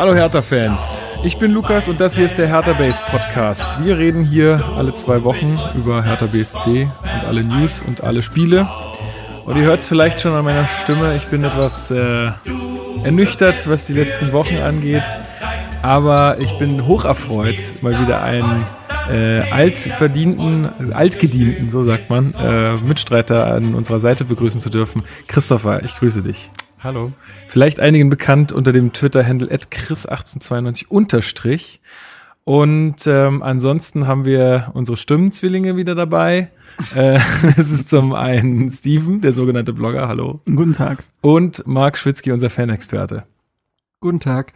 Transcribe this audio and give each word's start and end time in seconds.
Hallo 0.00 0.14
Hertha-Fans, 0.14 0.96
ich 1.24 1.36
bin 1.36 1.52
Lukas 1.52 1.86
und 1.86 2.00
das 2.00 2.14
hier 2.14 2.24
ist 2.24 2.38
der 2.38 2.48
Hertha 2.48 2.72
Base 2.72 3.02
Podcast. 3.10 3.84
Wir 3.84 3.98
reden 3.98 4.24
hier 4.24 4.64
alle 4.78 4.94
zwei 4.94 5.24
Wochen 5.24 5.58
über 5.74 6.02
Hertha 6.02 6.24
BSC 6.24 6.88
und 7.02 7.24
alle 7.26 7.44
News 7.44 7.82
und 7.86 8.02
alle 8.02 8.22
Spiele. 8.22 8.66
Und 9.44 9.58
ihr 9.58 9.64
hört 9.64 9.80
es 9.80 9.88
vielleicht 9.88 10.22
schon 10.22 10.32
an 10.32 10.42
meiner 10.42 10.66
Stimme, 10.66 11.14
ich 11.16 11.26
bin 11.26 11.44
etwas 11.44 11.90
äh, 11.90 12.30
ernüchtert, 13.04 13.68
was 13.68 13.84
die 13.84 13.92
letzten 13.92 14.32
Wochen 14.32 14.56
angeht. 14.56 15.04
Aber 15.82 16.38
ich 16.40 16.58
bin 16.58 16.86
hocherfreut, 16.86 17.60
mal 17.82 18.00
wieder 18.00 18.22
einen 18.22 18.64
äh, 19.10 19.42
altverdienten, 19.52 20.94
altgedienten, 20.94 21.68
so 21.68 21.82
sagt 21.82 22.08
man, 22.08 22.32
äh, 22.42 22.72
Mitstreiter 22.76 23.52
an 23.52 23.74
unserer 23.74 24.00
Seite 24.00 24.24
begrüßen 24.24 24.62
zu 24.62 24.70
dürfen. 24.70 25.02
Christopher, 25.26 25.84
ich 25.84 25.94
grüße 25.94 26.22
dich. 26.22 26.48
Hallo. 26.82 27.12
Vielleicht 27.46 27.78
einigen 27.78 28.08
bekannt 28.08 28.52
unter 28.52 28.72
dem 28.72 28.94
Twitter-Handle 28.94 29.48
chris1892 29.48 30.86
unterstrich. 30.88 31.80
Und 32.44 33.06
ähm, 33.06 33.42
ansonsten 33.42 34.06
haben 34.06 34.24
wir 34.24 34.70
unsere 34.72 34.96
Stimmenzwillinge 34.96 35.76
wieder 35.76 35.94
dabei. 35.94 36.50
äh, 36.94 37.18
es 37.56 37.70
ist 37.70 37.90
zum 37.90 38.14
einen 38.14 38.70
Steven, 38.70 39.20
der 39.20 39.34
sogenannte 39.34 39.74
Blogger, 39.74 40.08
hallo. 40.08 40.40
Guten 40.46 40.72
Tag. 40.72 41.04
Und 41.20 41.66
Marc 41.66 41.98
Schwitzky, 41.98 42.32
unser 42.32 42.48
Fanexperte. 42.48 43.24
Guten 44.00 44.20
Tag. 44.20 44.54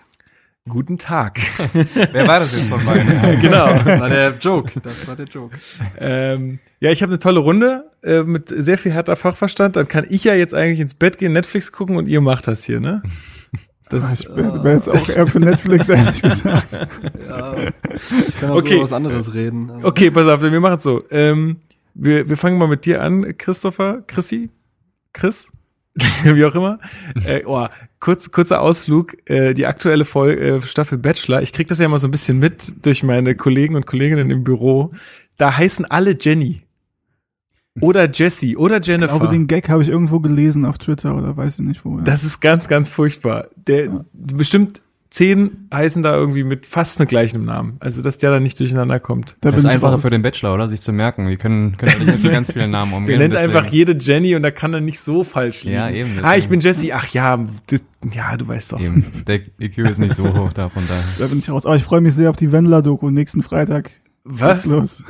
Guten 0.66 0.96
Tag. 0.96 1.40
Wer 2.12 2.26
war 2.26 2.40
das 2.40 2.56
jetzt 2.56 2.68
von 2.70 2.82
beiden? 2.82 3.06
genau. 3.42 3.74
Das 3.74 4.00
war 4.00 4.08
der 4.08 4.34
Joke. 4.40 4.80
Das 4.80 5.06
war 5.06 5.14
der 5.14 5.26
Joke. 5.26 5.58
Ähm, 5.98 6.58
ja, 6.80 6.90
ich 6.90 7.02
habe 7.02 7.12
eine 7.12 7.18
tolle 7.18 7.40
Runde 7.40 7.90
äh, 8.02 8.22
mit 8.22 8.48
sehr 8.48 8.78
viel 8.78 8.90
härter 8.92 9.14
Fachverstand. 9.14 9.76
Dann 9.76 9.88
kann 9.88 10.06
ich 10.08 10.24
ja 10.24 10.32
jetzt 10.32 10.54
eigentlich 10.54 10.80
ins 10.80 10.94
Bett 10.94 11.18
gehen, 11.18 11.34
Netflix 11.34 11.70
gucken 11.70 11.96
und 11.96 12.06
ihr 12.06 12.22
macht 12.22 12.46
das 12.48 12.64
hier, 12.64 12.80
ne? 12.80 13.02
Das, 13.90 14.20
ich 14.20 14.26
wäre 14.34 14.72
jetzt 14.72 14.88
auch 14.88 15.06
eher 15.10 15.26
für 15.26 15.38
Netflix, 15.38 15.90
ehrlich 15.90 16.22
gesagt. 16.22 16.66
Ja, 17.28 17.54
ich 18.26 18.36
kann 18.40 18.50
auch 18.50 18.56
Okay. 18.56 18.74
über 18.76 18.84
was 18.84 18.92
anderes 18.94 19.34
reden. 19.34 19.70
Okay, 19.82 20.10
pass 20.10 20.26
auf, 20.26 20.40
wir 20.40 20.60
machen 20.60 20.76
es 20.76 20.82
so. 20.82 21.04
Ähm, 21.10 21.58
wir, 21.92 22.30
wir 22.30 22.38
fangen 22.38 22.56
mal 22.56 22.68
mit 22.68 22.86
dir 22.86 23.02
an, 23.02 23.36
Christopher, 23.36 24.02
Chrissy, 24.06 24.48
Chris, 25.12 25.52
wie 26.24 26.44
auch 26.44 26.54
immer. 26.54 26.78
Äh, 27.24 27.42
oh, 27.46 27.66
kurz, 28.00 28.30
kurzer 28.32 28.60
Ausflug, 28.60 29.16
äh, 29.28 29.54
die 29.54 29.66
aktuelle 29.66 30.04
Folge, 30.04 30.56
äh, 30.56 30.60
Staffel 30.60 30.98
Bachelor. 30.98 31.42
Ich 31.42 31.52
krieg 31.52 31.68
das 31.68 31.78
ja 31.78 31.86
immer 31.86 31.98
so 31.98 32.08
ein 32.08 32.10
bisschen 32.10 32.38
mit 32.38 32.84
durch 32.84 33.02
meine 33.02 33.34
Kollegen 33.34 33.76
und 33.76 33.86
Kolleginnen 33.86 34.30
im 34.30 34.44
Büro. 34.44 34.90
Da 35.36 35.56
heißen 35.56 35.84
alle 35.84 36.16
Jenny. 36.18 36.62
Oder 37.80 38.08
Jessie 38.08 38.56
oder 38.56 38.78
Ich 38.80 38.86
Jennifer. 38.86 39.18
glaube, 39.18 39.32
den 39.32 39.48
Gag 39.48 39.68
habe 39.68 39.82
ich 39.82 39.88
irgendwo 39.88 40.20
gelesen 40.20 40.64
auf 40.64 40.78
Twitter 40.78 41.16
oder 41.16 41.36
weiß 41.36 41.58
ich 41.58 41.64
nicht 41.64 41.84
wo. 41.84 41.98
ja. 41.98 42.04
Das 42.04 42.22
ist 42.22 42.40
ganz, 42.40 42.68
ganz 42.68 42.88
furchtbar. 42.88 43.48
Der 43.56 44.04
bestimmt 44.12 44.80
zehn 45.14 45.68
heißen 45.72 46.02
da 46.02 46.14
irgendwie 46.16 46.42
mit 46.42 46.66
fast 46.66 46.98
mit 46.98 47.08
gleichem 47.08 47.44
Namen. 47.44 47.76
Also 47.78 48.02
dass 48.02 48.16
der 48.16 48.32
da 48.32 48.40
nicht 48.40 48.58
durcheinander 48.58 48.98
kommt. 48.98 49.36
da 49.40 49.50
Das 49.52 49.60
ist 49.60 49.64
einfacher 49.66 49.92
raus. 49.94 50.02
für 50.02 50.10
den 50.10 50.22
Bachelor, 50.22 50.54
oder? 50.54 50.66
Sich 50.68 50.80
zu 50.80 50.92
merken. 50.92 51.28
Wir 51.28 51.36
können, 51.36 51.76
können 51.76 51.92
ja 51.92 51.98
nicht 51.98 52.06
mit 52.14 52.22
so 52.22 52.30
ganz 52.30 52.52
vielen 52.52 52.72
Namen 52.72 52.90
Der 52.90 52.98
umgehen. 52.98 53.18
nennt 53.20 53.34
deswegen- 53.34 53.56
einfach 53.56 53.70
jede 53.72 53.92
Jenny 53.96 54.34
und 54.34 54.42
da 54.42 54.50
kann 54.50 54.74
er 54.74 54.80
nicht 54.80 54.98
so 54.98 55.22
falsch 55.22 55.62
liegen. 55.64 55.76
Ja, 55.76 55.88
eben, 55.88 56.10
Ah, 56.22 56.30
ich 56.34 56.42
deswegen. 56.44 56.50
bin 56.50 56.60
Jessie. 56.60 56.92
Ach 56.92 57.06
ja, 57.08 57.38
das, 57.68 57.84
ja, 58.12 58.36
du 58.36 58.48
weißt 58.48 58.72
doch. 58.72 58.80
Eben. 58.80 59.04
Der 59.28 59.40
IQ 59.60 59.78
ist 59.78 59.98
nicht 60.00 60.16
so 60.16 60.24
hoch 60.36 60.52
da, 60.52 60.68
von 60.68 60.82
daher. 60.88 61.04
Da 61.20 61.26
bin 61.28 61.38
ich 61.38 61.48
raus. 61.48 61.64
Aber 61.64 61.76
ich 61.76 61.84
freue 61.84 62.00
mich 62.00 62.14
sehr 62.14 62.28
auf 62.30 62.36
die 62.36 62.50
Wendler-Doku 62.50 63.10
nächsten 63.10 63.42
Freitag. 63.44 63.92
Was? 64.24 64.62
Geht's 64.62 64.66
Los. 64.66 65.02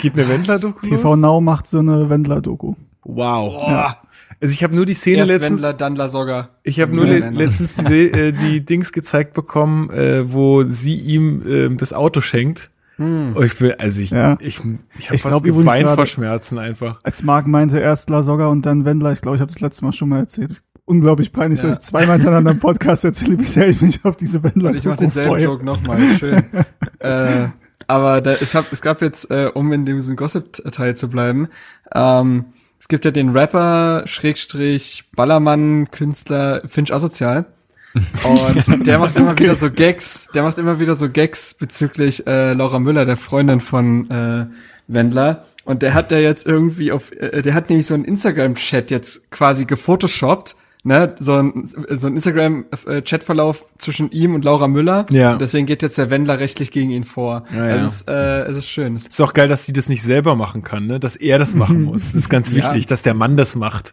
Geht 0.00 0.12
eine 0.12 0.28
Wendler-Doku 0.28 0.86
TV? 0.86 1.16
Now 1.16 1.40
macht 1.40 1.66
so 1.68 1.80
eine 1.80 2.08
Wendler-Doku. 2.08 2.74
Wow. 3.04 3.62
Ja. 3.68 3.96
Also 4.40 4.52
ich 4.52 4.62
habe 4.62 4.74
nur 4.76 4.86
die 4.86 4.94
Szene 4.94 5.18
Erst 5.18 5.28
letztens. 5.32 5.50
Wendler, 5.62 5.72
dann 5.72 5.96
Lasogga. 5.96 6.50
Ich 6.62 6.80
habe 6.80 6.94
nur 6.94 7.06
le 7.06 7.30
letztens 7.30 7.74
die, 7.76 8.10
äh, 8.10 8.32
die 8.32 8.60
Dings 8.64 8.92
gezeigt 8.92 9.34
bekommen, 9.34 9.90
äh, 9.90 10.32
wo 10.32 10.62
sie 10.64 10.96
ihm 10.96 11.42
ähm, 11.46 11.76
das 11.76 11.92
Auto 11.92 12.20
schenkt. 12.20 12.70
Oh, 13.00 13.42
ich 13.42 13.60
will, 13.60 13.76
also 13.78 14.00
ich, 14.00 14.10
Ja. 14.10 14.36
ich, 14.40 14.60
ich 14.98 15.06
habe 15.06 15.14
Ich 15.14 15.22
fast 15.22 15.44
geweint 15.44 15.88
vor 15.88 16.04
Schmerzen 16.06 16.58
einfach. 16.58 16.98
Als 17.04 17.22
Marc 17.22 17.46
meinte, 17.46 17.78
erst 17.78 18.10
Lasogga 18.10 18.48
und 18.48 18.66
dann 18.66 18.84
Wendler. 18.84 19.12
Ich 19.12 19.20
glaube, 19.20 19.36
ich 19.36 19.40
habe 19.40 19.52
das 19.52 19.60
letzte 19.60 19.84
Mal 19.84 19.92
schon 19.92 20.08
mal 20.08 20.18
erzählt. 20.18 20.60
Unglaublich 20.84 21.32
peinlich, 21.32 21.62
Ja. 21.62 21.68
dass 21.68 21.78
ich 21.78 21.84
zweimal 21.84 22.16
hintereinander 22.16 22.50
im 22.50 22.58
Podcast 22.58 23.04
erzähle, 23.04 23.38
wie 23.38 23.44
sehr 23.44 23.68
ich 23.68 23.80
mich 23.80 24.04
auf 24.04 24.16
diese 24.16 24.38
Und 24.38 24.46
ich 24.46 24.54
mach 24.56 24.64
Wendler-Doku 24.64 24.96
denselben 24.96 25.28
freue. 25.30 25.44
Joke 25.44 25.64
nochmal. 25.64 26.00
Schön. 26.18 26.42
äh, 26.98 27.48
aber 27.86 28.20
da, 28.20 28.32
es, 28.32 28.54
hab, 28.56 28.72
es 28.72 28.82
gab 28.82 29.00
jetzt, 29.00 29.30
äh, 29.30 29.48
um 29.54 29.72
in 29.72 29.86
diesem 29.86 30.16
Gossip-Teil 30.16 30.96
zu 30.96 31.08
bleiben, 31.08 31.46
ähm, 31.94 32.46
es 32.78 32.88
gibt 32.88 33.04
ja 33.04 33.10
den 33.10 33.30
Rapper, 33.30 34.04
Schrägstrich, 34.06 35.04
Ballermann, 35.14 35.90
Künstler, 35.90 36.62
Finch 36.66 36.92
Asozial. 36.92 37.46
Und 37.94 38.86
der 38.86 38.98
macht 38.98 39.16
immer 39.16 39.38
wieder 39.38 39.54
so 39.54 39.70
Gags, 39.70 40.28
der 40.34 40.42
macht 40.42 40.58
immer 40.58 40.78
wieder 40.78 40.94
so 40.94 41.08
Gags 41.08 41.54
bezüglich 41.54 42.26
äh, 42.26 42.52
Laura 42.52 42.78
Müller, 42.78 43.04
der 43.04 43.16
Freundin 43.16 43.60
von 43.60 44.10
äh, 44.10 44.46
Wendler. 44.86 45.46
Und 45.64 45.82
der 45.82 45.94
hat 45.94 46.12
da 46.12 46.18
jetzt 46.18 46.46
irgendwie 46.46 46.92
auf, 46.92 47.12
äh, 47.12 47.42
der 47.42 47.54
hat 47.54 47.68
nämlich 47.68 47.86
so 47.86 47.94
einen 47.94 48.04
Instagram-Chat 48.04 48.90
jetzt 48.90 49.30
quasi 49.30 49.64
gefotoshoppt, 49.64 50.56
ne, 50.88 51.14
so 51.20 51.34
ein, 51.34 51.64
so 51.88 52.08
ein 52.08 52.16
Instagram-Chatverlauf 52.16 53.64
zwischen 53.78 54.10
ihm 54.10 54.34
und 54.34 54.44
Laura 54.44 54.66
Müller. 54.68 55.06
Ja. 55.10 55.32
Und 55.34 55.40
deswegen 55.40 55.66
geht 55.66 55.82
jetzt 55.82 55.98
der 55.98 56.10
Wendler 56.10 56.40
rechtlich 56.40 56.70
gegen 56.70 56.90
ihn 56.90 57.04
vor. 57.04 57.44
Ja, 57.54 57.66
ja. 57.68 57.76
Es 57.76 57.84
ist, 57.84 58.08
äh, 58.08 58.42
es 58.46 58.56
ist 58.56 58.68
schön. 58.68 58.96
Es 58.96 59.06
Ist 59.06 59.20
auch 59.20 59.32
geil, 59.32 59.48
dass 59.48 59.64
sie 59.64 59.72
das 59.72 59.88
nicht 59.88 60.02
selber 60.02 60.34
machen 60.34 60.62
kann, 60.64 60.86
ne? 60.86 60.98
Dass 60.98 61.14
er 61.16 61.38
das 61.38 61.54
machen 61.54 61.82
muss. 61.84 62.06
Das 62.06 62.14
ist 62.16 62.28
ganz 62.28 62.50
Ja. 62.50 62.56
wichtig, 62.56 62.86
dass 62.86 63.02
der 63.02 63.14
Mann 63.14 63.36
das 63.36 63.54
macht. 63.56 63.92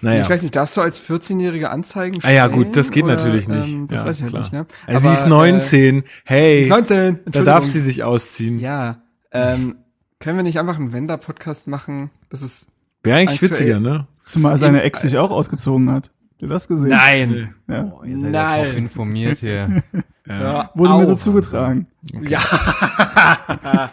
Naja. 0.00 0.22
Ich 0.22 0.28
weiß 0.30 0.42
nicht, 0.42 0.56
darfst 0.56 0.76
du 0.76 0.80
als 0.80 1.00
14-Jährige 1.00 1.70
Anzeigen 1.70 2.18
Ah 2.22 2.30
ja, 2.30 2.46
stellen, 2.46 2.64
gut, 2.64 2.76
das 2.76 2.90
geht 2.90 3.04
oder, 3.04 3.14
natürlich 3.14 3.46
nicht. 3.48 3.72
Ähm, 3.72 3.86
das 3.86 4.00
ja, 4.00 4.06
weiß 4.06 4.16
ich 4.16 4.22
halt 4.22 4.30
klar. 4.32 4.42
nicht, 4.42 4.52
ne? 4.52 4.66
Also 4.86 5.00
sie 5.02 5.08
Aber, 5.08 5.18
ist 5.18 5.28
19. 5.28 6.04
hey, 6.24 6.52
Äh, 6.52 6.56
sie 6.56 6.62
ist 6.62 6.68
19. 6.70 7.18
da 7.26 7.42
darf 7.42 7.64
sie 7.64 7.80
sich 7.80 8.02
ausziehen. 8.02 8.58
Ja. 8.58 9.02
Ähm, 9.32 9.76
können 10.18 10.36
wir 10.38 10.42
nicht 10.42 10.58
einfach 10.58 10.78
einen 10.78 10.92
Wender-Podcast 10.92 11.68
machen? 11.68 12.10
Das 12.30 12.42
ist 12.42 12.68
Wäre 13.02 13.18
eigentlich 13.18 13.40
Aktuell- 13.42 13.50
witziger, 13.52 13.80
ne? 13.80 14.06
Zumal 14.26 14.58
seine 14.58 14.82
Ex 14.82 15.00
sich 15.00 15.16
auch 15.18 15.30
ausgezogen 15.30 15.90
hat. 15.90 16.10
Ihr 16.40 16.48
das 16.48 16.68
gesehen? 16.68 16.88
Nein. 16.90 17.54
Ja. 17.68 17.92
Ihr 18.04 18.18
seid 18.18 18.30
Nein. 18.30 18.60
ja 18.60 18.66
top 18.70 18.78
informiert 18.78 19.38
hier. 19.38 19.82
Ja. 20.28 20.70
Wurde 20.74 20.96
mir 20.96 21.06
so 21.06 21.16
auf. 21.16 21.89
Zugetragen. 22.06 22.30
Ja. 22.30 23.90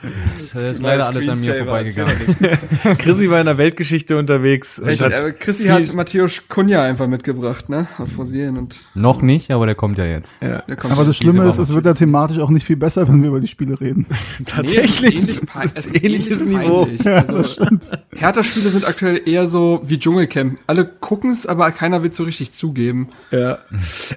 Das 0.54 0.64
ist 0.64 0.82
leider 0.82 1.08
alles 1.08 1.30
an 1.30 1.40
mir 1.40 1.56
vorbeigegangen. 1.56 2.16
Chrissy 2.98 3.30
war 3.30 3.40
in 3.40 3.46
der 3.46 3.58
Weltgeschichte 3.58 4.18
unterwegs. 4.18 4.80
und 4.80 4.88
Echt, 4.88 5.04
hat 5.04 5.40
Chrissy 5.40 5.66
hat 5.66 5.94
Matthäus 5.94 6.48
Kunja 6.48 6.84
einfach 6.84 7.08
mitgebracht, 7.08 7.70
ne? 7.70 7.88
Aus 7.98 8.12
Brasilien 8.12 8.58
und 8.58 8.80
Noch 8.96 9.22
nicht, 9.22 9.52
aber 9.52 9.66
der 9.66 9.76
kommt 9.76 9.98
ja 9.98 10.06
jetzt. 10.06 10.34
ja, 10.42 10.62
der 10.62 10.76
kommt. 10.76 10.94
Aber 10.94 11.06
das 11.06 11.18
Schlimme 11.18 11.48
ist, 11.48 11.58
es 11.58 11.74
wird 11.74 11.86
ja 11.86 11.94
thematisch 11.94 12.40
auch 12.40 12.50
nicht 12.50 12.66
viel 12.66 12.78
besser, 12.78 13.08
wenn 13.08 13.22
wir 13.22 13.30
über 13.30 13.40
die 13.40 13.48
Spiele 13.48 13.80
reden. 13.80 14.06
tatsächlich. 14.46 15.22
Nee, 15.26 15.32
es 15.32 15.66
ist 15.66 15.78
ist 15.78 15.96
es 15.96 16.04
ähnliches 16.04 16.46
ähnlich 16.46 16.62
Niveau. 16.62 16.84
peinlich. 16.86 17.04
Ja, 17.04 17.16
also, 17.18 17.38
das 17.38 17.54
stimmt. 17.54 17.86
Hertha-Spiele 18.16 18.70
sind 18.70 18.88
aktuell 18.88 19.22
eher 19.26 19.48
so 19.48 19.82
wie 19.86 20.00
Dschungelcamp. 20.00 20.60
Alle 20.68 20.86
gucken's, 20.86 21.46
aber 21.46 21.72
keiner 21.72 22.04
will 22.04 22.12
so 22.14 22.24
richtig 22.24 22.54
zugeben. 22.54 23.10
Ja. 23.32 23.60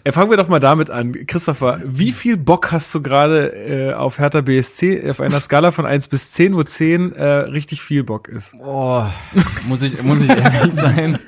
Äh, 0.05 0.13
fangen 0.13 0.31
wir 0.31 0.37
doch 0.37 0.49
mal 0.49 0.61
damit 0.61 0.91
an. 0.91 1.13
Christopher, 1.27 1.81
wie 1.85 2.13
viel 2.13 2.37
Bock 2.37 2.73
hast 2.73 2.95
du 2.95 3.03
gerade 3.03 3.53
äh, 3.53 3.80
auf 3.95 4.19
Hertha 4.19 4.41
BSC 4.41 5.09
auf 5.11 5.21
einer 5.21 5.41
Skala 5.41 5.71
von 5.71 5.87
1 5.87 6.09
bis 6.09 6.33
10, 6.33 6.55
wo 6.55 6.63
10 6.63 7.13
äh, 7.13 7.25
richtig 7.25 7.83
viel 7.83 8.05
Bock 8.05 8.29
ist? 8.29 8.55
Oh, 8.63 9.05
muss 9.69 9.83
ich, 9.83 10.03
muss 10.03 10.21
ich 10.23 10.29
ehrlich 10.31 10.75
sein? 10.75 11.19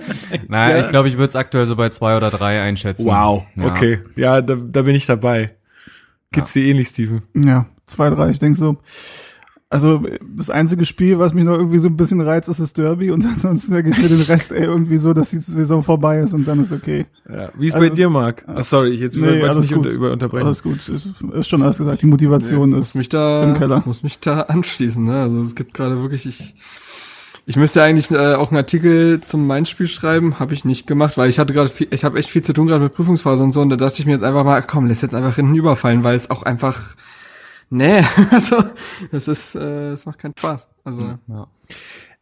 Naja, 0.48 0.76
Ja. 0.76 0.82
ich 0.84 0.90
glaube, 0.90 1.08
ich 1.08 1.14
würde 1.18 1.28
es 1.30 1.36
aktuell 1.36 1.66
so 1.66 1.76
bei 1.76 1.88
zwei 1.90 2.16
oder 2.16 2.30
drei 2.30 2.60
einschätzen. 2.62 3.06
Wow. 3.06 3.44
Ja. 3.56 3.64
Okay. 3.66 4.00
Ja, 4.16 4.40
da, 4.40 4.56
da 4.56 4.82
bin 4.82 4.94
ich 4.94 5.06
dabei. 5.06 5.54
Geht's 6.32 6.52
dir 6.52 6.64
ähnlich, 6.64 6.88
Steven? 6.88 7.22
Ja, 7.34 7.66
zwei, 7.84 8.08
drei. 8.10 8.30
Ich 8.30 8.38
denke 8.38 8.58
so. 8.58 8.78
Also 9.72 10.02
das 10.36 10.50
einzige 10.50 10.84
Spiel, 10.84 11.18
was 11.18 11.32
mich 11.32 11.44
noch 11.44 11.54
irgendwie 11.56 11.78
so 11.78 11.88
ein 11.88 11.96
bisschen 11.96 12.20
reizt, 12.20 12.46
ist 12.50 12.60
das 12.60 12.74
Derby 12.74 13.10
und 13.10 13.24
ansonsten 13.34 13.72
denke 13.72 13.88
ich 13.90 13.98
mir 14.02 14.08
den 14.08 14.20
Rest 14.20 14.52
ey, 14.52 14.64
irgendwie 14.64 14.98
so, 14.98 15.14
dass 15.14 15.30
die 15.30 15.38
Saison 15.38 15.82
vorbei 15.82 16.20
ist 16.20 16.34
und 16.34 16.46
dann 16.46 16.60
ist 16.60 16.72
okay. 16.72 17.06
Ja. 17.26 17.48
Wie 17.58 17.68
ist 17.68 17.74
Also- 17.74 17.88
bei 17.88 17.94
dir, 17.94 18.10
Marc? 18.10 18.44
Ach, 18.46 18.62
sorry, 18.62 18.94
jetzt 18.96 19.16
Nee, 19.16 19.22
wollte 19.40 19.46
ich 19.48 19.56
nicht 19.56 19.68
gut. 19.70 19.78
unter, 19.78 19.90
über 19.90 20.12
unterbrechen. 20.12 20.44
Alles 20.46 20.62
gut, 20.62 20.76
ist, 20.88 21.06
ist 21.32 21.48
schon 21.48 21.62
alles 21.62 21.78
gesagt. 21.78 22.02
Die 22.02 22.06
Motivation 22.06 22.68
muss 22.70 22.88
ist 22.88 22.94
mich 22.96 23.08
da, 23.08 23.44
im 23.44 23.54
Keller. 23.54 23.82
muss 23.86 24.02
mich 24.02 24.20
da 24.20 24.42
anschließen, 24.42 25.02
ne? 25.04 25.22
Also 25.22 25.40
es 25.40 25.54
gibt 25.54 25.72
gerade 25.72 26.02
wirklich, 26.02 26.26
ich, 26.26 26.54
ich 27.46 27.56
müsste 27.56 27.82
eigentlich 27.82 28.10
äh, 28.10 28.34
auch 28.34 28.50
einen 28.50 28.58
Artikel 28.58 29.20
zum 29.22 29.46
Mainz-Spiel 29.46 29.86
schreiben, 29.86 30.38
habe 30.38 30.52
ich 30.52 30.66
nicht 30.66 30.86
gemacht, 30.86 31.16
weil 31.16 31.30
ich 31.30 31.38
hatte 31.38 31.54
gerade, 31.54 31.70
viel- 31.70 31.88
ich 31.90 32.04
habe 32.04 32.18
echt 32.18 32.28
viel 32.30 32.42
zu 32.42 32.52
tun 32.52 32.66
gerade 32.66 32.84
mit 32.84 32.92
Prüfungsphase 32.94 33.42
und 33.42 33.52
so 33.52 33.62
und 33.62 33.70
da 33.70 33.76
dachte 33.76 33.96
ich 34.00 34.04
mir 34.06 34.12
jetzt 34.12 34.22
einfach 34.22 34.44
mal, 34.44 34.60
komm, 34.60 34.84
lässt 34.86 35.02
jetzt 35.02 35.14
einfach 35.14 35.34
hinten 35.36 35.54
überfallen, 35.54 36.04
weil 36.04 36.14
es 36.14 36.30
auch 36.30 36.42
einfach, 36.42 36.94
nee, 37.72 38.02
also 38.30 38.62
das 39.10 39.28
ist, 39.28 39.54
äh, 39.54 39.88
es 39.90 40.06
macht 40.06 40.18
keinen 40.18 40.34
Spaß. 40.36 40.68
Also 40.84 41.18
Ja. 41.26 41.48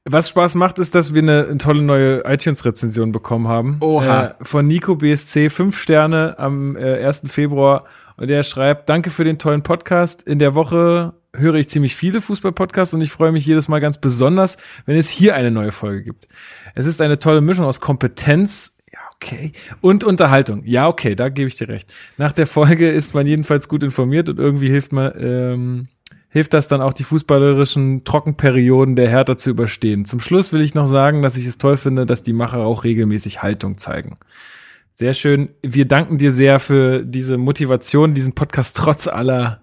Was 0.07 0.31
Spaß 0.31 0.55
macht, 0.55 0.79
ist, 0.79 0.95
dass 0.95 1.13
wir 1.13 1.21
eine, 1.21 1.47
eine 1.49 1.59
tolle 1.59 1.83
neue 1.83 2.25
iTunes-Rezension 2.25 3.13
bekommen 3.13 3.49
haben. 3.49 3.77
Oha. 3.81 4.25
Äh, 4.29 4.35
von 4.41 4.67
Nico 4.67 4.97
BSC, 4.97 5.51
fünf 5.51 5.79
Sterne 5.79 6.39
am 6.39 6.75
äh, 6.75 7.05
1. 7.05 7.25
Februar. 7.27 7.85
Und 8.17 8.29
der 8.29 8.43
schreibt, 8.43 8.89
danke 8.89 9.11
für 9.11 9.25
den 9.25 9.39
tollen 9.39 9.63
Podcast. 9.63 10.23
In 10.23 10.39
der 10.39 10.55
Woche 10.55 11.13
höre 11.35 11.57
ich 11.57 11.69
ziemlich 11.69 11.97
viele 11.97 12.21
Fußball-Podcasts 12.21 12.95
und 12.95 13.03
ich 13.03 13.13
freue 13.13 13.31
mich 13.31 13.45
jedes 13.45 13.69
Mal 13.69 13.81
ganz 13.81 13.99
besonders, 13.99 14.57
wenn 14.87 14.97
es 14.97 15.11
hier 15.11 15.35
eine 15.35 15.51
neue 15.51 15.71
Folge 15.71 16.03
gibt. 16.03 16.29
Es 16.75 16.87
ist 16.87 17.03
eine 17.03 17.19
tolle 17.19 17.41
Mischung 17.41 17.67
aus 17.67 17.81
Kompetenz, 17.81 18.77
ja, 18.80 18.80
Okay. 19.23 19.53
Und 19.83 20.03
Unterhaltung. 20.03 20.63
Ja, 20.65 20.89
okay, 20.89 21.15
da 21.15 21.29
gebe 21.29 21.49
ich 21.49 21.57
dir 21.57 21.69
recht. 21.69 21.93
Nach 22.17 22.33
der 22.33 22.47
Folge 22.47 22.89
ist 22.91 23.15
man 23.15 23.27
jedenfalls 23.27 23.69
gut 23.69 23.83
informiert 23.83 24.31
und 24.31 24.39
irgendwie 24.39 24.71
hilft 24.71 24.93
man, 24.93 25.13
ähm, 25.19 25.89
hilft 26.31 26.55
das 26.55 26.69
dann 26.69 26.81
auch 26.81 26.95
die 26.95 27.05
fußballerischen 27.05 28.05
Trockenperioden 28.05 28.97
der 28.97 29.11
Hertha 29.11 29.37
zu 29.37 29.51
überstehen. 29.51 30.07
Zum 30.07 30.21
Schluss 30.21 30.53
will 30.55 30.63
ich 30.63 30.75
noch 30.75 30.87
sagen, 30.87 31.21
dass 31.21 31.37
ich 31.37 31.47
es 31.47 31.59
toll 31.59 31.77
finde, 31.77 32.07
dass 32.07 32.23
die 32.23 32.33
Macher 32.33 32.61
auch 32.61 32.85
regelmäßig 32.85 33.43
Haltung 33.43 33.77
zeigen. 33.77 34.17
Sehr 34.95 35.13
schön. 35.15 35.51
Wir 35.63 35.87
danken 35.87 36.17
dir 36.17 36.33
sehr 36.33 36.59
für 36.59 37.05
diese 37.05 37.37
Motivation, 37.37 38.15
diesen 38.15 38.35
Podcast 38.35 38.77
trotz 38.77 39.07
aller, 39.07 39.61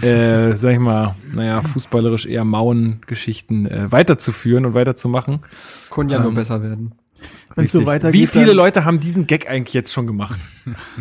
äh, 0.00 0.52
sag 0.56 0.74
ich 0.74 0.78
mal, 0.78 1.16
naja, 1.32 1.62
fußballerisch 1.62 2.26
eher 2.26 2.44
mauen 2.44 3.00
Geschichten 3.06 3.66
äh, 3.66 3.90
weiterzuführen 3.90 4.64
und 4.64 4.74
weiterzumachen. 4.74 5.40
Kann 5.90 6.08
ja 6.08 6.18
Ähm, 6.18 6.22
nur 6.24 6.34
besser 6.34 6.62
werden. 6.62 6.94
Wenn 7.54 7.68
so 7.68 7.84
weitergeht. 7.86 8.20
Wie 8.20 8.26
viele 8.26 8.52
Leute 8.52 8.84
haben 8.84 9.00
diesen 9.00 9.26
Gag 9.26 9.48
eigentlich 9.48 9.74
jetzt 9.74 9.92
schon 9.92 10.06
gemacht? 10.06 10.40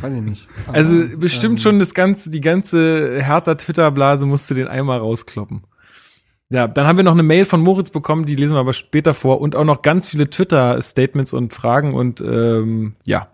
Weiß 0.02 0.14
ich 0.14 0.22
nicht. 0.22 0.48
Aber, 0.68 0.76
Also 0.78 1.02
ähm, 1.02 1.20
bestimmt 1.20 1.62
schon 1.62 1.80
das 1.80 1.94
ganze, 1.94 2.30
die 2.30 2.42
ganze 2.42 3.22
härter 3.22 3.58
Twitter-Blase 3.58 4.26
musste 4.26 4.54
den 4.54 4.68
einmal 4.68 5.00
rauskloppen. 5.00 5.64
Ja, 6.50 6.68
dann 6.68 6.86
haben 6.86 6.98
wir 6.98 7.04
noch 7.04 7.14
eine 7.14 7.24
Mail 7.24 7.46
von 7.46 7.62
Moritz 7.62 7.92
bekommen, 7.92 8.26
die 8.26 8.36
lesen 8.36 8.56
wir 8.56 8.60
aber 8.60 8.74
später 8.74 9.14
vor 9.14 9.40
und 9.40 9.56
auch 9.56 9.64
noch 9.64 9.82
ganz 9.82 10.08
viele 10.08 10.30
Twitter-Statements 10.30 11.34
und 11.34 11.54
Fragen 11.54 11.94
und 11.94 12.20
ähm, 12.20 12.96
ja, 13.06 13.30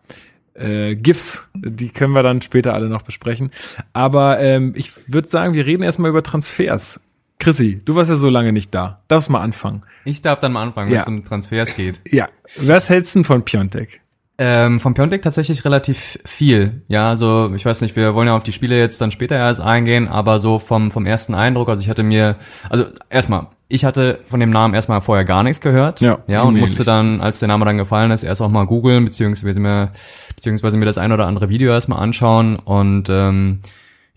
äh, 0.54 0.95
GIFs, 0.95 1.50
die 1.56 1.89
können 1.89 2.13
wir 2.13 2.22
dann 2.22 2.44
später 2.44 2.75
alle 2.75 2.89
noch 2.89 3.01
besprechen. 3.01 3.51
Aber 3.94 4.39
ähm, 4.39 4.74
ich 4.75 4.92
würde 5.07 5.30
sagen, 5.30 5.56
wir 5.56 5.66
reden 5.66 5.84
erstmal 5.84 6.12
über 6.12 6.22
Transfers. 6.22 7.01
Chrissy, 7.39 7.81
du 7.86 7.95
warst 7.95 8.10
ja 8.10 8.16
so 8.16 8.30
lange 8.30 8.51
nicht 8.51 8.74
da. 8.74 9.01
Darfst 9.07 9.30
mal 9.30 9.42
anfangen. 9.42 9.84
Ich 10.06 10.22
darf 10.22 10.39
dann 10.39 10.54
mal 10.54 10.63
anfangen, 10.63 10.89
wenn 10.89 10.95
Ja. 10.95 11.01
es 11.01 11.07
um 11.07 11.24
Transfers 11.24 11.75
geht. 11.75 12.01
Ja. 12.10 12.28
Was 12.57 12.89
hältst 12.89 13.13
du 13.16 13.19
denn 13.19 13.24
von 13.25 13.44
Piontek? 13.44 14.01
Ähm, 14.39 14.80
vom 14.80 14.94
Piontek 14.94 15.24
tatsächlich 15.24 15.66
relativ 15.66 16.19
viel. 16.24 16.84
Ja, 16.88 17.10
also 17.10 17.51
ich 17.56 17.66
weiß 17.66 17.81
nicht, 17.81 17.95
wir 17.95 18.13
wollen 18.13 18.28
ja 18.28 18.36
auf 18.38 18.44
die 18.44 18.54
Spiele 18.54 18.78
jetzt 18.78 19.01
dann 19.01 19.10
später 19.10 19.36
erst 19.36 19.62
eingehen, 19.62 20.07
aber 20.07 20.38
so 20.39 20.60
vom, 20.60 20.92
vom 20.92 21.07
ersten 21.07 21.34
Eindruck, 21.34 21.69
also 21.69 21.81
ich 21.81 21.89
hatte 21.89 22.04
mir, 22.04 22.36
also 22.69 22.86
erstmal, 23.10 23.48
ich 23.68 23.84
hatte 23.84 24.19
von 24.25 24.39
dem 24.39 24.51
Namen 24.51 24.75
erstmal 24.75 25.01
vorher 25.01 25.25
gar 25.25 25.42
nichts 25.42 25.60
gehört. 25.60 26.01
Ja, 26.01 26.19
ja 26.28 26.42
und 26.44 26.56
musste 26.57 26.84
dann, 26.86 27.19
als 27.19 27.39
der 27.39 27.48
Name 27.48 27.66
dann 27.66 27.78
gefallen 27.78 28.12
ist, 28.12 28.22
erst 28.24 28.42
auch 28.42 28.50
mal 28.50 28.66
googeln, 28.66 29.06
beziehungsweise 29.06 29.60
mir, 29.60 29.92
beziehungsweise 30.36 30.78
mir 30.78 30.86
das 30.86 31.00
ein 31.00 31.12
oder 31.12 31.25
andere 31.25 31.50
Video 31.50 31.72
erstmal 31.72 32.00
anschauen 32.00 32.57
und 32.57 33.10
ähm, 33.10 33.62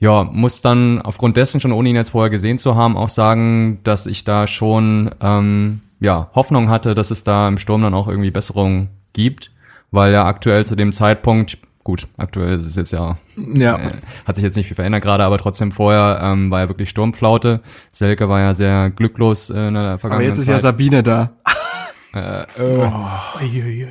ja, 0.00 0.25
muss 0.25 0.62
dann 0.62 1.00
aufgrund 1.02 1.37
dessen 1.37 1.61
schon, 1.61 1.73
ohne 1.73 1.91
ihn 1.91 1.97
jetzt 1.97 2.11
vorher 2.11 2.31
gesehen 2.31 2.58
zu 2.58 2.75
haben, 2.75 2.97
auch 2.97 3.08
sagen, 3.11 3.81
dass 3.85 4.06
ich 4.06 4.25
da 4.25 4.47
schon 4.47 5.11
ähm, 5.20 5.81
ja, 6.00 6.31
Hoffnung 6.35 6.70
hatte, 6.70 6.94
dass 6.94 7.11
es 7.11 7.23
da 7.25 7.47
im 7.49 7.58
Sturm 7.58 7.82
dann 7.82 7.94
auch 7.94 8.08
irgendwie 8.08 8.31
Besserung 8.31 8.88
gibt, 9.12 9.50
weil 9.91 10.12
ja 10.12 10.25
aktuell 10.25 10.64
zu 10.64 10.75
dem 10.75 10.93
Zeitpunkt, 10.94 11.58
gut, 11.85 12.08
aktuell 12.17 12.56
ist 12.56 12.67
es 12.67 12.76
jetzt 12.76 12.93
ja, 12.93 13.17
Ja. 13.37 13.76
äh, 13.76 13.91
hat 14.26 14.37
sich 14.37 14.44
jetzt 14.44 14.56
nicht 14.56 14.67
viel 14.69 14.75
verändert 14.76 15.02
gerade, 15.02 15.25
aber 15.25 15.37
trotzdem 15.38 15.70
vorher 15.73 16.20
ähm, 16.23 16.50
war 16.50 16.61
ja 16.61 16.69
wirklich 16.69 16.88
Sturmflaute. 16.91 17.61
Selke 17.91 18.29
war 18.29 18.41
ja 18.41 18.55
sehr 18.55 18.88
glücklos 18.91 19.50
äh, 19.50 19.69
in 19.69 19.75
der 19.75 19.82
aber 19.82 19.99
vergangenen 19.99 20.29
jetzt 20.31 20.38
ist 20.38 20.46
Zeit. 20.46 20.55
ja 20.56 20.61
Sabine 20.61 21.03
da. 21.03 21.31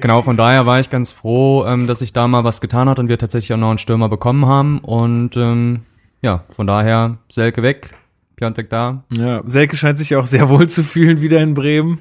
Genau, 0.01 0.21
von 0.21 0.35
daher 0.35 0.65
war 0.65 0.79
ich 0.79 0.89
ganz 0.89 1.11
froh, 1.13 1.65
ähm, 1.65 1.87
dass 1.87 1.99
sich 1.99 2.11
da 2.11 2.27
mal 2.27 2.43
was 2.43 2.59
getan 2.61 2.89
hat 2.89 2.99
und 2.99 3.07
wir 3.07 3.17
tatsächlich 3.17 3.53
auch 3.53 3.57
noch 3.57 3.69
einen 3.69 3.77
Stürmer 3.77 4.09
bekommen 4.09 4.45
haben. 4.45 4.79
Und 4.79 5.37
ähm, 5.37 5.81
ja, 6.21 6.43
von 6.53 6.67
daher 6.67 7.17
Selke 7.29 7.63
weg, 7.63 7.91
Piontek 8.35 8.69
da. 8.69 9.03
Ja, 9.15 9.41
Selke 9.45 9.77
scheint 9.77 9.97
sich 9.97 10.15
auch 10.15 10.25
sehr 10.25 10.49
wohl 10.49 10.67
zu 10.67 10.83
fühlen 10.83 11.21
wieder 11.21 11.39
in 11.41 11.53
Bremen. 11.53 11.99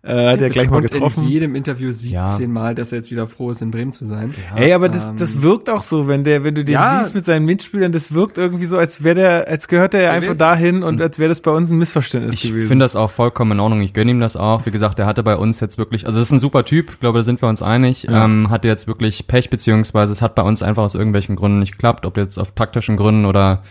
Äh, 0.00 0.30
hat 0.32 0.40
er 0.40 0.48
gleich 0.50 0.70
mal 0.70 0.80
getroffen. 0.80 1.24
in 1.24 1.28
jedem 1.28 1.54
Interview 1.56 1.90
17 1.90 2.12
Ja. 2.12 2.48
Mal, 2.48 2.76
dass 2.76 2.92
er 2.92 2.98
jetzt 2.98 3.10
wieder 3.10 3.26
froh 3.26 3.50
ist, 3.50 3.60
in 3.62 3.72
Bremen 3.72 3.92
zu 3.92 4.04
sein. 4.04 4.32
Ey, 4.54 4.72
aber 4.72 4.88
das, 4.88 5.08
ähm, 5.08 5.16
das 5.18 5.42
wirkt 5.42 5.68
auch 5.68 5.82
so, 5.82 6.06
wenn 6.06 6.22
der, 6.22 6.44
wenn 6.44 6.54
du 6.54 6.64
den 6.64 6.74
Ja. 6.74 7.00
siehst 7.02 7.16
mit 7.16 7.24
seinen 7.24 7.44
Mitspielern, 7.46 7.90
das 7.90 8.14
wirkt 8.14 8.38
irgendwie 8.38 8.64
so, 8.64 8.78
als 8.78 9.02
wäre 9.02 9.16
der, 9.16 9.48
als 9.48 9.66
gehört 9.66 9.94
er 9.94 10.12
einfach 10.12 10.30
will- 10.30 10.36
dahin 10.36 10.82
und 10.84 11.00
als 11.00 11.18
wäre 11.18 11.28
das 11.28 11.40
bei 11.40 11.50
uns 11.50 11.70
ein 11.70 11.78
Missverständnis 11.78 12.34
Ich 12.36 12.42
gewesen. 12.42 12.68
finde 12.68 12.84
das 12.84 12.94
auch 12.94 13.10
vollkommen 13.10 13.52
in 13.52 13.60
Ordnung. 13.60 13.80
Ich 13.80 13.92
gönne 13.92 14.12
ihm 14.12 14.20
das 14.20 14.36
auch. 14.36 14.64
Wie 14.66 14.70
gesagt, 14.70 15.00
er 15.00 15.06
hatte 15.06 15.24
bei 15.24 15.34
uns 15.36 15.58
jetzt 15.58 15.78
wirklich, 15.78 16.06
also 16.06 16.20
das 16.20 16.28
ist 16.28 16.32
ein 16.32 16.38
super 16.40 16.64
Typ, 16.64 16.90
ich 16.92 17.00
glaube, 17.00 17.18
da 17.18 17.24
sind 17.24 17.42
wir 17.42 17.48
uns 17.48 17.60
einig. 17.60 18.04
Ja. 18.04 18.24
Ähm, 18.24 18.50
hatte 18.50 18.68
jetzt 18.68 18.86
wirklich 18.86 19.26
Pech, 19.26 19.50
beziehungsweise 19.50 20.12
es 20.12 20.22
hat 20.22 20.36
bei 20.36 20.42
uns 20.42 20.62
einfach 20.62 20.84
aus 20.84 20.94
irgendwelchen 20.94 21.34
Gründen 21.34 21.58
nicht 21.58 21.72
geklappt, 21.72 22.06
ob 22.06 22.16
jetzt 22.16 22.38
auf 22.38 22.52
taktischen 22.52 22.96
Gründen 22.96 23.24
oder 23.24 23.64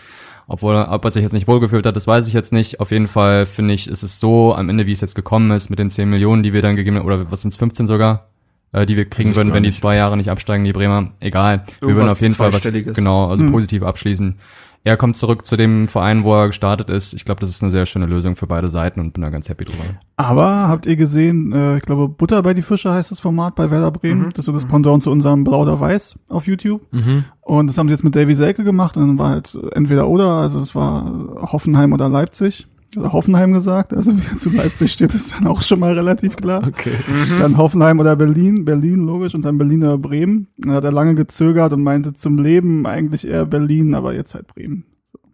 obwohl, 0.47 0.75
ob 0.75 1.03
er 1.05 1.11
sich 1.11 1.23
jetzt 1.23 1.33
nicht 1.33 1.47
wohlgefühlt 1.47 1.85
hat, 1.85 1.95
das 1.95 2.07
weiß 2.07 2.27
ich 2.27 2.33
jetzt 2.33 2.53
nicht. 2.53 2.79
Auf 2.79 2.91
jeden 2.91 3.07
Fall 3.07 3.45
finde 3.45 3.73
ich, 3.73 3.87
ist 3.89 4.03
es 4.03 4.19
so 4.19 4.55
am 4.55 4.69
Ende, 4.69 4.85
wie 4.85 4.91
es 4.93 5.01
jetzt 5.01 5.15
gekommen 5.15 5.51
ist, 5.51 5.69
mit 5.69 5.77
den 5.79 5.89
10 5.89 6.09
Millionen, 6.09 6.43
die 6.43 6.53
wir 6.53 6.61
dann 6.61 6.75
gegeben 6.75 6.97
haben, 6.97 7.05
oder 7.05 7.29
was 7.31 7.41
sind 7.41 7.49
es, 7.51 7.57
15 7.57 7.85
sogar, 7.87 8.27
äh, 8.71 8.85
die 8.85 8.95
wir 8.95 9.05
kriegen 9.05 9.35
würden, 9.35 9.53
wenn 9.53 9.63
die 9.63 9.71
zwei 9.73 9.95
Jahre 9.97 10.15
nicht 10.17 10.29
absteigen, 10.29 10.63
die 10.63 10.73
Bremer. 10.73 11.11
Egal. 11.19 11.63
wir 11.79 11.89
würden 11.89 11.89
Irgendwas 11.97 12.11
auf 12.13 12.21
jeden 12.21 12.35
Fall 12.35 12.53
was, 12.53 12.63
genau, 12.95 13.27
also 13.27 13.43
Mhm. 13.43 13.51
positiv 13.51 13.83
abschließen. 13.83 14.35
Er 14.87 14.95
kommt 14.95 15.17
zurück 15.17 15.45
zu 15.45 15.57
dem 15.57 15.89
Verein, 15.89 16.23
wo 16.23 16.33
er 16.33 16.47
gestartet 16.47 16.89
ist. 16.89 17.13
Ich 17.13 17.25
glaube, 17.25 17.41
das 17.41 17.49
ist 17.49 17.61
eine 17.61 17.71
sehr 17.71 17.85
schöne 17.85 18.05
Lösung 18.05 18.37
für 18.37 18.47
beide 18.47 18.69
Seiten 18.69 19.01
und 19.01 19.11
bin 19.11 19.21
da 19.21 19.29
ganz 19.29 19.49
happy 19.49 19.65
drüber. 19.65 19.83
Aber 20.15 20.69
habt 20.69 20.85
ihr 20.85 20.95
gesehen, 20.95 21.51
äh, 21.51 21.75
ich 21.75 21.83
glaube, 21.83 22.07
Butter 22.07 22.41
bei 22.41 22.53
die 22.53 22.61
Fische 22.61 22.93
heißt 22.93 23.11
das 23.11 23.19
Format 23.19 23.55
bei 23.55 23.69
Werder 23.69 23.91
Bremen. 23.91 24.29
Das 24.33 24.47
ist 24.47 24.55
das 24.55 24.65
Pendant 24.65 25.03
zu 25.03 25.11
unserem 25.11 25.43
Blau 25.43 25.63
oder 25.63 25.77
Weiß 25.77 26.15
auf 26.29 26.47
YouTube. 26.47 26.83
Mhm. 26.91 27.25
Und 27.41 27.67
das 27.67 27.77
haben 27.77 27.89
sie 27.89 27.95
jetzt 27.95 28.05
mit 28.05 28.15
Davy 28.15 28.33
Selke 28.33 28.63
gemacht 28.63 28.95
und 28.95 29.05
dann 29.05 29.17
war 29.17 29.31
halt 29.31 29.59
entweder 29.73 30.07
oder, 30.07 30.29
also 30.29 30.57
es 30.61 30.73
war 30.73 31.51
Hoffenheim 31.51 31.91
oder 31.91 32.07
Leipzig. 32.07 32.65
Oder 32.95 33.11
Hoffenheim 33.11 33.51
gesagt, 33.53 33.93
also 33.93 34.15
wie 34.17 34.21
er 34.31 34.37
zu 34.37 34.49
Leipzig 34.49 34.93
steht, 34.93 35.13
ist 35.13 35.33
dann 35.35 35.45
auch 35.47 35.61
schon 35.61 35.79
mal 35.79 35.93
relativ 35.93 36.37
klar. 36.37 36.65
Okay. 36.65 36.93
Dann 37.39 37.57
Hoffenheim 37.57 37.99
oder 37.99 38.15
Berlin, 38.15 38.63
Berlin 38.63 39.01
logisch 39.05 39.35
und 39.35 39.41
dann 39.43 39.57
Berlin 39.57 39.83
oder 39.83 39.97
Bremen. 39.97 40.47
Dann 40.57 40.71
hat 40.71 40.83
er 40.85 40.91
lange 40.93 41.13
gezögert 41.15 41.73
und 41.73 41.83
meinte 41.83 42.13
zum 42.13 42.37
Leben 42.37 42.85
eigentlich 42.85 43.27
eher 43.27 43.45
Berlin, 43.45 43.93
aber 43.93 44.13
jetzt 44.13 44.33
halt 44.35 44.47
Bremen. 44.47 44.85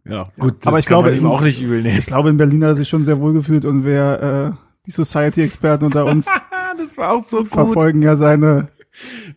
Ja, 0.06 0.30
gut. 0.40 0.56
Das 0.62 0.68
Aber 0.68 0.80
ich 0.80 0.86
kann 0.86 0.96
glaube, 0.96 1.10
man 1.12 1.18
ihm 1.20 1.28
auch 1.28 1.42
nicht 1.42 1.62
übel 1.62 1.82
nehmen. 1.84 1.98
Ich 2.00 2.06
glaube, 2.08 2.30
in 2.30 2.38
Berlin 2.38 2.64
hat 2.64 2.72
er 2.72 2.76
sich 2.78 2.90
schon 2.90 3.06
sehr 3.06 3.20
wohl 3.22 3.34
gefühlt 3.34 3.66
und 3.66 3.86
wer 3.86 4.56
äh, 4.56 4.58
die 4.88 4.92
Society-Experten 4.92 5.86
unter 5.86 6.06
uns 6.06 6.28
Ah, 6.28 6.74
das 6.78 6.98
war 6.98 7.12
auch 7.12 7.24
so 7.24 7.38
gut. 7.40 7.50
verfolgen 7.50 8.02
ja 8.02 8.16
seine 8.16 8.68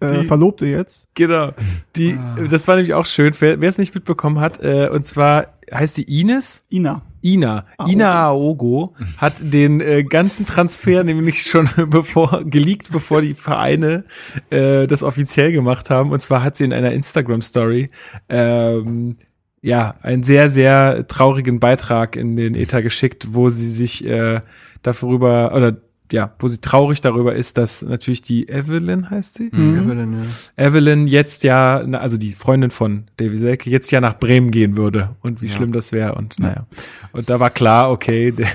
äh, 0.00 0.22
Die- 0.22 0.26
Verlobte 0.26 0.66
jetzt. 0.66 1.08
Genau. 1.14 1.52
Die, 1.94 2.18
das 2.50 2.66
war 2.66 2.76
nämlich 2.76 2.94
auch 2.94 3.06
schön, 3.06 3.32
wer 3.40 3.60
wer 3.60 3.68
es 3.68 3.78
nicht 3.78 3.94
mitbekommen 3.94 4.40
hat, 4.40 4.58
äh, 4.64 4.88
und 4.90 5.06
zwar 5.06 5.46
heißt 5.72 5.98
die 5.98 6.20
Ines? 6.20 6.64
Ina. 6.70 7.02
Ina, 7.26 7.64
Aogo. 7.76 7.92
Ina 7.92 8.26
Aogo 8.26 8.94
hat 9.18 9.34
den 9.40 9.80
äh, 9.80 10.04
ganzen 10.04 10.46
Transfer 10.46 11.04
nämlich 11.04 11.42
schon 11.42 11.68
bevor 11.88 12.44
geleakt, 12.44 12.90
bevor 12.92 13.20
die 13.20 13.34
Vereine 13.34 14.04
äh, 14.50 14.86
das 14.86 15.02
offiziell 15.02 15.52
gemacht 15.52 15.90
haben. 15.90 16.12
Und 16.12 16.22
zwar 16.22 16.42
hat 16.42 16.56
sie 16.56 16.64
in 16.64 16.72
einer 16.72 16.92
Instagram 16.92 17.42
Story 17.42 17.90
ähm, 18.28 19.16
ja 19.62 19.96
einen 20.02 20.22
sehr 20.22 20.48
sehr 20.48 21.06
traurigen 21.08 21.58
Beitrag 21.58 22.16
in 22.16 22.36
den 22.36 22.54
Ether 22.54 22.82
geschickt, 22.82 23.28
wo 23.30 23.50
sie 23.50 23.70
sich 23.70 24.06
äh, 24.06 24.40
darüber 24.82 25.52
oder 25.54 25.76
ja, 26.12 26.32
wo 26.38 26.48
sie 26.48 26.60
traurig 26.60 27.00
darüber 27.00 27.34
ist, 27.34 27.58
dass 27.58 27.82
natürlich 27.82 28.22
die 28.22 28.48
Evelyn 28.48 29.10
heißt 29.10 29.34
sie. 29.34 29.50
Mhm. 29.52 29.78
Evelyn, 29.78 30.12
ja. 30.56 30.66
Evelyn 30.66 31.06
jetzt 31.06 31.44
ja, 31.44 31.78
also 31.78 32.16
die 32.16 32.32
Freundin 32.32 32.70
von 32.70 33.04
Davy 33.16 33.36
Selke, 33.36 33.70
jetzt 33.70 33.90
ja 33.90 34.00
nach 34.00 34.18
Bremen 34.18 34.50
gehen 34.50 34.76
würde 34.76 35.16
und 35.22 35.42
wie 35.42 35.48
schlimm 35.48 35.72
das 35.72 35.92
wäre 35.92 36.14
und 36.14 36.38
naja. 36.38 36.66
Und 37.12 37.30
da 37.30 37.40
war 37.40 37.50
klar, 37.50 37.90
okay, 37.90 38.30
der, 38.36 38.48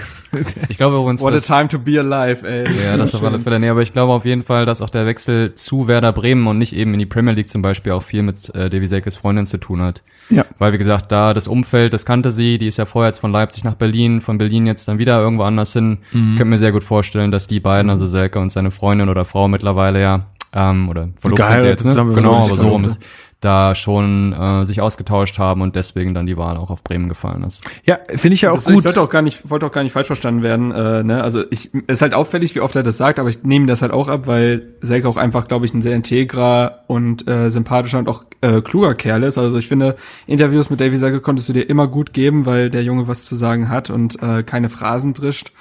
Ich 0.69 0.77
glaube 0.77 0.97
übrigens, 0.97 1.21
What 1.21 1.33
a 1.33 1.35
dass, 1.35 1.47
time 1.47 1.67
to 1.67 1.79
be 1.79 1.99
alive, 1.99 2.47
ey. 2.47 2.65
ja, 2.85 2.97
das 2.97 3.13
auf 3.13 3.23
alle 3.23 3.39
Fälle. 3.39 3.59
Nee, 3.59 3.69
aber 3.69 3.81
ich 3.81 3.93
glaube 3.93 4.13
auf 4.13 4.25
jeden 4.25 4.43
Fall, 4.43 4.65
dass 4.65 4.81
auch 4.81 4.89
der 4.89 5.05
Wechsel 5.05 5.55
zu 5.55 5.87
Werder 5.87 6.13
Bremen 6.13 6.47
und 6.47 6.57
nicht 6.57 6.73
eben 6.75 6.93
in 6.93 6.99
die 6.99 7.05
Premier 7.05 7.33
League 7.33 7.49
zum 7.49 7.61
Beispiel 7.61 7.91
auch 7.91 8.03
viel 8.03 8.23
mit 8.23 8.53
äh, 8.55 8.69
Davy 8.69 8.87
Selkes 8.87 9.15
Freundin 9.15 9.45
zu 9.45 9.57
tun 9.57 9.81
hat. 9.81 10.01
Ja. 10.29 10.45
Weil, 10.57 10.71
wie 10.73 10.77
gesagt, 10.77 11.11
da 11.11 11.33
das 11.33 11.47
Umfeld, 11.47 11.93
das 11.93 12.05
kannte 12.05 12.31
sie, 12.31 12.57
die 12.57 12.67
ist 12.67 12.77
ja 12.77 12.85
vorher 12.85 13.09
jetzt 13.09 13.19
von 13.19 13.31
Leipzig 13.31 13.63
nach 13.63 13.75
Berlin, 13.75 14.21
von 14.21 14.37
Berlin 14.37 14.65
jetzt 14.65 14.87
dann 14.87 14.97
wieder 14.97 15.19
irgendwo 15.19 15.43
anders 15.43 15.73
hin. 15.73 15.99
Mhm. 16.13 16.37
Könnte 16.37 16.45
mir 16.45 16.57
sehr 16.57 16.71
gut 16.71 16.83
vorstellen, 16.83 17.31
dass 17.31 17.40
die 17.47 17.59
beiden, 17.59 17.89
also 17.89 18.07
Selke 18.07 18.39
und 18.39 18.51
seine 18.51 18.71
Freundin 18.71 19.09
oder 19.09 19.25
Frau 19.25 19.47
mittlerweile 19.47 20.01
ja, 20.01 20.27
ähm, 20.53 20.89
oder 20.89 21.09
verlobt 21.19 21.47
sind 21.47 21.63
jetzt, 21.63 21.85
ne? 21.85 22.13
Genau, 22.13 22.45
aber 22.45 22.57
so 22.57 22.67
rum 22.67 22.85
ist, 22.85 23.01
da 23.41 23.73
schon 23.73 24.33
äh, 24.33 24.65
sich 24.65 24.81
ausgetauscht 24.81 25.39
haben 25.39 25.61
und 25.61 25.75
deswegen 25.75 26.13
dann 26.13 26.27
die 26.27 26.37
Wahl 26.37 26.57
auch 26.57 26.69
auf 26.69 26.83
Bremen 26.83 27.09
gefallen 27.09 27.43
ist. 27.43 27.67
ja, 27.85 27.97
finde 28.07 28.35
ich 28.35 28.43
ja 28.43 28.51
auch 28.51 28.55
Das, 28.55 28.67
ich 28.67 28.75
gut. 28.75 28.83
sollte 28.83 29.01
auch 29.01 29.09
gar 29.09 29.23
nicht, 29.23 29.49
wollte 29.49 29.65
auch 29.65 29.71
gar 29.71 29.81
nicht 29.81 29.91
falsch 29.91 30.07
verstanden 30.07 30.43
werden. 30.43 30.71
Äh, 30.71 31.03
ne? 31.03 31.23
Also 31.23 31.43
ich 31.49 31.71
es 31.87 31.97
ist 31.97 32.01
halt 32.03 32.13
auffällig, 32.13 32.53
wie 32.53 32.61
oft 32.61 32.75
er 32.75 32.83
das 32.83 32.97
sagt, 32.97 33.19
aber 33.19 33.29
ich 33.29 33.41
nehme 33.43 33.65
das 33.65 33.81
halt 33.81 33.91
auch 33.91 34.09
ab, 34.09 34.27
weil 34.27 34.75
Selke 34.81 35.09
auch 35.09 35.17
einfach, 35.17 35.47
glaube 35.47 35.65
ich, 35.65 35.73
ein 35.73 35.81
sehr 35.81 35.95
integrer 35.95 36.83
und 36.85 37.27
äh, 37.27 37.49
sympathischer 37.49 37.97
und 37.97 38.07
auch 38.07 38.25
äh, 38.41 38.61
kluger 38.61 38.93
Kerl 38.93 39.23
ist. 39.23 39.39
Also 39.39 39.57
ich 39.57 39.67
finde, 39.67 39.95
Interviews 40.27 40.69
mit 40.69 40.79
Davy 40.79 40.99
Selke 40.99 41.19
konntest 41.19 41.49
du 41.49 41.53
dir 41.53 41.67
immer 41.67 41.87
gut 41.87 42.13
geben, 42.13 42.45
weil 42.45 42.69
der 42.69 42.83
Junge 42.83 43.07
was 43.07 43.25
zu 43.25 43.35
sagen 43.35 43.69
hat 43.69 43.89
und 43.89 44.21
äh, 44.21 44.43
keine 44.43 44.69
Phrasen 44.69 45.13
drischt. 45.13 45.51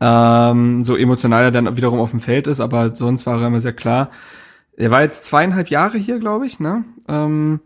Ähm, 0.00 0.82
so 0.84 0.96
emotional 0.96 1.44
er 1.44 1.50
dann 1.50 1.76
wiederum 1.76 2.00
auf 2.00 2.10
dem 2.10 2.20
Feld 2.20 2.48
ist, 2.48 2.60
aber 2.60 2.94
sonst 2.94 3.26
war 3.26 3.40
er 3.40 3.46
immer 3.46 3.60
sehr 3.60 3.72
klar. 3.72 4.10
Er 4.76 4.90
war 4.90 5.02
jetzt 5.02 5.24
zweieinhalb 5.24 5.68
Jahre 5.68 5.98
hier, 5.98 6.18
glaube 6.18 6.46
ich, 6.46 6.58
ne? 6.60 6.84
Ähm, 7.08 7.60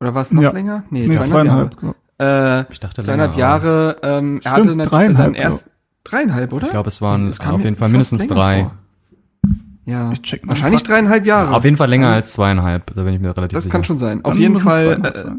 oder 0.00 0.14
war 0.14 0.22
es 0.22 0.32
noch 0.32 0.42
Ja. 0.42 0.50
länger? 0.50 0.84
Nee, 0.90 1.06
Nee, 1.08 1.14
zweieinhalb, 1.14 1.74
zweieinhalb. 1.74 1.82
Jahre. 2.18 2.64
Äh, 2.68 2.72
Ich 2.72 2.80
dachte 2.80 3.02
zweieinhalb 3.02 3.32
länger, 3.32 3.38
Jahre, 3.40 3.96
ähm, 4.02 4.40
er 4.42 4.50
Stimmt, 4.52 4.66
hatte 4.66 4.76
natürlich 4.76 5.16
seinen 5.16 5.34
erst 5.34 5.70
dreieinhalb, 6.04 6.52
oder? 6.52 6.66
Ich 6.66 6.72
glaube, 6.72 6.88
es 6.88 7.02
waren 7.02 7.26
Das 7.26 7.38
kam 7.38 7.56
auf 7.56 7.64
jeden 7.64 7.76
Fall 7.76 7.88
mindestens 7.90 8.26
drei. 8.26 8.62
vor. 8.62 8.74
Ja, 9.84 10.10
Ich 10.12 10.22
check 10.22 10.44
mal 10.44 10.52
wahrscheinlich 10.52 10.82
dreieinhalb 10.82 11.26
Jahre. 11.26 11.54
Auf 11.54 11.64
jeden 11.64 11.76
Fall 11.76 11.88
länger 11.88 12.08
als 12.08 12.32
zweieinhalb, 12.32 12.92
da 12.94 13.02
bin 13.02 13.14
ich 13.14 13.20
mir 13.20 13.36
relativ 13.36 13.54
das 13.54 13.64
sicher. 13.64 13.72
kann 13.72 13.84
schon 13.84 13.98
sein. 13.98 14.24
Auf 14.24 14.32
Dann 14.32 14.40
jeden 14.40 14.56
es 14.56 14.62
Fall, 14.62 14.98
äh. 15.04 15.30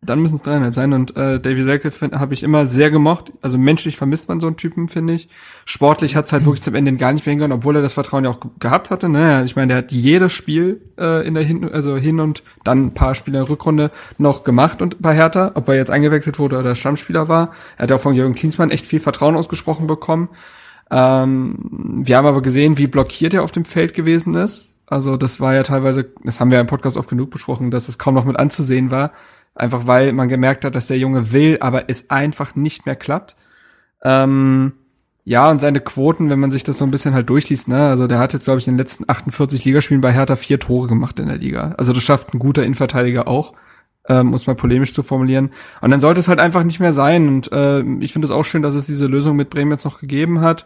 Dann 0.00 0.20
müssen 0.20 0.36
es 0.36 0.42
dreieinhalb 0.42 0.74
sein. 0.74 0.92
Und 0.92 1.16
äh, 1.16 1.40
Davy 1.40 1.62
Selke 1.64 1.90
habe 2.12 2.32
ich 2.32 2.42
immer 2.44 2.66
sehr 2.66 2.90
gemocht. 2.90 3.32
Also 3.42 3.58
menschlich 3.58 3.96
vermisst 3.96 4.28
man 4.28 4.38
so 4.38 4.46
einen 4.46 4.56
Typen, 4.56 4.88
finde 4.88 5.14
ich. 5.14 5.28
Sportlich 5.64 6.14
hat's 6.14 6.32
halt 6.32 6.44
wirklich 6.44 6.62
zum 6.62 6.76
Ende 6.76 6.92
gar 6.94 7.12
nicht 7.12 7.26
mehr 7.26 7.32
hingehauen, 7.32 7.52
obwohl 7.52 7.74
er 7.76 7.82
das 7.82 7.94
Vertrauen 7.94 8.24
ja 8.24 8.30
auch 8.30 8.38
ge- 8.38 8.50
gehabt 8.60 8.90
hatte. 8.90 9.08
Naja, 9.08 9.42
ich 9.42 9.56
meine, 9.56 9.68
der 9.68 9.78
hat 9.78 9.92
jedes 9.92 10.32
Spiel 10.32 10.80
äh, 10.98 11.26
in 11.26 11.34
der 11.34 11.42
hin, 11.42 11.68
also 11.70 11.96
hin 11.96 12.20
und 12.20 12.44
dann 12.62 12.86
ein 12.86 12.94
paar 12.94 13.16
Spiele 13.16 13.38
in 13.38 13.44
der 13.44 13.50
Rückrunde 13.50 13.90
noch 14.18 14.44
gemacht 14.44 14.82
und 14.82 15.02
bei 15.02 15.14
Hertha, 15.14 15.50
ob 15.54 15.68
er 15.68 15.74
jetzt 15.74 15.90
eingewechselt 15.90 16.38
wurde 16.38 16.58
oder 16.58 16.74
Stammspieler 16.76 17.26
war. 17.28 17.52
Er 17.76 17.82
hat 17.82 17.92
auch 17.92 18.00
von 18.00 18.14
Jürgen 18.14 18.34
Klinsmann 18.34 18.70
echt 18.70 18.86
viel 18.86 19.00
Vertrauen 19.00 19.34
ausgesprochen 19.36 19.88
bekommen. 19.88 20.28
Ähm, 20.90 21.56
wir 22.04 22.16
haben 22.16 22.26
aber 22.26 22.40
gesehen, 22.40 22.78
wie 22.78 22.86
blockiert 22.86 23.34
er 23.34 23.42
auf 23.42 23.52
dem 23.52 23.64
Feld 23.64 23.94
gewesen 23.94 24.34
ist. 24.34 24.76
Also 24.86 25.18
das 25.18 25.38
war 25.38 25.54
ja 25.54 25.64
teilweise, 25.64 26.06
das 26.24 26.40
haben 26.40 26.50
wir 26.50 26.60
im 26.60 26.66
Podcast 26.66 26.96
oft 26.96 27.10
genug 27.10 27.30
besprochen, 27.30 27.70
dass 27.70 27.88
es 27.88 27.98
kaum 27.98 28.14
noch 28.14 28.24
mit 28.24 28.38
anzusehen 28.38 28.90
war. 28.90 29.12
Einfach 29.58 29.86
weil 29.86 30.12
man 30.12 30.28
gemerkt 30.28 30.64
hat, 30.64 30.74
dass 30.74 30.86
der 30.86 30.98
Junge 30.98 31.32
will, 31.32 31.58
aber 31.60 31.84
es 31.88 32.10
einfach 32.10 32.54
nicht 32.54 32.86
mehr 32.86 32.96
klappt. 32.96 33.36
Ähm, 34.02 34.72
ja, 35.24 35.50
und 35.50 35.60
seine 35.60 35.80
Quoten, 35.80 36.30
wenn 36.30 36.38
man 36.40 36.50
sich 36.50 36.62
das 36.62 36.78
so 36.78 36.86
ein 36.86 36.90
bisschen 36.90 37.12
halt 37.12 37.28
durchliest, 37.28 37.68
ne, 37.68 37.88
also 37.88 38.06
der 38.06 38.18
hat 38.18 38.32
jetzt, 38.32 38.44
glaube 38.44 38.60
ich, 38.60 38.66
in 38.66 38.74
den 38.74 38.78
letzten 38.78 39.04
48 39.08 39.62
Ligaspielen 39.64 40.00
bei 40.00 40.10
Hertha 40.10 40.36
vier 40.36 40.58
Tore 40.58 40.88
gemacht 40.88 41.20
in 41.20 41.26
der 41.26 41.36
Liga. 41.36 41.74
Also 41.76 41.92
das 41.92 42.02
schafft 42.02 42.32
ein 42.32 42.38
guter 42.38 42.62
Innenverteidiger 42.62 43.28
auch, 43.28 43.52
ähm, 44.08 44.28
um 44.28 44.34
es 44.34 44.46
mal 44.46 44.54
polemisch 44.54 44.94
zu 44.94 45.02
formulieren. 45.02 45.50
Und 45.82 45.90
dann 45.90 46.00
sollte 46.00 46.20
es 46.20 46.28
halt 46.28 46.40
einfach 46.40 46.64
nicht 46.64 46.80
mehr 46.80 46.94
sein. 46.94 47.28
Und 47.28 47.52
äh, 47.52 47.82
ich 48.00 48.14
finde 48.14 48.24
es 48.24 48.32
auch 48.32 48.44
schön, 48.44 48.62
dass 48.62 48.74
es 48.74 48.86
diese 48.86 49.06
Lösung 49.06 49.36
mit 49.36 49.50
Bremen 49.50 49.70
jetzt 49.70 49.84
noch 49.84 50.00
gegeben 50.00 50.40
hat. 50.40 50.64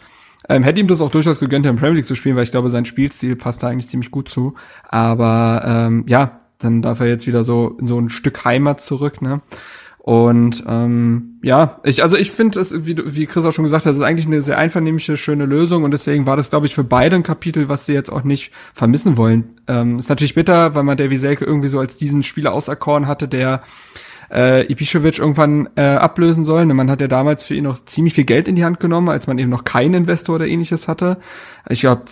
Ähm, 0.49 0.63
hätte 0.63 0.79
ihm 0.79 0.87
das 0.87 1.01
auch 1.01 1.11
durchaus 1.11 1.41
gegönnt, 1.41 1.67
in 1.67 1.75
der 1.75 1.81
Premier 1.81 1.97
League 1.97 2.07
zu 2.07 2.15
spielen, 2.15 2.37
weil 2.37 2.45
ich 2.45 2.53
glaube, 2.53 2.69
sein 2.69 2.85
Spielstil 2.85 3.35
passt 3.35 3.65
da 3.65 3.69
eigentlich 3.69 3.89
ziemlich 3.89 4.13
gut 4.13 4.29
zu. 4.29 4.55
Aber 4.89 5.65
ähm, 5.67 6.05
ja, 6.07 6.42
dann 6.63 6.83
darf 6.83 7.01
er 7.01 7.07
jetzt 7.07 7.27
wieder 7.27 7.45
so 7.45 7.77
in 7.81 7.87
so 7.87 7.99
ein 7.99 8.09
Stück 8.09 8.45
Heimat 8.45 8.81
zurück, 8.81 9.23
ne? 9.23 9.41
Und 9.99 10.65
ähm, 10.67 11.39
ja, 11.45 11.81
ich 11.85 12.03
also 12.03 12.17
ich 12.17 12.33
finde 12.33 12.59
es, 12.59 12.87
wie, 12.87 12.97
wie 13.05 13.27
Chris 13.27 13.45
auch 13.45 13.53
schon 13.53 13.63
gesagt 13.65 13.85
hat, 13.85 13.91
das 13.91 13.99
ist 13.99 14.03
eigentlich 14.03 14.27
eine 14.27 14.43
sehr 14.43 14.59
einvernehmliche, 14.59 15.17
schöne 15.17 15.47
Lösung 15.47 15.85
und 15.85 15.93
deswegen 15.93 16.27
war 16.27 16.37
das, 16.37 16.51
glaube 16.51 16.67
ich, 16.67 16.75
für 16.75 16.83
beide 16.83 17.15
ein 17.15 17.23
Kapitel, 17.23 17.69
was 17.69 17.87
sie 17.87 17.93
jetzt 17.93 18.11
auch 18.11 18.25
nicht 18.25 18.51
vermissen 18.75 19.17
wollen. 19.17 19.61
Ähm, 19.69 20.01
ist 20.01 20.09
natürlich 20.09 20.35
bitter, 20.35 20.75
weil 20.75 20.83
man 20.83 20.97
Davy 20.97 21.17
Selke 21.17 21.45
irgendwie 21.45 21.69
so 21.69 21.79
als 21.79 21.99
diesen 21.99 22.25
Spieler 22.25 22.53
auserkoren 22.53 23.07
hatte, 23.07 23.29
der 23.29 23.63
äh, 24.29 24.67
Ibišević 24.73 25.21
irgendwann 25.21 25.69
äh, 25.77 25.83
ablösen 25.83 26.45
soll. 26.45 26.65
Man 26.65 26.91
hat 26.91 27.01
ja 27.01 27.07
damals 27.07 27.45
für 27.45 27.55
ihn 27.55 27.65
noch 27.65 27.85
ziemlich 27.85 28.15
viel 28.15 28.25
Geld 28.25 28.49
in 28.49 28.57
die 28.57 28.65
Hand 28.65 28.81
genommen, 28.81 29.09
als 29.09 29.29
man 29.29 29.39
eben 29.39 29.51
noch 29.51 29.63
keinen 29.63 29.95
Investor 29.95 30.35
oder 30.35 30.49
ähnliches 30.49 30.89
hatte. 30.89 31.19
Ich 31.69 31.83
glaube 31.83 32.03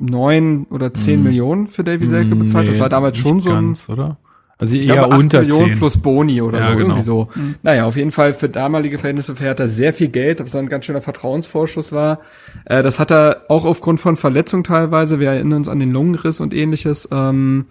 neun 0.00 0.66
oder 0.70 0.92
zehn 0.92 1.22
Millionen 1.22 1.66
für 1.66 1.84
Davy 1.84 2.06
Selke 2.06 2.36
bezahlt. 2.36 2.68
das 2.68 2.76
Nee, 2.76 2.82
war 2.82 2.88
damals 2.88 3.16
schon 3.18 3.40
so 3.40 3.50
ein 3.50 3.54
ganz, 3.66 3.88
oder? 3.88 4.18
Also 4.58 4.74
ich 4.74 4.88
eher 4.88 4.94
glaube, 4.94 5.16
unter 5.16 5.40
Millionen 5.40 5.68
10. 5.70 5.78
plus 5.78 5.98
Boni 5.98 6.40
oder 6.40 6.60
Ja, 6.60 6.70
so, 6.70 6.76
genau. 6.76 6.88
irgendwie 6.88 7.02
so. 7.02 7.28
Naja, 7.62 7.84
auf 7.84 7.96
jeden 7.96 8.10
Fall 8.10 8.32
für 8.32 8.48
damalige 8.48 8.98
Verhältnisse 8.98 9.36
für 9.36 9.44
Hertha 9.44 9.66
sehr 9.68 9.92
viel 9.92 10.08
Geld, 10.08 10.40
was 10.40 10.54
ein 10.56 10.68
ganz 10.68 10.86
schöner 10.86 11.02
Vertrauensvorschuss 11.02 11.92
war. 11.92 12.20
Äh, 12.64 12.82
das 12.82 12.98
hat 12.98 13.10
er 13.10 13.42
auch 13.48 13.66
aufgrund 13.66 14.00
von 14.00 14.16
Verletzung 14.16 14.64
teilweise, 14.64 15.20
wir 15.20 15.28
erinnern 15.30 15.58
uns 15.58 15.68
an 15.68 15.78
den 15.78 15.92
Lungenriss 15.92 16.40
und 16.40 16.54
ähnliches, 16.54 17.08
ähm, 17.12 17.66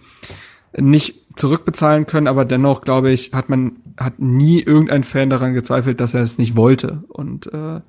nicht 0.77 1.15
zurückbezahlen 1.37 2.05
können, 2.05 2.27
aber 2.27 2.45
dennoch, 2.45 2.81
glaube 2.81 3.09
ich, 3.11 3.33
hat 3.33 3.49
man, 3.49 3.77
hat 3.97 4.19
nie 4.19 4.61
irgendein 4.61 5.03
Fan 5.03 5.29
daran 5.29 5.53
gezweifelt, 5.53 5.99
dass 5.99 6.13
er 6.13 6.21
es 6.21 6.37
nicht 6.37 6.55
wollte. 6.55 7.03
Und 7.07 7.47
äh, 7.51 7.81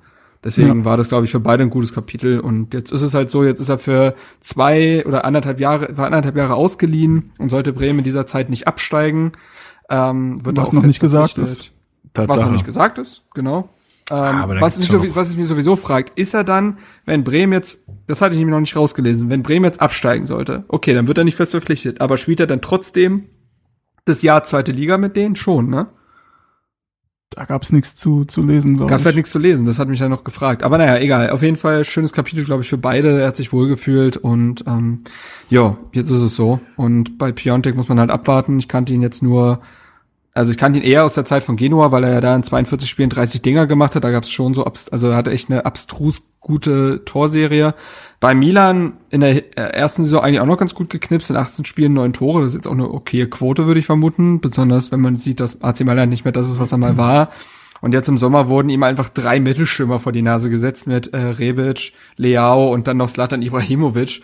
deswegen 0.47 0.79
Ja. 0.79 0.85
war 0.85 0.97
das, 0.97 1.09
glaube 1.09 1.25
ich, 1.25 1.31
für 1.31 1.39
beide 1.39 1.61
ein 1.63 1.69
gutes 1.69 1.93
Kapitel. 1.93 2.39
Und 2.39 2.73
jetzt 2.73 2.91
ist 2.91 3.01
es 3.03 3.13
halt 3.13 3.29
so, 3.29 3.43
jetzt 3.43 3.59
ist 3.59 3.69
er 3.69 3.77
für 3.77 4.15
zwei 4.39 5.05
oder 5.05 5.25
anderthalb 5.25 5.59
Jahre, 5.59 5.95
war 5.95 6.05
anderthalb 6.07 6.35
Jahre 6.37 6.55
ausgeliehen 6.55 7.31
und 7.37 7.49
sollte 7.49 7.73
Bremen 7.73 7.99
in 7.99 8.03
dieser 8.05 8.25
Zeit 8.25 8.49
nicht 8.49 8.67
absteigen. 8.67 9.33
Ähm, 9.89 10.43
wird 10.43 10.57
Was 10.57 10.73
noch 10.73 10.81
nicht 10.83 10.99
gesagt 10.99 11.37
ist. 11.37 11.71
Was 12.15 12.25
Tatsache. 12.27 12.45
noch 12.45 12.51
nicht 12.51 12.65
gesagt 12.65 12.97
ist, 12.97 13.21
genau. 13.35 13.69
Ähm, 14.09 14.43
was, 14.59 14.79
mich 14.79 14.87
doch 14.89 15.01
so, 15.01 15.05
noch- 15.05 15.15
was 15.17 15.29
es 15.29 15.35
mir 15.37 15.45
sowieso 15.45 15.75
fragt, 15.75 16.17
ist 16.17 16.33
er 16.33 16.43
dann, 16.45 16.77
wenn 17.05 17.23
Bremen 17.25 17.51
jetzt, 17.53 17.83
das 18.07 18.21
hatte 18.21 18.33
ich 18.33 18.39
nämlich 18.39 18.53
noch 18.53 18.61
nicht 18.61 18.75
rausgelesen, 18.75 19.29
wenn 19.29 19.43
Bremen 19.43 19.65
jetzt 19.65 19.81
absteigen 19.81 20.25
sollte, 20.25 20.63
okay, 20.69 20.93
dann 20.93 21.07
wird 21.07 21.17
er 21.17 21.25
nicht 21.25 21.35
fest 21.35 21.51
verpflichtet, 21.51 21.99
aber 22.01 22.17
spielt 22.17 22.39
er 22.39 22.47
dann 22.47 22.61
trotzdem 22.61 23.25
das 24.05 24.21
Jahr 24.21 24.43
zweite 24.45 24.71
Liga 24.71 24.97
mit 24.97 25.17
denen? 25.17 25.35
Schon, 25.35 25.69
ne? 25.69 25.87
Da 27.29 27.43
gab's 27.43 27.71
nichts 27.71 27.95
zu, 27.95 28.23
zu 28.25 28.41
lesen, 28.41 28.77
glaube 28.77 28.89
Gab's 28.89 29.01
ich. 29.01 29.05
halt 29.07 29.15
nichts 29.17 29.31
zu 29.31 29.37
lesen, 29.39 29.65
das 29.65 29.79
hat 29.79 29.89
mich 29.89 29.99
dann 29.99 30.09
noch 30.09 30.23
gefragt. 30.23 30.63
Aber 30.63 30.77
naja, 30.77 30.97
egal. 30.97 31.29
Auf 31.29 31.43
jeden 31.43 31.57
Fall 31.57 31.83
schönes 31.83 32.13
Kapitel, 32.13 32.45
glaube 32.45 32.63
ich, 32.63 32.69
für 32.69 32.77
beide. 32.77 33.19
Er 33.19 33.27
hat 33.27 33.35
sich 33.35 33.51
wohlgefühlt 33.51 34.17
und 34.17 34.63
ähm, 34.65 35.03
ja, 35.49 35.77
jetzt 35.93 36.09
ist 36.09 36.21
es 36.21 36.35
so. 36.35 36.59
Und 36.77 37.17
bei 37.17 37.31
Piontek 37.31 37.75
muss 37.75 37.89
man 37.89 37.99
halt 37.99 38.11
abwarten. 38.11 38.57
Ich 38.59 38.67
kannte 38.67 38.93
ihn 38.93 39.01
jetzt 39.01 39.21
nur, 39.21 39.59
also 40.37 40.51
ich 40.51 40.57
kannte 40.59 40.77
ihn 40.77 40.85
eher 40.85 41.03
aus 41.03 41.15
der 41.15 41.25
Zeit 41.25 41.41
von 41.41 41.55
Genua, 41.55 41.91
weil 41.91 42.03
er 42.03 42.13
ja 42.13 42.21
da 42.21 42.35
in 42.35 42.43
42 42.43 42.87
Spielen 42.87 43.09
30 43.09 43.41
Dinger 43.41 43.65
gemacht 43.65 43.95
hat. 43.95 44.03
Da 44.03 44.11
gab's 44.11 44.29
schon 44.29 44.53
so, 44.53 44.65
also 44.65 45.09
er 45.09 45.15
hatte 45.15 45.31
echt 45.31 45.49
eine 45.49 45.65
abstrus 45.65 46.21
gute 46.39 47.03
Torserie. 47.05 47.73
Bei 48.19 48.35
Milan 48.35 48.93
in 49.09 49.21
der 49.21 49.57
äh, 49.57 49.73
ersten 49.73 50.03
Saison 50.03 50.21
eigentlich 50.21 50.39
auch 50.39 50.45
noch 50.45 50.57
ganz 50.57 50.75
gut 50.75 50.91
geknipst, 50.91 51.31
in 51.31 51.37
18 51.37 51.65
Spielen 51.65 51.93
neun 51.93 52.13
Tore. 52.13 52.41
Das 52.41 52.51
ist 52.51 52.55
jetzt 52.55 52.67
auch 52.67 52.73
eine 52.73 52.87
okaye 52.87 53.25
Quote, 53.25 53.65
würde 53.65 53.79
ich 53.79 53.87
vermuten. 53.87 54.39
Besonders 54.39 54.91
wenn 54.91 55.01
man 55.01 55.15
sieht, 55.15 55.39
dass 55.39 55.63
AC 55.63 55.83
Mailand 55.83 56.11
nicht 56.11 56.23
mehr 56.23 56.31
das 56.31 56.51
ist, 56.51 56.59
was 56.59 56.71
er 56.71 56.77
mal 56.77 56.97
war. 56.97 57.29
Und 57.81 57.95
jetzt 57.95 58.07
im 58.07 58.19
Sommer 58.19 58.47
wurden 58.47 58.69
ihm 58.69 58.83
einfach 58.83 59.09
drei 59.09 59.39
Mittelstürmer 59.39 59.97
vor 59.97 60.11
die 60.11 60.21
Nase 60.21 60.51
gesetzt 60.51 60.85
mit 60.85 61.15
äh, 61.15 61.17
Rebic, 61.17 61.93
Leao 62.15 62.71
und 62.71 62.87
dann 62.87 62.97
noch 62.97 63.09
Zlatan 63.09 63.41
Ibrahimovic. 63.41 64.21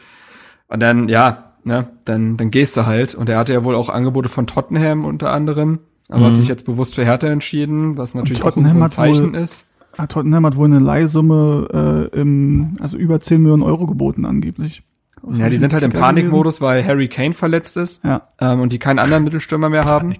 Und 0.67 0.79
dann, 0.79 1.09
ja, 1.09 1.53
ne, 1.63 1.87
dann, 2.05 2.37
dann 2.37 2.51
gehst 2.51 2.77
du 2.77 2.85
halt. 2.85 3.15
Und 3.15 3.29
er 3.29 3.39
hatte 3.39 3.53
ja 3.53 3.63
wohl 3.63 3.73
auch 3.73 3.89
Angebote 3.89 4.29
von 4.29 4.45
Tottenham 4.45 5.05
unter 5.05 5.31
anderem, 5.31 5.79
aber 6.09 6.25
hat 6.27 6.35
sich 6.35 6.47
jetzt 6.47 6.65
bewusst 6.65 6.95
für 6.95 7.05
Hertha 7.05 7.27
entschieden, 7.27 7.97
was 7.97 8.13
natürlich 8.13 8.43
auch 8.43 8.55
ein 8.57 8.81
hat 8.81 8.91
Zeichen 8.91 9.33
wohl- 9.33 9.39
ist. 9.39 9.65
Ah, 9.95 10.07
Tottenham 10.07 10.45
hat 10.47 10.55
wohl 10.55 10.65
eine 10.65 10.79
Leihsumme 10.79 12.09
äh, 12.13 12.19
im, 12.19 12.73
also 12.79 12.97
über 12.97 13.19
10 13.19 13.41
Millionen 13.43 13.61
Euro 13.61 13.85
geboten 13.85 14.25
angeblich. 14.25 14.81
Was 15.21 15.37
Ja, 15.39 15.49
die 15.49 15.57
sind 15.57 15.71
halt 15.71 15.83
im? 15.83 15.91
Panikmodus, 15.91 16.61
weil 16.61 16.83
Harry 16.85 17.07
Kane 17.07 17.33
verletzt 17.33 17.77
ist 17.77 18.03
Ja. 18.03 18.23
ähm, 18.41 18.59
und 18.59 18.73
die 18.73 18.79
keinen 18.79 18.97
anderen 18.99 19.23
Mittelstürmer 19.23 19.69
mehr 19.69 19.85
haben. 19.85 20.15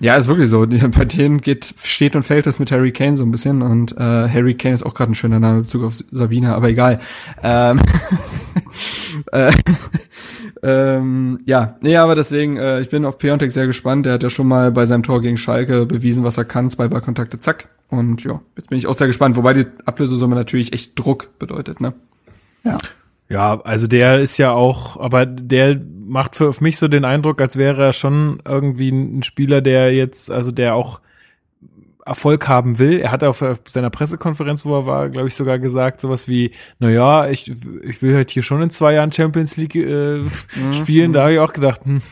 Ja, 0.00 0.16
ist 0.16 0.26
wirklich 0.28 0.48
so. 0.48 0.66
Bei 0.66 1.04
denen 1.04 1.40
geht, 1.42 1.74
steht 1.82 2.16
und 2.16 2.22
fällt 2.22 2.46
das 2.46 2.58
mit 2.58 2.72
Harry 2.72 2.90
Kane 2.90 3.16
so 3.18 3.22
ein 3.24 3.30
bisschen 3.30 3.60
und 3.62 3.92
äh, 3.96 4.00
Harry 4.28 4.54
Kane 4.54 4.74
ist 4.74 4.82
auch 4.84 4.94
gerade 4.94 5.12
ein 5.12 5.14
schöner 5.14 5.38
Name 5.38 5.58
in 5.58 5.62
Bezug 5.64 5.84
auf 5.84 5.94
Sabine, 6.10 6.54
aber 6.54 6.68
egal. 6.70 7.00
Ähm, 7.42 7.78
äh, 9.32 9.52
ähm, 10.62 11.40
ja, 11.46 11.76
nee, 11.80 11.96
aber 11.96 12.14
deswegen, 12.14 12.56
äh, 12.56 12.80
ich 12.80 12.90
bin 12.90 13.04
auf 13.04 13.18
Piontek 13.18 13.50
sehr 13.50 13.66
gespannt. 13.66 14.06
Der 14.06 14.14
hat 14.14 14.22
ja 14.22 14.30
schon 14.30 14.48
mal 14.48 14.70
bei 14.70 14.86
seinem 14.86 15.02
Tor 15.02 15.20
gegen 15.20 15.36
Schalke 15.36 15.86
bewiesen, 15.86 16.24
was 16.24 16.38
er 16.38 16.44
kann. 16.44 16.70
Zwei 16.70 16.88
Ballkontakte, 16.88 17.40
zack. 17.40 17.68
Und 17.88 18.24
ja, 18.24 18.40
jetzt 18.56 18.70
bin 18.70 18.78
ich 18.78 18.86
auch 18.86 18.96
sehr 18.96 19.06
gespannt, 19.06 19.36
wobei 19.36 19.54
die 19.54 19.66
Ablösesumme 19.84 20.34
natürlich 20.34 20.72
echt 20.72 20.98
Druck 20.98 21.38
bedeutet, 21.38 21.80
ne? 21.80 21.94
Ja. 22.64 22.78
Ja, 23.28 23.60
also 23.62 23.86
der 23.86 24.20
ist 24.20 24.36
ja 24.36 24.52
auch, 24.52 25.00
aber 25.00 25.24
der 25.24 25.80
macht 26.06 26.36
für 26.36 26.48
auf 26.48 26.60
mich 26.60 26.78
so 26.78 26.88
den 26.88 27.04
Eindruck, 27.04 27.40
als 27.40 27.56
wäre 27.56 27.82
er 27.82 27.92
schon 27.92 28.40
irgendwie 28.44 28.90
ein 28.90 29.22
Spieler, 29.22 29.62
der 29.62 29.94
jetzt, 29.94 30.30
also 30.30 30.50
der 30.50 30.74
auch 30.74 31.00
Erfolg 32.06 32.48
haben 32.48 32.78
will. 32.78 32.98
Er 32.98 33.12
hat 33.12 33.24
auf 33.24 33.42
seiner 33.68 33.90
Pressekonferenz, 33.90 34.64
wo 34.64 34.76
er 34.76 34.86
war, 34.86 35.08
glaube 35.08 35.28
ich, 35.28 35.34
sogar 35.34 35.58
gesagt, 35.58 36.00
sowas 36.00 36.28
wie, 36.28 36.50
na 36.78 36.90
ja, 36.90 37.28
ich, 37.28 37.50
ich 37.82 38.02
will 38.02 38.14
halt 38.14 38.30
hier 38.30 38.42
schon 38.42 38.60
in 38.62 38.70
zwei 38.70 38.94
Jahren 38.94 39.10
Champions 39.12 39.56
League 39.56 39.74
äh, 39.76 40.20
spielen. 40.72 41.12
Da 41.12 41.22
habe 41.22 41.34
ich 41.34 41.38
auch 41.38 41.52
gedacht, 41.52 41.84
hm, 41.84 42.02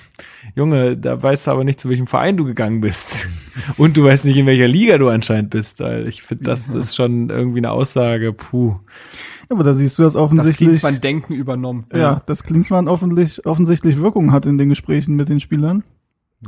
Junge, 0.55 0.97
da 0.97 1.23
weißt 1.23 1.47
du 1.47 1.51
aber 1.51 1.65
nicht, 1.65 1.81
zu 1.81 1.89
welchem 1.89 2.07
Verein 2.07 2.37
du 2.37 2.45
gegangen 2.45 2.81
bist. 2.81 3.29
Und 3.77 3.97
du 3.97 4.05
weißt 4.05 4.25
nicht, 4.25 4.37
in 4.37 4.47
welcher 4.47 4.69
Liga 4.69 4.99
du 4.99 5.09
anscheinend 5.09 5.51
bist. 5.51 5.81
Weil 5.81 6.09
ich 6.09 6.23
finde, 6.23 6.45
das 6.45 6.69
ist 6.69 6.97
schon 6.97 7.29
irgendwie 7.31 7.59
eine 7.59 7.71
Aussage, 7.71 8.33
puh. 8.33 8.77
Aber 9.49 9.65
da 9.65 9.75
siehst 9.75 9.99
du, 9.99 10.03
dass 10.05 10.15
Das 10.15 10.23
offensichtlich, 10.23 10.69
Klinsmann-Denken 10.69 11.35
übernommen. 11.35 11.85
ja, 11.95 12.23
dass 12.25 12.45
Klinsmann 12.45 12.89
offensichtlich, 12.89 13.45
offensichtlich 13.47 14.01
Wirkung 14.01 14.33
hat 14.33 14.47
in 14.47 14.57
den 14.57 14.71
Gesprächen 14.71 15.15
mit 15.17 15.29
den 15.29 15.41
Spielern. 15.41 15.85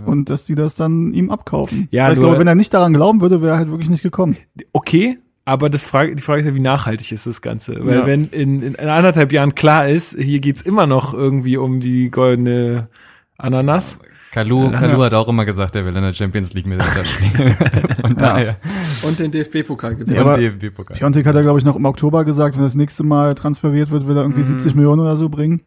Und 0.05 0.29
dass 0.31 0.45
die 0.45 0.55
das 0.55 0.75
dann 0.75 1.13
ihm 1.13 1.31
abkaufen. 1.31 1.89
Ja, 1.91 2.07
Weil 2.07 2.15
ich 2.15 2.19
glaube, 2.21 2.39
wenn 2.39 2.47
er 2.49 2.55
nicht 2.55 2.75
daran 2.75 2.93
glauben 2.93 3.21
würde, 3.21 3.41
wäre 3.43 3.53
er 3.53 3.59
halt 3.59 3.71
wirklich 3.71 3.91
nicht 3.91 4.03
gekommen. 4.03 4.37
okay, 4.73 5.19
aber 5.45 5.69
das 5.69 5.85
Frage, 5.85 6.17
die 6.17 6.23
Frage 6.23 6.41
ist 6.41 6.47
ja, 6.47 6.55
wie 6.55 6.61
nachhaltig 6.61 7.13
ist 7.13 7.27
das 7.27 7.43
Ganze? 7.43 7.77
Weil 7.85 7.99
Ja. 7.99 8.07
wenn 8.07 8.29
in, 8.31 8.63
in 8.63 8.77
anderthalb 8.77 9.31
Jahren 9.31 9.55
klar 9.55 9.89
ist, 9.89 10.17
hier 10.19 10.41
geht's 10.41 10.63
immer 10.63 10.87
noch 10.87 11.13
irgendwie 11.13 11.57
um 11.59 11.81
die 11.81 12.11
goldene 12.11 12.89
Ananas. 13.37 13.99
Kalu, 14.33 14.71
Kalu 14.73 15.01
hat 15.03 15.15
auch 15.15 15.29
immer 15.29 15.45
gesagt, 15.45 15.77
er 15.77 15.85
will 15.85 15.95
in 15.95 16.03
der 16.03 16.13
Champions 16.13 16.55
League 16.55 16.67
mit 16.67 16.83
spielen. 16.83 17.55
Von 18.01 18.17
daher. 18.17 18.57
Und 19.03 19.21
den 19.21 19.31
DFB-Pokal 19.31 19.95
gewinnen. 19.95 20.17
Ja, 20.17 20.37
DFB-Pokal. 20.37 20.97
Piontek 20.97 21.25
hat 21.27 21.37
er, 21.37 21.43
glaube 21.43 21.61
ich, 21.61 21.65
noch 21.65 21.77
im 21.77 21.85
Oktober 21.85 22.25
gesagt, 22.25 22.57
wenn 22.57 22.65
das 22.65 22.75
nächste 22.75 23.05
Mal 23.05 23.37
transferiert 23.37 23.91
wird, 23.93 24.09
will 24.09 24.17
er 24.17 24.23
irgendwie 24.23 24.43
70 24.43 24.75
Millionen 24.75 25.03
oder 25.03 25.17
so 25.17 25.29
bringen. 25.29 25.61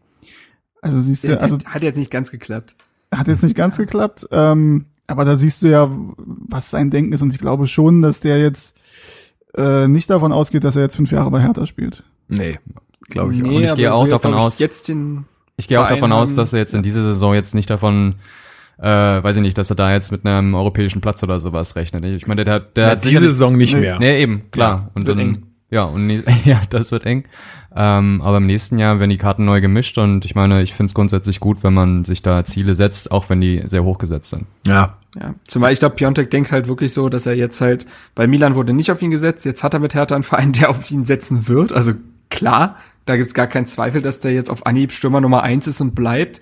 Also 0.81 0.99
siehst 0.99 1.23
du, 1.23 1.39
also 1.39 1.57
hat 1.65 1.81
jetzt 1.81 1.97
nicht 1.97 2.11
ganz 2.11 2.29
geklappt. 2.29 2.75
Hat 3.13 3.27
jetzt 3.27 3.43
nicht 3.43 3.55
ganz 3.55 3.77
geklappt, 3.77 4.27
ähm, 4.31 4.85
aber 5.07 5.23
da 5.25 5.35
siehst 5.35 5.61
du 5.63 5.67
ja, 5.67 5.89
was 6.17 6.69
sein 6.69 6.89
Denken 6.89 7.13
ist 7.13 7.21
und 7.21 7.31
ich 7.33 7.39
glaube 7.39 7.67
schon, 7.67 8.01
dass 8.01 8.19
der 8.19 8.39
jetzt 8.39 8.75
äh, 9.55 9.87
nicht 9.87 10.09
davon 10.09 10.31
ausgeht, 10.31 10.63
dass 10.63 10.75
er 10.75 10.83
jetzt 10.83 10.97
fünf 10.97 11.11
Jahre 11.11 11.31
bei 11.31 11.41
Hertha 11.41 11.65
spielt. 11.65 12.03
Nee. 12.27 12.59
glaube 13.09 13.33
ich. 13.33 13.41
Nee, 13.41 13.47
auch. 13.49 13.55
Und 13.55 13.63
ich 13.63 13.75
gehe 13.75 13.93
auch 13.93 14.07
davon 14.07 14.33
aus- 14.33 14.59
Jetzt 14.59 14.87
den 14.89 15.25
Ich 15.55 15.67
gehe 15.67 15.79
auch 15.81 15.87
davon 15.87 16.11
aus, 16.11 16.35
dass 16.35 16.51
er 16.53 16.59
jetzt 16.59 16.73
in 16.73 16.83
dieser 16.83 17.01
Saison 17.01 17.33
jetzt 17.33 17.55
nicht 17.55 17.69
davon, 17.69 18.15
äh, 18.79 18.83
weiß 18.85 19.37
ich 19.37 19.41
nicht, 19.41 19.57
dass 19.57 19.69
er 19.71 19.75
da 19.77 19.93
jetzt 19.93 20.11
mit 20.11 20.25
einem 20.25 20.53
europäischen 20.53 20.99
Platz 21.01 21.23
oder 21.23 21.39
sowas 21.39 21.75
rechnet. 21.77 22.03
Ich 22.03 22.27
meine, 22.27 22.43
der, 22.43 22.59
der 22.59 22.83
Ja, 22.85 22.89
hat 22.91 23.05
diese 23.05 23.21
Saison 23.21 23.55
nicht 23.55 23.75
mehr. 23.75 23.97
Nee, 23.97 24.21
eben, 24.21 24.51
klar. 24.51 24.71
Ja, 24.85 24.91
und 24.93 25.07
dann. 25.07 25.46
Ja, 25.69 25.83
und 25.83 26.09
ja, 26.45 26.61
das 26.69 26.91
wird 26.91 27.05
eng. 27.05 27.25
Ähm, 27.75 28.21
aber 28.23 28.37
im 28.37 28.45
nächsten 28.45 28.79
Jahr 28.79 28.99
werden 28.99 29.09
die 29.09 29.17
Karten 29.17 29.45
neu 29.45 29.61
gemischt 29.61 29.97
und 29.97 30.25
ich 30.25 30.33
meine, 30.33 30.61
ich 30.63 30.73
finde 30.73 30.89
es 30.89 30.93
grundsätzlich 30.93 31.39
gut, 31.39 31.63
wenn 31.63 31.73
man 31.73 32.05
sich 32.05 32.21
da 32.21 32.43
Ziele 32.43 32.73
setzt, 32.73 33.11
auch 33.11 33.29
wenn 33.29 33.41
die 33.41 33.61
sehr 33.65 33.83
hoch 33.83 33.97
gesetzt 33.97 34.31
sind. 34.31 34.45
Ja. 34.65 34.97
Ja, 35.19 35.33
zumal 35.47 35.73
ich 35.73 35.79
glaube, 35.79 35.95
Piontek 35.95 36.29
denkt 36.29 36.51
halt 36.51 36.67
wirklich 36.67 36.93
so, 36.93 37.09
dass 37.09 37.25
er 37.25 37.33
jetzt 37.33 37.59
halt, 37.59 37.87
bei 38.13 38.27
Milan 38.27 38.53
wurde 38.53 38.73
nicht 38.73 38.91
auf 38.91 39.01
ihn 39.01 39.09
gesetzt, 39.09 39.45
jetzt 39.45 39.63
hat 39.63 39.73
er 39.73 39.79
mit 39.79 39.95
Hertha 39.95 40.13
einen 40.13 40.23
Verein, 40.23 40.51
der 40.53 40.69
auf 40.69 40.91
ihn 40.91 41.05
setzen 41.05 41.47
wird. 41.47 41.71
Also 41.71 41.93
klar, 42.29 42.77
da 43.05 43.15
gibt's 43.15 43.33
gar 43.33 43.47
keinen 43.47 43.65
Zweifel, 43.65 44.01
dass 44.01 44.19
der 44.19 44.33
jetzt 44.33 44.49
auf 44.49 44.65
Anhieb 44.65 44.91
Stürmer 44.91 45.21
Nummer 45.21 45.41
eins 45.41 45.65
ist 45.65 45.81
und 45.81 45.95
bleibt. 45.95 46.41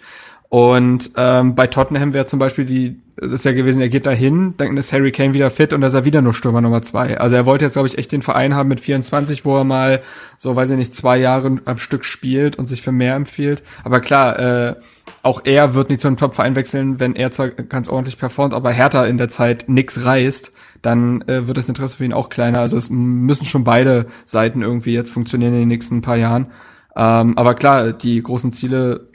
Und 0.55 1.12
ähm, 1.17 1.53
bei 1.53 1.67
Tottenham 1.67 2.13
wäre 2.13 2.27
zum 2.27 2.39
Beispiel 2.39 2.63
die, 2.63 3.01
das 3.17 3.33
ist 3.33 3.43
ja 3.43 3.51
gewesen, 3.51 3.81
er 3.81 3.89
geht 3.89 4.05
dahin, 4.05 4.53
dann 4.55 4.77
ist 4.77 4.93
Harry 4.93 5.12
Kane 5.12 5.33
wieder 5.33 5.51
fit 5.51 5.74
und 5.74 5.81
da 5.81 5.88
ist 5.88 5.95
er 5.95 6.05
wieder 6.05 6.21
nur 6.21 6.33
Stürmer 6.33 6.62
Nummer 6.62 6.81
zwei. 6.81 7.19
Also 7.19 7.35
er 7.35 7.45
wollte 7.45 7.65
jetzt, 7.65 7.74
glaube 7.74 7.89
ich, 7.89 7.97
echt 7.97 8.13
den 8.13 8.21
Verein 8.21 8.55
haben 8.55 8.69
mit 8.69 8.79
24, 8.79 9.43
wo 9.43 9.57
er 9.57 9.65
mal 9.65 10.01
so, 10.38 10.55
weiß 10.55 10.69
ich 10.69 10.77
nicht, 10.77 10.95
zwei 10.95 11.17
Jahre 11.17 11.57
am 11.65 11.77
Stück 11.77 12.05
spielt 12.05 12.57
und 12.57 12.67
sich 12.67 12.81
für 12.81 12.93
mehr 12.93 13.15
empfiehlt. 13.15 13.63
Aber 13.83 14.00
klar, 14.00 14.39
äh, 14.39 14.75
auch 15.24 15.41
er 15.43 15.74
wird 15.74 15.89
nicht 15.89 16.00
zu 16.00 16.07
einem 16.07 16.15
Top-Verein 16.15 16.55
wechseln, 16.55 17.01
wenn 17.01 17.17
er 17.17 17.31
zwar 17.31 17.50
ganz 17.50 17.89
ordentlich 17.89 18.17
performt, 18.17 18.53
aber 18.53 18.71
Hertha 18.71 19.03
in 19.03 19.17
der 19.17 19.27
Zeit 19.27 19.65
nix 19.67 20.05
reißt, 20.05 20.53
dann 20.81 21.21
äh, 21.24 21.50
wird 21.50 21.57
das 21.57 21.67
Interesse 21.67 21.97
für 21.97 22.05
ihn 22.05 22.13
auch 22.13 22.29
kleiner. 22.29 22.59
Also 22.59 22.77
es 22.77 22.89
müssen 22.89 23.43
schon 23.43 23.65
beide 23.65 24.05
Seiten 24.24 24.62
irgendwie 24.62 24.93
jetzt 24.93 25.12
funktionieren 25.12 25.51
in 25.51 25.59
den 25.59 25.67
nächsten 25.67 26.00
paar 26.00 26.15
Jahren. 26.15 26.47
Ähm, 26.95 27.38
aber 27.38 27.55
klar, 27.55 27.91
die 27.91 28.24
großen 28.24 28.53
Ziele, 28.53 29.09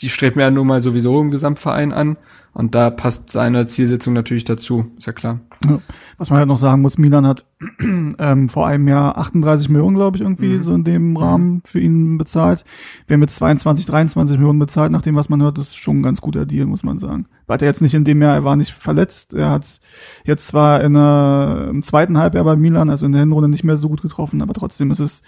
die 0.00 0.08
strebt 0.08 0.36
mir 0.36 0.42
ja 0.42 0.50
nun 0.50 0.66
mal 0.66 0.82
sowieso 0.82 1.20
im 1.20 1.30
Gesamtverein 1.30 1.92
an. 1.92 2.16
Und 2.54 2.76
da 2.76 2.90
passt 2.90 3.30
seine 3.30 3.66
Zielsetzung 3.66 4.14
natürlich 4.14 4.44
dazu, 4.44 4.86
ist 4.96 5.08
ja 5.08 5.12
klar. 5.12 5.40
Ja. 5.68 5.80
Was 6.18 6.30
man 6.30 6.38
halt 6.38 6.46
noch 6.46 6.58
sagen 6.58 6.82
muss, 6.82 6.98
Milan 6.98 7.26
hat 7.26 7.46
ähm, 7.80 8.48
vor 8.48 8.68
einem 8.68 8.86
Jahr 8.86 9.18
38 9.18 9.68
Millionen, 9.70 9.96
glaube 9.96 10.16
ich, 10.16 10.22
irgendwie 10.22 10.60
so 10.60 10.72
in 10.72 10.84
dem 10.84 11.16
Rahmen 11.16 11.62
für 11.64 11.80
ihn 11.80 12.16
bezahlt. 12.16 12.64
Haben 13.10 13.22
jetzt 13.22 13.36
22, 13.36 13.86
23 13.86 14.36
Millionen 14.38 14.60
bezahlt, 14.60 14.92
nach 14.92 15.02
dem, 15.02 15.16
was 15.16 15.28
man 15.28 15.42
hört, 15.42 15.58
ist 15.58 15.76
schon 15.76 15.98
ein 15.98 16.02
ganz 16.04 16.20
guter 16.20 16.46
Deal, 16.46 16.66
muss 16.66 16.84
man 16.84 16.98
sagen. 16.98 17.26
War 17.48 17.60
er 17.60 17.66
jetzt 17.66 17.82
nicht 17.82 17.94
in 17.94 18.04
dem 18.04 18.22
Jahr, 18.22 18.36
er 18.36 18.44
war 18.44 18.54
nicht 18.54 18.72
verletzt. 18.72 19.34
Er 19.34 19.50
hat 19.50 19.80
jetzt 20.24 20.46
zwar 20.46 20.80
in 20.80 20.92
der, 20.92 21.66
im 21.70 21.82
zweiten 21.82 22.18
Halbjahr 22.18 22.44
bei 22.44 22.54
Milan, 22.54 22.88
also 22.88 23.04
in 23.04 23.12
der 23.12 23.22
Hinrunde 23.22 23.48
nicht 23.48 23.64
mehr 23.64 23.76
so 23.76 23.88
gut 23.88 24.02
getroffen, 24.02 24.42
aber 24.42 24.54
trotzdem 24.54 24.92
ist 24.92 25.00
es 25.00 25.24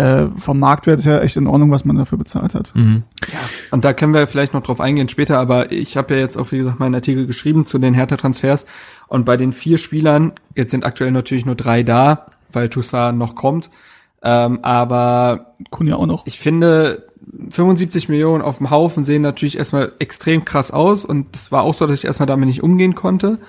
äh, 0.00 0.28
vom 0.36 0.58
Marktwert 0.58 1.04
her 1.04 1.22
echt 1.22 1.36
in 1.36 1.46
Ordnung, 1.46 1.70
was 1.70 1.84
man 1.84 1.96
dafür 1.96 2.16
bezahlt 2.16 2.54
hat. 2.54 2.74
Mhm. 2.74 3.02
Und 3.70 3.84
da 3.84 3.92
können 3.92 4.14
wir 4.14 4.26
vielleicht 4.26 4.54
noch 4.54 4.62
drauf 4.62 4.80
eingehen 4.80 5.08
später, 5.08 5.38
aber 5.38 5.72
ich 5.72 5.96
habe 5.96 6.14
ja 6.14 6.20
jetzt 6.20 6.38
auch, 6.38 6.50
wie 6.52 6.58
gesagt, 6.58 6.80
meinen 6.80 6.94
Artikel 6.94 7.26
geschrieben 7.26 7.66
zu 7.66 7.78
den 7.78 7.92
Hertha-Transfers. 7.92 8.64
Und 9.08 9.26
bei 9.26 9.36
den 9.36 9.52
vier 9.52 9.76
Spielern, 9.76 10.32
jetzt 10.54 10.70
sind 10.70 10.84
aktuell 10.84 11.10
natürlich 11.10 11.44
nur 11.44 11.54
drei 11.54 11.82
da, 11.82 12.26
weil 12.50 12.70
Toussaint 12.70 13.18
noch 13.18 13.34
kommt. 13.34 13.70
Ähm, 14.22 14.60
aber 14.62 15.54
Kunja 15.70 15.96
auch 15.96 16.06
noch. 16.06 16.26
ich 16.26 16.38
finde, 16.38 17.06
75 17.50 18.08
Millionen 18.08 18.42
auf 18.42 18.58
dem 18.58 18.70
Haufen 18.70 19.04
sehen 19.04 19.22
natürlich 19.22 19.58
erstmal 19.58 19.92
extrem 19.98 20.44
krass 20.44 20.70
aus. 20.70 21.04
Und 21.04 21.36
es 21.36 21.52
war 21.52 21.62
auch 21.62 21.74
so, 21.74 21.86
dass 21.86 22.00
ich 22.00 22.06
erstmal 22.06 22.26
damit 22.26 22.46
nicht 22.46 22.62
umgehen 22.62 22.94
konnte. 22.94 23.38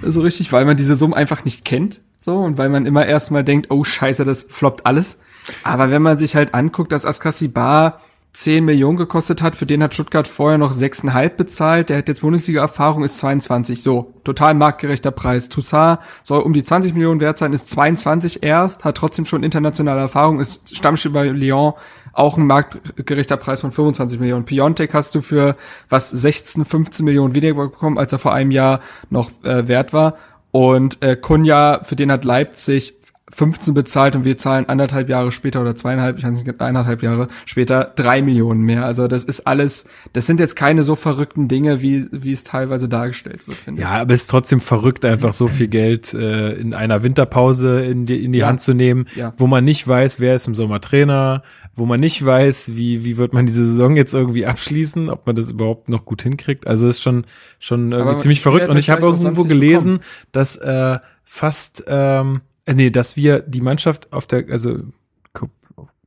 So 0.00 0.20
richtig, 0.20 0.52
weil 0.52 0.64
man 0.64 0.76
diese 0.76 0.94
Summe 0.94 1.16
einfach 1.16 1.44
nicht 1.44 1.64
kennt. 1.64 2.00
So, 2.20 2.36
und 2.36 2.56
weil 2.56 2.68
man 2.68 2.86
immer 2.86 3.04
erstmal 3.04 3.42
denkt, 3.42 3.70
oh 3.70 3.82
scheiße, 3.82 4.24
das 4.24 4.44
floppt 4.44 4.86
alles. 4.86 5.18
Aber 5.62 5.90
wenn 5.90 6.02
man 6.02 6.18
sich 6.18 6.36
halt 6.36 6.54
anguckt, 6.54 6.92
dass 6.92 7.06
Askasibar 7.06 8.00
10 8.34 8.64
Millionen 8.64 8.96
gekostet 8.96 9.42
hat, 9.42 9.56
für 9.56 9.66
den 9.66 9.82
hat 9.82 9.94
Stuttgart 9.94 10.28
vorher 10.28 10.58
noch 10.58 10.72
6,5 10.72 11.30
bezahlt, 11.30 11.88
der 11.88 11.98
hat 11.98 12.08
jetzt 12.08 12.20
Bundesliga-Erfahrung, 12.20 13.02
ist 13.02 13.18
22, 13.18 13.82
so, 13.82 14.14
total 14.22 14.54
marktgerechter 14.54 15.10
Preis. 15.10 15.48
Toussaint 15.48 15.98
soll 16.22 16.42
um 16.42 16.52
die 16.52 16.62
20 16.62 16.94
Millionen 16.94 17.20
wert 17.20 17.38
sein, 17.38 17.52
ist 17.52 17.70
22 17.70 18.42
erst, 18.42 18.84
hat 18.84 18.96
trotzdem 18.96 19.24
schon 19.24 19.42
internationale 19.42 20.00
Erfahrung, 20.00 20.38
ist 20.38 20.76
Stammspieler 20.76 21.14
bei 21.14 21.28
Lyon, 21.28 21.72
auch 22.12 22.36
ein 22.36 22.46
marktgerechter 22.46 23.38
Preis 23.38 23.62
von 23.62 23.72
25 23.72 24.20
Millionen. 24.20 24.44
Piontek 24.44 24.94
hast 24.94 25.14
du 25.14 25.20
für 25.20 25.56
was 25.88 26.10
16, 26.10 26.64
15 26.64 27.04
Millionen 27.04 27.34
weniger 27.34 27.54
bekommen, 27.54 27.98
als 27.98 28.12
er 28.12 28.18
vor 28.18 28.34
einem 28.34 28.50
Jahr 28.50 28.80
noch 29.10 29.30
äh, 29.42 29.66
wert 29.66 29.92
war. 29.92 30.14
Und 30.50 31.02
äh, 31.02 31.16
Kunja, 31.16 31.80
für 31.82 31.96
den 31.96 32.10
hat 32.10 32.24
Leipzig 32.24 32.97
15 33.30 33.74
bezahlt 33.74 34.16
und 34.16 34.24
wir 34.24 34.38
zahlen 34.38 34.68
anderthalb 34.68 35.08
Jahre 35.08 35.32
später 35.32 35.60
oder 35.60 35.76
zweieinhalb, 35.76 36.18
ich 36.18 36.24
weiß 36.24 36.44
nicht, 36.44 36.60
eineinhalb 36.60 37.02
Jahre 37.02 37.28
später 37.44 37.92
drei 37.94 38.22
Millionen 38.22 38.62
mehr. 38.62 38.84
Also 38.84 39.06
das 39.08 39.24
ist 39.24 39.46
alles, 39.46 39.84
das 40.12 40.26
sind 40.26 40.40
jetzt 40.40 40.56
keine 40.56 40.82
so 40.82 40.94
verrückten 40.96 41.48
Dinge, 41.48 41.82
wie, 41.82 42.06
wie 42.10 42.32
es 42.32 42.44
teilweise 42.44 42.88
dargestellt 42.88 43.46
wird, 43.46 43.58
finde 43.58 43.82
Ja, 43.82 43.90
aber 43.90 44.14
es 44.14 44.22
ist 44.22 44.30
trotzdem 44.30 44.60
verrückt, 44.60 45.04
einfach 45.04 45.32
so 45.32 45.46
viel 45.48 45.68
Geld 45.68 46.14
äh, 46.14 46.52
in 46.54 46.74
einer 46.74 47.02
Winterpause 47.02 47.80
in 47.80 48.06
die, 48.06 48.24
in 48.24 48.32
die 48.32 48.38
Ja. 48.38 48.48
Hand 48.48 48.60
zu 48.60 48.74
nehmen, 48.74 49.06
Ja. 49.14 49.32
wo 49.36 49.46
man 49.46 49.64
nicht 49.64 49.86
weiß, 49.86 50.20
wer 50.20 50.34
ist 50.34 50.46
im 50.46 50.54
Sommer 50.54 50.80
Trainer, 50.80 51.42
wo 51.74 51.86
man 51.86 52.00
nicht 52.00 52.24
weiß, 52.24 52.74
wie, 52.76 53.04
wie 53.04 53.16
wird 53.18 53.32
man 53.32 53.46
diese 53.46 53.64
Saison 53.64 53.94
jetzt 53.94 54.14
irgendwie 54.14 54.46
abschließen, 54.46 55.10
ob 55.10 55.26
man 55.26 55.36
das 55.36 55.50
überhaupt 55.50 55.88
noch 55.88 56.04
gut 56.04 56.22
hinkriegt. 56.22 56.66
Also 56.66 56.86
es 56.88 56.96
ist 56.96 57.02
schon, 57.02 57.24
schon 57.60 57.92
irgendwie 57.92 58.10
Aber 58.10 58.18
ziemlich 58.18 58.38
ich 58.38 58.42
verrückt. 58.42 58.68
Und 58.68 58.76
ich 58.78 58.90
habe 58.90 59.02
irgendwo 59.02 59.44
gelesen, 59.44 60.00
dass 60.32 60.56
äh, 60.56 60.98
fast, 61.24 61.84
ähm, 61.86 62.36
äh, 62.36 62.47
nee, 62.74 62.90
dass 62.90 63.16
wir 63.16 63.40
die 63.40 63.60
Mannschaft 63.60 64.12
auf 64.12 64.26
der, 64.26 64.44
also 64.50 64.78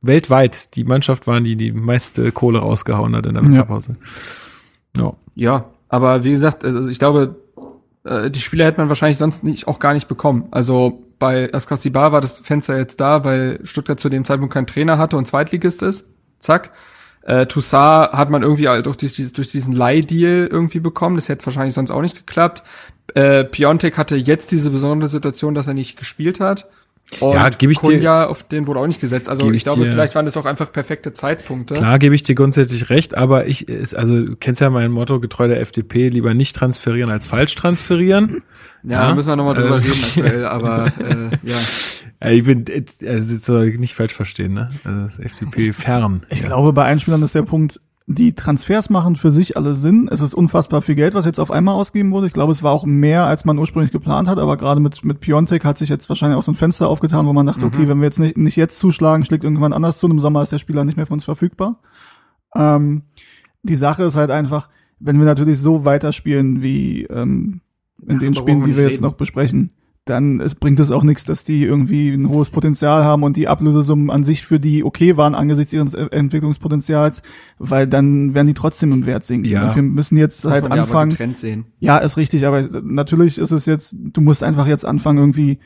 weltweit 0.02 0.74
die 0.74 0.84
Mannschaft 0.84 1.26
waren, 1.26 1.44
die 1.44 1.56
die 1.56 1.72
meiste 1.72 2.32
Kohle 2.32 2.58
rausgehauen 2.58 3.16
hat 3.16 3.26
in 3.26 3.34
der. 3.34 3.42
Winterpause. 3.44 3.96
Ja. 4.96 5.14
Ja, 5.34 5.70
aber 5.88 6.24
wie 6.24 6.32
gesagt, 6.32 6.64
also 6.64 6.88
ich 6.88 6.98
glaube, 6.98 7.36
äh, 8.04 8.30
die 8.30 8.40
Spieler 8.40 8.66
hätte 8.66 8.78
man 8.78 8.88
wahrscheinlich 8.88 9.16
sonst 9.16 9.44
nicht 9.44 9.68
auch 9.68 9.78
gar 9.78 9.94
nicht 9.94 10.08
bekommen. 10.08 10.48
Also 10.50 11.04
bei 11.18 11.52
Askasibar 11.54 12.12
war 12.12 12.20
das 12.20 12.40
Fenster 12.40 12.76
jetzt 12.76 13.00
da, 13.00 13.24
weil 13.24 13.60
Stuttgart 13.62 13.98
zu 13.98 14.08
dem 14.08 14.24
Zeitpunkt 14.24 14.52
keinen 14.52 14.66
Trainer 14.66 14.98
hatte 14.98 15.16
und 15.16 15.26
Zweitligist 15.26 15.82
ist. 15.82 16.10
Zack. 16.38 16.72
Äh, 17.24 17.46
Toussaint 17.46 18.12
hat 18.12 18.30
man 18.30 18.42
irgendwie 18.42 18.68
halt 18.68 18.86
durch, 18.86 18.96
dieses, 18.96 19.32
durch 19.32 19.48
diesen 19.48 19.74
Leihdeal 19.74 20.48
irgendwie 20.50 20.80
bekommen. 20.80 21.16
Das 21.16 21.28
hätte 21.28 21.46
wahrscheinlich 21.46 21.74
sonst 21.74 21.90
auch 21.90 22.02
nicht 22.02 22.16
geklappt. 22.16 22.62
Äh, 23.14 23.44
Piontek 23.44 23.98
hatte 23.98 24.16
jetzt 24.16 24.50
diese 24.52 24.70
besondere 24.70 25.08
Situation, 25.08 25.54
dass 25.54 25.66
er 25.68 25.74
nicht 25.74 25.96
gespielt 25.96 26.40
hat. 26.40 26.66
Und 27.20 27.34
Ja, 27.34 27.50
gebe 27.50 27.72
ich 27.72 27.78
dir- 27.78 27.96
Kunja, 27.96 28.26
auf 28.26 28.42
den 28.44 28.66
wurde 28.66 28.80
auch 28.80 28.86
nicht 28.86 29.00
gesetzt. 29.00 29.28
Also 29.28 29.50
ich, 29.50 29.56
ich 29.58 29.62
glaube, 29.64 29.84
dir- 29.84 29.92
vielleicht 29.92 30.14
waren 30.14 30.24
das 30.24 30.36
auch 30.36 30.46
einfach 30.46 30.72
perfekte 30.72 31.12
Zeitpunkte. 31.12 31.74
Klar 31.74 31.98
gebe 31.98 32.14
ich 32.14 32.22
dir 32.22 32.34
grundsätzlich 32.34 32.88
recht, 32.88 33.16
aber 33.18 33.46
ich 33.46 33.68
ist 33.68 33.94
also 33.94 34.18
du 34.24 34.36
kennst 34.36 34.62
ja 34.62 34.70
mein 34.70 34.90
Motto 34.90 35.20
getreu 35.20 35.46
der 35.46 35.60
FDP 35.60 36.08
lieber 36.08 36.32
nicht 36.32 36.56
transferieren 36.56 37.10
als 37.10 37.26
falsch 37.26 37.54
transferieren. 37.54 38.42
Ja, 38.82 39.08
da 39.08 39.14
müssen 39.14 39.28
wir 39.28 39.36
nochmal 39.36 39.54
drüber 39.54 39.76
Äh, 39.76 39.80
reden 39.80 40.04
aktuell, 40.04 40.46
aber 40.46 40.86
äh, 40.98 41.48
ja. 41.48 41.56
Ja, 42.22 42.30
ich 42.30 42.44
bin 42.44 42.64
äh, 42.68 42.84
also 43.08 43.62
nicht 43.62 43.94
falsch 43.94 44.14
verstehen, 44.14 44.54
ne? 44.54 44.68
Also 44.84 45.02
das 45.02 45.18
FDP 45.18 45.72
fern. 45.72 46.24
Ich 46.28 46.42
glaube, 46.42 46.72
bei 46.72 46.84
Einspielern 46.84 47.22
ist 47.22 47.34
der 47.34 47.42
Punkt, 47.42 47.80
die 48.06 48.34
Transfers 48.34 48.90
machen 48.90 49.16
für 49.16 49.30
sich 49.30 49.56
alle 49.56 49.74
Sinn. 49.74 50.08
Es 50.10 50.20
ist 50.20 50.34
unfassbar 50.34 50.82
viel 50.82 50.94
Geld, 50.94 51.14
was 51.14 51.24
jetzt 51.24 51.40
auf 51.40 51.50
einmal 51.50 51.74
ausgegeben 51.74 52.12
wurde. 52.12 52.26
Ich 52.26 52.32
glaube, 52.32 52.52
es 52.52 52.62
war 52.62 52.72
auch 52.72 52.84
mehr, 52.84 53.24
als 53.26 53.44
man 53.44 53.58
ursprünglich 53.58 53.92
geplant 53.92 54.28
hat, 54.28 54.38
aber 54.38 54.56
gerade 54.56 54.80
mit, 54.80 55.04
mit 55.04 55.20
Piontek 55.20 55.64
hat 55.64 55.78
sich 55.78 55.88
jetzt 55.88 56.08
wahrscheinlich 56.08 56.38
auch 56.38 56.42
so 56.42 56.52
ein 56.52 56.56
Fenster 56.56 56.88
aufgetan, 56.88 57.26
wo 57.26 57.32
man 57.32 57.46
dachte, 57.46 57.64
okay, 57.64 57.88
wenn 57.88 57.98
wir 57.98 58.04
jetzt 58.04 58.18
nicht, 58.18 58.36
nicht 58.36 58.56
jetzt 58.56 58.78
zuschlagen, 58.78 59.24
schlägt 59.24 59.44
irgendwann 59.44 59.72
anders 59.72 59.98
zu 59.98 60.06
und 60.06 60.12
im 60.12 60.20
Sommer 60.20 60.42
ist 60.42 60.52
der 60.52 60.58
Spieler 60.58 60.84
nicht 60.84 60.96
mehr 60.96 61.06
für 61.06 61.14
uns 61.14 61.24
verfügbar. 61.24 61.80
Ähm, 62.54 63.02
die 63.62 63.76
Sache 63.76 64.04
ist 64.04 64.16
halt 64.16 64.30
einfach, 64.30 64.68
wenn 64.98 65.18
wir 65.18 65.24
natürlich 65.24 65.58
so 65.58 65.84
weiterspielen 65.84 66.62
wie 66.62 67.04
ähm, 67.04 67.62
in 68.00 68.18
den 68.18 68.32
darüber 68.32 68.40
Spielen, 68.40 68.64
die 68.64 68.76
wir 68.76 68.84
jetzt 68.84 68.94
reden. 68.94 69.04
noch 69.04 69.14
besprechen, 69.14 69.72
dann 70.04 70.40
es 70.40 70.56
bringt 70.56 70.80
es 70.80 70.90
auch 70.90 71.04
nichts, 71.04 71.24
dass 71.24 71.44
die 71.44 71.62
irgendwie 71.62 72.10
ein 72.10 72.28
hohes 72.28 72.50
Potenzial 72.50 73.04
haben 73.04 73.22
und 73.22 73.36
die 73.36 73.46
Ablösesummen 73.46 74.10
an 74.10 74.24
sich 74.24 74.44
für 74.44 74.58
die 74.58 74.82
okay 74.82 75.16
waren 75.16 75.36
angesichts 75.36 75.72
ihres 75.72 75.94
E- 75.94 76.08
Entwicklungspotenzials, 76.10 77.22
weil 77.58 77.86
dann 77.86 78.34
werden 78.34 78.48
die 78.48 78.54
trotzdem 78.54 78.90
im 78.92 79.06
Wert 79.06 79.24
sinken. 79.24 79.48
Ja. 79.48 79.68
Und 79.68 79.76
wir 79.76 79.82
müssen 79.82 80.16
jetzt 80.16 80.44
halt 80.44 80.64
anfangen. 80.80 81.10
Ja, 81.78 81.98
ist 81.98 82.16
richtig, 82.16 82.46
aber 82.46 82.62
natürlich 82.82 83.38
ist 83.38 83.52
es 83.52 83.66
jetzt, 83.66 83.94
du 83.96 84.20
musst 84.20 84.42
einfach 84.42 84.66
jetzt 84.66 84.84
anfangen 84.84 85.18
irgendwie, 85.18 85.58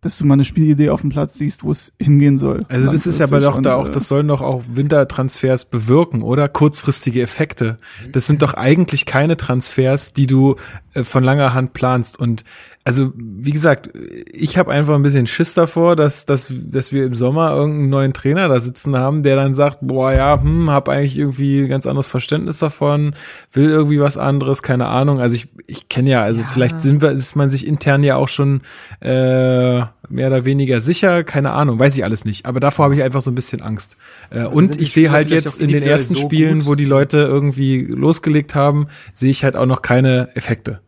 dass 0.00 0.18
du 0.18 0.26
mal 0.26 0.34
eine 0.34 0.44
Spielidee 0.44 0.90
auf 0.90 1.02
dem 1.02 1.10
Platz 1.10 1.38
siehst, 1.38 1.62
wo 1.62 1.70
es 1.70 1.92
hingehen 2.00 2.36
soll. 2.36 2.64
Also 2.68 2.90
das 2.90 3.06
ist 3.06 3.20
ja 3.20 3.26
aber 3.26 3.38
doch 3.38 3.62
da 3.62 3.76
auch, 3.76 3.86
äh, 3.86 3.92
das 3.92 4.08
sollen 4.08 4.26
doch 4.26 4.40
auch 4.40 4.64
Wintertransfers 4.74 5.66
bewirken, 5.66 6.22
oder? 6.22 6.48
Kurzfristige 6.48 7.22
Effekte. 7.22 7.78
Das 8.10 8.26
sind 8.26 8.42
doch 8.42 8.54
eigentlich 8.54 9.06
keine 9.06 9.36
Transfers, 9.36 10.12
die 10.12 10.26
du 10.26 10.56
äh, 10.91 10.91
von 11.02 11.24
langer 11.24 11.54
Hand 11.54 11.72
planst. 11.72 12.18
Und 12.18 12.44
also, 12.84 13.12
wie 13.14 13.52
gesagt, 13.52 13.90
ich 14.32 14.58
habe 14.58 14.72
einfach 14.72 14.94
ein 14.94 15.02
bisschen 15.02 15.28
Schiss 15.28 15.54
davor, 15.54 15.94
dass, 15.94 16.26
dass, 16.26 16.52
dass 16.52 16.90
wir 16.90 17.06
im 17.06 17.14
Sommer 17.14 17.52
irgendeinen 17.52 17.90
neuen 17.90 18.12
Trainer 18.12 18.48
da 18.48 18.58
sitzen 18.58 18.96
haben, 18.98 19.22
der 19.22 19.36
dann 19.36 19.54
sagt, 19.54 19.78
boah, 19.82 20.12
ja, 20.12 20.40
hm, 20.40 20.68
hab 20.68 20.88
eigentlich 20.88 21.16
irgendwie 21.16 21.60
ein 21.60 21.68
ganz 21.68 21.86
anderes 21.86 22.08
Verständnis 22.08 22.58
davon, 22.58 23.14
will 23.52 23.70
irgendwie 23.70 24.00
was 24.00 24.16
anderes, 24.16 24.62
keine 24.62 24.88
Ahnung. 24.88 25.20
Also 25.20 25.36
ich, 25.36 25.46
ich 25.68 25.88
kenne 25.88 26.10
ja, 26.10 26.22
also 26.22 26.42
vielleicht 26.42 26.80
sind 26.80 27.02
wir, 27.02 27.10
ist 27.10 27.36
man 27.36 27.50
sich 27.50 27.66
intern 27.66 28.02
ja 28.02 28.16
auch 28.16 28.28
schon 28.28 28.62
äh, 28.98 29.82
mehr 30.12 30.28
oder 30.28 30.44
weniger 30.44 30.80
sicher, 30.80 31.24
keine 31.24 31.52
Ahnung, 31.52 31.78
weiß 31.78 31.96
ich 31.96 32.04
alles 32.04 32.24
nicht. 32.24 32.46
Aber 32.46 32.60
davor 32.60 32.84
habe 32.84 32.94
ich 32.94 33.02
einfach 33.02 33.22
so 33.22 33.30
ein 33.30 33.34
bisschen 33.34 33.62
Angst. 33.62 33.96
Äh, 34.30 34.44
und 34.44 34.68
sind 34.68 34.80
die 34.80 34.84
ich 34.84 34.92
sehe 34.92 35.10
halt 35.10 35.30
jetzt 35.30 35.60
in 35.60 35.68
den 35.68 35.82
ersten 35.82 36.14
so 36.14 36.20
Spielen, 36.20 36.60
gut? 36.60 36.68
wo 36.68 36.74
die 36.74 36.84
Leute 36.84 37.18
irgendwie 37.18 37.82
losgelegt 37.82 38.54
haben, 38.54 38.86
sehe 39.12 39.30
ich 39.30 39.44
halt 39.44 39.56
auch 39.56 39.66
noch 39.66 39.82
keine 39.82 40.28
Effekte. 40.36 40.80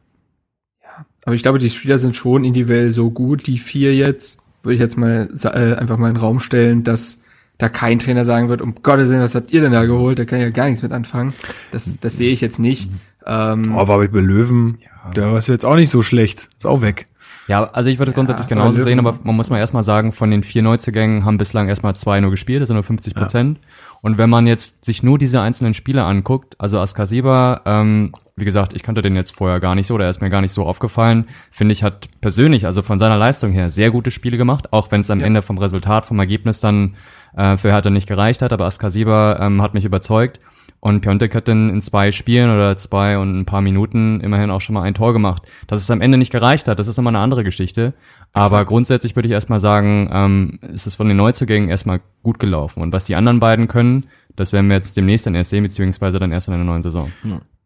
Aber 1.24 1.34
ich 1.34 1.42
glaube, 1.42 1.58
die 1.58 1.70
Spieler 1.70 1.98
sind 1.98 2.16
schon 2.16 2.44
individuell 2.44 2.90
so 2.90 3.10
gut, 3.10 3.46
die 3.46 3.58
vier 3.58 3.94
jetzt, 3.94 4.40
würde 4.62 4.74
ich 4.74 4.80
jetzt 4.80 4.98
mal 4.98 5.28
äh, 5.42 5.74
einfach 5.74 5.96
mal 5.96 6.08
in 6.08 6.14
den 6.14 6.20
Raum 6.20 6.38
stellen, 6.38 6.84
dass 6.84 7.20
da 7.58 7.68
kein 7.68 7.98
Trainer 7.98 8.24
sagen 8.24 8.48
wird, 8.48 8.60
um 8.60 8.74
Gottes 8.82 9.08
Willen, 9.08 9.22
was 9.22 9.34
habt 9.34 9.52
ihr 9.52 9.60
denn 9.60 9.72
da 9.72 9.84
geholt? 9.84 10.18
Da 10.18 10.24
kann 10.24 10.38
ich 10.40 10.44
ja 10.44 10.50
gar 10.50 10.66
nichts 10.66 10.82
mit 10.82 10.92
anfangen. 10.92 11.32
Das, 11.70 11.98
das 12.00 12.18
sehe 12.18 12.30
ich 12.30 12.40
jetzt 12.40 12.58
nicht. 12.58 12.90
Ähm, 13.26 13.74
Oh, 13.74 13.78
aber 13.78 14.06
bei 14.08 14.20
Löwen, 14.20 14.78
der 15.16 15.32
war 15.32 15.40
jetzt 15.40 15.64
auch 15.64 15.76
nicht 15.76 15.90
so 15.90 16.02
schlecht. 16.02 16.50
Ist 16.58 16.66
auch 16.66 16.82
weg. 16.82 17.06
Ja, 17.46 17.64
also 17.64 17.90
ich 17.90 17.98
würde 17.98 18.10
es 18.10 18.14
grundsätzlich 18.14 18.46
aber 18.46 18.54
genauso 18.54 18.82
sehen, 18.82 18.98
aber 18.98 19.18
man 19.22 19.36
muss 19.36 19.50
mal 19.50 19.58
erstmal 19.58 19.84
sagen, 19.84 20.12
von 20.12 20.30
den 20.30 20.42
vier 20.42 20.62
Neuzugängen 20.62 21.24
haben 21.24 21.36
bislang 21.36 21.68
erstmal 21.68 21.94
zwei 21.94 22.20
nur 22.20 22.30
gespielt, 22.30 22.62
das 22.62 22.68
sind 22.68 22.76
nur 22.76 22.84
50 22.84 23.14
Prozent. 23.14 23.58
Und 24.00 24.18
wenn 24.18 24.30
man 24.30 24.46
jetzt 24.46 24.84
sich 24.84 25.02
nur 25.02 25.18
diese 25.18 25.40
einzelnen 25.40 25.74
Spiele 25.74 26.04
anguckt, 26.04 26.54
also 26.58 26.78
Askasiba, 26.80 27.60
ähm, 27.66 28.12
wie 28.36 28.44
gesagt, 28.44 28.72
ich 28.74 28.82
kannte 28.82 29.02
den 29.02 29.14
jetzt 29.14 29.34
vorher 29.34 29.60
gar 29.60 29.74
nicht 29.74 29.86
so, 29.86 29.96
der 29.98 30.10
ist 30.10 30.20
mir 30.20 30.30
gar 30.30 30.40
nicht 30.40 30.52
so 30.52 30.64
aufgefallen, 30.64 31.26
finde 31.50 31.72
ich, 31.72 31.82
hat 31.82 32.08
persönlich, 32.20 32.66
also 32.66 32.82
von 32.82 32.98
seiner 32.98 33.16
Leistung 33.16 33.52
her, 33.52 33.70
sehr 33.70 33.90
gute 33.90 34.10
Spiele 34.10 34.36
gemacht, 34.36 34.72
auch 34.72 34.90
wenn 34.90 35.02
es 35.02 35.10
am 35.10 35.20
Ende 35.20 35.42
vom 35.42 35.58
Resultat, 35.58 36.06
vom 36.06 36.18
Ergebnis 36.18 36.60
dann 36.60 36.96
äh, 37.36 37.56
für 37.56 37.70
Hertha 37.70 37.90
nicht 37.90 38.08
gereicht 38.08 38.42
hat, 38.42 38.52
aber 38.52 38.64
Askasiba 38.64 39.38
ähm, 39.40 39.62
hat 39.62 39.74
mich 39.74 39.84
überzeugt. 39.84 40.40
Und 40.84 41.00
Piontek 41.00 41.34
hat 41.34 41.48
dann 41.48 41.70
in 41.70 41.80
zwei 41.80 42.12
Spielen 42.12 42.54
oder 42.54 42.76
zwei 42.76 43.16
und 43.16 43.40
ein 43.40 43.46
paar 43.46 43.62
Minuten 43.62 44.20
immerhin 44.20 44.50
auch 44.50 44.60
schon 44.60 44.74
mal 44.74 44.82
ein 44.82 44.92
Tor 44.92 45.14
gemacht. 45.14 45.42
Dass 45.66 45.80
es 45.80 45.90
am 45.90 46.02
Ende 46.02 46.18
nicht 46.18 46.30
gereicht 46.30 46.68
hat, 46.68 46.78
das 46.78 46.88
ist 46.88 46.98
immer 46.98 47.08
eine 47.08 47.20
andere 47.20 47.42
Geschichte. 47.42 47.94
Aber 48.34 48.66
grundsätzlich 48.66 49.16
würde 49.16 49.26
ich 49.26 49.32
erstmal 49.32 49.60
sagen, 49.60 50.10
ähm, 50.12 50.58
ist 50.74 50.86
es 50.86 50.94
von 50.94 51.08
den 51.08 51.16
Neuzugängen 51.16 51.70
erstmal 51.70 52.02
gut 52.22 52.38
gelaufen. 52.38 52.82
Und 52.82 52.92
was 52.92 53.06
die 53.06 53.14
anderen 53.14 53.40
beiden 53.40 53.66
können, 53.66 54.08
das 54.36 54.52
werden 54.52 54.68
wir 54.68 54.76
jetzt 54.76 54.94
demnächst 54.94 55.24
dann 55.24 55.34
erst 55.34 55.48
sehen, 55.48 55.62
beziehungsweise 55.62 56.18
dann 56.18 56.32
erst 56.32 56.48
in 56.48 56.54
der 56.54 56.64
neuen 56.64 56.82
Saison. 56.82 57.10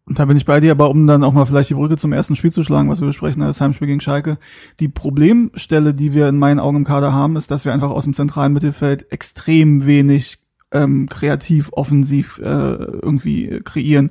Und 0.05 0.21
da 0.21 0.25
bin 0.25 0.37
ich 0.37 0.45
bei 0.45 0.61
dir, 0.61 0.71
aber 0.71 0.89
um 0.89 1.09
dann 1.09 1.25
auch 1.25 1.33
mal 1.33 1.45
vielleicht 1.45 1.71
die 1.71 1.75
Brücke 1.75 1.97
zum 1.97 2.13
ersten 2.13 2.37
Spiel 2.37 2.53
zu 2.53 2.63
schlagen, 2.63 2.89
was 2.89 3.01
wir 3.01 3.09
besprechen, 3.09 3.43
das 3.43 3.61
Heimspiel 3.61 3.89
gegen 3.89 4.01
Schalke. 4.01 4.39
Die 4.79 4.89
Problemstelle, 4.89 5.93
die 5.93 6.13
wir 6.15 6.29
in 6.29 6.39
meinen 6.39 6.61
Augen 6.61 6.77
im 6.77 6.85
Kader 6.85 7.13
haben, 7.13 7.35
ist, 7.35 7.51
dass 7.51 7.65
wir 7.65 7.73
einfach 7.73 7.91
aus 7.91 8.05
dem 8.05 8.15
zentralen 8.15 8.53
Mittelfeld 8.53 9.11
extrem 9.11 9.87
wenig 9.87 10.39
ähm, 10.73 11.09
kreativ, 11.09 11.71
offensiv 11.73 12.39
äh, 12.39 12.43
irgendwie 12.45 13.61
kreieren. 13.65 14.11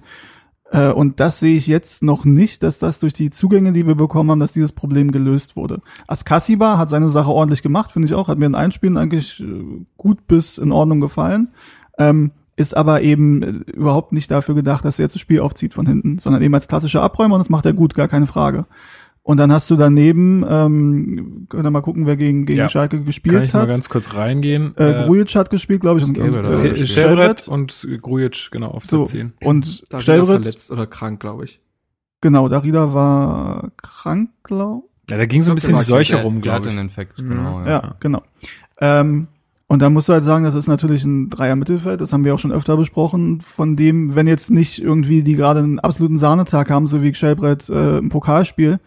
Äh, 0.72 0.89
und 0.89 1.20
das 1.20 1.39
sehe 1.39 1.56
ich 1.56 1.67
jetzt 1.67 2.04
noch 2.04 2.26
nicht, 2.26 2.63
dass 2.63 2.80
das 2.80 3.00
durch 3.00 3.13
die 3.13 3.30
Zugänge, 3.30 3.72
die 3.72 3.88
wir 3.88 3.96
bekommen 3.96 4.32
haben, 4.32 4.39
dass 4.39 4.52
dieses 4.52 4.74
Problem 4.74 5.12
gelöst 5.12 5.56
wurde. 5.56 5.82
Askasiba 6.08 6.78
hat 6.78 6.89
seine 6.89 7.10
Sache 7.10 7.30
ordentlich 7.30 7.62
gemacht, 7.62 7.91
finde 7.91 8.08
ich 8.08 8.13
auch, 8.13 8.28
hat 8.28 8.38
mir 8.38 8.48
in 8.48 8.56
allen 8.56 8.72
Spielen 8.72 8.98
eigentlich 8.98 9.39
äh, 9.39 9.86
gut 9.98 10.28
bis 10.28 10.58
in 10.58 10.72
Ordnung 10.72 11.00
gefallen. 11.00 11.50
Ähm, 11.98 12.32
ist 12.56 12.76
aber 12.76 13.02
eben 13.02 13.43
äh, 13.43 13.72
überhaupt 13.72 14.12
nicht 14.12 14.30
dafür 14.32 14.56
gedacht, 14.56 14.84
dass 14.84 15.00
er 15.00 15.04
jetzt 15.04 15.13
das 15.13 15.22
Spiel 15.22 15.39
aufzieht 15.39 15.74
von 15.74 15.86
hinten, 15.86 16.17
sondern 16.17 16.41
eben 16.41 16.56
als 16.56 16.67
klassischer 16.67 17.02
Abräumer 17.02 17.36
und 17.36 17.39
das 17.39 17.50
macht 17.50 17.65
er 17.65 17.74
gut, 17.74 17.93
gar 17.93 18.08
keine 18.08 18.28
Frage. 18.28 18.65
Und 19.28 19.36
dann 19.36 19.52
hast 19.52 19.70
du 19.70 19.76
daneben, 19.76 20.46
ähm, 20.48 21.48
können 21.50 21.63
wir 21.66 21.70
mal 21.70 21.82
gucken, 21.82 22.06
wer 22.06 22.16
gegen, 22.16 22.46
gegen 22.46 22.60
Ja. 22.60 22.70
Schalke 22.70 22.96
Kann 22.96 23.04
gespielt 23.06 23.44
ich 23.44 23.54
mal 23.54 23.63
hat. 23.63 23.68
ganz 23.68 23.90
kurz 23.90 24.13
reingehen. 24.13 24.74
Äh, 24.78 25.04
Grujic 25.06 25.36
hat 25.36 25.50
gespielt, 25.50 25.82
glaube 25.82 26.00
ich. 26.00 26.06
Und, 26.08 26.18
äh, 26.18 27.36
und 27.48 27.88
Grujic, 28.02 28.48
genau, 28.52 28.68
auf 28.72 28.86
So, 28.86 29.00
der 29.00 29.06
10. 29.08 29.34
und 29.44 29.84
Shelbrett, 30.00 30.44
verletzt 30.44 30.72
oder 30.72 30.88
krank, 30.88 31.20
glaube 31.20 31.44
ich. 31.44 31.60
genau, 32.22 32.48
Darida 32.48 32.94
war 32.94 33.72
krank, 33.76 34.30
glaube 34.44 34.84
Ja, 35.10 35.18
da 35.18 35.26
ging 35.26 35.42
so 35.42 35.52
ein 35.52 35.56
bisschen 35.56 35.78
die 35.78 35.84
Seuche 35.84 36.22
rum, 36.24 36.42
glaube 36.42 36.62
ich. 36.68 36.70
einen 36.72 36.80
Infekt, 36.86 37.22
Mhm. 37.22 37.30
genau. 37.30 37.60
Ja, 37.63 37.68
ja 37.68 37.96
genau. 38.00 38.22
Ähm, 38.80 39.28
und 39.68 39.82
da 39.82 39.90
musst 39.90 40.08
du 40.08 40.13
halt 40.13 40.24
sagen, 40.24 40.46
das 40.46 40.56
ist 40.56 40.68
natürlich 40.68 41.04
ein 41.04 41.30
Dreier-Mittelfeld, 41.30 42.00
das 42.00 42.13
haben 42.13 42.24
wir 42.24 42.34
auch 42.34 42.40
schon 42.40 42.54
öfter 42.54 42.78
besprochen, 42.78 43.42
von 43.42 43.76
dem, 43.76 44.16
wenn 44.16 44.26
jetzt 44.26 44.50
nicht 44.52 44.82
irgendwie 44.82 45.22
die 45.22 45.36
gerade 45.36 45.60
einen 45.60 45.80
absoluten 45.80 46.18
Sahnetag 46.18 46.70
haben, 46.70 46.88
so 46.88 47.02
wie 47.04 47.13
Schellbrett 47.13 47.68
äh, 47.68 47.98
im 47.98 48.08
Pokalspiel, 48.08 48.80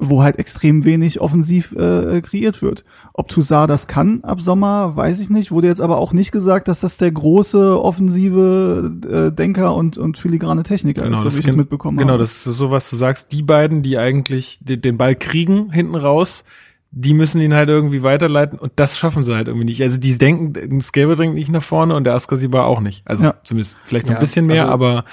wo 0.00 0.22
halt 0.22 0.38
extrem 0.38 0.84
wenig 0.84 1.20
offensiv 1.20 1.72
äh, 1.72 2.20
kreiert 2.20 2.62
wird. 2.62 2.84
Ob 3.14 3.28
Toussaint 3.28 3.68
das 3.68 3.88
kann 3.88 4.22
ab 4.22 4.40
Sommer, 4.40 4.94
weiß 4.94 5.18
ich 5.20 5.28
nicht. 5.28 5.50
Wurde 5.50 5.66
jetzt 5.66 5.80
aber 5.80 5.98
auch 5.98 6.12
nicht 6.12 6.30
gesagt, 6.30 6.68
dass 6.68 6.80
das 6.80 6.96
der 6.98 7.10
große 7.10 7.82
offensive 7.82 8.92
äh, 9.30 9.34
Denker 9.34 9.74
und, 9.74 9.98
und 9.98 10.18
filigrane 10.18 10.62
Techniker 10.62 11.04
ist, 11.06 11.22
so 11.22 11.32
wie 11.34 11.40
ich 11.40 11.48
es 11.48 11.56
mitbekommen 11.56 11.98
Genau, 11.98 12.12
habe. 12.12 12.22
das 12.22 12.46
ist 12.46 12.56
so, 12.56 12.70
was 12.70 12.88
du 12.90 12.96
sagst. 12.96 13.32
Die 13.32 13.42
beiden, 13.42 13.82
die 13.82 13.98
eigentlich 13.98 14.58
den, 14.62 14.80
den 14.80 14.98
Ball 14.98 15.16
kriegen 15.16 15.70
hinten 15.72 15.96
raus, 15.96 16.44
die 16.90 17.12
müssen 17.12 17.40
ihn 17.42 17.52
halt 17.52 17.68
irgendwie 17.68 18.02
weiterleiten 18.02 18.58
und 18.58 18.72
das 18.76 18.96
schaffen 18.96 19.22
sie 19.22 19.34
halt 19.34 19.48
irgendwie 19.48 19.66
nicht. 19.66 19.82
Also 19.82 19.98
die 19.98 20.16
denken, 20.16 20.80
Skelber 20.80 21.16
denkt 21.16 21.34
nicht 21.34 21.50
nach 21.50 21.62
vorne 21.62 21.94
und 21.94 22.04
der 22.04 22.14
Askasiba 22.14 22.64
auch 22.64 22.80
nicht. 22.80 23.02
Also 23.04 23.24
Ja. 23.24 23.34
zumindest 23.44 23.76
vielleicht 23.84 24.06
noch 24.06 24.12
Ja, 24.12 24.18
ein 24.18 24.20
bisschen 24.20 24.46
mehr, 24.46 24.62
also- 24.62 24.72
aber 24.72 25.04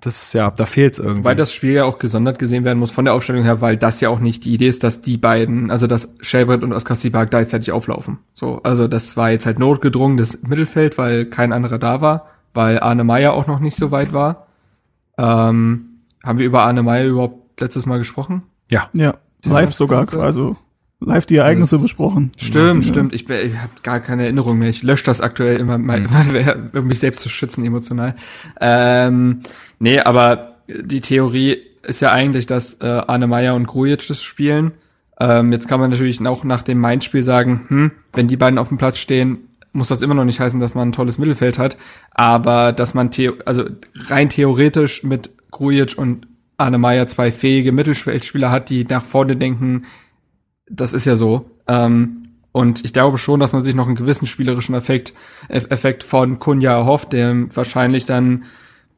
das, 0.00 0.32
ja, 0.32 0.50
da 0.50 0.66
fehlt's 0.66 0.98
irgendwie. 0.98 1.24
Weil 1.24 1.36
das 1.36 1.52
Spiel 1.52 1.72
ja 1.72 1.84
auch 1.84 1.98
gesondert 1.98 2.38
gesehen 2.38 2.64
werden 2.64 2.78
muss 2.78 2.90
von 2.90 3.04
der 3.04 3.14
Aufstellung 3.14 3.42
her, 3.42 3.60
weil 3.60 3.76
das 3.76 4.00
ja 4.00 4.08
auch 4.10 4.20
nicht 4.20 4.44
die 4.44 4.54
Idee 4.54 4.68
ist, 4.68 4.84
dass 4.84 5.02
die 5.02 5.16
beiden, 5.16 5.70
also 5.70 5.86
dass 5.86 6.14
Shelbrett 6.20 6.62
und 6.62 6.72
Askasiba 6.72 7.24
gleichzeitig 7.24 7.72
auflaufen. 7.72 8.18
So, 8.32 8.60
also 8.62 8.86
das 8.86 9.16
war 9.16 9.30
jetzt 9.30 9.46
halt 9.46 9.58
notgedrungenes 9.58 10.42
Mittelfeld, 10.42 10.98
weil 10.98 11.26
kein 11.26 11.52
anderer 11.52 11.78
da 11.78 12.00
war, 12.00 12.26
weil 12.54 12.78
Arne 12.78 13.04
Meyer 13.04 13.32
auch 13.32 13.46
noch 13.46 13.60
nicht 13.60 13.76
so 13.76 13.90
weit 13.90 14.12
war. 14.12 14.46
Ähm, 15.16 15.98
haben 16.22 16.38
wir 16.38 16.46
über 16.46 16.62
Arne 16.62 16.82
Meyer 16.82 17.06
überhaupt 17.06 17.60
letztes 17.60 17.86
Mal 17.86 17.98
gesprochen? 17.98 18.44
ja. 18.70 18.88
Ja, 18.92 19.14
live 19.44 19.74
sogar, 19.74 20.06
also 20.20 20.56
live 21.00 21.26
die 21.26 21.36
Ereignisse 21.36 21.76
Das- 21.76 21.82
besprochen. 21.82 22.32
Stimmt, 22.36 22.84
Ja. 22.84 22.90
stimmt. 22.90 23.12
Ich, 23.14 23.28
ich 23.28 23.56
habe 23.56 23.70
gar 23.82 24.00
keine 24.00 24.24
Erinnerung 24.24 24.58
mehr. 24.58 24.68
Ich 24.68 24.82
lösche 24.82 25.04
das 25.04 25.20
aktuell 25.20 25.58
immer, 25.58 25.78
mal, 25.78 26.04
immer, 26.04 26.56
um 26.80 26.86
mich 26.86 26.98
selbst 26.98 27.20
zu 27.20 27.28
schützen 27.28 27.64
emotional. 27.64 28.14
Ähm, 28.60 29.40
nee, 29.78 30.00
aber 30.00 30.56
die 30.68 31.00
Theorie 31.00 31.58
ist 31.82 32.00
ja 32.00 32.10
eigentlich, 32.10 32.46
dass 32.46 32.74
äh, 32.80 32.86
Arne 32.86 33.26
Meyer 33.26 33.54
und 33.54 33.66
Grujic 33.66 34.06
das 34.08 34.22
spielen. 34.22 34.72
Ähm, 35.20 35.52
jetzt 35.52 35.68
kann 35.68 35.80
man 35.80 35.90
natürlich 35.90 36.24
auch 36.26 36.44
nach 36.44 36.62
dem 36.62 36.78
Mainz-Spiel 36.78 37.22
sagen, 37.22 37.64
hm, 37.68 37.90
wenn 38.12 38.28
die 38.28 38.36
beiden 38.36 38.58
auf 38.58 38.68
dem 38.68 38.78
Platz 38.78 38.98
stehen, 38.98 39.38
muss 39.72 39.88
das 39.88 40.02
immer 40.02 40.14
noch 40.14 40.24
nicht 40.24 40.40
heißen, 40.40 40.60
dass 40.60 40.74
man 40.74 40.88
ein 40.88 40.92
tolles 40.92 41.18
Mittelfeld 41.18 41.58
hat, 41.58 41.76
aber 42.12 42.72
dass 42.72 42.94
man 42.94 43.10
theo 43.10 43.34
also 43.44 43.64
rein 44.08 44.28
theoretisch 44.28 45.02
mit 45.04 45.30
Grujic 45.50 45.96
und 45.96 46.26
Arne 46.56 46.78
Meyer 46.78 47.06
zwei 47.06 47.30
fähige 47.30 47.70
Mittelfeldspieler 47.72 48.50
hat, 48.50 48.70
die 48.70 48.84
nach 48.84 49.04
vorne 49.04 49.36
denken, 49.36 49.84
das 50.70 50.92
ist 50.92 51.04
ja 51.04 51.16
so. 51.16 51.50
Ähm, 51.66 52.24
und 52.52 52.84
ich 52.84 52.92
glaube 52.92 53.18
schon, 53.18 53.40
dass 53.40 53.52
man 53.52 53.62
sich 53.62 53.74
noch 53.74 53.86
einen 53.86 53.96
gewissen 53.96 54.26
spielerischen 54.26 54.74
Effekt, 54.74 55.12
Eff- 55.48 55.70
Effekt 55.70 56.02
von 56.02 56.38
Kunja 56.38 56.72
erhofft, 56.72 57.12
der 57.12 57.54
wahrscheinlich 57.54 58.04
dann, 58.04 58.44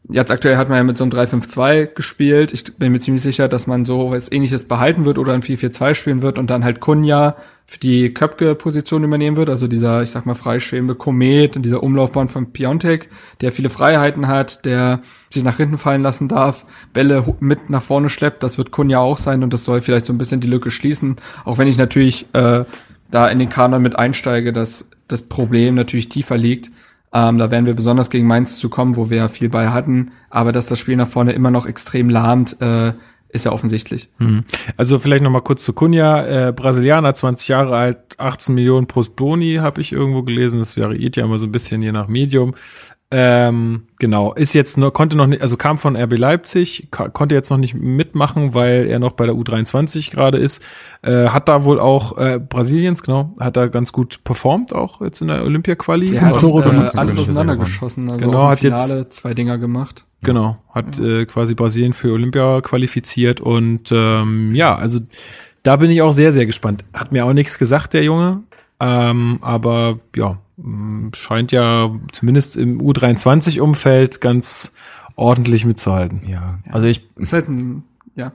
jetzt 0.08 0.30
aktuell 0.30 0.56
hat 0.56 0.68
man 0.68 0.78
ja 0.78 0.84
mit 0.84 0.98
so 0.98 1.04
einem 1.04 1.12
3-5-2 1.12 1.86
gespielt. 1.86 2.52
Ich 2.52 2.76
bin 2.76 2.92
mir 2.92 3.00
ziemlich 3.00 3.22
sicher, 3.22 3.48
dass 3.48 3.66
man 3.66 3.84
so 3.84 4.10
was 4.10 4.32
ähnliches 4.32 4.64
behalten 4.64 5.04
wird 5.04 5.18
oder 5.18 5.32
ein 5.32 5.42
4-4-2 5.42 5.94
spielen 5.94 6.22
wird 6.22 6.38
und 6.38 6.48
dann 6.50 6.64
halt 6.64 6.80
Kunja 6.80 7.36
für 7.66 7.78
die 7.78 8.12
Köpke-Position 8.12 9.04
übernehmen 9.04 9.36
wird, 9.36 9.48
also 9.48 9.68
dieser, 9.68 10.02
ich 10.02 10.10
sag 10.10 10.26
mal, 10.26 10.34
freischwebende 10.34 10.96
Komet 10.96 11.54
in 11.54 11.62
dieser 11.62 11.84
Umlaufbahn 11.84 12.28
von 12.28 12.52
Piontek, 12.52 13.08
der 13.42 13.52
viele 13.52 13.70
Freiheiten 13.70 14.26
hat, 14.26 14.64
der 14.64 15.02
sich 15.32 15.44
nach 15.44 15.58
hinten 15.58 15.78
fallen 15.78 16.02
lassen 16.02 16.26
darf, 16.26 16.64
Bälle 16.92 17.22
mit 17.38 17.70
nach 17.70 17.82
vorne 17.82 18.08
schleppt, 18.08 18.42
das 18.42 18.58
wird 18.58 18.72
Kunja 18.72 18.98
auch 18.98 19.18
sein 19.18 19.44
und 19.44 19.52
das 19.52 19.64
soll 19.64 19.82
vielleicht 19.82 20.06
so 20.06 20.12
ein 20.12 20.18
bisschen 20.18 20.40
die 20.40 20.48
Lücke 20.48 20.72
schließen, 20.72 21.16
auch 21.44 21.58
wenn 21.58 21.68
ich 21.68 21.78
natürlich 21.78 22.26
äh, 22.32 22.64
da 23.10 23.28
in 23.28 23.38
den 23.38 23.50
Kanon 23.50 23.82
mit 23.82 23.96
einsteige, 23.96 24.52
dass 24.52 24.88
das 25.06 25.22
Problem 25.22 25.76
natürlich 25.76 26.08
tiefer 26.08 26.36
liegt. 26.36 26.70
Ähm, 27.12 27.38
da 27.38 27.50
werden 27.50 27.66
wir 27.66 27.74
besonders 27.74 28.10
gegen 28.10 28.26
Mainz 28.26 28.58
zu 28.58 28.68
kommen, 28.68 28.96
wo 28.96 29.10
wir 29.10 29.16
ja 29.16 29.28
viel 29.28 29.48
Ball 29.48 29.72
hatten, 29.72 30.12
aber 30.28 30.52
dass 30.52 30.66
das 30.66 30.78
Spiel 30.78 30.96
nach 30.96 31.08
vorne 31.08 31.32
immer 31.32 31.50
noch 31.50 31.66
extrem 31.66 32.08
lahmt, 32.08 32.60
äh, 32.60 32.92
ist 33.32 33.44
ja 33.44 33.52
offensichtlich. 33.52 34.08
Hm. 34.18 34.44
Also 34.76 34.98
vielleicht 34.98 35.22
noch 35.22 35.30
mal 35.30 35.40
kurz 35.40 35.64
zu 35.64 35.72
Cunha, 35.72 36.48
äh, 36.48 36.52
Brasilianer, 36.52 37.14
20 37.14 37.48
Jahre 37.48 37.76
alt, 37.76 37.98
18 38.18 38.54
Millionen 38.54 38.86
pro 38.86 39.02
Boni, 39.02 39.56
habe 39.56 39.80
ich 39.80 39.92
irgendwo 39.92 40.22
gelesen. 40.22 40.58
Das 40.58 40.76
variiert 40.76 41.16
ja 41.16 41.24
immer 41.24 41.38
so 41.38 41.46
ein 41.46 41.52
bisschen 41.52 41.80
je 41.82 41.92
nach 41.92 42.08
Medium. 42.08 42.54
Ähm, 43.12 43.82
genau, 43.98 44.34
ist 44.34 44.52
jetzt 44.52 44.78
nur, 44.78 44.92
konnte 44.92 45.16
noch 45.16 45.26
nicht, 45.26 45.42
also 45.42 45.56
kam 45.56 45.78
von 45.78 45.96
RB 45.96 46.16
Leipzig, 46.16 46.88
konnte 46.90 47.34
jetzt 47.34 47.50
noch 47.50 47.56
nicht 47.58 47.74
mitmachen, 47.74 48.54
weil 48.54 48.86
er 48.86 49.00
noch 49.00 49.12
bei 49.12 49.26
der 49.26 49.34
U23 49.34 50.10
gerade 50.12 50.38
ist. 50.38 50.62
Äh, 51.02 51.26
hat 51.28 51.48
da 51.48 51.64
wohl 51.64 51.80
auch 51.80 52.16
äh, 52.18 52.38
Brasiliens, 52.38 53.02
genau, 53.02 53.34
hat 53.40 53.56
da 53.56 53.66
ganz 53.66 53.90
gut 53.92 54.22
performt, 54.22 54.72
auch 54.72 55.00
jetzt 55.00 55.20
in 55.22 55.28
der 55.28 55.42
Olympia-Quali. 55.44 56.08
Fünf 56.08 56.22
hat 56.22 56.38
Tore 56.40 56.68
äh, 56.68 56.96
alles 56.98 57.16
er 57.16 57.22
auseinandergeschossen. 57.22 58.10
Also 58.10 58.24
Genau, 58.26 58.48
hat 58.48 58.62
jetzt- 58.62 59.12
zwei 59.12 59.34
Dinger 59.34 59.58
gemacht. 59.58 60.04
Genau, 60.22 60.58
hat 60.72 60.98
äh, 60.98 61.24
quasi 61.26 61.54
Brasilien 61.54 61.94
für 61.94 62.12
Olympia 62.12 62.60
qualifiziert 62.60 63.40
und 63.40 63.90
ähm, 63.90 64.54
ja, 64.54 64.76
also 64.76 65.00
da 65.62 65.76
bin 65.76 65.90
ich 65.90 66.00
auch 66.02 66.12
sehr, 66.12 66.32
sehr 66.32 66.46
gespannt. 66.46 66.84
Hat 66.94 67.10
mir 67.12 67.24
auch 67.24 67.32
nichts 67.32 67.58
gesagt, 67.58 67.92
der 67.94 68.02
Junge, 68.04 68.42
ähm, 68.80 69.38
aber 69.42 69.98
ja, 70.16 70.38
mh, 70.56 71.10
scheint 71.14 71.52
ja 71.52 71.90
zumindest 72.12 72.56
im 72.56 72.80
U23-Umfeld 72.80 74.20
ganz 74.20 74.72
ordentlich 75.16 75.64
mitzuhalten. 75.64 76.22
Ja, 76.26 76.58
also 76.70 76.86
ich, 76.86 77.08
Ist 77.16 77.32
halt 77.32 77.48
ein, 77.48 77.84
ja. 78.16 78.32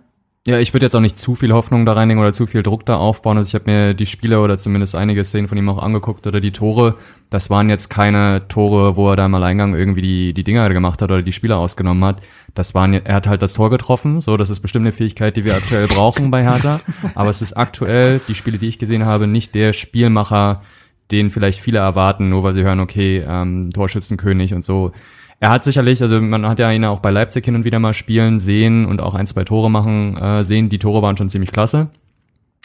Ja, 0.48 0.60
ich 0.60 0.74
würde 0.74 0.86
jetzt 0.86 0.96
auch 0.96 1.02
nicht 1.02 1.18
zu 1.18 1.34
viel 1.34 1.54
Hoffnung 1.54 1.88
da 1.88 1.94
reinlegen 1.94 2.22
oder 2.22 2.32
zu 2.32 2.46
viel 2.46 2.62
Druck 2.62 2.86
da 2.86 2.98
aufbauen. 2.98 3.36
Also 3.36 3.48
ich 3.48 3.56
habe 3.56 3.72
mir 3.72 3.94
die 3.96 4.06
Spiele 4.06 4.40
oder 4.40 4.60
zumindest 4.60 4.96
einige 4.96 5.24
Szenen 5.24 5.48
von 5.48 5.58
ihm 5.58 5.68
auch 5.70 5.82
angeguckt 5.82 6.28
oder 6.28 6.40
die 6.40 6.52
Tore. 6.52 6.98
Das 7.32 7.50
waren 7.50 7.68
jetzt 7.68 7.90
keine 7.90 8.48
Tore, 8.48 8.96
wo 8.96 9.10
er 9.10 9.16
da 9.16 9.26
im 9.26 9.34
Alleingang 9.34 9.74
irgendwie 9.74 10.04
die, 10.04 10.34
die 10.36 10.44
Dinger 10.44 10.70
gemacht 10.70 11.02
hat 11.02 11.10
oder 11.10 11.24
die 11.24 11.32
Spieler 11.32 11.58
ausgenommen 11.58 12.04
hat. 12.06 12.22
Das 12.54 12.76
waren, 12.76 12.94
er 12.94 13.16
hat 13.16 13.26
halt 13.26 13.42
das 13.42 13.56
Tor 13.56 13.72
getroffen. 13.72 14.22
So, 14.22 14.38
das 14.38 14.52
ist 14.52 14.60
bestimmt 14.60 14.84
eine 14.84 14.92
Fähigkeit, 14.92 15.36
die 15.36 15.46
wir 15.46 15.56
aktuell 15.56 15.88
brauchen 15.88 16.30
bei 16.30 16.44
Hertha. 16.44 16.80
Aber 17.16 17.32
es 17.32 17.42
ist 17.42 17.54
aktuell, 17.54 18.22
die 18.28 18.36
Spiele, 18.36 18.60
die 18.60 18.68
ich 18.68 18.78
gesehen 18.78 19.04
habe, 19.04 19.26
nicht 19.26 19.56
der 19.56 19.74
Spielmacher, 19.74 20.62
den 21.10 21.32
vielleicht 21.32 21.60
viele 21.60 21.80
erwarten, 21.80 22.30
nur 22.30 22.44
weil 22.44 22.54
sie 22.54 22.62
hören, 22.62 22.82
okay, 22.82 23.24
ähm, 23.28 23.72
Torschützenkönig 23.74 24.54
und 24.54 24.64
so 24.64 24.92
er 25.40 25.50
hat 25.50 25.64
sicherlich, 25.64 26.02
also 26.02 26.22
man 26.22 26.46
hat 26.46 26.60
ja 26.60 26.72
ihn 26.72 26.86
auch 26.86 27.00
bei 27.00 27.12
Leipzig 27.12 27.46
hin 27.46 27.56
und 27.56 27.66
wieder 27.66 27.80
mal 27.80 27.94
spielen 27.94 28.40
sehen 28.40 28.86
und 28.86 29.02
auch 29.02 29.16
ein, 29.16 29.28
zwei 29.28 29.44
Tore 29.44 29.70
machen 29.70 30.18
äh, 30.18 30.44
sehen. 30.44 30.70
Die 30.70 30.80
Tore 30.80 31.02
waren 31.02 31.18
schon 31.18 31.30
ziemlich 31.30 31.52
klasse. 31.52 31.90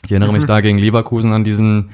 Ich 0.05 0.13
erinnere 0.13 0.31
mhm. 0.31 0.37
mich 0.37 0.47
da 0.47 0.61
gegen 0.61 0.79
Leverkusen 0.79 1.33
an 1.33 1.45
diesen, 1.45 1.91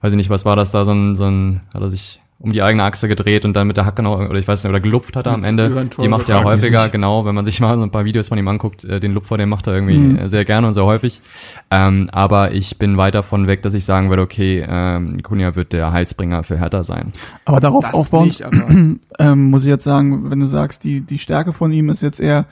weiß 0.00 0.12
ich 0.12 0.16
nicht, 0.16 0.30
was 0.30 0.44
war 0.44 0.56
das 0.56 0.72
da, 0.72 0.84
so 0.84 0.92
ein, 0.92 1.14
so 1.14 1.24
ein, 1.24 1.62
hat 1.72 1.80
er 1.80 1.90
sich 1.90 2.20
um 2.38 2.52
die 2.52 2.62
eigene 2.62 2.84
Achse 2.84 3.08
gedreht 3.08 3.46
und 3.46 3.54
dann 3.54 3.66
mit 3.66 3.78
der 3.78 3.86
Hacke 3.86 4.02
noch, 4.02 4.18
oder 4.18 4.38
ich 4.38 4.46
weiß 4.46 4.62
nicht, 4.62 4.70
oder 4.70 4.80
gelupft 4.80 5.16
hat 5.16 5.26
er 5.26 5.32
am 5.32 5.42
Ende. 5.42 5.88
Die 6.00 6.08
macht 6.08 6.28
er 6.28 6.38
ja 6.38 6.44
häufiger, 6.44 6.82
nicht. 6.82 6.92
genau, 6.92 7.24
wenn 7.24 7.34
man 7.34 7.46
sich 7.46 7.60
mal 7.62 7.78
so 7.78 7.82
ein 7.82 7.90
paar 7.90 8.04
Videos 8.04 8.28
von 8.28 8.36
ihm 8.36 8.46
anguckt, 8.48 8.84
äh, 8.84 9.00
den 9.00 9.12
Lupfer, 9.12 9.38
den 9.38 9.48
macht 9.48 9.66
er 9.66 9.74
irgendwie 9.74 9.96
mhm. 9.96 10.28
sehr 10.28 10.44
gerne 10.44 10.66
und 10.66 10.74
sehr 10.74 10.84
häufig. 10.84 11.22
Ähm, 11.70 12.10
aber 12.12 12.52
ich 12.52 12.78
bin 12.78 12.98
weit 12.98 13.14
davon 13.14 13.46
weg, 13.46 13.62
dass 13.62 13.72
ich 13.72 13.86
sagen 13.86 14.10
würde, 14.10 14.22
okay, 14.22 14.64
ähm, 14.68 15.22
Kunja 15.22 15.56
wird 15.56 15.72
der 15.72 15.92
Heilsbringer 15.92 16.42
für 16.42 16.58
Hertha 16.58 16.84
sein. 16.84 17.12
Aber 17.46 17.60
darauf 17.60 17.84
das 17.84 17.94
aufbauend, 17.94 18.44
ähm, 19.18 19.50
muss 19.50 19.64
ich 19.64 19.68
jetzt 19.68 19.84
sagen, 19.84 20.30
wenn 20.30 20.38
du 20.38 20.46
sagst, 20.46 20.84
die, 20.84 21.00
die 21.00 21.18
Stärke 21.18 21.54
von 21.54 21.72
ihm 21.72 21.88
ist 21.88 22.02
jetzt 22.02 22.20
eher, 22.20 22.46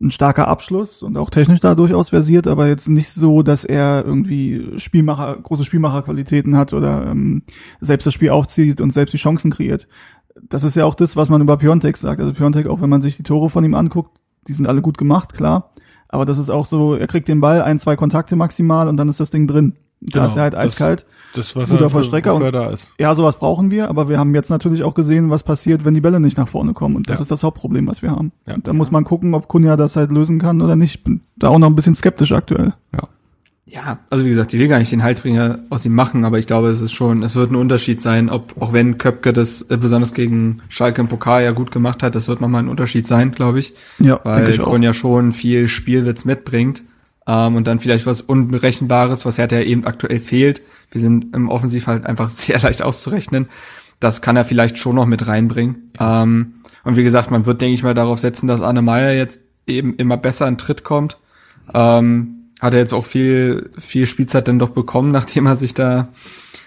ein 0.00 0.10
starker 0.10 0.48
Abschluss 0.48 1.02
und 1.02 1.16
auch 1.16 1.30
technisch 1.30 1.60
da 1.60 1.74
durchaus 1.74 2.10
versiert, 2.10 2.46
aber 2.46 2.66
jetzt 2.66 2.88
nicht 2.88 3.10
so, 3.10 3.42
dass 3.42 3.64
er 3.64 4.04
irgendwie 4.04 4.78
Spielmacher, 4.78 5.36
große 5.36 5.64
Spielmacherqualitäten 5.64 6.56
hat 6.56 6.72
oder 6.72 7.06
ähm, 7.06 7.42
selbst 7.80 8.06
das 8.06 8.14
Spiel 8.14 8.30
aufzieht 8.30 8.80
und 8.80 8.92
selbst 8.92 9.12
die 9.12 9.18
Chancen 9.18 9.50
kreiert. 9.50 9.86
Das 10.48 10.64
ist 10.64 10.74
ja 10.74 10.84
auch 10.84 10.94
das, 10.94 11.16
was 11.16 11.30
man 11.30 11.40
über 11.40 11.56
Piontek 11.56 11.96
sagt. 11.96 12.20
Also 12.20 12.32
Piontek, 12.32 12.66
auch 12.66 12.80
wenn 12.80 12.90
man 12.90 13.02
sich 13.02 13.16
die 13.16 13.22
Tore 13.22 13.50
von 13.50 13.64
ihm 13.64 13.74
anguckt, 13.74 14.18
die 14.48 14.52
sind 14.52 14.66
alle 14.66 14.82
gut 14.82 14.98
gemacht, 14.98 15.32
klar. 15.32 15.70
Aber 16.08 16.24
das 16.24 16.38
ist 16.38 16.50
auch 16.50 16.66
so, 16.66 16.94
er 16.94 17.06
kriegt 17.06 17.28
den 17.28 17.40
Ball, 17.40 17.62
ein, 17.62 17.78
zwei 17.78 17.96
Kontakte 17.96 18.36
maximal 18.36 18.88
und 18.88 18.96
dann 18.96 19.08
ist 19.08 19.20
das 19.20 19.30
Ding 19.30 19.46
drin. 19.46 19.76
Da 20.00 20.20
genau, 20.20 20.26
ist 20.26 20.36
er 20.36 20.42
halt 20.42 20.54
eiskalt. 20.54 21.00
Das, 21.00 21.23
was 21.36 21.70
guter 21.70 21.88
Vollstrecker 21.88 22.34
und 22.34 22.52
da 22.52 22.70
ist. 22.70 22.92
Ja, 22.98 23.14
sowas 23.14 23.36
brauchen 23.36 23.70
wir, 23.70 23.88
aber 23.88 24.08
wir 24.08 24.18
haben 24.18 24.34
jetzt 24.34 24.50
natürlich 24.50 24.82
auch 24.82 24.94
gesehen, 24.94 25.30
was 25.30 25.42
passiert, 25.42 25.84
wenn 25.84 25.94
die 25.94 26.00
Bälle 26.00 26.20
nicht 26.20 26.36
nach 26.36 26.48
vorne 26.48 26.72
kommen. 26.72 26.96
Und 26.96 27.08
das 27.10 27.18
ja. 27.18 27.22
ist 27.22 27.30
das 27.30 27.42
Hauptproblem, 27.42 27.86
was 27.86 28.02
wir 28.02 28.10
haben. 28.10 28.32
Ja. 28.46 28.54
Und 28.54 28.66
da 28.66 28.72
muss 28.72 28.90
man 28.90 29.04
gucken, 29.04 29.34
ob 29.34 29.48
Kunja 29.48 29.76
das 29.76 29.96
halt 29.96 30.10
lösen 30.10 30.38
kann 30.38 30.62
oder 30.62 30.76
nicht. 30.76 31.04
Bin 31.04 31.20
da 31.36 31.48
auch 31.48 31.58
noch 31.58 31.68
ein 31.68 31.74
bisschen 31.74 31.94
skeptisch 31.94 32.32
aktuell. 32.32 32.74
Ja. 32.92 33.08
Ja, 33.66 33.98
also 34.10 34.24
wie 34.24 34.28
gesagt, 34.28 34.52
ich 34.54 34.60
will 34.60 34.68
gar 34.68 34.78
nicht 34.78 34.92
den 34.92 35.02
Heilsbringer 35.02 35.58
aus 35.70 35.84
ihm 35.84 35.94
machen, 35.94 36.24
aber 36.24 36.38
ich 36.38 36.46
glaube, 36.46 36.68
es 36.68 36.80
ist 36.80 36.92
schon, 36.92 37.22
es 37.22 37.34
wird 37.34 37.50
ein 37.50 37.56
Unterschied 37.56 38.00
sein, 38.00 38.28
ob, 38.28 38.60
auch 38.60 38.72
wenn 38.72 38.98
Köpke 38.98 39.32
das 39.32 39.62
äh, 39.62 39.76
besonders 39.76 40.14
gegen 40.14 40.58
Schalke 40.68 41.00
im 41.00 41.08
Pokal 41.08 41.42
ja 41.42 41.50
gut 41.50 41.72
gemacht 41.72 42.02
hat, 42.02 42.14
das 42.14 42.28
wird 42.28 42.40
nochmal 42.40 42.62
ein 42.62 42.68
Unterschied 42.68 43.06
sein, 43.06 43.32
glaube 43.32 43.58
ich. 43.58 43.74
Ja, 43.98 44.20
weil 44.22 44.58
Kunja 44.58 44.94
schon 44.94 45.32
viel 45.32 45.66
Spielwitz 45.66 46.24
mitbringt 46.24 46.82
ähm, 47.26 47.56
und 47.56 47.66
dann 47.66 47.78
vielleicht 47.78 48.06
was 48.06 48.20
Unberechenbares, 48.20 49.24
was 49.24 49.38
Hertha 49.38 49.56
ja 49.56 49.62
eben 49.62 49.86
aktuell 49.86 50.20
fehlt. 50.20 50.62
Wir 50.90 51.00
sind 51.00 51.34
im 51.34 51.48
Offensiv 51.48 51.86
halt 51.86 52.06
einfach 52.06 52.28
sehr 52.30 52.60
leicht 52.60 52.82
auszurechnen. 52.82 53.48
Das 54.00 54.22
kann 54.22 54.36
er 54.36 54.44
vielleicht 54.44 54.78
schon 54.78 54.96
noch 54.96 55.06
mit 55.06 55.26
reinbringen. 55.26 55.90
Ähm, 55.98 56.54
und 56.84 56.96
wie 56.96 57.04
gesagt, 57.04 57.30
man 57.30 57.46
wird, 57.46 57.60
denke 57.60 57.74
ich 57.74 57.82
mal, 57.82 57.94
darauf 57.94 58.18
setzen, 58.18 58.46
dass 58.46 58.62
Arne 58.62 58.82
Meyer 58.82 59.14
jetzt 59.14 59.40
eben 59.66 59.94
immer 59.96 60.16
besser 60.16 60.46
in 60.46 60.58
Tritt 60.58 60.84
kommt. 60.84 61.18
Ähm, 61.72 62.50
hat 62.60 62.74
er 62.74 62.80
jetzt 62.80 62.92
auch 62.92 63.06
viel, 63.06 63.70
viel 63.78 64.06
Spielzeit 64.06 64.48
dann 64.48 64.58
doch 64.58 64.70
bekommen, 64.70 65.10
nachdem 65.12 65.46
er 65.46 65.56
sich 65.56 65.74
da 65.74 66.08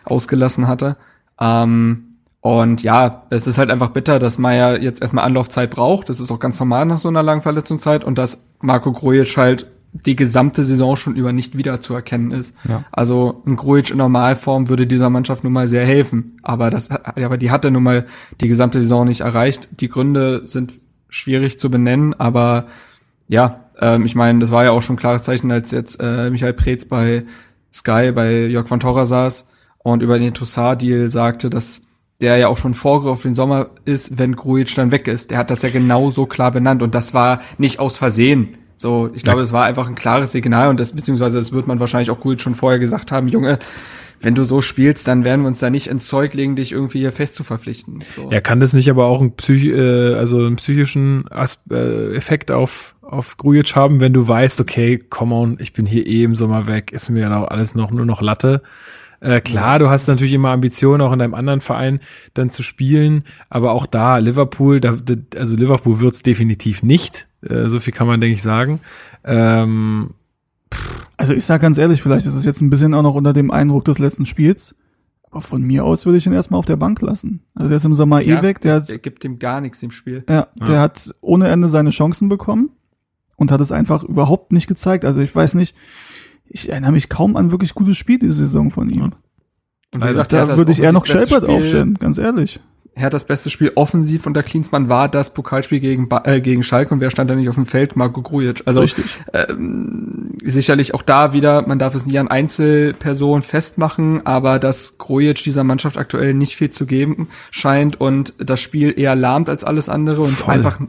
ausgelassen 0.05 0.67
hatte. 0.67 0.97
Ähm, 1.39 2.03
und 2.41 2.81
ja, 2.81 3.23
es 3.29 3.45
ist 3.45 3.57
halt 3.57 3.69
einfach 3.69 3.89
bitter, 3.89 4.19
dass 4.19 4.37
Meyer 4.37 4.81
jetzt 4.81 5.01
erstmal 5.01 5.25
Anlaufzeit 5.25 5.69
braucht. 5.69 6.07
Das 6.09 6.19
ist 6.19 6.31
auch 6.31 6.39
ganz 6.39 6.59
normal 6.59 6.85
nach 6.85 6.99
so 6.99 7.09
einer 7.09 7.23
langen 7.23 7.41
Verletzungszeit 7.41 8.03
und 8.03 8.17
dass 8.17 8.45
Marco 8.61 8.91
Grujic 8.91 9.35
halt 9.37 9.67
die 10.05 10.15
gesamte 10.15 10.63
Saison 10.63 10.95
schon 10.95 11.15
über 11.15 11.33
nicht 11.33 11.57
wiederzuerkennen 11.57 12.31
ist. 12.31 12.55
Ja. 12.67 12.83
Also 12.91 13.41
ein 13.45 13.55
Grujic 13.55 13.91
in 13.91 13.97
Normalform 13.97 14.69
würde 14.69 14.87
dieser 14.87 15.09
Mannschaft 15.09 15.43
nun 15.43 15.53
mal 15.53 15.67
sehr 15.67 15.85
helfen. 15.85 16.39
Aber 16.43 16.69
das, 16.69 16.91
aber 16.91 17.37
die 17.37 17.51
hat 17.51 17.65
er 17.65 17.71
nun 17.71 17.83
mal 17.83 18.05
die 18.41 18.47
gesamte 18.47 18.79
Saison 18.79 19.05
nicht 19.05 19.21
erreicht. 19.21 19.67
Die 19.79 19.89
Gründe 19.89 20.41
sind 20.45 20.73
schwierig 21.09 21.59
zu 21.59 21.71
benennen, 21.71 22.13
aber 22.13 22.67
ja, 23.27 23.65
ähm, 23.79 24.05
ich 24.05 24.15
meine, 24.15 24.39
das 24.39 24.51
war 24.51 24.65
ja 24.65 24.71
auch 24.71 24.81
schon 24.81 24.95
ein 24.95 24.99
klares 24.99 25.23
Zeichen, 25.23 25.51
als 25.51 25.71
jetzt 25.71 25.99
äh, 26.01 26.29
Michael 26.29 26.53
Preetz 26.53 26.85
bei 26.85 27.23
Sky 27.73 28.11
bei 28.11 28.45
Jörg 28.47 28.69
van 28.69 28.79
Torra 28.79 29.05
saß 29.05 29.47
und 29.79 30.03
über 30.03 30.19
den 30.19 30.33
Tossar-Deal 30.33 31.09
sagte, 31.09 31.49
dass 31.49 31.83
der 32.19 32.37
ja 32.37 32.47
auch 32.47 32.57
schon 32.57 32.73
Vorgriff 32.73 33.11
auf 33.11 33.21
den 33.21 33.35
Sommer 33.35 33.69
ist, 33.85 34.17
wenn 34.17 34.35
Grujic 34.35 34.73
dann 34.75 34.91
weg 34.91 35.07
ist. 35.07 35.29
Der 35.31 35.37
hat 35.37 35.51
das 35.51 35.61
ja 35.61 35.69
genau 35.69 36.09
so 36.09 36.25
klar 36.25 36.51
benannt 36.51 36.81
und 36.81 36.95
das 36.95 37.13
war 37.13 37.41
nicht 37.57 37.79
aus 37.79 37.97
Versehen 37.97 38.57
so, 38.77 39.09
ich 39.13 39.23
glaube, 39.23 39.41
es 39.41 39.51
war 39.51 39.65
einfach 39.65 39.87
ein 39.87 39.95
klares 39.95 40.31
Signal 40.31 40.69
und 40.69 40.79
das, 40.79 40.93
beziehungsweise 40.93 41.39
das 41.39 41.51
wird 41.51 41.67
man 41.67 41.79
wahrscheinlich 41.79 42.11
auch 42.11 42.19
gut 42.19 42.41
schon 42.41 42.53
vorher 42.53 42.77
gesagt 42.77 43.11
haben, 43.11 43.27
Junge, 43.27 43.57
wenn 44.21 44.35
du 44.35 44.43
so 44.43 44.61
spielst, 44.61 45.07
dann 45.07 45.25
werden 45.25 45.41
wir 45.41 45.47
uns 45.47 45.59
da 45.59 45.69
nicht 45.69 45.87
ins 45.87 46.07
Zeug 46.07 46.33
legen, 46.33 46.55
dich 46.55 46.71
irgendwie 46.71 46.99
hier 46.99 47.11
fest 47.11 47.35
zu 47.35 47.43
verpflichten. 47.43 48.03
So. 48.15 48.31
Ja, 48.31 48.39
kann 48.39 48.59
das 48.59 48.73
nicht 48.73 48.89
aber 48.89 49.05
auch 49.05 49.19
einen, 49.19 49.35
Psych 49.35 49.65
äh, 49.65 50.13
also 50.13 50.37
einen 50.37 50.55
psychischen 50.57 51.25
As 51.31 51.63
äh, 51.71 52.15
Effekt 52.15 52.51
auf, 52.51 52.95
auf 53.01 53.37
Grujic 53.37 53.75
haben, 53.75 53.99
wenn 53.99 54.13
du 54.13 54.27
weißt, 54.27 54.61
okay, 54.61 54.97
come 54.97 55.33
on, 55.33 55.57
ich 55.59 55.73
bin 55.73 55.85
hier 55.85 56.05
eh 56.05 56.23
im 56.23 56.35
Sommer 56.35 56.67
weg, 56.67 56.91
ist 56.91 57.09
mir 57.09 57.21
ja 57.21 57.43
auch 57.43 57.47
alles 57.49 57.75
noch 57.75 57.91
nur 57.91 58.05
noch 58.05 58.21
Latte. 58.21 58.61
Äh, 59.19 59.41
klar, 59.41 59.79
du 59.79 59.89
hast 59.89 60.07
natürlich 60.07 60.33
immer 60.33 60.49
Ambitionen, 60.49 61.01
auch 61.01 61.11
in 61.11 61.19
deinem 61.19 61.33
anderen 61.33 61.61
Verein 61.61 61.99
dann 62.35 62.51
zu 62.51 62.61
spielen, 62.61 63.23
aber 63.49 63.71
auch 63.71 63.87
da, 63.87 64.17
Liverpool, 64.17 64.79
da, 64.79 64.95
also 65.35 65.55
Liverpool 65.55 65.99
wird's 65.99 66.21
definitiv 66.21 66.83
nicht. 66.83 67.27
Äh, 67.49 67.69
so 67.69 67.79
viel 67.79 67.93
kann 67.93 68.07
man, 68.07 68.21
denke 68.21 68.35
ich, 68.35 68.41
sagen. 68.41 68.79
Ähm, 69.23 70.11
also 71.17 71.33
ich 71.33 71.45
sage 71.45 71.61
ganz 71.61 71.77
ehrlich, 71.77 72.01
vielleicht 72.01 72.27
ist 72.27 72.35
es 72.35 72.45
jetzt 72.45 72.61
ein 72.61 72.69
bisschen 72.69 72.93
auch 72.93 73.01
noch 73.01 73.15
unter 73.15 73.33
dem 73.33 73.51
Eindruck 73.51 73.85
des 73.85 73.99
letzten 73.99 74.25
Spiels. 74.25 74.75
Aber 75.29 75.41
von 75.41 75.61
mir 75.61 75.83
aus 75.83 76.05
würde 76.05 76.17
ich 76.17 76.25
ihn 76.25 76.33
erstmal 76.33 76.59
auf 76.59 76.65
der 76.65 76.77
Bank 76.77 77.01
lassen. 77.01 77.41
Also 77.53 77.69
der 77.69 77.77
ist 77.77 77.85
im 77.85 77.93
Sommer 77.93 78.21
eh 78.21 78.29
ja, 78.29 78.39
eh 78.39 78.41
weg. 78.43 78.61
Der, 78.61 78.75
hat, 78.75 78.89
der 78.89 78.99
gibt 78.99 79.25
ihm 79.25 79.39
gar 79.39 79.61
nichts 79.61 79.83
im 79.83 79.91
Spiel. 79.91 80.23
Ja, 80.29 80.47
ja, 80.59 80.65
der 80.65 80.79
hat 80.79 81.13
ohne 81.21 81.49
Ende 81.49 81.69
seine 81.69 81.89
Chancen 81.89 82.29
bekommen 82.29 82.69
und 83.35 83.51
hat 83.51 83.59
es 83.59 83.71
einfach 83.71 84.03
überhaupt 84.03 84.53
nicht 84.53 84.67
gezeigt. 84.67 85.03
Also 85.03 85.21
ich 85.21 85.35
weiß 85.35 85.55
nicht, 85.55 85.75
ich 86.45 86.69
erinnere 86.69 86.93
mich 86.93 87.09
kaum 87.09 87.35
an 87.35 87.51
wirklich 87.51 87.73
gutes 87.73 87.97
Spiel 87.97 88.19
diese 88.19 88.33
Saison 88.33 88.71
von 88.71 88.89
ihm. 88.89 88.99
Ja. 88.99 89.05
Und 89.93 90.01
wie 90.01 90.07
also 90.07 90.21
gesagt, 90.21 90.33
da 90.33 90.57
würde 90.57 90.71
ich 90.71 90.81
eher 90.81 90.93
noch 90.93 91.05
Shelbert 91.05 91.45
aufstellen, 91.45 91.95
ganz 91.95 92.17
ehrlich. 92.17 92.59
Er 92.97 93.03
hat 93.03 93.13
das 93.13 93.25
beste 93.25 93.51
Spiel 93.51 93.71
offensiv 93.75 94.25
unter 94.25 94.41
Klinsmann 94.41 94.89
war 94.89 95.07
das 95.07 95.31
Pokalspiel 95.31 95.79
gegen, 95.79 96.09
äh, 96.23 96.41
gegen 96.41 96.63
Schalke 96.63 96.91
und 96.93 96.99
wer 96.99 97.11
stand 97.11 97.29
da 97.29 97.35
nicht 97.35 97.47
auf 97.47 97.53
dem 97.53 97.67
Feld? 97.67 97.95
Marco 97.95 98.23
Grujic. 98.23 98.63
Also 98.65 98.85
ähm, 99.33 100.31
sicherlich 100.43 100.95
auch 100.95 101.03
da 101.03 101.31
wieder, 101.31 101.67
man 101.67 101.77
darf 101.77 101.93
es 101.93 102.07
nie 102.07 102.17
an 102.17 102.27
Einzelpersonen 102.27 103.43
festmachen, 103.43 104.25
aber 104.25 104.57
dass 104.57 104.97
Grujic 104.97 105.43
dieser 105.43 105.63
Mannschaft 105.63 105.95
aktuell 105.97 106.33
nicht 106.33 106.55
viel 106.55 106.71
zu 106.71 106.87
geben 106.87 107.27
scheint 107.51 108.01
und 108.01 108.33
das 108.39 108.61
Spiel 108.61 108.97
eher 108.97 109.15
lahmt 109.15 109.49
als 109.49 109.63
alles 109.63 109.89
andere 109.89 110.23
und 110.23 110.31
Voll. 110.31 110.55
einfach 110.55 110.79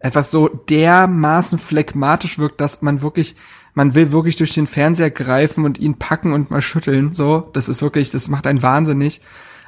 einfach 0.00 0.24
so 0.24 0.48
dermaßen 0.48 1.58
phlegmatisch 1.58 2.38
wirkt, 2.38 2.60
dass 2.60 2.82
man 2.82 3.00
wirklich 3.00 3.36
man 3.72 3.94
will 3.94 4.12
wirklich 4.12 4.36
durch 4.36 4.52
den 4.52 4.66
Fernseher 4.66 5.10
greifen 5.10 5.64
und 5.64 5.78
ihn 5.78 5.94
packen 5.94 6.32
und 6.32 6.50
mal 6.50 6.60
schütteln. 6.60 7.14
So, 7.14 7.48
das 7.52 7.68
ist 7.68 7.80
wirklich, 7.80 8.10
das 8.10 8.28
macht 8.28 8.46
einen 8.46 8.60
wahnsinnig. 8.60 9.20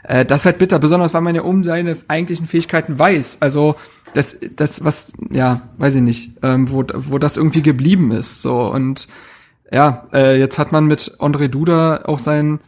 Äh, 0.04 0.24
das 0.24 0.40
ist 0.40 0.46
halt 0.46 0.58
bitter, 0.58 0.78
besonders 0.78 1.14
weil 1.14 1.20
man 1.20 1.34
ja 1.34 1.42
um 1.42 1.64
seine 1.64 1.96
eigentlichen 2.08 2.46
Fähigkeiten 2.46 2.98
weiß. 2.98 3.38
Also 3.40 3.76
das, 4.14 4.38
das, 4.56 4.84
was, 4.84 5.12
ja, 5.30 5.62
weiß 5.78 5.96
ich 5.96 6.02
nicht, 6.02 6.32
ähm, 6.42 6.70
wo, 6.70 6.84
wo 6.94 7.18
das 7.18 7.36
irgendwie 7.36 7.62
geblieben 7.62 8.10
ist. 8.10 8.42
So 8.42 8.70
und 8.72 9.08
ja, 9.72 10.06
äh, 10.12 10.38
jetzt 10.38 10.58
hat 10.58 10.72
man 10.72 10.86
mit 10.86 11.16
André 11.18 11.48
Duda 11.48 12.02
auch 12.04 12.18
seinen 12.18 12.60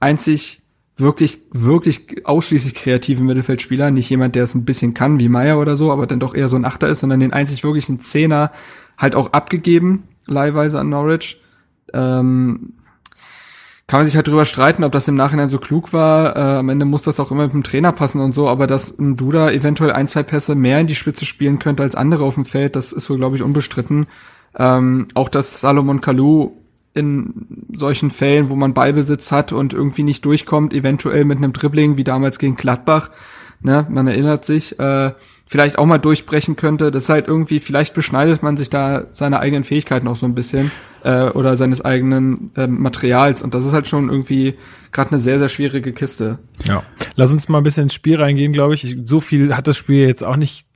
einzig 0.00 0.62
wirklich, 0.96 1.38
wirklich 1.52 2.26
ausschließlich 2.26 2.74
kreativen 2.74 3.24
Mittelfeldspieler, 3.26 3.92
nicht 3.92 4.10
jemand, 4.10 4.34
der 4.34 4.42
es 4.42 4.54
ein 4.54 4.64
bisschen 4.64 4.94
kann 4.94 5.20
wie 5.20 5.28
Meier 5.28 5.58
oder 5.60 5.76
so, 5.76 5.92
aber 5.92 6.08
dann 6.08 6.18
doch 6.18 6.34
eher 6.34 6.48
so 6.48 6.56
ein 6.56 6.64
Achter 6.64 6.88
ist, 6.88 7.00
sondern 7.00 7.20
den 7.20 7.32
einzig 7.32 7.62
wirklichen 7.62 8.00
Zehner 8.00 8.50
halt 8.96 9.14
auch 9.14 9.32
abgegeben, 9.32 10.04
leihweise 10.26 10.80
an 10.80 10.88
Norwich. 10.88 11.40
Ähm, 11.94 12.74
kann 13.88 14.00
man 14.00 14.06
sich 14.06 14.16
halt 14.16 14.28
drüber 14.28 14.44
streiten, 14.44 14.84
ob 14.84 14.92
das 14.92 15.08
im 15.08 15.14
Nachhinein 15.14 15.48
so 15.48 15.58
klug 15.58 15.94
war. 15.94 16.36
Äh, 16.36 16.58
am 16.58 16.68
Ende 16.68 16.84
muss 16.84 17.02
das 17.02 17.18
auch 17.18 17.32
immer 17.32 17.44
mit 17.44 17.54
dem 17.54 17.62
Trainer 17.62 17.90
passen 17.90 18.20
und 18.20 18.32
so, 18.32 18.46
aber 18.46 18.66
dass 18.66 18.96
ein 18.98 19.16
Duda 19.16 19.50
eventuell 19.50 19.92
ein, 19.92 20.06
zwei 20.06 20.22
Pässe 20.22 20.54
mehr 20.54 20.78
in 20.78 20.86
die 20.86 20.94
Spitze 20.94 21.24
spielen 21.24 21.58
könnte 21.58 21.82
als 21.82 21.96
andere 21.96 22.24
auf 22.24 22.34
dem 22.34 22.44
Feld, 22.44 22.76
das 22.76 22.92
ist 22.92 23.08
wohl, 23.08 23.16
glaube 23.16 23.36
ich, 23.36 23.42
unbestritten. 23.42 24.06
Ähm, 24.58 25.08
auch 25.14 25.30
dass 25.30 25.62
Salomon 25.62 26.02
Kalou 26.02 26.52
in 26.92 27.66
solchen 27.72 28.10
Fällen, 28.10 28.50
wo 28.50 28.56
man 28.56 28.74
Ballbesitz 28.74 29.32
hat 29.32 29.52
und 29.52 29.72
irgendwie 29.72 30.02
nicht 30.02 30.22
durchkommt, 30.24 30.74
eventuell 30.74 31.24
mit 31.24 31.38
einem 31.38 31.54
Dribbling 31.54 31.96
wie 31.96 32.04
damals 32.04 32.38
gegen 32.38 32.56
Gladbach, 32.56 33.10
ne, 33.62 33.86
man 33.88 34.06
erinnert 34.06 34.44
sich, 34.44 34.78
äh, 34.78 35.12
vielleicht 35.48 35.78
auch 35.78 35.86
mal 35.86 35.98
durchbrechen 35.98 36.56
könnte. 36.56 36.90
Das 36.90 37.04
ist 37.04 37.08
halt 37.08 37.26
irgendwie, 37.26 37.58
vielleicht 37.58 37.94
beschneidet 37.94 38.42
man 38.42 38.56
sich 38.56 38.70
da 38.70 39.06
seine 39.10 39.40
eigenen 39.40 39.64
Fähigkeiten 39.64 40.06
auch 40.06 40.16
so 40.16 40.26
ein 40.26 40.34
bisschen 40.34 40.70
äh, 41.04 41.24
oder 41.30 41.56
seines 41.56 41.84
eigenen 41.84 42.50
äh, 42.54 42.66
Materials. 42.66 43.42
Und 43.42 43.54
das 43.54 43.64
ist 43.64 43.72
halt 43.72 43.88
schon 43.88 44.10
irgendwie 44.10 44.54
gerade 44.92 45.10
eine 45.10 45.18
sehr, 45.18 45.38
sehr 45.38 45.48
schwierige 45.48 45.92
Kiste. 45.92 46.38
Ja. 46.64 46.82
Lass 47.16 47.32
uns 47.32 47.48
mal 47.48 47.58
ein 47.58 47.64
bisschen 47.64 47.84
ins 47.84 47.94
Spiel 47.94 48.20
reingehen, 48.20 48.52
glaube 48.52 48.74
ich. 48.74 48.96
So 49.02 49.20
viel 49.20 49.56
hat 49.56 49.66
das 49.66 49.76
Spiel 49.76 50.06
jetzt 50.06 50.24
auch 50.24 50.36
nicht 50.36 50.66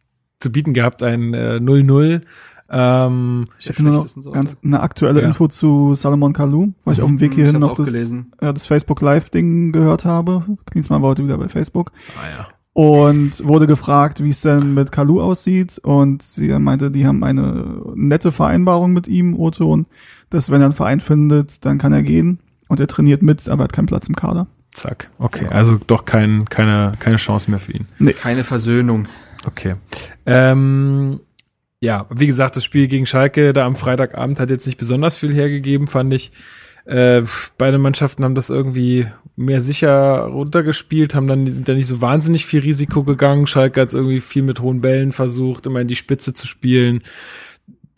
zu 0.41 0.51
bieten 0.51 0.75
gehabt, 0.75 1.03
ein 1.03 1.35
0-0. 1.35 2.15
Äh, 2.15 2.21
ähm, 2.75 3.49
ich 3.59 3.69
habe 3.69 3.83
nur 3.83 3.93
noch 3.93 4.33
ganz 4.33 4.57
eine 4.65 4.81
aktuelle 4.81 5.21
ja. 5.21 5.27
Info 5.27 5.47
zu 5.47 5.95
Salomon 5.95 6.33
Kalou, 6.33 6.73
weil 6.85 6.95
ich 6.95 7.03
auf 7.03 7.09
dem 7.09 7.21
Weg 7.21 7.35
hierhin 7.35 7.61
noch 7.61 7.75
das, 7.75 7.93
ja, 7.93 8.53
das 8.53 8.65
Facebook 8.65 9.03
Live 9.03 9.29
Ding 9.29 9.73
gehört 9.73 10.07
habe. 10.07 10.43
Klinsmann 10.71 11.03
war 11.03 11.11
heute 11.11 11.23
wieder 11.23 11.37
bei 11.37 11.49
Facebook. 11.49 11.93
Ah, 12.17 12.39
ja. 12.39 12.49
Und 12.75 13.45
wurde 13.47 13.67
gefragt, 13.67 14.23
wie 14.23 14.31
es 14.31 14.41
denn 14.41 14.73
mit 14.73 14.93
Kalu 14.93 15.21
aussieht. 15.21 15.79
Und 15.79 16.23
sie 16.23 16.49
meinte, 16.59 16.91
die 16.91 17.07
haben 17.07 17.23
eine 17.23 17.83
nette 17.95 18.33
Vereinbarung 18.33 18.93
mit 18.93 19.09
ihm, 19.09 19.39
Oton, 19.39 19.87
dass 20.31 20.51
wenn 20.51 20.63
er 20.63 20.67
einen 20.67 20.73
Verein 20.73 21.01
findet, 21.01 21.65
dann 21.65 21.79
kann 21.79 21.93
er 21.93 22.03
gehen. 22.03 22.41
Und 22.69 22.81
er 22.81 22.87
trainiert 22.87 23.23
mit, 23.23 23.49
aber 23.49 23.65
hat 23.65 23.75
keinen 23.75 23.87
Platz 23.87 24.09
im 24.09 24.17
Kader. 24.17 24.47
Zack. 24.73 25.11
Okay, 25.19 25.47
also 25.49 25.79
doch 25.87 26.07
kein, 26.07 26.47
keine, 26.47 26.93
keine 26.99 27.17
Chance 27.17 27.51
mehr 27.51 27.61
für 27.61 27.73
ihn. 27.73 27.87
Nee. 27.99 28.15
Keine 28.15 28.43
Versöhnung. 28.43 29.07
Okay. 29.45 29.75
Ähm, 30.25 31.21
ja, 31.81 32.07
wie 32.11 32.27
gesagt, 32.27 32.57
das 32.57 32.65
Spiel 32.65 32.89
gegen 32.89 33.07
Schalke 33.07 33.53
da 33.53 33.67
am 33.67 33.77
Freitagabend 33.77 34.41
hat 34.41 34.51
jetzt 34.51 34.67
nicht 34.67 34.79
besonders 34.79 35.17
viel 35.17 35.35
hergegeben, 35.35 35.89
fand 35.89 36.15
ich. 36.15 36.33
Äh, 36.85 37.23
beide 37.59 37.79
Mannschaften 37.79 38.25
haben 38.25 38.35
das 38.35 38.51
irgendwie 38.51 39.07
mehr 39.37 39.61
sicher 39.61 40.25
runtergespielt, 40.25 41.15
haben 41.15 41.27
dann, 41.27 41.49
sind 41.49 41.69
da 41.69 41.75
nicht 41.75 41.87
so 41.87 42.01
wahnsinnig 42.01 42.45
viel 42.45 42.61
Risiko 42.61 43.05
gegangen. 43.05 43.47
Schalke 43.47 43.81
hat 43.81 43.95
irgendwie 43.95 44.21
viel 44.21 44.43
mit 44.43 44.61
hohen 44.61 44.81
Bällen 44.81 45.13
versucht, 45.13 45.67
immer 45.67 45.81
in 45.81 45.89
die 45.89 45.97
Spitze 45.97 46.35
zu 46.35 46.47
spielen. 46.47 47.03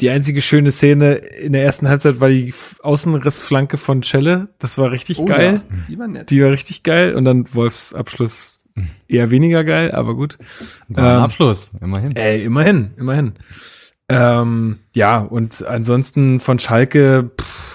Die 0.00 0.10
einzige 0.10 0.42
schöne 0.42 0.72
Szene 0.72 1.14
in 1.14 1.52
der 1.52 1.62
ersten 1.62 1.88
Halbzeit 1.88 2.20
war 2.20 2.28
die 2.28 2.52
Außenrissflanke 2.82 3.76
von 3.76 4.02
Schelle. 4.02 4.48
Das 4.58 4.76
war 4.76 4.90
richtig 4.90 5.20
oh, 5.20 5.24
geil. 5.24 5.62
Ja. 5.68 5.76
Die 5.88 5.98
war 5.98 6.08
nett. 6.08 6.30
Die 6.30 6.42
war 6.42 6.50
richtig 6.50 6.82
geil. 6.82 7.14
Und 7.14 7.24
dann 7.24 7.54
Wolfs 7.54 7.94
Abschluss 7.94 8.64
eher 9.08 9.30
weniger 9.30 9.64
geil, 9.64 9.92
aber 9.92 10.14
gut. 10.14 10.38
Ähm, 10.90 11.04
Abschluss, 11.04 11.72
immerhin. 11.80 12.16
Ey, 12.16 12.42
immerhin, 12.44 12.90
immerhin. 12.96 13.34
Ähm, 14.08 14.80
ja, 14.92 15.18
und 15.18 15.64
ansonsten 15.64 16.40
von 16.40 16.58
Schalke, 16.58 17.30
pff, 17.40 17.73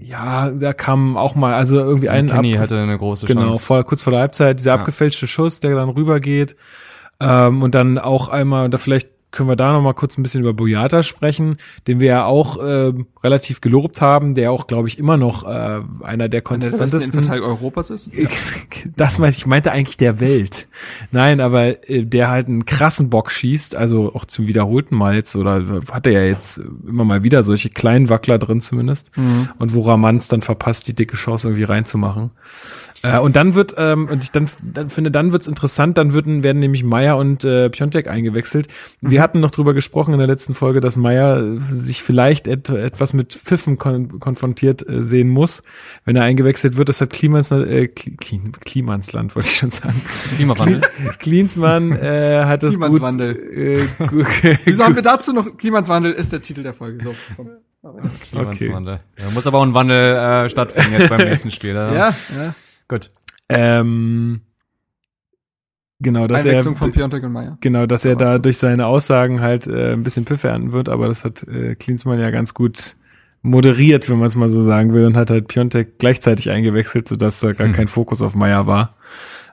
ja, 0.00 0.50
da 0.50 0.72
kam 0.72 1.16
auch 1.16 1.34
mal, 1.34 1.54
also 1.54 1.78
irgendwie 1.78 2.08
ein 2.08 2.26
Kenny 2.26 2.54
hatte 2.54 2.78
eine 2.78 2.96
große 2.96 3.26
genau, 3.26 3.42
Chance. 3.42 3.52
Genau, 3.52 3.58
vor, 3.58 3.84
kurz 3.84 4.02
vor 4.02 4.12
der 4.12 4.20
Halbzeit, 4.20 4.58
dieser 4.58 4.72
ja. 4.72 4.78
abgefälschte 4.78 5.26
Schuss, 5.26 5.60
der 5.60 5.74
dann 5.74 5.90
rübergeht. 5.90 6.56
Ähm, 7.20 7.62
und 7.62 7.74
dann 7.74 7.98
auch 7.98 8.28
einmal, 8.28 8.70
da 8.70 8.78
vielleicht 8.78 9.10
können 9.30 9.48
wir 9.48 9.56
da 9.56 9.72
noch 9.72 9.82
mal 9.82 9.92
kurz 9.92 10.18
ein 10.18 10.22
bisschen 10.22 10.40
über 10.40 10.52
Boyata 10.52 11.02
sprechen, 11.02 11.56
den 11.86 12.00
wir 12.00 12.08
ja 12.08 12.24
auch 12.24 12.56
äh, 12.58 12.92
relativ 13.22 13.60
gelobt 13.60 14.00
haben, 14.00 14.34
der 14.34 14.50
auch, 14.50 14.66
glaube 14.66 14.88
ich, 14.88 14.98
immer 14.98 15.16
noch 15.16 15.44
äh, 15.46 15.80
einer 16.02 16.28
der 16.28 16.42
konstantesten 16.42 17.22
Teil 17.22 17.40
Europas 17.40 17.90
ist. 17.90 18.10
Ja. 18.20 18.28
Das 18.96 19.18
meinte 19.18 19.36
ich 19.38 19.46
meinte 19.46 19.72
eigentlich 19.72 19.96
der 19.96 20.20
Welt. 20.20 20.68
Nein, 21.10 21.40
aber 21.40 21.88
äh, 21.88 22.04
der 22.04 22.28
halt 22.28 22.48
einen 22.48 22.64
krassen 22.64 23.08
Bock 23.08 23.30
schießt, 23.30 23.74
also 23.74 24.14
auch 24.14 24.24
zum 24.24 24.46
wiederholten 24.46 24.94
Mal 24.94 25.14
jetzt 25.14 25.36
oder 25.36 25.82
hat 25.90 26.06
er 26.06 26.12
ja 26.12 26.24
jetzt 26.24 26.60
immer 26.86 27.04
mal 27.04 27.22
wieder 27.22 27.42
solche 27.42 27.70
kleinen 27.70 28.08
Wackler 28.08 28.38
drin 28.38 28.60
zumindest 28.60 29.16
mhm. 29.16 29.48
und 29.58 29.74
wo 29.74 29.82
Ramans 29.82 30.28
dann 30.28 30.42
verpasst, 30.42 30.88
die 30.88 30.94
dicke 30.94 31.16
Chance 31.16 31.48
irgendwie 31.48 31.64
reinzumachen. 31.64 32.30
Äh, 33.02 33.18
und 33.18 33.36
dann 33.36 33.54
wird, 33.54 33.74
ähm, 33.78 34.08
und 34.08 34.24
ich 34.24 34.30
dann, 34.30 34.48
dann 34.62 34.90
finde, 34.90 35.10
dann 35.10 35.32
wird's 35.32 35.46
interessant, 35.46 35.96
dann 35.96 36.12
würden, 36.12 36.42
werden 36.42 36.58
nämlich 36.58 36.84
Meier 36.84 37.16
und 37.16 37.44
äh, 37.44 37.70
Piontek 37.70 38.08
eingewechselt. 38.08 38.68
Mhm. 39.00 39.10
Wir 39.10 39.22
hatten 39.22 39.40
noch 39.40 39.50
drüber 39.50 39.72
gesprochen 39.72 40.12
in 40.12 40.18
der 40.18 40.28
letzten 40.28 40.54
Folge, 40.54 40.80
dass 40.80 40.96
Meier 40.96 41.42
sich 41.68 42.02
vielleicht 42.02 42.46
et 42.46 42.68
etwas 42.68 43.12
mit 43.12 43.32
Pfiffen 43.32 43.78
kon 43.78 44.20
konfrontiert 44.20 44.86
äh, 44.86 45.02
sehen 45.02 45.30
muss, 45.30 45.62
wenn 46.04 46.16
er 46.16 46.24
eingewechselt 46.24 46.76
wird. 46.76 46.88
Das 46.88 47.00
hat 47.00 47.10
Klimans, 47.10 47.50
äh, 47.50 47.88
Klim 47.88 48.52
Klimansland, 48.52 49.34
wollte 49.34 49.48
ich 49.48 49.56
schon 49.56 49.70
sagen. 49.70 50.00
Klimawandel. 50.36 50.82
Klinsmann 51.18 51.92
äh, 51.92 52.44
hat 52.44 52.62
das 52.62 52.78
gut. 52.78 53.00
Äh, 53.20 53.86
Wieso 54.64 54.84
haben 54.84 54.94
wir 54.94 55.02
dazu 55.02 55.32
noch 55.32 55.56
Klimanswandel 55.56 56.12
ist 56.12 56.32
der 56.32 56.42
Titel 56.42 56.62
der 56.62 56.74
Folge. 56.74 57.02
So, 57.02 57.14
komm. 57.36 57.50
Klimanswandel. 58.30 58.94
Okay. 58.94 59.24
Ja, 59.24 59.30
muss 59.32 59.46
aber 59.46 59.58
auch 59.58 59.62
ein 59.62 59.72
Wandel 59.72 60.16
äh, 60.16 60.50
stattfinden 60.50 60.92
jetzt 60.98 61.08
beim 61.08 61.20
nächsten 61.28 61.50
Spiel. 61.50 61.70
Oder? 61.70 61.94
Ja, 61.94 62.08
ja. 62.36 62.54
Gut. 62.90 63.12
Ähm, 63.48 64.40
genau, 66.00 66.26
dass 66.26 66.44
er 66.44 66.64
von 66.64 66.90
Piontek 66.90 67.22
und 67.22 67.30
Meyer. 67.30 67.56
Genau, 67.60 67.86
dass 67.86 68.04
er 68.04 68.16
da 68.16 68.38
durch 68.38 68.58
seine 68.58 68.86
Aussagen 68.86 69.40
halt 69.40 69.68
äh, 69.68 69.92
ein 69.92 70.02
bisschen 70.02 70.26
Pfiff 70.26 70.42
ernten 70.42 70.72
wird, 70.72 70.88
aber 70.88 71.06
das 71.06 71.24
hat 71.24 71.44
äh, 71.44 71.76
Klinsmann 71.76 72.18
ja 72.18 72.32
ganz 72.32 72.52
gut 72.52 72.96
moderiert, 73.42 74.10
wenn 74.10 74.18
man 74.18 74.26
es 74.26 74.34
mal 74.34 74.48
so 74.48 74.60
sagen 74.60 74.92
will, 74.92 75.06
und 75.06 75.16
hat 75.16 75.30
halt 75.30 75.46
Piontek 75.46 76.00
gleichzeitig 76.00 76.50
eingewechselt, 76.50 77.06
sodass 77.06 77.38
da 77.38 77.52
gar 77.52 77.68
hm. 77.68 77.74
kein 77.74 77.86
Fokus 77.86 78.22
auf 78.22 78.34
Meyer 78.34 78.66
war. 78.66 78.96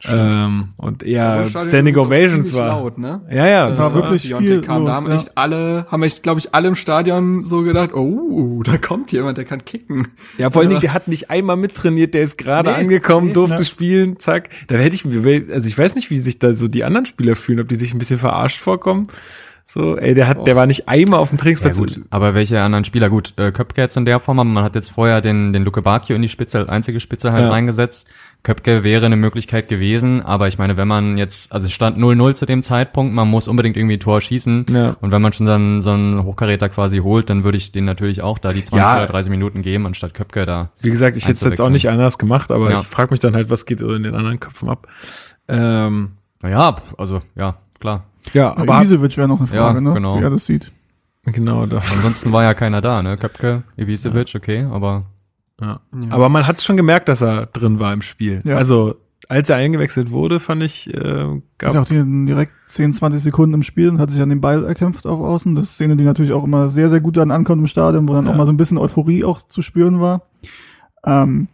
Ähm, 0.06 0.70
und 0.78 1.04
eher 1.04 1.48
Standing 1.50 1.98
Ovations 1.98 2.54
war. 2.54 2.70
Laut, 2.70 2.98
ne? 2.98 3.22
Ja, 3.30 3.48
ja, 3.48 3.70
das 3.70 3.80
war 3.80 3.94
wirklich 3.94 4.34
viel 4.34 4.62
kam. 4.62 4.84
Los, 4.84 4.90
da 4.90 4.96
haben 4.96 5.08
ja. 5.08 5.16
echt 5.16 5.38
alle, 5.38 5.88
haben 5.90 6.04
echt, 6.04 6.24
glaube 6.24 6.40
ich, 6.40 6.54
alle 6.54 6.68
im 6.68 6.76
Stadion 6.76 7.44
so 7.44 7.64
gedacht, 7.64 7.94
oh, 7.94 8.64
da 8.64 8.78
kommt 8.78 9.12
jemand, 9.12 9.38
der 9.38 9.46
kann 9.46 9.66
kicken. 9.66 10.08
Ja, 10.38 10.50
vor 10.50 10.62
allen 10.62 10.70
Dingen, 10.70 10.82
der 10.82 10.94
hat 10.94 11.08
nicht 11.08 11.30
einmal 11.30 11.58
mittrainiert, 11.58 12.14
der 12.14 12.22
ist 12.22 12.38
gerade 12.38 12.70
nee, 12.70 12.76
angekommen, 12.76 13.28
nee, 13.28 13.34
durfte 13.34 13.60
ne? 13.60 13.66
spielen, 13.66 14.20
zack. 14.20 14.50
Da 14.68 14.76
hätte 14.76 14.96
ich 14.96 15.06
mir, 15.06 15.46
also 15.54 15.68
ich 15.68 15.78
weiß 15.78 15.96
nicht, 15.96 16.10
wie 16.10 16.18
sich 16.18 16.40
da 16.40 16.54
so 16.54 16.68
die 16.68 16.84
anderen 16.84 17.06
Spieler 17.06 17.36
fühlen, 17.36 17.60
ob 17.60 17.68
die 17.68 17.76
sich 17.76 17.94
ein 17.94 18.00
bisschen 18.00 18.20
verarscht 18.20 18.60
vorkommen. 18.60 19.08
So, 19.70 19.98
ey, 19.98 20.14
der 20.14 20.30
hat, 20.30 20.38
Och. 20.38 20.44
der 20.46 20.56
war 20.56 20.66
nicht 20.66 20.88
einmal 20.88 21.20
auf 21.20 21.28
dem 21.28 21.38
Trainingsplatz. 21.38 21.78
Ja, 21.78 21.84
gut. 21.84 22.00
Aber 22.10 22.34
welche 22.34 22.62
anderen 22.62 22.86
Spieler? 22.86 23.10
Gut, 23.10 23.34
äh, 23.36 23.52
Köpke 23.52 23.82
jetzt 23.82 23.98
in 23.98 24.06
der 24.06 24.22
Form, 24.22 24.40
aber 24.40 24.48
man 24.48 24.64
hat 24.64 24.76
jetzt 24.76 24.92
vorher 24.92 25.20
den, 25.20 25.52
den 25.52 25.66
Luke 25.66 25.82
Bacchio 25.82 26.16
in 26.16 26.22
die 26.22 26.30
Spitze, 26.30 26.60
als 26.60 26.70
einzige 26.70 27.02
Spitze 27.02 27.34
halt 27.34 27.44
ja. 27.44 27.50
reingesetzt. 27.50 28.08
Köpke 28.44 28.86
wäre 28.86 29.06
eine 29.06 29.18
Möglichkeit 29.18 29.68
gewesen, 29.68 30.22
aber 30.22 30.48
ich 30.48 30.58
meine, 30.58 30.78
wenn 30.78 30.88
man 30.88 31.18
jetzt, 31.18 31.52
also 31.52 31.68
es 31.68 31.74
stand 31.74 31.98
0-0 31.98 32.36
zu 32.36 32.46
dem 32.46 32.64
Zeitpunkt, 32.64 33.14
man 33.14 33.28
muss 33.28 33.50
unbedingt 33.50 33.76
irgendwie 33.76 33.98
ein 33.98 34.00
Tor 34.00 34.22
schießen 34.22 34.68
ja. 34.70 34.96
und 35.02 35.12
wenn 35.12 35.22
man 35.22 35.34
schon 35.34 35.48
dann 35.48 35.82
so 35.82 35.90
einen 35.90 36.24
Hochkaräter 36.24 36.70
quasi 36.70 37.00
holt, 37.00 37.30
dann 37.30 37.44
würde 37.44 37.58
ich 37.58 37.74
den 37.74 37.84
natürlich 37.84 38.22
auch 38.22 38.40
da 38.40 38.54
die 38.54 38.64
20 38.64 38.78
ja. 38.78 38.98
oder 39.00 39.08
30 39.08 39.32
Minuten 39.32 39.64
geben, 39.64 39.86
anstatt 39.86 40.14
Köpke 40.14 40.46
da. 40.46 40.70
Wie 40.80 40.92
gesagt, 40.92 41.18
ich 41.18 41.26
hätte 41.26 41.34
es 41.34 41.44
jetzt 41.44 41.60
auch 41.60 41.68
nicht 41.68 41.90
anders 41.90 42.18
gemacht, 42.18 42.52
aber 42.52 42.72
ja. 42.72 42.80
ich 42.80 42.88
frage 42.88 43.12
mich 43.12 43.20
dann 43.20 43.36
halt, 43.36 43.50
was 43.50 43.66
geht 43.66 43.82
in 43.82 44.04
den 44.04 44.16
anderen 44.16 44.40
Köpfen 44.40 44.70
ab. 44.70 44.88
Ähm, 45.50 46.12
naja, 46.42 46.78
also 46.98 47.22
ja, 47.36 47.58
klar. 47.82 48.06
Ja, 48.34 48.56
aber 48.58 48.78
Ibisevic 48.78 49.18
wäre 49.18 49.28
noch 49.28 49.40
eine 49.40 49.48
Frage, 49.48 49.76
ja, 49.76 49.82
ne? 49.82 49.94
Genau. 49.94 50.20
Wie 50.20 50.24
er 50.24 50.30
das 50.30 50.46
sieht. 50.46 50.72
Genau. 51.26 51.66
Da. 51.66 51.78
Ansonsten 51.78 52.32
war 52.32 52.44
ja 52.44 52.54
keiner 52.54 52.82
da, 52.82 53.02
ne? 53.02 53.18
Köpke, 53.18 53.64
Ibisevic, 53.76 54.34
okay, 54.36 54.64
aber 54.64 55.06
ja. 55.60 55.80
ja. 55.94 56.12
Aber 56.12 56.30
man 56.30 56.48
hat 56.48 56.62
schon 56.62 56.78
gemerkt, 56.78 57.10
dass 57.10 57.22
er 57.22 57.48
drin 57.48 57.80
war 57.80 57.94
im 57.94 58.02
Spiel. 58.02 58.42
Ja. 58.46 58.56
Also 58.56 58.96
als 59.30 59.50
er 59.50 59.58
eingewechselt 59.58 60.12
wurde, 60.12 60.40
fand 60.40 60.64
ich, 60.64 60.94
äh, 60.94 61.42
gab 61.58 61.76
auch 61.76 61.86
die, 61.86 62.26
direkt 62.26 62.54
10, 62.68 62.94
20 62.94 63.22
Sekunden 63.22 63.56
im 63.56 63.64
Spiel 63.64 63.90
und 63.90 64.00
hat 64.00 64.10
sich 64.10 64.22
an 64.22 64.30
den 64.30 64.40
Ball 64.40 64.64
erkämpft 64.64 65.06
auf 65.06 65.20
Außen. 65.20 65.56
Das 65.56 65.66
ist 65.66 65.74
Szene, 65.74 65.98
die 65.98 66.06
natürlich 66.06 66.32
auch 66.32 66.44
immer 66.44 66.70
sehr, 66.70 66.90
sehr 66.90 67.02
gut 67.02 67.18
dann 67.18 67.32
ankommt 67.32 67.60
im 67.60 67.68
Stadion, 67.68 68.08
wo 68.08 68.14
dann 68.14 68.26
ja. 68.26 68.32
auch 68.32 68.36
mal 68.36 68.46
so 68.46 68.54
ein 68.54 68.58
bisschen 68.58 68.78
Euphorie 68.78 69.26
auch 69.26 69.42
zu 69.42 69.62
spüren 69.62 70.00
war. 70.00 70.24
Ähm, 71.06 71.50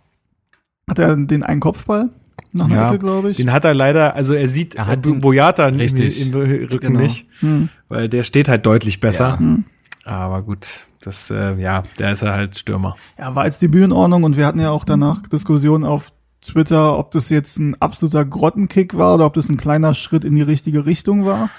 hat 0.88 1.00
er 1.00 1.16
den 1.16 1.44
einen 1.44 1.62
Kopfball 1.62 2.10
nach 2.52 2.70
ja, 2.70 2.90
Ecke, 2.90 3.00
glaube 3.00 3.32
ich. 3.32 3.38
Den 3.38 3.52
hat 3.52 3.66
er 3.66 3.74
leider, 3.74 4.16
also 4.16 4.34
er 4.34 4.48
sieht 4.48 4.76
er 4.76 4.88
hat 4.88 5.02
Boyata 5.02 5.68
richtig. 5.68 6.22
Im, 6.22 6.34
im 6.34 6.68
Rücken 6.70 6.88
genau. 6.88 7.00
nicht, 7.00 7.28
hm. 7.40 7.70
weil 7.90 8.10
der 8.10 8.24
steht 8.24 8.48
halt 8.48 8.66
deutlich 8.66 9.00
besser. 9.00 9.30
Ja. 9.30 9.40
Hm. 9.40 9.66
Aber 10.06 10.42
gut, 10.42 10.86
das, 11.02 11.30
äh, 11.30 11.56
ja, 11.56 11.84
der 11.98 12.12
ist 12.12 12.22
ja 12.22 12.34
halt 12.34 12.58
Stürmer. 12.58 12.96
Ja, 13.18 13.36
war 13.36 13.50
Debüt 13.50 13.86
in 13.86 13.92
Ordnung 13.92 14.24
und 14.24 14.38
wir 14.38 14.46
hatten 14.46 14.60
ja 14.60 14.70
auch 14.70 14.84
danach 14.84 15.22
Diskussionen 15.28 15.86
auf 15.86 16.12
Twitter, 16.42 16.98
ob 16.98 17.12
das 17.12 17.30
jetzt 17.30 17.58
ein 17.58 17.82
absoluter 17.82 18.26
Grottenkick 18.26 18.98
war 18.98 19.16
oder 19.16 19.26
ob 19.26 19.34
das 19.34 19.50
ein 19.50 19.58
kleiner 19.58 19.94
Schritt 19.94 20.26
in 20.26 20.36
die 20.36 20.42
richtige 20.42 20.86
Richtung 20.86 21.26
war. 21.26 21.50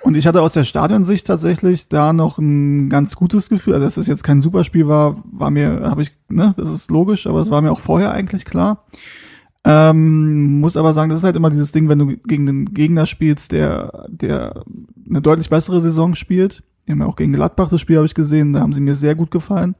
Und 0.00 0.16
ich 0.16 0.26
hatte 0.26 0.42
aus 0.42 0.52
der 0.52 0.64
Stadionsicht 0.64 1.26
tatsächlich 1.26 1.88
da 1.88 2.12
noch 2.12 2.38
ein 2.38 2.88
ganz 2.88 3.16
gutes 3.16 3.48
Gefühl. 3.48 3.74
Also, 3.74 3.86
dass 3.86 3.96
es 3.96 4.06
jetzt 4.06 4.22
kein 4.24 4.40
Superspiel 4.40 4.86
war, 4.86 5.16
war 5.24 5.50
mir, 5.50 5.82
habe 5.84 6.02
ich, 6.02 6.12
ne, 6.28 6.54
das 6.56 6.70
ist 6.70 6.90
logisch, 6.90 7.26
aber 7.26 7.40
es 7.40 7.50
war 7.50 7.60
mir 7.62 7.72
auch 7.72 7.80
vorher 7.80 8.12
eigentlich 8.12 8.44
klar. 8.44 8.84
Ähm, 9.68 10.60
muss 10.60 10.76
aber 10.76 10.92
sagen, 10.92 11.10
das 11.10 11.18
ist 11.18 11.24
halt 11.24 11.34
immer 11.34 11.50
dieses 11.50 11.72
Ding, 11.72 11.88
wenn 11.88 11.98
du 11.98 12.16
gegen 12.18 12.46
den 12.46 12.66
Gegner 12.66 13.04
spielst, 13.04 13.50
der, 13.50 14.06
der 14.08 14.62
eine 15.08 15.20
deutlich 15.20 15.50
bessere 15.50 15.80
Saison 15.80 16.14
spielt, 16.14 16.62
die 16.86 16.92
haben 16.92 17.00
ja 17.00 17.06
auch 17.06 17.16
gegen 17.16 17.32
Gladbach 17.32 17.68
das 17.68 17.80
Spiel 17.80 17.96
habe 17.96 18.06
ich 18.06 18.14
gesehen, 18.14 18.52
da 18.52 18.60
haben 18.60 18.72
sie 18.72 18.80
mir 18.80 18.94
sehr 18.94 19.16
gut 19.16 19.32
gefallen. 19.32 19.74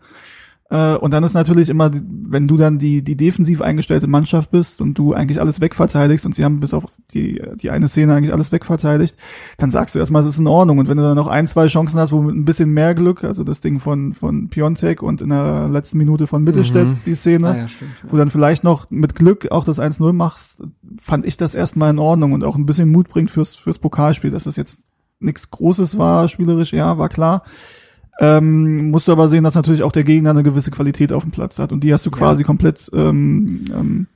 Äh, 0.69 0.95
und 0.97 1.13
dann 1.13 1.23
ist 1.23 1.35
natürlich 1.35 1.69
immer, 1.69 1.91
wenn 1.93 2.49
du 2.49 2.57
dann 2.57 2.79
die, 2.79 3.03
die 3.03 3.17
defensiv 3.17 3.61
eingestellte 3.61 4.09
Mannschaft 4.09 4.51
bist 4.51 4.81
und 4.81 4.95
du 4.95 5.13
eigentlich 5.13 5.41
alles 5.41 5.61
wegverteidigst 5.61 6.27
und 6.27 6.35
sie 6.35 6.45
haben 6.45 6.59
bis 6.59 6.75
auf 6.75 6.85
die, 7.15 7.41
die 7.55 7.71
eine 7.71 7.89
Szene 7.89 8.15
eigentlich 8.15 8.33
alles 8.33 8.51
wegverteidigt, 8.51 9.17
dann 9.59 9.71
sagst 9.71 9.95
du 9.95 10.01
erstmal, 10.01 10.23
es 10.23 10.29
ist 10.29 10.39
in 10.39 10.49
Ordnung. 10.49 10.79
Und 10.79 10.89
wenn 10.89 10.97
du 10.97 11.05
dann 11.05 11.17
noch 11.17 11.29
ein, 11.29 11.47
zwei 11.47 11.69
Chancen 11.69 12.01
hast, 12.01 12.11
wo 12.11 12.21
mit 12.21 12.35
ein 12.35 12.45
bisschen 12.45 12.71
mehr 12.71 12.95
Glück, 12.95 13.23
also 13.23 13.45
das 13.45 13.61
Ding 13.61 13.79
von, 13.79 14.13
von 14.15 14.49
Piontek 14.49 15.03
und 15.03 15.23
in 15.23 15.29
der 15.29 15.69
letzten 15.69 15.99
Minute 15.99 16.27
von 16.27 16.43
Mittelstädt, 16.43 16.89
mhm. 16.89 16.99
die 17.07 17.15
Szene, 17.15 17.49
ah, 17.49 17.57
ja, 17.57 17.69
stimmt, 17.69 17.93
ja. 18.03 18.09
wo 18.11 18.17
dann 18.17 18.31
vielleicht 18.31 18.65
noch 18.65 18.91
mit 18.91 19.15
Glück 19.15 19.51
auch 19.53 19.65
das 19.65 19.79
1-0 19.79 20.13
machst, 20.13 20.63
fand 21.01 21.25
ich 21.27 21.37
das 21.37 21.55
erstmal 21.55 21.91
in 21.91 21.99
Ordnung 22.01 22.33
und 22.33 22.43
auch 22.43 22.57
ein 22.57 22.67
bisschen 22.67 22.91
Mut 22.91 23.09
bringt 23.09 23.31
fürs, 23.31 23.55
fürs 23.55 23.79
Pokalspiel, 23.79 24.33
dass 24.33 24.47
es 24.47 24.57
jetzt 24.57 24.87
nichts 25.21 25.51
Großes 25.51 25.97
war, 25.97 26.29
spielerisch, 26.29 26.73
ja, 26.73 26.99
war 26.99 27.09
klar. 27.09 27.45
Ähm, 28.19 28.91
musst 28.91 29.09
du 29.09 29.13
aber 29.13 29.29
sehen, 29.29 29.45
dass 29.45 29.55
natürlich 29.55 29.83
auch 29.83 29.93
der 29.93 30.05
Gegner 30.05 30.31
eine 30.31 30.43
gewisse 30.43 30.71
Qualität 30.71 31.13
auf 31.13 31.23
dem 31.23 31.33
Platz 31.33 31.59
hat 31.59 31.73
und 31.73 31.85
die 31.85 31.93
hast 31.93 32.07
du 32.07 32.11
quasi 32.11 32.45
komplett 32.45 32.91
ähm, 32.95 33.65
ähm, 33.71 34.07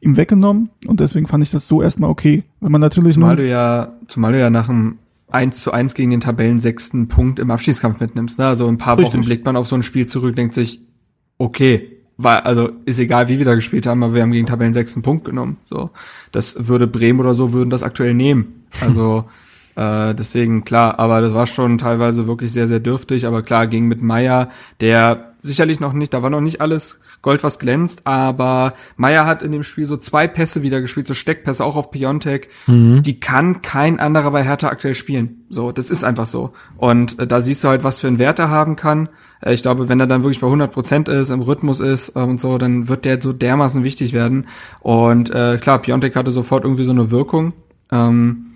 ihm 0.00 0.16
weggenommen 0.16 0.70
und 0.86 0.98
deswegen 1.00 1.26
fand 1.26 1.44
ich 1.44 1.50
das 1.50 1.68
so 1.68 1.80
erstmal 1.80 2.10
okay. 2.10 2.42
Wenn 2.60 2.72
man 2.72 2.80
natürlich 2.80 3.14
Zumal 3.14 3.36
du 3.36 3.48
ja, 3.48 3.92
zumal 4.08 4.32
du 4.32 4.40
ja 4.40 4.50
nach 4.50 4.68
einem 4.68 4.98
1 5.30 5.60
zu 5.60 5.72
1 5.72 5.94
gegen 5.94 6.10
den 6.10 6.20
Tabellensechsten 6.20 7.08
Punkt 7.08 7.38
im 7.38 7.50
Abschiedskampf 7.50 8.00
mitnimmst. 8.00 8.38
Ne? 8.38 8.46
Also 8.46 8.66
in 8.66 8.74
ein 8.74 8.78
paar 8.78 8.98
Richtig. 8.98 9.14
Wochen 9.14 9.24
blickt 9.24 9.44
man 9.44 9.56
auf 9.56 9.66
so 9.66 9.76
ein 9.76 9.82
Spiel 9.82 10.06
zurück, 10.06 10.34
denkt 10.36 10.54
sich, 10.54 10.80
okay, 11.36 11.98
war, 12.16 12.46
also 12.46 12.70
ist 12.84 12.98
egal, 12.98 13.28
wie 13.28 13.38
wir 13.38 13.44
da 13.44 13.54
gespielt 13.54 13.86
haben, 13.86 14.02
aber 14.02 14.14
wir 14.14 14.22
haben 14.22 14.32
gegen 14.32 14.46
Tabellensechsten 14.46 15.02
Punkt 15.02 15.24
genommen. 15.24 15.58
So, 15.64 15.90
das 16.32 16.66
würde 16.66 16.86
Bremen 16.86 17.20
oder 17.20 17.34
so 17.34 17.52
würden 17.52 17.70
das 17.70 17.82
aktuell 17.82 18.14
nehmen. 18.14 18.64
Also 18.80 19.24
äh, 19.78 20.14
deswegen 20.14 20.64
klar, 20.64 20.98
aber 20.98 21.20
das 21.20 21.34
war 21.34 21.46
schon 21.46 21.78
teilweise 21.78 22.26
wirklich 22.26 22.52
sehr 22.52 22.66
sehr 22.66 22.80
dürftig. 22.80 23.26
Aber 23.26 23.42
klar 23.42 23.66
ging 23.66 23.86
mit 23.86 24.02
Meier, 24.02 24.48
der 24.80 25.32
sicherlich 25.38 25.80
noch 25.80 25.92
nicht, 25.92 26.12
da 26.12 26.22
war 26.22 26.30
noch 26.30 26.40
nicht 26.40 26.60
alles 26.60 27.00
Gold, 27.20 27.42
was 27.42 27.58
glänzt, 27.58 28.06
aber 28.06 28.74
Meier 28.96 29.26
hat 29.26 29.42
in 29.42 29.50
dem 29.50 29.64
Spiel 29.64 29.86
so 29.86 29.96
zwei 29.96 30.28
Pässe 30.28 30.62
wieder 30.62 30.80
gespielt, 30.80 31.08
so 31.08 31.14
Steckpässe 31.14 31.64
auch 31.64 31.74
auf 31.74 31.90
Piontek. 31.90 32.48
Die 33.02 33.18
kann 33.18 33.60
kein 33.60 33.98
anderer 33.98 34.30
bei 34.30 34.44
Hertha 34.44 34.68
aktuell 34.68 34.94
spielen. 34.94 35.44
So, 35.50 35.72
das 35.72 35.90
ist 35.90 36.04
einfach 36.04 36.26
so. 36.26 36.52
Und 36.76 37.18
äh, 37.18 37.26
da 37.26 37.40
siehst 37.40 37.64
du 37.64 37.68
halt, 37.68 37.82
was 37.82 38.00
für 38.00 38.06
einen 38.06 38.20
Wert 38.20 38.38
er 38.38 38.50
haben 38.50 38.76
kann. 38.76 39.08
Äh, 39.40 39.54
ich 39.54 39.62
glaube, 39.62 39.88
wenn 39.88 39.98
er 39.98 40.06
dann 40.06 40.22
wirklich 40.22 40.40
bei 40.40 40.46
100 40.46 40.70
Prozent 40.72 41.08
ist, 41.08 41.30
im 41.30 41.40
Rhythmus 41.40 41.80
ist 41.80 42.14
äh, 42.14 42.20
und 42.20 42.40
so, 42.40 42.56
dann 42.56 42.88
wird 42.88 43.04
der 43.04 43.20
so 43.20 43.32
dermaßen 43.32 43.82
wichtig 43.82 44.12
werden. 44.12 44.46
Und 44.80 45.30
äh, 45.30 45.58
klar, 45.60 45.80
Piontek 45.80 46.14
hatte 46.14 46.30
sofort 46.30 46.64
irgendwie 46.64 46.84
so 46.84 46.92
eine 46.92 47.10
Wirkung. 47.10 47.52
Ähm, 47.90 48.47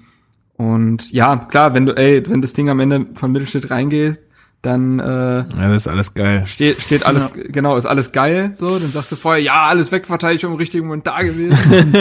und 0.63 1.11
ja, 1.13 1.37
klar, 1.37 1.75
wenn 1.75 1.87
du, 1.87 1.93
ey, 1.97 2.23
wenn 2.29 2.41
das 2.43 2.53
Ding 2.53 2.69
am 2.69 2.79
Ende 2.81 3.07
von 3.15 3.33
Mittelstädt 3.33 3.71
reingeht, 3.71 4.21
dann 4.63 5.01
äh, 5.01 5.03
Ja, 5.05 5.69
das 5.69 5.83
ist 5.83 5.89
alles 5.89 6.15
geil. 6.15 6.45
steht, 6.47 6.81
steht 6.81 7.05
alles, 7.05 7.31
genau, 7.49 7.77
ist 7.77 7.85
alles 7.87 8.13
geil, 8.13 8.53
so, 8.55 8.79
dann 8.79 8.93
sagst 8.93 9.11
du 9.11 9.17
vorher, 9.17 9.43
ja, 9.43 9.67
alles 9.67 9.91
Wegverteidigung 9.91 10.53
im 10.53 10.57
richtigen 10.57 10.87
Moment 10.87 11.05
da 11.09 11.21
gewesen. 11.23 11.59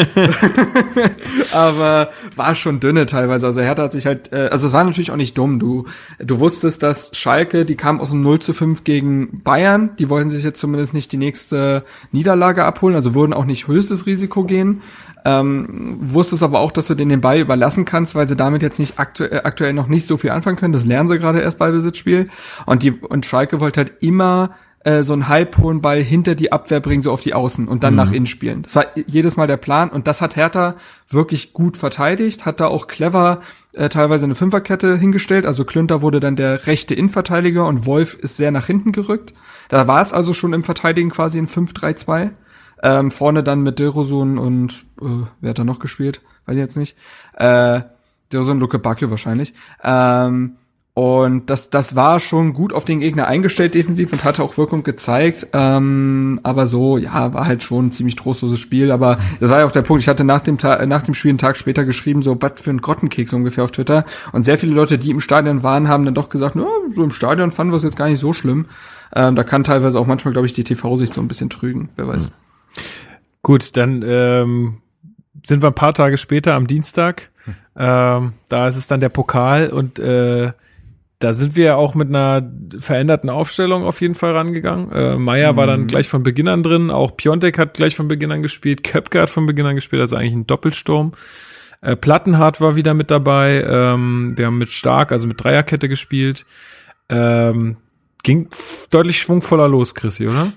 Aber 1.54 2.10
war 2.36 2.54
schon 2.54 2.80
dünne 2.80 3.08
teilweise. 3.08 3.48
Also 3.48 3.62
Hertha 3.62 3.82
hat 3.84 3.94
sich 3.94 4.06
halt, 4.06 4.32
äh, 4.32 4.50
also 4.52 4.68
es 4.68 4.74
war 4.74 4.84
natürlich 4.84 5.10
auch 5.10 5.16
nicht 5.16 5.38
dumm. 5.40 5.58
Du, 5.58 5.86
du 6.20 6.40
wusstest, 6.40 6.84
dass 6.84 7.10
Schalke, 7.18 7.66
die 7.66 7.76
kam 7.76 8.00
aus 8.00 8.12
dem 8.12 8.22
0 8.22 8.40
zu 8.40 8.54
5 8.54 8.84
gegen 8.84 9.42
Bayern, 9.44 9.92
die 9.98 10.10
wollten 10.10 10.30
sich 10.30 10.44
jetzt 10.44 10.60
zumindest 10.60 10.94
nicht 10.94 11.12
die 11.12 11.18
nächste 11.18 11.84
Niederlage 12.12 12.64
abholen, 12.64 12.96
also 12.96 13.16
würden 13.16 13.34
auch 13.34 13.46
nicht 13.46 13.68
höchstes 13.68 14.06
Risiko 14.06 14.44
gehen. 14.44 14.84
Ähm, 15.24 15.98
wusstest 16.00 16.42
aber 16.42 16.60
auch, 16.60 16.72
dass 16.72 16.88
du 16.88 16.96
denen 16.96 17.10
den 17.10 17.22
Ball 17.22 17.40
überlassen 17.40 17.86
kannst, 17.86 18.16
weil 18.16 18.28
sie 18.28 18.36
damit 18.36 18.64
jetzt 18.64 18.80
nicht 18.80 18.98
aktu 19.00 19.24
äh, 19.24 19.42
aktuell 19.44 19.74
noch 19.74 19.88
nicht 19.88 20.08
so 20.08 20.18
viel 20.18 20.32
anfangen 20.32 20.58
können. 20.58 20.74
Das 20.74 20.86
lernen 20.86 21.10
sie 21.10 21.20
gerade 21.20 21.42
erst 21.42 21.60
bei 21.60 21.72
Besitzspiel. 21.72 22.30
Und 22.66 22.84
die 22.84 22.92
und 22.92 23.26
Schalke 23.26 23.60
wollte 23.60 23.82
halt 23.82 23.94
immer 24.02 24.56
äh, 24.84 25.04
so 25.04 25.14
einen 25.14 25.28
halbhohen 25.28 25.82
Ball 25.82 26.02
hinter 26.02 26.34
die 26.34 26.52
Abwehr 26.52 26.80
bringen, 26.80 27.04
so 27.04 27.12
auf 27.12 27.22
die 27.22 27.36
Außen 27.36 27.68
und 27.68 27.84
dann 27.84 27.96
nach 27.96 28.12
innen 28.12 28.26
spielen. 28.26 28.64
Das 28.64 28.76
war 28.76 28.86
jedes 28.96 29.38
Mal 29.38 29.46
der 29.46 29.58
Plan 29.58 29.90
und 29.90 30.08
das 30.08 30.22
hat 30.22 30.36
Hertha 30.36 30.76
wirklich 31.08 31.54
gut 31.54 31.78
verteidigt, 31.78 32.46
hat 32.46 32.60
da 32.60 32.66
auch 32.66 32.88
clever 32.88 33.42
äh, 33.74 33.90
teilweise 33.90 34.26
eine 34.26 34.34
Fünferkette 34.34 34.98
hingestellt. 34.98 35.46
Also 35.46 35.66
Klünter 35.66 36.02
wurde 36.02 36.20
dann 36.20 36.36
der 36.36 36.66
rechte 36.66 36.96
Innenverteidiger 36.96 37.68
und 37.68 37.86
Wolf 37.86 38.16
ist 38.16 38.38
sehr 38.38 38.50
nach 38.50 38.66
hinten 38.66 38.92
gerückt. 38.92 39.34
Da 39.70 39.88
war 39.88 40.02
es 40.02 40.14
also 40.14 40.34
schon 40.34 40.54
im 40.54 40.64
Verteidigen 40.64 41.12
quasi 41.12 41.38
ein 41.38 41.48
5-3-2. 41.48 42.32
Ähm, 42.84 43.12
vorne 43.12 43.44
dann 43.44 43.62
mit 43.62 43.80
Dilrosun 43.80 44.38
und 44.38 44.84
äh, 45.02 45.06
wer 45.40 45.52
hat 45.52 45.60
da 45.60 45.64
noch 45.64 45.80
gespielt? 45.80 46.22
Weiß 46.46 46.56
ich 46.56 46.62
jetzt 46.62 46.78
nicht. 46.78 46.96
Äh, 47.34 47.82
Dilrosun, 48.32 48.60
Luke 48.60 48.80
Bacchio 48.80 49.10
wahrscheinlich. 49.10 49.54
Ähm, 49.84 50.56
und 50.94 51.50
das, 51.50 51.70
das 51.70 51.96
war 51.96 52.20
schon 52.20 52.52
gut 52.52 52.74
auf 52.74 52.84
den 52.84 53.00
Gegner 53.00 53.28
eingestellt 53.28 53.76
defensiv 53.76 54.12
und 54.12 54.26
hatte 54.26 54.44
auch 54.44 54.58
Wirkung 54.58 54.84
gezeigt. 54.84 55.48
Ähm, 55.54 56.42
aber 56.44 56.68
so, 56.68 56.98
ja, 56.98 57.34
war 57.34 57.46
halt 57.46 57.64
schon 57.64 57.88
ein 57.88 57.92
ziemlich 57.92 58.18
trostloses 58.18 58.60
Spiel. 58.60 58.92
Aber 58.92 59.18
das 59.40 59.50
war 59.50 59.60
ja 59.60 59.66
auch 59.66 59.72
der 59.72 59.84
Punkt. 59.84 60.02
Ich 60.02 60.10
hatte 60.10 60.26
nach 60.26 60.42
dem, 60.42 60.58
Ta 60.58 60.86
nach 60.86 61.04
dem 61.04 61.14
Spiel 61.14 61.30
einen 61.30 61.38
Tag 61.38 61.56
später 61.56 61.86
geschrieben, 61.86 62.22
so, 62.22 62.38
was 62.42 62.54
für 62.58 62.72
ein 62.72 62.82
Grottenkeks 62.82 63.32
ungefähr 63.32 63.64
auf 63.64 63.72
Twitter. 63.72 64.04
Und 64.34 64.44
sehr 64.44 64.58
viele 64.58 64.74
Leute, 64.74 64.98
die 64.98 65.12
im 65.12 65.22
Stadion 65.22 65.64
waren, 65.64 65.88
haben 65.88 66.04
dann 66.04 66.14
doch 66.14 66.28
gesagt, 66.28 66.58
na, 66.58 66.66
so 66.92 67.04
im 67.04 67.12
Stadion 67.12 67.52
fanden 67.52 67.72
wir 67.72 67.78
es 67.78 67.84
jetzt 67.84 67.98
gar 67.98 68.10
nicht 68.10 68.20
so 68.20 68.34
schlimm. 68.34 68.66
Ähm, 69.16 69.38
da 69.38 69.44
kann 69.44 69.64
teilweise 69.64 69.98
auch 69.98 70.08
manchmal, 70.08 70.34
glaube 70.34 70.48
ich, 70.48 70.54
die 70.54 70.66
TV-Sicht 70.66 71.14
so 71.14 71.22
ein 71.22 71.28
bisschen 71.30 71.50
trügen. 71.50 71.88
Wer 71.96 72.10
weiß. 72.10 72.34
Gut, 73.44 73.76
dann 73.76 74.04
ähm, 74.06 74.82
sind 75.44 75.62
wir 75.62 75.68
ein 75.68 75.76
paar 75.76 75.94
Tage 75.94 76.18
später 76.18 76.54
am 76.54 76.68
Dienstag. 76.68 77.30
Ähm, 77.76 78.34
da 78.50 78.68
ist 78.68 78.78
es 78.78 78.88
dann 78.88 79.00
der 79.00 79.10
Pokal 79.10 79.70
und 79.70 79.98
äh, 79.98 80.52
da 81.20 81.34
sind 81.34 81.56
wir 81.56 81.78
auch 81.78 81.94
mit 81.94 82.10
einer 82.10 82.52
veränderten 82.80 83.30
Aufstellung 83.30 83.84
auf 83.84 84.02
jeden 84.02 84.16
Fall 84.16 84.34
rangegangen. 84.34 84.92
Äh, 84.92 85.18
Meier 85.18 85.56
war 85.56 85.68
dann 85.68 85.88
gleich 85.88 86.08
von 86.08 86.24
Beginn 86.24 86.48
an 86.48 86.64
drin, 86.64 86.90
auch 86.90 87.16
Piontek 87.16 87.58
hat 87.58 87.76
gleich 87.76 87.96
von 87.96 88.08
Beginn 88.08 88.32
an 88.32 88.42
gespielt, 88.42 88.84
Köpke 88.84 89.22
hat 89.22 89.30
von 89.30 89.46
Beginn 89.46 89.66
an 89.66 89.76
gespielt, 89.76 90.02
also 90.02 90.16
eigentlich 90.16 90.34
ein 90.34 90.48
Doppelsturm. 90.48 91.14
Äh, 91.82 91.96
Plattenhardt 91.96 92.62
war 92.62 92.76
wieder 92.76 92.94
mit 92.94 93.12
dabei. 93.12 93.64
Ähm, 93.64 94.34
wir 94.36 94.48
haben 94.48 94.58
mit 94.58 94.72
Stark, 94.72 95.12
also 95.12 95.28
mit 95.28 95.44
Dreierkette 95.44 95.90
gespielt. 95.90 96.46
Ähm, 97.10 97.78
ging 98.24 98.50
deutlich 98.92 99.20
schwungvoller 99.20 99.68
los, 99.68 99.96
Chrissy, 99.96 100.28
oder? 100.28 100.54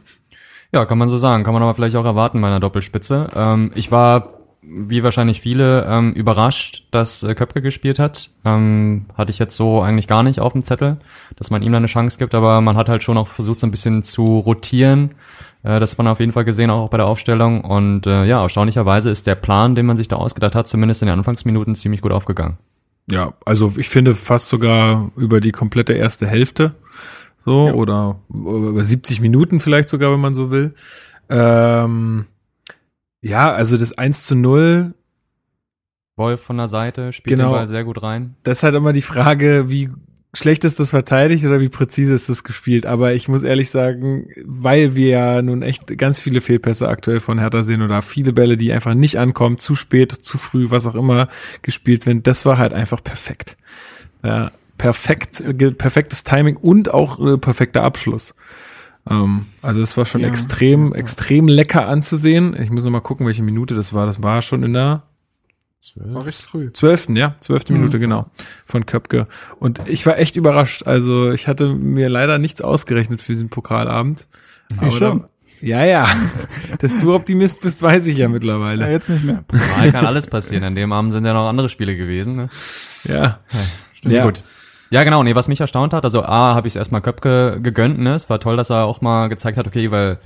Ja, 0.75 0.87
kann 0.87 0.99
man 0.99 1.09
so 1.09 1.17
sagen. 1.17 1.45
Kann 1.45 1.55
man 1.55 1.63
aber 1.63 1.73
vielleicht 1.77 1.95
auch 1.95 2.05
erwarten 2.05 2.41
bei 2.41 2.49
einer 2.49 2.59
Doppelspitze. 2.59 3.29
Ähm, 3.37 3.71
ich 3.77 3.93
war, 3.93 4.41
wie 4.61 5.05
wahrscheinlich 5.05 5.41
viele, 5.41 5.87
ähm, 5.89 6.13
überrascht, 6.15 6.89
dass 6.91 7.23
äh, 7.23 7.37
Köpke 7.37 7.63
gespielt 7.63 8.01
hat. 8.01 8.31
Ähm, 8.45 9.07
hatte 9.17 9.31
ich 9.31 9.39
jetzt 9.39 9.55
so 9.55 9.83
eigentlich 9.83 10.09
gar 10.09 10.25
nicht 10.25 10.41
auf 10.41 10.51
dem 10.53 10.63
Zettel, 10.63 10.97
dass 11.37 11.53
man 11.53 11.63
ihm 11.63 11.71
da 11.71 11.79
eine 11.79 11.87
Chance 11.87 12.19
gibt, 12.19 12.35
aber 12.35 12.61
man 12.61 12.77
hat 12.77 12.89
halt 12.89 13.05
schon 13.05 13.17
auch 13.17 13.29
versucht, 13.29 13.61
so 13.61 13.69
ein 13.69 13.71
bisschen 13.71 14.03
zu 14.03 14.41
rotieren. 14.41 15.13
Äh, 15.63 15.79
das 15.79 15.93
hat 15.93 15.99
man 15.99 16.09
auf 16.09 16.19
jeden 16.19 16.33
Fall 16.33 16.45
gesehen, 16.45 16.71
auch 16.71 16.91
bei 16.91 16.97
der 16.97 17.07
Aufstellung. 17.07 17.61
Und 17.61 18.09
äh, 18.09 18.25
ja, 18.25 18.43
erstaunlicherweise 18.43 19.11
ist 19.11 19.29
der 19.29 19.37
Plan, 19.37 19.77
den 19.77 19.87
man 19.87 19.97
sich 19.97 20.09
da 20.09 20.17
ausgedacht 20.17 20.57
hat, 20.57 20.67
zumindest 20.67 21.03
in 21.03 21.07
den 21.07 21.19
Anfangsminuten 21.19 21.77
ziemlich 21.77 22.01
gut 22.01 22.11
aufgegangen. 22.11 22.59
Ja, 23.09 23.35
also 23.45 23.75
ich 23.77 23.89
finde 23.89 24.13
fast 24.13 24.49
sogar 24.49 25.13
über 25.15 25.41
die 25.41 25.53
komplette 25.53 25.93
erste 25.93 26.27
Hälfte. 26.27 26.75
So, 27.45 27.69
oder 27.73 28.21
über 28.31 28.85
70 28.85 29.21
Minuten 29.21 29.61
vielleicht 29.61 29.89
sogar, 29.89 30.11
wenn 30.13 30.21
man 30.21 30.35
so 30.35 30.51
will. 30.51 30.75
Ähm, 31.29 32.25
ja, 33.23 33.53
also 33.53 33.77
das 33.77 33.97
1 33.97 34.27
zu 34.27 34.35
0, 34.37 34.95
Wolf 36.17 36.41
von 36.43 36.57
der 36.57 36.69
Seite 36.69 37.13
spielt 37.13 37.37
Genau. 37.37 37.51
den 37.51 37.57
Ball 37.57 37.69
sehr 37.69 37.85
gut 37.85 38.03
rein. 38.03 38.37
das 38.45 38.59
ist 38.59 38.63
halt 38.63 38.75
immer 38.77 38.93
die 38.93 39.03
Frage, 39.03 39.69
wie 39.69 39.91
schlecht 40.33 40.65
ist 40.65 40.79
das 40.81 40.91
verteidigt 40.91 41.45
oder 41.45 41.61
wie 41.61 41.69
präzise 41.69 42.13
ist 42.15 42.29
das 42.29 42.45
gespielt. 42.45 42.87
Aber 42.87 43.15
ich 43.15 43.29
muss 43.29 43.43
ehrlich 43.43 43.71
sagen, 43.71 44.29
weil 44.45 44.95
wir 44.95 45.09
ja 45.09 45.43
nun 45.43 45.63
echt 45.63 45.97
ganz 45.99 46.19
viele 46.19 46.41
Fehlpässe 46.41 46.89
aktuell 46.89 47.21
von 47.21 47.39
Hertha 47.39 47.63
sehen 47.63 47.83
oder 47.83 48.01
viele 48.03 48.33
Bälle, 48.33 48.57
die 48.57 48.73
einfach 48.73 48.95
nicht 48.95 49.19
ankommen, 49.19 49.59
zu 49.59 49.75
spät, 49.77 50.13
zu 50.13 50.39
früh, 50.39 50.71
was 50.71 50.87
auch 50.87 50.95
immer 50.97 51.29
gespielt 51.63 52.07
werden, 52.07 52.23
das 52.23 52.47
war 52.47 52.59
halt 52.59 52.73
einfach 52.73 53.03
perfekt. 53.03 53.57
Ja, 54.23 54.51
perfekt, 54.79 55.41
äh, 55.41 55.71
perfektes 55.73 56.25
Timing 56.25 56.57
und 56.57 56.93
auch 56.93 57.19
äh, 57.25 57.39
perfekter 57.39 57.83
Abschluss. 57.83 58.35
Ähm, 59.09 59.47
also 59.63 59.83
es 59.83 59.97
war 59.97 60.05
schon 60.07 60.21
Ja. 60.23 60.29
extrem, 60.29 60.95
extrem 60.95 61.47
lecker 61.49 61.87
anzusehen. 61.89 62.57
Ich 62.61 62.71
muss 62.71 62.85
noch 62.85 62.91
mal 62.91 63.01
gucken, 63.01 63.27
welche 63.27 63.43
Minute 63.43 63.75
das 63.75 63.93
war. 63.93 64.07
Das 64.07 64.23
war 64.23 64.41
schon 64.43 64.63
in 64.63 64.73
der. 64.73 65.03
Zwölften, 66.73 67.15
ja, 67.15 67.37
zwölfte 67.41 67.75
Minute, 67.75 67.99
genau, 67.99 68.27
von 68.65 68.87
Köpke. 68.87 69.27
Und 69.61 69.83
ich 69.87 70.07
war 70.07 70.19
echt 70.19 70.35
überrascht. 70.37 70.87
Also 70.87 71.31
ich 71.31 71.47
hatte 71.47 71.75
mir 71.75 72.09
leider 72.09 72.39
nichts 72.39 72.63
ausgerechnet 72.63 73.21
für 73.21 73.33
diesen 73.33 73.51
Pokalabend. 73.51 74.27
Ich 74.81 74.95
schon. 74.95 75.21
Da, 75.21 75.29
ja, 75.61 75.85
ja. 75.85 76.09
Dass 76.79 76.97
du 76.97 77.15
Optimist 77.15 77.61
bist, 77.61 77.83
weiß 77.83 78.07
ich 78.07 78.17
ja 78.17 78.23
Ja, 78.23 78.29
mittlerweile. 78.29 78.91
jetzt 78.91 79.11
nicht 79.11 79.25
mehr. 79.25 79.45
Mal 79.77 79.93
kann 79.93 80.07
alles 80.07 80.27
passieren. 80.27 80.65
An 80.65 80.75
dem 80.75 80.91
Abend 80.93 81.13
sind 81.13 81.27
ja 81.27 81.35
noch 81.35 81.47
andere 81.49 81.69
Spiele 81.69 81.97
gewesen. 81.97 82.37
Ne? 82.37 82.49
Ja. 83.07 83.41
Ja. 84.07 84.25
Gut. 84.25 84.41
Ja, 84.95 85.03
genau. 85.03 85.25
Nee, 85.25 85.35
was 85.35 85.49
mich 85.49 85.61
erstaunt 85.61 85.93
hat, 85.93 86.05
also 86.05 86.23
A, 86.23 86.55
habe 86.55 86.69
ich 86.69 86.75
es 86.75 86.77
erstmal 86.77 87.01
Köpke 87.01 87.59
gegönnt, 87.61 87.99
ne? 87.99 88.15
Es 88.15 88.31
war 88.31 88.39
toll, 88.39 88.57
dass 88.57 88.71
er 88.71 88.85
auch 88.85 89.01
mal 89.01 89.29
gezeigt 89.29 89.59
hat, 89.59 89.67
okay, 89.67 89.91
weil 89.91 90.19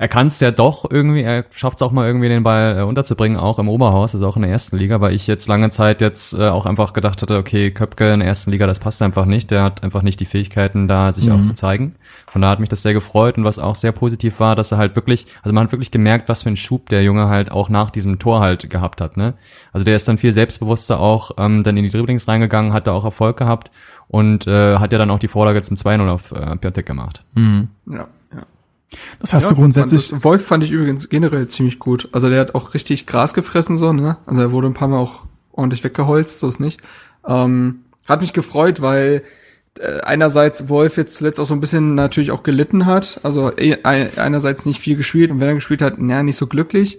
er 0.00 0.08
kann 0.08 0.28
es 0.28 0.40
ja 0.40 0.50
doch 0.50 0.90
irgendwie, 0.90 1.20
er 1.20 1.44
schafft 1.50 1.76
es 1.76 1.82
auch 1.82 1.92
mal 1.92 2.06
irgendwie 2.06 2.30
den 2.30 2.42
Ball 2.42 2.78
äh, 2.78 2.82
unterzubringen, 2.84 3.38
auch 3.38 3.58
im 3.58 3.68
Oberhaus, 3.68 4.14
also 4.14 4.26
auch 4.26 4.36
in 4.36 4.40
der 4.40 4.50
ersten 4.50 4.78
Liga, 4.78 5.02
weil 5.02 5.12
ich 5.12 5.26
jetzt 5.26 5.46
lange 5.46 5.68
Zeit 5.68 6.00
jetzt 6.00 6.32
äh, 6.32 6.48
auch 6.48 6.64
einfach 6.64 6.94
gedacht 6.94 7.20
hatte, 7.20 7.36
okay, 7.36 7.70
Köpke 7.70 8.10
in 8.14 8.20
der 8.20 8.28
ersten 8.28 8.50
Liga, 8.50 8.66
das 8.66 8.78
passt 8.78 9.02
einfach 9.02 9.26
nicht, 9.26 9.50
der 9.50 9.62
hat 9.62 9.84
einfach 9.84 10.00
nicht 10.00 10.18
die 10.18 10.24
Fähigkeiten, 10.24 10.88
da 10.88 11.12
sich 11.12 11.30
auch 11.30 11.42
zu 11.42 11.52
zeigen. 11.54 11.96
Von 12.32 12.40
da 12.40 12.48
hat 12.48 12.60
mich 12.60 12.70
das 12.70 12.80
sehr 12.80 12.94
gefreut 12.94 13.36
und 13.36 13.44
was 13.44 13.58
auch 13.58 13.74
sehr 13.74 13.92
positiv 13.92 14.40
war, 14.40 14.56
dass 14.56 14.72
er 14.72 14.78
halt 14.78 14.96
wirklich, 14.96 15.26
also 15.42 15.52
man 15.52 15.64
hat 15.64 15.72
wirklich 15.72 15.90
gemerkt, 15.90 16.30
was 16.30 16.44
für 16.44 16.48
einen 16.48 16.56
Schub 16.56 16.88
der 16.88 17.02
Junge 17.02 17.28
halt 17.28 17.52
auch 17.52 17.68
nach 17.68 17.90
diesem 17.90 18.18
Tor 18.18 18.40
halt 18.40 18.70
gehabt 18.70 19.02
hat, 19.02 19.18
ne? 19.18 19.34
Also 19.70 19.84
der 19.84 19.96
ist 19.96 20.08
dann 20.08 20.16
viel 20.16 20.32
selbstbewusster 20.32 20.98
auch 20.98 21.32
ähm, 21.36 21.62
dann 21.62 21.76
in 21.76 21.82
die 21.82 21.90
Dribblings 21.90 22.26
reingegangen, 22.26 22.72
hat 22.72 22.86
da 22.86 22.92
auch 22.92 23.04
Erfolg 23.04 23.36
gehabt 23.36 23.70
und 24.08 24.46
äh, 24.46 24.78
hat 24.78 24.92
ja 24.92 24.98
dann 24.98 25.10
auch 25.10 25.18
die 25.18 25.28
Vorlage 25.28 25.60
zum 25.60 25.76
2-0 25.76 26.08
auf 26.08 26.32
äh, 26.32 26.56
Piontek 26.56 26.86
gemacht. 26.86 27.22
Ja, 27.86 27.98
ja. 27.98 28.08
Das 29.20 29.32
hast 29.32 29.44
ja, 29.44 29.48
du 29.50 29.54
grundsätzlich. 29.56 30.08
fand- 30.08 30.24
Wolf 30.24 30.46
fand 30.46 30.64
ich 30.64 30.70
übrigens 30.72 31.08
generell 31.08 31.46
ziemlich 31.48 31.78
gut. 31.78 32.08
Also 32.12 32.28
der 32.28 32.40
hat 32.40 32.54
auch 32.54 32.74
richtig 32.74 33.06
Gras 33.06 33.34
gefressen, 33.34 33.76
so, 33.76 33.92
ne? 33.92 34.16
Also 34.26 34.40
er 34.40 34.52
wurde 34.52 34.66
ein 34.66 34.74
paar 34.74 34.88
Mal 34.88 34.98
auch 34.98 35.24
ordentlich 35.52 35.84
weggeholzt, 35.84 36.40
so 36.40 36.48
ist 36.48 36.60
nicht. 36.60 36.80
Ähm, 37.26 37.80
hat 38.08 38.20
mich 38.22 38.32
gefreut, 38.32 38.80
weil 38.80 39.22
äh, 39.78 40.00
einerseits 40.00 40.68
Wolf 40.68 40.96
jetzt 40.96 41.16
zuletzt 41.16 41.38
auch 41.38 41.46
so 41.46 41.54
ein 41.54 41.60
bisschen 41.60 41.94
natürlich 41.94 42.30
auch 42.32 42.42
gelitten 42.42 42.86
hat, 42.86 43.20
also 43.22 43.52
eh, 43.56 43.76
einerseits 43.84 44.66
nicht 44.66 44.80
viel 44.80 44.96
gespielt 44.96 45.30
und 45.30 45.38
wenn 45.38 45.48
er 45.48 45.54
gespielt 45.54 45.82
hat, 45.82 45.98
naja, 46.00 46.22
nicht 46.22 46.36
so 46.36 46.46
glücklich. 46.46 46.98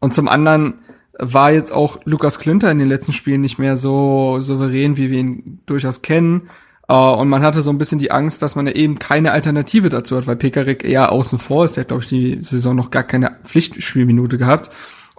Und 0.00 0.14
zum 0.14 0.26
anderen 0.28 0.74
war 1.18 1.52
jetzt 1.52 1.72
auch 1.72 2.00
Lukas 2.04 2.38
Klünter 2.38 2.70
in 2.70 2.78
den 2.78 2.88
letzten 2.88 3.12
Spielen 3.12 3.40
nicht 3.40 3.58
mehr 3.58 3.76
so 3.76 4.38
souverän, 4.40 4.96
wie 4.96 5.10
wir 5.10 5.18
ihn 5.18 5.60
durchaus 5.66 6.02
kennen. 6.02 6.48
Uh, 6.90 7.12
und 7.20 7.28
man 7.28 7.42
hatte 7.42 7.60
so 7.60 7.68
ein 7.68 7.76
bisschen 7.76 7.98
die 7.98 8.10
Angst, 8.10 8.40
dass 8.40 8.56
man 8.56 8.66
ja 8.66 8.72
eben 8.72 8.98
keine 8.98 9.32
Alternative 9.32 9.90
dazu 9.90 10.16
hat, 10.16 10.26
weil 10.26 10.36
Pekarik 10.36 10.84
eher 10.84 11.12
außen 11.12 11.38
vor 11.38 11.66
ist. 11.66 11.76
Der 11.76 11.82
hat, 11.82 11.88
glaube 11.88 12.02
ich, 12.02 12.08
die 12.08 12.38
Saison 12.40 12.74
noch 12.74 12.90
gar 12.90 13.02
keine 13.02 13.36
Pflichtspielminute 13.44 14.38
gehabt. 14.38 14.70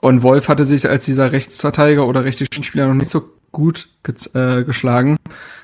Und 0.01 0.23
Wolf 0.23 0.49
hatte 0.49 0.65
sich 0.65 0.89
als 0.89 1.05
dieser 1.05 1.31
Rechtsverteidiger 1.31 2.07
oder 2.07 2.23
rechte 2.23 2.45
Spieler 2.63 2.87
noch 2.87 2.95
nicht 2.95 3.11
so 3.11 3.29
gut 3.51 3.87
äh, 4.33 4.63
geschlagen. 4.63 5.17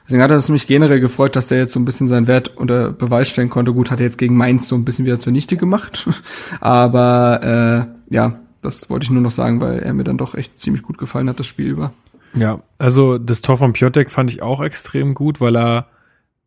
Deswegen 0.03 0.21
hat 0.21 0.31
es 0.31 0.49
mich 0.49 0.67
generell 0.67 0.99
gefreut, 0.99 1.35
dass 1.35 1.47
der 1.47 1.57
jetzt 1.59 1.73
so 1.73 1.79
ein 1.79 1.85
bisschen 1.85 2.07
seinen 2.07 2.27
Wert 2.27 2.55
unter 2.55 2.91
Beweis 2.91 3.29
stellen 3.29 3.49
konnte. 3.49 3.73
Gut, 3.73 3.89
hat 3.89 3.99
er 3.99 4.05
jetzt 4.05 4.17
gegen 4.17 4.37
Mainz 4.37 4.67
so 4.67 4.75
ein 4.75 4.85
bisschen 4.85 5.05
wieder 5.05 5.19
zunichte 5.19 5.57
gemacht. 5.57 6.07
Aber 6.59 7.87
äh, 8.09 8.13
ja, 8.13 8.39
das 8.61 8.89
wollte 8.89 9.05
ich 9.05 9.11
nur 9.11 9.21
noch 9.21 9.31
sagen, 9.31 9.61
weil 9.61 9.79
er 9.79 9.93
mir 9.93 10.03
dann 10.03 10.17
doch 10.17 10.35
echt 10.35 10.59
ziemlich 10.59 10.83
gut 10.83 10.97
gefallen 10.97 11.29
hat, 11.29 11.39
das 11.39 11.47
Spiel 11.47 11.67
über. 11.67 11.93
Ja, 12.35 12.59
also 12.77 13.17
das 13.17 13.41
Tor 13.41 13.57
von 13.57 13.73
Piotek 13.73 14.11
fand 14.11 14.29
ich 14.29 14.41
auch 14.41 14.61
extrem 14.61 15.13
gut, 15.13 15.39
weil 15.39 15.55
er 15.55 15.87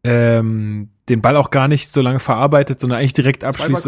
ähm, 0.08 0.88
den 1.08 1.20
Ball 1.22 1.36
auch 1.36 1.50
gar 1.50 1.68
nicht 1.68 1.92
so 1.92 2.00
lange 2.00 2.18
verarbeitet, 2.18 2.80
sondern 2.80 2.98
eigentlich 2.98 3.14
direkt 3.14 3.44
abschließt. 3.44 3.84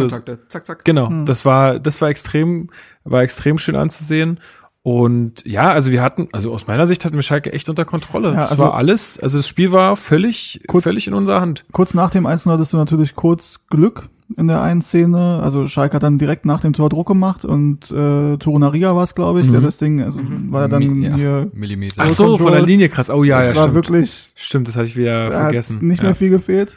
Zack, 0.49 0.65
zack. 0.65 0.85
Genau, 0.85 1.09
hm. 1.09 1.27
das 1.27 1.45
war 1.45 1.79
das 1.79 2.01
war 2.01 2.09
extrem 2.09 2.71
war 3.05 3.23
extrem 3.23 3.59
schön 3.59 3.77
anzusehen. 3.77 4.41
Und 4.83 5.45
ja, 5.45 5.71
also 5.73 5.91
wir 5.91 6.03
hatten, 6.03 6.29
also 6.33 6.55
aus 6.55 6.67
meiner 6.67 6.87
Sicht 6.87 7.05
hatten 7.05 7.15
wir 7.15 7.23
Schalke 7.23 7.53
echt 7.53 7.69
unter 7.69 7.85
Kontrolle. 7.85 8.29
Ja, 8.31 8.41
das 8.41 8.53
also 8.53 8.65
war 8.65 8.75
alles, 8.75 9.21
also 9.21 9.39
das 9.39 9.47
Spiel 9.47 9.73
war 9.73 9.95
völlig, 9.95 10.63
kurz, 10.69 10.85
völlig 10.85 11.07
in 11.07 11.13
unserer 11.13 11.43
Hand. 11.43 11.67
Kurz 11.73 11.93
nach 11.93 12.09
dem 12.11 12.25
1 12.25 12.47
hattest 12.47 12.73
du 12.73 12.79
natürlich 12.79 13.15
kurz 13.15 13.67
Glück, 13.67 14.09
in 14.37 14.47
der 14.47 14.63
einen 14.63 14.83
Szene. 14.83 15.41
Also 15.43 15.69
Schalke 15.69 15.97
hat 15.97 16.03
dann 16.03 16.19
direkt 16.19 16.45
nach 16.45 16.61
dem 16.61 16.73
Tor 16.73 16.89
Druck 16.89 17.09
gemacht 17.09 17.45
und 17.45 17.91
äh, 17.91 18.37
Torunaria 18.37 18.95
war 18.95 19.05
es, 19.05 19.15
glaube 19.15 19.41
ich, 19.41 19.47
mhm. 19.47 19.53
der 19.53 19.61
das 19.63 19.79
Ding, 19.79 20.03
also 20.03 20.21
mhm. 20.21 20.53
war 20.53 20.69
dann 20.69 20.83
Mi 20.83 21.11
hier 21.13 21.51
Millimeter. 21.53 22.03
Ach 22.05 22.09
so, 22.09 22.39
von 22.39 22.53
der 22.53 22.63
Linie 22.63 22.89
krass. 22.89 23.11
Oh 23.11 23.25
ja, 23.25 23.39
das 23.39 23.49
ja, 23.49 23.55
war 23.57 23.63
stimmt. 23.63 23.75
wirklich. 23.75 24.33
Stimmt, 24.37 24.69
das 24.69 24.77
hatte 24.77 24.87
ich 24.87 24.97
wieder 24.97 25.31
vergessen. 25.31 25.87
nicht 25.87 25.99
ja. 25.99 26.05
mehr 26.05 26.15
viel 26.15 26.31
gefehlt. 26.31 26.77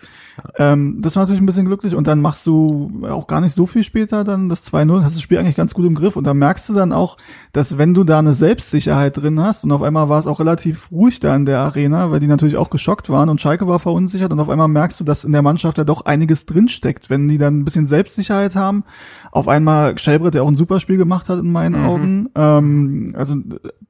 Ähm, 0.57 0.99
das 1.01 1.15
war 1.15 1.23
natürlich 1.23 1.41
ein 1.41 1.45
bisschen 1.45 1.65
glücklich 1.65 1.95
und 1.95 2.07
dann 2.07 2.21
machst 2.21 2.45
du 2.45 3.01
auch 3.09 3.27
gar 3.27 3.41
nicht 3.41 3.53
so 3.53 3.65
viel 3.65 3.83
später 3.83 4.23
dann 4.23 4.49
das 4.49 4.65
2-0, 4.71 5.03
hast 5.03 5.15
das 5.15 5.21
Spiel 5.21 5.37
eigentlich 5.37 5.55
ganz 5.55 5.73
gut 5.73 5.85
im 5.85 5.95
Griff 5.95 6.15
und 6.15 6.25
da 6.25 6.33
merkst 6.33 6.69
du 6.69 6.73
dann 6.73 6.91
auch, 6.91 7.17
dass 7.51 7.77
wenn 7.77 7.93
du 7.93 8.03
da 8.03 8.19
eine 8.19 8.33
Selbstsicherheit 8.33 9.17
drin 9.17 9.39
hast 9.39 9.63
und 9.63 9.71
auf 9.71 9.81
einmal 9.81 10.09
war 10.09 10.19
es 10.19 10.27
auch 10.27 10.39
relativ 10.39 10.91
ruhig 10.91 11.19
da 11.19 11.35
in 11.35 11.45
der 11.45 11.59
Arena, 11.59 12.11
weil 12.11 12.19
die 12.19 12.27
natürlich 12.27 12.57
auch 12.57 12.69
geschockt 12.69 13.09
waren 13.09 13.29
und 13.29 13.41
Schalke 13.41 13.67
war 13.67 13.79
verunsichert 13.79 14.31
und 14.31 14.39
auf 14.39 14.49
einmal 14.49 14.67
merkst 14.67 14.99
du, 14.99 15.03
dass 15.03 15.23
in 15.23 15.31
der 15.31 15.41
Mannschaft 15.41 15.77
ja 15.77 15.83
doch 15.83 16.05
einiges 16.05 16.45
drinsteckt, 16.45 17.09
wenn 17.09 17.27
die 17.27 17.37
dann 17.37 17.59
ein 17.59 17.65
bisschen 17.65 17.87
Selbstsicherheit 17.87 18.55
haben. 18.55 18.83
Auf 19.31 19.47
einmal 19.47 19.97
Schelbrett, 19.97 20.33
der 20.33 20.43
auch 20.43 20.47
ein 20.47 20.55
super 20.55 20.79
Spiel 20.79 20.97
gemacht 20.97 21.29
hat 21.29 21.39
in 21.39 21.51
meinen 21.51 21.81
mhm. 21.81 21.87
Augen. 21.87 22.29
Ähm, 22.35 23.15
also 23.17 23.35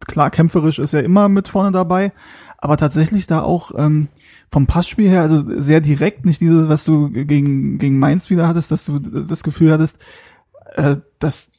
klar, 0.05 0.29
kämpferisch 0.29 0.79
ist 0.79 0.93
er 0.93 1.03
immer 1.03 1.29
mit 1.29 1.47
vorne 1.47 1.71
dabei, 1.71 2.11
aber 2.57 2.77
tatsächlich 2.77 3.27
da 3.27 3.41
auch 3.41 3.71
ähm, 3.77 4.07
vom 4.53 4.67
Passspiel 4.67 5.09
her, 5.09 5.21
also 5.21 5.43
sehr 5.59 5.81
direkt, 5.81 6.25
nicht 6.25 6.39
dieses, 6.39 6.69
was 6.69 6.85
du 6.85 7.09
gegen, 7.09 7.79
gegen 7.79 7.97
Mainz 7.97 8.29
wieder 8.29 8.47
hattest, 8.47 8.69
dass 8.69 8.85
du 8.85 8.99
das 8.99 9.41
Gefühl 9.41 9.71
hattest, 9.71 9.97
äh, 10.75 10.97
dass 11.17 11.51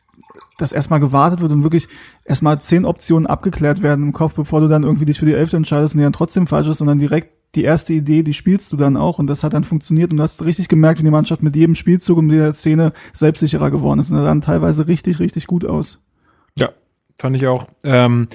dass 0.58 0.72
erstmal 0.72 1.00
gewartet 1.00 1.40
wird 1.40 1.50
und 1.50 1.64
wirklich 1.64 1.88
erstmal 2.24 2.60
zehn 2.60 2.84
Optionen 2.84 3.26
abgeklärt 3.26 3.82
werden 3.82 4.04
im 4.04 4.12
Kopf, 4.12 4.34
bevor 4.34 4.60
du 4.60 4.68
dann 4.68 4.84
irgendwie 4.84 5.04
dich 5.04 5.18
für 5.18 5.26
die 5.26 5.32
Elfte 5.32 5.56
entscheidest 5.56 5.94
und 5.94 5.98
die 5.98 6.04
dann 6.04 6.12
trotzdem 6.12 6.46
falsch 6.46 6.68
ist, 6.68 6.78
sondern 6.78 7.00
direkt 7.00 7.30
die 7.56 7.64
erste 7.64 7.92
Idee, 7.92 8.22
die 8.22 8.32
spielst 8.32 8.72
du 8.72 8.76
dann 8.76 8.96
auch 8.96 9.18
und 9.18 9.26
das 9.26 9.42
hat 9.42 9.54
dann 9.54 9.64
funktioniert 9.64 10.12
und 10.12 10.18
du 10.18 10.22
hast 10.22 10.44
richtig 10.44 10.68
gemerkt, 10.68 11.00
wie 11.00 11.04
die 11.04 11.10
Mannschaft 11.10 11.42
mit 11.42 11.56
jedem 11.56 11.74
Spielzug 11.74 12.18
und 12.18 12.28
der 12.28 12.54
Szene 12.54 12.92
selbstsicherer 13.12 13.72
geworden 13.72 13.98
ist 13.98 14.10
und 14.10 14.18
sah 14.18 14.24
dann 14.24 14.40
teilweise 14.40 14.86
richtig, 14.86 15.18
richtig 15.18 15.48
gut 15.48 15.64
aus. 15.64 15.98
Ja, 16.56 16.70
fand 17.18 17.34
ich 17.34 17.48
auch. 17.48 17.66
Ähm, 17.82 18.28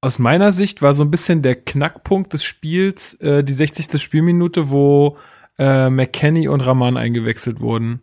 aus 0.00 0.18
meiner 0.18 0.50
Sicht 0.50 0.82
war 0.82 0.92
so 0.92 1.02
ein 1.02 1.10
bisschen 1.10 1.42
der 1.42 1.56
Knackpunkt 1.56 2.32
des 2.32 2.44
Spiels 2.44 3.14
äh, 3.14 3.44
die 3.44 3.52
60. 3.52 4.00
Spielminute, 4.00 4.70
wo 4.70 5.18
äh, 5.58 5.90
McKenny 5.90 6.48
und 6.48 6.62
Rahman 6.62 6.96
eingewechselt 6.96 7.60
wurden. 7.60 8.00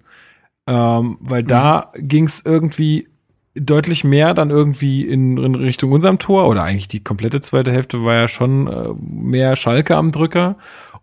Ähm, 0.68 1.18
weil 1.22 1.44
mhm. 1.44 1.48
da 1.48 1.92
ging 1.96 2.26
es 2.26 2.46
irgendwie 2.46 3.08
deutlich 3.56 4.04
mehr 4.04 4.34
dann 4.34 4.52
irgendwie 4.52 5.02
in, 5.02 5.38
in, 5.38 5.56
Richtung 5.56 5.92
unserem 5.92 6.20
Tor 6.20 6.48
oder 6.48 6.64
eigentlich 6.64 6.88
die 6.88 7.04
komplette 7.04 7.42
zweite 7.42 7.72
Hälfte 7.72 8.06
war 8.06 8.16
ja 8.16 8.28
schon 8.28 8.68
äh, 8.68 8.90
mehr 9.00 9.56
Schalke 9.56 9.96
am 9.96 10.12
Drücker 10.12 10.58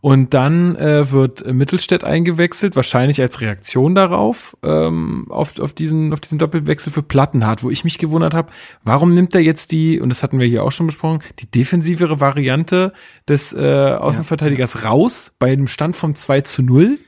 und 0.05 0.35
dann 0.35 0.77
äh, 0.77 1.11
wird 1.13 1.51
Mittelstädt 1.51 2.05
eingewechselt, 2.05 2.77
wahrscheinlich 2.77 3.23
als 3.23 3.41
Reaktion 3.41 3.95
darauf, 3.95 4.55
ähm, 4.63 5.25
auf, 5.31 5.59
auf, 5.59 5.73
diesen, 5.73 6.13
auf 6.13 6.21
diesen 6.21 6.39
Doppelwechsel 6.39 6.93
für 6.93 7.03
Plattenhardt, 7.03 7.63
wo 7.63 7.71
ich 7.71 7.85
mich 7.85 7.97
gewundert 7.97 8.35
habe, 8.35 8.53
warum 8.83 9.09
nimmt 9.09 9.35
er 9.35 9.41
jetzt 9.41 9.73
die, 9.73 9.99
und 9.99 10.11
das 10.11 10.23
hatten 10.23 10.39
wir 10.39 10.47
hier 10.47 10.63
auch 10.63 10.73
schon 10.73 10.89
besprochen, 10.89 11.21
die 11.39 11.51
defensivere 11.51 12.21
Variante 12.21 12.93
des 13.27 13.55
äh, 13.55 13.97
Außenverteidigers 13.99 14.75
ja. 14.75 14.91
raus 14.91 15.33
bei 15.39 15.51
einem 15.51 15.69
Stand 15.69 15.97
vom 15.97 16.15
2 16.15 16.43
zu 16.43 16.63
0 16.63 16.99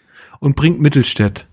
und 0.40 0.56
bringt 0.56 0.80
Mittelstädt. 0.80 1.48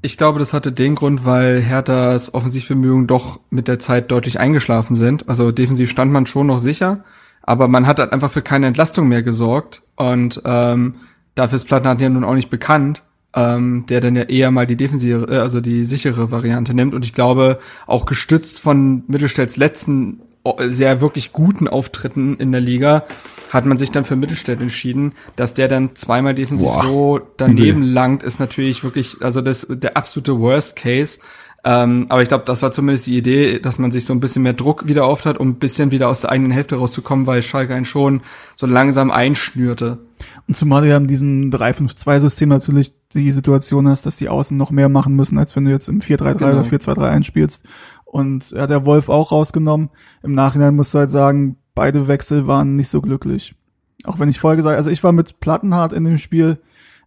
Ich 0.00 0.16
glaube, 0.16 0.38
das 0.38 0.54
hatte 0.54 0.72
den 0.72 0.94
Grund, 0.94 1.26
weil 1.26 1.60
Herthas 1.60 2.32
Offensivbemühungen 2.32 3.06
doch 3.06 3.40
mit 3.50 3.68
der 3.68 3.78
Zeit 3.78 4.10
deutlich 4.10 4.40
eingeschlafen 4.40 4.94
sind. 4.94 5.28
Also 5.28 5.52
defensiv 5.52 5.90
stand 5.90 6.10
man 6.10 6.24
schon 6.24 6.46
noch 6.46 6.58
sicher, 6.58 7.04
aber 7.46 7.68
man 7.68 7.86
hat 7.86 7.98
halt 7.98 8.12
einfach 8.12 8.30
für 8.30 8.42
keine 8.42 8.66
Entlastung 8.66 9.08
mehr 9.08 9.22
gesorgt 9.22 9.82
und 9.96 10.42
ähm, 10.44 10.96
dafür 11.34 11.56
ist 11.56 11.64
Plattenhardt 11.66 12.00
ja 12.00 12.08
nun 12.08 12.24
auch 12.24 12.34
nicht 12.34 12.50
bekannt, 12.50 13.02
ähm, 13.34 13.84
der 13.88 14.00
dann 14.00 14.16
ja 14.16 14.22
eher 14.24 14.50
mal 14.50 14.66
die 14.66 14.76
defensive, 14.76 15.28
äh, 15.30 15.38
also 15.38 15.60
die 15.60 15.84
sichere 15.84 16.30
Variante 16.30 16.74
nimmt. 16.74 16.94
Und 16.94 17.04
ich 17.04 17.12
glaube, 17.12 17.58
auch 17.86 18.06
gestützt 18.06 18.60
von 18.60 19.04
Mittelstädts 19.06 19.56
letzten 19.56 20.22
sehr 20.68 21.00
wirklich 21.00 21.32
guten 21.32 21.66
Auftritten 21.66 22.36
in 22.36 22.52
der 22.52 22.60
Liga 22.60 23.04
hat 23.50 23.66
man 23.66 23.78
sich 23.78 23.90
dann 23.90 24.04
für 24.04 24.16
Mittelstädt 24.16 24.60
entschieden, 24.60 25.12
dass 25.34 25.54
der 25.54 25.68
dann 25.68 25.96
zweimal 25.96 26.34
defensiv 26.34 26.68
Boah, 26.68 26.82
so 26.82 27.20
daneben 27.36 27.82
übel. 27.82 27.92
langt, 27.92 28.22
ist 28.22 28.38
natürlich 28.38 28.84
wirklich, 28.84 29.16
also 29.22 29.40
das 29.40 29.66
der 29.68 29.96
absolute 29.96 30.38
Worst 30.38 30.76
Case. 30.76 31.20
Ähm, 31.68 32.06
aber 32.10 32.22
ich 32.22 32.28
glaube, 32.28 32.44
das 32.44 32.62
war 32.62 32.70
zumindest 32.70 33.08
die 33.08 33.18
Idee, 33.18 33.58
dass 33.58 33.80
man 33.80 33.90
sich 33.90 34.04
so 34.04 34.12
ein 34.12 34.20
bisschen 34.20 34.44
mehr 34.44 34.52
Druck 34.52 34.86
wieder 34.86 35.04
auftat, 35.04 35.36
um 35.36 35.48
ein 35.48 35.54
bisschen 35.56 35.90
wieder 35.90 36.08
aus 36.08 36.20
der 36.20 36.30
eigenen 36.30 36.52
Hälfte 36.52 36.76
rauszukommen, 36.76 37.26
weil 37.26 37.42
Schalke 37.42 37.74
einen 37.74 37.84
schon 37.84 38.20
so 38.54 38.68
langsam 38.68 39.10
einschnürte. 39.10 39.98
Und 40.46 40.56
zumal 40.56 40.82
du 40.82 40.88
ja 40.88 40.96
in 40.96 41.08
diesem 41.08 41.50
3-5-2-System 41.50 42.50
natürlich 42.50 42.94
die 43.14 43.32
Situation 43.32 43.88
hast, 43.88 44.06
dass 44.06 44.16
die 44.16 44.28
Außen 44.28 44.56
noch 44.56 44.70
mehr 44.70 44.88
machen 44.88 45.16
müssen, 45.16 45.38
als 45.38 45.56
wenn 45.56 45.64
du 45.64 45.72
jetzt 45.72 45.88
im 45.88 46.00
4-3-3 46.00 46.34
genau. 46.34 46.50
oder 46.52 46.62
4-2-3 46.62 47.02
einspielst. 47.02 47.64
Und 48.04 48.52
er 48.52 48.62
hat 48.62 48.70
der 48.70 48.86
Wolf 48.86 49.08
auch 49.08 49.32
rausgenommen. 49.32 49.90
Im 50.22 50.34
Nachhinein 50.36 50.76
musst 50.76 50.94
du 50.94 50.98
halt 50.98 51.10
sagen, 51.10 51.56
beide 51.74 52.06
Wechsel 52.06 52.46
waren 52.46 52.76
nicht 52.76 52.90
so 52.90 53.00
glücklich. 53.00 53.56
Auch 54.04 54.20
wenn 54.20 54.28
ich 54.28 54.38
vorher 54.38 54.56
gesagt, 54.56 54.76
also 54.76 54.90
ich 54.90 55.02
war 55.02 55.10
mit 55.10 55.40
Plattenhardt 55.40 55.92
in 55.92 56.04
dem 56.04 56.18
Spiel, 56.18 56.58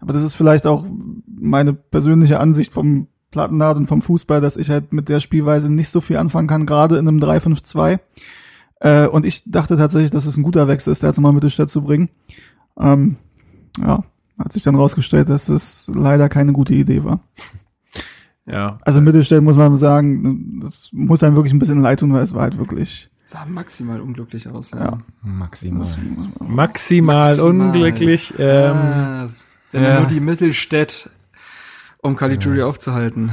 aber 0.01 0.11
das 0.11 0.23
ist 0.23 0.33
vielleicht 0.33 0.67
auch 0.67 0.85
meine 1.25 1.71
persönliche 1.71 2.41
Ansicht 2.41 2.73
vom 2.73 3.07
Plattenhardt 3.31 3.77
und 3.77 3.87
vom 3.87 4.01
Fußball, 4.01 4.41
dass 4.41 4.57
ich 4.57 4.69
halt 4.69 4.93
mit 4.93 5.09
der 5.09 5.19
Spielweise 5.19 5.71
nicht 5.71 5.89
so 5.89 6.01
viel 6.01 6.17
anfangen 6.17 6.47
kann, 6.47 6.65
gerade 6.65 6.97
in 6.97 7.07
einem 7.07 7.19
3-5-2. 7.19 7.99
Äh, 8.79 9.07
und 9.07 9.25
ich 9.25 9.43
dachte 9.45 9.77
tatsächlich, 9.77 10.11
dass 10.11 10.25
es 10.25 10.37
ein 10.37 10.43
guter 10.43 10.67
Wechsel 10.67 10.91
ist, 10.91 11.03
da 11.03 11.07
jetzt 11.07 11.19
mal 11.19 11.33
Mittelstädt 11.33 11.69
zu 11.69 11.83
bringen. 11.83 12.09
Ähm, 12.79 13.17
ja, 13.77 14.03
hat 14.37 14.53
sich 14.53 14.63
dann 14.63 14.75
rausgestellt, 14.75 15.29
dass 15.29 15.49
es 15.49 15.91
leider 15.93 16.29
keine 16.29 16.53
gute 16.53 16.73
Idee 16.73 17.03
war. 17.03 17.21
Ja. 18.45 18.79
Also 18.81 18.99
Mittelstädt 18.99 19.43
muss 19.43 19.57
man 19.57 19.77
sagen, 19.77 20.61
das 20.63 20.89
muss 20.91 21.21
einem 21.21 21.35
wirklich 21.35 21.53
ein 21.53 21.59
bisschen 21.59 21.81
leid 21.81 21.99
tun, 21.99 22.11
weil 22.13 22.23
es 22.23 22.33
war 22.33 22.41
halt 22.41 22.57
wirklich. 22.57 23.11
Sah 23.21 23.45
maximal 23.45 24.01
unglücklich 24.01 24.47
aus, 24.49 24.71
ja. 24.71 24.79
ja. 24.79 24.97
Maximal. 25.21 25.81
Maximal, 25.81 26.29
maximal 26.39 27.39
unglücklich. 27.41 28.33
Ähm, 28.39 28.75
ah, 28.75 29.29
wenn 29.71 29.83
ja. 29.83 29.99
nur 29.99 30.09
die 30.09 30.19
Mittelstädt 30.19 31.11
um 32.01 32.15
Caligiuri 32.15 32.59
ja. 32.59 32.65
aufzuhalten. 32.65 33.31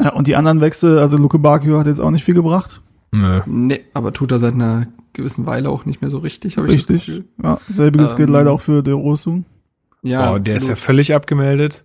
Ja, 0.00 0.12
und 0.12 0.26
die 0.26 0.36
anderen 0.36 0.60
Wechsel, 0.60 0.98
also 0.98 1.16
Luke 1.16 1.38
Bakio 1.38 1.78
hat 1.78 1.86
jetzt 1.86 2.00
auch 2.00 2.10
nicht 2.10 2.24
viel 2.24 2.34
gebracht. 2.34 2.82
Nö. 3.12 3.40
Nee, 3.46 3.80
aber 3.94 4.12
tut 4.12 4.32
er 4.32 4.38
seit 4.38 4.54
einer 4.54 4.88
gewissen 5.12 5.46
Weile 5.46 5.70
auch 5.70 5.86
nicht 5.86 6.02
mehr 6.02 6.10
so 6.10 6.18
richtig, 6.18 6.58
habe 6.58 6.68
ich 6.68 6.76
das 6.76 6.86
Gefühl. 6.86 7.24
Ja, 7.42 7.58
selbiges 7.68 8.12
ähm, 8.12 8.16
gilt 8.18 8.30
leider 8.30 8.52
auch 8.52 8.60
für 8.60 8.82
De 8.82 8.92
Rosu. 8.92 9.42
Ja, 10.02 10.32
wow, 10.32 10.40
der 10.40 10.56
ist 10.56 10.68
ja 10.68 10.76
völlig 10.76 11.14
abgemeldet. 11.14 11.84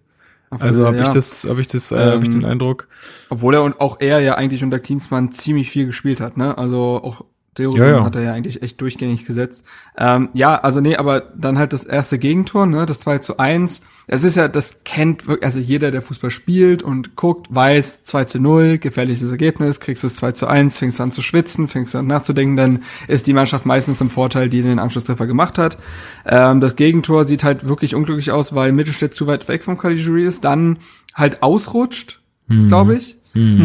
Also 0.49 0.85
habe 0.85 0.97
ja. 0.97 1.03
ich 1.03 1.09
das, 1.09 1.45
habe 1.47 1.61
ich 1.61 1.67
das, 1.67 1.93
äh, 1.93 1.95
ähm, 1.95 2.11
habe 2.11 2.23
ich 2.23 2.29
den 2.29 2.43
Eindruck. 2.43 2.89
Obwohl 3.29 3.53
er 3.53 3.63
und 3.63 3.79
auch 3.79 4.01
er 4.01 4.19
ja 4.19 4.35
eigentlich 4.35 4.63
unter 4.63 4.79
Klinsmann 4.79 5.31
ziemlich 5.31 5.69
viel 5.69 5.85
gespielt 5.85 6.19
hat, 6.19 6.35
ne? 6.35 6.57
Also 6.57 7.01
auch 7.01 7.23
Derosan 7.57 7.85
Ja, 7.85 7.91
ja. 7.97 8.03
hat 8.05 8.15
er 8.15 8.21
ja 8.21 8.33
eigentlich 8.33 8.61
echt 8.61 8.79
durchgängig 8.79 9.25
gesetzt. 9.25 9.65
Ähm, 9.97 10.29
ja, 10.33 10.55
also 10.55 10.79
nee, 10.79 10.95
aber 10.95 11.19
dann 11.35 11.57
halt 11.57 11.73
das 11.73 11.83
erste 11.83 12.17
Gegentor, 12.17 12.65
ne, 12.65 12.85
das 12.85 12.99
2 12.99 13.17
zu 13.17 13.39
1. 13.39 13.81
Es 14.07 14.23
ist 14.23 14.35
ja, 14.35 14.47
das 14.47 14.85
kennt 14.85 15.27
wirklich, 15.27 15.45
also 15.45 15.59
jeder, 15.59 15.91
der 15.91 16.01
Fußball 16.01 16.31
spielt 16.31 16.81
und 16.81 17.17
guckt, 17.17 17.47
weiß, 17.53 18.03
2 18.03 18.23
zu 18.23 18.39
0, 18.39 18.77
gefährliches 18.77 19.29
Ergebnis, 19.29 19.81
kriegst 19.81 20.03
du 20.03 20.07
es 20.07 20.15
2 20.15 20.31
zu 20.31 20.47
1, 20.47 20.79
fängst 20.79 21.01
an 21.01 21.11
zu 21.11 21.21
schwitzen, 21.21 21.67
fängst 21.67 21.93
an 21.93 22.07
nachzudenken, 22.07 22.55
dann 22.55 22.79
ist 23.09 23.27
die 23.27 23.33
Mannschaft 23.33 23.65
meistens 23.65 23.99
im 23.99 24.09
Vorteil, 24.09 24.47
die 24.47 24.61
den 24.61 24.79
Anschlusstreffer 24.79 25.27
gemacht 25.27 25.57
hat. 25.57 25.77
Ähm, 26.25 26.61
das 26.61 26.77
Gegentor 26.77 27.25
sieht 27.25 27.43
halt 27.43 27.67
wirklich 27.67 27.95
unglücklich 27.95 28.31
aus, 28.31 28.55
weil 28.55 28.71
Mittelstädt 28.71 29.13
zu 29.13 29.27
weit 29.27 29.49
weg 29.49 29.65
vom 29.65 29.77
Caligiuri 29.77 30.25
ist, 30.25 30.45
dann 30.45 30.77
halt 31.13 31.43
ausrutscht, 31.43 32.21
glaube 32.67 32.95
ich. 32.95 33.17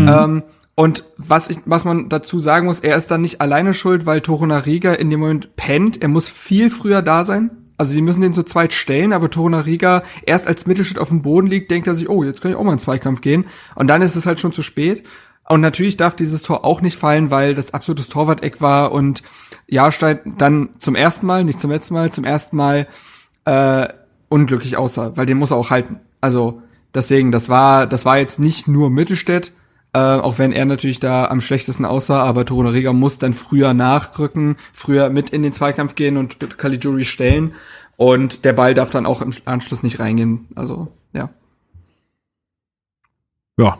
Ähm, 0.09 0.43
und 0.77 1.05
was 1.17 1.49
ich, 1.49 1.59
was 1.65 1.87
man 1.87 2.11
dazu 2.11 2.39
sagen 2.39 2.67
muss, 2.67 2.81
er 2.81 2.97
ist 2.97 3.11
dann 3.11 3.23
nicht 3.23 3.41
alleine 3.41 3.73
schuld, 3.73 4.05
weil 4.05 4.21
Torunariga 4.21 4.93
in 4.93 5.09
dem 5.09 5.21
Moment 5.21 5.57
pennt. 5.57 6.03
Er 6.03 6.09
muss 6.09 6.29
viel 6.29 6.69
früher 6.69 7.01
da 7.01 7.25
sein. 7.25 7.51
Also 7.79 7.95
die 7.95 8.03
müssen 8.03 8.21
den 8.21 8.35
zu 8.35 8.43
zweit 8.43 8.75
stellen, 8.75 9.15
aber 9.15 9.31
Torunariga 9.31 10.03
erst 10.27 10.47
als 10.47 10.67
Mittelschritt 10.67 10.99
auf 10.99 11.09
dem 11.09 11.23
Boden 11.23 11.47
liegt, 11.47 11.71
denkt 11.71 11.87
er 11.87 11.95
sich, 11.95 12.11
oh, 12.11 12.23
jetzt 12.23 12.43
kann 12.43 12.51
ich 12.51 12.57
auch 12.59 12.63
mal 12.63 12.75
in 12.75 12.79
Zweikampf 12.79 13.23
gehen. 13.23 13.47
Und 13.75 13.87
dann 13.87 14.03
ist 14.03 14.17
es 14.17 14.27
halt 14.27 14.39
schon 14.39 14.53
zu 14.53 14.63
spät. 14.63 15.03
Und 15.49 15.63
natürlich 15.63 15.97
darf 15.97 16.15
dieses 16.15 16.43
Tor 16.43 16.63
auch 16.63 16.83
nicht 16.83 16.99
fallen, 16.99 17.31
weil 17.31 17.55
das 17.55 17.73
absolutes 17.73 18.11
Torwart-Eck 18.11 18.61
war 18.61 18.93
und 18.93 19.23
Jahrstein 19.67 20.35
dann 20.37 20.71
zum 20.79 20.95
ersten 20.95 21.25
Mal, 21.25 21.45
nicht 21.45 21.61
zum 21.61 21.71
letzten 21.71 21.95
Mal, 21.95 22.13
zum 22.13 22.25
ersten 22.25 22.57
Mal 22.57 22.87
äh, 23.47 23.89
unglücklich 24.29 24.77
aussah, 24.77 25.17
weil 25.17 25.25
den 25.25 25.39
muss 25.39 25.53
er 25.53 25.57
auch 25.57 25.71
halten. 25.71 26.01
Also 26.21 26.61
deswegen, 26.95 27.33
das 27.33 27.49
war, 27.49 27.87
das 27.87 28.05
war 28.05 28.19
jetzt 28.19 28.41
nicht 28.41 28.69
nur 28.69 28.91
Mittelstädt, 28.91 29.53
äh, 29.93 29.99
auch 29.99 30.39
wenn 30.39 30.53
er 30.53 30.65
natürlich 30.65 31.01
da 31.01 31.27
am 31.27 31.41
schlechtesten 31.41 31.85
aussah, 31.85 32.23
aber 32.23 32.45
Torunariga 32.45 32.93
muss 32.93 33.19
dann 33.19 33.33
früher 33.33 33.75
nachrücken, 33.75 34.57
früher 34.73 35.11
mit 35.11 35.31
in 35.31 35.43
den 35.43 35.53
Zweikampf 35.53 35.95
gehen 35.95 36.17
und 36.17 36.59
Caligiuri 36.59 37.05
stellen 37.05 37.55
und 37.97 38.45
der 38.45 38.53
Ball 38.53 38.75
darf 38.75 38.91
dann 38.91 39.07
auch 39.07 39.23
im 39.23 39.33
Anschluss 39.45 39.83
nicht 39.83 39.99
reingehen. 39.99 40.49
Also 40.55 40.89
ja. 41.13 41.31
Ja. 43.59 43.79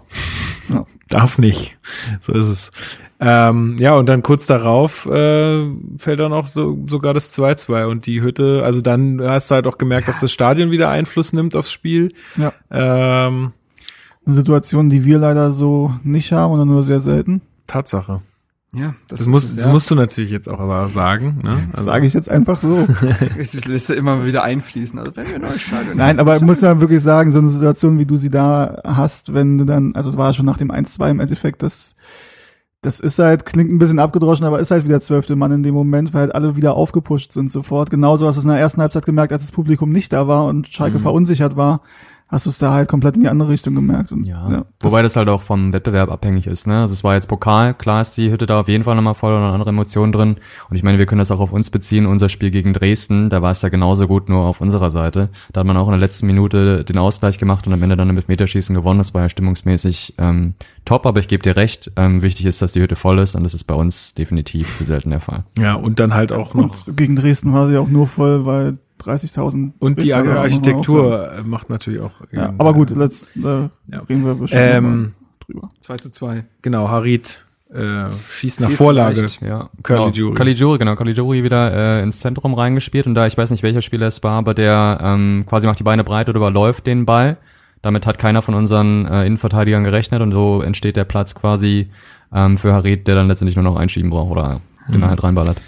Ja. 0.69 0.85
Darf 1.09 1.39
nicht. 1.39 1.79
So 2.21 2.33
ist 2.33 2.47
es. 2.47 2.71
Ähm, 3.19 3.77
ja, 3.79 3.95
und 3.95 4.07
dann 4.07 4.23
kurz 4.23 4.47
darauf 4.47 5.07
äh, 5.07 5.71
fällt 5.97 6.21
dann 6.21 6.33
auch 6.33 6.49
so, 6.49 6.85
sogar 6.87 7.15
das 7.15 7.37
2-2 7.37 7.87
und 7.87 8.07
die 8.07 8.21
Hütte, 8.21 8.63
also 8.63 8.83
dann 8.83 9.23
hast 9.23 9.51
du 9.51 9.55
halt 9.55 9.67
auch 9.67 9.79
gemerkt, 9.79 10.09
dass 10.09 10.21
das 10.21 10.33
Stadion 10.33 10.71
wieder 10.71 10.91
Einfluss 10.91 11.33
nimmt 11.33 11.57
aufs 11.57 11.73
Spiel. 11.73 12.13
Ja. 12.37 12.53
Ähm, 12.71 13.53
Eine 14.27 14.35
Situation, 14.35 14.89
die 14.89 15.05
wir 15.05 15.19
leider 15.19 15.53
so 15.53 15.95
nicht 16.03 16.33
haben 16.33 16.53
oder 16.53 16.65
nur 16.65 16.83
sehr 16.83 17.01
selten. 17.01 17.43
Tatsache. 17.67 18.21
Ja, 18.77 18.95
Das, 19.09 19.23
ist 19.23 19.29
muss, 19.29 19.45
es, 19.45 19.57
das 19.57 19.65
ja. 19.67 19.73
musst 19.73 19.91
du 19.91 19.95
natürlich 19.95 20.31
jetzt 20.31 20.49
auch 20.49 20.61
aber 20.61 20.89
sagen. 20.89 21.41
Ne? 21.43 21.57
Das 21.73 21.85
sage 21.85 22.07
ich 22.07 22.13
jetzt 22.13 22.29
einfach 22.29 22.61
so. 22.61 22.87
Ich 23.39 23.67
lässt 23.67 23.89
ja 23.89 23.95
immer 23.95 24.27
wieder 24.27 24.43
einfließen. 24.43 24.99
Also 24.99 25.17
wenn 25.17 25.31
wir 25.31 25.39
neues 25.39 25.63
Stadion 25.63 25.97
Nein, 25.97 26.21
aber 26.21 26.37
ich 26.37 26.43
muss 26.43 26.61
ja 26.61 26.79
wirklich 26.79 27.03
sagen, 27.03 27.33
so 27.33 27.39
eine 27.39 27.49
Situation, 27.49 27.99
wie 27.99 28.05
du 28.05 28.19
sie 28.19 28.29
da 28.29 28.83
hast, 28.85 29.33
wenn 29.33 29.57
du 29.57 29.65
dann, 29.65 29.95
also 29.95 30.11
es 30.11 30.19
war 30.19 30.35
schon 30.35 30.45
nach 30.45 30.59
dem 30.59 30.71
1-2 30.71 31.11
im 31.11 31.21
Endeffekt, 31.21 31.63
das, 31.63 31.95
das 32.83 33.01
ist 33.01 33.19
halt, 33.19 33.47
klingt 33.47 33.71
ein 33.73 33.79
bisschen 33.79 33.99
abgedroschen, 33.99 34.45
aber 34.45 34.61
ist 34.61 34.71
halt 34.71 34.85
wieder 34.85 35.01
zwölfte 35.01 35.37
Mann 35.37 35.53
in 35.53 35.63
dem 35.63 35.75
Moment, 35.75 36.13
weil 36.13 36.23
halt 36.23 36.35
alle 36.35 36.57
wieder 36.57 36.75
aufgepusht 36.75 37.33
sind 37.33 37.51
sofort. 37.51 37.89
Genauso 37.89 38.27
hast 38.27 38.35
du 38.35 38.41
es 38.41 38.45
in 38.45 38.51
der 38.51 38.61
ersten 38.61 38.83
Halbzeit 38.83 39.07
gemerkt, 39.07 39.33
als 39.33 39.45
das 39.45 39.53
Publikum 39.53 39.91
nicht 39.91 40.13
da 40.13 40.29
war 40.29 40.45
und 40.45 40.69
Schalke 40.69 40.99
verunsichert 40.99 41.57
war, 41.57 41.81
hast 42.29 42.47
du 42.47 42.51
es 42.51 42.59
da 42.59 42.73
halt 42.73 42.89
komplett 42.89 43.15
in 43.15 43.21
die 43.23 43.29
andere 43.29 43.49
Richtung 43.51 43.75
gemerkt. 43.75 44.11
Und, 44.13 44.25
Ja, 44.25 44.49
das- 44.49 44.65
wobei 44.81 45.03
das 45.03 45.15
halt 45.17 45.29
auch 45.29 45.43
vom 45.43 45.73
Wettbewerb 45.73 46.11
abhängig 46.11 46.47
ist. 46.49 46.67
Ne? 46.67 46.81
Also 46.81 46.93
es 46.93 47.05
war 47.05 47.15
jetzt 47.15 47.29
Pokal, 47.29 47.73
klar 47.75 48.01
ist 48.01 48.17
die 48.17 48.31
Hütte 48.33 48.47
da 48.47 48.61
auf 48.61 48.69
jeden 48.69 48.83
Fall 48.85 48.97
nochmal 48.97 49.15
voll 49.15 49.33
und 49.33 49.43
andere 49.43 49.71
Emotionen 49.71 50.11
drin. 50.13 50.37
Und 50.69 50.77
ich 50.77 50.83
meine, 50.83 50.99
wir 50.99 51.07
können 51.07 51.21
das 51.21 51.31
auch 51.31 51.39
auf 51.41 51.53
uns 51.53 51.71
beziehen. 51.71 52.05
Unser 52.07 52.29
Spiel 52.29 52.51
gegen 52.51 52.73
Dresden, 52.73 53.31
da 53.31 53.43
war 53.43 53.53
es 53.53 53.63
ja 53.63 53.69
genauso 53.69 54.09
gut, 54.09 54.29
nur 54.29 54.45
auf 54.45 54.61
unserer 54.61 54.91
Seite. 54.91 55.29
Da 55.53 55.61
hat 55.61 55.67
man 55.67 55.77
auch 55.77 55.87
in 55.87 55.93
der 55.93 56.01
letzten 56.01 56.27
Minute 56.27 56.85
den 56.85 56.99
Ausgleich 56.99 57.39
gemacht 57.39 57.67
und 57.67 57.73
am 57.73 57.83
Ende 57.83 57.97
dann 57.97 58.11
im 58.11 58.17
Elfmeterschießen 58.17 58.75
gewonnen. 58.75 58.99
Das 58.99 59.15
war 59.15 59.23
ja 59.23 59.29
stimmungsmäßig 59.29 60.15
ähm, 60.19 60.55
top, 60.85 61.07
aber 61.07 61.21
ich 61.21 61.29
gebe 61.29 61.43
dir 61.43 61.57
recht. 61.57 61.93
Ähm, 61.97 62.23
wichtig 62.23 62.47
ist, 62.47 62.61
dass 62.61 62.73
die 62.73 62.81
Hütte 62.81 62.97
voll 62.97 63.19
ist 63.21 63.35
und 63.37 63.45
das 63.45 63.55
ist 63.55 63.65
bei 63.65 63.75
uns 63.75 64.15
definitiv 64.15 64.77
zu 64.77 64.85
selten 64.85 65.11
der 65.11 65.21
Fall. 65.21 65.45
Ja, 65.59 65.75
und 65.75 66.01
dann 66.01 66.13
halt 66.15 66.33
auch 66.33 66.55
noch. 66.55 66.87
und 66.89 66.97
gegen 66.97 67.15
Dresden 67.17 67.53
war 67.53 67.69
sie 67.69 67.77
auch 67.79 67.89
nur 67.89 68.07
voll, 68.07 68.45
weil 68.47 68.79
30.000 69.07 69.73
Und 69.79 70.03
die 70.03 70.09
sagen. 70.09 70.29
Architektur 70.31 71.33
äh, 71.33 71.43
macht 71.43 71.71
natürlich 71.71 72.01
auch. 72.01 72.13
Ja, 72.33 72.53
aber 72.59 72.75
gut, 72.75 72.91
let's, 72.91 73.35
äh, 73.37 73.41
Ja. 73.43 73.69
reden 74.09 74.25
wir 74.25 74.35
bestimmt 74.35 74.63
Ähm, 74.65 75.13
drüber. 75.47 75.71
2 75.81 75.97
zu 75.99 76.11
2. 76.11 76.45
genau, 76.63 76.89
Harit 76.89 77.45
äh, 77.73 78.05
schießt 78.31 78.61
nach 78.61 78.69
Viel 78.69 78.77
Vorlage. 78.77 79.17
vielleicht. 79.17 79.43
Ja, 79.43 79.71
Caligiuri. 79.83 80.31
Genau, 80.31 80.35
Caligiuri, 80.39 80.79
genau. 80.79 80.97
Caligiuri 80.97 81.45
wieder 81.45 81.99
äh, 81.99 82.03
ins 82.03 82.21
Zentrum 82.21 82.55
reingespielt 82.55 83.07
und 83.07 83.15
da, 83.15 83.27
ich 83.27 83.37
weiß 83.37 83.51
nicht, 83.51 83.63
welcher 83.63 83.83
Spieler 83.83 84.07
es 84.07 84.23
war, 84.23 84.33
aber 84.39 84.55
der 84.55 84.99
ähm, 85.03 85.45
quasi 85.49 85.67
macht 85.67 85.79
die 85.79 85.85
Beine 85.85 86.05
breit 86.05 86.29
und 86.29 86.37
überläuft 86.37 86.87
den 86.87 87.07
Ball. 87.07 87.37
Damit 87.83 88.07
hat 88.07 88.19
keiner 88.19 88.43
von 88.43 88.55
unseren 88.55 89.07
äh, 89.07 89.27
Innenverteidigern 89.27 89.85
gerechnet 89.85 90.21
und 90.23 90.33
so 90.33 90.63
entsteht 90.63 90.97
der 90.97 91.05
Platz 91.05 91.35
quasi 91.35 91.89
ähm, 92.33 92.57
für 92.59 92.73
Harit, 92.73 93.07
der 93.07 93.15
dann 93.15 93.29
letztendlich 93.29 93.57
nur 93.57 93.65
noch 93.65 93.77
einschieben 93.77 94.11
braucht 94.11 94.31
oder 94.31 94.61
den 94.89 95.03
er 95.03 95.11
halt 95.11 95.23
reinballert. 95.23 95.59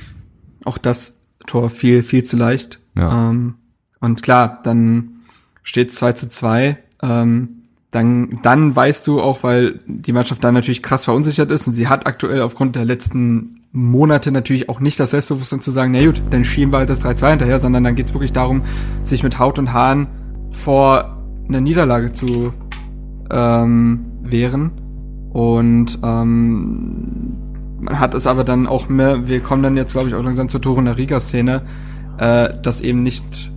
Auch 0.64 0.78
das 0.78 1.18
Tor 1.46 1.70
viel, 1.70 2.02
viel 2.02 2.22
zu 2.24 2.36
leicht. 2.36 2.78
Ja. 2.98 3.30
Ähm, 3.30 3.54
und 4.00 4.22
klar, 4.22 4.60
dann 4.62 5.20
steht 5.62 5.92
2 5.92 6.12
zu 6.12 6.28
2. 6.28 6.78
Ähm, 7.02 7.62
dann, 7.90 8.40
dann 8.42 8.76
weißt 8.76 9.06
du 9.06 9.20
auch, 9.20 9.42
weil 9.42 9.80
die 9.86 10.12
Mannschaft 10.12 10.44
dann 10.44 10.54
natürlich 10.54 10.82
krass 10.82 11.04
verunsichert 11.04 11.50
ist 11.50 11.66
und 11.66 11.72
sie 11.72 11.88
hat 11.88 12.06
aktuell 12.06 12.42
aufgrund 12.42 12.76
der 12.76 12.84
letzten 12.84 13.60
Monate 13.72 14.30
natürlich 14.32 14.68
auch 14.68 14.80
nicht 14.80 14.98
das 15.00 15.10
Selbstbewusstsein 15.10 15.60
zu 15.60 15.70
sagen, 15.70 15.92
na 15.92 16.04
gut, 16.04 16.22
dann 16.30 16.44
schieben 16.44 16.72
wir 16.72 16.78
halt 16.78 16.90
das 16.90 17.04
3-2 17.04 17.30
hinterher, 17.30 17.58
sondern 17.58 17.84
dann 17.84 17.94
geht's 17.94 18.12
wirklich 18.12 18.32
darum, 18.32 18.62
sich 19.04 19.22
mit 19.22 19.38
Haut 19.38 19.58
und 19.58 19.72
Haaren 19.72 20.06
vor 20.50 21.18
einer 21.48 21.60
Niederlage 21.60 22.12
zu 22.12 22.52
ähm, 23.30 24.06
wehren. 24.22 24.72
Und 25.32 25.98
ähm, 26.02 27.32
man 27.80 28.00
hat 28.00 28.14
es 28.14 28.26
aber 28.26 28.44
dann 28.44 28.66
auch 28.66 28.88
mehr, 28.88 29.28
wir 29.28 29.40
kommen 29.40 29.62
dann 29.62 29.76
jetzt, 29.76 29.92
glaube 29.92 30.08
ich, 30.08 30.14
auch 30.14 30.22
langsam 30.22 30.48
zur 30.48 30.60
Toro 30.60 30.80
Riga-Szene, 30.80 31.62
äh, 32.18 32.54
das 32.62 32.80
eben 32.80 33.02
nicht 33.02 33.50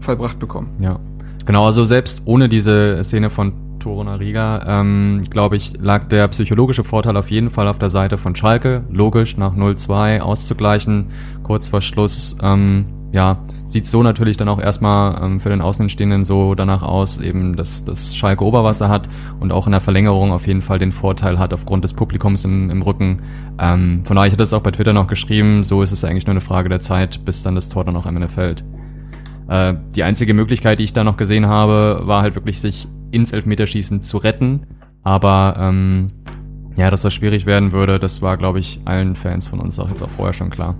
vollbracht 0.00 0.38
bekommen. 0.38 0.68
Ja, 0.80 0.98
genau. 1.46 1.66
Also 1.66 1.84
selbst 1.84 2.22
ohne 2.26 2.48
diese 2.48 3.02
Szene 3.02 3.30
von 3.30 3.52
Toruna 3.78 4.16
Riga, 4.16 4.80
ähm, 4.80 5.26
glaube 5.30 5.56
ich, 5.56 5.78
lag 5.80 6.08
der 6.08 6.28
psychologische 6.28 6.84
Vorteil 6.84 7.16
auf 7.16 7.30
jeden 7.30 7.50
Fall 7.50 7.68
auf 7.68 7.78
der 7.78 7.88
Seite 7.88 8.18
von 8.18 8.34
Schalke. 8.34 8.82
Logisch, 8.90 9.36
nach 9.36 9.54
0-2 9.54 10.20
auszugleichen, 10.20 11.06
kurz 11.42 11.68
vor 11.68 11.80
Schluss. 11.80 12.36
Ähm, 12.42 12.86
ja, 13.10 13.38
sieht 13.64 13.86
so 13.86 14.02
natürlich 14.02 14.36
dann 14.36 14.48
auch 14.48 14.60
erstmal 14.60 15.22
ähm, 15.22 15.40
für 15.40 15.48
den 15.48 15.62
Außenstehenden 15.62 16.24
so 16.24 16.54
danach 16.54 16.82
aus, 16.82 17.20
eben, 17.20 17.56
dass, 17.56 17.84
dass 17.84 18.14
Schalke 18.14 18.44
Oberwasser 18.44 18.88
hat 18.88 19.08
und 19.40 19.50
auch 19.50 19.66
in 19.66 19.72
der 19.72 19.80
Verlängerung 19.80 20.30
auf 20.32 20.46
jeden 20.46 20.60
Fall 20.60 20.78
den 20.78 20.92
Vorteil 20.92 21.38
hat 21.38 21.54
aufgrund 21.54 21.84
des 21.84 21.94
Publikums 21.94 22.44
im, 22.44 22.70
im 22.70 22.82
Rücken. 22.82 23.22
Ähm, 23.58 24.02
von 24.04 24.16
daher, 24.16 24.26
ich 24.26 24.32
hatte 24.32 24.42
es 24.42 24.52
auch 24.52 24.62
bei 24.62 24.72
Twitter 24.72 24.92
noch 24.92 25.06
geschrieben, 25.06 25.64
so 25.64 25.82
ist 25.82 25.92
es 25.92 26.04
eigentlich 26.04 26.26
nur 26.26 26.32
eine 26.32 26.42
Frage 26.42 26.68
der 26.68 26.80
Zeit, 26.80 27.24
bis 27.24 27.42
dann 27.42 27.54
das 27.54 27.70
Tor 27.70 27.84
dann 27.84 27.96
auch 27.96 28.06
am 28.06 28.16
Ende 28.16 28.28
fällt. 28.28 28.62
Äh, 29.48 29.74
die 29.94 30.02
einzige 30.02 30.34
Möglichkeit, 30.34 30.78
die 30.78 30.84
ich 30.84 30.92
da 30.92 31.02
noch 31.02 31.16
gesehen 31.16 31.46
habe, 31.46 32.02
war 32.04 32.22
halt 32.22 32.34
wirklich 32.34 32.60
sich 32.60 32.88
ins 33.10 33.32
Elfmeterschießen 33.32 34.02
zu 34.02 34.18
retten. 34.18 34.66
Aber 35.02 35.56
ähm, 35.58 36.08
ja, 36.76 36.90
dass 36.90 37.02
das 37.02 37.14
schwierig 37.14 37.46
werden 37.46 37.72
würde, 37.72 37.98
das 37.98 38.20
war, 38.20 38.36
glaube 38.36 38.60
ich, 38.60 38.82
allen 38.84 39.14
Fans 39.14 39.46
von 39.46 39.60
uns 39.60 39.78
auch, 39.78 39.88
auch 40.02 40.10
vorher 40.10 40.34
schon 40.34 40.50
klar. 40.50 40.76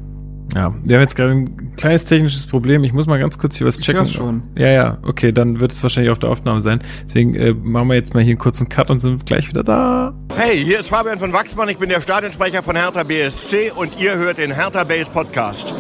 Ja, 0.55 0.75
wir 0.83 0.97
haben 0.97 1.03
jetzt 1.03 1.15
gerade 1.15 1.33
ein 1.33 1.77
kleines 1.77 2.05
technisches 2.07 2.47
Problem. 2.47 2.83
Ich 2.85 2.93
muss 2.93 3.07
mal 3.07 3.19
ganz 3.19 3.39
kurz 3.39 3.57
hier 3.57 3.67
was 3.67 3.79
Ich 3.79 3.85
checken. 3.85 3.99
hör's 4.01 4.13
schon. 4.13 4.43
Ja, 4.57 4.69
ja, 4.69 4.99
okay, 5.03 5.31
dann 5.31 5.61
wird 5.61 5.73
es 5.73 5.83
wahrscheinlich 5.83 6.11
auf 6.11 6.19
der 6.19 6.31
Aufnahme 6.31 6.61
sein. 6.63 6.81
Deswegen 7.05 7.35
äh, 7.35 7.53
machen 7.53 7.89
wir 7.89 7.95
jetzt 7.97 8.15
mal 8.15 8.23
hier 8.23 8.33
einen 8.33 8.39
kurzen 8.39 8.69
Cut 8.69 8.91
und 8.91 9.01
sind 9.01 9.27
gleich 9.27 9.49
wieder 9.49 9.63
da. 9.63 10.15
Hey, 10.37 10.59
hier 10.65 10.79
ist 10.81 10.89
Fabian 10.89 11.19
von 11.19 11.33
Wachsmann, 11.33 11.69
ich 11.69 11.79
bin 11.79 11.91
der 11.91 12.01
Stadionsprecher 12.01 12.63
von 12.63 12.77
Hertha 12.77 13.03
BSC 13.03 13.73
und 13.77 14.01
ihr 14.01 14.17
hört 14.17 14.39
den 14.39 14.53
Hertha 14.55 14.85
Base 14.85 15.11
Podcast. 15.11 15.75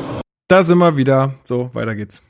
Da 0.48 0.62
sind 0.62 0.78
wir 0.78 0.96
wieder. 0.96 1.32
So, 1.44 1.70
weiter 1.72 1.94
geht's. 1.94 2.22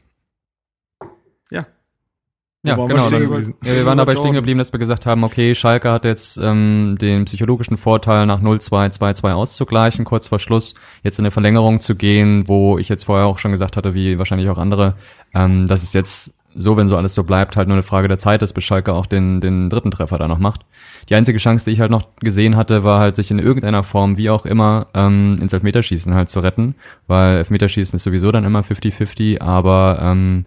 Ja. 2.65 2.77
Wir 2.77 2.89
genau. 2.89 3.07
stehen 3.07 3.31
Dann, 3.31 3.55
ja, 3.65 3.75
wir 3.75 3.87
waren 3.87 3.99
dabei 3.99 4.17
stehen 4.17 4.33
geblieben, 4.33 4.59
dass 4.59 4.73
wir 4.73 4.81
gesagt 4.81 5.07
haben, 5.07 5.23
okay, 5.23 5.55
Schalke 5.55 5.93
hat 5.93 6.05
jetzt 6.05 6.39
ähm, 6.39 6.97
den 7.01 7.25
psychologischen 7.25 7.77
Vorteil, 7.77 8.27
nach 8.27 8.41
0-2, 8.41 8.99
2-2 8.99 9.33
auszugleichen, 9.33 10.05
kurz 10.05 10.27
vor 10.27 10.41
Schluss 10.41 10.75
jetzt 11.05 11.19
in 11.19 11.25
eine 11.25 11.31
Verlängerung 11.31 11.79
zu 11.79 11.95
gehen, 11.95 12.49
wo 12.49 12.79
ich 12.79 12.89
jetzt 12.89 13.05
vorher 13.05 13.27
auch 13.27 13.39
schon 13.39 13.53
gesagt 13.53 13.77
hatte, 13.77 13.95
wie 13.95 14.19
wahrscheinlich 14.19 14.49
auch 14.51 14.59
andere, 14.59 14.95
ähm, 15.35 15.67
dass 15.67 15.85
es 15.85 15.93
jetzt 15.93 16.35
so, 16.55 16.77
wenn 16.77 16.89
so 16.89 16.97
alles 16.97 17.15
so 17.15 17.23
bleibt, 17.23 17.57
halt 17.57 17.69
nur 17.69 17.77
eine 17.77 17.85
Frage 17.85 18.09
der 18.09 18.19
Zeit 18.19 18.43
ist, 18.43 18.55
bis 18.55 18.65
Schalke 18.65 18.93
auch 18.93 19.07
den, 19.07 19.41
den 19.41 19.71
dritten 19.71 19.93
Treffer 19.93 20.19
da 20.19 20.27
noch 20.27 20.39
macht. 20.39 20.63
Die 21.09 21.15
einzige 21.15 21.39
Chance, 21.39 21.65
die 21.65 21.71
ich 21.71 21.81
halt 21.81 21.93
noch 21.93 22.17
gesehen 22.17 22.57
hatte, 22.57 22.83
war 22.83 22.99
halt, 22.99 23.15
sich 23.15 23.31
in 23.31 23.39
irgendeiner 23.39 23.85
Form, 23.85 24.17
wie 24.17 24.31
auch 24.31 24.45
immer, 24.45 24.89
ähm, 24.95 25.39
ins 25.41 25.53
Elfmeterschießen 25.53 26.13
halt 26.13 26.29
zu 26.31 26.41
retten, 26.41 26.75
weil 27.07 27.37
Elfmeterschießen 27.37 27.97
ist 27.97 28.03
sowieso 28.03 28.33
dann 28.33 28.45
immer 28.45 28.63
50-50, 28.63 29.41
aber 29.41 30.01
ähm, 30.03 30.47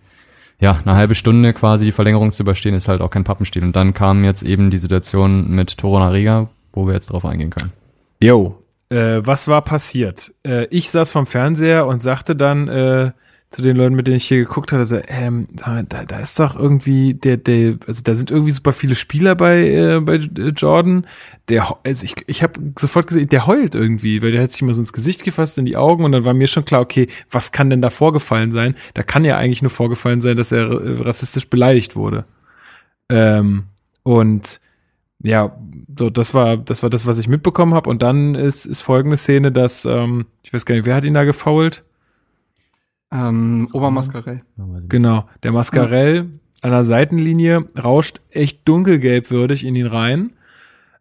ja, 0.61 0.79
eine 0.85 0.95
halbe 0.95 1.15
Stunde 1.15 1.53
quasi 1.53 1.85
die 1.85 1.91
Verlängerung 1.91 2.31
zu 2.31 2.43
überstehen, 2.43 2.75
ist 2.75 2.87
halt 2.87 3.01
auch 3.01 3.09
kein 3.09 3.23
Pappenstiel. 3.25 3.63
Und 3.63 3.75
dann 3.75 3.93
kam 3.93 4.23
jetzt 4.23 4.43
eben 4.43 4.69
die 4.69 4.77
Situation 4.77 5.49
mit 5.49 5.77
Toro 5.77 5.99
Nariga, 5.99 6.47
wo 6.71 6.87
wir 6.87 6.93
jetzt 6.93 7.11
drauf 7.11 7.25
eingehen 7.25 7.49
können. 7.49 7.73
Yo, 8.21 8.57
Äh, 8.89 9.25
was 9.25 9.47
war 9.47 9.61
passiert? 9.61 10.33
Äh, 10.45 10.65
ich 10.65 10.89
saß 10.89 11.09
vom 11.09 11.25
Fernseher 11.25 11.87
und 11.87 12.01
sagte 12.01 12.35
dann 12.35 12.67
äh, 12.67 13.11
zu 13.51 13.61
den 13.61 13.75
Leuten, 13.75 13.95
mit 13.95 14.07
denen 14.07 14.15
ich 14.15 14.27
hier 14.27 14.37
geguckt 14.37 14.71
hatte, 14.71 14.85
so, 14.85 14.97
ähm, 15.09 15.45
da, 15.51 15.83
da 15.83 16.19
ist 16.19 16.39
doch 16.39 16.55
irgendwie 16.55 17.13
der, 17.13 17.35
der, 17.35 17.75
also 17.85 18.01
da 18.01 18.15
sind 18.15 18.31
irgendwie 18.31 18.51
super 18.51 18.71
viele 18.71 18.95
Spieler 18.95 19.35
bei, 19.35 19.67
äh, 19.67 19.99
bei 19.99 20.15
Jordan. 20.15 21.05
Der, 21.49 21.77
also 21.85 22.05
ich, 22.05 22.15
ich 22.27 22.43
habe 22.43 22.53
sofort 22.79 23.07
gesehen, 23.07 23.27
der 23.27 23.47
heult 23.47 23.75
irgendwie, 23.75 24.21
weil 24.21 24.31
der 24.31 24.41
hat 24.41 24.53
sich 24.53 24.61
immer 24.61 24.73
so 24.73 24.81
ins 24.81 24.93
Gesicht 24.93 25.25
gefasst, 25.25 25.57
in 25.57 25.65
die 25.65 25.75
Augen 25.75 26.05
und 26.05 26.13
dann 26.13 26.23
war 26.23 26.33
mir 26.33 26.47
schon 26.47 26.63
klar, 26.63 26.79
okay, 26.79 27.09
was 27.29 27.51
kann 27.51 27.69
denn 27.69 27.81
da 27.81 27.89
vorgefallen 27.89 28.53
sein? 28.53 28.73
Da 28.93 29.03
kann 29.03 29.25
ja 29.25 29.35
eigentlich 29.37 29.61
nur 29.61 29.69
vorgefallen 29.69 30.21
sein, 30.21 30.37
dass 30.37 30.53
er 30.53 31.05
rassistisch 31.05 31.49
beleidigt 31.49 31.97
wurde. 31.97 32.23
Ähm, 33.09 33.63
und 34.03 34.61
ja, 35.23 35.57
so 35.99 36.09
das 36.09 36.33
war 36.33 36.57
das 36.57 36.83
war 36.83 36.89
das, 36.89 37.05
was 37.05 37.17
ich 37.17 37.27
mitbekommen 37.27 37.73
habe. 37.73 37.89
Und 37.89 38.01
dann 38.01 38.33
ist 38.33 38.65
ist 38.65 38.79
folgende 38.79 39.17
Szene, 39.17 39.51
dass 39.51 39.83
ähm, 39.83 40.25
ich 40.41 40.53
weiß 40.53 40.65
gar 40.65 40.75
nicht, 40.75 40.85
wer 40.85 40.95
hat 40.95 41.03
ihn 41.03 41.13
da 41.13 41.25
gefault? 41.25 41.83
Ähm, 43.11 43.67
Obermascarell. 43.73 44.41
Genau, 44.87 45.25
der 45.43 45.51
Mascarell 45.51 46.29
an 46.61 46.71
der 46.71 46.83
Seitenlinie 46.83 47.67
rauscht 47.81 48.21
echt 48.29 48.67
dunkelgelbwürdig 48.67 49.65
in 49.65 49.75
ihn 49.75 49.87
rein. 49.87 50.33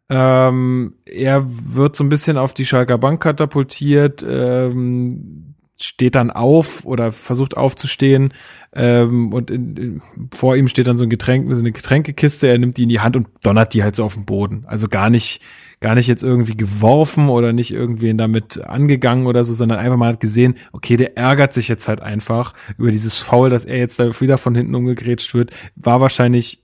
Ähm, 0.09 0.95
er 1.05 1.47
wird 1.47 1.95
so 1.95 2.03
ein 2.03 2.09
bisschen 2.09 2.37
auf 2.37 2.53
die 2.53 2.67
Schalker 2.67 2.99
Bank 2.99 3.23
katapultiert, 3.23 4.27
ähm, 4.29 5.50
steht 5.83 6.15
dann 6.15 6.31
auf 6.31 6.85
oder 6.85 7.13
versucht 7.13 7.57
aufzustehen 7.57 8.33
ähm, 8.73 9.33
und 9.33 9.51
in, 9.51 9.77
in, 9.77 10.03
vor 10.33 10.57
ihm 10.57 10.69
steht 10.69 10.87
dann 10.87 10.97
so 10.97 11.05
ein 11.05 11.11
Getränk, 11.11 11.51
so 11.51 11.59
eine 11.59 11.73
Getränkekiste, 11.73 12.49
er 12.49 12.59
nimmt 12.59 12.77
die 12.77 12.85
in 12.85 12.89
die 12.89 13.01
Hand 13.01 13.17
und 13.17 13.29
donnert 13.43 13.75
die 13.75 13.83
halt 13.83 13.97
so 13.97 14.05
auf 14.05 14.15
den 14.15 14.27
Boden. 14.27 14.65
Also 14.67 14.89
gar 14.89 15.11
nicht 15.11 15.41
gar 15.81 15.95
nicht 15.95 16.07
jetzt 16.07 16.23
irgendwie 16.23 16.57
geworfen 16.57 17.31
oder 17.31 17.53
nicht 17.55 17.73
irgendwen 17.73 18.19
damit 18.19 18.65
angegangen 18.67 19.27
oder 19.27 19.45
so, 19.45 19.55
sondern 19.55 19.79
einfach 19.79 19.97
mal 19.97 20.13
hat 20.13 20.21
gesehen, 20.21 20.57
okay, 20.73 20.99
der 20.99 21.17
ärgert 21.17 21.55
sich 21.55 21.69
jetzt 21.69 21.89
halt 21.89 22.03
einfach 22.03 22.53
über 22.77 22.91
dieses 22.91 23.17
Foul, 23.17 23.49
dass 23.49 23.65
er 23.65 23.79
jetzt 23.79 23.99
da 23.99 24.21
wieder 24.21 24.37
von 24.37 24.55
hinten 24.55 24.75
umgegrätscht 24.75 25.33
wird, 25.33 25.53
war 25.77 26.03
wahrscheinlich 26.03 26.63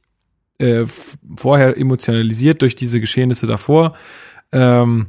äh, 0.59 0.85
vorher 1.37 1.79
emotionalisiert 1.79 2.61
durch 2.61 2.77
diese 2.77 3.01
Geschehnisse 3.01 3.47
davor. 3.47 3.97
Ähm, 4.53 5.07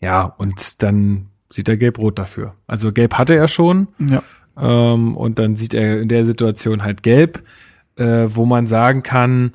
ja, 0.00 0.22
und 0.22 0.82
dann 0.82 1.30
sieht 1.54 1.68
er 1.68 1.76
gelb-rot 1.76 2.18
dafür. 2.18 2.54
Also 2.66 2.92
gelb 2.92 3.14
hatte 3.14 3.34
er 3.34 3.48
schon. 3.48 3.88
Ja. 3.98 4.22
Ähm, 4.60 5.16
und 5.16 5.38
dann 5.38 5.56
sieht 5.56 5.74
er 5.74 6.00
in 6.00 6.08
der 6.08 6.24
Situation 6.24 6.82
halt 6.82 7.02
gelb, 7.02 7.42
äh, 7.96 8.26
wo 8.28 8.44
man 8.44 8.66
sagen 8.66 9.02
kann, 9.02 9.52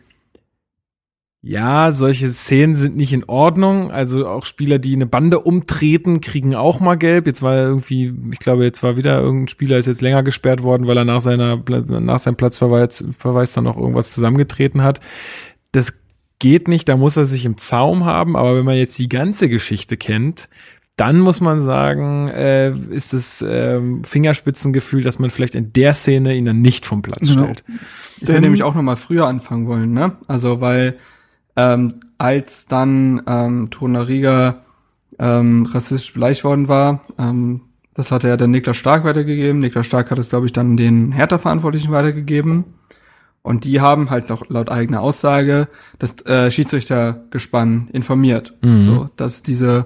ja, 1.41 1.93
solche 1.93 2.27
Szenen 2.27 2.75
sind 2.75 2.97
nicht 2.97 3.13
in 3.13 3.23
Ordnung. 3.25 3.91
Also 3.91 4.27
auch 4.27 4.43
Spieler, 4.43 4.77
die 4.77 4.93
eine 4.93 5.05
Bande 5.05 5.39
umtreten, 5.39 6.19
kriegen 6.19 6.53
auch 6.53 6.81
mal 6.81 6.95
gelb. 6.95 7.27
Jetzt 7.27 7.41
war 7.41 7.55
irgendwie, 7.55 8.13
ich 8.31 8.39
glaube, 8.39 8.65
jetzt 8.65 8.83
war 8.83 8.97
wieder 8.97 9.19
irgendein 9.21 9.47
Spieler 9.47 9.77
ist 9.77 9.85
jetzt 9.85 10.01
länger 10.01 10.23
gesperrt 10.23 10.63
worden, 10.63 10.85
weil 10.87 10.97
er 10.97 11.05
nach 11.05 11.21
seiner 11.21 11.61
nach 11.65 12.19
seinem 12.19 12.35
Platzverweis 12.35 13.05
Verweis 13.17 13.53
dann 13.53 13.63
noch 13.63 13.77
irgendwas 13.77 14.11
zusammengetreten 14.11 14.83
hat. 14.83 14.99
Das 15.71 15.93
geht 16.39 16.67
nicht, 16.67 16.89
da 16.89 16.97
muss 16.97 17.15
er 17.15 17.25
sich 17.25 17.45
im 17.45 17.57
Zaum 17.57 18.03
haben. 18.03 18.35
Aber 18.35 18.57
wenn 18.57 18.65
man 18.65 18.75
jetzt 18.75 18.99
die 18.99 19.09
ganze 19.09 19.47
Geschichte 19.47 19.95
kennt, 19.95 20.49
dann 20.99 21.19
muss 21.19 21.39
man 21.39 21.61
sagen, 21.61 22.27
äh, 22.27 22.71
ist 22.71 23.13
es 23.13 23.41
äh, 23.41 23.79
Fingerspitzengefühl, 24.03 25.01
dass 25.01 25.17
man 25.17 25.29
vielleicht 25.29 25.55
in 25.55 25.71
der 25.71 25.93
Szene 25.93 26.35
ihn 26.35 26.45
dann 26.45 26.61
nicht 26.61 26.85
vom 26.85 27.01
Platz 27.01 27.29
genau. 27.29 27.43
stellt. 27.43 27.63
Ich 28.21 28.27
hätte 28.27 28.41
nämlich 28.41 28.63
auch 28.63 28.75
noch 28.75 28.81
mal 28.81 28.97
früher 28.97 29.25
anfangen 29.25 29.67
wollen, 29.67 29.93
ne? 29.93 30.17
Also 30.27 30.59
weil 30.59 30.97
ähm, 31.55 31.95
als 32.17 32.65
dann 32.65 33.21
ähm, 33.27 33.69
Tonariga 33.69 34.57
ähm, 35.19 35.65
rassistisch 35.71 36.13
beleidigt 36.13 36.43
worden 36.43 36.67
war. 36.67 37.01
Ähm, 37.17 37.61
das 37.93 38.11
hatte 38.11 38.27
ja 38.27 38.37
dann 38.37 38.51
Niklas 38.51 38.77
Stark 38.77 39.03
weitergegeben. 39.03 39.59
Niklas 39.59 39.85
Stark 39.85 40.11
hat 40.11 40.19
es, 40.19 40.29
glaube 40.29 40.45
ich, 40.45 40.53
dann 40.53 40.77
den 40.77 41.11
Hertha-Verantwortlichen 41.11 41.91
weitergegeben. 41.91 42.65
Und 43.41 43.63
die 43.63 43.81
haben 43.81 44.09
halt 44.09 44.29
noch 44.29 44.49
laut 44.49 44.69
eigener 44.69 45.01
Aussage 45.01 45.67
das 45.97 46.25
äh, 46.25 46.51
Schiedsrichtergespann 46.51 47.89
informiert, 47.91 48.53
mhm. 48.61 48.83
so 48.83 49.09
dass 49.15 49.43
diese 49.43 49.85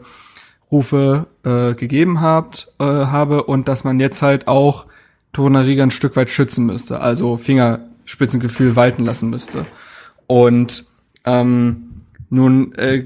Rufe 0.73 1.27
äh, 1.43 1.75
gegeben 1.75 2.19
habt, 2.19 2.67
äh, 2.79 2.83
habe 2.83 3.43
und 3.43 3.69
dass 3.69 3.85
man 3.85 3.99
jetzt 3.99 4.21
halt 4.21 4.47
auch 4.49 4.87
Tonariga 5.31 5.83
ein 5.83 5.91
Stück 5.91 6.15
weit 6.15 6.29
schützen 6.29 6.65
müsste, 6.65 6.99
also 6.99 7.37
Fingerspitzengefühl 7.37 8.75
walten 8.75 9.05
lassen 9.05 9.29
müsste. 9.29 9.65
Und 10.27 10.85
ähm, 11.25 12.01
nun 12.29 12.73
äh, 12.75 13.05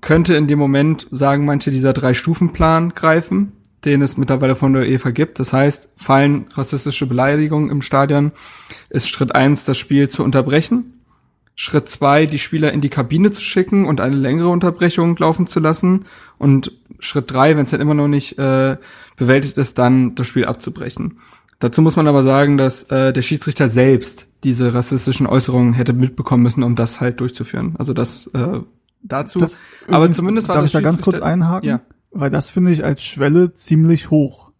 könnte 0.00 0.34
in 0.34 0.46
dem 0.46 0.58
Moment, 0.58 1.08
sagen 1.10 1.44
manche, 1.44 1.70
dieser 1.70 1.92
Drei-Stufen-Plan 1.92 2.90
greifen, 2.94 3.52
den 3.84 4.02
es 4.02 4.16
mittlerweile 4.16 4.54
von 4.54 4.72
der 4.72 4.82
UEFA 4.82 5.10
gibt. 5.10 5.40
Das 5.40 5.52
heißt, 5.52 5.90
fallen 5.96 6.46
rassistische 6.52 7.06
Beleidigungen 7.06 7.70
im 7.70 7.82
Stadion, 7.82 8.32
ist 8.90 9.08
Schritt 9.08 9.34
eins, 9.34 9.64
das 9.64 9.78
Spiel 9.78 10.08
zu 10.08 10.22
unterbrechen. 10.22 11.00
Schritt 11.54 11.88
zwei, 11.88 12.26
die 12.26 12.38
Spieler 12.38 12.72
in 12.72 12.80
die 12.80 12.88
Kabine 12.88 13.30
zu 13.30 13.42
schicken 13.42 13.84
und 13.84 14.00
eine 14.00 14.16
längere 14.16 14.48
Unterbrechung 14.48 15.16
laufen 15.16 15.46
zu 15.46 15.60
lassen. 15.60 16.06
Und 16.38 16.72
Schritt 17.04 17.30
drei, 17.32 17.56
wenn 17.56 17.64
es 17.64 17.70
dann 17.70 17.80
immer 17.80 17.94
noch 17.94 18.08
nicht 18.08 18.38
äh, 18.38 18.76
bewältigt 19.16 19.58
ist, 19.58 19.78
dann 19.78 20.14
das 20.14 20.26
Spiel 20.26 20.44
abzubrechen. 20.44 21.18
Dazu 21.58 21.82
muss 21.82 21.96
man 21.96 22.08
aber 22.08 22.22
sagen, 22.22 22.58
dass 22.58 22.84
äh, 22.84 23.12
der 23.12 23.22
Schiedsrichter 23.22 23.68
selbst 23.68 24.26
diese 24.42 24.74
rassistischen 24.74 25.26
Äußerungen 25.26 25.74
hätte 25.74 25.92
mitbekommen 25.92 26.42
müssen, 26.42 26.62
um 26.62 26.74
das 26.74 27.00
halt 27.00 27.20
durchzuführen. 27.20 27.74
Also 27.78 27.92
das 27.92 28.26
äh, 28.28 28.60
dazu. 29.02 29.38
Das, 29.38 29.62
aber 29.88 30.10
zumindest 30.10 30.48
war 30.48 30.56
darf 30.56 30.64
das 30.64 30.70
ich 30.70 30.72
da 30.72 30.80
ganz 30.80 31.02
kurz 31.02 31.20
einhaken? 31.20 31.68
Ja. 31.68 31.80
Weil 32.10 32.30
das 32.30 32.50
finde 32.50 32.72
ich 32.72 32.84
als 32.84 33.02
Schwelle 33.02 33.54
ziemlich 33.54 34.10
hoch. 34.10 34.51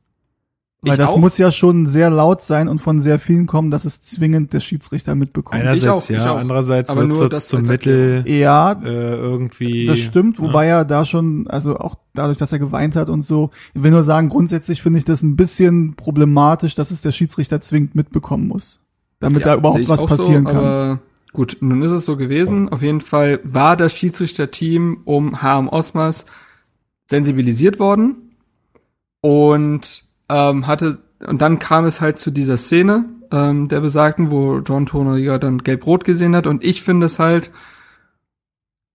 Weil 0.85 0.95
ich 0.95 0.99
das 0.99 1.11
auch? 1.11 1.19
muss 1.19 1.39
ja 1.39 1.53
schon 1.53 1.87
sehr 1.87 2.11
laut 2.11 2.43
sein 2.43 2.67
und 2.67 2.81
von 2.81 3.01
sehr 3.01 3.21
vielen 3.21 3.47
kommen, 3.47 3.71
dass 3.71 3.85
es 3.85 4.03
zwingend 4.03 4.53
der 4.53 4.59
Schiedsrichter 4.59 5.15
mitbekommt. 5.15 5.63
Einerseits 5.63 6.11
auch, 6.11 6.15
ja, 6.15 6.35
andererseits 6.35 6.95
wird 6.95 7.33
es 7.33 7.47
zum 7.47 7.63
Mittel 7.63 8.25
ja, 8.27 8.73
äh, 8.73 9.15
irgendwie. 9.15 9.87
Das 9.87 10.01
stimmt, 10.01 10.41
wobei 10.41 10.67
ja. 10.67 10.79
er 10.79 10.85
da 10.85 11.05
schon, 11.05 11.47
also 11.47 11.77
auch 11.77 11.95
dadurch, 12.15 12.39
dass 12.39 12.53
er 12.53 12.59
geweint 12.59 12.97
hat 12.97 13.11
und 13.11 13.23
so. 13.23 13.51
Ich 13.75 13.83
will 13.85 13.93
nur 13.93 14.03
sagen, 14.03 14.29
grundsätzlich 14.29 14.83
finde 14.83 14.99
ich 14.99 15.05
das 15.05 15.23
ein 15.23 15.37
bisschen 15.37 15.95
problematisch, 15.95 16.75
dass 16.75 16.91
es 16.91 17.01
der 17.01 17.13
Schiedsrichter 17.13 17.61
zwingend 17.61 17.95
mitbekommen 17.95 18.49
muss, 18.49 18.81
damit 19.21 19.43
ja, 19.43 19.53
da 19.53 19.55
überhaupt 19.59 19.89
was 19.89 20.05
passieren 20.05 20.47
so, 20.47 20.53
kann. 20.53 20.99
gut, 21.33 21.59
nun 21.61 21.83
ist 21.83 21.93
es 21.93 22.05
so 22.05 22.17
gewesen. 22.17 22.69
Auf 22.71 22.83
jeden 22.83 23.01
Fall 23.01 23.39
war 23.45 23.77
das 23.77 23.93
Schiedsrichterteam 23.93 25.03
um 25.05 25.43
Harm 25.43 25.69
Osmas 25.69 26.27
sensibilisiert 27.09 27.79
worden 27.79 28.33
und 29.21 30.11
ähm, 30.29 30.67
hatte, 30.67 30.99
und 31.27 31.41
dann 31.43 31.59
kam 31.59 31.85
es 31.85 32.01
halt 32.01 32.19
zu 32.19 32.31
dieser 32.31 32.57
Szene 32.57 33.07
ähm, 33.31 33.69
der 33.69 33.81
besagten, 33.81 34.31
wo 34.31 34.59
John 34.59 34.87
Toneriger 34.87 35.39
dann 35.39 35.59
gelb-rot 35.59 36.05
gesehen 36.05 36.37
hat. 36.37 36.47
Und 36.47 36.65
ich 36.65 36.83
finde 36.83 37.07
es 37.07 37.19
halt, 37.19 37.51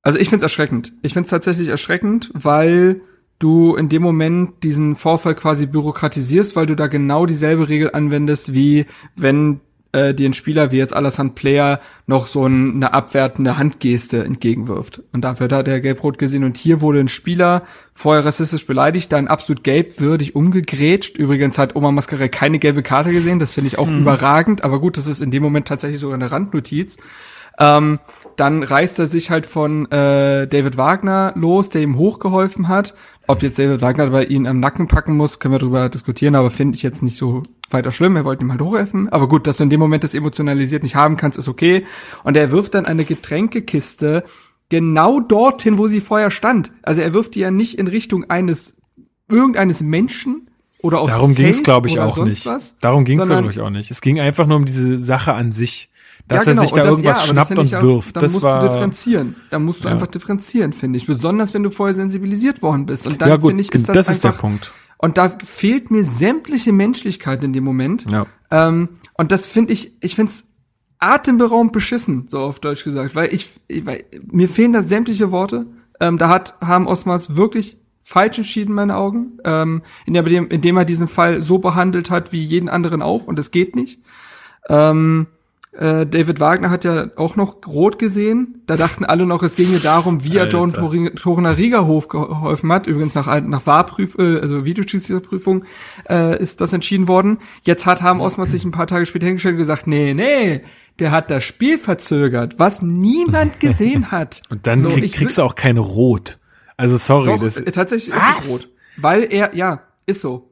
also 0.02 0.20
ich 0.20 0.30
finde 0.30 0.46
es 0.46 0.52
erschreckend. 0.52 0.94
Ich 1.02 1.14
finde 1.14 1.26
es 1.26 1.32
tatsächlich 1.32 1.68
erschreckend, 1.68 2.32
weil 2.34 3.02
du 3.40 3.76
in 3.76 3.90
dem 3.90 4.02
Moment 4.02 4.64
diesen 4.64 4.96
Vorfall 4.96 5.36
quasi 5.36 5.66
bürokratisierst, 5.66 6.56
weil 6.56 6.66
du 6.66 6.76
da 6.76 6.88
genau 6.88 7.26
dieselbe 7.26 7.70
Regel 7.70 7.92
anwendest, 7.94 8.54
wie 8.54 8.86
wenn 9.16 9.60
äh, 9.92 10.14
dir 10.14 10.30
ein 10.30 10.34
Spieler 10.34 10.72
wie 10.72 10.78
jetzt 10.78 10.94
Alassane 10.94 11.32
Player 11.32 11.80
noch 12.06 12.28
so 12.28 12.46
ein, 12.46 12.76
eine 12.76 12.94
abwertende 12.94 13.58
Handgeste 13.58 14.24
entgegenwirft. 14.24 15.02
Und 15.14 15.22
dafür 15.22 15.50
hat 15.50 15.68
er 15.68 15.82
gelb-rot 15.82 16.18
gesehen. 16.18 16.44
Und 16.44 16.58
hier 16.58 16.82
wurde 16.82 17.00
ein 17.00 17.10
Spieler 17.10 17.64
vorher 17.94 18.26
rassistisch 18.26 18.66
beleidigt, 18.66 19.12
dann 19.12 19.28
absolut 19.28 19.64
gelbwürdig 19.64 20.36
umgegrätscht. 20.36 21.18
Übrigens 21.18 21.58
hat 21.58 21.76
Oma 21.76 21.92
Mascarell 21.92 22.30
keine 22.30 22.60
gelbe 22.60 22.84
Karte 22.84 23.12
gesehen. 23.12 23.40
Das 23.40 23.54
finde 23.54 23.68
ich 23.68 23.78
auch 23.78 23.88
hm. 23.88 24.02
überragend. 24.02 24.64
Aber 24.64 24.80
gut, 24.80 24.98
das 24.98 25.08
ist 25.08 25.22
in 25.22 25.32
dem 25.32 25.44
Moment 25.44 25.68
tatsächlich 25.68 26.00
sogar 26.00 26.16
eine 26.16 26.32
Randnotiz. 26.32 26.98
Ähm, 27.60 28.00
dann 28.36 28.62
reißt 28.62 29.00
er 29.00 29.08
sich 29.08 29.32
halt 29.32 29.48
von 29.48 29.86
äh, 29.92 30.48
David 30.48 30.78
Wagner 30.78 31.34
los, 31.36 31.70
der 31.70 31.82
ihm 31.82 31.98
hochgeholfen 31.98 32.68
hat. 32.68 32.94
Ob 33.26 33.42
jetzt 33.42 33.58
David 33.58 33.82
Wagner 33.82 34.12
bei 34.12 34.26
ihn 34.26 34.46
am 34.46 34.60
Nacken 34.60 34.88
packen 34.88 35.18
muss, 35.18 35.40
können 35.40 35.56
wir 35.56 35.60
darüber 35.60 35.90
diskutieren, 35.90 36.36
aber 36.36 36.52
finde 36.52 36.76
ich 36.76 36.84
jetzt 36.84 37.02
nicht 37.02 37.18
so 37.18 37.44
weiter 37.70 37.92
schlimm. 37.92 38.16
Er 38.16 38.26
wollte 38.26 38.44
ihm 38.44 38.52
halt 38.52 38.62
hochhelfen. 38.62 39.10
Aber 39.10 39.28
gut, 39.28 39.48
dass 39.48 39.58
du 39.58 39.64
in 39.64 39.70
dem 39.70 39.80
Moment 39.80 40.04
das 40.04 40.14
emotionalisiert 40.14 40.84
nicht 40.84 40.96
haben 40.96 41.18
kannst, 41.18 41.38
ist 41.38 41.48
okay. 41.48 41.86
Und 42.24 42.38
er 42.38 42.52
wirft 42.52 42.74
dann 42.76 42.86
eine 42.86 43.06
Getränkekiste 43.06 44.24
genau 44.70 45.20
dorthin, 45.20 45.78
wo 45.78 45.88
sie 45.88 46.02
vorher 46.02 46.32
stand. 46.32 46.72
Also 46.84 47.02
er 47.02 47.14
wirft 47.14 47.36
die 47.36 47.40
ja 47.40 47.52
nicht 47.52 47.78
in 47.78 47.88
Richtung 47.88 48.30
eines 48.30 48.78
irgendeines 49.30 49.82
Menschen 49.82 50.50
oder 50.82 51.02
aufs 51.02 51.14
Darum 51.14 51.36
ging 51.36 51.48
es, 51.48 51.64
glaube 51.64 51.88
ich, 51.88 52.00
auch 52.00 52.18
nicht. 52.18 52.46
Was, 52.46 52.78
Darum 52.80 53.04
ging 53.04 53.20
es, 53.20 53.28
glaube 53.28 53.50
ich, 53.50 53.60
auch 53.60 53.70
nicht. 53.70 53.92
Es 53.92 54.02
ging 54.02 54.20
einfach 54.20 54.48
nur 54.48 54.58
um 54.58 54.66
diese 54.66 55.00
Sache 55.00 55.34
an 55.34 55.52
sich 55.52 55.90
dass 56.28 56.46
ja, 56.46 56.52
genau. 56.52 56.62
er 56.62 56.68
sich 56.68 56.74
da 56.74 56.82
das, 56.82 56.90
irgendwas 56.92 57.22
ja, 57.22 57.28
schnappt 57.28 57.58
und 57.58 57.72
wirft. 57.72 58.16
Dann 58.16 58.22
das 58.22 58.34
musst 58.34 58.44
war, 58.44 58.60
du 58.60 58.68
differenzieren. 58.68 59.36
Dann 59.50 59.64
musst 59.64 59.84
du 59.84 59.88
ja. 59.88 59.94
einfach 59.94 60.08
differenzieren, 60.08 60.74
finde 60.74 60.98
ich. 60.98 61.06
Besonders 61.06 61.54
wenn 61.54 61.64
du 61.64 61.70
vorher 61.70 61.94
sensibilisiert 61.94 62.62
worden 62.62 62.86
bist. 62.86 63.08
Und 63.08 63.22
dann 63.22 63.30
ja, 63.30 63.40
finde 63.40 63.62
ich, 63.62 63.72
ist 63.74 63.88
das, 63.88 63.96
das 63.96 64.10
ist 64.10 64.24
der 64.24 64.32
Punkt. 64.32 64.74
Und 64.98 65.18
da 65.18 65.30
fehlt 65.30 65.92
mir 65.92 66.04
sämtliche 66.04 66.72
Menschlichkeit 66.72 67.44
in 67.44 67.54
dem 67.54 67.64
Moment. 67.64 68.06
Ja. 68.12 68.26
Ähm, 68.50 68.90
und 69.14 69.32
das 69.32 69.46
finde 69.48 69.74
ich, 69.74 69.92
ich 70.02 70.16
finde 70.16 70.32
es 70.32 70.46
atemberaubend 71.00 71.74
beschissen, 71.74 72.28
so 72.28 72.40
auf 72.40 72.60
Deutsch 72.60 72.84
gesagt, 72.84 73.14
weil 73.14 73.34
ich, 73.34 73.52
weil 73.84 74.04
mir 74.32 74.50
fehlen 74.50 74.74
da 74.74 74.82
sämtliche 74.82 75.32
Worte. 75.32 75.68
Ähm, 76.00 76.18
da 76.18 76.30
hat 76.30 76.56
haben 76.62 76.88
Osmas 76.88 77.36
wirklich 77.36 77.78
falsch 78.02 78.38
entschieden, 78.40 78.70
in 78.70 78.76
meinen 78.76 78.92
Augen, 78.92 79.38
ähm, 79.44 79.82
indem, 80.06 80.26
er- 80.28 80.52
indem 80.52 80.78
er 80.78 80.86
diesen 80.86 81.08
Fall 81.08 81.42
so 81.42 81.60
behandelt 81.60 82.10
hat 82.10 82.32
wie 82.32 82.44
jeden 82.44 82.70
anderen 82.70 83.02
auch 83.02 83.26
und 83.26 83.38
es 83.38 83.52
geht 83.52 83.76
nicht. 83.76 84.00
Ähm, 84.70 85.28
äh, 85.28 85.37
David 85.74 86.40
Wagner 86.40 86.72
hat 86.72 86.86
ja 86.86 87.08
auch 87.18 87.36
noch 87.36 87.58
rot 87.68 88.00
gesehen. 88.00 88.64
Da 88.66 88.78
dachten 88.78 89.06
alle 89.06 89.28
noch, 89.28 89.44
es 89.44 89.56
ginge 89.56 89.78
darum, 89.80 90.24
wie 90.24 90.38
er. 90.38 90.48
John 90.48 90.72
Torunariga 90.74 91.80
geholfen 91.82 92.72
hat. 92.72 92.88
Übrigens 92.88 93.14
nach, 93.14 93.42
nach 93.42 93.68
Wahrprüf, 93.68 94.16
äh, 94.18 94.40
also 94.40 94.66
Videoschiedsrichterprüfung 94.66 95.66
äh, 96.10 96.42
ist 96.42 96.62
das 96.62 96.74
entschieden 96.74 97.08
worden. 97.08 97.38
Jetzt 97.64 97.86
hat 97.86 98.02
Harm 98.02 98.22
Osmas 98.22 98.52
sich 98.52 98.64
ein 98.66 98.72
paar 98.72 98.88
Tage 98.88 99.06
später 99.06 99.28
hingestellt 99.28 99.54
und 99.54 99.60
gesagt, 99.60 99.86
nee, 99.86 100.14
nee, 100.16 100.62
der 101.00 101.12
hat 101.12 101.30
das 101.30 101.44
Spiel 101.44 101.78
verzögert, 101.78 102.58
was 102.58 102.82
niemand 102.82 103.60
gesehen 103.60 104.10
hat. 104.12 104.42
Und 104.50 104.66
dann 104.66 104.80
So, 104.80 104.90
krieg, 104.90 105.14
kriegst 105.14 105.38
du 105.38 105.44
auch 105.44 105.56
keine 105.56 105.82
Rot. 105.82 106.40
Also 106.78 106.98
sorry, 106.98 107.26
Doch, 107.26 107.44
das. 107.44 107.58
äh, 107.60 107.72
tatsächlich 107.72 108.16
ist 108.16 108.22
Was? 108.22 108.46
es 108.46 108.50
rot. 108.52 108.70
Weil 108.98 109.28
er, 109.32 109.56
ja, 109.56 109.82
ist 110.08 110.22
so. 110.22 110.47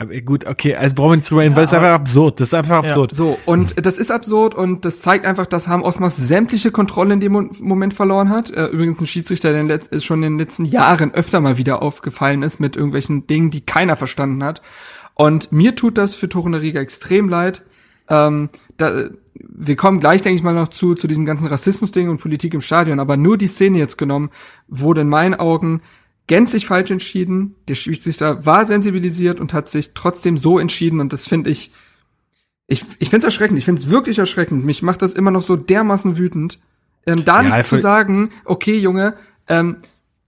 Aber 0.00 0.14
gut, 0.20 0.46
okay, 0.46 0.76
also 0.76 0.94
brauchen 0.94 1.10
wir 1.10 1.16
nicht 1.16 1.28
drüber 1.28 1.40
reden, 1.42 1.56
weil 1.56 1.64
es 1.64 1.70
ist 1.72 1.74
einfach 1.74 1.94
absurd. 1.94 2.38
Das 2.38 2.48
ist 2.48 2.54
einfach 2.54 2.84
absurd. 2.84 3.12
So, 3.16 3.36
und 3.46 3.84
das 3.84 3.98
ist 3.98 4.12
absurd 4.12 4.54
und 4.54 4.84
das 4.84 5.00
zeigt 5.00 5.26
einfach, 5.26 5.44
dass 5.46 5.66
Harm 5.66 5.82
Osmas 5.82 6.16
sämtliche 6.16 6.70
Kontrolle 6.70 7.14
in 7.14 7.20
dem 7.20 7.32
Mo- 7.32 7.50
Moment 7.58 7.94
verloren 7.94 8.30
hat. 8.30 8.48
Äh, 8.50 8.66
übrigens 8.66 9.00
ein 9.00 9.08
Schiedsrichter, 9.08 9.50
der 9.50 9.62
in 9.62 9.68
ist 9.68 10.04
schon 10.04 10.22
in 10.22 10.34
den 10.34 10.38
letzten 10.38 10.66
Jahren 10.66 11.12
öfter 11.14 11.40
mal 11.40 11.58
wieder 11.58 11.82
aufgefallen 11.82 12.44
ist 12.44 12.60
mit 12.60 12.76
irgendwelchen 12.76 13.26
Dingen, 13.26 13.50
die 13.50 13.60
keiner 13.60 13.96
verstanden 13.96 14.44
hat. 14.44 14.62
Und 15.14 15.50
mir 15.50 15.74
tut 15.74 15.98
das 15.98 16.14
für 16.14 16.28
Torunariga 16.28 16.80
extrem 16.80 17.28
leid. 17.28 17.62
Ähm, 18.08 18.50
da, 18.76 19.08
wir 19.34 19.74
kommen 19.74 19.98
gleich, 19.98 20.22
denke 20.22 20.36
ich 20.36 20.44
mal, 20.44 20.54
noch 20.54 20.68
zu, 20.68 20.94
zu 20.94 21.08
diesem 21.08 21.26
ganzen 21.26 21.48
Rassismus-Ding 21.48 22.08
und 22.08 22.20
Politik 22.20 22.54
im 22.54 22.60
Stadion, 22.60 23.00
aber 23.00 23.16
nur 23.16 23.36
die 23.36 23.48
Szene 23.48 23.78
jetzt 23.78 23.98
genommen, 23.98 24.30
wurde 24.68 25.00
in 25.00 25.08
meinen 25.08 25.34
Augen 25.34 25.82
gänzlich 26.28 26.66
falsch 26.66 26.92
entschieden. 26.92 27.56
Der 27.66 27.74
Schiedsrichter 27.74 28.46
war 28.46 28.66
sensibilisiert 28.66 29.40
und 29.40 29.52
hat 29.52 29.68
sich 29.68 29.94
trotzdem 29.94 30.36
so 30.38 30.60
entschieden 30.60 31.00
und 31.00 31.12
das 31.12 31.26
finde 31.26 31.50
ich, 31.50 31.72
ich, 32.68 32.84
ich 33.00 33.10
finde 33.10 33.26
es 33.26 33.32
erschreckend. 33.32 33.58
Ich 33.58 33.64
finde 33.64 33.80
es 33.80 33.90
wirklich 33.90 34.18
erschreckend. 34.18 34.64
Mich 34.64 34.82
macht 34.82 35.02
das 35.02 35.14
immer 35.14 35.30
noch 35.30 35.42
so 35.42 35.56
dermaßen 35.56 36.18
wütend. 36.18 36.60
Ähm, 37.06 37.24
da 37.24 37.42
Ja, 37.42 37.56
nicht 37.56 37.66
zu 37.68 37.78
sagen, 37.78 38.30
okay, 38.44 38.76
Junge, 38.76 39.14
ähm, 39.48 39.78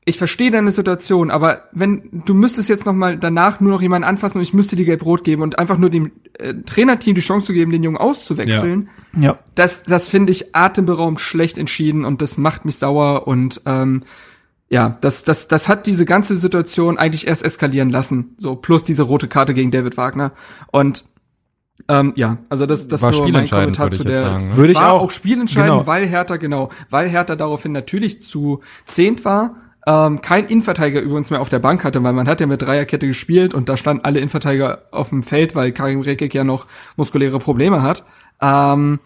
ich 0.07 0.17
verstehe 0.17 0.51
deine 0.51 0.71
Situation, 0.71 1.31
aber 1.31 1.69
wenn 1.73 2.23
du 2.25 2.33
müsstest 2.33 2.71
jetzt 2.71 2.87
noch 2.87 2.95
mal 2.95 3.19
danach 3.19 3.61
nur 3.61 3.73
noch 3.73 3.83
jemanden 3.83 4.09
anfassen 4.09 4.39
und 4.39 4.43
ich 4.43 4.55
müsste 4.55 4.75
dir 4.75 4.87
gelb-rot 4.87 5.23
geben 5.23 5.43
und 5.43 5.59
einfach 5.59 5.77
nur 5.77 5.91
dem 5.91 6.13
äh, 6.39 6.55
Trainerteam 6.55 7.15
die 7.15 7.21
Chance 7.21 7.49
zu 7.49 7.53
geben, 7.53 7.71
den 7.71 7.83
Jungen 7.83 7.99
auszuwechseln, 7.99 8.89
Ja. 9.21 9.39
das, 9.55 9.85
das 9.85 10.09
finde 10.09 10.33
ich 10.33 10.57
atemberaubend 10.57 11.21
schlecht 11.21 11.59
entschieden 11.59 12.07
und 12.07 12.23
das 12.23 12.39
macht 12.39 12.65
mich 12.65 12.77
sauer 12.77 13.29
und 13.29 13.61
ähm, 13.67 14.03
ja, 14.71 14.97
das, 15.01 15.25
das, 15.25 15.49
das 15.49 15.69
hat 15.69 15.87
diese 15.87 16.05
ganze 16.05 16.37
Situation 16.37 16.97
eigentlich 16.97 17.27
erst 17.27 17.43
eskalieren 17.45 17.91
lassen. 17.91 18.35
So, 18.39 18.55
plus 18.57 18.85
diese 18.85 19.03
rote 19.03 19.27
Karte 19.29 19.53
gegen 19.53 19.71
David 19.73 19.97
Wagner. 19.97 20.33
Und 20.71 21.05
ähm, 21.89 22.13
ja, 22.15 22.39
also 22.49 22.67
das, 22.67 22.87
das 22.89 23.03
War 23.03 23.11
nur 23.11 23.29
mein 23.31 23.49
Kommentar 23.49 23.87
würde 23.87 23.97
zu 23.97 24.05
der. 24.05 24.23
sagen, 24.23 24.49
ne? 24.51 24.57
Würde 24.57 24.73
ich 24.73 24.79
war 24.79 24.93
auch. 24.93 25.03
auch 25.03 25.11
spielentscheidend, 25.11 25.71
Genau. 25.81 25.87
weil 25.87 26.07
Hertha, 26.07 26.37
genau, 26.37 26.69
weil 26.89 27.09
Hertha 27.09 27.35
daraufhin 27.37 27.73
natürlich 27.73 28.23
zu 28.23 28.61
zehnt 28.87 29.25
war. 29.25 29.57
Ähm, 29.87 30.21
kein 30.21 30.45
Innenverteidiger 30.47 31.01
übrigens 31.01 31.31
mehr 31.31 31.41
auf 31.41 31.49
der 31.49 31.59
Bank 31.59 31.83
hatte, 31.83 32.03
weil 32.05 32.13
man 32.13 32.29
hat 32.29 32.41
ja 32.41 32.47
mit 32.47 32.61
Dreierkette 32.63 33.07
gespielt 33.07 33.55
und 33.55 33.69
da 33.71 33.77
standen 33.79 34.05
alle 34.05 34.19
Innenverteidiger 34.19 34.83
auf 34.93 35.09
dem 35.09 35.23
Feld, 35.23 35.57
weil 35.57 35.73
Karim 35.73 36.01
Rekik 36.03 36.35
ja 36.35 36.45
noch 36.45 36.67
muskuläre 36.97 37.39
Probleme 37.39 37.83
hat. 37.83 38.05
Ähm, 38.43 39.01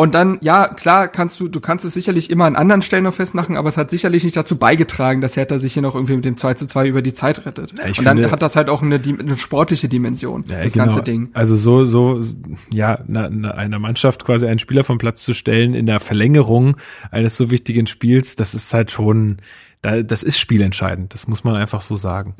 und 0.00 0.14
dann, 0.14 0.38
ja, 0.42 0.68
klar, 0.68 1.08
kannst 1.08 1.40
du, 1.40 1.48
du 1.48 1.58
kannst 1.60 1.84
es 1.84 1.92
sicherlich 1.92 2.30
immer 2.30 2.44
an 2.44 2.54
anderen 2.54 2.82
Stellen 2.82 3.02
noch 3.02 3.12
festmachen, 3.14 3.56
aber 3.56 3.68
es 3.68 3.76
hat 3.76 3.90
sicherlich 3.90 4.22
nicht 4.22 4.36
dazu 4.36 4.56
beigetragen, 4.56 5.20
dass 5.20 5.36
Hertha 5.36 5.58
sich 5.58 5.72
hier 5.74 5.82
noch 5.82 5.96
irgendwie 5.96 6.14
mit 6.14 6.24
dem 6.24 6.36
2 6.36 6.54
zu 6.54 6.66
2 6.66 6.86
über 6.86 7.02
die 7.02 7.12
Zeit 7.14 7.44
rettet. 7.44 7.72
ich 7.90 7.98
und 7.98 8.04
dann 8.04 8.16
finde- 8.16 8.30
hat 8.30 8.40
das 8.40 8.54
halt 8.54 8.68
auch 8.70 8.80
eine, 8.80 9.00
eine 9.04 9.36
sportliche 9.36 9.88
Dimension, 9.88 10.44
Ja, 10.48 10.62
das 10.62 10.72
genau. 10.72 10.84
ganze 10.84 11.02
Ding. 11.02 11.30
Also 11.34 11.56
so, 11.56 11.84
so, 11.84 12.20
ja, 12.70 13.00
na, 13.08 13.28
na, 13.28 13.50
einer 13.50 13.80
Mannschaft 13.80 14.24
quasi 14.24 14.46
einen 14.46 14.60
Spieler 14.60 14.84
vom 14.84 14.98
Platz 14.98 15.24
zu 15.24 15.34
stellen 15.34 15.74
in 15.74 15.86
der 15.86 15.98
Verlängerung 15.98 16.76
eines 17.10 17.36
so 17.36 17.50
wichtigen 17.50 17.88
Spiels, 17.88 18.36
das 18.36 18.54
ist 18.54 18.72
halt 18.72 18.92
schon, 18.92 19.38
da, 19.82 20.02
das 20.02 20.22
ist 20.22 20.38
spielentscheidend. 20.38 21.12
Das 21.12 21.26
muss 21.26 21.42
man 21.42 21.56
einfach 21.56 21.82
so 21.82 21.96
sagen. 21.96 22.34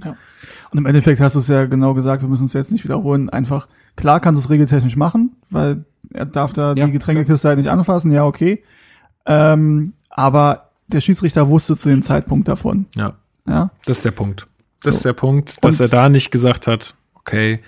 Und 0.71 0.79
im 0.79 0.87
Endeffekt 0.87 1.21
hast 1.21 1.35
du 1.35 1.41
es 1.41 1.49
ja 1.49 1.67
genau 1.67 1.95
gesagt, 1.95 2.23
wir 2.23 2.29
müssen 2.29 2.47
es 2.47 2.53
jetzt 2.53 2.71
nicht 2.73 2.85
wiederholen. 2.85 3.29
Einfach, 3.31 3.67
klar 3.99 4.21
kannst 4.21 4.41
du 4.41 4.45
es 4.47 4.51
regeltechnisch 4.51 4.97
machen, 4.97 5.37
weil 5.51 5.85
er 6.15 6.25
darf 6.25 6.53
da 6.55 6.73
Ja, 6.75 6.87
die 6.87 6.93
Getränkekiste 6.93 7.49
halt 7.49 7.59
nicht 7.59 7.69
anfassen, 7.69 8.13
ja, 8.13 8.25
okay. 8.25 8.63
Ähm, 9.27 9.93
aber 10.09 10.71
der 10.87 11.01
Schiedsrichter 11.01 11.49
wusste 11.49 11.77
zu 11.77 11.89
dem 11.89 12.03
Zeitpunkt 12.03 12.49
davon. 12.49 12.87
Ja, 12.95 13.15
Ja, 13.47 13.71
das 13.87 13.99
ist 13.99 14.05
der 14.05 14.11
Punkt. 14.13 14.47
Das 14.83 14.95
So. 14.95 14.99
ist 14.99 15.05
der 15.05 15.13
Punkt, 15.15 15.63
dass 15.65 15.81
Und- 15.81 15.87
er 15.87 15.89
da 15.89 16.09
nicht 16.09 16.31
gesagt 16.31 16.67
hat, 16.67 16.95
okay, 17.15 17.61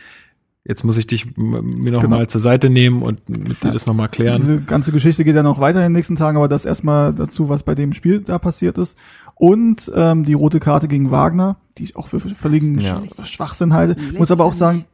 jetzt 0.65 0.85
muss 0.85 0.97
ich 0.99 1.07
dich 1.07 1.37
mir 1.37 1.91
noch 1.91 2.03
Genau. 2.03 2.17
mal 2.17 2.27
zur 2.29 2.41
Seite 2.41 2.71
nehmen 2.71 3.03
und 3.03 3.29
mit 3.29 3.63
dir 3.65 3.71
das 3.73 3.87
noch 3.87 3.95
mal 3.95 4.09
klären. 4.09 4.37
diese 4.37 4.61
ganze 4.61 4.93
Geschichte 4.93 5.25
geht 5.25 5.35
ja 5.35 5.43
noch 5.43 5.59
weiter 5.59 5.79
in 5.81 5.87
den 5.87 5.93
nächsten 5.93 6.17
Tagen, 6.17 6.37
aber 6.37 6.49
das 6.49 6.65
erstmal 6.67 7.13
dazu, 7.15 7.49
was 7.49 7.63
bei 7.63 7.75
dem 7.75 7.93
Spiel 7.95 8.21
da 8.21 8.39
passiert 8.39 8.79
ist. 8.79 8.97
Und 9.35 9.91
ähm, 9.95 10.25
die 10.25 10.35
rote 10.35 10.61
Karte 10.61 10.87
gegen 10.87 11.11
Wagner, 11.11 11.57
die 11.79 11.85
ich 11.85 11.97
auch 11.97 12.09
für 12.09 12.21
völligen 12.21 12.79
Ja. 12.79 12.99
Sch- 13.19 13.25
Schwachsinn 13.27 13.73
halte. 13.73 13.97
Muss 14.17 14.31
aber 14.31 14.45
auch 14.45 14.53
sagen, 14.53 14.85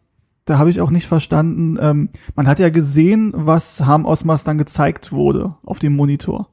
da 0.47 0.59
habe 0.59 0.70
ich 0.70 0.80
auch 0.80 0.90
nicht 0.90 1.07
verstanden. 1.07 1.76
Ähm, 1.80 2.09
man 2.34 2.49
hat 2.49 2.59
ja 2.59 2.70
gesehen, 2.70 3.32
was 3.36 3.84
Harm 3.84 4.07
Osmas 4.07 4.44
dann 4.44 4.57
gezeigt 4.59 5.12
wurde 5.12 5.57
auf 5.64 5.78
dem 5.78 5.94
Monitor. 5.94 6.49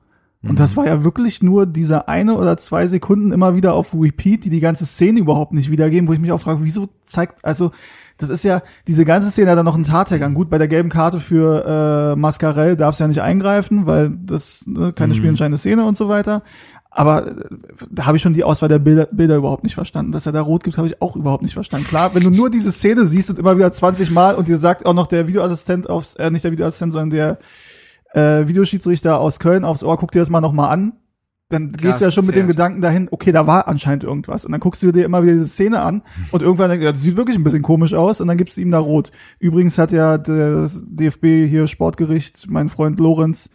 Und 0.45 0.59
das 0.59 0.75
war 0.75 0.85
ja 0.85 1.05
wirklich 1.05 1.41
nur 1.41 1.65
diese 1.65 2.09
eine 2.09 2.35
oder 2.35 2.57
zwei 2.57 2.87
Sekunden 2.87 3.31
immer 3.31 3.55
wieder 3.55 3.73
auf 3.75 3.93
Repeat, 3.93 4.43
die 4.43 4.49
die 4.49 4.59
ganze 4.59 4.85
Szene 4.85 5.19
überhaupt 5.19 5.53
nicht 5.53 5.71
wiedergeben, 5.71 6.09
wo 6.09 6.13
ich 6.13 6.19
mich 6.19 6.33
auch 6.33 6.41
frage, 6.41 6.65
wieso 6.65 6.89
zeigt, 7.05 7.45
also 7.45 7.71
das 8.17 8.29
ist 8.29 8.43
ja, 8.43 8.61
diese 8.87 9.05
ganze 9.05 9.31
Szene 9.31 9.51
hat 9.51 9.57
dann 9.57 9.65
noch 9.65 9.75
einen 9.75 9.85
Tathergang. 9.85 10.33
Gut, 10.33 10.49
bei 10.49 10.57
der 10.57 10.67
gelben 10.67 10.89
Karte 10.89 11.19
für 11.19 12.13
äh, 12.13 12.19
Mascarell 12.19 12.75
darfst 12.75 12.99
du 12.99 13.05
ja 13.05 13.07
nicht 13.07 13.21
eingreifen, 13.21 13.85
weil 13.85 14.11
das 14.11 14.65
ne, 14.67 14.91
keine 14.93 15.15
spielentscheidende 15.15 15.57
Szene 15.57 15.85
und 15.85 15.97
so 15.97 16.09
weiter. 16.09 16.43
Aber 16.95 17.27
äh, 17.27 17.33
da 17.89 18.05
habe 18.05 18.17
ich 18.17 18.23
schon 18.23 18.33
die 18.33 18.43
Auswahl 18.43 18.69
der 18.69 18.79
Bilder, 18.79 19.07
Bilder 19.11 19.35
überhaupt 19.35 19.63
nicht 19.63 19.73
verstanden. 19.75 20.11
Dass 20.11 20.25
er 20.25 20.31
da 20.31 20.41
rot 20.41 20.63
gibt, 20.63 20.77
habe 20.77 20.87
ich 20.87 21.01
auch 21.01 21.15
überhaupt 21.15 21.43
nicht 21.43 21.53
verstanden. 21.53 21.87
Klar, 21.87 22.13
wenn 22.13 22.23
du 22.23 22.29
nur 22.29 22.49
diese 22.49 22.71
Szene 22.71 23.05
siehst 23.05 23.29
und 23.29 23.39
immer 23.39 23.57
wieder 23.57 23.71
20 23.71 24.11
Mal 24.11 24.35
und 24.35 24.47
dir 24.47 24.57
sagt 24.57 24.85
auch 24.85 24.93
noch 24.93 25.07
der 25.07 25.27
Videoassistent 25.27 25.89
aufs, 25.89 26.15
äh, 26.15 26.29
nicht 26.29 26.43
der 26.43 26.51
Videoassistent, 26.51 26.93
sondern 26.93 27.09
der 27.09 27.39
äh, 28.13 28.47
Videoschiedsrichter 28.47 29.19
aus 29.19 29.39
Köln 29.39 29.63
aufs 29.63 29.83
Ohr, 29.83 29.97
guck 29.97 30.11
dir 30.11 30.19
das 30.19 30.29
mal 30.29 30.41
noch 30.41 30.53
mal 30.53 30.69
an. 30.69 30.93
Dann 31.49 31.71
gehst 31.71 31.99
du 31.99 32.05
ja 32.05 32.11
schon 32.11 32.25
mit 32.25 32.35
dem. 32.35 32.47
Gedanken 32.47 32.81
dahin, 32.81 33.07
okay, 33.11 33.31
da 33.31 33.45
war 33.45 33.67
anscheinend 33.67 34.03
irgendwas. 34.03 34.43
Und 34.43 34.51
dann 34.53 34.61
guckst 34.61 34.81
du 34.81 34.91
dir 34.91 35.05
immer 35.05 35.21
wieder 35.21 35.33
diese 35.33 35.47
Szene 35.47 35.81
an 35.81 36.01
und 36.31 36.41
irgendwann 36.41 36.69
denkst 36.69 36.81
du, 36.81 36.85
ja, 36.85 36.91
das 36.91 37.01
sieht 37.01 37.15
wirklich 37.15 37.37
ein 37.37 37.43
bisschen 37.43 37.61
komisch 37.61 37.93
aus 37.93 38.21
und 38.21 38.27
dann 38.27 38.37
gibst 38.37 38.57
du 38.57 38.61
ihm 38.61 38.71
da 38.71 38.79
rot. 38.79 39.11
Übrigens 39.39 39.77
hat 39.77 39.91
ja 39.91 40.17
das 40.17 40.83
DFB 40.87 41.47
hier 41.47 41.67
Sportgericht, 41.67 42.49
mein 42.49 42.69
Freund 42.69 42.99
Lorenz, 42.99 43.51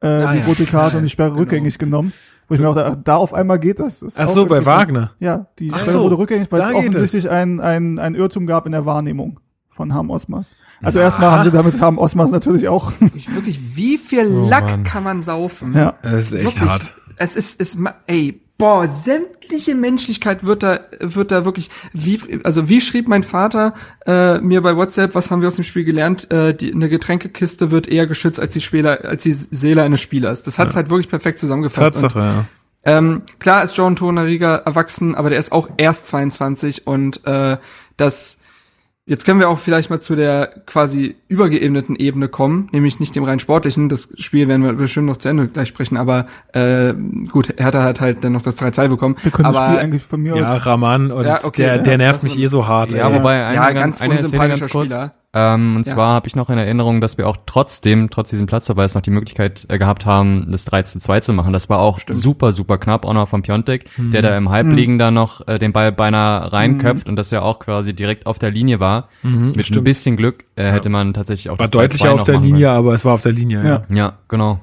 äh, 0.00 0.06
Ah, 0.06 0.32
die 0.32 0.38
ja. 0.38 0.44
rote 0.46 0.64
Karte 0.64 0.92
Ja, 0.92 0.98
und 0.98 1.04
die 1.04 1.10
Sperre 1.10 1.30
genau. 1.30 1.40
rückgängig 1.40 1.78
genommen. 1.78 2.12
Wo 2.52 2.54
ich 2.56 2.60
mir 2.60 2.68
auch 2.68 2.74
da, 2.74 2.94
da 2.94 3.16
auf 3.16 3.32
einmal 3.32 3.58
geht 3.58 3.78
das. 3.78 4.02
ist 4.02 4.20
Ach 4.20 4.28
so, 4.28 4.44
bei. 4.44 4.66
Wagner. 4.66 5.12
Ja, 5.20 5.46
die 5.58 5.72
Ach 5.72 5.86
so, 5.86 6.02
wurde 6.02 6.18
rückgängig, 6.18 6.52
weil 6.52 6.60
es 6.60 6.74
offensichtlich 6.74 7.24
es. 7.24 7.30
ein, 7.30 7.60
ein, 7.60 7.98
ein 7.98 8.14
Irrtum 8.14 8.46
gab 8.46 8.66
in 8.66 8.72
der 8.72 8.84
Wahrnehmung 8.84 9.40
von 9.70 9.94
Harm 9.94 10.10
Osmas. 10.10 10.54
Also 10.82 10.98
erstmal 10.98 11.30
haben 11.30 11.44
sie 11.44 11.50
damit 11.50 11.80
Harm 11.80 11.96
Osmas 11.96 12.30
natürlich 12.30 12.68
auch. 12.68 12.92
Ich 13.14 13.34
wirklich, 13.34 13.74
wie 13.74 13.96
viel 13.96 14.26
Oh, 14.26 14.48
Lack 14.50 14.68
Mann. 14.68 14.84
kann 14.84 15.02
man 15.02 15.22
saufen? 15.22 15.72
ja. 15.74 15.94
Das 16.02 16.24
ist 16.24 16.32
echt 16.32 16.44
Wirklich. 16.44 16.68
hart. 16.68 16.94
Es 17.16 17.36
ist, 17.36 17.58
es, 17.58 17.78
ey, 18.06 18.42
boah, 18.62 18.86
sämtliche 18.86 19.74
Menschlichkeit 19.74 20.44
wird 20.44 20.62
da, 20.62 20.78
wird 21.00 21.32
da 21.32 21.44
wirklich, 21.44 21.68
wie, 21.92 22.20
also 22.44 22.68
wie 22.68 22.80
schrieb 22.80 23.08
mein 23.08 23.24
Vater 23.24 23.74
äh, 24.06 24.38
mir 24.38 24.62
bei 24.62 24.76
WhatsApp, 24.76 25.16
was 25.16 25.32
haben 25.32 25.40
wir 25.40 25.48
aus 25.48 25.56
dem 25.56 25.64
Spiel 25.64 25.82
gelernt? 25.82 26.30
Äh, 26.30 26.54
die, 26.54 26.72
eine 26.72 26.88
Getränkekiste 26.88 27.72
wird 27.72 27.88
eher 27.88 28.06
geschützt 28.06 28.38
als 28.38 28.52
die 28.52 28.60
Spieler, 28.60 29.04
als 29.04 29.24
die 29.24 29.32
Seele 29.32 29.82
eines 29.82 30.00
Spielers. 30.00 30.44
Das 30.44 30.60
hat's 30.60 30.76
halt 30.76 30.90
wirklich 30.90 31.08
perfekt 31.08 31.40
zusammengefasst. 31.40 31.96
Und, 31.96 32.02
Tatsache, 32.02 32.20
ja. 32.20 32.44
ähm, 32.84 33.22
klar 33.40 33.64
ist 33.64 33.76
John 33.76 33.96
Torunariga 33.96 34.58
erwachsen, 34.58 35.16
aber 35.16 35.30
der 35.30 35.40
ist 35.40 35.50
auch 35.50 35.68
erst 35.76 36.06
22 36.06 36.86
und 36.86 37.26
äh, 37.26 37.56
das 37.96 38.38
Jetzt 39.04 39.24
können 39.24 39.40
wir 39.40 39.48
auch 39.48 39.58
vielleicht 39.58 39.90
mal 39.90 39.98
zu 39.98 40.14
der 40.14 40.62
quasi 40.64 41.16
übergeebneten 41.26 41.96
Ebene 41.96 42.28
kommen, 42.28 42.68
nämlich 42.70 43.00
nicht 43.00 43.16
dem 43.16 43.24
rein 43.24 43.40
sportlichen. 43.40 43.88
Das 43.88 44.12
Spiel 44.16 44.46
werden 44.46 44.62
wir 44.62 44.72
bestimmt 44.74 45.06
noch 45.06 45.16
zu 45.16 45.28
Ende 45.28 45.48
gleich 45.48 45.66
sprechen, 45.66 45.96
aber 45.96 46.26
äh, 46.52 46.94
gut, 47.28 47.52
Hertha 47.58 47.82
hat 47.82 48.00
halt 48.00 48.22
dann 48.22 48.30
noch 48.32 48.42
das 48.42 48.62
3-2 48.62 48.88
bekommen. 48.88 49.16
Wir 49.20 49.32
können 49.32 49.46
aber 49.46 49.58
das 49.58 49.66
Spiel 49.66 49.78
eigentlich 49.80 50.02
von 50.04 50.20
mir 50.20 50.36
Ja, 50.36 50.54
aus. 50.54 50.66
Raman 50.66 51.10
und 51.10 51.24
Ja, 51.24 51.40
okay, 51.42 51.62
der, 51.62 51.76
ja, 51.76 51.82
der 51.82 51.98
nervt 51.98 52.22
mich 52.22 52.38
eh 52.38 52.46
so 52.46 52.68
hart. 52.68 52.92
Ja, 52.92 53.08
ey. 53.08 53.18
wobei 53.18 53.44
eine, 53.44 53.56
Ja, 53.56 53.72
ganz 53.72 53.96
Szene 53.96 54.14
unsympathischer 54.14 54.60
ganz 54.60 54.72
kurz. 54.72 54.86
Spieler. 54.86 55.14
Ähm, 55.34 55.76
und 55.76 55.86
Ja. 55.86 55.94
zwar 55.94 56.12
habe 56.12 56.28
ich 56.28 56.36
noch 56.36 56.50
in 56.50 56.58
Erinnerung, 56.58 57.00
dass 57.00 57.16
wir 57.16 57.26
auch 57.26 57.38
trotzdem, 57.46 58.10
trotz 58.10 58.28
diesem 58.30 58.46
Platzverweis, 58.46 58.94
noch 58.94 59.00
die 59.00 59.10
Möglichkeit 59.10 59.64
äh, 59.68 59.78
gehabt 59.78 60.04
haben, 60.04 60.46
das 60.50 60.66
3 60.66 60.82
zu 60.82 60.98
2 60.98 61.20
zu 61.20 61.32
machen. 61.32 61.54
Das 61.54 61.70
war 61.70 61.78
auch 61.78 62.00
super, 62.06 62.52
super 62.52 62.76
knapp, 62.76 63.06
auch 63.06 63.14
noch 63.14 63.28
von 63.28 63.40
Piontek, 63.40 63.86
der 63.96 64.20
da 64.20 64.36
im 64.36 64.50
Halbliegen 64.50 64.98
da 64.98 65.10
noch 65.10 65.46
äh, 65.48 65.58
den 65.58 65.72
Ball 65.72 65.90
beinahe 65.90 66.52
reinköpft 66.52 67.08
und 67.08 67.16
das 67.16 67.30
ja 67.30 67.40
auch 67.40 67.60
quasi 67.60 67.94
direkt 67.94 68.26
auf 68.26 68.38
der 68.38 68.50
Linie 68.50 68.78
war. 68.78 69.08
Mit 69.22 69.56
ein 69.56 69.64
stimmt. 69.64 69.84
bisschen 69.84 70.16
Glück 70.18 70.44
äh, 70.56 70.70
hätte 70.70 70.90
man 70.90 71.14
tatsächlich 71.14 71.48
auch 71.48 71.58
War 71.58 71.66
das 71.66 71.72
3-2 71.72 71.82
deutlicher 71.82 72.12
auf 72.12 72.24
der 72.24 72.38
Linie, 72.38 72.70
aber 72.70 72.92
es 72.92 73.04
war 73.06 73.14
auf 73.14 73.22
der 73.22 73.32
Linie. 73.32 73.58
Ja. 73.62 73.68
Ja. 73.68 73.78
Können. 73.78 73.96
Ja, 73.96 74.18
genau. 74.28 74.60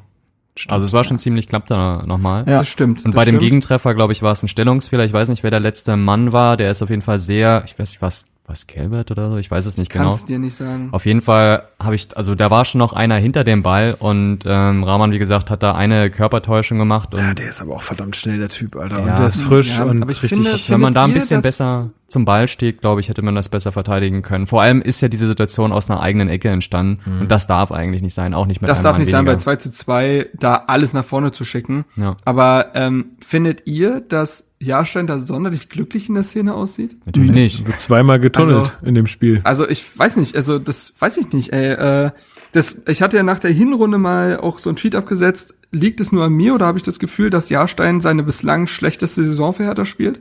also 0.68 0.86
es 0.86 0.94
war 0.94 1.04
schon 1.04 1.18
ziemlich 1.18 1.48
knapp 1.48 1.66
da 1.66 2.04
nochmal. 2.06 2.44
Ja. 2.48 2.60
Das 2.60 2.70
stimmt. 2.70 3.04
Und 3.06 3.16
bei 3.16 3.26
dem 3.26 3.32
stimmt. 3.32 3.42
Gegentreffer, 3.42 3.96
glaube 3.96 4.14
ich, 4.14 4.22
war 4.22 4.34
es 4.34 4.44
ein 4.44 4.48
Stellungsfehler. 4.48 5.04
Ich 5.06 5.14
weiß 5.14 5.30
nicht, 5.30 5.42
wer 5.42 5.50
der 5.50 5.62
letzte 5.62 5.96
Mann 5.96 6.32
war. 6.32 6.58
Der 6.58 6.70
ist 6.70 6.84
auf 6.84 6.92
jeden 6.92 7.02
Fall 7.02 7.18
sehr, 7.18 7.64
ich 7.66 7.80
weiß 7.80 7.90
nicht, 7.90 8.02
was, 8.04 8.28
was 8.50 8.68
Kelbert 8.68 9.12
oder 9.12 9.30
so? 9.30 9.38
Ich 9.38 9.50
weiß 9.50 9.66
es 9.66 9.78
nicht 9.78 9.92
genau. 9.92 10.10
Kannst 10.10 10.28
dir 10.28 10.40
nicht 10.40 10.56
sagen. 10.56 10.90
Auf 10.92 11.06
jeden 11.06 11.22
Fall 11.22 11.64
habe 11.80 11.96
ich, 11.96 12.16
also 12.18 12.36
da 12.36 12.50
war 12.50 12.66
schon 12.66 12.80
noch 12.80 12.94
einer 12.94 13.16
hinter 13.16 13.44
dem 13.44 13.62
Ball 13.64 13.96
und 14.00 14.40
ähm, 14.46 14.84
Rahman, 14.84 15.12
wie 15.12 15.20
gesagt, 15.20 15.50
hat 15.50 15.62
da 15.64 15.74
eine 15.76 16.10
Körpertäuschung 16.10 16.78
gemacht 16.80 17.14
und 17.14 17.20
Ja, 17.22 17.34
der 17.34 17.50
ist 17.50 17.62
aber 17.62 17.76
auch 17.76 17.82
verdammt 17.84 18.16
schnell, 18.16 18.40
der 18.40 18.50
Typ, 18.50 18.76
Alter. 18.76 18.98
Ja. 18.98 19.02
Und 19.14 19.20
der 19.20 19.28
ist 19.28 19.42
frisch 19.42 19.78
Ja, 19.78 19.84
und 19.86 20.02
aber 20.02 20.12
ich 20.12 20.22
richtig. 20.24 20.44
finde- 20.48 20.60
wenn 20.70 20.82
man 20.82 20.94
da 20.94 21.06
ein 21.06 21.14
bisschen 21.14 21.42
besser 21.42 21.90
zum 22.10 22.26
Ball 22.26 22.48
steht, 22.48 22.82
glaube 22.82 23.02
ich, 23.02 23.10
hätte 23.10 23.22
man 23.22 23.36
das 23.36 23.50
besser 23.50 23.72
verteidigen 23.72 24.22
können. 24.22 24.48
Vor 24.48 24.62
allem 24.62 24.82
ist 24.82 25.02
ja 25.02 25.08
diese 25.08 25.28
Situation 25.28 25.72
aus 25.72 25.90
einer 25.90 26.02
eigenen 26.02 26.28
Ecke 26.30 26.50
entstanden 26.50 27.00
und 27.22 27.30
das 27.32 27.48
darf 27.48 27.72
eigentlich 27.72 28.02
nicht 28.02 28.14
sein, 28.14 28.34
auch 28.34 28.46
nicht 28.46 28.62
mit 28.62 28.70
Das 28.70 28.80
einem 28.80 28.84
darf 28.84 28.94
Mann 28.94 29.02
nicht 29.02 29.12
sein, 29.12 29.26
bei 29.26 29.32
weniger. 29.32 29.40
2 29.44 29.56
zu 29.58 29.72
2 29.72 30.30
da 30.34 30.64
alles 30.68 30.94
nach 30.94 31.06
vorne 31.06 31.32
zu 31.32 31.46
schicken. 31.46 31.86
Ja. 31.96 32.18
Aber 32.26 32.72
ähm, 32.74 33.12
findet 33.22 33.68
ihr, 33.68 34.02
dass 34.02 34.52
Jahrstein 34.60 35.08
da 35.08 35.20
sonderlich 35.20 35.70
glücklich 35.70 36.10
in 36.10 36.16
der 36.16 36.24
Szene 36.24 36.54
aussieht? 36.54 36.98
Natürlich 37.06 37.32
nicht. 37.32 37.68
wird 37.68 37.80
zweimal 37.80 38.20
getunnelt 38.20 38.60
Also- 38.60 38.74
in 38.86 38.96
dem 38.96 39.08
Spiel. 39.08 39.40
Also 39.44 39.68
ich 39.70 39.98
weiß 39.98 40.18
nicht, 40.18 40.36
also 40.36 40.60
das 40.60 40.94
weiß 41.00 41.18
ich 41.18 41.32
nicht, 41.32 41.54
ey. 41.54 41.72
Äh, 41.74 42.12
das, 42.52 42.82
ich 42.88 43.04
hatte 43.04 43.16
ja 43.16 43.22
nach 43.22 43.38
der 43.38 43.52
Hinrunde 43.52 44.00
mal 44.00 44.38
auch 44.40 44.58
so 44.58 44.72
einen 44.72 44.76
Tweet 44.76 44.96
abgesetzt. 44.96 45.54
Liegt 45.72 46.02
es 46.02 46.12
nur 46.12 46.24
an 46.26 46.34
mir 46.34 46.56
oder 46.56 46.66
habe 46.66 46.80
ich 46.80 46.84
das 46.84 46.98
Gefühl, 46.98 47.30
dass 47.30 47.50
Jahrstein 47.52 48.02
seine 48.02 48.24
bislang 48.24 48.66
schlechteste 48.66 49.24
Saison 49.24 49.54
für 49.54 49.66
Hertha 49.66 49.86
spielt? 49.86 50.20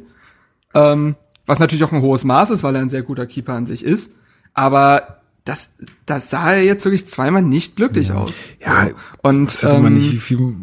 Ähm, 0.74 1.16
was 1.48 1.58
natürlich 1.58 1.82
auch 1.82 1.92
ein 1.92 2.02
hohes 2.02 2.24
Maß 2.24 2.50
ist, 2.50 2.62
weil 2.62 2.76
er 2.76 2.82
ein 2.82 2.90
sehr 2.90 3.02
guter 3.02 3.26
Keeper 3.26 3.54
an 3.54 3.66
sich 3.66 3.84
ist. 3.84 4.14
Aber 4.54 5.18
das, 5.44 5.76
das 6.04 6.28
sah 6.30 6.52
er 6.52 6.62
jetzt 6.62 6.84
wirklich 6.84 7.08
zweimal 7.08 7.42
nicht 7.42 7.76
glücklich 7.76 8.12
aus. 8.12 8.42
Ja, 8.64 8.88
und 9.22 9.46
Das 9.46 9.62
hätte 9.62 9.78
man 9.78 9.86
ähm, 9.86 9.94
nicht, 9.94 10.12
wie 10.12 10.18
viel 10.18 10.54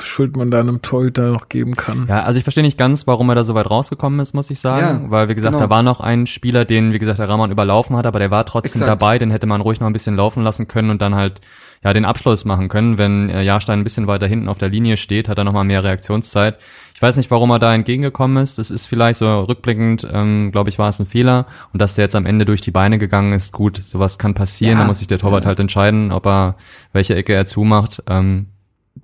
Schuld 0.00 0.36
man 0.36 0.50
da 0.50 0.60
einem 0.60 0.80
Torhüter 0.80 1.32
noch 1.32 1.48
geben 1.48 1.74
kann. 1.74 2.06
Ja, 2.08 2.22
also 2.22 2.38
ich 2.38 2.44
verstehe 2.44 2.62
nicht 2.62 2.78
ganz, 2.78 3.06
warum 3.06 3.28
er 3.30 3.34
da 3.34 3.42
so 3.42 3.54
weit 3.54 3.68
rausgekommen 3.68 4.20
ist, 4.20 4.34
muss 4.34 4.50
ich 4.50 4.60
sagen. 4.60 5.04
Ja, 5.04 5.10
Weil, 5.10 5.28
wie 5.28 5.34
gesagt, 5.34 5.54
genau. 5.54 5.66
da 5.66 5.70
war 5.70 5.82
noch 5.82 5.98
ein 5.98 6.26
Spieler, 6.28 6.64
den, 6.64 6.92
wie 6.92 7.00
gesagt, 7.00 7.18
der 7.18 7.28
Rahman 7.28 7.50
überlaufen 7.50 7.96
hat, 7.96 8.06
aber 8.06 8.20
der 8.20 8.30
war 8.30 8.46
trotzdem 8.46 8.82
Exakt. 8.82 9.02
dabei, 9.02 9.18
den 9.18 9.30
hätte 9.30 9.46
man 9.48 9.60
ruhig 9.60 9.80
noch 9.80 9.88
ein 9.88 9.92
bisschen 9.92 10.14
laufen 10.14 10.44
lassen 10.44 10.68
können 10.68 10.90
und 10.90 11.02
dann 11.02 11.16
halt 11.16 11.40
ja 11.82 11.92
den 11.92 12.04
Abschluss 12.04 12.44
machen 12.44 12.68
können. 12.68 12.98
Wenn 12.98 13.30
äh, 13.30 13.42
Jahrstein 13.42 13.80
ein 13.80 13.84
bisschen 13.84 14.06
weiter 14.06 14.26
hinten 14.26 14.48
auf 14.48 14.58
der 14.58 14.68
Linie 14.68 14.96
steht, 14.96 15.28
hat 15.28 15.38
er 15.38 15.44
noch 15.44 15.52
mal 15.52 15.64
mehr 15.64 15.84
Reaktionszeit. 15.84 16.58
Ich 16.94 17.02
weiß 17.02 17.16
nicht, 17.16 17.30
warum 17.30 17.50
er 17.50 17.60
da 17.60 17.74
entgegengekommen 17.74 18.42
ist. 18.42 18.58
Das 18.58 18.72
ist 18.72 18.86
vielleicht 18.86 19.20
so 19.20 19.40
rückblickend, 19.42 20.06
ähm, 20.12 20.50
glaube 20.50 20.70
ich, 20.70 20.78
war 20.78 20.88
es 20.88 20.98
ein 20.98 21.06
Fehler. 21.06 21.46
Und 21.72 21.80
dass 21.80 21.94
der 21.94 22.06
jetzt 22.06 22.16
am 22.16 22.26
Ende 22.26 22.44
durch 22.44 22.60
die 22.60 22.72
Beine 22.72 22.98
gegangen 22.98 23.32
ist, 23.32 23.52
gut, 23.52 23.76
sowas 23.76 24.18
kann 24.18 24.34
passieren. 24.34 24.74
Ja. 24.74 24.80
Da 24.80 24.86
muss 24.86 24.98
sich 24.98 25.08
der 25.08 25.18
Torwart 25.20 25.46
halt 25.46 25.60
entscheiden, 25.60 26.10
ob 26.10 26.26
er, 26.26 26.56
welche 26.92 27.14
Ecke 27.14 27.34
er 27.34 27.46
zumacht. 27.46 28.02
Ähm, 28.08 28.46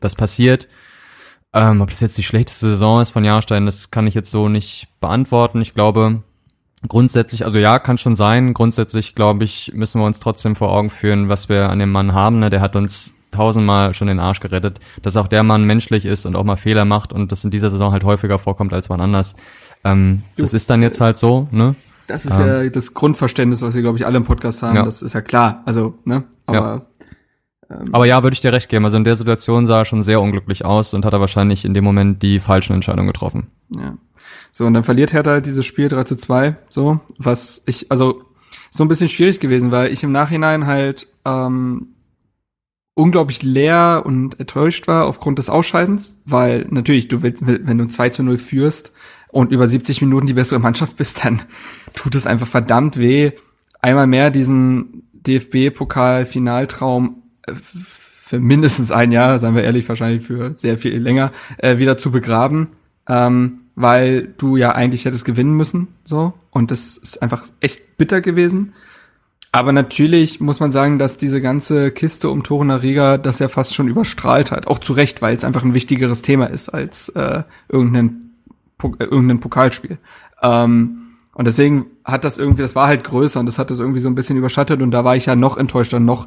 das 0.00 0.16
passiert. 0.16 0.66
Ähm, 1.52 1.80
ob 1.80 1.90
das 1.90 2.00
jetzt 2.00 2.18
die 2.18 2.24
schlechteste 2.24 2.70
Saison 2.70 3.00
ist 3.00 3.10
von 3.10 3.24
Jahrstein, 3.24 3.64
das 3.64 3.92
kann 3.92 4.08
ich 4.08 4.14
jetzt 4.14 4.32
so 4.32 4.48
nicht 4.48 4.88
beantworten. 5.00 5.62
Ich 5.62 5.72
glaube, 5.72 6.24
grundsätzlich, 6.88 7.44
also 7.44 7.58
ja, 7.58 7.78
kann 7.78 7.98
schon 7.98 8.16
sein. 8.16 8.54
Grundsätzlich, 8.54 9.14
glaube 9.14 9.44
ich, 9.44 9.72
müssen 9.74 10.00
wir 10.00 10.06
uns 10.06 10.20
trotzdem 10.20 10.56
vor 10.56 10.70
Augen 10.70 10.90
führen, 10.90 11.28
was 11.28 11.48
wir 11.48 11.70
an 11.70 11.78
dem 11.78 11.90
Mann 11.90 12.14
haben. 12.14 12.38
Ne? 12.38 12.50
Der 12.50 12.60
hat 12.60 12.76
uns 12.76 13.14
tausendmal 13.30 13.94
schon 13.94 14.08
den 14.08 14.20
Arsch 14.20 14.40
gerettet, 14.40 14.80
dass 15.02 15.16
auch 15.16 15.28
der 15.28 15.42
Mann 15.42 15.64
menschlich 15.64 16.04
ist 16.04 16.24
und 16.24 16.36
auch 16.36 16.44
mal 16.44 16.56
Fehler 16.56 16.84
macht 16.84 17.12
und 17.12 17.32
das 17.32 17.44
in 17.44 17.50
dieser 17.50 17.70
Saison 17.70 17.92
halt 17.92 18.04
häufiger 18.04 18.38
vorkommt 18.38 18.72
als 18.72 18.90
wann 18.90 19.00
anders. 19.00 19.36
Ähm, 19.82 20.22
das 20.36 20.52
ist 20.52 20.70
dann 20.70 20.82
jetzt 20.82 21.00
halt 21.00 21.18
so, 21.18 21.48
ne? 21.50 21.74
das 22.06 22.26
ist 22.26 22.38
ja 22.38 22.68
das 22.68 22.94
Grundverständnis, 22.94 23.62
was 23.62 23.74
wir, 23.74 23.82
glaube 23.82 23.98
ich, 23.98 24.06
alle 24.06 24.18
im 24.18 24.24
Podcast 24.24 24.62
haben. 24.62 24.76
Ja. 24.76 24.84
Das 24.84 25.02
ist 25.02 25.14
ja 25.14 25.20
klar. 25.20 25.62
Also, 25.64 25.98
ne? 26.04 26.24
Aber 26.46 26.86
Aber 27.92 28.06
ja, 28.06 28.22
würde 28.22 28.34
ich 28.34 28.40
dir 28.40 28.52
recht 28.52 28.68
geben. 28.68 28.84
Also 28.84 28.96
in 28.96 29.04
der 29.04 29.16
Situation 29.16 29.66
sah 29.66 29.80
er 29.80 29.84
schon 29.84 30.02
sehr 30.02 30.20
unglücklich 30.20 30.64
aus 30.64 30.94
und 30.94 31.04
hat 31.04 31.12
er 31.12 31.20
wahrscheinlich 31.20 31.64
in 31.64 31.74
dem 31.74 31.84
Moment 31.84 32.22
die 32.22 32.40
falschen 32.40 32.74
Entscheidungen 32.74 33.06
getroffen. 33.06 33.48
Ja. 33.70 33.96
So, 34.56 34.66
und 34.66 34.74
dann 34.74 34.84
verliert 34.84 35.12
Hertha 35.12 35.32
halt 35.32 35.46
dieses 35.46 35.66
Spiel 35.66 35.88
3 35.88 36.04
zu 36.04 36.14
2, 36.14 36.54
so, 36.68 37.00
was 37.18 37.64
ich, 37.66 37.90
also, 37.90 38.22
so 38.70 38.84
ein 38.84 38.88
bisschen 38.88 39.08
schwierig 39.08 39.40
gewesen, 39.40 39.72
weil 39.72 39.92
ich 39.92 40.04
im 40.04 40.12
Nachhinein 40.12 40.66
halt, 40.66 41.08
ähm, 41.24 41.96
unglaublich 42.94 43.42
leer 43.42 44.04
und 44.06 44.38
enttäuscht 44.38 44.86
war 44.86 45.06
aufgrund 45.06 45.40
des 45.40 45.50
Ausscheidens, 45.50 46.20
weil 46.24 46.68
natürlich, 46.70 47.08
du 47.08 47.24
willst, 47.24 47.44
wenn 47.44 47.78
du 47.78 47.88
2 47.88 48.10
zu 48.10 48.22
0 48.22 48.38
führst 48.38 48.92
und 49.32 49.50
über 49.50 49.66
70 49.66 50.00
Minuten 50.02 50.28
die 50.28 50.34
bessere 50.34 50.60
Mannschaft 50.60 50.98
bist, 50.98 51.24
dann 51.24 51.42
tut 51.94 52.14
es 52.14 52.28
einfach 52.28 52.46
verdammt 52.46 52.96
weh, 52.96 53.32
einmal 53.82 54.06
mehr 54.06 54.30
diesen 54.30 55.08
DFB-Pokal-Finaltraum 55.14 57.24
äh, 57.48 57.54
für 57.54 58.38
mindestens 58.38 58.92
ein 58.92 59.10
Jahr, 59.10 59.40
seien 59.40 59.56
wir 59.56 59.64
ehrlich, 59.64 59.88
wahrscheinlich 59.88 60.22
für 60.22 60.52
sehr 60.54 60.78
viel 60.78 60.96
länger, 60.96 61.32
äh, 61.58 61.78
wieder 61.78 61.96
zu 61.96 62.12
begraben, 62.12 62.68
ähm, 63.08 63.60
weil 63.76 64.34
du 64.38 64.56
ja 64.56 64.72
eigentlich 64.72 65.04
hättest 65.04 65.24
gewinnen 65.24 65.56
müssen, 65.56 65.88
so. 66.04 66.34
Und 66.50 66.70
das 66.70 66.96
ist 66.96 67.22
einfach 67.22 67.44
echt 67.60 67.96
bitter 67.96 68.20
gewesen. 68.20 68.72
Aber 69.50 69.72
natürlich 69.72 70.40
muss 70.40 70.58
man 70.58 70.72
sagen, 70.72 70.98
dass 70.98 71.16
diese 71.16 71.40
ganze 71.40 71.92
Kiste 71.92 72.28
um 72.28 72.42
Toruna 72.42 72.76
Riga 72.76 73.18
das 73.18 73.38
ja 73.38 73.48
fast 73.48 73.74
schon 73.74 73.86
überstrahlt 73.86 74.50
hat. 74.50 74.66
Auch 74.66 74.80
zu 74.80 74.92
Recht, 74.92 75.22
weil 75.22 75.36
es 75.36 75.44
einfach 75.44 75.62
ein 75.62 75.74
wichtigeres 75.74 76.22
Thema 76.22 76.46
ist 76.46 76.70
als 76.70 77.08
äh, 77.10 77.44
irgendein, 77.68 78.32
äh, 78.82 79.04
irgendein 79.04 79.40
Pokalspiel. 79.40 79.98
Ähm, 80.42 81.04
und 81.34 81.46
deswegen 81.46 81.86
hat 82.04 82.24
das 82.24 82.38
irgendwie, 82.38 82.62
das 82.62 82.74
war 82.74 82.88
halt 82.88 83.04
größer 83.04 83.40
und 83.40 83.46
das 83.46 83.58
hat 83.58 83.70
das 83.70 83.78
irgendwie 83.80 84.00
so 84.00 84.08
ein 84.08 84.14
bisschen 84.14 84.36
überschattet 84.36 84.82
und 84.82 84.90
da 84.90 85.04
war 85.04 85.16
ich 85.16 85.26
ja 85.26 85.36
noch 85.36 85.56
enttäuschter, 85.56 86.00
noch 86.00 86.26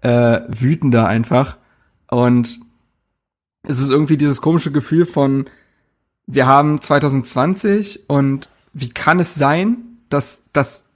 äh, 0.00 0.40
wütender 0.48 1.06
einfach. 1.06 1.58
Und 2.08 2.60
es 3.62 3.80
ist 3.80 3.90
irgendwie 3.90 4.16
dieses 4.16 4.40
komische 4.40 4.72
Gefühl 4.72 5.06
von, 5.06 5.46
wir 6.26 6.46
haben 6.46 6.80
2020 6.80 8.08
und 8.08 8.48
wie 8.72 8.90
kann 8.90 9.20
es 9.20 9.34
sein, 9.34 9.98
dass, 10.08 10.44
dass, 10.52 10.86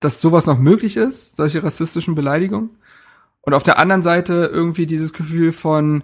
dass 0.00 0.20
sowas 0.20 0.46
noch 0.46 0.58
möglich 0.58 0.96
ist, 0.96 1.36
solche 1.36 1.62
rassistischen 1.62 2.14
Beleidigungen? 2.14 2.70
Und 3.42 3.54
auf 3.54 3.62
der 3.62 3.78
anderen 3.78 4.02
Seite 4.02 4.50
irgendwie 4.52 4.86
dieses 4.86 5.12
Gefühl 5.12 5.52
von, 5.52 6.02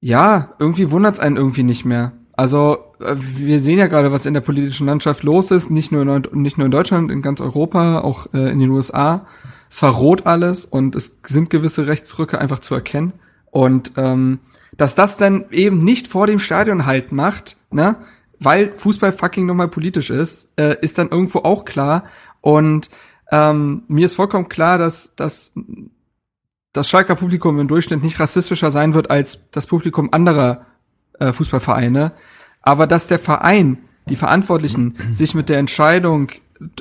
ja, 0.00 0.54
irgendwie 0.58 0.90
wundert's 0.90 1.20
einen 1.20 1.36
irgendwie 1.36 1.62
nicht 1.62 1.84
mehr. 1.84 2.12
Also 2.32 2.78
äh, 3.00 3.14
wir 3.16 3.60
sehen 3.60 3.78
ja 3.78 3.86
gerade, 3.86 4.12
was 4.12 4.26
in 4.26 4.34
der 4.34 4.40
politischen 4.42 4.86
Landschaft 4.86 5.22
los 5.22 5.50
ist, 5.50 5.70
nicht 5.70 5.92
nur 5.92 6.02
in, 6.02 6.42
nicht 6.42 6.58
nur 6.58 6.66
in 6.66 6.70
Deutschland, 6.70 7.10
in 7.10 7.22
ganz 7.22 7.40
Europa, 7.40 8.00
auch 8.00 8.32
äh, 8.32 8.50
in 8.50 8.60
den 8.60 8.70
USA. 8.70 9.26
Es 9.68 9.78
verroht 9.78 10.26
alles 10.26 10.64
und 10.64 10.94
es 10.94 11.18
sind 11.26 11.50
gewisse 11.50 11.86
Rechtsrücke 11.86 12.38
einfach 12.38 12.60
zu 12.60 12.74
erkennen. 12.74 13.12
Und 13.50 13.92
ähm, 13.96 14.40
dass 14.76 14.94
das 14.94 15.16
dann 15.16 15.46
eben 15.50 15.82
nicht 15.82 16.08
vor 16.08 16.26
dem 16.26 16.38
Stadion 16.38 16.86
halt 16.86 17.12
macht, 17.12 17.56
ne, 17.70 17.96
weil 18.38 18.72
Fußball 18.76 19.12
fucking 19.12 19.46
nochmal 19.46 19.68
politisch 19.68 20.10
ist, 20.10 20.50
äh, 20.58 20.76
ist 20.80 20.98
dann 20.98 21.08
irgendwo 21.08 21.40
auch 21.40 21.64
klar. 21.64 22.04
Und 22.40 22.90
ähm, 23.30 23.82
mir 23.88 24.06
ist 24.06 24.14
vollkommen 24.14 24.48
klar, 24.48 24.78
dass, 24.78 25.14
dass 25.16 25.52
das 26.72 26.88
Schalker 26.88 27.14
Publikum 27.14 27.58
im 27.58 27.68
Durchschnitt 27.68 28.02
nicht 28.02 28.20
rassistischer 28.20 28.70
sein 28.70 28.94
wird 28.94 29.10
als 29.10 29.50
das 29.50 29.66
Publikum 29.66 30.12
anderer 30.12 30.66
äh, 31.18 31.32
Fußballvereine, 31.32 32.12
aber 32.60 32.86
dass 32.86 33.06
der 33.06 33.18
Verein, 33.18 33.78
die 34.08 34.16
Verantwortlichen, 34.16 34.96
sich 35.10 35.34
mit 35.34 35.48
der 35.48 35.58
Entscheidung, 35.58 36.30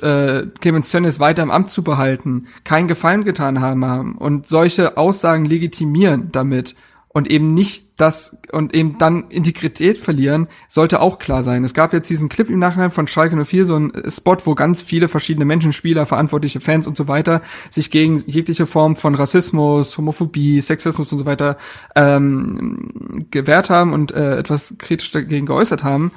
äh, 0.02 0.44
Clemens 0.60 0.92
Tönnies 0.92 1.20
weiter 1.20 1.44
im 1.44 1.52
Amt 1.52 1.70
zu 1.70 1.84
behalten, 1.84 2.48
keinen 2.64 2.88
Gefallen 2.88 3.24
getan 3.24 3.62
haben, 3.62 3.86
haben 3.86 4.18
und 4.18 4.48
solche 4.48 4.98
Aussagen 4.98 5.46
legitimieren 5.46 6.30
damit 6.32 6.76
und 7.16 7.32
eben 7.32 7.54
nicht 7.54 7.88
das 7.96 8.36
und 8.52 8.76
eben 8.76 8.98
dann 8.98 9.30
Integrität 9.30 9.98
verlieren, 9.98 10.50
sollte 10.68 11.00
auch 11.00 11.18
klar 11.18 11.44
sein. 11.44 11.64
Es 11.64 11.74
gab 11.74 11.94
jetzt 11.94 12.10
diesen 12.10 12.28
Clip 12.28 12.50
im 12.50 12.60
Nachhinein 12.60 12.92
von 12.92 13.08
Schalke 13.08 13.42
04, 13.42 13.66
so 13.66 13.78
ein 13.78 13.94
Spot, 14.10 14.36
wo 14.44 14.54
ganz 14.54 14.82
viele 14.82 15.08
verschiedene 15.08 15.46
Menschen, 15.46 15.72
Spieler, 15.72 16.06
verantwortliche 16.06 16.60
Fans 16.60 16.88
und 16.88 16.98
so 16.98 17.08
weiter 17.08 17.42
sich 17.70 17.90
gegen 17.90 18.18
jegliche 18.28 18.66
Form 18.66 18.98
von 18.98 19.16
Rassismus, 19.16 19.98
Homophobie, 19.98 20.60
Sexismus 20.60 21.10
und 21.14 21.20
so 21.20 21.26
weiter 21.26 21.56
ähm, 21.96 23.28
gewehrt 23.32 23.70
haben 23.70 23.94
und 23.94 24.12
äh, 24.12 24.36
etwas 24.38 24.76
kritisch 24.78 25.12
dagegen 25.12 25.46
geäußert 25.46 25.86
haben. 25.86 26.12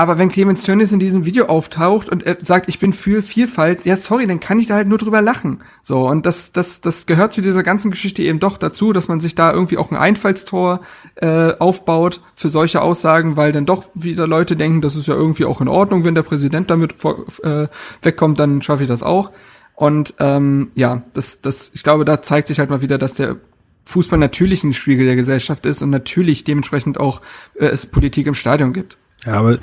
Aber 0.00 0.16
wenn 0.16 0.30
Clemens 0.30 0.62
Tönnies 0.62 0.92
in 0.92 0.98
diesem 0.98 1.26
Video 1.26 1.44
auftaucht 1.44 2.08
und 2.08 2.22
er 2.22 2.38
sagt, 2.40 2.70
ich 2.70 2.78
bin 2.78 2.94
für 2.94 3.20
Vielfalt, 3.20 3.84
ja 3.84 3.96
sorry, 3.96 4.26
dann 4.26 4.40
kann 4.40 4.58
ich 4.58 4.66
da 4.66 4.76
halt 4.76 4.88
nur 4.88 4.96
drüber 4.96 5.20
lachen. 5.20 5.60
So, 5.82 6.08
und 6.08 6.24
das, 6.24 6.52
das, 6.52 6.80
das 6.80 7.04
gehört 7.04 7.34
zu 7.34 7.42
dieser 7.42 7.62
ganzen 7.62 7.90
Geschichte 7.90 8.22
eben 8.22 8.40
doch 8.40 8.56
dazu, 8.56 8.94
dass 8.94 9.08
man 9.08 9.20
sich 9.20 9.34
da 9.34 9.52
irgendwie 9.52 9.76
auch 9.76 9.90
ein 9.90 9.98
Einfallstor 9.98 10.80
äh, 11.16 11.52
aufbaut 11.58 12.22
für 12.34 12.48
solche 12.48 12.80
Aussagen, 12.80 13.36
weil 13.36 13.52
dann 13.52 13.66
doch 13.66 13.84
wieder 13.92 14.26
Leute 14.26 14.56
denken, 14.56 14.80
das 14.80 14.96
ist 14.96 15.06
ja 15.06 15.12
irgendwie 15.12 15.44
auch 15.44 15.60
in 15.60 15.68
Ordnung, 15.68 16.02
wenn 16.02 16.14
der 16.14 16.22
Präsident 16.22 16.70
damit 16.70 16.96
vor, 16.96 17.26
äh, 17.42 17.68
wegkommt, 18.00 18.40
dann 18.40 18.62
schaffe 18.62 18.84
ich 18.84 18.88
das 18.88 19.02
auch. 19.02 19.32
Und 19.74 20.14
ähm, 20.18 20.70
ja, 20.76 21.02
das, 21.12 21.42
das, 21.42 21.72
ich 21.74 21.82
glaube, 21.82 22.06
da 22.06 22.22
zeigt 22.22 22.48
sich 22.48 22.58
halt 22.58 22.70
mal 22.70 22.80
wieder, 22.80 22.96
dass 22.96 23.12
der 23.12 23.36
Fußball 23.84 24.18
natürlich 24.18 24.64
ein 24.64 24.72
Spiegel 24.72 25.04
der 25.04 25.16
Gesellschaft 25.16 25.66
ist 25.66 25.82
und 25.82 25.90
natürlich 25.90 26.44
dementsprechend 26.44 26.98
auch 26.98 27.20
äh, 27.52 27.66
es 27.66 27.84
Politik 27.84 28.26
im 28.26 28.34
Stadion 28.34 28.72
gibt. 28.72 28.96
Ja, 29.24 29.34
aber 29.34 29.58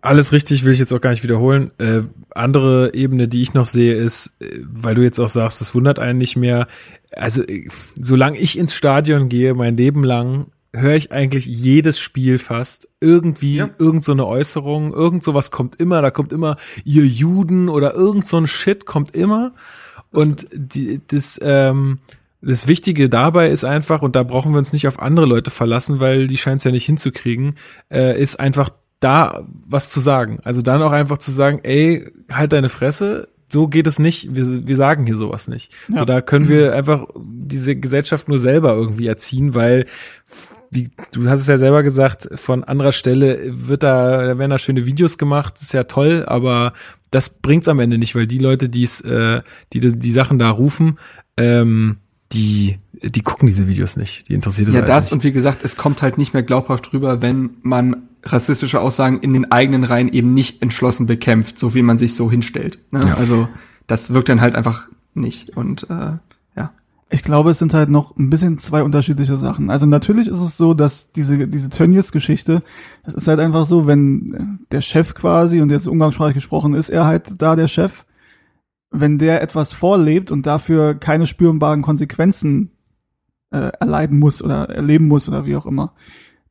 alles 0.00 0.32
richtig, 0.32 0.64
will 0.64 0.72
ich 0.72 0.78
jetzt 0.78 0.92
auch 0.92 1.00
gar 1.00 1.10
nicht 1.10 1.24
wiederholen. 1.24 1.72
Äh, 1.78 2.02
andere 2.30 2.94
Ebene, 2.94 3.28
die 3.28 3.42
ich 3.42 3.54
noch 3.54 3.66
sehe, 3.66 3.94
ist, 3.94 4.40
äh, 4.40 4.60
weil 4.64 4.94
du 4.94 5.02
jetzt 5.02 5.18
auch 5.18 5.28
sagst, 5.28 5.60
das 5.60 5.74
wundert 5.74 5.98
einen 5.98 6.18
nicht 6.18 6.36
mehr. 6.36 6.66
Also, 7.12 7.42
äh, 7.42 7.68
solange 8.00 8.38
ich 8.38 8.56
ins 8.58 8.74
Stadion 8.74 9.28
gehe, 9.28 9.54
mein 9.54 9.76
Leben 9.76 10.04
lang, 10.04 10.46
höre 10.72 10.94
ich 10.94 11.10
eigentlich 11.10 11.46
jedes 11.46 11.98
Spiel 11.98 12.38
fast 12.38 12.88
irgendwie 13.00 13.56
Ja. 13.56 13.70
irgend 13.78 14.04
so 14.04 14.12
eine 14.12 14.24
Äußerung, 14.26 14.92
irgend 14.92 15.24
sowas 15.24 15.50
kommt 15.50 15.76
immer, 15.80 16.00
da 16.00 16.12
kommt 16.12 16.32
immer 16.32 16.56
ihr 16.84 17.04
Juden 17.04 17.68
oder 17.68 17.94
irgend 17.94 18.26
so 18.28 18.36
ein 18.36 18.46
Shit 18.46 18.86
kommt 18.86 19.16
immer 19.16 19.52
und 20.12 20.46
die, 20.52 21.00
das 21.08 21.40
ähm, 21.42 21.98
das 22.42 22.66
Wichtige 22.66 23.08
dabei 23.08 23.50
ist 23.50 23.64
einfach 23.64 24.02
und 24.02 24.16
da 24.16 24.22
brauchen 24.22 24.52
wir 24.52 24.58
uns 24.58 24.72
nicht 24.72 24.88
auf 24.88 25.00
andere 25.00 25.26
Leute 25.26 25.50
verlassen, 25.50 26.00
weil 26.00 26.26
die 26.26 26.38
scheinen 26.38 26.56
es 26.56 26.64
ja 26.64 26.70
nicht 26.70 26.86
hinzukriegen, 26.86 27.56
äh, 27.90 28.20
ist 28.20 28.40
einfach 28.40 28.70
da 29.00 29.46
was 29.66 29.90
zu 29.90 30.00
sagen. 30.00 30.38
Also 30.42 30.62
dann 30.62 30.82
auch 30.82 30.92
einfach 30.92 31.18
zu 31.18 31.30
sagen, 31.30 31.60
ey, 31.62 32.10
halt 32.30 32.52
deine 32.52 32.68
Fresse, 32.68 33.28
so 33.52 33.66
geht 33.66 33.86
es 33.86 33.98
nicht, 33.98 34.34
wir, 34.34 34.68
wir 34.68 34.76
sagen 34.76 35.06
hier 35.06 35.16
sowas 35.16 35.48
nicht. 35.48 35.72
So, 35.88 36.00
Ja. 36.00 36.04
da 36.04 36.20
können 36.20 36.48
wir 36.48 36.74
einfach 36.74 37.08
diese 37.18 37.76
Gesellschaft 37.76 38.28
nur 38.28 38.38
selber 38.38 38.74
irgendwie 38.74 39.06
erziehen, 39.06 39.54
weil 39.54 39.86
wie, 40.70 40.88
du 41.12 41.28
hast 41.28 41.40
es 41.40 41.48
ja 41.48 41.58
selber 41.58 41.82
gesagt, 41.82 42.28
von 42.34 42.62
anderer 42.62 42.92
Stelle 42.92 43.40
wird 43.50 43.82
da, 43.82 44.24
da 44.24 44.38
werden 44.38 44.50
da 44.50 44.58
schöne 44.58 44.86
Videos 44.86 45.18
gemacht, 45.18 45.54
ist 45.60 45.72
ja 45.74 45.84
toll, 45.84 46.24
aber 46.28 46.74
das 47.10 47.40
bringt's 47.40 47.66
am 47.68 47.80
Ende 47.80 47.98
nicht, 47.98 48.14
weil 48.14 48.28
die 48.28 48.38
Leute, 48.38 48.68
die's, 48.68 49.00
äh, 49.00 49.42
die, 49.72 49.80
die 49.80 49.98
die 49.98 50.12
Sachen 50.12 50.38
da 50.38 50.48
rufen, 50.50 50.98
ähm, 51.36 51.96
die, 52.32 52.76
die 52.92 53.22
gucken 53.22 53.46
diese 53.46 53.66
Videos 53.66 53.96
nicht. 53.96 54.28
Die 54.28 54.34
interessiert 54.34 54.68
es 54.68 54.74
Ja, 54.74 54.82
das 54.82 55.04
nicht. 55.04 55.12
und 55.12 55.24
wie 55.24 55.32
gesagt, 55.32 55.64
es 55.64 55.76
kommt 55.76 56.02
halt 56.02 56.18
nicht 56.18 56.32
mehr 56.32 56.42
glaubhaft 56.42 56.92
rüber, 56.92 57.22
wenn 57.22 57.50
man 57.62 57.96
rassistische 58.22 58.80
Aussagen 58.80 59.20
in 59.20 59.32
den 59.32 59.50
eigenen 59.50 59.84
Reihen 59.84 60.12
eben 60.12 60.34
nicht 60.34 60.62
entschlossen 60.62 61.06
bekämpft, 61.06 61.58
so 61.58 61.74
wie 61.74 61.82
man 61.82 61.98
sich 61.98 62.14
so 62.14 62.30
hinstellt. 62.30 62.78
Ne? 62.92 63.00
Ja. 63.06 63.14
Also 63.14 63.48
das 63.86 64.12
wirkt 64.12 64.28
dann 64.28 64.40
halt 64.40 64.54
einfach 64.54 64.88
nicht. 65.14 65.56
Und 65.56 65.88
äh, 65.90 66.12
ja. 66.56 66.72
Ich 67.08 67.22
glaube, 67.22 67.50
es 67.50 67.58
sind 67.58 67.74
halt 67.74 67.88
noch 67.88 68.16
ein 68.16 68.30
bisschen 68.30 68.58
zwei 68.58 68.82
unterschiedliche 68.82 69.36
Sachen. 69.36 69.70
Also 69.70 69.86
natürlich 69.86 70.28
ist 70.28 70.38
es 70.38 70.56
so, 70.56 70.74
dass 70.74 71.10
diese, 71.12 71.48
diese 71.48 71.70
Tönnies-Geschichte, 71.70 72.62
das 73.04 73.14
ist 73.14 73.26
halt 73.26 73.40
einfach 73.40 73.64
so, 73.64 73.86
wenn 73.86 74.60
der 74.70 74.82
Chef 74.82 75.14
quasi, 75.14 75.60
und 75.60 75.70
jetzt 75.70 75.88
umgangssprachlich 75.88 76.34
gesprochen, 76.34 76.74
ist 76.74 76.90
er 76.90 77.06
halt 77.06 77.40
da 77.42 77.56
der 77.56 77.68
Chef, 77.68 78.04
wenn 78.90 79.18
der 79.18 79.42
etwas 79.42 79.72
vorlebt 79.72 80.30
und 80.30 80.46
dafür 80.46 80.94
keine 80.94 81.26
spürbaren 81.26 81.82
Konsequenzen 81.82 82.72
äh, 83.50 83.70
erleiden 83.80 84.18
muss 84.18 84.42
oder 84.42 84.68
erleben 84.68 85.08
muss 85.08 85.28
oder 85.28 85.46
wie 85.46 85.56
auch 85.56 85.66
immer, 85.66 85.94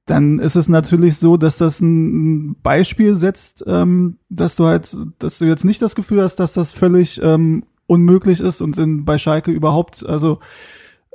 dann 0.06 0.40
ist 0.40 0.56
es 0.56 0.70
natürlich 0.70 1.18
so, 1.18 1.38
dass 1.38 1.58
das 1.58 1.82
ein 1.82 2.56
Beispiel 2.62 3.14
setzt, 3.14 3.64
ähm, 3.68 4.18
dass 4.30 4.56
du 4.56 4.66
halt, 4.66 4.98
dass 5.20 5.38
du 5.38 5.46
jetzt 5.46 5.66
nicht 5.66 5.82
das 5.82 5.96
Gefühl 5.96 6.24
hast, 6.24 6.38
dass 6.38 6.54
das 6.54 6.72
völlig 6.74 7.22
ähm, 7.22 7.64
unmöglich 7.86 8.40
ist 8.40 8.62
und 8.62 8.78
in, 8.78 9.06
bei 9.06 9.18
Schalke 9.18 9.52
überhaupt, 9.52 10.06
also 10.06 10.40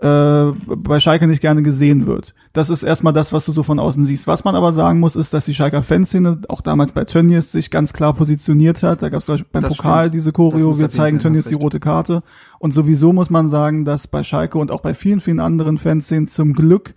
äh, 0.04 0.52
bei 0.66 1.00
Schalke 1.00 1.26
nicht 1.26 1.40
gerne 1.40 1.62
gesehen 1.62 2.06
wird. 2.06 2.34
Das 2.52 2.68
ist 2.68 2.82
erstmal 2.82 3.14
das, 3.14 3.32
was 3.32 3.46
du 3.46 3.52
so 3.52 3.62
von 3.62 3.78
außen 3.78 4.04
siehst. 4.04 4.26
Was 4.26 4.44
man 4.44 4.54
aber 4.54 4.74
sagen 4.74 5.00
muss, 5.00 5.16
ist, 5.16 5.32
dass 5.32 5.46
die 5.46 5.54
Schalker 5.54 5.82
Fanszene 5.82 6.42
auch 6.48 6.60
damals 6.60 6.92
bei 6.92 7.04
Tönnies 7.04 7.50
sich 7.50 7.70
ganz 7.70 7.94
klar 7.94 8.12
positioniert 8.12 8.82
hat. 8.82 9.00
Da 9.00 9.08
gab 9.08 9.20
es 9.20 9.26
beim 9.26 9.62
Das 9.62 9.78
Pokal 9.78 10.04
stimmt. 10.04 10.14
diese 10.14 10.32
Choreo, 10.32 10.78
wir 10.78 10.90
zeigen 10.90 11.20
Tönnies 11.20 11.48
die 11.48 11.54
rote 11.54 11.80
Karte. 11.80 12.22
Und 12.58 12.74
sowieso 12.74 13.14
muss 13.14 13.30
man 13.30 13.48
sagen, 13.48 13.86
dass 13.86 14.06
bei 14.06 14.22
Schalke 14.24 14.58
und 14.58 14.70
auch 14.70 14.82
bei 14.82 14.92
vielen, 14.92 15.20
vielen 15.20 15.40
anderen 15.40 15.78
Fanszenen 15.78 16.28
zum 16.28 16.52
Glück 16.52 16.92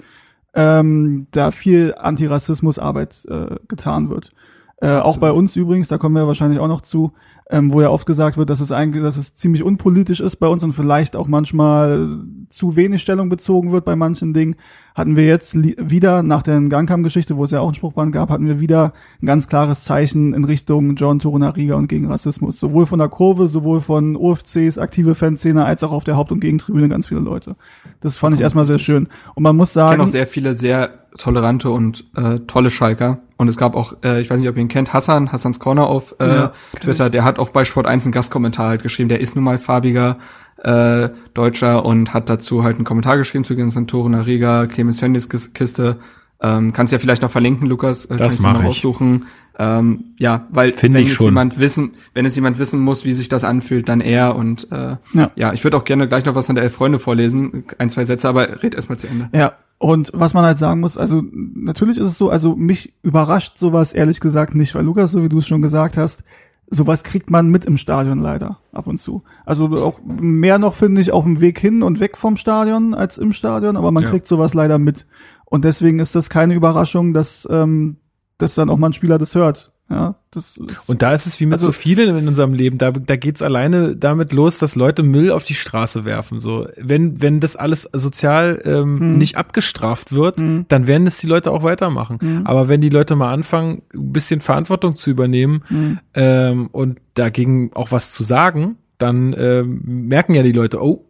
ähm, 0.53 1.27
da 1.31 1.51
viel 1.51 1.95
Antirassismusarbeit 1.97 3.25
äh, 3.29 3.55
getan 3.69 4.09
wird. 4.09 4.31
Äh, 4.79 4.97
auch 4.97 5.17
bei 5.17 5.31
uns 5.31 5.55
übrigens, 5.55 5.87
da 5.87 5.97
kommen 5.97 6.15
wir 6.15 6.27
wahrscheinlich 6.27 6.59
auch 6.59 6.67
noch 6.67 6.81
zu, 6.81 7.13
ähm, 7.49 7.73
wo 7.73 7.81
ja 7.81 7.89
oft 7.89 8.05
gesagt 8.05 8.37
wird, 8.37 8.51
dass 8.51 8.59
es 8.59 8.71
eigentlich, 8.71 9.01
dass 9.01 9.17
es 9.17 9.35
ziemlich 9.35 9.63
unpolitisch 9.63 10.19
ist 10.19 10.35
bei 10.35 10.47
uns 10.47 10.63
und 10.63 10.73
vielleicht 10.73 11.15
auch 11.15 11.27
manchmal 11.27 12.19
zu 12.51 12.75
wenig 12.75 13.01
Stellung 13.01 13.27
bezogen 13.27 13.71
wird 13.71 13.85
bei 13.85 13.95
manchen 13.95 14.33
Dingen, 14.35 14.55
hatten 14.93 15.15
wir 15.15 15.25
jetzt 15.25 15.55
wieder 15.55 16.21
nach 16.21 16.43
der 16.43 16.59
Gangkamm-Geschichte, 16.61 17.37
wo 17.37 17.43
es 17.43 17.51
ja 17.51 17.59
auch 17.59 17.69
ein 17.69 17.73
Spruchband 17.73 18.11
gab, 18.11 18.29
hatten 18.29 18.45
wir 18.45 18.59
wieder 18.59 18.93
ein 19.19 19.25
ganz 19.25 19.47
klares 19.47 19.81
Zeichen 19.81 20.35
in 20.35 20.43
Richtung 20.43 20.95
John 20.95 21.17
Torunariga 21.17 21.73
und 21.73 21.87
gegen 21.87 22.05
Rassismus. 22.05 22.59
Sowohl 22.59 22.85
von 22.85 22.99
der 22.99 23.09
Kurve, 23.09 23.47
sowohl 23.47 23.79
von 23.79 24.15
OFCs, 24.15 24.77
aktive 24.77 25.15
Fanszene, 25.15 25.65
als 25.65 25.83
auch 25.83 25.91
auf 25.91 26.03
der 26.03 26.17
Haupt- 26.17 26.31
und 26.31 26.39
Gegentribüne 26.39 26.87
ganz 26.87 27.07
viele 27.07 27.21
Leute. 27.21 27.55
Das 28.01 28.15
fand 28.15 28.35
ich 28.35 28.41
erstmal 28.41 28.65
sehr 28.65 28.79
schön. 28.79 29.07
Und 29.33 29.41
man 29.41 29.55
muss 29.55 29.69
Ich 29.69 29.75
kenne 29.75 29.89
sagen, 29.89 30.01
auch 30.01 30.07
sehr 30.07 30.27
viele 30.27 30.53
sehr 30.53 30.89
tolerante 31.17 31.71
und 31.71 32.05
äh, 32.15 32.39
tolle 32.41 32.69
Schalker. 32.69 33.19
Und 33.37 33.47
es 33.47 33.57
gab 33.57 33.75
auch, 33.75 33.93
äh, 34.03 34.19
ich 34.19 34.29
weiß 34.29 34.39
nicht, 34.39 34.49
ob 34.49 34.55
ihr 34.55 34.61
ihn 34.61 34.67
kennt, 34.67 34.93
Hassan, 34.93 35.31
Hassans 35.31 35.59
Corner 35.59 35.87
auf 35.87 36.15
äh, 36.19 36.27
Ja, 36.27 36.51
Twitter, 36.81 37.09
der 37.09 37.23
hat 37.23 37.37
auch 37.39 37.49
bei 37.49 37.65
Sport 37.65 37.85
1 37.85 38.05
einen 38.05 38.11
Gastkommentar 38.11 38.69
halt 38.69 38.83
geschrieben. 38.83 39.09
Der 39.09 39.21
ist 39.21 39.35
nun 39.35 39.43
mal 39.45 39.57
farbiger 39.59 40.17
äh, 40.63 41.09
Deutscher 41.35 41.85
und 41.85 42.13
hat 42.13 42.29
dazu 42.29 42.63
halt 42.63 42.77
einen 42.77 42.85
Kommentar 42.85 43.17
geschrieben 43.17 43.43
zu 43.43 43.55
ganzen 43.55 43.85
Toren 43.85 44.15
Riga, 44.15 44.65
Clemens 44.65 44.97
Tönnies 44.97 45.29
Kiste. 45.29 45.97
Ähm, 46.41 46.71
kannst 46.73 46.93
ja 46.93 46.99
vielleicht 46.99 47.21
noch 47.21 47.31
verlinken, 47.31 47.67
Lukas. 47.67 48.05
Äh, 48.05 48.17
Das 48.17 48.35
kann 48.35 48.43
mach 48.43 48.51
dir 48.57 48.63
noch 48.63 48.71
ich. 48.71 48.77
Aussuchen. 48.77 49.25
Ähm, 49.59 50.13
ja, 50.17 50.45
weil 50.51 50.71
Find 50.73 50.93
wenn 50.95 51.05
es 51.07 51.13
schon. 51.13 51.25
jemand 51.27 51.59
wissen, 51.59 51.91
wenn 52.13 52.25
es 52.25 52.35
jemand 52.35 52.59
wissen 52.59 52.79
muss, 52.79 53.05
wie 53.05 53.11
sich 53.11 53.27
das 53.27 53.43
anfühlt, 53.43 53.89
dann 53.89 54.01
er. 54.01 54.35
Und 54.35 54.71
äh, 54.71 54.97
Ja. 55.13 55.31
ja. 55.35 55.53
ich 55.53 55.63
würde 55.63 55.77
auch 55.77 55.83
gerne 55.83 56.07
gleich 56.07 56.25
noch 56.25 56.35
was 56.35 56.45
von 56.45 56.55
der 56.55 56.63
Elf 56.63 56.73
Freunde 56.73 56.99
vorlesen, 56.99 57.63
ein, 57.79 57.89
zwei 57.89 58.05
Sätze, 58.05 58.29
aber 58.29 58.61
red 58.61 58.75
erst 58.75 58.89
mal 58.89 58.97
zu 58.97 59.07
Ende. 59.07 59.29
Ja, 59.33 59.53
und 59.79 60.11
was 60.13 60.33
man 60.35 60.43
halt 60.45 60.57
sagen 60.59 60.79
muss, 60.81 60.97
also 60.97 61.23
natürlich 61.31 61.97
ist 61.97 62.05
es 62.07 62.17
so, 62.17 62.29
also 62.29 62.55
mich 62.55 62.93
überrascht 63.01 63.57
sowas 63.57 63.93
ehrlich 63.93 64.19
gesagt 64.19 64.53
nicht, 64.55 64.75
weil 64.75 64.83
Lukas, 64.85 65.11
so 65.11 65.23
wie 65.23 65.29
du 65.29 65.39
es 65.39 65.47
schon 65.47 65.61
gesagt 65.63 65.97
hast, 65.97 66.23
sowas 66.69 67.03
kriegt 67.03 67.29
man 67.31 67.47
mit 67.49 67.65
im 67.65 67.77
Stadion 67.77 68.19
leider 68.19 68.59
ab 68.73 68.85
und 68.87 68.99
zu. 68.99 69.23
Also 69.45 69.67
auch 69.77 69.99
mehr 70.05 70.59
noch 70.59 70.75
finde 70.75 71.01
ich 71.01 71.11
auf 71.13 71.23
dem 71.23 71.41
Weg 71.41 71.59
hin 71.59 71.81
und 71.81 71.99
weg 71.99 72.17
vom 72.17 72.37
Stadion 72.37 72.93
als 72.93 73.17
im 73.17 73.33
Stadion, 73.33 73.77
aber 73.77 73.91
man 73.91 74.03
Ja. 74.03 74.09
kriegt 74.09 74.27
sowas 74.27 74.53
leider 74.53 74.77
mit. 74.77 75.05
Und 75.45 75.63
deswegen 75.63 75.99
ist 75.99 76.13
das 76.13 76.29
keine 76.29 76.53
Überraschung, 76.55 77.13
dass, 77.13 77.47
ähm, 77.49 77.97
dass 78.37 78.55
dann 78.55 78.69
auch 78.69 78.77
mal 78.77 78.89
ein 78.89 78.93
Spieler 78.93 79.17
das 79.17 79.35
hört. 79.35 79.71
Ja, 79.89 80.15
das 80.31 80.57
ist, 80.57 80.89
Und 80.89 81.01
da 81.01 81.13
ist 81.13 81.25
es 81.27 81.39
wie 81.39 81.45
mit 81.45 81.53
Also- 81.53 81.67
so 81.67 81.71
vielen 81.71 82.17
in 82.17 82.27
unserem 82.27 82.53
Leben. 82.53 82.77
Da, 82.77 82.91
da 82.91 83.15
geht's 83.15 83.41
alleine 83.41 83.95
damit 83.95 84.33
los, 84.33 84.57
dass 84.57 84.75
Leute 84.75 85.01
Müll 85.01 85.31
auf 85.31 85.45
die 85.45 85.53
Straße 85.53 86.03
werfen. 86.03 86.41
So, 86.41 86.67
wenn 86.75 87.21
wenn 87.21 87.39
das 87.39 87.55
alles 87.55 87.83
sozial 87.93 88.61
ähm, 88.65 88.99
Hm. 88.99 89.17
nicht 89.17 89.37
abgestraft 89.37 90.11
wird, 90.11 90.39
dann 90.39 90.87
werden 90.87 91.07
es 91.07 91.19
die 91.19 91.27
Leute 91.27 91.51
auch 91.51 91.63
weitermachen. 91.63 92.17
Hm. 92.19 92.41
Aber 92.45 92.67
wenn 92.67 92.81
die 92.81 92.89
Leute 92.89 93.15
mal 93.15 93.31
anfangen, 93.31 93.81
ein 93.95 94.11
bisschen 94.11 94.41
Verantwortung 94.41 94.97
zu 94.97 95.09
übernehmen 95.09 95.61
Hm. 95.69 95.99
ähm, 96.15 96.67
und 96.73 96.99
dagegen 97.13 97.71
auch 97.73 97.93
was 97.93 98.11
zu 98.11 98.23
sagen, 98.23 98.75
dann 98.97 99.33
ähm, 99.37 99.81
merken 99.85 100.33
ja 100.35 100.43
die 100.43 100.51
Leute, 100.51 100.83
oh, 100.83 101.05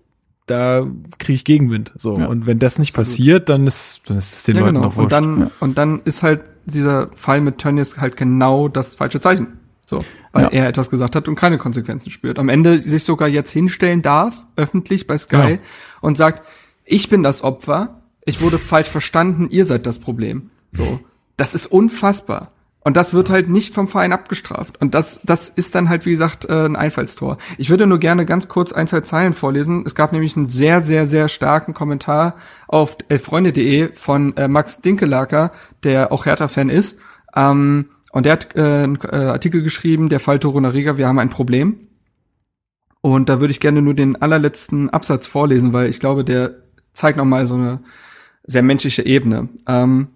da 0.45 0.85
kriege 1.17 1.33
ich 1.35 1.45
Gegenwind. 1.45 1.93
So 1.97 2.19
Ja. 2.19 2.27
und 2.27 2.45
wenn 2.45 2.59
das 2.59 2.77
nicht 2.77 2.93
passiert, 2.93 3.49
dann 3.49 3.65
ist 3.65 4.01
dann 4.05 4.17
ist 4.17 4.33
es 4.35 4.43
den 4.43 4.55
Ja, 4.57 4.61
Leuten 4.61 4.75
genau. 4.75 4.87
auch 4.89 4.91
Und 4.91 4.97
wurscht. 4.97 5.11
dann, 5.13 5.49
und 5.59 5.77
dann 5.79 6.01
ist 6.05 6.21
halt 6.21 6.41
dieser 6.73 7.07
Fall 7.15 7.41
mit 7.41 7.57
Tönnies 7.57 7.97
halt 7.97 8.17
genau 8.17 8.67
das 8.67 8.93
falsche 8.95 9.19
Zeichen. 9.19 9.59
So, 9.85 10.03
weil 10.33 10.43
Ja. 10.43 10.49
er 10.49 10.67
etwas 10.67 10.89
gesagt 10.89 11.15
hat 11.15 11.27
und 11.27 11.35
keine 11.35 11.57
Konsequenzen 11.57 12.09
spürt. 12.11 12.39
Am 12.39 12.49
Ende 12.49 12.77
sich 12.79 13.03
sogar 13.03 13.27
jetzt 13.27 13.51
hinstellen 13.51 14.01
darf, 14.01 14.45
öffentlich 14.55 15.07
bei 15.07 15.17
Sky, 15.17 15.35
Genau. 15.37 15.57
und 16.01 16.17
sagt, 16.17 16.45
ich 16.85 17.09
bin 17.09 17.23
das 17.23 17.41
Opfer, 17.43 18.01
ich 18.25 18.41
wurde 18.41 18.57
falsch 18.57 18.89
verstanden, 18.89 19.47
ihr 19.49 19.65
seid 19.65 19.87
das 19.87 19.99
Problem. 19.99 20.49
So, 20.71 20.99
das 21.37 21.55
ist 21.55 21.65
unfassbar. 21.67 22.51
Und 22.87 22.95
das 22.95 23.13
wird 23.13 23.29
halt 23.29 23.49
nicht 23.49 23.73
vom 23.73 23.89
Verein 23.89 24.13
abgestraft. 24.13 24.79
Und 24.79 24.95
das, 24.95 25.19
das 25.25 25.49
ist 25.49 25.75
dann 25.75 25.89
halt, 25.89 26.05
wie 26.05 26.11
gesagt, 26.11 26.45
äh, 26.45 26.63
ein 26.63 26.77
Einfallstor. 26.77 27.37
Ich 27.57 27.69
würde 27.69 27.85
nur 27.85 27.99
gerne 27.99 28.25
ganz 28.25 28.47
kurz 28.47 28.71
ein, 28.71 28.87
zwei 28.87 29.01
Zeilen 29.01 29.33
vorlesen. 29.33 29.83
Es 29.85 29.93
gab 29.93 30.13
nämlich 30.13 30.37
einen 30.37 30.47
sehr, 30.47 30.79
sehr, 30.79 31.05
sehr 31.05 31.27
starken 31.27 31.73
Kommentar 31.73 32.35
auf 32.65 32.95
elffreunde.de 33.09 33.93
von 33.93 34.37
äh, 34.37 34.47
Max 34.47 34.79
Dinkelacker, 34.79 35.51
der 35.83 36.13
auch 36.13 36.25
Hertha-Fan 36.25 36.69
ist. 36.69 37.01
Ähm, 37.35 37.89
und 38.13 38.25
der 38.25 38.31
hat 38.31 38.55
äh, 38.55 38.61
einen 38.61 39.01
Artikel 39.01 39.63
geschrieben, 39.63 40.07
der 40.07 40.21
Fall 40.21 40.39
Toro 40.39 40.59
Riga, 40.59 40.95
wir 40.95 41.09
haben 41.09 41.19
ein 41.19 41.29
Problem. 41.29 41.81
Und 43.01 43.27
da 43.27 43.41
würde 43.41 43.51
ich 43.51 43.59
gerne 43.59 43.81
nur 43.81 43.95
den 43.95 44.15
allerletzten 44.15 44.89
Absatz 44.91 45.27
vorlesen, 45.27 45.73
weil 45.73 45.89
ich 45.89 45.99
glaube, 45.99 46.23
der 46.23 46.55
zeigt 46.93 47.17
nochmal 47.17 47.47
so 47.47 47.55
eine 47.55 47.81
sehr 48.45 48.63
menschliche 48.63 49.05
Ebene. 49.05 49.49
Ähm, 49.67 50.07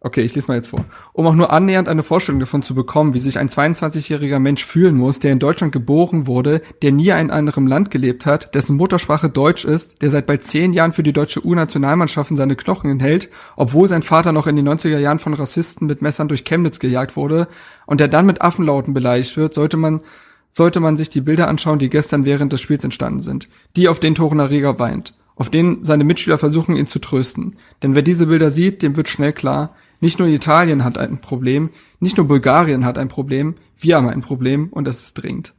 okay, 0.00 0.22
ich 0.22 0.34
lese 0.34 0.46
mal 0.48 0.54
jetzt 0.54 0.68
vor. 0.68 0.84
Um 1.12 1.26
auch 1.26 1.34
nur 1.34 1.52
annähernd 1.52 1.88
eine 1.88 2.02
Vorstellung 2.02 2.38
davon 2.38 2.62
zu 2.62 2.74
bekommen, 2.74 3.14
wie 3.14 3.18
sich 3.18 3.38
ein 3.38 3.48
22-jähriger 3.48 4.38
Mensch 4.38 4.64
fühlen 4.64 4.94
muss, 4.96 5.18
der 5.18 5.32
in 5.32 5.40
Deutschland 5.40 5.72
geboren 5.72 6.26
wurde, 6.26 6.62
der 6.82 6.92
nie 6.92 7.08
in 7.08 7.12
einem 7.12 7.30
anderen 7.30 7.66
Land 7.66 7.90
gelebt 7.90 8.24
hat, 8.24 8.54
dessen 8.54 8.76
Muttersprache 8.76 9.28
Deutsch 9.28 9.64
ist, 9.64 10.00
der 10.02 10.10
seit 10.10 10.26
bald 10.26 10.44
zehn 10.44 10.72
Jahren 10.72 10.92
für 10.92 11.02
die 11.02 11.12
deutsche 11.12 11.44
U-Nationalmannschaft 11.44 12.30
in 12.30 12.36
seine 12.36 12.56
Knochen 12.56 12.90
enthält, 12.90 13.28
obwohl 13.56 13.88
sein 13.88 14.02
Vater 14.02 14.32
noch 14.32 14.46
in 14.46 14.56
den 14.56 14.68
90er 14.68 14.98
Jahren 14.98 15.18
von 15.18 15.34
Rassisten 15.34 15.86
mit 15.86 16.00
Messern 16.00 16.28
durch 16.28 16.44
Chemnitz 16.44 16.78
gejagt 16.78 17.16
wurde 17.16 17.48
und 17.86 18.00
der 18.00 18.08
dann 18.08 18.26
mit 18.26 18.40
Affenlauten 18.40 18.94
beleidigt 18.94 19.36
wird, 19.36 19.54
sollte 19.54 19.76
man 19.76 20.02
sollte 20.50 20.80
man 20.80 20.96
sich 20.96 21.10
die 21.10 21.20
Bilder 21.20 21.46
anschauen, 21.46 21.78
die 21.78 21.90
gestern 21.90 22.24
während 22.24 22.52
des 22.52 22.62
Spiels 22.62 22.82
entstanden 22.82 23.20
sind. 23.20 23.48
Die, 23.76 23.86
auf 23.86 24.00
denen 24.00 24.14
Toren 24.14 24.40
Riga 24.40 24.78
weint. 24.78 25.14
Auf 25.36 25.50
denen 25.50 25.84
seine 25.84 26.04
Mitspieler 26.04 26.38
versuchen, 26.38 26.74
ihn 26.74 26.86
zu 26.86 26.98
trösten. 26.98 27.56
Denn 27.82 27.94
wer 27.94 28.02
diese 28.02 28.26
Bilder 28.26 28.50
sieht, 28.50 28.82
dem 28.82 28.96
wird 28.96 29.08
schnell 29.08 29.32
klar, 29.32 29.74
Nicht 30.00 30.18
nur 30.18 30.28
Italien 30.28 30.84
hat 30.84 30.98
ein 30.98 31.20
Problem, 31.20 31.70
nicht 32.00 32.16
nur 32.16 32.28
Bulgarien 32.28 32.84
hat 32.84 32.98
ein 32.98 33.08
Problem, 33.08 33.56
wir 33.78 33.96
haben 33.96 34.08
ein 34.08 34.20
Problem 34.20 34.68
und 34.68 34.86
das 34.86 35.04
ist 35.04 35.14
dringend. 35.14 35.54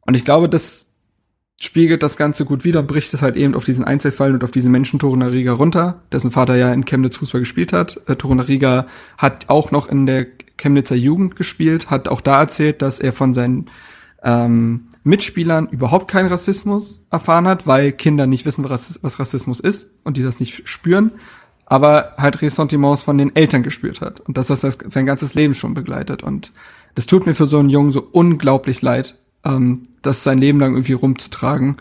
Und 0.00 0.14
ich 0.14 0.24
glaube, 0.24 0.48
das 0.48 0.92
spiegelt 1.60 2.02
das 2.02 2.16
Ganze 2.16 2.44
gut 2.44 2.64
wider, 2.64 2.82
bricht 2.82 3.14
es 3.14 3.22
halt 3.22 3.36
eben 3.36 3.54
auf 3.54 3.64
diesen 3.64 3.84
Einzelfall 3.84 4.32
und 4.32 4.42
auf 4.42 4.50
diesen 4.50 4.72
Menschen 4.72 4.98
Torunariga 4.98 5.52
runter, 5.52 6.02
dessen 6.10 6.32
Vater 6.32 6.56
ja 6.56 6.72
in 6.72 6.84
Chemnitz 6.84 7.16
Fußball 7.16 7.40
gespielt 7.40 7.72
hat. 7.72 8.00
Äh, 8.08 8.16
Torunariga 8.16 8.86
hat 9.16 9.48
auch 9.48 9.70
noch 9.70 9.88
in 9.88 10.06
der 10.06 10.26
Chemnitzer 10.56 10.96
Jugend 10.96 11.36
gespielt, 11.36 11.90
hat 11.90 12.08
auch 12.08 12.20
da 12.20 12.40
erzählt, 12.40 12.82
dass 12.82 12.98
er 12.98 13.12
von 13.12 13.32
seinen 13.32 13.70
ähm, 14.24 14.88
Mitspielern 15.04 15.68
überhaupt 15.68 16.08
keinen 16.08 16.28
Rassismus 16.28 17.04
erfahren 17.10 17.46
hat, 17.46 17.66
weil 17.66 17.92
Kinder 17.92 18.26
nicht 18.26 18.44
wissen, 18.44 18.64
was 18.68 19.18
Rassismus 19.18 19.60
ist 19.60 19.90
und 20.04 20.16
die 20.16 20.22
das 20.22 20.40
nicht 20.40 20.68
spüren, 20.68 21.12
aber 21.72 22.12
halt 22.18 22.42
Ressentiments 22.42 23.02
von 23.02 23.16
den 23.16 23.34
Eltern 23.34 23.62
gespürt 23.62 24.02
hat 24.02 24.20
und 24.20 24.36
dass 24.36 24.48
das 24.48 24.60
sein 24.60 25.06
ganzes 25.06 25.32
Leben 25.32 25.54
schon 25.54 25.72
begleitet. 25.72 26.22
Und 26.22 26.52
das 26.94 27.06
tut 27.06 27.24
mir 27.24 27.32
für 27.32 27.46
so 27.46 27.58
einen 27.58 27.70
Jungen 27.70 27.92
so 27.92 28.06
unglaublich 28.12 28.82
leid, 28.82 29.16
ähm, 29.42 29.84
das 30.02 30.22
sein 30.22 30.36
Leben 30.36 30.60
lang 30.60 30.74
irgendwie 30.74 30.92
rumzutragen. 30.92 31.78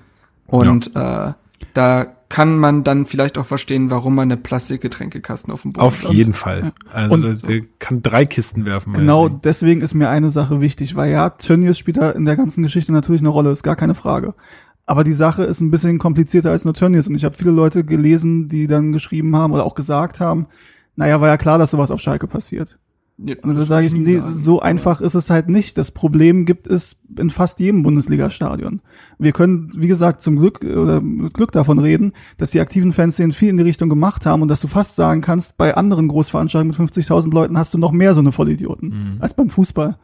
Und 0.48 0.94
ja. 0.96 1.32
äh, 1.32 1.34
da 1.74 2.06
kann 2.30 2.58
man 2.58 2.86
dann 2.86 3.06
vielleicht 3.06 3.38
auch 3.38 3.46
verstehen, 3.46 3.90
warum 3.90 4.16
man 4.16 4.32
eine 4.32 4.38
Plastikgetränkekasten 4.38 5.54
auf 5.54 5.64
dem 5.64 5.74
Boden 5.74 5.86
Auf 5.86 6.04
jeden 6.06 6.32
Fall. 6.32 6.72
Also 6.90 7.14
und 7.14 7.50
der 7.50 7.62
kann 7.80 8.02
drei 8.02 8.26
Kisten 8.26 8.64
werfen. 8.64 8.94
Genau, 8.94 9.28
deswegen 9.28 9.82
ist 9.82 9.94
mir 9.94 10.08
eine 10.08 10.30
Sache 10.30 10.62
wichtig, 10.62 10.96
weil 10.96 11.12
ja, 11.12 11.32
Tönnies 11.32 11.78
spielt 11.78 11.98
da 11.98 12.12
in 12.12 12.24
der 12.24 12.38
ganzen 12.38 12.64
Geschichte 12.64 12.94
natürlich 12.94 13.20
eine 13.20 13.28
Rolle, 13.28 13.52
ist 13.52 13.64
gar 13.64 13.76
keine 13.76 13.96
Frage. 13.96 14.36
Aber 14.92 15.06
die 15.06 15.14
Sache 15.14 15.46
ist 15.46 15.62
ein 15.62 15.72
bisschen 15.72 16.00
komplizierter 16.00 16.52
als 16.52 16.66
nur 16.66 16.74
Tönnies. 16.74 17.08
Und 17.08 17.16
ich 17.16 17.24
habe 17.24 17.34
viele 17.34 17.52
Leute 17.52 17.86
gelesen, 17.86 18.50
die 18.50 18.68
dann 18.68 18.92
geschrieben 18.92 19.34
haben 19.38 19.54
oder 19.54 19.66
auch 19.66 19.74
gesagt 19.74 20.20
haben, 20.20 20.48
naja, 20.98 21.22
war 21.22 21.30
ja 21.30 21.38
klar, 21.38 21.58
dass 21.58 21.72
sowas 21.72 21.92
auf 21.92 22.02
Schalke 22.02 22.28
passiert. 22.28 22.78
Ja, 23.18 23.36
und 23.42 23.56
da 23.56 23.64
sage 23.64 23.88
ich, 23.88 23.94
nee, 23.94 24.18
sagen, 24.18 24.38
so 24.38 24.60
einfach 24.60 25.00
ist 25.00 25.16
es 25.16 25.30
halt 25.30 25.48
nicht. 25.48 25.78
Das 25.78 25.92
Problem 25.92 26.46
gibt 26.46 26.68
es 26.68 27.04
in 27.18 27.30
fast 27.30 27.62
jedem 27.62 27.84
Bundesliga-Stadion. 27.84 28.82
Wir 29.18 29.32
können, 29.32 29.72
wie 29.78 29.88
gesagt, 29.88 30.22
zum 30.22 30.36
Glück 30.36 30.62
oder 30.62 31.00
mit 31.00 31.36
Glück 31.36 31.54
davon 31.54 31.80
reden, 31.80 32.12
dass 32.36 32.52
die 32.52 32.60
aktiven 32.60 32.92
Fanszenen 32.92 33.32
viel 33.32 33.48
in 33.48 33.56
die 33.56 33.64
Richtung 33.64 33.88
gemacht 33.88 34.26
haben 34.26 34.42
und 34.42 34.50
dass 34.50 34.60
du 34.60 34.68
fast 34.68 34.98
sagen 34.98 35.22
kannst, 35.22 35.56
bei 35.56 35.74
anderen 35.74 36.10
Großveranstaltungen 36.10 36.76
mit 36.78 36.94
50.000 36.94 37.34
Leuten 37.34 37.58
hast 37.58 37.74
du 37.74 37.78
noch 37.78 37.94
mehr 37.94 38.14
so 38.14 38.20
eine 38.20 38.34
Vollidioten 38.34 38.90
mhm. 38.90 39.22
als 39.22 39.36
beim 39.36 39.50
Fußball. 39.50 39.98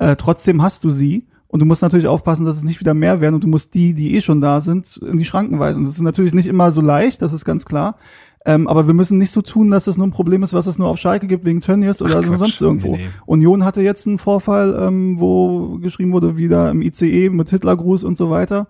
Äh, 0.00 0.16
trotzdem 0.16 0.60
hast 0.60 0.82
du 0.82 0.90
sie 0.90 1.28
und 1.54 1.60
du 1.60 1.66
musst 1.66 1.82
natürlich 1.82 2.08
aufpassen, 2.08 2.44
dass 2.44 2.56
es 2.56 2.64
nicht 2.64 2.80
wieder 2.80 2.94
mehr 2.94 3.20
werden 3.20 3.36
und 3.36 3.44
du 3.44 3.46
musst 3.46 3.74
die, 3.74 3.94
die 3.94 4.16
eh 4.16 4.20
schon 4.20 4.40
da 4.40 4.60
sind, 4.60 4.96
in 4.96 5.18
die 5.18 5.24
Schranken 5.24 5.60
weisen. 5.60 5.84
Das 5.84 5.94
ist 5.94 6.00
natürlich 6.00 6.34
nicht 6.34 6.48
immer 6.48 6.72
so 6.72 6.80
leicht, 6.80 7.22
das 7.22 7.32
ist 7.32 7.44
ganz 7.44 7.64
klar. 7.64 7.96
Ähm, 8.44 8.66
aber 8.66 8.88
wir 8.88 8.94
müssen 8.94 9.18
nicht 9.18 9.30
so 9.30 9.40
tun, 9.40 9.70
dass 9.70 9.86
es 9.86 9.96
nur 9.96 10.04
ein 10.04 10.10
Problem 10.10 10.42
ist, 10.42 10.52
was 10.52 10.66
es 10.66 10.78
nur 10.78 10.88
auf 10.88 10.98
Schalke 10.98 11.28
gibt 11.28 11.44
wegen 11.44 11.60
Tönnies 11.60 12.02
oder 12.02 12.24
Ach, 12.28 12.36
sonst 12.38 12.60
irgendwo. 12.60 12.96
Nee. 12.96 13.06
Union 13.24 13.64
hatte 13.64 13.82
jetzt 13.82 14.04
einen 14.08 14.18
Vorfall, 14.18 14.76
ähm, 14.80 15.20
wo 15.20 15.78
geschrieben 15.78 16.10
wurde, 16.10 16.36
wieder 16.36 16.72
im 16.72 16.82
ICE 16.82 17.30
mit 17.30 17.50
Hitlergruß 17.50 18.02
und 18.02 18.18
so 18.18 18.30
weiter. 18.30 18.66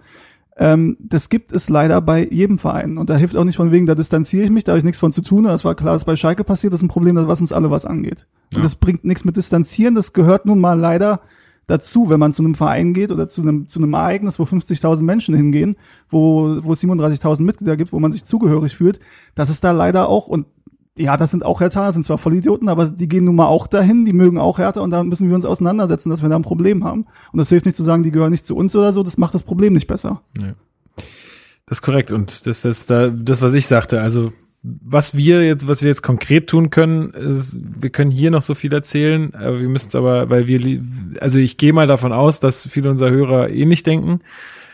Ähm, 0.59 0.98
das 1.01 1.31
gibt 1.31 1.52
es 1.52 1.70
leider 1.70 2.02
bei 2.02 2.28
jedem 2.31 2.59
Verein. 2.59 2.98
Und 2.98 3.09
da 3.09 3.16
hilft 3.16 3.35
auch 3.35 3.44
nicht 3.44 3.56
von 3.56 3.73
wegen, 3.73 3.86
da 3.86 3.94
distanziere 3.94 4.44
ich 4.44 4.51
mich, 4.51 4.65
da 4.65 4.73
habe 4.73 4.78
ich 4.81 4.85
nichts 4.85 5.01
von 5.01 5.11
zu 5.11 5.23
tun. 5.23 5.44
Das 5.44 5.65
war 5.65 5.74
klar, 5.74 5.94
dass 5.94 6.05
bei 6.05 6.16
Schalke 6.16 6.44
passiert, 6.44 6.74
das 6.74 6.81
ist 6.81 6.85
ein 6.85 6.89
Problem, 6.89 7.16
was 7.16 7.40
uns 7.40 7.51
alle 7.51 7.70
was 7.70 7.86
angeht. 7.86 8.27
Und 8.55 8.62
das 8.62 8.74
bringt 8.74 9.06
nichts 9.06 9.24
mit 9.24 9.39
Distanzieren, 9.39 9.94
das 9.94 10.12
gehört 10.12 10.44
nun 10.44 10.61
mal 10.61 10.78
leider 10.78 11.23
dazu, 11.66 12.11
wenn 12.11 12.20
man 12.20 12.32
zu 12.32 12.43
einem 12.43 12.55
Verein 12.55 12.95
geht 12.95 13.11
oder 13.11 13.28
zu 13.28 13.43
einem, 13.43 13.66
zu 13.66 13.81
einem 13.81 13.95
Ereignis, 13.95 14.39
wo 14.39 14.45
50.000 14.45 15.03
Menschen 15.03 15.35
hingehen, 15.35 15.77
wo, 16.11 16.59
wo 16.62 16.73
es 16.73 16.82
37.000 16.82 17.43
Mitglieder 17.43 17.77
gibt, 17.77 17.93
wo 17.93 18.01
man 18.01 18.12
sich 18.12 18.24
zugehörig 18.24 18.77
fühlt, 18.77 19.01
dass 19.35 19.49
es 19.49 19.61
da 19.61 19.73
leider 19.73 20.09
auch, 20.09 20.27
und 20.27 20.47
ja, 20.97 21.16
das 21.16 21.32
sind 21.32 21.45
auch 21.45 21.61
Hertha, 21.61 21.91
sind 21.91 22.07
zwar 22.07 22.19
Vollidioten, 22.19 22.69
aber 22.69 22.86
die 22.86 23.09
gehen 23.09 23.24
nun 23.24 23.35
mal 23.35 23.47
auch 23.47 23.66
dahin, 23.66 24.05
die 24.05 24.12
mögen 24.12 24.39
auch 24.39 24.59
Hertha 24.59 24.81
und 24.81 24.91
da 24.91 25.03
müssen 25.03 25.28
wir 25.28 25.35
uns 25.35 25.45
auseinandersetzen, 25.45 26.11
dass 26.11 26.23
wir 26.23 26.28
da 26.28 26.36
ein 26.36 26.43
Problem 26.43 26.85
haben. 26.85 27.07
Und 27.32 27.39
das 27.39 27.49
hilft 27.49 27.66
nicht 27.66 27.77
zu 27.77 27.85
sagen, 27.85 28.05
die 28.05 28.12
gehören 28.12 28.31
nicht 28.31 28.47
zu 28.47 28.57
uns 28.57 28.77
oder 28.77 28.93
so, 28.93 29.03
das 29.03 29.19
macht 29.19 29.35
das 29.35 29.43
Problem 29.43 29.73
nicht 29.73 29.89
besser. 29.89 30.23
Ja. 30.39 30.55
Das 31.66 31.78
ist 31.78 31.82
korrekt 31.82 32.12
und 32.12 32.47
das 32.47 32.65
ist 32.65 32.91
da, 32.91 33.09
das, 33.09 33.41
was 33.43 33.55
ich 33.55 33.66
sagte, 33.66 34.01
also 34.01 34.32
was 34.65 35.15
wir 35.15 35.47
jetzt, 35.47 35.69
was 35.69 35.82
wir 35.82 35.89
jetzt 35.89 36.03
konkret 36.03 36.49
tun 36.49 36.70
können, 36.70 37.11
ist, 37.11 37.61
wir 37.82 37.91
können 37.91 38.11
hier 38.11 38.31
noch 38.31 38.41
so 38.41 38.55
viel 38.55 38.73
erzählen, 38.73 39.35
aber 39.35 39.61
wir 39.61 39.69
müssen 39.69 39.89
es 39.89 39.95
aber, 39.95 40.31
weil 40.31 40.47
wir, 40.47 40.82
also 41.20 41.39
ich 41.39 41.59
gehe 41.59 41.74
mal 41.74 41.86
davon 41.86 42.12
aus, 42.12 42.41
dass 42.41 42.66
viele 42.66 42.91
unserer 42.91 43.11
Hörer 43.11 43.51
ähnlich 43.51 43.82
denken. 43.82 44.20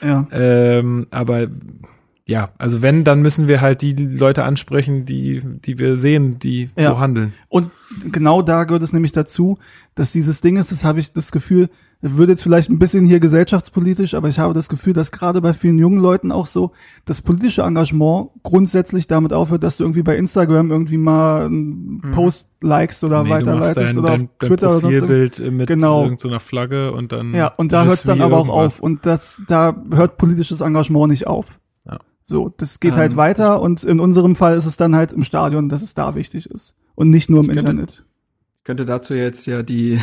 Ja. 0.01 0.29
Ähm, 0.31 1.09
aber 1.11 1.49
ja, 2.25 2.51
also 2.57 2.83
wenn, 2.83 3.03
dann 3.03 3.21
müssen 3.21 3.49
wir 3.49 3.61
halt 3.61 3.83
die 3.83 3.93
Leute 3.95 4.45
ansprechen, 4.45 5.05
die, 5.07 5.43
die 5.45 5.81
wir 5.81 5.97
sehen, 5.97 6.39
die 6.39 6.71
ja. 6.77 6.91
so 6.91 7.01
handeln. 7.01 7.35
Und 7.49 7.73
genau 8.12 8.43
da 8.43 8.62
gehört 8.62 8.85
es 8.85 8.93
nämlich 8.93 9.11
dazu, 9.11 9.59
dass 9.97 10.12
dieses 10.12 10.41
Ding 10.41 10.57
ist, 10.57 10.71
das 10.71 10.85
habe 10.85 11.01
ich 11.01 11.12
das 11.12 11.33
Gefühl, 11.33 11.69
wird 12.03 12.31
jetzt 12.31 12.43
vielleicht 12.43 12.71
ein 12.71 12.79
bisschen 12.79 13.05
hier 13.05 13.21
gesellschaftspolitisch, 13.21 14.15
aber 14.15 14.29
ich 14.29 14.39
habe 14.39 14.55
das 14.55 14.69
Gefühl, 14.71 14.95
dass 14.95 15.13
gerade 15.13 15.41
bei 15.43 15.53
vielen 15.53 15.79
jungen 15.79 16.01
Leuten 16.01 16.33
auch 16.33 16.47
so 16.47 16.73
das 17.05 17.21
politische 17.21 17.63
Engagement 17.63 18.31
grundsätzlich 18.43 19.07
damit 19.07 19.35
aufhört, 19.35 19.63
dass 19.63 19.77
du 19.77 19.85
irgendwie 19.85 20.03
bei 20.03 20.17
Instagram 20.17 20.71
irgendwie 20.71 20.97
mal 20.97 21.47
einen 21.47 22.01
mhm. 22.03 22.11
Post 22.13 22.49
likest 22.63 23.05
oder 23.05 23.23
nee, 23.23 23.31
weiterleitest 23.31 23.99
oder 23.99 24.09
dein, 24.09 24.23
auf 24.23 24.29
dein 24.39 24.49
Twitter 24.49 24.71
oder 24.71 24.81
Profilbild 24.81 25.53
mit 25.53 25.67
genau. 25.67 26.05
irgendeiner 26.05 26.41
Flagge 26.41 26.93
und 26.93 27.13
dann 27.13 27.35
Ja, 27.35 27.49
und 27.49 27.73
da 27.73 27.85
hört 27.85 27.95
es 27.95 28.03
dann 28.03 28.23
aber 28.23 28.39
irgendwas. 28.39 28.57
auch 28.57 28.65
auf 28.65 28.81
und 28.81 29.05
das 29.05 29.43
da 29.47 29.77
hört 29.93 30.17
politisches 30.17 30.63
Engagement 30.63 31.11
nicht 31.11 31.27
auf. 31.27 31.59
Ja. 31.85 31.99
So, 32.23 32.49
das 32.49 32.81
geht 32.81 32.93
halt 32.93 33.13
ähm, 33.13 33.19
halt 33.19 33.39
weiter 33.39 33.61
und 33.61 33.85
in 33.85 34.01
unserem 34.01 34.37
Fall 34.37 34.57
ist 34.57 34.67
es 34.67 34.79
dann 34.79 34.97
halt 34.97 35.13
im 35.13 35.23
Stadion, 35.23 35.69
dass 35.69 35.83
es 35.83 35.93
da 35.93 36.15
wichtig 36.15 36.47
ist 36.47 36.79
und 36.95 37.11
nicht 37.11 37.29
nur 37.29 37.41
im 37.41 37.47
könnte, 37.47 37.61
Internet. 37.61 38.05
Ich 38.59 38.65
könnte 38.65 38.87
dazu 38.87 39.13
jetzt 39.13 39.47
ja 39.47 39.63
die 39.63 40.01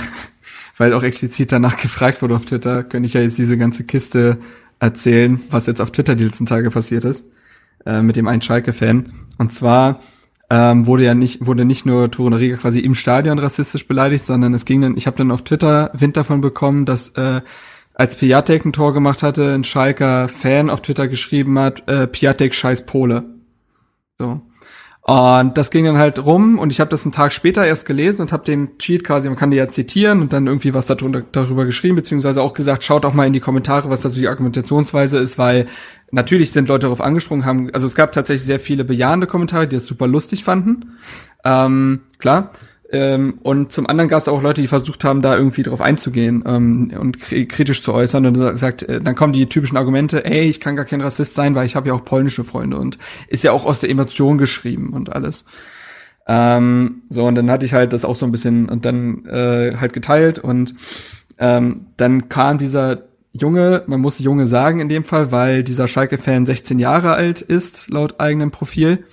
weil 0.77 0.93
auch 0.93 1.03
explizit 1.03 1.51
danach 1.51 1.77
gefragt 1.81 2.21
wurde 2.21 2.35
auf 2.35 2.45
Twitter, 2.45 2.83
könnte 2.83 3.07
ich 3.07 3.13
ja 3.13 3.21
jetzt 3.21 3.37
diese 3.37 3.57
ganze 3.57 3.83
Kiste 3.83 4.37
erzählen, 4.79 5.41
was 5.49 5.65
jetzt 5.65 5.81
auf 5.81 5.91
Twitter 5.91 6.15
die 6.15 6.23
letzten 6.23 6.45
Tage 6.45 6.69
passiert 6.69 7.05
ist, 7.05 7.29
äh, 7.85 8.01
mit 8.01 8.15
dem 8.15 8.27
einen 8.27 8.41
Schalke-Fan. 8.41 9.11
Und 9.37 9.53
zwar 9.53 10.01
ähm, 10.49 10.85
wurde 10.85 11.03
ja 11.03 11.13
nicht, 11.13 11.45
wurde 11.45 11.65
nicht 11.65 11.85
nur 11.85 12.09
Torunariga 12.09 12.57
quasi 12.57 12.79
im 12.79 12.95
Stadion 12.95 13.39
rassistisch 13.39 13.87
beleidigt, 13.87 14.25
sondern 14.25 14.53
es 14.53 14.65
ging 14.65 14.81
dann, 14.81 14.95
ich 14.95 15.07
habe 15.07 15.17
dann 15.17 15.31
auf 15.31 15.43
Twitter 15.43 15.91
Wind 15.93 16.15
davon 16.15 16.41
bekommen, 16.41 16.85
dass 16.85 17.09
äh, 17.09 17.41
als 17.93 18.15
Piatek 18.15 18.63
ein 18.63 18.73
Tor 18.73 18.93
gemacht 18.93 19.23
hatte, 19.23 19.53
ein 19.53 19.63
Schalker 19.63 20.29
Fan 20.29 20.69
auf 20.69 20.81
Twitter 20.81 21.07
geschrieben 21.07 21.57
hat, 21.59 21.87
äh, 21.89 22.07
Piatek 22.07 22.53
scheiß 22.53 22.85
Pole. 22.85 23.25
So. 24.19 24.41
Und 25.09 25.57
das 25.57 25.71
ging 25.71 25.85
dann 25.85 25.97
halt 25.97 26.19
rum 26.19 26.59
und 26.59 26.73
ich 26.73 26.81
habe 26.81 26.89
das 26.89 27.05
einen 27.05 27.13
Tag 27.13 27.31
später 27.31 27.65
erst 27.65 27.85
gelesen 27.85 28.23
und 28.23 28.33
habe 28.33 28.43
den 28.43 28.77
Tweet 28.77 29.05
quasi, 29.05 29.29
man 29.29 29.37
kann 29.37 29.51
den 29.51 29.57
ja 29.57 29.69
zitieren 29.69 30.21
und 30.21 30.33
dann 30.33 30.47
irgendwie 30.47 30.73
was 30.73 30.85
darunter, 30.85 31.23
darüber 31.31 31.63
geschrieben, 31.63 31.95
beziehungsweise 31.95 32.41
auch 32.41 32.53
gesagt, 32.53 32.83
schaut 32.83 33.05
auch 33.05 33.13
mal 33.13 33.25
in 33.25 33.31
die 33.31 33.39
Kommentare, 33.39 33.89
was 33.89 34.01
da 34.01 34.09
so 34.09 34.19
die 34.19 34.27
Argumentationsweise 34.27 35.17
ist, 35.19 35.37
weil 35.37 35.67
natürlich 36.11 36.51
sind 36.51 36.67
Leute 36.67 36.81
darauf 36.87 36.99
angesprungen, 36.99 37.45
haben, 37.45 37.69
also 37.73 37.87
es 37.87 37.95
gab 37.95 38.11
tatsächlich 38.11 38.43
sehr 38.43 38.59
viele 38.59 38.83
bejahende 38.83 39.27
Kommentare, 39.27 39.65
die 39.65 39.77
das 39.77 39.87
super 39.87 40.07
lustig 40.07 40.43
fanden. 40.43 40.97
Ähm, 41.45 42.01
klar. 42.19 42.51
Ähm, 42.89 43.39
und 43.43 43.73
zum 43.73 43.85
anderen 43.85 44.07
gab 44.07 44.21
es 44.21 44.29
auch 44.29 44.41
Leute, 44.41 44.61
die 44.61 44.67
versucht 44.67 45.03
haben, 45.03 45.21
da 45.21 45.35
irgendwie 45.35 45.63
drauf 45.63 45.81
einzugehen 45.81 46.43
ähm, 46.45 46.93
und 46.97 47.19
kritisch 47.19 47.83
zu 47.83 47.93
äußern 47.93 48.25
und 48.25 48.57
sagt, 48.57 48.83
äh, 48.83 49.01
dann 49.01 49.15
kommen 49.15 49.33
die 49.33 49.47
typischen 49.47 49.77
Argumente, 49.77 50.23
ey, 50.23 50.43
ich 50.43 50.61
kann 50.61 50.77
gar 50.77 50.85
kein 50.85 51.01
Rassist 51.01 51.35
sein, 51.35 51.53
weil 51.53 51.65
ich 51.65 51.75
habe 51.75 51.89
ja 51.89 51.93
auch 51.93 52.05
polnische 52.05 52.45
Freunde 52.45 52.77
und 52.77 52.97
ist 53.27 53.43
ja 53.43 53.51
auch 53.51 53.65
aus 53.65 53.81
der 53.81 53.89
Emotion 53.89 54.37
geschrieben 54.37 54.93
und 54.93 55.13
alles. 55.13 55.45
Ähm, 56.27 57.03
so, 57.09 57.25
und 57.25 57.35
dann 57.35 57.51
hatte 57.51 57.65
ich 57.65 57.73
halt 57.73 57.91
das 57.91 58.05
auch 58.05 58.15
so 58.15 58.25
ein 58.25 58.31
bisschen 58.31 58.69
und 58.69 58.85
dann 58.85 59.25
äh, 59.25 59.75
halt 59.77 59.91
geteilt 59.91 60.39
und 60.39 60.75
ähm, 61.39 61.87
dann 61.97 62.29
kam 62.29 62.57
dieser 62.57 63.03
Junge, 63.33 63.83
man 63.87 63.99
muss 63.99 64.19
Junge 64.19 64.47
sagen 64.47 64.79
in 64.79 64.89
dem 64.89 65.03
Fall, 65.03 65.31
weil 65.31 65.63
dieser 65.63 65.87
Schalke-Fan 65.87 66.45
16 66.45 66.79
Jahre 66.79 67.13
alt 67.13 67.41
ist, 67.41 67.89
laut 67.89 68.19
eigenem 68.19 68.51
Profil. 68.51 69.05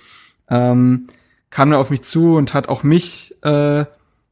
Ähm, 0.49 1.07
kam 1.55 1.71
dann 1.71 1.79
auf 1.79 1.89
mich 1.89 2.03
zu 2.03 2.35
und 2.35 2.53
hat 2.53 2.67
auch 2.67 2.83
mich 2.83 3.33
äh, 3.41 3.85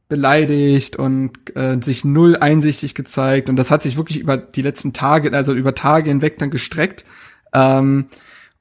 beleidigt 0.08 0.96
und 0.96 1.56
äh, 1.56 1.78
sich 1.80 2.04
null 2.04 2.36
einsichtig 2.36 2.94
gezeigt. 2.94 3.48
Und 3.48 3.56
das 3.56 3.70
hat 3.70 3.82
sich 3.82 3.96
wirklich 3.96 4.20
über 4.20 4.36
die 4.36 4.60
letzten 4.60 4.92
Tage, 4.92 5.32
also 5.32 5.54
über 5.54 5.74
Tage 5.74 6.10
hinweg 6.10 6.36
dann 6.36 6.50
gestreckt. 6.50 7.06
Ähm, 7.54 8.08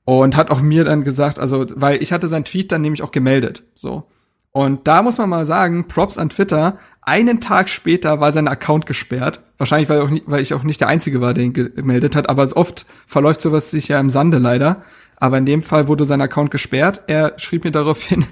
und 0.06 0.38
hat 0.38 0.49
auch 0.49 0.61
mir 0.61 0.85
dann 0.85 1.03
gesagt, 1.03 1.40
also, 1.40 1.65
weil 1.76 2.02
ich 2.02 2.14
hatte 2.14 2.30
seinen 2.30 2.45
Tweet 2.45 2.72
dann 2.72 2.81
nämlich 2.81 3.02
auch 3.03 3.11
gemeldet. 3.11 3.64
So. 3.76 4.06
Und 4.53 4.88
da 4.88 5.02
muss 5.02 5.18
man 5.18 5.27
mal 5.27 5.45
sagen, 5.45 5.90
Props 5.90 6.18
an 6.18 6.30
Twitter, 6.30 6.77
einen 7.02 7.41
Tag 7.41 7.68
später 7.68 8.22
war 8.22 8.31
sein 8.31 8.48
Account 8.48 8.85
gesperrt. 8.85 9.41
Wahrscheinlich, 9.57 9.90
weil, 9.90 9.99
auch 9.99 10.10
nicht, 10.10 10.23
weil 10.27 10.41
ich 10.41 10.53
auch 10.53 10.64
nicht 10.64 10.80
der 10.80 10.88
Einzige 10.88 11.19
war, 11.19 11.34
der 11.34 11.44
ihn 11.44 11.53
gemeldet 11.53 12.15
hat, 12.15 12.30
aber 12.30 12.48
oft 12.56 12.85
verläuft 13.07 13.41
sowas 13.41 13.72
sich 13.72 13.90
ja 13.90 13.99
im 13.99 14.10
Sande 14.10 14.38
leider. 14.38 14.84
Aber 15.23 15.37
in 15.37 15.45
dem 15.45 15.61
Fall 15.61 15.87
wurde 15.87 16.03
sein 16.03 16.19
Account 16.19 16.51
gesperrt. 16.51 17.03
Er 17.07 17.35
schrieb 17.37 17.63
mir 17.63 17.71
daraufhin, 17.71 18.25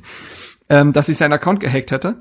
ähm, 0.68 0.92
dass 0.92 1.08
ich 1.08 1.18
seinen 1.18 1.32
Account 1.32 1.62
gehackt 1.62 1.94
hätte. 1.94 2.18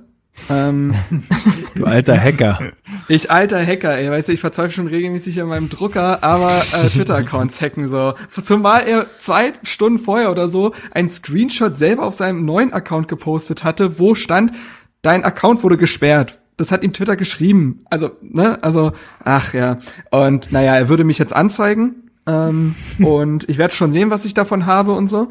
Ähm, 0.49 0.95
du 1.75 1.87
alter 1.87 2.17
Hacker. 2.17 2.61
Ich 3.09 3.33
alter 3.33 3.67
Hacker, 3.67 3.99
ey, 3.99 4.09
weißt 4.09 4.29
du, 4.29 4.33
ich 4.33 4.39
verzweifle 4.39 4.73
schon 4.73 4.87
regelmäßig 4.87 5.43
an 5.43 5.49
meinem 5.49 5.71
Drucker, 5.71 6.23
aber 6.23 6.63
äh, 6.73 6.89
Twitter-Accounts 6.89 7.61
hacken 7.61 7.89
so. 7.89 8.15
Zumal 8.31 8.87
er 8.87 9.07
zwei 9.19 9.55
Stunden 9.65 9.99
vorher 9.99 10.31
oder 10.31 10.49
so 10.49 10.73
ein 10.93 11.11
Screenshot 11.11 11.77
selber 11.77 12.05
auf 12.05 12.15
seinem 12.15 12.45
neuen 12.45 12.73
Account 12.73 13.09
gepostet 13.09 13.65
hatte, 13.65 13.99
wo 13.99 14.15
stand, 14.15 14.53
dein 15.03 15.25
Account 15.25 15.65
wurde 15.65 15.79
gesperrt. 15.79 16.39
Das 16.57 16.71
hat 16.71 16.85
ihm 16.85 16.93
Twitter 16.93 17.17
geschrieben. 17.17 17.85
Also, 17.91 18.13
ne, 18.23 18.63
also, 18.63 18.93
ach 19.25 19.53
ja. 19.53 19.79
Und 20.13 20.53
naja, 20.53 20.77
er 20.77 20.89
würde 20.89 21.03
mich 21.03 21.19
jetzt 21.19 21.35
anzeigen. 21.35 22.10
Ähm, 22.27 22.75
und 22.99 23.49
ich 23.49 23.59
werde 23.59 23.75
schon 23.75 23.93
sehen, 23.93 24.11
was 24.11 24.25
ich 24.25 24.35
davon 24.35 24.67
habe 24.67 24.93
und 24.93 25.09
so. 25.09 25.29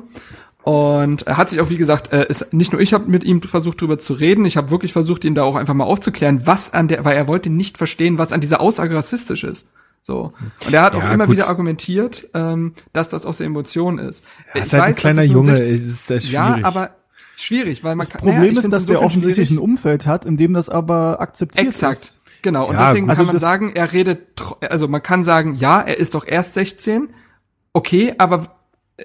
Und 0.64 1.26
er 1.26 1.38
hat 1.38 1.50
sich 1.50 1.62
auch, 1.62 1.70
wie 1.70 1.78
gesagt, 1.78 2.12
äh, 2.14 2.28
ist, 2.28 2.54
nicht 2.54 2.74
nur 2.74 2.82
ich 2.82 2.94
habe 2.94 3.10
mit 3.10 3.24
ihm 3.24 3.42
versucht, 3.42 3.82
drüber 3.82 3.98
zu 3.98 4.14
reden, 4.14 4.46
ich 4.46 4.58
habe 4.58 4.72
wirklich 4.72 4.92
versucht, 4.94 5.24
ihn 5.24 5.34
da 5.34 5.44
auch 5.44 5.56
einfach 5.56 5.74
mal 5.74 5.86
aufzuklären, 5.86 6.46
was 6.46 6.74
an 6.74 6.88
der, 6.90 7.06
weil 7.06 7.16
er 7.16 7.28
wollte 7.28 7.50
nicht 7.50 7.78
verstehen, 7.78 8.18
was 8.18 8.34
an 8.34 8.42
dieser 8.42 8.60
Aussage 8.62 8.94
rassistisch 8.94 9.44
ist. 9.44 9.70
So. 10.02 10.34
Und 10.66 10.74
er 10.74 10.82
hat 10.84 10.96
auch 10.96 11.04
Ja, 11.04 11.14
immer 11.14 11.26
gut. 11.28 11.36
wieder 11.38 11.50
argumentiert, 11.50 12.28
ähm, 12.34 12.74
dass 12.94 13.10
das 13.10 13.26
aus 13.26 13.38
der 13.38 13.48
Emotion 13.48 14.00
ist. 14.00 14.24
Er 14.54 14.62
ist 14.64 14.68
Ich 14.68 14.74
halt 14.74 14.84
ein 14.84 14.90
weiß, 14.92 14.98
kleiner 14.98 15.24
ist 15.24 15.32
nur 15.32 15.44
Junge, 15.44 15.56
16 15.56 15.76
es 15.76 15.86
ist 15.86 16.08
sehr 16.08 16.18
Ja, 16.20 16.48
schwierig. 16.54 16.66
aber 16.66 16.90
schwierig, 17.36 17.84
weil 17.84 17.96
man 17.96 18.06
Das 18.06 18.12
kann. 18.14 18.22
Problem 18.22 18.54
naja, 18.54 18.60
ist, 18.62 18.72
dass 18.72 18.86
der 18.86 19.02
offensichtlich 19.02 19.52
ein. 19.52 19.58
Umfeld 19.60 20.06
hat, 20.06 20.26
in 20.26 20.38
dem 20.38 20.54
das 20.54 20.70
aber 20.70 21.20
akzeptiert 21.22 21.68
Exakt. 21.68 21.98
ist. 22.02 22.19
Genau, 22.42 22.68
und 22.68 22.76
Ja, 22.76 22.88
deswegen 22.88 23.08
gut. 23.08 23.12
Also 23.12 23.24
kann 23.24 23.34
man 23.34 23.40
sagen, 23.40 23.72
er 23.76 23.92
redet, 23.94 24.20
also 24.70 24.88
man 24.88 25.04
kann 25.04 25.24
sagen, 25.24 25.56
ja, 25.56 25.82
er 25.82 25.98
ist 25.98 26.16
doch 26.16 26.26
erst 26.28 26.54
16, 26.54 27.10
okay, 27.74 28.14
aber 28.18 28.56
äh, 28.98 29.04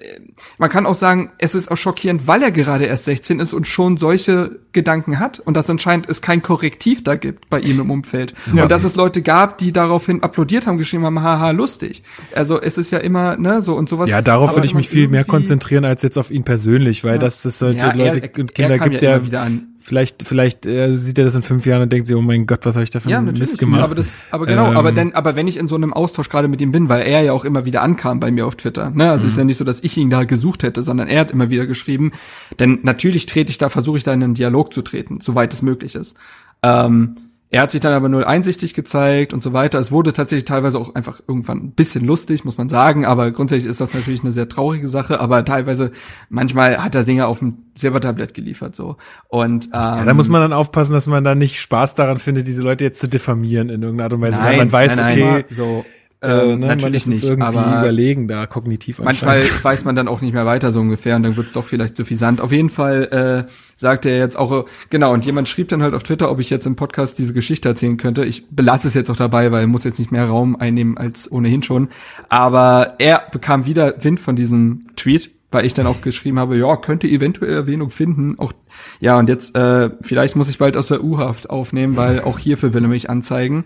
man 0.59 0.69
kann 0.71 0.87
auch 0.87 0.95
sagen, 0.95 1.31
es 1.39 1.55
ist 1.55 1.71
auch 1.71 1.77
schockierend, 1.77 2.27
weil 2.27 2.43
er 2.43 2.51
gerade 2.53 2.85
erst 2.85 3.05
16 3.05 3.41
ist 3.41 3.53
und 3.55 3.67
schon 3.67 3.97
solche 3.97 4.59
Gedanken 4.73 5.19
hat 5.21 5.39
und 5.41 5.57
dass 5.57 5.69
anscheinend 5.71 6.09
es 6.09 6.21
kein 6.21 6.43
Korrektiv 6.43 7.05
da 7.05 7.15
gibt 7.17 7.49
bei 7.51 7.61
ihm 7.61 7.81
im 7.81 7.91
Umfeld. 7.91 8.35
Und 8.53 8.69
dass 8.71 8.83
es 8.85 8.97
Leute 8.97 9.23
gab, 9.23 9.59
die 9.59 9.73
daraufhin 9.73 10.23
applaudiert 10.23 10.67
haben, 10.67 10.79
geschrieben 10.79 11.05
haben, 11.05 11.21
haha, 11.23 11.51
lustig. 11.53 12.03
Also 12.35 12.61
es 12.61 12.77
ist 12.79 12.91
ja 12.91 12.99
immer, 12.99 13.37
ne, 13.37 13.61
so 13.61 13.75
und 13.75 13.89
sowas. 13.89 14.11
ja, 14.11 14.21
darauf 14.23 14.51
Aber 14.51 14.59
würde 14.59 14.67
ich 14.67 14.75
mich 14.75 14.89
viel 14.89 15.09
mehr 15.09 15.25
konzentrieren 15.25 15.85
als 15.85 16.03
jetzt 16.03 16.19
auf 16.19 16.31
ihn 16.33 16.43
persönlich, 16.45 17.05
weil 17.05 17.19
das 17.21 17.43
das 17.43 17.59
solche 17.61 17.79
Ja, 17.81 17.89
er- 17.91 17.97
Leute 17.97 18.17
und 18.41 18.51
er 18.51 18.69
Kinder 18.69 18.79
gibt, 18.79 18.95
ja 18.95 19.01
der 19.01 19.17
immer 19.17 19.27
wieder 19.27 19.43
an. 19.43 19.74
Vielleicht 19.87 20.27
vielleicht 20.27 20.65
äh, 20.67 20.97
sieht 20.97 21.19
er 21.19 21.25
das 21.25 21.35
in 21.35 21.43
fünf 21.43 21.67
Jahren 21.67 21.83
und 21.83 21.93
denkt 21.93 22.07
sich, 22.07 22.17
oh 22.17 22.23
mein 22.23 22.47
Gott, 22.47 22.61
was 22.65 22.75
habe 22.75 22.85
ich 22.85 22.91
da 22.91 23.01
für 23.01 23.11
Ja, 23.11 23.19
einen. 23.19 23.37
Mist 23.39 23.59
gemacht? 23.59 23.83
Aber, 23.83 23.95
das, 23.95 24.15
aber 24.31 24.47
genau, 24.47 24.71
Ähm, 24.71 24.77
aber, 24.79 24.93
denn, 24.93 25.15
aber 25.15 25.37
wenn 25.37 25.47
ich 25.47 25.59
in 25.59 25.69
so 25.69 25.75
einem 25.75 25.93
Austausch 25.93 26.29
gerade 26.31 26.49
mit 26.49 26.61
ihm 26.63 26.73
bin, 26.73 26.89
weil 26.89 27.03
er 27.03 27.21
ja 27.21 27.33
auch 27.33 27.45
immer 27.45 27.67
wieder 27.67 27.83
ankam 27.83 28.19
bei 28.19 28.31
mir 28.31 28.47
auf 28.47 28.57
Twitter, 28.57 28.91
ne? 28.91 29.11
Also 29.11 29.25
Mhm. 29.25 29.29
ist 29.29 29.39
ja 29.39 29.45
nicht 29.45 29.57
so, 29.59 29.65
dass 29.65 29.83
ich 29.85 29.97
ihn 29.97 30.09
da 30.11 30.25
gesucht 30.25 30.63
hätte, 30.63 30.83
sondern 30.83 31.09
er 31.09 31.21
hat 31.21 31.31
immer 31.31 31.51
wieder 31.51 31.67
geschrieben. 31.67 32.13
Denn 32.59 32.79
natürlich 32.83 33.27
trete 33.27 33.51
ich 33.51 33.59
da, 33.59 33.69
versuche 33.69 33.99
ich 33.99 34.03
da 34.03 34.13
in 34.15 34.23
einen 34.23 34.35
Dialog 34.35 34.73
zu 34.73 34.81
treten, 34.83 35.21
soweit 35.21 35.53
es 35.53 35.61
möglich 35.63 35.95
ist. 35.95 36.17
Ähm, 36.63 37.17
er 37.55 37.63
hat 37.63 37.71
sich 37.71 37.81
dann 37.81 37.93
aber 37.93 38.09
null 38.09 38.25
einsichtig 38.25 38.75
gezeigt 38.75 39.33
und 39.33 39.41
so 39.41 39.53
weiter. 39.53 39.79
Es 39.79 39.93
wurde 39.93 40.13
tatsächlich 40.13 40.45
teilweise 40.45 40.77
auch 40.77 40.97
einfach 40.97 41.21
irgendwann 41.29 41.59
ein 41.59 41.71
bisschen 41.71 42.05
lustig, 42.05 42.45
muss 42.45 42.59
man 42.59 42.69
sagen. 42.69 43.05
Aber 43.05 43.31
grundsätzlich 43.31 43.71
ist 43.71 43.81
das 43.81 43.95
natürlich 43.95 44.23
eine 44.23 44.33
sehr 44.33 44.49
traurige 44.49 44.89
Sache. 44.89 45.21
Aber 45.21 45.45
teilweise, 45.45 45.93
manchmal 46.29 46.83
hat 46.83 46.97
er 46.97 47.05
Dinge 47.05 47.29
auf 47.29 47.39
dem 47.39 47.59
Silbertablett 47.75 48.35
geliefert, 48.35 48.75
so. 48.75 48.97
Und, 49.29 49.67
ähm, 49.67 49.71
ja, 49.73 50.05
da 50.05 50.15
muss 50.15 50.29
man 50.29 50.41
dann 50.41 50.53
aufpassen, 50.53 50.95
dass 50.95 51.07
man 51.07 51.23
da 51.23 51.37
nicht 51.37 51.61
Spaß 51.61 51.95
daran 51.95 52.17
findet, 52.17 52.49
diese 52.49 52.63
Leute 52.63 52.83
jetzt 52.83 52.99
zu 52.99 53.09
diffamieren 53.09 53.69
in 53.69 53.83
irgendeiner 53.83 54.07
Art 54.07 54.13
und 54.15 54.21
Weise, 54.21 54.39
weil 54.39 54.45
Nein, 54.45 54.59
man 54.59 54.73
weiß, 54.73 54.97
nein, 54.97 55.19
nein, 55.21 55.35
okay, 55.37 55.55
so, 55.55 55.85
äh, 56.25 56.53
ähm, 56.53 56.61
ne, 56.61 56.67
man 56.67 56.79
natürlich 56.79 57.07
nicht, 57.07 57.25
irgendwie 57.25 57.47
aber 57.47 57.81
überlegen 57.81 58.29
da 58.29 58.47
kognitiv 58.47 59.01
manchmal 59.01 59.43
weiß 59.63 59.85
man 59.85 59.95
dann 59.97 60.09
auch 60.09 60.21
nicht 60.21 60.33
mehr 60.33 60.47
weiter 60.47 60.73
so 60.73 60.81
ungefähr 60.81 61.17
und 61.17 61.23
dann 61.23 61.37
wird's 61.37 61.53
doch 61.53 61.65
vielleicht 61.65 61.97
zu 61.97 62.05
fisant. 62.05 62.41
Auf 62.41 62.53
jeden 62.53 62.71
Fall 62.71 63.47
äh, 63.47 63.53
sagte 63.77 64.11
er 64.11 64.19
jetzt 64.19 64.37
auch, 64.37 64.53
äh, 64.53 64.65
genau, 64.91 65.13
und 65.13 65.25
jemand 65.25 65.49
schrieb 65.49 65.69
dann 65.69 65.83
halt 65.83 65.95
auf 65.95 66.03
Twitter, 66.03 66.31
ob 66.31 66.41
ich 66.41 66.51
jetzt 66.51 66.67
im 66.67 66.77
Podcast 66.77 67.19
diese 67.19 67.33
Geschichte 67.33 67.69
erzählen 67.69 67.97
könnte. 67.97 68.25
Ich 68.25 68.49
belasse 68.51 68.89
es 68.89 68.95
jetzt 68.95 69.11
auch 69.11 69.17
dabei, 69.17 69.53
weil 69.53 69.63
er 69.63 69.67
muss 69.67 69.85
jetzt 69.85 69.99
nicht 69.99 70.13
mehr 70.13 70.27
Raum 70.27 70.57
einnehmen 70.57 70.97
als 70.97 71.31
ohnehin 71.31 71.63
schon. 71.63 71.89
Aber 72.29 72.95
er 72.99 73.23
bekam 73.31 73.67
wieder 73.67 74.03
Wind 74.03 74.21
von 74.21 74.37
diesem 74.37 74.87
Tweet, 74.97 75.31
weil 75.51 75.65
ich 75.65 75.75
dann 75.75 75.87
auch 75.87 76.01
geschrieben 76.01 76.39
habe, 76.39 76.57
ja, 76.57 76.77
könnte 76.77 77.07
eventuell 77.07 77.53
Erwähnung 77.53 77.91
finden. 77.91 78.39
Auch 78.39 78.53
ja, 79.01 79.19
und 79.19 79.29
jetzt 79.29 79.57
äh, 79.57 79.91
vielleicht 80.03 80.37
muss 80.37 80.51
ich 80.51 80.59
bald 80.59 80.77
aus 80.77 80.89
der 80.89 81.03
U-Haft 81.03 81.51
aufnehmen, 81.51 81.97
weil 81.97 82.21
auch 82.21 82.39
hierfür 82.39 82.75
will 82.75 82.85
er 82.85 82.89
mich 82.89 83.09
anzeigen. 83.09 83.65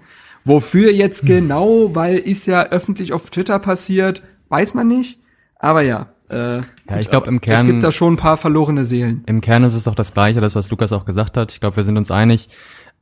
Wofür 0.49 0.91
jetzt 0.93 1.25
genau, 1.27 1.95
weil 1.95 2.19
ist 2.19 2.47
ja 2.47 2.65
öffentlich 2.71 3.13
auf 3.13 3.31
Twitter 3.31 3.59
passiert, 3.59 4.23
weiß 4.49 4.75
man 4.75 4.89
nicht. 4.89 5.21
Aber 5.59 5.83
ja, 5.83 6.07
äh, 6.31 6.59
Ja, 6.89 6.99
ich 7.01 7.11
glaube 7.11 7.29
im 7.29 7.37
es 7.37 7.41
Kern, 7.43 7.67
gibt 7.67 7.83
da 7.83 7.93
schon 7.93 8.15
ein 8.15 8.17
paar 8.17 8.37
verlorene 8.37 8.85
Seelen. 8.85 9.23
im 9.27 9.41
Kern 9.41 9.65
ist 9.65 9.75
es 9.75 9.87
auch 9.89 9.95
das 9.95 10.15
Gleiche, 10.15 10.41
das 10.41 10.55
was 10.57 10.71
Lukas 10.71 10.93
auch 10.93 11.05
gesagt 11.05 11.37
hat. 11.37 11.53
Ich 11.53 11.61
glaube, 11.61 11.77
wir 11.77 11.85
sind 11.85 11.97
uns 11.97 12.11
einig. 12.11 12.49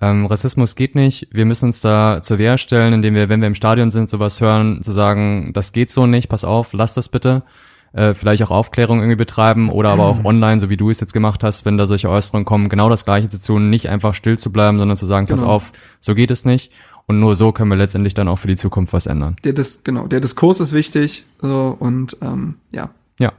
Ähm, 0.00 0.26
Rassismus 0.26 0.76
geht 0.76 0.94
nicht. 0.94 1.28
Wir 1.32 1.46
müssen 1.46 1.66
uns 1.66 1.80
da 1.80 2.20
zur 2.22 2.38
Wehr 2.38 2.58
stellen, 2.58 2.92
indem 2.92 3.14
wir, 3.14 3.28
wenn 3.30 3.40
wir 3.40 3.46
im 3.46 3.54
Stadion 3.54 3.90
sind, 3.90 4.10
sowas 4.10 4.40
hören, 4.40 4.82
zu 4.82 4.92
sagen, 4.92 5.52
das 5.54 5.72
geht 5.72 5.90
so 5.90 6.06
nicht, 6.06 6.28
pass 6.28 6.44
auf, 6.44 6.72
lass 6.74 6.92
das 6.94 7.08
bitte. 7.08 7.44
Äh, 7.92 8.12
vielleicht 8.12 8.42
auch 8.42 8.50
Aufklärung 8.50 8.98
irgendwie 8.98 9.16
betreiben 9.16 9.70
oder 9.70 9.88
aber 9.90 10.04
auch 10.04 10.24
online, 10.24 10.60
so 10.60 10.68
wie 10.68 10.76
du 10.76 10.90
es 10.90 11.00
jetzt 11.00 11.14
gemacht 11.14 11.42
hast, 11.42 11.64
wenn 11.64 11.78
da 11.78 11.86
solche 11.86 12.10
Äußerungen 12.10 12.44
kommen, 12.44 12.68
genau 12.68 12.90
das 12.90 13.06
Gleiche 13.06 13.30
zu 13.30 13.40
tun, 13.40 13.70
nicht 13.70 13.88
einfach 13.88 14.12
still 14.12 14.36
zu 14.36 14.52
bleiben, 14.52 14.78
sondern 14.78 14.98
zu 14.98 15.06
sagen, 15.06 15.26
pass 15.28 15.40
Genau. 15.40 15.52
auf, 15.52 15.72
so 15.98 16.14
geht 16.14 16.30
es 16.30 16.44
nicht. 16.44 16.72
Und 17.06 17.20
nur 17.20 17.34
so 17.34 17.52
können 17.52 17.70
wir 17.70 17.76
letztendlich 17.76 18.14
dann 18.14 18.28
auch 18.28 18.38
für 18.38 18.48
die 18.48 18.56
Zukunft 18.56 18.92
was 18.92 19.06
ändern. 19.06 19.36
Der 19.44 19.52
Dis 19.52 19.82
genau, 19.84 20.06
der 20.06 20.20
Diskurs 20.20 20.60
ist 20.60 20.72
wichtig 20.72 21.24
so, 21.40 21.76
und 21.78 22.16
ähm, 22.20 22.56
ja. 22.72 22.90
Ja. 23.20 23.32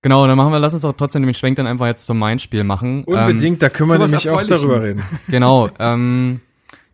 Genau, 0.00 0.26
dann 0.26 0.36
machen 0.36 0.52
wir, 0.52 0.58
lass 0.58 0.72
uns 0.72 0.84
auch 0.84 0.94
trotzdem 0.96 1.22
den 1.22 1.34
Schwenk 1.34 1.56
dann 1.56 1.66
einfach 1.66 1.86
jetzt 1.86 2.06
zum 2.06 2.18
Main-Spiel 2.18 2.64
machen. 2.64 3.04
Ähm, 3.06 3.14
Unbedingt, 3.14 3.60
da 3.60 3.68
können 3.68 3.90
wir 3.90 3.98
nämlich 3.98 4.30
auch 4.30 4.44
darüber 4.44 4.82
reden. 4.82 5.02
Genau. 5.28 5.68
Ähm, 5.78 6.40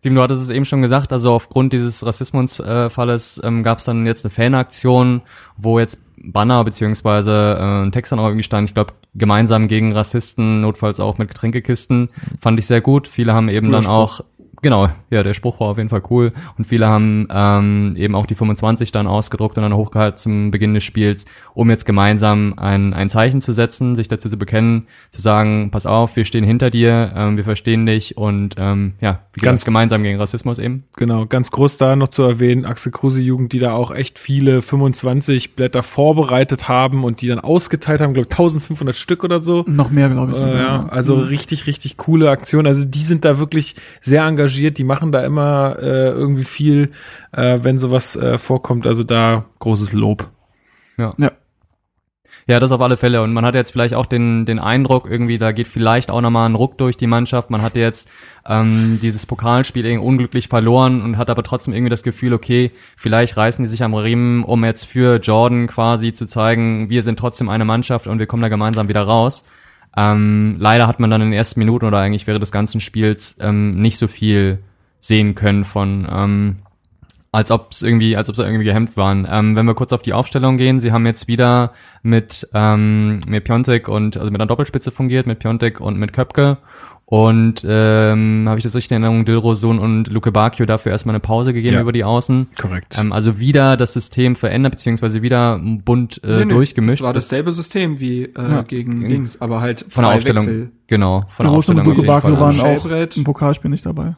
Tim, 0.01 0.15
du 0.15 0.21
hattest 0.21 0.43
es 0.43 0.49
eben 0.49 0.65
schon 0.65 0.81
gesagt, 0.81 1.13
also 1.13 1.33
aufgrund 1.33 1.71
dieses 1.71 2.05
Rassismusfalles 2.05 3.39
ähm, 3.41 3.63
gab 3.63 3.77
es 3.77 3.85
dann 3.85 4.05
jetzt 4.05 4.25
eine 4.25 4.31
Fanaktion, 4.31 5.21
wo 5.55 5.79
jetzt 5.79 5.99
Banner 6.17 6.61
beziehungsweise 6.65 7.57
äh, 7.57 7.83
ein 7.85 7.93
Text 7.93 8.11
dann 8.11 8.19
auch 8.19 8.27
irgendwie 8.27 8.43
stand, 8.43 8.67
ich 8.67 8.73
glaube, 8.73 8.93
gemeinsam 9.15 9.69
gegen 9.69 9.93
Rassisten, 9.93 10.59
notfalls 10.59 10.99
auch 10.99 11.17
mit 11.17 11.29
Getränkekisten, 11.29 12.09
fand 12.39 12.59
ich 12.59 12.67
sehr 12.67 12.81
gut. 12.81 13.07
Viele 13.07 13.33
haben 13.33 13.47
eben 13.47 13.67
Cooler 13.67 13.81
dann 13.81 13.89
auch 13.89 14.21
Genau, 14.63 14.87
ja, 15.11 15.21
der 15.23 15.33
Spruch 15.35 15.59
war 15.59 15.67
auf 15.67 15.77
jeden 15.77 15.89
Fall 15.89 16.01
cool. 16.09 16.31
Und 16.57 16.65
viele 16.65 16.87
haben 16.87 17.27
ähm, 17.29 17.95
eben 17.97 18.15
auch 18.15 18.25
die 18.25 18.33
25 18.33 18.91
dann 18.93 19.05
ausgedruckt 19.07 19.57
und 19.57 19.63
dann 19.63 19.75
hochgehalten 19.75 20.17
zum 20.17 20.51
Beginn 20.51 20.73
des 20.73 20.83
Spiels, 20.85 21.25
um 21.53 21.69
jetzt 21.69 21.85
gemeinsam 21.85 22.53
ein, 22.57 22.93
ein 22.93 23.09
Zeichen 23.09 23.41
zu 23.41 23.51
setzen, 23.51 23.95
sich 23.97 24.07
dazu 24.07 24.29
zu 24.29 24.37
bekennen, 24.37 24.87
zu 25.11 25.21
sagen, 25.21 25.69
pass 25.69 25.85
auf, 25.85 26.15
wir 26.15 26.23
stehen 26.23 26.45
hinter 26.45 26.69
dir, 26.69 27.11
ähm, 27.15 27.35
wir 27.35 27.43
verstehen 27.43 27.85
dich 27.85 28.15
und 28.17 28.55
ähm, 28.57 28.93
ja, 29.01 29.19
Ganz- 29.41 29.65
gemeinsam 29.65 30.01
gegen 30.01 30.17
Rassismus 30.17 30.59
eben. 30.59 30.85
Genau, 30.95 31.25
ganz 31.25 31.51
groß 31.51 31.75
da 31.77 31.97
noch 31.97 32.07
zu 32.07 32.23
erwähnen, 32.23 32.63
Axel 32.65 32.93
Kruse 32.93 33.19
Jugend, 33.19 33.51
die 33.51 33.59
da 33.59 33.73
auch 33.73 33.91
echt 33.93 34.17
viele 34.17 34.61
25 34.61 35.55
Blätter 35.57 35.83
vorbereitet 35.83 36.69
haben 36.69 37.03
und 37.03 37.19
die 37.21 37.27
dann 37.27 37.39
ausgeteilt 37.39 37.99
haben, 37.99 38.13
glaube 38.13 38.29
1500 38.31 38.95
Stück 38.95 39.25
oder 39.25 39.41
so. 39.41 39.65
Noch 39.67 39.91
mehr, 39.91 40.09
glaube 40.09 40.31
ich. 40.31 40.37
Äh, 40.37 40.39
sogar, 40.39 40.55
ja, 40.55 40.87
also 40.89 41.15
richtig, 41.17 41.67
richtig 41.67 41.97
coole 41.97 42.29
Aktion. 42.29 42.65
Also 42.65 42.85
die 42.85 43.01
sind 43.01 43.25
da 43.25 43.39
wirklich 43.39 43.75
sehr 43.99 44.23
engagiert, 44.23 44.52
die 44.53 44.83
machen 44.83 45.11
da 45.11 45.23
immer 45.23 45.77
äh, 45.79 46.09
irgendwie 46.09 46.43
viel, 46.43 46.91
äh, 47.31 47.59
wenn 47.61 47.79
sowas 47.79 48.15
äh, 48.15 48.37
vorkommt. 48.37 48.87
Also 48.87 49.03
da 49.03 49.45
großes 49.59 49.93
Lob. 49.93 50.29
Ja. 50.97 51.13
Ja, 52.45 52.59
das 52.59 52.73
auf 52.73 52.81
alle 52.81 52.97
Fälle. 52.97 53.21
Und 53.21 53.31
man 53.31 53.45
hat 53.45 53.55
jetzt 53.55 53.71
vielleicht 53.71 53.93
auch 53.93 54.05
den, 54.05 54.45
den 54.45 54.59
Eindruck, 54.59 55.09
irgendwie, 55.09 55.37
da 55.37 55.53
geht 55.53 55.67
vielleicht 55.67 56.11
auch 56.11 56.19
nochmal 56.19 56.49
ein 56.49 56.55
Ruck 56.55 56.77
durch 56.77 56.97
die 56.97 57.07
Mannschaft. 57.07 57.49
Man 57.49 57.61
hatte 57.61 57.79
jetzt 57.79 58.09
ähm, 58.45 58.99
dieses 59.01 59.25
Pokalspiel 59.25 59.85
irgendwie 59.85 60.05
unglücklich 60.05 60.49
verloren 60.49 61.01
und 61.01 61.17
hat 61.17 61.29
aber 61.29 61.43
trotzdem 61.43 61.73
irgendwie 61.73 61.89
das 61.89 62.03
Gefühl, 62.03 62.33
okay, 62.33 62.71
vielleicht 62.97 63.37
reißen 63.37 63.63
die 63.63 63.69
sich 63.69 63.83
am 63.83 63.93
Riemen, 63.93 64.43
um 64.43 64.65
jetzt 64.65 64.85
für 64.85 65.19
Jordan 65.21 65.67
quasi 65.67 66.11
zu 66.11 66.25
zeigen, 66.25 66.89
wir 66.89 67.01
sind 67.01 67.17
trotzdem 67.17 67.47
eine 67.47 67.65
Mannschaft 67.65 68.07
und 68.07 68.19
wir 68.19 68.25
kommen 68.25 68.41
da 68.41 68.49
gemeinsam 68.49 68.89
wieder 68.89 69.03
raus. 69.03 69.47
Ähm, 69.95 70.55
leider 70.59 70.87
hat 70.87 70.99
man 70.99 71.09
dann 71.09 71.21
in 71.21 71.29
den 71.29 71.37
ersten 71.37 71.59
Minuten 71.59 71.85
oder 71.85 71.99
eigentlich 71.99 72.27
während 72.27 72.41
des 72.41 72.51
ganzen 72.51 72.81
Spiels 72.81 73.37
ähm, 73.39 73.75
nicht 73.75 73.97
so 73.97 74.07
viel 74.07 74.59
sehen 74.99 75.35
können 75.35 75.63
von 75.65 76.07
ähm, 76.09 76.55
als 77.33 77.49
ob 77.49 77.71
es 77.71 77.81
irgendwie, 77.81 78.15
als 78.15 78.29
ob 78.29 78.35
sie 78.35 78.43
irgendwie 78.43 78.63
gehemmt 78.63 78.95
waren. 78.95 79.27
Ähm, 79.29 79.55
wenn 79.55 79.65
wir 79.65 79.73
kurz 79.73 79.91
auf 79.91 80.03
die 80.03 80.13
Aufstellung 80.13 80.57
gehen, 80.57 80.79
sie 80.79 80.91
haben 80.91 81.05
jetzt 81.07 81.27
wieder 81.27 81.73
mit 82.03 82.47
ähm, 82.53 83.19
mit 83.27 83.43
Piontek 83.43 83.87
und 83.87 84.17
also 84.17 84.31
mit 84.31 84.39
einer 84.39 84.47
Doppelspitze 84.47 84.91
fungiert, 84.91 85.25
mit 85.25 85.39
Piontek 85.39 85.81
und 85.81 85.97
mit 85.97 86.13
Köpke. 86.13 86.57
Und 87.05 87.63
ähm, 87.67 88.45
habe 88.47 88.57
ich 88.57 88.63
das 88.63 88.75
richtig 88.75 88.95
in 88.95 89.03
Erinnerung, 89.03 89.25
Dilrosun 89.25 89.77
und 89.77 90.07
Luke 90.07 90.31
Bakio 90.31 90.65
dafür 90.65 90.91
erstmal 90.93 91.13
eine 91.13 91.19
Pause 91.19 91.53
gegeben 91.53 91.75
Ja. 91.75 91.81
über 91.81 91.91
die 91.91 92.03
Außen. 92.03 92.47
Korrekt. 92.59 92.97
Ähm, 92.99 93.11
also 93.13 93.37
wieder 93.39 93.77
das 93.77 93.93
System 93.93 94.35
verändert, 94.35 94.71
beziehungsweise 94.71 95.21
wieder 95.21 95.59
bunt 95.61 96.21
äh, 96.23 96.37
Nee, 96.39 96.45
nee, 96.45 96.53
durchgemischt. 96.53 97.01
Das 97.01 97.05
war 97.05 97.13
dasselbe 97.13 97.51
System 97.51 97.99
wie 97.99 98.23
äh, 98.23 98.63
gegen 98.67 99.07
Dings, 99.09 99.39
aber 99.41 99.61
halt 99.61 99.85
von 99.89 100.05
der 100.05 100.13
Aufstellung. 100.13 100.45
Wechsel. 100.45 100.71
Genau, 100.87 101.25
von 101.27 101.43
der 101.43 101.51
und 101.51 101.57
Aufstellung. 101.57 101.81
auf 101.81 101.97
Luke 101.97 102.07
Fall. 102.07 102.39
waren 102.39 102.59
auch 102.59 102.65
Schellbrett. 102.65 103.17
im 103.17 103.23
Pokalspiel 103.25 103.69
nicht 103.69 103.85
dabei. 103.85 104.15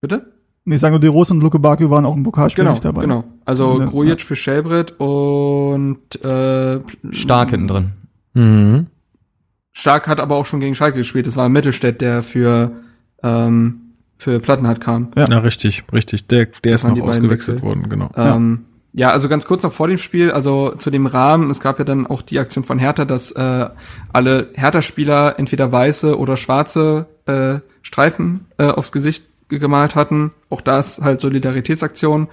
Bitte? 0.00 0.32
Nee, 0.64 0.76
ich 0.76 0.80
sage 0.80 0.92
nur, 0.92 1.00
die 1.00 1.06
Russen 1.08 1.34
und 1.36 1.42
Luke 1.42 1.58
Bakio 1.58 1.90
waren 1.90 2.06
auch 2.06 2.16
im 2.16 2.22
Pokalspiel 2.22 2.64
Genau, 2.64 2.72
nicht 2.72 2.84
dabei. 2.84 3.02
genau. 3.02 3.24
Also 3.44 3.70
Also, 3.74 3.84
Grujic 3.84 4.22
für 4.22 4.34
Schellbrett 4.34 4.92
und 4.98 5.98
äh, 6.24 6.80
Stark 7.10 7.50
hinten 7.50 7.68
drin. 7.68 7.90
Mhm. 8.32 8.86
Stark 9.76 10.08
hat 10.08 10.20
aber 10.20 10.36
auch 10.36 10.46
schon 10.46 10.60
gegen 10.60 10.74
Schalke 10.74 10.98
gespielt. 10.98 11.26
Das 11.26 11.36
war 11.36 11.48
Mittelstädt, 11.48 12.00
der 12.00 12.22
für 12.22 12.72
ähm, 13.22 13.80
für 14.16 14.40
Plattenhardt 14.40 14.80
kam. 14.80 15.08
Ja. 15.16 15.28
Ja, 15.28 15.38
richtig, 15.38 15.84
richtig. 15.92 16.26
Der, 16.28 16.46
der 16.46 16.74
ist 16.74 16.84
noch 16.84 16.98
ausgewechselt 17.00 17.56
Wechsel. 17.56 17.62
worden, 17.62 17.88
genau. 17.88 18.10
Ähm, 18.16 18.64
ja, 18.92 19.10
also 19.10 19.28
ganz 19.28 19.44
kurz 19.44 19.64
noch 19.64 19.72
vor 19.72 19.88
dem 19.88 19.98
Spiel, 19.98 20.30
also 20.30 20.70
zu 20.76 20.90
dem 20.90 21.06
Rahmen, 21.06 21.50
es 21.50 21.58
gab 21.58 21.80
ja 21.80 21.84
dann 21.84 22.06
auch 22.06 22.22
die 22.22 22.38
Aktion 22.38 22.62
von 22.62 22.78
Hertha, 22.78 23.04
dass 23.04 23.32
äh, 23.32 23.66
alle 24.12 24.50
Hertha-Spieler 24.54 25.34
entweder 25.38 25.72
weiße 25.72 26.16
oder 26.16 26.36
schwarze 26.36 27.06
äh, 27.26 27.56
Streifen 27.82 28.46
äh, 28.56 28.66
aufs 28.66 28.92
Gesicht 28.92 29.26
gemalt 29.48 29.96
hatten. 29.96 30.30
Auch 30.48 30.60
das 30.60 31.00
halt 31.02 31.20
Solidaritätsaktion. 31.20 32.28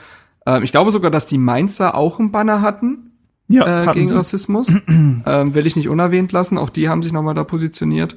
Äh, 0.46 0.64
ich 0.64 0.72
glaube 0.72 0.92
sogar, 0.92 1.10
dass 1.10 1.26
die 1.26 1.40
Mainzer 1.40 1.96
auch 1.96 2.20
einen 2.20 2.32
Banner 2.32 2.62
hatten 2.62 3.11
Ja, 3.52 3.84
äh, 3.84 3.94
gegen 3.94 4.08
sie. 4.08 4.16
Rassismus. 4.16 4.76
ähm, 4.88 5.54
will 5.54 5.66
ich 5.66 5.76
nicht 5.76 5.90
unerwähnt 5.90 6.32
lassen. 6.32 6.58
Auch 6.58 6.70
die 6.70 6.90
haben 6.90 7.04
sich 7.04 7.14
nochmal 7.14 7.36
da 7.36 7.44
positioniert. 7.44 8.16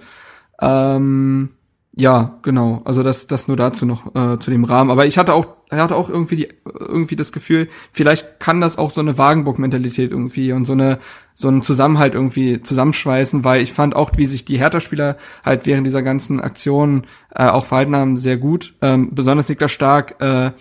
Ähm, 0.61 1.51
ja, 1.97 2.39
genau. 2.43 2.83
Also 2.85 3.05
das, 3.05 3.29
das 3.29 3.47
nur 3.47 3.57
dazu 3.57 3.87
noch 3.87 4.15
äh, 4.17 4.39
zu 4.41 4.51
dem 4.51 4.65
Rahmen. 4.65 4.91
Aber 4.91 5.07
ich 5.07 5.17
hatte 5.17 5.33
auch, 5.33 5.47
ich 5.71 5.79
hatte 5.79 5.95
auch 5.95 6.09
irgendwie 6.09 6.37
die, 6.37 6.49
irgendwie 6.65 7.15
das 7.15 7.31
Gefühl, 7.31 7.69
vielleicht 7.93 8.41
kann 8.41 8.61
das 8.61 8.79
auch 8.79 8.91
so 8.91 9.01
eine 9.01 9.17
Wagenburg-Mentalität 9.17 10.11
irgendwie 10.11 10.53
und 10.53 10.65
so 10.65 10.73
eine 10.73 10.99
so 11.35 11.49
einen 11.49 11.63
Zusammenhalt 11.63 12.15
irgendwie 12.15 12.63
zusammenschweißen, 12.63 13.43
weil 13.43 13.61
ich 13.61 13.73
fand 13.73 13.97
auch, 13.97 14.13
wie 14.17 14.27
sich 14.27 14.45
die 14.45 14.59
Hertha-Spieler 14.59 15.17
halt 15.45 15.67
während 15.67 15.87
dieser 15.87 16.03
ganzen 16.03 16.41
Aktion 16.41 17.07
äh, 17.35 17.47
auch 17.47 17.65
verhalten 17.65 17.97
haben, 17.97 18.17
sehr 18.17 18.37
gut. 18.37 18.75
Ähm, 18.83 19.11
besonders 19.13 19.49
Niklas 19.49 19.73
Stark 19.73 20.21
äh, 20.21 20.53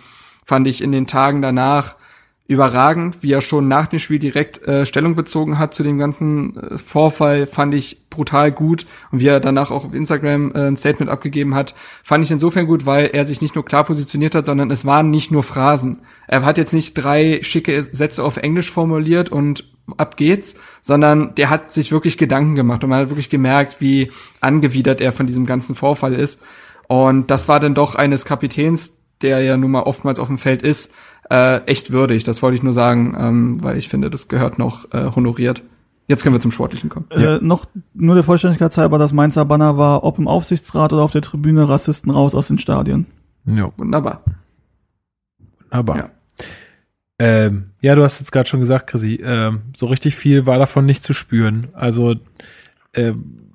fand 0.44 0.66
ich 0.66 0.82
in 0.82 0.92
den 0.92 1.06
Tagen 1.06 1.42
danach 1.42 1.96
überragend, 2.46 3.22
wie 3.22 3.32
er 3.32 3.40
schon 3.40 3.68
nach 3.68 3.86
dem 3.86 3.98
Spiel 3.98 4.18
direkt 4.18 4.62
äh, 4.68 4.84
Stellung 4.84 5.14
bezogen 5.14 5.58
hat 5.58 5.72
zu 5.72 5.82
dem 5.82 5.96
ganzen 5.96 6.56
äh, 6.56 6.76
Vorfall, 6.76 7.46
fand 7.46 7.72
ich 7.72 8.10
brutal 8.10 8.52
gut 8.52 8.86
und 9.10 9.20
wie 9.20 9.28
er 9.28 9.40
danach 9.40 9.70
auch 9.70 9.86
auf 9.86 9.94
Instagram 9.94 10.52
äh, 10.52 10.66
ein 10.66 10.76
Statement 10.76 11.10
abgegeben 11.10 11.54
hat, 11.54 11.74
fand 12.02 12.22
ich 12.22 12.30
insofern 12.30 12.66
gut, 12.66 12.84
weil 12.84 13.06
er 13.06 13.24
sich 13.24 13.40
nicht 13.40 13.54
nur 13.54 13.64
klar 13.64 13.84
positioniert 13.84 14.34
hat, 14.34 14.44
sondern 14.44 14.70
es 14.70 14.84
waren 14.84 15.10
nicht 15.10 15.30
nur 15.30 15.42
Phrasen. 15.42 16.02
Er 16.28 16.44
hat 16.44 16.58
jetzt 16.58 16.74
nicht 16.74 16.92
drei 16.94 17.40
schicke 17.42 17.82
Sätze 17.82 18.22
auf 18.22 18.36
Englisch 18.36 18.70
formuliert 18.70 19.30
und 19.30 19.64
ab 19.96 20.18
geht's, 20.18 20.54
sondern 20.82 21.34
der 21.36 21.48
hat 21.48 21.72
sich 21.72 21.92
wirklich 21.92 22.18
Gedanken 22.18 22.56
gemacht 22.56 22.84
und 22.84 22.90
man 22.90 23.00
hat 23.00 23.08
wirklich 23.08 23.30
gemerkt, 23.30 23.80
wie 23.80 24.10
angewidert 24.42 25.00
er 25.00 25.12
von 25.12 25.26
diesem 25.26 25.46
ganzen 25.46 25.74
Vorfall 25.74 26.12
ist. 26.12 26.42
Und 26.88 27.30
das 27.30 27.48
war 27.48 27.58
dann 27.58 27.74
doch 27.74 27.94
eines 27.94 28.26
Kapitäns, 28.26 28.98
der 29.22 29.40
ja 29.40 29.56
nun 29.56 29.70
mal 29.70 29.82
oftmals 29.82 30.18
auf 30.18 30.28
dem 30.28 30.38
Feld 30.38 30.62
ist, 30.62 30.92
äh, 31.30 31.58
echt 31.66 31.90
würdig. 31.90 32.24
Das 32.24 32.42
wollte 32.42 32.56
ich 32.56 32.62
nur 32.62 32.72
sagen, 32.72 33.16
ähm, 33.18 33.62
weil 33.62 33.76
ich 33.76 33.88
finde, 33.88 34.10
das 34.10 34.28
gehört 34.28 34.58
noch 34.58 34.92
äh, 34.92 35.10
honoriert. 35.14 35.62
Jetzt 36.06 36.22
können 36.22 36.34
wir 36.34 36.40
zum 36.40 36.50
Sportlichen 36.50 36.90
kommen. 36.90 37.10
Äh, 37.10 37.38
noch 37.40 37.66
nur 37.94 38.14
der 38.14 38.24
Vollständigkeit 38.24 38.76
halber, 38.76 38.98
das 38.98 39.14
Mainzer 39.14 39.44
Banner 39.46 39.78
war, 39.78 40.04
ob 40.04 40.18
im 40.18 40.28
Aufsichtsrat 40.28 40.92
oder 40.92 41.02
auf 41.02 41.12
der 41.12 41.22
Tribüne, 41.22 41.68
Rassisten 41.68 42.10
raus 42.10 42.34
aus 42.34 42.48
den 42.48 42.58
Stadien. 42.58 43.06
Ja, 43.46 43.70
Wunderbar. 43.76 44.22
aber. 45.70 45.96
Ja. 45.96 46.08
Ähm, 47.18 47.70
ja, 47.80 47.94
du 47.94 48.02
hast 48.02 48.20
jetzt 48.20 48.32
gerade 48.32 48.48
schon 48.48 48.60
gesagt, 48.60 48.88
Chrissy, 48.88 49.20
ähm, 49.24 49.62
so 49.76 49.86
richtig 49.86 50.16
viel 50.16 50.46
war 50.46 50.58
davon 50.58 50.84
nicht 50.84 51.02
zu 51.02 51.12
spüren. 51.14 51.68
Also 51.72 52.16
ähm, 52.92 53.52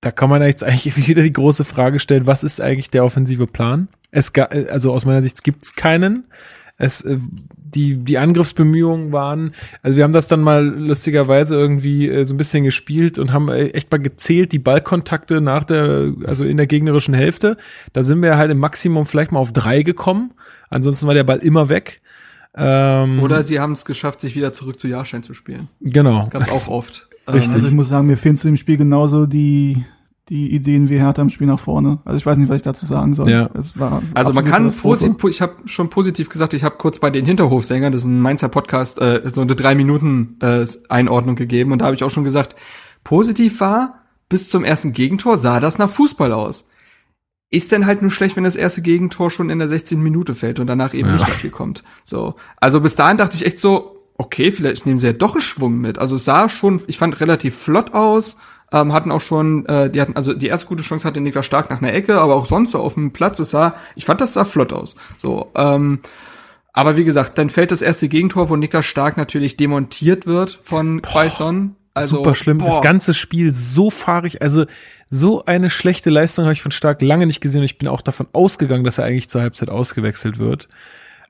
da 0.00 0.10
kann 0.10 0.30
man 0.30 0.42
jetzt 0.42 0.64
eigentlich 0.64 0.96
wieder 1.08 1.22
die 1.22 1.32
große 1.32 1.64
Frage 1.64 2.00
stellen, 2.00 2.26
was 2.26 2.42
ist 2.44 2.60
eigentlich 2.60 2.90
der 2.90 3.04
offensive 3.04 3.46
Plan? 3.46 3.88
Es 4.10 4.32
ga, 4.32 4.44
also 4.44 4.92
aus 4.92 5.04
meiner 5.04 5.22
Sicht 5.22 5.42
gibt's 5.44 5.74
keinen. 5.74 6.24
Es, 6.76 7.02
äh, 7.02 7.18
die, 7.74 7.96
die 7.98 8.18
Angriffsbemühungen 8.18 9.12
waren, 9.12 9.52
also 9.82 9.96
wir 9.96 10.04
haben 10.04 10.12
das 10.12 10.26
dann 10.26 10.40
mal 10.40 10.64
lustigerweise 10.64 11.54
irgendwie 11.54 12.08
äh, 12.08 12.24
so 12.24 12.34
ein 12.34 12.36
bisschen 12.36 12.64
gespielt 12.64 13.18
und 13.18 13.32
haben 13.32 13.48
äh, 13.48 13.68
echt 13.68 13.90
mal 13.92 13.98
gezählt, 13.98 14.52
die 14.52 14.58
Ballkontakte 14.58 15.40
nach 15.40 15.64
der, 15.64 16.14
also 16.24 16.44
in 16.44 16.56
der 16.56 16.66
gegnerischen 16.66 17.14
Hälfte. 17.14 17.56
Da 17.92 18.02
sind 18.02 18.22
wir 18.22 18.36
halt 18.36 18.50
im 18.50 18.58
Maximum 18.58 19.06
vielleicht 19.06 19.30
mal 19.32 19.38
auf 19.38 19.52
drei 19.52 19.82
gekommen. 19.82 20.32
Ansonsten 20.68 21.06
war 21.06 21.14
der 21.14 21.24
Ball 21.24 21.38
immer 21.38 21.68
weg. 21.68 22.00
Ähm, 22.54 23.22
Oder 23.22 23.44
sie 23.44 23.60
haben 23.60 23.72
es 23.72 23.84
geschafft, 23.84 24.20
sich 24.20 24.34
wieder 24.34 24.52
zurück 24.52 24.80
zu 24.80 24.88
Jahrstein 24.88 25.22
zu 25.22 25.34
spielen. 25.34 25.68
Genau. 25.80 26.20
Das 26.20 26.30
gab's 26.30 26.50
auch 26.50 26.68
oft. 26.68 27.08
Richtig. 27.28 27.54
Also 27.54 27.68
ich 27.68 27.74
muss 27.74 27.88
sagen, 27.88 28.06
mir 28.06 28.16
fehlen 28.16 28.36
zu 28.36 28.48
dem 28.48 28.56
Spiel 28.56 28.76
genauso 28.76 29.26
die, 29.26 29.84
die 30.30 30.54
Ideen 30.54 30.88
wie 30.88 30.98
Hertha 30.98 31.20
im 31.20 31.28
Spiel 31.28 31.48
nach 31.48 31.58
vorne. 31.58 31.98
Also 32.04 32.16
ich 32.16 32.24
weiß 32.24 32.38
nicht, 32.38 32.48
was 32.48 32.56
ich 32.56 32.62
dazu 32.62 32.86
sagen 32.86 33.14
soll. 33.14 33.28
Ja. 33.28 33.50
Es 33.54 33.78
war 33.78 34.00
Also 34.14 34.32
man 34.32 34.44
kann 34.44 34.72
positiv, 34.72 35.24
ich 35.28 35.42
habe 35.42 35.56
schon 35.64 35.90
positiv 35.90 36.28
gesagt, 36.28 36.54
ich 36.54 36.62
habe 36.62 36.76
kurz 36.76 37.00
bei 37.00 37.10
den 37.10 37.26
Hinterhofsängern, 37.26 37.90
das 37.90 38.02
ist 38.02 38.06
ein 38.06 38.20
Mainzer 38.20 38.48
Podcast, 38.48 39.00
äh, 39.00 39.22
so 39.32 39.40
eine 39.40 39.56
drei 39.56 39.74
Minuten 39.74 40.36
äh, 40.40 40.64
Einordnung 40.88 41.34
gegeben 41.34 41.72
und 41.72 41.80
da 41.80 41.86
habe 41.86 41.96
ich 41.96 42.04
auch 42.04 42.10
schon 42.10 42.22
gesagt, 42.22 42.54
positiv 43.02 43.60
war, 43.60 44.02
bis 44.28 44.48
zum 44.48 44.62
ersten 44.62 44.92
Gegentor 44.92 45.36
sah 45.36 45.58
das 45.58 45.78
nach 45.78 45.90
Fußball 45.90 46.32
aus. 46.32 46.68
Ist 47.50 47.72
denn 47.72 47.84
halt 47.84 48.00
nur 48.00 48.12
schlecht, 48.12 48.36
wenn 48.36 48.44
das 48.44 48.54
erste 48.54 48.82
Gegentor 48.82 49.32
schon 49.32 49.50
in 49.50 49.58
der 49.58 49.66
16. 49.66 50.00
Minute 50.00 50.36
fällt 50.36 50.60
und 50.60 50.68
danach 50.68 50.94
eben 50.94 51.10
nicht 51.10 51.26
mehr 51.26 51.34
viel 51.34 51.50
kommt. 51.50 51.82
So. 52.04 52.36
Also 52.60 52.80
bis 52.80 52.94
dahin 52.94 53.16
dachte 53.16 53.34
ich 53.34 53.44
echt 53.44 53.58
so, 53.58 54.06
okay, 54.16 54.52
vielleicht 54.52 54.86
nehmen 54.86 55.00
sie 55.00 55.08
ja 55.08 55.12
doch 55.12 55.34
einen 55.34 55.40
Schwung 55.40 55.80
mit. 55.80 55.98
Also 55.98 56.14
es 56.14 56.24
sah 56.24 56.48
schon, 56.48 56.80
ich 56.86 56.98
fand 56.98 57.20
relativ 57.20 57.56
flott 57.56 57.94
aus, 57.94 58.36
ähm, 58.72 58.92
hatten 58.92 59.10
auch 59.10 59.20
schon, 59.20 59.66
äh, 59.66 59.90
die 59.90 60.00
hatten, 60.00 60.16
also 60.16 60.32
die 60.32 60.46
erste 60.46 60.66
gute 60.66 60.82
Chance 60.82 61.06
hatte 61.06 61.20
Niklas 61.20 61.46
Stark 61.46 61.70
nach 61.70 61.82
einer 61.82 61.92
Ecke, 61.92 62.20
aber 62.20 62.36
auch 62.36 62.46
sonst 62.46 62.72
so 62.72 62.78
auf 62.78 62.94
dem 62.94 63.12
Platz, 63.12 63.38
es 63.38 63.50
sah, 63.50 63.74
ich 63.96 64.04
fand 64.04 64.20
das 64.20 64.34
sah 64.34 64.44
flott 64.44 64.72
aus. 64.72 64.96
So, 65.18 65.50
ähm, 65.56 66.00
aber 66.72 66.96
wie 66.96 67.04
gesagt, 67.04 67.36
dann 67.38 67.50
fällt 67.50 67.72
das 67.72 67.82
erste 67.82 68.08
Gegentor, 68.08 68.48
wo 68.48 68.56
Niklas 68.56 68.86
Stark 68.86 69.16
natürlich 69.16 69.56
demontiert 69.56 70.26
wird 70.26 70.52
von 70.62 71.02
Quaison. 71.02 71.74
Also, 71.94 72.18
Super 72.18 72.36
schlimm. 72.36 72.58
Das 72.58 72.74
boah. 72.74 72.80
ganze 72.82 73.14
Spiel 73.14 73.52
so 73.52 73.90
fahrig. 73.90 74.40
Also 74.42 74.66
so 75.10 75.44
eine 75.44 75.70
schlechte 75.70 76.08
Leistung 76.08 76.44
habe 76.44 76.52
ich 76.52 76.62
von 76.62 76.70
Stark 76.70 77.02
lange 77.02 77.26
nicht 77.26 77.40
gesehen 77.40 77.60
und 77.60 77.64
ich 77.64 77.78
bin 77.78 77.88
auch 77.88 78.00
davon 78.00 78.28
ausgegangen, 78.32 78.84
dass 78.84 78.98
er 78.98 79.04
eigentlich 79.04 79.28
zur 79.28 79.40
Halbzeit 79.40 79.68
ausgewechselt 79.68 80.38
wird. 80.38 80.68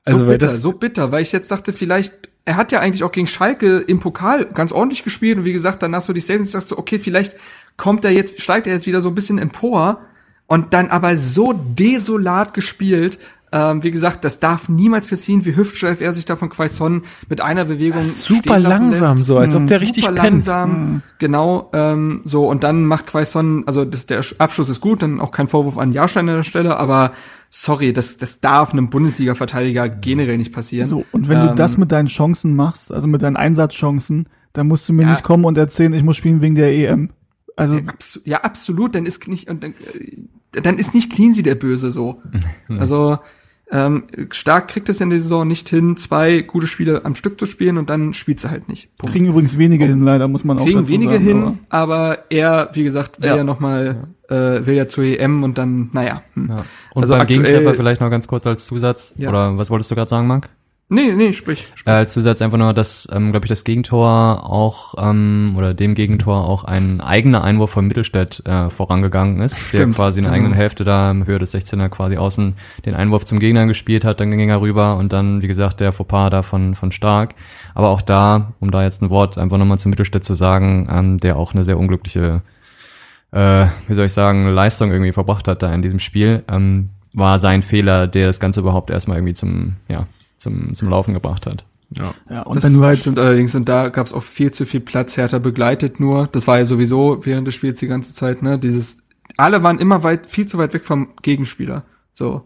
Also 0.05 0.19
so 0.19 0.27
weil 0.27 0.37
bitter, 0.37 0.51
das 0.51 0.61
so 0.61 0.73
bitter, 0.73 1.11
weil 1.11 1.23
ich 1.23 1.31
jetzt 1.31 1.49
dachte, 1.49 1.73
vielleicht, 1.73 2.29
er 2.45 2.55
hat 2.55 2.71
ja 2.71 2.79
eigentlich 2.79 3.03
auch 3.03 3.11
gegen 3.11 3.27
Schalke 3.27 3.79
im 3.79 3.99
Pokal 3.99 4.45
ganz 4.45 4.71
ordentlich 4.71 5.03
gespielt 5.03 5.37
und 5.37 5.45
wie 5.45 5.53
gesagt, 5.53 5.83
danach 5.83 6.01
so 6.01 6.13
die 6.13 6.21
Statements, 6.21 6.51
sagst 6.51 6.71
du, 6.71 6.77
okay, 6.77 6.97
vielleicht 6.97 7.35
kommt 7.77 8.03
er 8.03 8.11
jetzt, 8.11 8.41
steigt 8.41 8.67
er 8.67 8.73
jetzt 8.73 8.87
wieder 8.87 9.01
so 9.01 9.09
ein 9.09 9.15
bisschen 9.15 9.37
empor 9.37 10.01
und 10.47 10.73
dann 10.73 10.89
aber 10.89 11.15
so 11.17 11.53
desolat 11.53 12.53
gespielt. 12.53 13.19
Ähm, 13.53 13.83
wie 13.83 13.91
gesagt, 13.91 14.23
das 14.23 14.39
darf 14.39 14.69
niemals 14.69 15.07
passieren, 15.07 15.43
wie 15.45 15.55
hüftsteif 15.55 15.99
er 15.99 16.13
sich 16.13 16.23
da 16.25 16.37
von 16.37 16.47
Quaison 16.49 17.01
mit 17.27 17.41
einer 17.41 17.65
Bewegung 17.65 18.01
super 18.01 18.39
stehen 18.53 18.61
lassen 18.63 18.83
langsam 18.85 19.17
lässt. 19.17 19.25
so, 19.25 19.37
als 19.37 19.53
ob 19.55 19.67
der 19.67 19.79
Super 19.79 19.85
richtig 19.85 20.05
pennt. 20.05 20.17
langsam, 20.17 21.01
genau, 21.19 21.69
ähm, 21.73 22.21
so, 22.23 22.47
und 22.49 22.63
dann 22.63 22.85
macht 22.85 23.07
Quaison, 23.07 23.67
also 23.67 23.83
das, 23.83 24.05
der 24.05 24.23
Abschluss 24.37 24.69
ist 24.69 24.79
gut, 24.79 25.01
dann 25.03 25.19
auch 25.19 25.31
kein 25.31 25.49
Vorwurf 25.49 25.77
an 25.77 25.91
Jahrstein 25.91 26.29
an 26.29 26.37
der 26.37 26.43
Stelle, 26.43 26.77
aber 26.77 27.11
sorry, 27.49 27.91
das, 27.91 28.15
das 28.17 28.39
darf 28.39 28.71
einem 28.71 28.89
Bundesliga-Verteidiger 28.89 29.89
generell 29.89 30.37
nicht 30.37 30.53
passieren. 30.53 30.87
So, 30.87 31.03
und 31.11 31.27
wenn 31.27 31.41
du 31.41 31.49
Ähm, 31.49 31.55
das 31.57 31.77
mit 31.77 31.91
deinen 31.91 32.07
Chancen 32.07 32.55
machst, 32.55 32.93
also 32.93 33.07
mit 33.07 33.21
deinen 33.21 33.35
Einsatzchancen, 33.35 34.29
dann 34.53 34.67
musst 34.67 34.87
du 34.87 34.93
mir 34.93 35.03
Ja. 35.03 35.11
nicht 35.11 35.23
kommen 35.23 35.43
und 35.43 35.57
erzählen, 35.57 35.91
ich 35.93 36.03
muss 36.03 36.15
spielen 36.15 36.39
wegen 36.41 36.55
der 36.55 36.71
EM. 36.73 37.09
Also 37.57 37.75
Abs 37.75 38.21
ja, 38.23 38.37
absolut, 38.41 38.95
dann 38.95 39.05
ist 39.05 39.27
nicht, 39.27 39.49
und 39.49 39.61
dann, 39.61 39.71
äh, 39.73 40.61
dann 40.61 40.77
ist 40.77 40.93
nicht 40.93 41.11
Cleansy 41.11 41.43
der 41.43 41.55
Böse 41.55 41.91
so. 41.91 42.21
Also, 42.79 43.19
ähm, 43.71 44.03
stark 44.31 44.67
kriegt 44.67 44.89
es 44.89 44.99
in 45.01 45.09
der 45.09 45.19
Saison 45.19 45.47
nicht 45.47 45.69
hin, 45.69 45.95
zwei 45.97 46.41
gute 46.41 46.67
Spiele 46.67 47.05
am 47.05 47.15
Stück 47.15 47.39
zu 47.39 47.45
spielen 47.45 47.77
und 47.77 47.89
dann 47.89 48.13
spielt 48.13 48.39
sie 48.39 48.49
halt 48.51 48.67
nicht. 48.67 48.89
Punkt. 48.97 49.13
kriegen 49.13 49.27
übrigens 49.27 49.57
wenige 49.57 49.85
hin, 49.85 50.03
leider, 50.03 50.27
muss 50.27 50.43
man 50.43 50.59
auch 50.59 50.65
Kriegen 50.65 50.79
dazu 50.79 50.91
wenige 50.93 51.13
sagen, 51.13 51.23
hin, 51.25 51.43
aber- 51.69 51.93
aber, 51.93 52.17
er, 52.29 52.69
wie 52.73 52.83
gesagt, 52.83 53.21
will 53.21 53.29
ja, 53.29 53.37
Ja. 53.37 53.43
noch 53.45 53.59
mal, 53.61 54.07
äh, 54.29 54.35
will 54.65 54.75
ja 54.75 54.87
zur 54.87 55.03
EM 55.05 55.43
und 55.43 55.57
dann, 55.57 55.89
naja. 55.93 56.21
Hm. 56.35 56.49
Ja. 56.49 56.65
Und 56.93 57.03
Also 57.03 57.13
beim 57.13 57.21
aktuell- 57.21 57.43
Gegentreffer 57.43 57.75
vielleicht 57.75 58.01
noch 58.01 58.09
ganz 58.09 58.27
kurz 58.27 58.45
als 58.45 58.65
Zusatz. 58.65 59.13
Ja. 59.17 59.29
Oder 59.29 59.57
was 59.57 59.69
wolltest 59.69 59.89
du 59.91 59.95
gerade 59.95 60.09
sagen, 60.09 60.27
Marc? 60.27 60.49
Nee, 60.93 61.13
nee, 61.13 61.31
sprich. 61.31 61.71
sprich. 61.73 61.93
Äh, 61.93 62.05
Zusatz 62.05 62.41
einfach 62.41 62.57
nur, 62.57 62.73
dass, 62.73 63.07
ähm, 63.13 63.31
glaube 63.31 63.45
ich, 63.45 63.49
das 63.49 63.63
Gegentor 63.63 64.43
auch, 64.51 64.95
ähm, 64.97 65.53
oder 65.55 65.73
dem 65.73 65.95
Gegentor 65.95 66.45
auch 66.45 66.65
ein 66.65 66.99
eigener 66.99 67.45
Einwurf 67.45 67.71
von 67.71 67.87
Mittelstädt 67.87 68.45
äh, 68.45 68.69
vorangegangen 68.69 69.39
ist, 69.39 69.71
der 69.71 69.79
Stimmt, 69.79 69.95
quasi 69.95 70.19
in 70.19 70.23
der 70.23 70.33
genau. 70.33 70.43
eigenen 70.43 70.53
Hälfte 70.53 70.83
da 70.83 71.09
in 71.09 71.25
Höhe 71.25 71.39
des 71.39 71.55
16er 71.55 71.87
quasi 71.87 72.17
außen 72.17 72.55
den 72.85 72.93
Einwurf 72.93 73.23
zum 73.23 73.39
Gegner 73.39 73.67
gespielt 73.67 74.03
hat, 74.03 74.19
dann 74.19 74.31
ging 74.31 74.49
er 74.49 74.59
rüber 74.59 74.97
und 74.97 75.13
dann, 75.13 75.41
wie 75.41 75.47
gesagt, 75.47 75.79
der 75.79 75.93
Fauxpas 75.93 76.29
da 76.29 76.43
von, 76.43 76.75
von 76.75 76.91
Stark. 76.91 77.35
Aber 77.73 77.87
auch 77.87 78.01
da, 78.01 78.51
um 78.59 78.69
da 78.69 78.83
jetzt 78.83 79.01
ein 79.01 79.09
Wort 79.09 79.37
einfach 79.37 79.57
nochmal 79.57 79.79
zu 79.79 79.87
Mittelstädt 79.87 80.25
zu 80.25 80.33
sagen, 80.33 80.89
ähm, 80.91 81.17
der 81.19 81.37
auch 81.37 81.53
eine 81.53 81.63
sehr 81.63 81.79
unglückliche 81.79 82.41
äh, 83.31 83.67
wie 83.87 83.93
soll 83.93 84.07
ich 84.07 84.13
sagen, 84.13 84.43
Leistung 84.43 84.91
irgendwie 84.91 85.13
verbracht 85.13 85.47
hat 85.47 85.63
da 85.63 85.69
in 85.71 85.81
diesem 85.81 85.99
Spiel, 85.99 86.43
ähm, 86.49 86.89
war 87.13 87.39
sein 87.39 87.61
Fehler, 87.61 88.07
der 88.07 88.27
das 88.27 88.41
Ganze 88.41 88.59
überhaupt 88.59 88.89
erstmal 88.89 89.17
irgendwie 89.17 89.33
zum, 89.33 89.77
ja, 89.87 90.05
zum, 90.41 90.73
zum 90.75 90.89
Laufen 90.89 91.13
gebracht 91.13 91.45
hat. 91.45 91.63
ja. 91.91 92.13
Ja, 92.29 92.41
und 92.43 92.55
das 92.57 92.63
wenn 92.65 92.73
du 92.79 92.83
halt 92.83 92.97
stimmt 92.99 93.19
allerdings, 93.19 93.53
und 93.55 93.67
da 93.69 93.89
gab 93.89 94.07
es 94.07 94.13
auch 94.13 94.23
viel 94.23 94.51
zu 94.51 94.65
viel 94.65 94.79
Platz, 94.81 95.17
Hertha 95.17 95.39
begleitet 95.39 95.99
nur. 95.99 96.27
Das 96.31 96.47
war 96.47 96.57
ja 96.59 96.65
sowieso 96.65 97.25
während 97.25 97.47
des 97.47 97.55
Spiels 97.55 97.79
die 97.79 97.87
ganze 97.87 98.13
Zeit, 98.13 98.41
ne? 98.41 98.57
Dieses, 98.57 98.97
alle 99.37 99.61
waren 99.63 99.79
immer 99.79 100.03
weit, 100.03 100.27
viel 100.27 100.47
zu 100.47 100.57
weit 100.57 100.73
weg 100.73 100.83
vom 100.85 101.09
Gegenspieler. 101.21 101.83
So. 102.13 102.43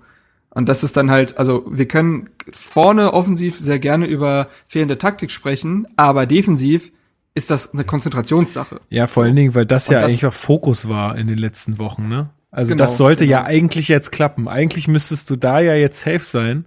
Und 0.50 0.70
das 0.70 0.84
ist 0.84 0.96
dann 0.96 1.12
halt, 1.12 1.38
also 1.38 1.66
wir 1.70 1.86
können 1.88 2.30
vorne 2.52 3.14
offensiv 3.14 3.58
sehr 3.60 3.78
gerne 3.80 4.06
über 4.06 4.48
fehlende 4.68 4.98
Taktik 4.98 5.32
sprechen, 5.32 5.86
aber 5.98 6.26
defensiv 6.26 6.92
ist 7.34 7.52
das 7.52 7.74
eine 7.74 7.84
Konzentrationssache. 7.84 8.80
ja, 8.90 9.08
vor 9.08 9.24
allen 9.24 9.36
Dingen, 9.36 9.54
weil 9.56 9.66
das 9.66 9.90
Und 9.90 9.94
ja 9.94 10.00
das- 10.02 10.10
eigentlich 10.10 10.26
auch 10.26 10.34
Fokus 10.34 10.88
war 10.88 11.18
in 11.18 11.28
den 11.28 11.38
letzten 11.38 11.78
Wochen, 11.80 12.08
ne? 12.08 12.30
Also 12.52 12.72
Genau, 12.72 12.84
das 12.86 12.96
sollte 12.96 13.26
ja 13.26 13.40
genau. 13.40 13.50
eigentlich 13.50 13.90
jetzt 13.90 14.14
klappen. 14.14 14.48
Eigentlich 14.48 14.88
müsstest 14.88 15.30
du 15.30 15.36
da 15.36 15.60
ja 15.60 15.74
jetzt 15.76 16.00
safe 16.00 16.20
sein 16.20 16.64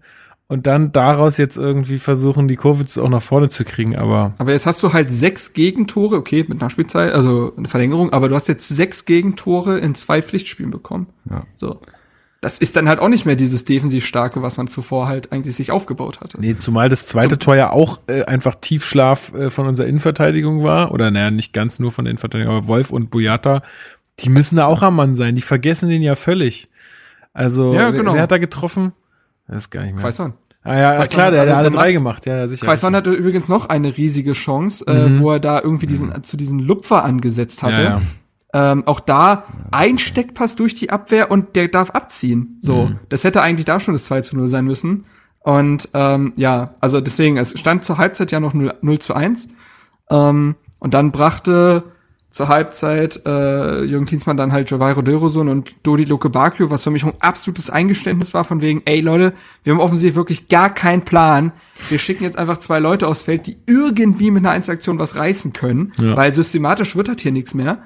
und 0.48 0.66
dann 0.66 0.92
daraus 0.92 1.36
jetzt 1.36 1.56
irgendwie 1.58 1.98
versuchen, 1.98 2.48
die 2.48 2.56
Kurve 2.56 2.84
auch 3.02 3.08
nach 3.08 3.22
vorne 3.22 3.48
zu 3.50 3.64
kriegen, 3.64 3.96
aber. 3.96 4.32
Aber 4.38 4.52
jetzt 4.52 4.66
hast 4.66 4.82
du 4.82 4.92
halt 4.92 5.12
sechs 5.12 5.52
Gegentore, 5.52 6.16
okay, 6.16 6.44
mit 6.48 6.60
Nachspielzeit, 6.60 7.12
also 7.12 7.52
eine 7.56 7.68
Verlängerung, 7.68 8.12
aber 8.12 8.28
du 8.28 8.34
hast 8.34 8.48
jetzt 8.48 8.68
sechs 8.68 9.04
Gegentore 9.04 9.78
in 9.78 9.94
zwei 9.94 10.22
Pflichtspielen 10.22 10.70
bekommen. 10.70 11.06
Ja. 11.30 11.44
So. 11.56 11.80
Das 12.40 12.60
ist 12.60 12.76
dann 12.76 12.88
halt 12.88 13.00
auch 13.00 13.08
nicht 13.08 13.26
mehr 13.26 13.34
dieses 13.34 13.64
defensiv 13.64 14.06
starke, 14.06 14.42
was 14.42 14.58
man 14.58 14.68
zuvor 14.68 15.08
halt 15.08 15.32
eigentlich 15.32 15.56
sich 15.56 15.72
aufgebaut 15.72 16.20
hatte. 16.20 16.40
Nee, 16.40 16.56
zumal 16.56 16.88
das 16.88 17.04
zweite 17.06 17.30
Zum- 17.30 17.40
Tor 17.40 17.56
ja 17.56 17.70
auch 17.72 18.00
äh, 18.06 18.22
einfach 18.24 18.54
Tiefschlaf 18.54 19.34
äh, 19.34 19.50
von 19.50 19.66
unserer 19.66 19.88
Innenverteidigung 19.88 20.62
war. 20.62 20.92
Oder 20.92 21.10
naja, 21.10 21.32
nicht 21.32 21.52
ganz 21.52 21.80
nur 21.80 21.90
von 21.90 22.04
der 22.04 22.10
Innenverteidigung, 22.12 22.54
aber 22.54 22.68
Wolf 22.68 22.90
und 22.92 23.10
Boyata, 23.10 23.62
die 24.20 24.28
müssen 24.28 24.54
da 24.54 24.66
auch 24.66 24.82
am 24.82 24.94
Mann 24.94 25.16
sein. 25.16 25.34
Die 25.34 25.40
vergessen 25.42 25.88
den 25.90 26.00
ja 26.00 26.14
völlig. 26.14 26.68
Also, 27.34 27.74
Ja, 27.74 27.92
wer- 27.92 27.98
genau. 27.98 28.14
wer 28.14 28.22
hat 28.22 28.30
da 28.30 28.38
getroffen? 28.38 28.92
Das 29.48 29.56
ist 29.64 29.70
gar 29.70 29.82
nicht 29.82 29.94
mehr. 29.94 30.02
Quaison. 30.02 30.34
Ah 30.62 30.76
ja, 30.78 30.96
Quaison 30.96 31.08
klar, 31.10 31.30
der 31.30 31.40
hat 31.42 31.48
alle 31.56 31.70
drei 31.70 31.92
gemacht. 31.92 32.26
Ja, 32.26 32.46
sicher. 32.46 32.66
Quaison 32.66 32.94
hatte 32.94 33.10
übrigens 33.12 33.48
noch 33.48 33.68
eine 33.68 33.96
riesige 33.96 34.32
Chance, 34.32 34.86
äh, 34.86 35.18
wo 35.18 35.32
er 35.32 35.40
da 35.40 35.60
irgendwie 35.60 35.86
diesen, 35.86 36.22
zu 36.24 36.36
diesen 36.36 36.58
Lupfer 36.58 37.04
angesetzt 37.04 37.62
hatte. 37.62 37.82
Ja, 37.82 38.00
ja. 38.52 38.72
Ähm, 38.72 38.86
auch 38.86 39.00
da 39.00 39.44
ein 39.70 39.98
Steckpass 39.98 40.56
durch 40.56 40.74
die 40.74 40.90
Abwehr 40.90 41.30
und 41.30 41.54
der 41.56 41.68
darf 41.68 41.90
abziehen. 41.90 42.58
So, 42.60 42.86
Mhm. 42.86 42.98
das 43.08 43.24
hätte 43.24 43.42
eigentlich 43.42 43.66
da 43.66 43.78
schon 43.80 43.94
das 43.94 44.04
2 44.04 44.22
zu 44.22 44.36
0 44.36 44.48
sein 44.48 44.64
müssen. 44.64 45.04
Und 45.40 45.88
ähm, 45.94 46.32
ja, 46.36 46.74
also 46.80 47.00
deswegen, 47.00 47.36
es 47.36 47.58
stand 47.58 47.84
zur 47.84 47.98
Halbzeit 47.98 48.32
ja 48.32 48.40
noch 48.40 48.54
0, 48.54 48.74
0 48.80 48.98
zu 48.98 49.14
1. 49.14 49.48
Ähm, 50.10 50.56
und 50.78 50.94
dann 50.94 51.12
brachte 51.12 51.84
zur 52.38 52.46
Halbzeit 52.48 53.20
äh, 53.26 53.82
Jürgen 53.82 54.06
Klinsmann 54.06 54.36
dann 54.36 54.52
halt 54.52 54.70
Jovairo 54.70 55.02
Dörosun 55.02 55.48
und 55.48 55.74
Dodi 55.82 56.04
Luke 56.04 56.30
Bakio, 56.30 56.70
was 56.70 56.84
für 56.84 56.92
mich 56.92 57.04
ein 57.04 57.12
absolutes 57.18 57.68
Eingeständnis 57.68 58.32
war 58.32 58.44
von 58.44 58.60
wegen, 58.62 58.80
ey 58.84 59.00
Leute, 59.00 59.32
wir 59.64 59.72
haben 59.72 59.80
offensichtlich 59.80 60.14
wirklich 60.14 60.46
gar 60.48 60.72
keinen 60.72 61.02
Plan. 61.02 61.50
Wir 61.88 61.98
schicken 61.98 62.22
jetzt 62.22 62.38
einfach 62.38 62.58
zwei 62.58 62.78
Leute 62.78 63.08
aufs 63.08 63.24
Feld, 63.24 63.48
die 63.48 63.56
irgendwie 63.66 64.30
mit 64.30 64.44
einer 64.44 64.52
Einzelaktion 64.52 65.00
was 65.00 65.16
reißen 65.16 65.52
können, 65.52 65.90
Ja. 65.98 66.16
weil 66.16 66.32
systematisch 66.32 66.94
wird 66.94 67.08
halt 67.08 67.20
hier 67.20 67.32
nichts 67.32 67.54
mehr. 67.54 67.82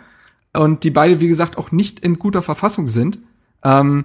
Und 0.52 0.84
die 0.84 0.90
beide, 0.90 1.18
wie 1.20 1.28
gesagt, 1.28 1.56
auch 1.56 1.72
nicht 1.72 2.00
in 2.00 2.18
guter 2.18 2.42
Verfassung 2.42 2.88
sind. 2.88 3.18
Ähm, 3.64 4.04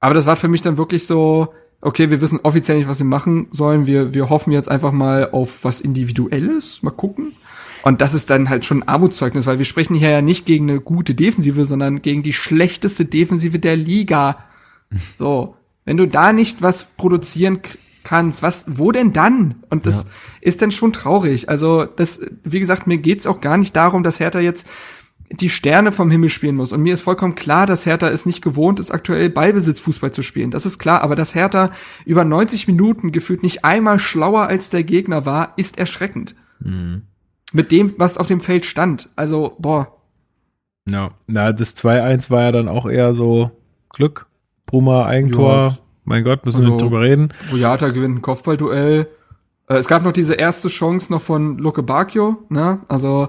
aber 0.00 0.14
das 0.14 0.26
war 0.26 0.34
für 0.34 0.48
mich 0.48 0.62
dann 0.62 0.76
wirklich 0.76 1.06
so, 1.06 1.54
okay, 1.80 2.10
wir 2.10 2.20
wissen 2.20 2.40
offiziell 2.42 2.78
nicht, 2.78 2.88
was 2.88 2.98
wir 2.98 3.06
machen 3.06 3.46
sollen. 3.52 3.86
Wir, 3.86 4.12
wir 4.12 4.28
hoffen 4.28 4.50
jetzt 4.52 4.68
einfach 4.68 4.90
mal 4.90 5.30
auf 5.30 5.62
was 5.62 5.80
Individuelles. 5.80 6.82
Mal 6.82 6.90
gucken. 6.90 7.30
Und 7.82 8.00
das 8.00 8.14
ist 8.14 8.30
dann 8.30 8.48
halt 8.48 8.64
schon 8.64 8.82
ein 8.82 8.88
Armutszeugnis, 8.88 9.46
weil 9.46 9.58
wir 9.58 9.64
sprechen 9.64 9.94
hier 9.94 10.10
ja 10.10 10.22
nicht 10.22 10.46
gegen 10.46 10.70
eine 10.70 10.80
gute 10.80 11.14
Defensive, 11.14 11.66
sondern 11.66 12.02
gegen 12.02 12.22
die 12.22 12.32
schlechteste 12.32 13.04
Defensive 13.04 13.58
der 13.58 13.76
Liga. 13.76 14.44
So. 15.16 15.56
Wenn 15.86 15.96
du 15.96 16.06
da 16.06 16.34
nicht 16.34 16.60
was 16.60 16.84
produzieren 16.84 17.60
kannst, 18.04 18.42
was, 18.42 18.66
wo 18.68 18.92
denn 18.92 19.14
dann? 19.14 19.56
Und 19.70 19.86
das 19.86 20.06
ist 20.42 20.60
dann 20.60 20.70
schon 20.70 20.92
traurig. 20.92 21.48
Also, 21.48 21.84
das, 21.84 22.20
wie 22.44 22.60
gesagt, 22.60 22.86
mir 22.86 22.98
geht's 22.98 23.26
auch 23.26 23.40
gar 23.40 23.56
nicht 23.56 23.74
darum, 23.74 24.02
dass 24.02 24.20
Hertha 24.20 24.38
jetzt 24.38 24.68
die 25.40 25.50
Sterne 25.50 25.92
vom 25.92 26.10
Himmel 26.10 26.28
spielen 26.28 26.56
muss. 26.56 26.72
Und 26.72 26.82
mir 26.82 26.94
ist 26.94 27.02
vollkommen 27.02 27.34
klar, 27.34 27.66
dass 27.66 27.86
Hertha 27.86 28.08
es 28.08 28.26
nicht 28.26 28.42
gewohnt 28.42 28.80
ist, 28.80 28.90
aktuell 28.90 29.30
Ballbesitzfußball 29.30 30.12
zu 30.12 30.22
spielen. 30.22 30.50
Das 30.50 30.66
ist 30.66 30.78
klar, 30.78 31.00
aber 31.00 31.16
dass 31.16 31.34
Hertha 31.34 31.70
über 32.04 32.24
90 32.24 32.66
Minuten 32.68 33.12
gefühlt 33.12 33.42
nicht 33.42 33.64
einmal 33.64 33.98
schlauer 33.98 34.46
als 34.46 34.70
der 34.70 34.84
Gegner 34.84 35.24
war, 35.24 35.54
ist 35.56 35.78
erschreckend. 35.78 36.34
Mit 37.52 37.70
dem, 37.72 37.94
was 37.98 38.16
auf 38.18 38.26
dem 38.26 38.40
Feld 38.40 38.64
stand. 38.66 39.08
Also, 39.16 39.54
boah, 39.58 39.88
Ja, 40.88 41.10
na, 41.26 41.52
das 41.52 41.76
2-1 41.76 42.30
war 42.30 42.42
ja 42.42 42.52
dann 42.52 42.68
auch 42.68 42.86
eher 42.86 43.14
so 43.14 43.50
Glück. 43.90 44.26
Bruma, 44.66 45.04
Eigentor. 45.06 45.54
Ja. 45.54 45.76
mein 46.04 46.24
Gott, 46.24 46.44
müssen 46.44 46.58
wir 46.58 46.64
Also- 46.64 46.74
nicht 46.74 46.82
drüber 46.82 47.00
reden. 47.02 47.32
Boyata 47.50 47.88
gewinnt 47.90 48.16
ein 48.18 48.22
Kopfballduell. 48.22 49.06
Äh, 49.68 49.74
es 49.74 49.86
gab 49.86 50.02
noch 50.02 50.12
diese 50.12 50.34
erste 50.34 50.68
Chance 50.68 51.12
noch 51.12 51.22
von 51.22 51.58
Luke 51.58 51.82
Bacchio, 51.84 52.38
ne? 52.48 52.80
Also 52.88 53.28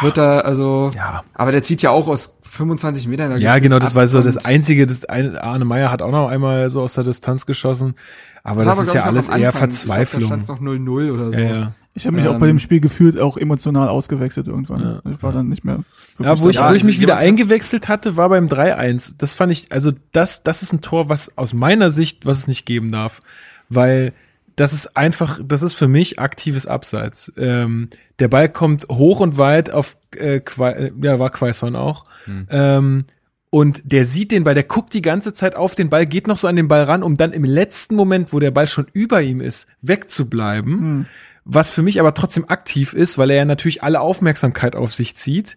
wird 0.00 0.18
er, 0.18 0.44
also, 0.44 0.90
Ja. 0.94 1.22
aber 1.34 1.52
der 1.52 1.62
zieht 1.62 1.82
ja 1.82 1.90
auch 1.90 2.08
aus 2.08 2.38
25 2.42 3.06
Metern. 3.06 3.38
Ja, 3.38 3.58
genau, 3.60 3.78
das 3.78 3.94
war 3.94 4.06
so 4.08 4.20
das 4.22 4.44
Einzige, 4.44 4.86
das 4.86 5.04
eine, 5.04 5.40
Arne 5.44 5.64
Meyer 5.64 5.92
hat 5.92 6.02
auch 6.02 6.10
noch 6.10 6.28
einmal 6.28 6.68
so 6.70 6.80
aus 6.82 6.94
der 6.94 7.04
Distanz 7.04 7.46
geschossen. 7.46 7.94
Aber 8.42 8.64
das, 8.64 8.76
war, 8.78 8.82
ist 8.82 8.94
ja 8.94 9.02
alles 9.02 9.28
eher 9.28 9.34
Anfang. 9.34 9.38
Ich 9.38 9.50
glaub, 9.52 9.54
Verzweiflung. 9.60 10.20
Da 10.30 10.40
stand 10.40 10.48
noch 10.48 10.60
0-0 10.60 11.10
oder 11.12 11.32
so. 11.32 11.38
ja, 11.38 11.48
ja. 11.48 11.72
Ich 11.94 12.06
habe 12.06 12.16
mich 12.16 12.26
auch 12.28 12.34
Ähm, 12.34 12.40
bei 12.40 12.46
dem 12.46 12.58
Spiel 12.58 12.80
gefühlt 12.80 13.18
auch 13.18 13.36
emotional 13.36 13.88
ausgewechselt 13.88 14.46
irgendwann. 14.46 15.00
Ich 15.12 15.22
war 15.22 15.32
dann 15.32 15.48
nicht 15.48 15.64
mehr. 15.64 15.84
Ja, 16.20 16.38
wo 16.40 16.48
ich, 16.48 16.56
Ja, 16.56 16.70
wo 16.70 16.74
ich 16.74 16.84
mich 16.84 17.00
wieder 17.00 17.16
eingewechselt 17.16 17.88
hatte, 17.88 18.16
war 18.16 18.28
beim 18.28 18.46
3-1. 18.46 19.14
Das 19.18 19.32
fand 19.32 19.50
ich, 19.50 19.72
also 19.72 19.90
das, 20.12 20.42
das 20.42 20.62
ist 20.62 20.72
ein 20.72 20.80
Tor, 20.80 21.08
was 21.08 21.36
aus 21.36 21.52
meiner 21.52 21.90
Sicht, 21.90 22.26
was 22.26 22.38
es 22.38 22.48
nicht 22.48 22.64
geben 22.64 22.92
darf. 22.92 23.20
Weil 23.68 24.12
das 24.56 24.72
ist 24.72 24.96
einfach, 24.96 25.40
das 25.42 25.62
ist 25.62 25.74
für 25.74 25.88
mich 25.88 26.18
aktives 26.18 26.66
Abseits. 26.66 27.32
Ähm, 27.36 27.88
der 28.18 28.28
Ball 28.28 28.48
kommt 28.48 28.86
hoch 28.88 29.20
und 29.20 29.38
weit 29.38 29.70
auf, 29.70 29.96
äh, 30.16 30.40
Quai, 30.40 30.72
äh, 30.72 30.92
ja, 31.02 31.18
war 31.18 31.30
Quaison 31.30 31.74
auch. 31.76 32.04
Ähm, 32.50 33.04
und 33.50 33.82
der 33.84 34.04
sieht 34.04 34.30
den 34.30 34.44
Ball, 34.44 34.54
der 34.54 34.62
guckt 34.62 34.94
die 34.94 35.02
ganze 35.02 35.32
Zeit 35.32 35.56
auf 35.56 35.74
den 35.74 35.90
Ball, 35.90 36.06
geht 36.06 36.28
noch 36.28 36.38
so 36.38 36.46
an 36.46 36.54
den 36.54 36.68
Ball 36.68 36.84
ran, 36.84 37.02
um 37.02 37.16
dann 37.16 37.32
im 37.32 37.42
letzten 37.44 37.96
Moment, 37.96 38.32
wo 38.32 38.38
der 38.38 38.52
Ball 38.52 38.68
schon 38.68 38.86
über 38.92 39.22
ihm 39.22 39.40
ist, 39.40 39.66
wegzubleiben. 39.82 41.06
Was 41.44 41.70
für 41.70 41.82
mich 41.82 42.00
aber 42.00 42.14
trotzdem 42.14 42.48
aktiv 42.48 42.92
ist, 42.92 43.18
weil 43.18 43.30
er 43.30 43.36
ja 43.36 43.44
natürlich 43.44 43.82
alle 43.82 44.00
Aufmerksamkeit 44.00 44.76
auf 44.76 44.94
sich 44.94 45.16
zieht. 45.16 45.56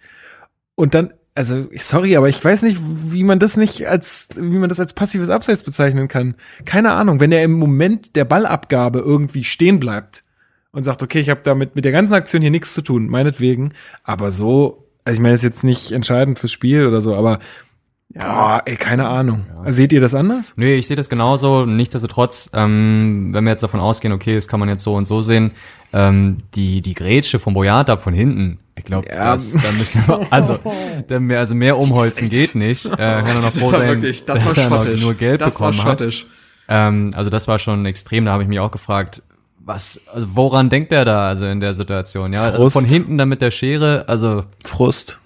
Und 0.75 0.95
dann, 0.95 1.13
also 1.35 1.67
sorry, 1.77 2.15
aber 2.15 2.29
ich 2.29 2.43
weiß 2.43 2.63
nicht, 2.63 2.79
wie 2.81 3.23
man 3.23 3.39
das 3.39 3.57
nicht 3.57 3.87
als, 3.87 4.29
wie 4.35 4.57
man 4.57 4.69
das 4.69 4.79
als 4.79 4.93
passives 4.93 5.29
Abseits 5.29 5.63
bezeichnen 5.63 6.07
kann. 6.07 6.35
Keine 6.65 6.93
Ahnung, 6.93 7.19
wenn 7.19 7.31
er 7.31 7.43
im 7.43 7.53
Moment 7.53 8.15
der 8.15 8.25
Ballabgabe 8.25 8.99
irgendwie 8.99 9.43
stehen 9.43 9.79
bleibt 9.79 10.23
und 10.71 10.83
sagt, 10.83 11.03
okay, 11.03 11.19
ich 11.19 11.29
habe 11.29 11.41
damit 11.43 11.75
mit 11.75 11.85
der 11.85 11.91
ganzen 11.91 12.15
Aktion 12.15 12.41
hier 12.41 12.51
nichts 12.51 12.73
zu 12.73 12.81
tun, 12.81 13.07
meinetwegen. 13.07 13.73
Aber 14.03 14.31
so, 14.31 14.89
also 15.05 15.17
ich 15.17 15.21
meine, 15.21 15.35
ist 15.35 15.43
jetzt 15.43 15.63
nicht 15.63 15.91
entscheidend 15.91 16.39
fürs 16.39 16.51
Spiel 16.51 16.87
oder 16.87 17.01
so, 17.01 17.13
aber 17.15 17.39
ja, 18.15 18.61
ey, 18.65 18.75
keine 18.75 19.07
Ahnung. 19.07 19.45
Seht 19.67 19.91
ihr 19.93 20.01
das 20.01 20.13
anders? 20.13 20.53
Nee, 20.55 20.75
ich 20.75 20.87
sehe 20.87 20.95
das 20.97 21.09
genauso. 21.09 21.65
Nichtsdestotrotz, 21.65 22.49
ähm, 22.53 23.29
wenn 23.33 23.43
wir 23.43 23.51
jetzt 23.51 23.63
davon 23.63 23.79
ausgehen, 23.79 24.13
okay, 24.13 24.35
das 24.35 24.47
kann 24.47 24.59
man 24.59 24.69
jetzt 24.69 24.83
so 24.83 24.93
und 24.95 25.05
so 25.05 25.21
sehen, 25.21 25.51
ähm, 25.93 26.37
die, 26.55 26.81
die 26.81 26.93
Grätsche 26.93 27.39
von 27.39 27.53
Boyata 27.53 27.97
von 27.97 28.13
hinten, 28.13 28.59
ich 28.75 28.83
glaube, 28.85 29.07
Ja. 29.09 29.33
das, 29.33 29.51
da 29.53 29.71
müssen 29.77 30.03
wir, 30.07 30.27
also, 30.31 30.59
da 31.07 31.19
mehr, 31.19 31.39
also 31.39 31.55
mehr 31.55 31.77
umholzen 31.77 32.29
geht 32.29 32.55
nicht. 32.55 32.85
Äh, 32.85 32.89
kann 32.89 32.97
er 33.27 33.33
noch 33.35 33.41
Das 33.43 33.57
froh 33.57 33.71
war 33.71 33.79
sein, 33.79 33.87
wirklich, 33.89 34.25
das 34.25 34.43
war 34.45 34.57
er 34.57 34.69
schottisch. 34.69 35.01
nur 35.01 35.13
Geld 35.15 35.41
das 35.41 35.59
war 35.59 35.71
bekommen 35.71 35.87
hat. 35.91 35.99
schottisch. 36.01 36.27
Ähm, 36.67 37.11
also 37.15 37.29
das 37.29 37.47
war 37.47 37.59
schon 37.59 37.85
extrem, 37.85 38.25
da 38.25 38.31
habe 38.31 38.43
ich 38.43 38.49
mich 38.49 38.59
auch 38.59 38.71
gefragt, 38.71 39.21
was, 39.65 40.01
also 40.13 40.27
woran 40.35 40.69
denkt 40.69 40.91
er 40.91 41.05
da 41.05 41.27
also 41.29 41.45
in 41.45 41.59
der 41.61 41.73
Situation? 41.73 42.33
Ja, 42.33 42.43
also 42.43 42.57
Frust. 42.59 42.73
von 42.75 42.85
hinten 42.85 43.17
dann 43.17 43.29
mit 43.29 43.41
der 43.41 43.51
Schere, 43.51 44.05
also 44.07 44.43
Frust. 44.65 45.19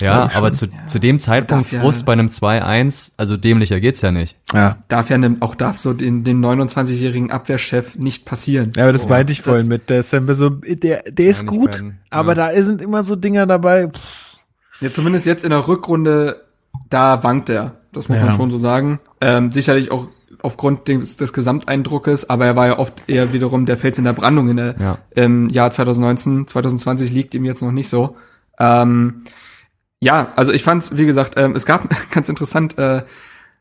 Ja, 0.00 0.30
aber 0.34 0.52
zu, 0.52 0.68
zu 0.86 0.98
dem 0.98 1.18
Zeitpunkt 1.18 1.66
darf 1.66 1.72
ja- 1.72 1.80
Frust 1.80 2.04
bei 2.06 2.12
einem 2.12 2.28
2-1, 2.28 3.12
also 3.16 3.36
dämlicher 3.36 3.80
geht's 3.80 4.00
ja 4.00 4.12
nicht. 4.12 4.36
Ja. 4.52 4.78
Darf 4.88 5.10
ja 5.10 5.18
ne, 5.18 5.36
auch 5.40 5.54
darf 5.54 5.78
so 5.78 5.92
den, 5.92 6.22
dem 6.24 6.40
29-jährigen 6.44 7.30
Abwehrchef 7.32 7.96
nicht 7.96 8.24
passieren. 8.24 8.72
Ja, 8.76 8.84
aber 8.84 8.92
das 8.92 9.08
meinte 9.08 9.32
ich 9.32 9.42
vorhin 9.42 9.66
mit 9.68 9.90
der 9.90 10.02
Sembe 10.02 10.34
so, 10.34 10.50
der, 10.50 11.02
der 11.02 11.26
ist 11.26 11.46
gut, 11.46 11.76
werden, 11.80 11.98
aber 12.10 12.36
ja. 12.36 12.52
da 12.54 12.62
sind 12.62 12.80
immer 12.80 13.02
so 13.02 13.16
Dinger 13.16 13.46
dabei. 13.46 13.88
Pff, 13.88 14.00
Ja, 14.80 14.90
zumindest 14.92 15.26
jetzt 15.26 15.42
in 15.44 15.50
der 15.50 15.66
Rückrunde, 15.66 16.44
da 16.90 17.22
wankt 17.24 17.48
er. 17.50 17.74
Das 17.92 18.08
muss 18.08 18.18
Ja. 18.18 18.26
man 18.26 18.34
schon 18.34 18.50
so 18.50 18.58
sagen. 18.58 19.00
Ähm, 19.20 19.50
sicherlich 19.50 19.90
auch 19.90 20.06
aufgrund 20.42 20.86
des, 20.86 21.16
des 21.16 21.32
Gesamteindruckes, 21.32 22.30
aber 22.30 22.46
er 22.46 22.54
war 22.54 22.66
ja 22.68 22.78
oft 22.78 23.02
eher 23.08 23.32
wiederum 23.32 23.66
der 23.66 23.76
Fels 23.76 23.98
in 23.98 24.04
der 24.04 24.12
Brandung 24.12 24.48
in 24.50 24.56
der, 24.58 24.74
Ja. 24.78 24.98
im 25.16 25.48
Jahr 25.48 25.72
2019, 25.72 26.46
2020 26.46 27.10
liegt 27.10 27.34
ihm 27.34 27.44
jetzt 27.44 27.62
noch 27.62 27.72
nicht 27.72 27.88
so. 27.88 28.14
Ähm, 28.60 29.22
ja, 30.00 30.32
also 30.36 30.52
ich 30.52 30.62
fand's, 30.62 30.96
wie 30.96 31.06
gesagt, 31.06 31.34
ähm, 31.36 31.54
es 31.54 31.66
gab 31.66 31.88
ganz 32.10 32.28
interessant, 32.28 32.78
äh, 32.78 33.02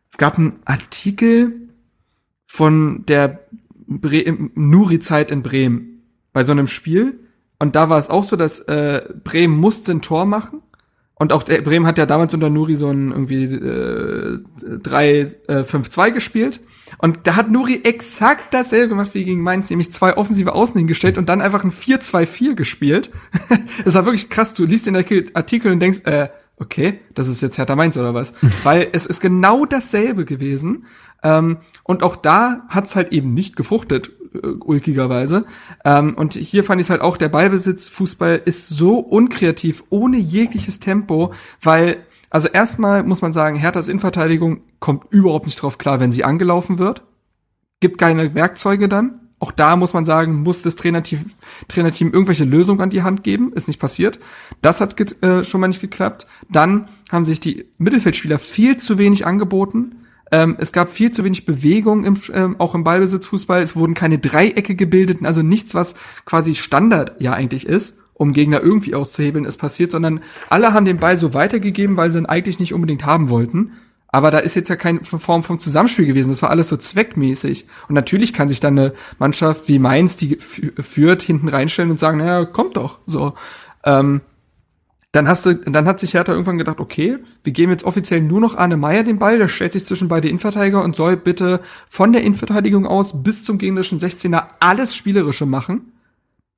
es 0.10 0.18
gab 0.18 0.38
einen 0.38 0.60
Artikel 0.66 1.70
von 2.46 3.06
der 3.08 3.48
Bre 3.90 4.38
Nuri-Zeit 4.56 5.32
in 5.32 5.44
Bremen 5.44 6.04
bei 6.34 6.44
so 6.44 6.52
einem 6.52 6.68
Spiel 6.68 7.20
und 7.60 7.76
da 7.76 7.90
war 7.90 7.98
es 7.98 8.10
auch 8.10 8.24
so, 8.24 8.36
dass 8.36 8.60
äh, 8.62 9.02
Bremen 9.24 9.58
musste 9.58 9.92
ein 9.92 10.02
Tor 10.02 10.26
machen 10.26 10.62
und 11.16 11.34
auch 11.34 11.44
der, 11.44 11.62
Bremen 11.62 11.88
hat 11.88 11.98
ja 11.98 12.06
damals 12.06 12.34
unter 12.34 12.50
Nuri 12.50 12.76
so 12.76 12.90
ein 12.90 13.12
irgendwie 13.12 13.46
äh, 13.46 14.40
3-5-2 14.62 16.12
gespielt. 16.12 16.60
Und 16.98 17.20
da 17.24 17.36
hat 17.36 17.52
Nuri 17.52 17.82
exakt 17.84 18.54
dasselbe 18.54 18.90
gemacht 18.90 19.12
wie 19.14 19.26
gegen 19.26 19.42
Mainz, 19.42 19.70
nämlich 19.70 19.92
zwei 19.92 20.16
offensive 20.16 20.54
Außen 20.54 20.78
hingestellt 20.78 21.18
und 21.18 21.28
dann 21.30 21.42
einfach 21.42 21.64
ein 21.64 21.72
4-2-4 21.72 22.56
gespielt. 22.56 23.12
das 23.86 23.96
war 23.96 24.06
wirklich 24.06 24.30
krass. 24.30 24.54
Du 24.54 24.66
liest 24.66 24.88
den 24.88 24.96
Artikel 24.96 25.72
und 25.72 25.80
denkst, 25.80 26.02
äh, 26.06 26.30
okay, 26.58 27.00
das 27.14 27.28
ist 27.28 27.42
jetzt 27.42 27.58
Hertha 27.58 27.76
Mainz 27.76 27.98
oder 27.98 28.14
was? 28.14 28.34
Weil 28.64 28.90
es 28.92 29.06
ist 29.06 29.22
genau 29.22 29.66
dasselbe 29.66 30.26
gewesen. 30.26 30.86
Ähm, 31.24 31.58
und 31.84 32.04
auch 32.04 32.16
da 32.16 32.66
hat's 32.70 32.96
halt 32.96 33.12
eben 33.12 33.34
nicht 33.34 33.56
gefruchtet, 33.56 34.12
äh, 34.34 34.48
ulkigerweise. 34.60 35.46
Ähm, 35.84 36.16
und 36.16 36.34
hier 36.34 36.64
fand 36.64 36.82
ich 36.82 36.90
halt 36.90 37.02
auch, 37.02 37.18
der 37.18 37.30
Ballbesitz, 37.30 37.88
Fußball 37.88 38.42
ist 38.46 38.70
so 38.70 39.00
unkreativ, 39.00 39.84
ohne 39.90 40.18
jegliches 40.18 40.80
Tempo, 40.80 41.34
weil, 41.62 41.98
also 42.38 42.50
erstmal 42.50 43.02
muss 43.02 43.22
man 43.24 43.34
sagen, 43.34 43.56
Herthas 43.56 43.88
Innenverteidigung 43.88 44.62
kommt 44.80 45.12
überhaupt 45.12 45.48
nicht 45.48 45.60
drauf 45.60 45.80
klar, 45.80 46.00
wenn 46.00 46.12
sie 46.12 46.24
angelaufen 46.24 46.78
wird. 46.78 47.02
gibt 47.80 47.98
keine 47.98 48.36
Werkzeuge 48.36 48.88
dann. 48.88 49.22
Auch 49.40 49.52
da 49.52 49.76
muss 49.76 49.94
man 49.94 50.06
sagen, 50.06 50.44
muss 50.44 50.62
das 50.62 50.76
Trainerteam, 50.76 51.32
Trainerteam 51.68 52.14
irgendwelche 52.14 52.44
Lösungen 52.44 52.80
an 52.82 52.92
die 52.92 53.02
Hand 53.02 53.24
geben. 53.24 53.54
Ist 53.54 53.68
nicht 53.68 53.80
passiert. 53.80 54.20
Das 54.62 54.82
hat 54.82 55.02
äh, 55.24 55.44
schon 55.44 55.62
mal 55.62 55.68
nicht 55.68 55.82
geklappt. 55.82 56.28
Dann 56.48 56.86
haben 57.12 57.26
sich 57.26 57.40
die 57.40 57.66
Mittelfeldspieler 57.80 58.38
viel 58.38 58.78
zu 58.78 59.00
wenig 59.00 59.26
angeboten. 59.26 59.96
Ähm, 60.32 60.58
es 60.60 60.72
gab 60.72 60.92
viel 60.92 61.10
zu 61.10 61.24
wenig 61.24 61.44
Bewegung 61.44 62.06
im, 62.06 62.20
ähm, 62.34 62.56
auch 62.60 62.76
im 62.76 62.84
Ballbesitzfußball. 62.84 63.64
Es 63.64 63.76
wurden 63.76 63.96
keine 63.96 64.20
Dreiecke 64.20 64.76
gebildet, 64.76 65.26
also 65.26 65.42
nichts, 65.42 65.74
was 65.74 65.96
quasi 66.26 66.54
Standard 66.54 67.20
ja 67.20 67.34
eigentlich 67.34 67.66
ist, 67.66 67.98
um 68.18 68.34
Gegner 68.34 68.61
irgendwie 68.61 68.95
auszuhebeln, 68.95 69.45
ist 69.45 69.57
passiert, 69.57 69.91
sondern 69.91 70.22
alle 70.49 70.73
haben 70.73 70.85
den 70.85 70.98
Ball 70.98 71.19
so 71.19 71.34
weitergegeben, 71.34 71.98
weil 71.98 72.11
sie 72.11 72.19
ihn 72.19 72.26
eigentlich 72.26 72.60
nicht 72.60 72.73
unbedingt 72.73 73.06
haben 73.06 73.30
wollten. 73.30 73.73
Aber 74.10 74.31
da 74.31 74.39
ist 74.39 74.56
jetzt 74.56 74.69
ja 74.69 74.76
keine 74.76 75.03
Form 75.03 75.44
vom 75.44 75.60
Zusammenspiel 75.60 76.06
gewesen. 76.06 76.30
Das 76.30 76.41
war 76.41 76.49
alles 76.49 76.69
so 76.69 76.77
zweckmäßig. 76.77 77.68
Und 77.88 77.95
natürlich 77.95 78.34
kann 78.34 78.49
sich 78.49 78.60
dann 78.60 78.80
eine 78.80 78.94
Mannschaft 79.19 79.68
wie 79.68 79.80
Mainz, 79.80 80.18
die 80.18 80.38
führt, 80.38 81.22
hinten 81.22 81.49
reinstellen 81.49 81.91
und 81.91 81.99
sagen, 81.99 82.18
naja, 82.18 82.45
kommt 82.45 82.77
doch. 82.77 82.99
So. 83.06 83.34
Ähm, 83.84 84.22
dann 85.11 85.27
hast 85.27 85.45
du, 85.45 85.56
dann 85.56 85.88
hat 85.88 85.99
sich 85.99 86.14
Hertha 86.14 86.31
irgendwann 86.31 86.57
gedacht, 86.57 86.80
okay, 86.80 87.18
wir 87.44 87.53
geben 87.53 87.72
jetzt 87.72 87.84
offiziell 87.84 88.22
nur 88.22 88.39
noch 88.39 88.56
Arne 88.56 88.77
Meyer 88.77 89.03
den 89.03 89.19
Ball, 89.19 89.38
der 89.38 89.48
stellt 89.48 89.73
sich 89.73 89.85
zwischen 89.85 90.07
beide 90.07 90.30
Innenverteidiger 90.30 90.84
und 90.84 90.95
soll 90.95 91.18
bitte 91.18 91.61
von 91.88 92.14
der 92.14 92.23
Innenverteidigung 92.23 92.85
aus 92.85 93.23
bis 93.23 93.44
zum 93.44 93.57
gegnerischen 93.57 93.99
16er 93.99 94.44
alles 94.60 94.95
Spielerische 94.95 95.45
machen, 95.45 95.94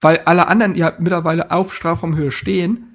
weil 0.02 0.20
alle 0.26 0.48
anderen 0.48 0.76
ja 0.76 0.94
mittlerweile 1.00 1.52
auf 1.52 1.74
Strafraumhöhe 1.74 2.32
stehen. 2.32 2.86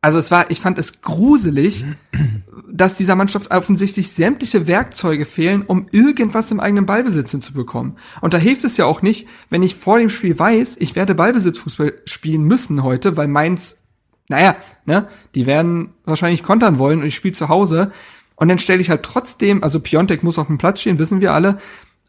Also 0.00 0.18
es 0.18 0.32
war, 0.32 0.50
ich 0.50 0.60
fand 0.60 0.78
es 0.78 1.00
gruselig, 1.00 1.84
dass 2.72 2.94
dieser 2.94 3.14
Mannschaft 3.14 3.52
offensichtlich 3.52 4.10
sämtliche 4.10 4.66
Werkzeuge 4.66 5.24
fehlen, 5.24 5.62
um 5.62 5.86
irgendwas 5.92 6.50
im 6.50 6.60
eigenen 6.60 6.86
Ballbesitz 6.86 7.30
hinzubekommen. 7.30 7.96
Und 8.20 8.34
da 8.34 8.38
hilft 8.38 8.64
es 8.64 8.76
ja 8.76 8.84
auch 8.84 9.02
nicht, 9.02 9.28
wenn 9.48 9.62
ich 9.62 9.76
vor 9.76 9.98
dem 9.98 10.08
Spiel 10.08 10.36
weiß, 10.36 10.76
ich 10.80 10.96
werde 10.96 11.14
Ballbesitzfußball 11.14 11.94
spielen 12.04 12.42
müssen 12.42 12.82
heute, 12.82 13.16
weil 13.16 13.28
Mainz, 13.28 13.84
naja, 14.28 14.56
ne, 14.86 15.08
die 15.34 15.46
werden 15.46 15.90
wahrscheinlich 16.04 16.42
kontern 16.42 16.78
wollen 16.78 17.00
und 17.00 17.06
ich 17.06 17.14
spiele 17.14 17.34
zu 17.34 17.48
Hause. 17.48 17.92
Und 18.34 18.48
dann 18.48 18.58
stelle 18.58 18.80
ich 18.80 18.90
halt 18.90 19.04
trotzdem, 19.04 19.62
also 19.62 19.78
Piontek 19.78 20.24
muss 20.24 20.38
auf 20.38 20.48
dem 20.48 20.58
Platz 20.58 20.80
stehen, 20.80 20.98
wissen 20.98 21.20
wir 21.20 21.32
alle. 21.32 21.58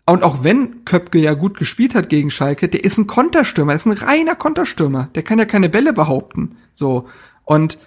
Und 0.05 0.23
auch 0.23 0.43
wenn 0.43 0.83
Köpke 0.83 1.19
ja 1.19 1.33
gut 1.33 1.57
gespielt 1.57 1.95
hat 1.95 2.09
gegen 2.09 2.29
Schalke, 2.29 2.67
der 2.67 2.83
ist 2.83 2.97
ein 2.97 3.07
Konterstürmer, 3.07 3.73
ist 3.73 3.85
ein 3.85 3.93
reiner 3.93 4.35
Konterstürmer. 4.35 5.09
Der 5.15 5.23
kann 5.23 5.39
ja 5.39 5.45
keine 5.45 5.69
Bälle 5.69 5.93
behaupten. 5.93 6.57
So. 6.73 7.07
Und 7.45 7.77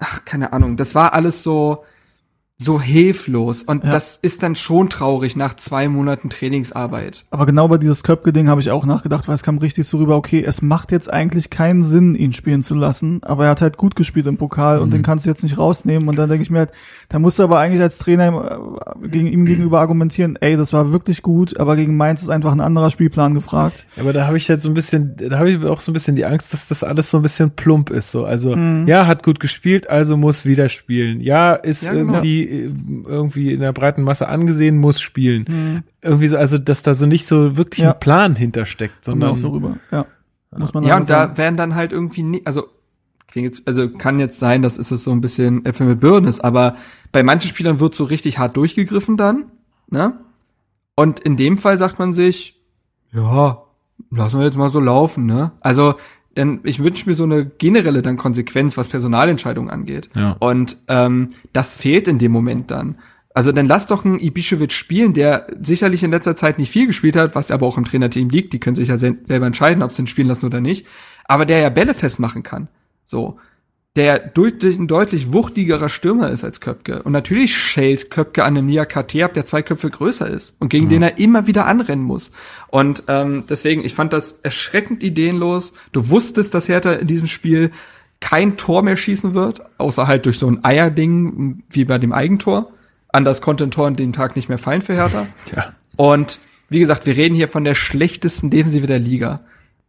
ach, 0.00 0.24
keine 0.24 0.52
Ahnung, 0.52 0.76
das 0.76 0.94
war 0.94 1.12
alles 1.12 1.42
so, 1.42 1.84
so 2.62 2.78
hilflos. 2.78 3.62
Und 3.62 3.84
ja. 3.84 3.90
das 3.90 4.18
ist 4.18 4.42
dann 4.42 4.54
schon 4.54 4.90
traurig 4.90 5.34
nach 5.34 5.54
zwei 5.54 5.88
Monaten 5.88 6.28
Trainingsarbeit. 6.28 7.24
Aber 7.30 7.46
genau 7.46 7.68
bei 7.68 7.78
dieses 7.78 8.02
Köpke-Ding 8.02 8.48
habe 8.48 8.60
ich 8.60 8.70
auch 8.70 8.84
nachgedacht, 8.84 9.28
weil 9.28 9.34
es 9.34 9.42
kam 9.42 9.56
richtig 9.58 9.88
so 9.88 9.96
rüber, 9.96 10.16
okay, 10.16 10.44
es 10.46 10.60
macht 10.60 10.92
jetzt 10.92 11.10
eigentlich 11.10 11.48
keinen 11.48 11.84
Sinn, 11.84 12.14
ihn 12.14 12.34
spielen 12.34 12.62
zu 12.62 12.74
lassen, 12.74 13.20
aber 13.22 13.44
er 13.44 13.52
hat 13.52 13.62
halt 13.62 13.78
gut 13.78 13.96
gespielt 13.96 14.26
im 14.26 14.36
Pokal 14.36 14.76
mhm. 14.76 14.82
und 14.82 14.92
den 14.92 15.02
kannst 15.02 15.24
du 15.24 15.30
jetzt 15.30 15.42
nicht 15.42 15.56
rausnehmen. 15.56 16.06
Und 16.06 16.18
dann 16.18 16.28
denke 16.28 16.42
ich 16.42 16.50
mir 16.50 16.60
halt, 16.60 16.72
da 17.08 17.18
musst 17.18 17.38
du 17.38 17.44
aber 17.44 17.58
eigentlich 17.58 17.80
als 17.80 17.96
Trainer 17.96 18.60
äh, 19.02 19.08
gegen 19.08 19.26
ihm 19.26 19.46
gegenüber 19.46 19.80
argumentieren, 19.80 20.36
ey, 20.36 20.58
das 20.58 20.74
war 20.74 20.92
wirklich 20.92 21.22
gut, 21.22 21.58
aber 21.58 21.76
gegen 21.76 21.96
Mainz 21.96 22.22
ist 22.22 22.28
einfach 22.28 22.52
ein 22.52 22.60
anderer 22.60 22.90
Spielplan 22.90 23.32
gefragt. 23.32 23.86
Ja, 23.96 24.02
aber 24.02 24.12
da 24.12 24.26
habe 24.26 24.36
ich 24.36 24.50
halt 24.50 24.60
so 24.60 24.68
ein 24.68 24.74
bisschen, 24.74 25.16
da 25.16 25.38
habe 25.38 25.50
ich 25.50 25.64
auch 25.64 25.80
so 25.80 25.92
ein 25.92 25.94
bisschen 25.94 26.14
die 26.14 26.26
Angst, 26.26 26.52
dass 26.52 26.68
das 26.68 26.84
alles 26.84 27.10
so 27.10 27.16
ein 27.18 27.22
bisschen 27.22 27.52
plump 27.52 27.88
ist. 27.88 28.10
So. 28.10 28.26
Also, 28.26 28.54
mhm. 28.54 28.86
ja, 28.86 29.06
hat 29.06 29.22
gut 29.22 29.40
gespielt, 29.40 29.88
also 29.88 30.18
muss 30.18 30.44
wieder 30.44 30.68
spielen. 30.68 31.22
Ja, 31.22 31.54
ist 31.54 31.86
ja, 31.86 31.92
genau. 31.92 32.12
irgendwie 32.12 32.49
irgendwie 32.50 33.52
in 33.52 33.60
der 33.60 33.72
breiten 33.72 34.02
Masse 34.02 34.28
angesehen, 34.28 34.78
muss 34.78 35.00
spielen. 35.00 35.44
Mhm. 35.48 35.82
Irgendwie 36.02 36.28
so, 36.28 36.36
also 36.36 36.58
dass 36.58 36.82
da 36.82 36.94
so 36.94 37.06
nicht 37.06 37.26
so 37.26 37.56
wirklich 37.56 37.84
ja. 37.84 37.92
ein 37.92 38.00
Plan 38.00 38.36
hintersteckt, 38.36 39.04
sondern 39.04 39.30
auch 39.30 39.36
so 39.36 39.48
rüber. 39.48 39.76
Ja, 39.90 40.06
muss 40.56 40.74
man 40.74 40.84
ja 40.84 40.96
und 40.96 41.06
sagen. 41.06 41.34
da 41.34 41.38
werden 41.38 41.56
dann 41.56 41.74
halt 41.74 41.92
irgendwie, 41.92 42.22
nie, 42.22 42.42
also 42.44 42.68
jetzt, 43.34 43.66
also 43.66 43.88
kann 43.88 44.18
jetzt 44.18 44.38
sein, 44.38 44.62
dass 44.62 44.78
ist 44.78 44.90
es 44.90 45.04
so 45.04 45.12
ein 45.12 45.20
bisschen 45.20 45.64
Äpfel 45.64 45.86
mit 45.86 46.00
Birnen 46.00 46.26
ist, 46.26 46.40
aber 46.40 46.76
bei 47.12 47.22
manchen 47.22 47.48
Spielern 47.48 47.80
wird 47.80 47.94
so 47.94 48.04
richtig 48.04 48.38
hart 48.38 48.56
durchgegriffen 48.56 49.16
dann, 49.16 49.44
ne? 49.88 50.14
Und 50.96 51.20
in 51.20 51.36
dem 51.36 51.56
Fall 51.56 51.78
sagt 51.78 51.98
man 51.98 52.12
sich, 52.12 52.60
ja, 53.12 53.62
lassen 54.10 54.38
wir 54.38 54.46
jetzt 54.46 54.58
mal 54.58 54.68
so 54.68 54.80
laufen, 54.80 55.26
ne? 55.26 55.52
Also 55.60 55.94
denn 56.40 56.60
ich 56.64 56.82
wünsche 56.82 57.06
mir 57.06 57.14
so 57.14 57.24
eine 57.24 57.44
generelle 57.44 58.00
dann 58.00 58.16
Konsequenz, 58.16 58.78
was 58.78 58.88
Personalentscheidungen 58.88 59.68
angeht. 59.68 60.08
Ja. 60.14 60.36
Und 60.40 60.78
ähm, 60.88 61.28
das 61.52 61.76
fehlt 61.76 62.08
in 62.08 62.18
dem 62.18 62.32
Moment 62.32 62.70
dann. 62.70 62.96
Also 63.34 63.52
dann 63.52 63.66
lass 63.66 63.86
doch 63.86 64.06
einen 64.06 64.18
Ibišević 64.18 64.72
spielen, 64.72 65.12
der 65.12 65.48
sicherlich 65.60 66.02
in 66.02 66.10
letzter 66.10 66.34
Zeit 66.36 66.58
nicht 66.58 66.70
viel 66.70 66.86
gespielt 66.86 67.14
hat, 67.16 67.34
was 67.34 67.50
aber 67.50 67.66
auch 67.66 67.76
im 67.76 67.84
Trainerteam 67.84 68.30
liegt. 68.30 68.54
Die 68.54 68.58
können 68.58 68.74
sich 68.74 68.88
ja 68.88 68.96
selber 68.96 69.44
entscheiden, 69.46 69.82
ob 69.82 69.94
sie 69.94 70.02
ihn 70.02 70.06
spielen 70.06 70.28
lassen 70.28 70.46
oder 70.46 70.62
nicht. 70.62 70.86
Aber 71.26 71.44
der 71.44 71.58
ja 71.58 71.68
Bälle 71.68 71.92
festmachen 71.92 72.42
kann. 72.42 72.68
So 73.04 73.38
der 73.96 74.20
deutlich, 74.20 74.78
ein 74.78 74.86
deutlich 74.86 75.32
wuchtigerer 75.32 75.88
Stürmer 75.88 76.30
ist 76.30 76.44
als 76.44 76.60
Köpke. 76.60 77.02
Und 77.02 77.12
natürlich 77.12 77.56
schält 77.56 78.10
Köpke 78.10 78.44
an 78.44 78.56
einem 78.56 78.66
Nia 78.66 78.84
KT 78.84 79.22
ab, 79.22 79.34
der 79.34 79.44
zwei 79.44 79.62
Köpfe 79.62 79.90
größer 79.90 80.28
ist 80.28 80.56
und 80.60 80.68
gegen 80.68 80.84
mhm. 80.84 80.90
den 80.90 81.02
er 81.02 81.18
immer 81.18 81.46
wieder 81.48 81.66
anrennen 81.66 82.04
muss. 82.04 82.30
Und 82.68 83.04
ähm, 83.08 83.44
deswegen, 83.48 83.84
ich 83.84 83.94
fand 83.94 84.12
das 84.12 84.40
erschreckend 84.42 85.02
ideenlos. 85.02 85.74
Du 85.90 86.08
wusstest, 86.08 86.54
dass 86.54 86.68
Hertha 86.68 86.92
in 86.92 87.08
diesem 87.08 87.26
Spiel 87.26 87.72
kein 88.20 88.56
Tor 88.56 88.82
mehr 88.82 88.96
schießen 88.96 89.34
wird, 89.34 89.62
außer 89.78 90.06
halt 90.06 90.26
durch 90.26 90.38
so 90.38 90.46
ein 90.46 90.64
Eierding 90.64 91.64
wie 91.70 91.84
bei 91.84 91.98
dem 91.98 92.12
Eigentor. 92.12 92.72
Anders 93.08 93.42
konnte 93.42 93.64
ein 93.64 93.72
Tor 93.72 93.88
an 93.88 93.96
dem 93.96 94.12
Tag 94.12 94.36
nicht 94.36 94.48
mehr 94.48 94.58
fallen 94.58 94.82
für 94.82 94.94
Hertha. 94.94 95.26
ja. 95.56 95.72
Und 95.96 96.38
wie 96.68 96.78
gesagt, 96.78 97.06
wir 97.06 97.16
reden 97.16 97.34
hier 97.34 97.48
von 97.48 97.64
der 97.64 97.74
schlechtesten 97.74 98.50
Defensive 98.50 98.86
der 98.86 99.00
Liga. 99.00 99.40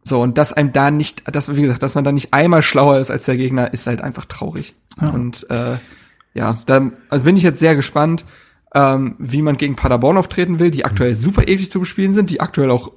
So, 0.04 0.20
und 0.20 0.36
dass 0.38 0.52
einem 0.52 0.72
da 0.72 0.90
nicht, 0.90 1.22
dass, 1.34 1.54
wie 1.54 1.62
gesagt, 1.62 1.82
dass 1.82 1.94
man 1.94 2.04
da 2.04 2.12
nicht 2.12 2.34
einmal 2.34 2.62
schlauer 2.62 2.98
ist 2.98 3.10
als 3.10 3.24
der 3.24 3.36
Gegner, 3.36 3.72
ist 3.72 3.86
halt 3.86 4.00
einfach 4.00 4.24
traurig. 4.24 4.74
Ja. 5.00 5.10
Und 5.10 5.48
äh, 5.50 5.76
ja, 6.34 6.56
da 6.66 6.90
also 7.08 7.24
bin 7.24 7.36
ich 7.36 7.42
jetzt 7.42 7.60
sehr 7.60 7.76
gespannt, 7.76 8.24
ähm, 8.74 9.16
wie 9.18 9.42
man 9.42 9.56
gegen 9.56 9.76
Paderborn 9.76 10.16
auftreten 10.16 10.58
will, 10.58 10.70
die 10.70 10.84
aktuell 10.84 11.14
super 11.14 11.42
eklig 11.42 11.70
zu 11.70 11.80
bespielen 11.80 12.12
sind, 12.12 12.30
die 12.30 12.40
aktuell 12.40 12.70
auch, 12.70 12.92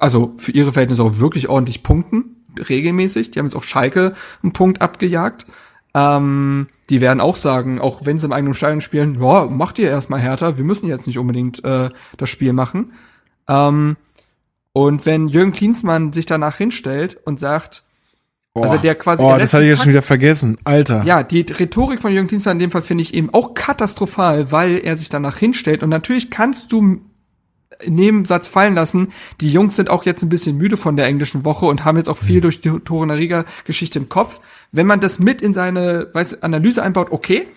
also 0.00 0.32
für 0.36 0.52
ihre 0.52 0.72
Verhältnisse 0.72 1.02
auch 1.02 1.18
wirklich 1.18 1.48
ordentlich 1.48 1.82
punkten, 1.82 2.36
regelmäßig. 2.68 3.30
Die 3.30 3.38
haben 3.38 3.46
jetzt 3.46 3.54
auch 3.54 3.62
Schalke 3.62 4.14
einen 4.42 4.52
Punkt 4.52 4.82
abgejagt. 4.82 5.46
Ähm, 5.94 6.68
die 6.88 7.00
werden 7.00 7.20
auch 7.20 7.36
sagen, 7.36 7.80
auch 7.80 8.04
wenn 8.04 8.18
sie 8.18 8.26
im 8.26 8.32
eigenen 8.32 8.54
Stadion 8.54 8.80
spielen, 8.80 9.20
ja, 9.20 9.46
macht 9.46 9.78
ihr 9.78 9.88
erstmal 9.88 10.20
härter, 10.20 10.56
wir 10.56 10.64
müssen 10.64 10.86
jetzt 10.86 11.06
nicht 11.06 11.18
unbedingt 11.18 11.64
äh, 11.64 11.90
das 12.16 12.30
Spiel 12.30 12.52
machen. 12.52 12.92
Ähm, 13.48 13.96
und 14.72 15.06
wenn 15.06 15.28
Jürgen 15.28 15.52
Klinsmann 15.52 16.12
sich 16.12 16.26
danach 16.26 16.56
hinstellt 16.56 17.18
und 17.24 17.40
sagt, 17.40 17.82
oh, 18.54 18.62
also 18.62 18.76
der 18.76 18.94
quasi. 18.94 19.24
Oh, 19.24 19.36
das 19.36 19.52
hatte 19.52 19.64
ich 19.64 19.70
jetzt 19.70 19.80
schon 19.80 19.88
wieder 19.88 20.02
vergessen. 20.02 20.58
Alter. 20.64 21.02
Ja, 21.04 21.22
die 21.22 21.40
Rhetorik 21.40 22.00
von 22.00 22.12
Jürgen 22.12 22.28
Klinsmann 22.28 22.56
in 22.56 22.60
dem 22.60 22.70
Fall 22.70 22.82
finde 22.82 23.02
ich 23.02 23.14
eben 23.14 23.32
auch 23.34 23.54
katastrophal, 23.54 24.52
weil 24.52 24.78
er 24.78 24.96
sich 24.96 25.08
danach 25.08 25.38
hinstellt. 25.38 25.82
Und 25.82 25.90
natürlich 25.90 26.30
kannst 26.30 26.72
du 26.72 27.00
Nebensatz 27.86 28.48
fallen 28.48 28.74
lassen. 28.74 29.08
Die 29.40 29.50
Jungs 29.50 29.76
sind 29.76 29.90
auch 29.90 30.04
jetzt 30.04 30.22
ein 30.22 30.28
bisschen 30.28 30.56
müde 30.56 30.76
von 30.76 30.96
der 30.96 31.06
englischen 31.06 31.44
Woche 31.44 31.66
und 31.66 31.84
haben 31.84 31.96
jetzt 31.96 32.08
auch 32.08 32.18
viel 32.18 32.38
mhm. 32.38 32.42
durch 32.42 32.60
die 32.60 32.70
Tore 32.80 33.16
Riga 33.16 33.44
Geschichte 33.64 33.98
im 33.98 34.08
Kopf. 34.08 34.40
Wenn 34.70 34.86
man 34.86 35.00
das 35.00 35.18
mit 35.18 35.42
in 35.42 35.54
seine 35.54 36.08
weiß, 36.12 36.42
Analyse 36.42 36.82
einbaut, 36.82 37.10
okay 37.10 37.48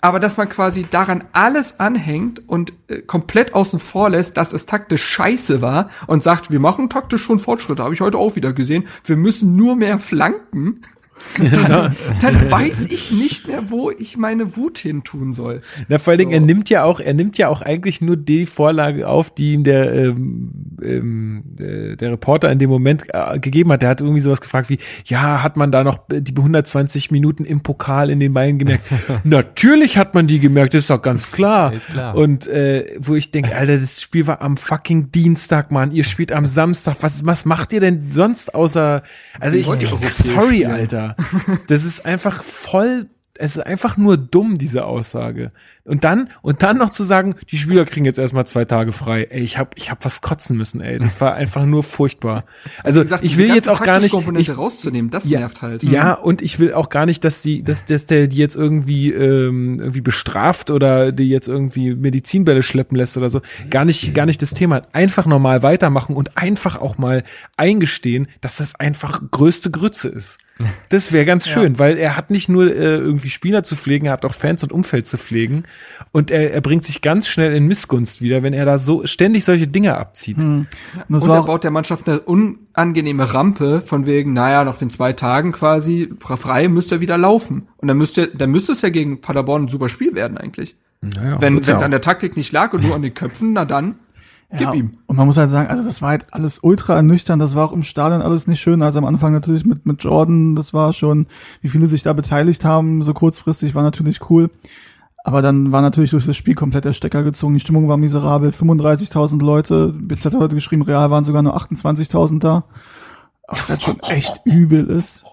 aber 0.00 0.20
dass 0.20 0.36
man 0.36 0.48
quasi 0.48 0.86
daran 0.90 1.24
alles 1.32 1.80
anhängt 1.80 2.48
und 2.48 2.72
äh, 2.88 3.00
komplett 3.02 3.54
außen 3.54 3.78
vor 3.78 4.10
lässt, 4.10 4.36
dass 4.36 4.52
es 4.52 4.66
taktisch 4.66 5.04
scheiße 5.04 5.62
war 5.62 5.90
und 6.06 6.22
sagt, 6.22 6.50
wir 6.50 6.60
machen 6.60 6.88
taktisch 6.88 7.22
schon 7.22 7.38
Fortschritte, 7.38 7.82
habe 7.82 7.94
ich 7.94 8.00
heute 8.00 8.18
auch 8.18 8.36
wieder 8.36 8.52
gesehen, 8.52 8.86
wir 9.04 9.16
müssen 9.16 9.56
nur 9.56 9.76
mehr 9.76 9.98
flanken 9.98 10.82
dann, 11.38 11.96
dann 12.20 12.50
weiß 12.50 12.86
ich 12.90 13.12
nicht 13.12 13.46
mehr, 13.46 13.70
wo 13.70 13.90
ich 13.90 14.16
meine 14.16 14.56
Wut 14.56 14.78
hin 14.78 15.04
tun 15.04 15.32
soll. 15.32 15.62
Na, 15.88 15.98
vor 15.98 16.12
allen 16.12 16.18
Dingen, 16.18 16.30
so. 16.30 16.36
er 16.36 16.40
nimmt 16.40 16.70
ja 16.70 16.84
auch, 16.84 17.00
er 17.00 17.14
nimmt 17.14 17.38
ja 17.38 17.48
auch 17.48 17.62
eigentlich 17.62 18.00
nur 18.00 18.16
die 18.16 18.46
Vorlage 18.46 19.08
auf, 19.08 19.34
die 19.34 19.54
ihm 19.54 19.64
der, 19.64 19.92
ähm, 19.94 20.50
ähm, 20.82 21.42
der 21.56 22.12
Reporter 22.12 22.50
in 22.50 22.58
dem 22.58 22.70
Moment 22.70 23.04
äh, 23.08 23.38
gegeben 23.38 23.72
hat. 23.72 23.82
Der 23.82 23.90
hat 23.90 24.00
irgendwie 24.00 24.20
sowas 24.20 24.40
gefragt 24.40 24.70
wie, 24.70 24.78
ja, 25.04 25.42
hat 25.42 25.56
man 25.56 25.72
da 25.72 25.84
noch 25.84 26.00
die 26.10 26.34
120 26.36 27.10
Minuten 27.10 27.44
im 27.44 27.60
Pokal 27.60 28.10
in 28.10 28.20
den 28.20 28.32
Beinen 28.32 28.58
gemerkt? 28.58 28.84
Natürlich 29.24 29.98
hat 29.98 30.14
man 30.14 30.26
die 30.26 30.40
gemerkt, 30.40 30.74
das 30.74 30.84
ist 30.84 30.90
doch 30.90 31.02
ganz 31.02 31.30
klar. 31.30 31.72
Ist 31.72 31.88
klar. 31.88 32.14
Und 32.14 32.46
äh, 32.46 32.96
wo 32.98 33.14
ich 33.14 33.30
denke, 33.30 33.54
Alter, 33.56 33.78
das 33.78 34.00
Spiel 34.00 34.26
war 34.26 34.42
am 34.42 34.56
fucking 34.56 35.12
Dienstag, 35.12 35.70
Mann. 35.70 35.92
Ihr 35.92 36.04
spielt 36.04 36.32
am 36.32 36.46
Samstag. 36.46 36.96
Was, 37.00 37.24
was 37.24 37.44
macht 37.44 37.72
ihr 37.72 37.80
denn 37.80 38.10
sonst 38.10 38.54
außer, 38.54 39.02
also 39.38 39.56
ich, 39.56 39.66
sorry, 40.10 40.66
spielen. 40.66 41.09
Das 41.66 41.84
ist 41.84 42.04
einfach 42.04 42.42
voll, 42.42 43.08
es 43.34 43.56
ist 43.56 43.62
einfach 43.62 43.96
nur 43.96 44.16
dumm, 44.16 44.58
diese 44.58 44.84
Aussage. 44.84 45.50
Und 45.84 46.04
dann, 46.04 46.28
und 46.42 46.62
dann 46.62 46.76
noch 46.78 46.90
zu 46.90 47.02
sagen, 47.02 47.34
die 47.50 47.56
Spieler 47.56 47.84
kriegen 47.84 48.04
jetzt 48.04 48.18
erstmal 48.18 48.46
zwei 48.46 48.64
Tage 48.64 48.92
frei. 48.92 49.26
Ey, 49.30 49.40
ich 49.40 49.58
hab, 49.58 49.76
ich 49.78 49.90
hab 49.90 50.04
was 50.04 50.20
kotzen 50.20 50.56
müssen, 50.56 50.80
ey. 50.80 50.98
Das 50.98 51.20
war 51.20 51.34
einfach 51.34 51.64
nur 51.64 51.82
furchtbar. 51.82 52.44
Also, 52.82 53.00
gesagt, 53.00 53.24
ich 53.24 53.38
will 53.38 53.54
jetzt 53.54 53.68
auch 53.68 53.82
gar 53.82 53.94
nicht, 53.94 54.12
Taktikkomponente 54.12 54.52
ich, 54.52 54.58
rauszunehmen, 54.58 55.10
das 55.10 55.28
ja, 55.28 55.40
nervt 55.40 55.62
halt. 55.62 55.82
Ja, 55.82 56.12
und 56.12 56.42
ich 56.42 56.58
will 56.58 56.74
auch 56.74 56.90
gar 56.90 57.06
nicht, 57.06 57.24
dass 57.24 57.40
die, 57.40 57.62
dass, 57.62 57.86
dass 57.86 58.06
der 58.06 58.28
die 58.28 58.36
jetzt 58.36 58.56
irgendwie, 58.56 59.10
ähm, 59.10 59.80
irgendwie 59.80 60.02
bestraft 60.02 60.70
oder 60.70 61.12
die 61.12 61.28
jetzt 61.28 61.48
irgendwie 61.48 61.94
Medizinbälle 61.94 62.62
schleppen 62.62 62.96
lässt 62.96 63.16
oder 63.16 63.30
so. 63.30 63.40
Gar 63.70 63.84
nicht, 63.86 64.14
gar 64.14 64.26
nicht 64.26 64.42
das 64.42 64.50
Thema. 64.50 64.82
Einfach 64.92 65.26
normal 65.26 65.62
weitermachen 65.62 66.14
und 66.14 66.36
einfach 66.36 66.76
auch 66.80 66.98
mal 66.98 67.24
eingestehen, 67.56 68.28
dass 68.40 68.56
das 68.56 68.74
einfach 68.74 69.20
größte 69.30 69.70
Grütze 69.70 70.08
ist. 70.08 70.38
Das 70.88 71.12
wäre 71.12 71.24
ganz 71.24 71.48
schön, 71.48 71.78
weil 71.78 71.98
er 71.98 72.16
hat 72.16 72.30
nicht 72.30 72.48
nur 72.48 72.66
äh, 72.66 72.96
irgendwie 72.96 73.30
Spieler 73.30 73.62
zu 73.62 73.76
pflegen, 73.76 74.06
er 74.06 74.12
hat 74.12 74.24
auch 74.24 74.34
Fans 74.34 74.62
und 74.62 74.72
Umfeld 74.72 75.06
zu 75.06 75.16
pflegen. 75.16 75.64
Und 76.12 76.30
er, 76.30 76.52
er 76.52 76.60
bringt 76.60 76.84
sich 76.84 77.02
ganz 77.02 77.28
schnell 77.28 77.54
in 77.54 77.66
Missgunst 77.66 78.20
wieder, 78.22 78.42
wenn 78.42 78.52
er 78.52 78.64
da 78.64 78.78
so 78.78 79.06
ständig 79.06 79.44
solche 79.44 79.68
Dinge 79.68 79.96
abzieht. 79.96 80.38
Und 80.38 80.66
das 81.08 81.24
Und 81.24 81.30
er 81.30 81.42
baut 81.42 81.64
der 81.64 81.70
Mannschaft 81.70 82.08
eine 82.08 82.20
unangenehme 82.20 83.32
Rampe 83.32 83.80
von 83.80 84.06
wegen, 84.06 84.32
naja, 84.32 84.64
noch 84.64 84.78
den 84.78 84.90
zwei 84.90 85.12
Tagen 85.12 85.52
quasi 85.52 86.12
frei 86.20 86.68
müsste 86.68 86.96
er 86.96 87.00
wieder 87.00 87.18
laufen. 87.18 87.68
Und 87.76 87.88
dann 87.88 87.96
müsste, 87.96 88.28
dann 88.28 88.50
müsste 88.50 88.72
es 88.72 88.82
ja 88.82 88.88
gegen 88.88 89.20
Paderborn 89.20 89.64
ein 89.64 89.68
super 89.68 89.88
Spiel 89.88 90.14
werden 90.14 90.36
eigentlich. 90.36 90.76
Naja, 91.02 91.40
Wenn 91.40 91.58
es 91.58 91.66
ja 91.66 91.76
an 91.76 91.90
der 91.90 92.02
Taktik 92.02 92.36
nicht 92.36 92.52
lag 92.52 92.72
und 92.72 92.84
nur 92.84 92.94
an 92.94 93.02
den 93.02 93.14
Köpfen, 93.14 93.52
na 93.54 93.64
dann 93.64 93.96
gib 94.52 94.60
ja, 94.60 94.74
ihm. 94.74 94.92
Und 95.06 95.16
man 95.16 95.26
muss 95.26 95.36
halt 95.36 95.50
sagen, 95.50 95.68
also 95.68 95.82
das 95.82 96.02
war 96.02 96.10
halt 96.10 96.26
alles 96.30 96.58
ultra 96.62 96.96
ernüchternd, 96.96 97.40
das 97.40 97.54
war 97.54 97.64
auch 97.64 97.72
im 97.72 97.82
Stadion 97.82 98.22
alles 98.22 98.46
nicht 98.46 98.60
schön. 98.60 98.82
Also 98.82 98.98
am 98.98 99.04
Anfang 99.04 99.32
natürlich 99.32 99.64
mit, 99.64 99.86
mit 99.86 100.02
Jordan, 100.02 100.54
das 100.54 100.74
war 100.74 100.92
schon, 100.92 101.26
wie 101.62 101.68
viele 101.68 101.86
sich 101.86 102.02
da 102.02 102.12
beteiligt 102.12 102.64
haben, 102.64 103.02
so 103.02 103.14
kurzfristig 103.14 103.74
war 103.74 103.82
natürlich 103.82 104.30
cool. 104.30 104.50
Aber 105.22 105.42
dann 105.42 105.70
war 105.70 105.82
natürlich 105.82 106.10
durch 106.10 106.26
das 106.26 106.36
Spiel 106.36 106.54
komplett 106.54 106.84
der 106.84 106.92
Stecker 106.92 107.22
gezogen. 107.22 107.54
Die 107.54 107.60
Stimmung 107.60 107.88
war 107.88 107.96
miserabel. 107.96 108.50
35.000 108.50 109.42
Leute. 109.42 109.92
BZ 109.92 110.26
hat 110.26 110.34
heute 110.34 110.54
geschrieben, 110.54 110.82
real 110.82 111.10
waren 111.10 111.24
sogar 111.24 111.42
nur 111.42 111.56
28.000 111.56 112.38
da. 112.40 112.64
Was 113.46 113.68
halt 113.68 113.82
schon 113.82 114.00
echt 114.00 114.40
übel 114.44 114.86
ist. 114.86 115.24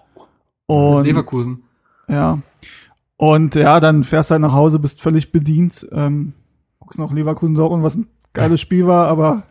Und, 0.66 1.04
Leverkusen. 1.04 1.62
ja. 2.08 2.38
Und 3.16 3.54
ja, 3.56 3.80
dann 3.80 4.04
fährst 4.04 4.30
du 4.30 4.32
halt 4.34 4.42
nach 4.42 4.52
Hause, 4.52 4.78
bist 4.78 5.00
völlig 5.00 5.32
bedient. 5.32 5.88
Ähm, 5.90 6.34
guckst 6.78 6.98
noch 6.98 7.12
Leverkusen 7.12 7.54
Dortmund, 7.54 7.82
was 7.82 7.96
ein 7.96 8.06
geiles 8.34 8.60
Spiel 8.60 8.86
war, 8.86 9.08
aber 9.08 9.42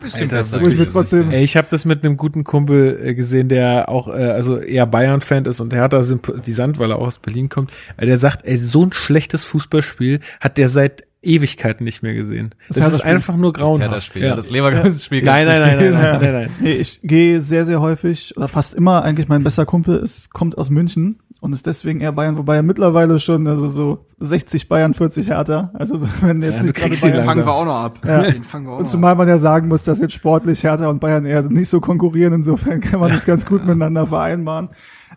wo 0.62 0.68
ich 0.68 0.78
mir 0.80 0.92
trotzdem- 0.92 1.20
bisschen. 1.26 1.32
Ey, 1.32 1.44
ich 1.44 1.58
habe 1.58 1.68
das 1.70 1.84
mit 1.86 2.06
einem 2.06 2.16
guten 2.18 2.44
Kumpel 2.44 3.00
äh, 3.04 3.14
gesehen, 3.16 3.50
der 3.50 3.90
auch 3.90 4.08
äh, 4.08 4.12
also 4.12 4.58
eher 4.60 4.86
Bayern-Fan 4.86 5.46
ist 5.46 5.60
und 5.60 5.74
Hertha 5.74 6.04
Sympathisant, 6.04 6.80
weil 6.80 6.92
er 6.92 6.98
auch 7.00 7.08
aus 7.08 7.20
Berlin 7.20 7.50
kommt. 7.50 7.72
Äh, 7.98 8.06
Der 8.06 8.18
sagt, 8.18 8.46
ey, 8.46 8.56
so 8.58 8.84
ein 8.84 8.94
schlechtes 8.94 9.44
Fußballspiel 9.46 10.20
hat 10.40 10.58
der 10.58 10.68
seit 10.68 11.07
Ewigkeiten 11.28 11.84
nicht 11.84 12.02
mehr 12.04 12.14
gesehen. 12.14 12.56
Das, 12.68 12.78
ist 12.78 12.84
Hertha-Spiel. 12.84 13.12
einfach 13.12 13.36
nur 13.38 13.54
grauenhaft. 13.54 13.94
das 13.96 14.06
Spiel, 14.06 14.24
ja. 14.24 14.36
das 14.36 14.50
Leverkusen-Spiel. 14.50 15.24
Nein, 15.24 15.46
nein, 15.46 15.62
nein, 15.62 15.78
nein, 15.78 15.92
nein, 15.94 16.22
nein, 16.22 16.34
nein. 16.34 16.50
Nee, 16.60 16.74
ich 16.74 17.00
gehe 17.04 17.42
sehr, 17.42 17.66
sehr 17.66 17.82
häufig 17.82 18.36
oder 18.38 18.48
fast 18.48 18.74
immer 18.74 19.04
eigentlich 19.04 19.28
mein 19.28 19.44
bester 19.44 19.66
Kumpel 19.66 19.98
ist, 19.98 20.34
kommt 20.34 20.58
aus 20.58 20.70
München 20.70 21.20
und 21.40 21.54
ist 21.54 21.68
deswegen 21.68 22.02
eher 22.02 22.12
Bayern, 22.12 22.38
wobei 22.38 22.56
er 22.56 22.64
mittlerweile 22.64 23.20
schon, 23.20 23.48
also 23.48 23.68
so 23.68 24.06
60 24.20 24.68
Bayern, 24.70 24.94
40 24.94 25.28
Härter. 25.28 25.72
Also 25.76 25.98
so, 25.98 26.08
wenn 26.22 26.42
jetzt 26.42 26.58
Ja, 26.58 26.64
nicht 26.64 26.78
du 26.78 26.82
gerade 26.82 26.96
Den 26.96 27.02
Bayern. 27.02 27.14
langsam. 27.16 27.26
fangen 27.36 27.46
wir 27.46 27.54
auch 27.54 27.66
noch 27.66 27.76
ab. 27.76 28.00
Ja. 28.06 28.22
Den 28.32 28.44
fangen 28.44 28.66
wir 28.66 28.74
auch 28.74 28.80
Und 28.80 28.88
zumal 28.88 29.16
man 29.16 29.28
ja 29.28 29.38
sagen 29.38 29.68
muss, 29.68 29.84
dass 29.84 30.00
jetzt 30.00 30.14
sportlich 30.14 30.64
Hertha 30.64 30.88
und 30.88 31.00
Bayern 31.00 31.26
eher 31.26 31.44
nicht 31.44 31.70
so 31.70 31.80
konkurrieren, 31.80 32.34
insofern 32.34 32.82
kann 32.82 33.00
man 33.00 33.12
das 33.12 33.26
ganz 33.26 33.46
gut 33.46 33.62
miteinander 33.66 34.08
vereinbaren. 34.08 34.70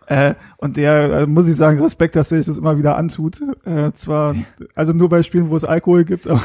Äh, 0.06 0.34
und 0.56 0.76
der, 0.76 1.20
äh, 1.20 1.26
muss 1.26 1.46
ich 1.46 1.56
sagen, 1.56 1.80
Respekt, 1.80 2.16
dass 2.16 2.32
er 2.32 2.38
sich 2.38 2.46
das 2.46 2.58
immer 2.58 2.76
wieder 2.78 2.96
antut. 2.96 3.40
Äh, 3.64 3.92
zwar, 3.92 4.34
also 4.74 4.92
nur 4.92 5.08
bei 5.08 5.22
Spielen, 5.22 5.50
wo 5.50 5.56
es 5.56 5.64
Alkohol 5.64 6.04
gibt, 6.04 6.26
aber 6.28 6.40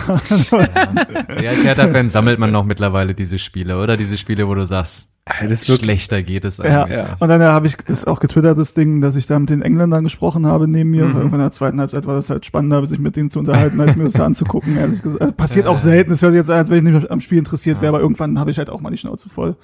Ja, 1.42 1.50
als 1.50 1.64
Hertha-Fan 1.66 2.10
sammelt 2.10 2.40
man 2.40 2.52
noch 2.52 2.66
mittlerweile 2.66 3.14
diese 3.14 3.40
Spiele, 3.40 3.82
oder? 3.82 3.98
Diese 3.98 4.18
Spiele, 4.18 4.48
wo 4.48 4.54
du 4.56 4.66
sagst, 4.66 5.14
Ja, 5.28 5.48
das 5.48 5.62
ist 5.64 5.70
wirklich- 5.70 5.86
schlechter 5.86 6.22
geht 6.22 6.46
es 6.46 6.58
Ja, 6.58 6.84
eigentlich. 6.84 7.00
und 7.20 7.28
dann 7.30 7.42
äh, 7.42 7.46
habe 7.46 7.68
ich 7.68 7.78
das 7.88 8.06
auch 8.06 8.20
getwittert, 8.20 8.58
das 8.58 8.74
Ding, 8.76 9.02
dass 9.02 9.16
ich 9.16 9.26
da 9.28 9.40
mit 9.40 9.50
den 9.50 9.62
Engländern 9.64 10.04
gesprochen 10.04 10.46
habe 10.46 10.68
neben 10.68 10.92
mir. 10.92 11.06
Und 11.06 11.16
irgendwann 11.16 11.40
in 11.40 11.46
der 11.46 11.52
zweiten 11.52 11.80
Halbzeit 11.80 12.06
war 12.06 12.16
das 12.16 12.30
halt 12.30 12.46
spannender, 12.46 12.86
sich 12.86 13.00
mit 13.00 13.16
denen 13.16 13.30
zu 13.32 13.40
unterhalten, 13.40 13.80
als 13.82 13.96
mir 13.96 14.04
das 14.04 14.14
da 14.14 14.26
anzugucken, 14.26 14.78
ehrlich 14.78 15.02
gesagt. 15.02 15.22
Also, 15.22 15.34
passiert 15.34 15.66
auch 15.68 15.80
selten. 15.80 16.12
Es 16.12 16.22
hört 16.22 16.34
sich 16.34 16.40
jetzt 16.40 16.52
an, 16.52 16.58
als 16.58 16.70
wenn 16.70 16.86
ich 16.86 16.94
nicht 16.94 17.10
am 17.12 17.22
Spiel 17.22 17.40
interessiert 17.40 17.82
wäre, 17.82 17.90
aber 17.96 18.02
irgendwann 18.02 18.38
habe 18.40 18.52
ich 18.52 18.58
halt 18.58 18.70
auch 18.70 18.82
mal 18.82 18.92
die 18.92 18.98
Schnauze 18.98 19.30
voll. 19.30 19.56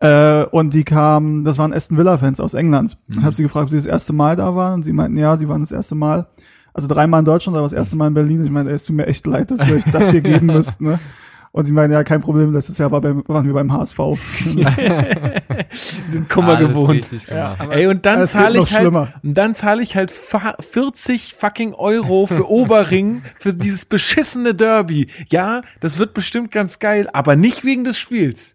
Äh, 0.00 0.44
und 0.44 0.74
die 0.74 0.84
kamen, 0.84 1.44
das 1.44 1.58
waren 1.58 1.72
Aston 1.72 1.98
Villa-Fans 1.98 2.40
aus 2.40 2.54
England. 2.54 2.96
Und 3.08 3.24
habe 3.24 3.34
sie 3.34 3.42
gefragt, 3.42 3.64
ob 3.64 3.70
sie 3.70 3.76
das 3.78 3.86
erste 3.86 4.12
Mal 4.12 4.36
da 4.36 4.54
waren. 4.54 4.74
Und 4.74 4.82
sie 4.84 4.92
meinten, 4.92 5.18
ja, 5.18 5.36
sie 5.36 5.48
waren 5.48 5.60
das 5.60 5.72
erste 5.72 5.94
Mal. 5.94 6.26
Also 6.72 6.86
dreimal 6.86 7.18
in 7.20 7.24
Deutschland, 7.24 7.56
aber 7.56 7.64
das 7.66 7.72
erste 7.72 7.96
Mal 7.96 8.06
in 8.08 8.14
Berlin. 8.14 8.44
Ich 8.44 8.50
meine, 8.50 8.68
ey, 8.70 8.76
es 8.76 8.84
tut 8.84 8.94
mir 8.94 9.06
echt 9.06 9.26
leid, 9.26 9.50
dass 9.50 9.66
ihr 9.68 9.74
euch 9.76 9.84
das 9.90 10.10
hier 10.12 10.20
geben 10.20 10.46
müsst. 10.54 10.80
Ne? 10.80 11.00
Und 11.50 11.64
sie 11.64 11.72
meinen, 11.72 11.92
ja, 11.92 12.04
kein 12.04 12.20
Problem, 12.20 12.52
letztes 12.52 12.78
Jahr 12.78 12.92
war 12.92 13.00
beim, 13.00 13.24
waren 13.26 13.44
wir 13.46 13.54
beim 13.54 13.72
HSV. 13.72 13.98
Die 14.44 16.10
sind 16.10 16.28
Kummer 16.28 16.56
Alles 16.56 16.68
gewohnt. 16.68 16.90
richtig 16.90 17.26
gemacht. 17.26 17.68
Ey, 17.70 17.86
und 17.86 18.06
dann 18.06 18.26
zahle 18.26 18.58
ich 18.58 18.70
halt, 18.72 18.82
schlimmer. 18.82 19.08
und 19.22 19.34
dann 19.36 19.54
zahle 19.54 19.82
ich 19.82 19.96
halt 19.96 20.10
fa- 20.10 20.56
40 20.60 21.34
fucking 21.38 21.74
Euro 21.74 22.26
für 22.26 22.48
Oberring, 22.50 23.22
für 23.36 23.54
dieses 23.54 23.86
beschissene 23.86 24.54
Derby. 24.54 25.08
Ja, 25.28 25.62
das 25.80 25.98
wird 25.98 26.14
bestimmt 26.14 26.50
ganz 26.52 26.78
geil, 26.78 27.08
aber 27.12 27.34
nicht 27.34 27.64
wegen 27.64 27.82
des 27.84 27.98
Spiels. 27.98 28.54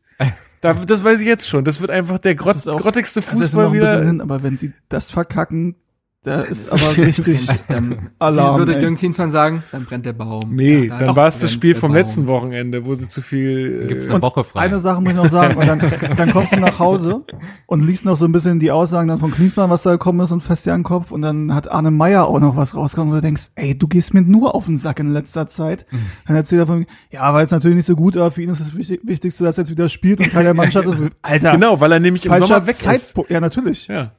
Da, 0.64 0.72
das 0.74 1.04
weiß 1.04 1.20
ich 1.20 1.28
jetzt 1.28 1.50
schon. 1.50 1.66
Das 1.66 1.82
wird 1.82 1.92
einfach 1.92 2.20
der 2.20 2.36
grott, 2.36 2.56
grottigste 2.64 3.20
noch 3.20 3.28
Fußball 3.28 3.74
wieder. 3.74 4.02
hin, 4.02 4.22
aber 4.22 4.44
wenn 4.44 4.58
sie 4.58 4.72
das 4.88 5.12
verkacken, 5.12 5.76
da 6.24 6.42
ist 6.42 6.72
aber 6.72 6.98
richtig 7.06 7.46
Dann 7.68 8.10
Alarm. 8.20 8.56
Wie 8.56 8.60
würde. 8.60 8.80
Jürgen 8.80 8.96
Klinsmann 8.96 9.30
sagen? 9.32 9.64
Dann 9.72 9.86
brennt 9.86 10.06
der 10.06 10.14
Baum. 10.14 10.54
Nee, 10.56 10.86
Ja, 10.88 10.98
dann 10.98 11.16
war 11.16 11.28
es 11.28 11.40
das 11.40 11.52
Spiel 11.52 11.76
vom 11.76 11.90
Baum. 11.92 11.98
letzten 11.98 12.28
Wochenende, 12.28 12.86
wo 12.86 12.96
sie 12.96 13.08
zu 13.10 13.22
viel. 13.22 13.88
Gibt's 13.88 14.08
Äh, 14.08 14.12
eine 14.12 14.22
Woche 14.22 14.44
frei. 14.44 14.62
Eine 14.62 14.80
Sache 14.80 15.02
muss 15.02 15.12
ich 15.12 15.18
noch 15.18 15.30
sagen, 15.30 15.56
und 15.58 15.68
dann, 15.68 15.82
dann 16.18 16.32
kommst 16.32 16.56
du 16.56 16.60
nach 16.60 16.80
Hause 16.80 17.24
und 17.68 17.86
liest 17.86 18.06
noch 18.06 18.16
so 18.18 18.26
ein 18.26 18.32
bisschen 18.32 18.60
die 18.60 18.72
Aussagen 18.72 19.08
dann 19.10 19.20
von 19.20 19.32
Klinsmann, 19.32 19.70
was 19.70 19.84
da 19.84 19.92
gekommen 19.92 20.20
ist 20.22 20.32
und 20.32 20.42
fest 20.42 20.66
dir 20.66 20.74
an 20.74 20.80
den 20.80 20.84
Kopf 20.86 21.12
und 21.12 21.22
dann 21.22 21.54
hat 21.54 21.70
Arne 21.70 21.92
Meyer 21.92 22.26
auch 22.28 22.40
noch 22.40 22.56
was 22.56 22.76
rausgekommen, 22.76 23.12
wo 23.12 23.16
du 23.18 23.22
denkst, 23.22 23.50
ey, 23.56 23.78
du 23.78 23.88
gehst 23.88 24.14
mir 24.14 24.22
nur 24.22 24.56
auf 24.56 24.66
den 24.66 24.78
Sack 24.78 25.00
in 25.00 25.12
letzter 25.12 25.48
Zeit. 25.50 25.86
Dann 26.28 26.36
erzählt 26.36 26.62
er 26.62 26.68
von, 26.68 26.86
ja, 27.12 27.34
weil 27.34 27.46
es 27.46 27.52
natürlich 27.52 27.76
nicht 27.78 27.86
so 27.88 27.96
gut, 27.96 28.16
aber 28.18 28.32
für 28.32 28.42
ihn 28.42 28.50
ist 28.50 28.62
das 28.62 28.76
Wichtig- 28.76 29.02
Wichtigste, 29.04 29.44
dass 29.44 29.58
er 29.58 29.64
jetzt 29.64 29.72
wieder 29.72 29.90
spielt 29.90 30.20
und 30.20 30.32
Teil 30.32 30.44
der 30.46 30.54
Mannschaft 30.54 30.88
ist. 30.88 30.98
Alter, 31.22 31.52
genau, 31.52 31.80
weil 31.82 31.92
er 31.92 32.00
nämlich 32.00 32.26
im 32.26 32.34
Sommer 32.36 32.66
weg 32.66 32.76
ist. 32.76 32.84
Zeitpunkt. 32.84 33.30
Ja, 33.30 33.40
natürlich. 33.42 33.88
Ja. 33.88 34.12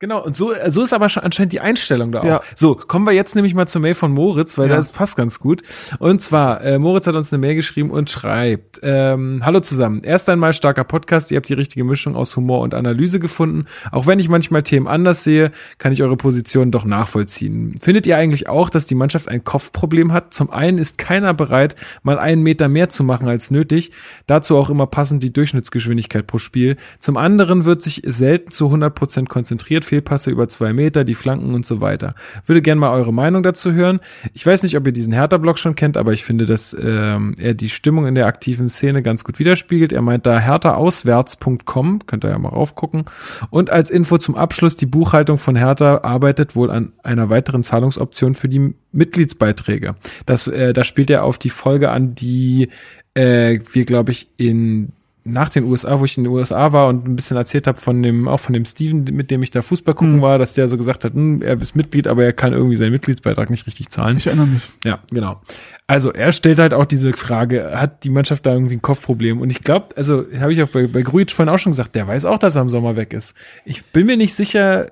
Genau, 0.00 0.24
und 0.24 0.34
so, 0.34 0.54
so 0.68 0.80
ist 0.82 0.94
aber 0.94 1.10
schon 1.10 1.24
anscheinend 1.24 1.52
die 1.52 1.60
Einstellung 1.60 2.10
da 2.10 2.20
auch. 2.20 2.24
Ja. 2.24 2.40
So, 2.54 2.74
kommen 2.74 3.04
wir 3.04 3.12
jetzt 3.12 3.34
nämlich 3.34 3.52
mal 3.52 3.66
zur 3.66 3.82
Mail 3.82 3.92
von 3.92 4.10
Moritz, 4.12 4.56
weil 4.56 4.70
Ja. 4.70 4.76
das 4.76 4.92
passt 4.92 5.14
ganz 5.14 5.38
gut. 5.38 5.60
Und 5.98 6.22
zwar, 6.22 6.62
äh, 6.64 6.78
Moritz 6.78 7.06
hat 7.06 7.16
uns 7.16 7.30
eine 7.34 7.38
Mail 7.40 7.54
geschrieben 7.54 7.90
und 7.90 8.08
schreibt, 8.08 8.80
ähm, 8.82 9.42
Hallo 9.44 9.60
zusammen, 9.60 10.02
erst 10.02 10.30
einmal 10.30 10.54
starker 10.54 10.84
Podcast, 10.84 11.30
ihr 11.30 11.36
habt 11.36 11.50
die 11.50 11.54
richtige 11.54 11.84
Mischung 11.84 12.16
aus 12.16 12.34
Humor 12.34 12.60
und 12.60 12.72
Analyse 12.72 13.20
gefunden. 13.20 13.66
Auch 13.92 14.06
wenn 14.06 14.18
ich 14.18 14.30
manchmal 14.30 14.62
Themen 14.62 14.86
anders 14.88 15.22
sehe, 15.22 15.52
kann 15.76 15.92
ich 15.92 16.02
eure 16.02 16.16
Position 16.16 16.70
doch 16.70 16.86
nachvollziehen. 16.86 17.76
Findet 17.78 18.06
ihr 18.06 18.16
eigentlich 18.16 18.48
auch, 18.48 18.70
dass 18.70 18.86
die 18.86 18.94
Mannschaft 18.94 19.28
ein 19.28 19.44
Kopfproblem 19.44 20.14
hat? 20.14 20.32
Zum 20.32 20.50
einen 20.50 20.78
ist 20.78 20.96
keiner 20.96 21.34
bereit, 21.34 21.76
mal 22.02 22.18
einen 22.18 22.42
Meter 22.42 22.68
mehr 22.68 22.88
zu 22.88 23.04
machen 23.04 23.28
als 23.28 23.50
nötig, 23.50 23.92
dazu 24.26 24.56
auch 24.56 24.70
immer 24.70 24.86
passend 24.86 25.22
die 25.22 25.30
Durchschnittsgeschwindigkeit 25.34 26.26
pro 26.26 26.38
Spiel. 26.38 26.78
Zum 27.00 27.18
anderen 27.18 27.66
wird 27.66 27.82
sich 27.82 28.00
selten 28.06 28.50
zu 28.50 28.70
100% 28.70 29.28
konzentriert, 29.28 29.89
Fehlpasse 29.90 30.30
über 30.30 30.48
zwei 30.48 30.72
Meter, 30.72 31.02
die 31.02 31.16
Flanken 31.16 31.52
und 31.52 31.66
so 31.66 31.80
weiter. 31.80 32.14
Würde 32.46 32.62
gerne 32.62 32.80
mal 32.80 32.92
eure 32.92 33.12
Meinung 33.12 33.42
dazu 33.42 33.72
hören. 33.72 33.98
Ich 34.34 34.46
weiß 34.46 34.62
nicht, 34.62 34.76
ob 34.76 34.86
ihr 34.86 34.92
diesen 34.92 35.12
Hertha-Blog 35.12 35.58
schon 35.58 35.74
kennt, 35.74 35.96
aber 35.96 36.12
ich 36.12 36.22
finde, 36.24 36.46
dass 36.46 36.76
ähm, 36.80 37.34
er 37.38 37.54
die 37.54 37.68
Stimmung 37.68 38.06
in 38.06 38.14
der 38.14 38.26
aktiven 38.26 38.68
Szene 38.68 39.02
ganz 39.02 39.24
gut 39.24 39.40
widerspiegelt. 39.40 39.92
Er 39.92 40.02
meint 40.02 40.26
da 40.26 40.38
herthaauswärts.com, 40.38 42.06
könnt 42.06 42.24
ihr 42.24 42.30
ja 42.30 42.38
mal 42.38 42.50
raufgucken. 42.50 43.04
Und 43.50 43.70
als 43.70 43.90
Info 43.90 44.18
zum 44.18 44.36
Abschluss, 44.36 44.76
die 44.76 44.86
Buchhaltung 44.86 45.38
von 45.38 45.56
Hertha 45.56 46.02
arbeitet 46.04 46.54
wohl 46.54 46.70
an 46.70 46.92
einer 47.02 47.28
weiteren 47.28 47.64
Zahlungsoption 47.64 48.34
für 48.34 48.48
die 48.48 48.74
Mitgliedsbeiträge. 48.92 49.96
Das, 50.24 50.46
äh, 50.46 50.72
da 50.72 50.84
spielt 50.84 51.10
er 51.10 51.24
auf 51.24 51.36
die 51.36 51.50
Folge 51.50 51.90
an, 51.90 52.14
die 52.14 52.68
äh, 53.14 53.58
wir, 53.72 53.84
glaube 53.86 54.12
ich, 54.12 54.28
in 54.38 54.92
nach 55.24 55.48
den 55.50 55.64
USA, 55.64 56.00
wo 56.00 56.04
ich 56.04 56.16
in 56.16 56.24
den 56.24 56.32
USA 56.32 56.72
war 56.72 56.88
und 56.88 57.06
ein 57.06 57.14
bisschen 57.16 57.36
erzählt 57.36 57.66
habe 57.66 57.78
von 57.78 58.02
dem, 58.02 58.26
auch 58.26 58.40
von 58.40 58.52
dem 58.54 58.64
Steven, 58.64 59.04
mit 59.04 59.30
dem 59.30 59.42
ich 59.42 59.50
da 59.50 59.60
Fußball 59.62 59.94
gucken 59.94 60.16
Mhm. 60.16 60.22
war, 60.22 60.38
dass 60.38 60.54
der 60.54 60.68
so 60.68 60.76
gesagt 60.76 61.04
hat, 61.04 61.12
hm, 61.14 61.42
er 61.42 61.60
ist 61.60 61.76
Mitglied, 61.76 62.06
aber 62.08 62.24
er 62.24 62.32
kann 62.32 62.52
irgendwie 62.52 62.76
seinen 62.76 62.92
Mitgliedsbeitrag 62.92 63.50
nicht 63.50 63.66
richtig 63.66 63.90
zahlen. 63.90 64.16
Ich 64.16 64.26
erinnere 64.28 64.46
mich. 64.46 64.68
Ja, 64.84 64.98
genau. 65.10 65.40
Also 65.86 66.12
er 66.12 66.32
stellt 66.32 66.58
halt 66.58 66.72
auch 66.72 66.84
diese 66.86 67.12
Frage, 67.12 67.72
hat 67.74 68.04
die 68.04 68.10
Mannschaft 68.10 68.46
da 68.46 68.52
irgendwie 68.52 68.76
ein 68.76 68.82
Kopfproblem? 68.82 69.40
Und 69.40 69.50
ich 69.50 69.60
glaube, 69.60 69.96
also 69.96 70.24
habe 70.38 70.52
ich 70.52 70.62
auch 70.62 70.68
bei, 70.68 70.86
bei 70.86 71.02
Grujic 71.02 71.32
vorhin 71.32 71.52
auch 71.52 71.58
schon 71.58 71.72
gesagt, 71.72 71.94
der 71.96 72.06
weiß 72.06 72.24
auch, 72.24 72.38
dass 72.38 72.56
er 72.56 72.62
im 72.62 72.70
Sommer 72.70 72.96
weg 72.96 73.12
ist. 73.12 73.34
Ich 73.64 73.84
bin 73.86 74.06
mir 74.06 74.16
nicht 74.16 74.34
sicher, 74.34 74.86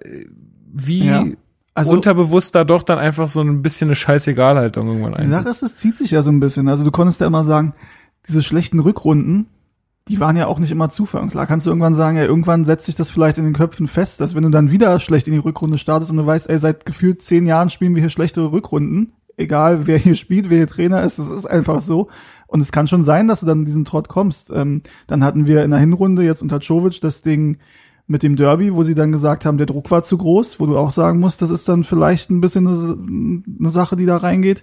wie 0.72 1.06
Ja. 1.06 1.24
Also- 1.74 1.92
unterbewusst 1.92 2.54
da 2.56 2.64
doch 2.64 2.82
dann 2.82 2.98
einfach 2.98 3.28
so 3.28 3.40
ein 3.40 3.62
bisschen 3.62 3.86
eine 3.88 3.94
Scheißegalhaltung 3.94 4.88
irgendwann 4.88 5.14
Die 5.22 5.26
Sache 5.30 5.48
ist, 5.48 5.62
es 5.62 5.76
zieht 5.76 5.96
sich 5.96 6.10
ja 6.10 6.22
so 6.22 6.30
ein 6.32 6.40
bisschen. 6.40 6.68
Also 6.68 6.82
du 6.84 6.90
konntest 6.90 7.20
ja 7.20 7.28
immer 7.28 7.44
sagen, 7.44 7.72
diese 8.26 8.42
schlechten 8.42 8.80
Rückrunden, 8.80 9.46
die 10.08 10.20
waren 10.20 10.36
ja 10.36 10.46
auch 10.46 10.58
nicht 10.58 10.70
immer 10.70 10.90
Zufall. 10.90 11.22
Und 11.22 11.30
klar 11.30 11.46
kannst 11.46 11.66
du 11.66 11.70
irgendwann 11.70 11.94
sagen, 11.94 12.16
ja, 12.16 12.24
irgendwann 12.24 12.64
setzt 12.64 12.86
sich 12.86 12.96
das 12.96 13.10
vielleicht 13.10 13.38
in 13.38 13.44
den 13.44 13.52
Köpfen 13.52 13.86
fest, 13.86 14.20
dass 14.20 14.34
wenn 14.34 14.42
du 14.42 14.50
dann 14.50 14.70
wieder 14.70 14.98
schlecht 15.00 15.26
in 15.26 15.34
die 15.34 15.38
Rückrunde 15.38 15.78
startest 15.78 16.10
und 16.10 16.16
du 16.16 16.26
weißt, 16.26 16.48
ey, 16.48 16.58
seit 16.58 16.86
gefühlt 16.86 17.22
zehn 17.22 17.46
Jahren 17.46 17.70
spielen 17.70 17.94
wir 17.94 18.00
hier 18.00 18.10
schlechtere 18.10 18.50
Rückrunden, 18.50 19.12
egal 19.36 19.86
wer 19.86 19.98
hier 19.98 20.14
spielt, 20.14 20.50
wer 20.50 20.58
hier 20.58 20.66
Trainer 20.66 21.02
ist, 21.02 21.18
das 21.18 21.28
ist 21.28 21.46
einfach 21.46 21.80
so. 21.80 22.08
Und 22.46 22.60
es 22.60 22.72
kann 22.72 22.86
schon 22.86 23.04
sein, 23.04 23.28
dass 23.28 23.40
du 23.40 23.46
dann 23.46 23.60
in 23.60 23.64
diesen 23.66 23.84
Trott 23.84 24.08
kommst. 24.08 24.50
Ähm, 24.50 24.82
dann 25.06 25.22
hatten 25.22 25.46
wir 25.46 25.62
in 25.62 25.70
der 25.70 25.80
Hinrunde 25.80 26.22
jetzt 26.22 26.42
unter 26.42 26.60
Czovic 26.60 27.00
das 27.00 27.22
Ding 27.22 27.58
mit 28.06 28.22
dem 28.22 28.36
Derby, 28.36 28.74
wo 28.74 28.82
sie 28.82 28.94
dann 28.94 29.12
gesagt 29.12 29.44
haben, 29.44 29.58
der 29.58 29.66
Druck 29.66 29.90
war 29.90 30.02
zu 30.02 30.16
groß, 30.16 30.58
wo 30.58 30.66
du 30.66 30.78
auch 30.78 30.90
sagen 30.90 31.20
musst, 31.20 31.42
das 31.42 31.50
ist 31.50 31.68
dann 31.68 31.84
vielleicht 31.84 32.30
ein 32.30 32.40
bisschen 32.40 32.66
eine, 32.66 33.46
eine 33.60 33.70
Sache, 33.70 33.96
die 33.96 34.06
da 34.06 34.16
reingeht. 34.16 34.62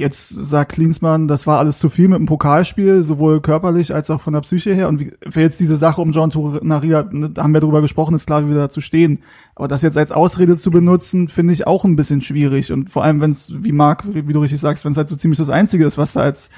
Jetzt 0.00 0.30
sagt 0.30 0.72
Klinsmann, 0.72 1.28
das 1.28 1.46
war 1.46 1.58
alles 1.58 1.78
zu 1.78 1.90
viel 1.90 2.08
mit 2.08 2.18
dem 2.18 2.24
Pokalspiel, 2.24 3.02
sowohl 3.02 3.42
körperlich 3.42 3.94
als 3.94 4.08
auch 4.08 4.22
von 4.22 4.32
der 4.32 4.40
Psyche 4.40 4.72
her. 4.72 4.88
Und 4.88 4.98
wie, 4.98 5.12
für 5.28 5.42
jetzt 5.42 5.60
diese 5.60 5.76
Sache 5.76 6.00
um 6.00 6.12
John 6.12 6.30
Tournaria, 6.30 7.06
ne, 7.10 7.28
da 7.28 7.42
haben 7.42 7.52
wir 7.52 7.60
drüber 7.60 7.82
gesprochen, 7.82 8.14
ist 8.14 8.24
klar, 8.24 8.46
wie 8.46 8.48
wir 8.48 8.56
dazu 8.56 8.80
stehen. 8.80 9.18
Aber 9.54 9.68
das 9.68 9.82
jetzt 9.82 9.98
als 9.98 10.10
Ausrede 10.10 10.56
zu 10.56 10.70
benutzen, 10.70 11.28
finde 11.28 11.52
ich 11.52 11.66
auch 11.66 11.84
ein 11.84 11.96
bisschen 11.96 12.22
schwierig. 12.22 12.72
Und 12.72 12.88
vor 12.88 13.04
allem, 13.04 13.20
wenn 13.20 13.30
es, 13.32 13.52
wie 13.62 13.72
Marc, 13.72 14.04
wie 14.14 14.32
du 14.32 14.40
richtig 14.40 14.60
sagst, 14.60 14.86
wenn 14.86 14.92
es 14.92 14.96
halt 14.98 15.10
so 15.10 15.16
ziemlich 15.16 15.38
das 15.38 15.50
Einzige 15.50 15.84
ist, 15.84 15.98
was 15.98 16.14
da 16.14 16.20
als, 16.20 16.48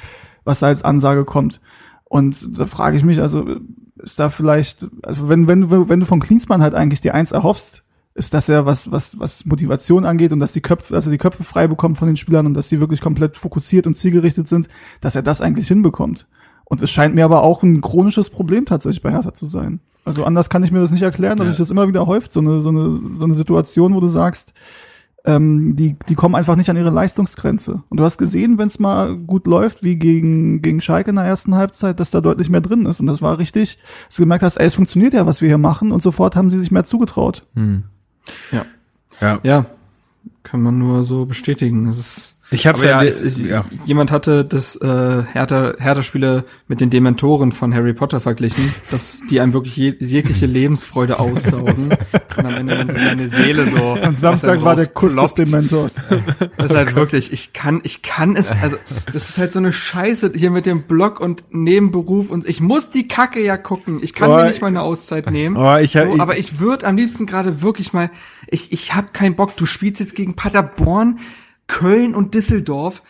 was 0.44 0.60
da 0.60 0.68
als 0.68 0.84
Ansage 0.84 1.24
kommt. 1.24 1.60
Und 2.04 2.56
da 2.56 2.66
frage 2.66 2.96
ich 2.96 3.04
mich, 3.04 3.20
also 3.20 3.44
ist 3.96 4.20
da 4.20 4.30
vielleicht, 4.30 4.86
also 5.02 5.28
wenn, 5.28 5.48
wenn, 5.48 5.68
wenn 5.88 6.00
du 6.00 6.06
von 6.06 6.20
Klinsmann 6.20 6.62
halt 6.62 6.76
eigentlich 6.76 7.00
die 7.00 7.10
Eins 7.10 7.32
erhoffst, 7.32 7.82
ist 8.14 8.34
das 8.34 8.46
ja 8.46 8.66
was, 8.66 8.90
was, 8.90 9.18
was 9.18 9.46
Motivation 9.46 10.04
angeht 10.04 10.32
und 10.32 10.38
dass 10.38 10.52
die 10.52 10.60
Köpfe, 10.60 10.92
dass 10.92 11.06
er 11.06 11.12
die 11.12 11.18
Köpfe 11.18 11.44
frei 11.44 11.66
bekommt 11.66 11.98
von 11.98 12.08
den 12.08 12.16
Spielern 12.16 12.46
und 12.46 12.54
dass 12.54 12.68
sie 12.68 12.80
wirklich 12.80 13.00
komplett 13.00 13.36
fokussiert 13.36 13.86
und 13.86 13.96
zielgerichtet 13.96 14.48
sind, 14.48 14.68
dass 15.00 15.14
er 15.16 15.22
das 15.22 15.40
eigentlich 15.40 15.68
hinbekommt. 15.68 16.26
Und 16.64 16.82
es 16.82 16.90
scheint 16.90 17.14
mir 17.14 17.24
aber 17.24 17.42
auch 17.42 17.62
ein 17.62 17.80
chronisches 17.80 18.30
Problem 18.30 18.66
tatsächlich 18.66 19.02
bei 19.02 19.10
Hertha 19.10 19.34
zu 19.34 19.46
sein. 19.46 19.80
Also 20.04 20.24
anders 20.24 20.50
kann 20.50 20.64
ich 20.64 20.72
mir 20.72 20.80
das 20.80 20.90
nicht 20.90 21.02
erklären, 21.02 21.38
dass 21.38 21.46
ja. 21.46 21.50
sich 21.52 21.58
das 21.58 21.70
immer 21.70 21.88
wieder 21.88 22.06
häuft, 22.06 22.32
so 22.32 22.40
eine, 22.40 22.60
so 22.62 22.70
eine, 22.70 23.00
so 23.16 23.24
eine 23.24 23.34
Situation, 23.34 23.94
wo 23.94 24.00
du 24.00 24.08
sagst, 24.08 24.52
ähm, 25.24 25.76
die, 25.76 25.96
die 26.08 26.14
kommen 26.14 26.34
einfach 26.34 26.56
nicht 26.56 26.68
an 26.68 26.76
ihre 26.76 26.90
Leistungsgrenze. 26.90 27.82
Und 27.88 28.00
du 28.00 28.04
hast 28.04 28.18
gesehen, 28.18 28.58
wenn 28.58 28.66
es 28.66 28.78
mal 28.78 29.16
gut 29.16 29.46
läuft, 29.46 29.84
wie 29.84 29.96
gegen, 29.96 30.62
gegen 30.62 30.80
Schalke 30.80 31.10
in 31.10 31.16
der 31.16 31.24
ersten 31.24 31.54
Halbzeit, 31.54 32.00
dass 32.00 32.10
da 32.10 32.20
deutlich 32.20 32.48
mehr 32.48 32.60
drin 32.60 32.86
ist. 32.86 33.00
Und 33.00 33.06
das 33.06 33.22
war 33.22 33.38
richtig, 33.38 33.78
dass 34.08 34.16
du 34.16 34.22
gemerkt 34.22 34.42
hast, 34.42 34.56
ey, 34.56 34.66
es 34.66 34.74
funktioniert 34.74 35.14
ja, 35.14 35.26
was 35.26 35.40
wir 35.40 35.48
hier 35.48 35.58
machen. 35.58 35.92
Und 35.92 36.02
sofort 36.02 36.34
haben 36.34 36.50
sie 36.50 36.58
sich 36.58 36.72
mehr 36.72 36.84
zugetraut. 36.84 37.46
Hm. 37.54 37.84
Ja. 38.50 38.66
Ja. 39.20 39.40
Ja. 39.42 39.66
Kann 40.42 40.62
man 40.62 40.78
nur 40.78 41.04
so 41.04 41.24
bestätigen. 41.24 41.86
Es 41.86 41.98
ist 41.98 42.36
ich 42.52 42.66
hab's 42.66 42.82
ja, 42.82 43.02
es, 43.02 43.24
ja, 43.38 43.64
jemand 43.86 44.10
hatte 44.10 44.44
das 44.44 44.76
äh, 44.76 45.22
Hertha, 45.32 45.72
Hertha-Spiele 45.78 46.44
mit 46.68 46.82
den 46.82 46.90
Dementoren 46.90 47.50
von 47.50 47.74
Harry 47.74 47.94
Potter 47.94 48.20
verglichen, 48.20 48.74
dass 48.90 49.22
die 49.30 49.40
einem 49.40 49.54
wirklich 49.54 49.74
je, 49.74 49.94
jegliche 49.98 50.44
Lebensfreude 50.44 51.18
aussaugen 51.18 51.88
und 52.36 52.44
am 52.44 52.54
Ende 52.54 52.76
dann 52.76 52.90
so 52.90 52.98
seine 52.98 53.28
Seele 53.28 53.66
so. 53.70 53.92
Und 53.92 54.18
Samstag 54.18 54.62
war 54.62 54.76
der 54.76 54.86
Kuss 54.86 55.16
des 55.16 55.34
Dementors. 55.34 55.94
Das 56.56 56.70
ist 56.70 56.76
halt 56.76 56.94
wirklich, 56.94 57.32
ich 57.32 57.52
kann, 57.52 57.80
ich 57.82 58.02
kann 58.02 58.36
es, 58.36 58.52
also 58.60 58.76
das 59.12 59.30
ist 59.30 59.38
halt 59.38 59.52
so 59.52 59.58
eine 59.58 59.72
Scheiße 59.72 60.32
hier 60.34 60.50
mit 60.50 60.66
dem 60.66 60.82
Blog 60.82 61.20
und 61.20 61.44
Nebenberuf 61.50 62.30
und 62.30 62.48
ich 62.48 62.60
muss 62.60 62.90
die 62.90 63.08
Kacke 63.08 63.42
ja 63.42 63.56
gucken. 63.56 64.00
Ich 64.02 64.12
kann 64.12 64.30
oh, 64.30 64.36
mir 64.36 64.44
nicht 64.44 64.60
mal 64.60 64.68
eine 64.68 64.82
Auszeit 64.82 65.30
nehmen. 65.30 65.56
Oh, 65.56 65.76
ich, 65.76 65.92
so, 65.92 66.18
aber 66.18 66.36
ich 66.36 66.60
würde 66.60 66.86
am 66.86 66.96
liebsten 66.96 67.26
gerade 67.26 67.62
wirklich 67.62 67.92
mal, 67.92 68.10
ich, 68.48 68.72
ich 68.72 68.94
habe 68.94 69.08
keinen 69.12 69.34
Bock. 69.34 69.56
Du 69.56 69.66
spielst 69.66 70.00
jetzt 70.00 70.14
gegen 70.14 70.31
Paderborn 70.34 71.18
Köln 71.66 72.14
und 72.14 72.34
Düsseldorf. 72.34 73.02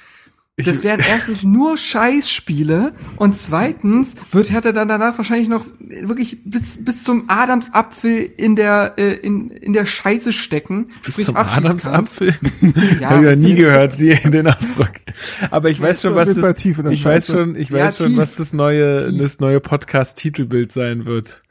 Das 0.59 0.85
wären 0.85 1.01
erstens 1.01 1.45
nur 1.45 1.79
Scheißspiele 1.79 2.93
und 3.17 3.39
zweitens 3.39 4.17
wird 4.33 4.51
Hertha 4.53 4.71
dann 4.73 4.87
danach 4.87 5.17
wahrscheinlich 5.17 5.49
noch 5.49 5.65
wirklich 5.81 6.45
bis, 6.45 6.85
bis 6.85 7.05
zum 7.05 7.25
Adamsapfel 7.29 8.31
in 8.37 8.55
der 8.55 8.95
äh, 8.99 9.15
in, 9.15 9.51
in 9.51 9.73
der 9.73 9.87
Scheiße 9.87 10.33
stecken. 10.33 10.91
Bis 11.05 11.15
sprich 11.15 11.27
zum 11.27 11.37
Adamsapfel? 11.37 12.37
ja, 13.01 13.11
Hab 13.11 13.23
ich 13.23 13.29
ja 13.31 13.37
nie 13.37 13.55
gehört, 13.55 13.99
die, 13.99 14.15
den 14.15 14.47
Ausdruck. 14.47 14.93
Aber 15.51 15.71
ich 15.71 15.81
weiß 15.81 16.03
schon, 16.03 16.15
was 16.15 16.35
das, 16.35 16.55
ich 16.65 17.05
weiß 17.05 17.27
schon, 17.29 17.57
ich 17.57 17.73
weiß 17.73 17.99
ja, 17.99 18.07
schon, 18.07 18.17
was 18.19 18.37
das 18.37 18.53
neue 18.53 19.11
das 19.13 19.41
neue 19.41 19.59
Podcast 19.59 20.19
Titelbild 20.19 20.71
sein 20.71 21.07
wird. 21.07 21.42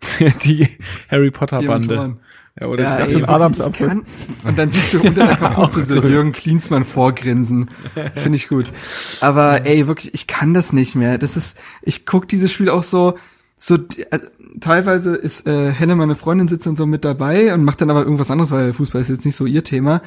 die 0.44 0.68
Harry 1.10 1.30
Potter 1.30 1.62
Bande. 1.62 2.18
Ja, 2.58 2.68
oder 2.68 2.82
ja, 2.84 2.96
ey, 2.98 3.22
Adamsapfel. 3.22 4.02
Und 4.44 4.58
dann 4.58 4.70
siehst 4.70 4.94
du 4.94 5.00
unter 5.02 5.26
der 5.26 5.36
Kapuze 5.36 5.82
so 5.84 6.02
Jürgen 6.02 6.32
Klinsmann 6.32 6.86
vorgrinsen. 6.86 7.70
Finde 8.14 8.36
ich 8.36 8.48
gut. 8.48 8.72
Aber 9.20 9.66
ey, 9.66 9.86
wirklich, 9.86 10.14
ich 10.14 10.26
kann 10.26 10.54
das 10.54 10.72
nicht 10.72 10.94
mehr. 10.94 11.18
Das 11.18 11.36
ist, 11.36 11.58
ich 11.82 12.06
guck 12.06 12.28
dieses 12.28 12.50
Spiel 12.50 12.70
auch 12.70 12.82
so, 12.82 13.18
so, 13.56 13.78
also, 14.10 14.26
teilweise 14.60 15.16
ist 15.16 15.46
äh, 15.46 15.70
Henne, 15.70 15.96
meine 15.96 16.14
Freundin, 16.14 16.48
sitzt 16.48 16.66
dann 16.66 16.76
so 16.76 16.86
mit 16.86 17.04
dabei 17.04 17.52
und 17.52 17.62
macht 17.64 17.80
dann 17.82 17.90
aber 17.90 18.04
irgendwas 18.04 18.30
anderes, 18.30 18.50
weil 18.50 18.72
Fußball 18.72 19.02
ist 19.02 19.08
jetzt 19.08 19.26
nicht 19.26 19.36
so 19.36 19.44
ihr 19.44 19.64
Thema. 19.64 20.00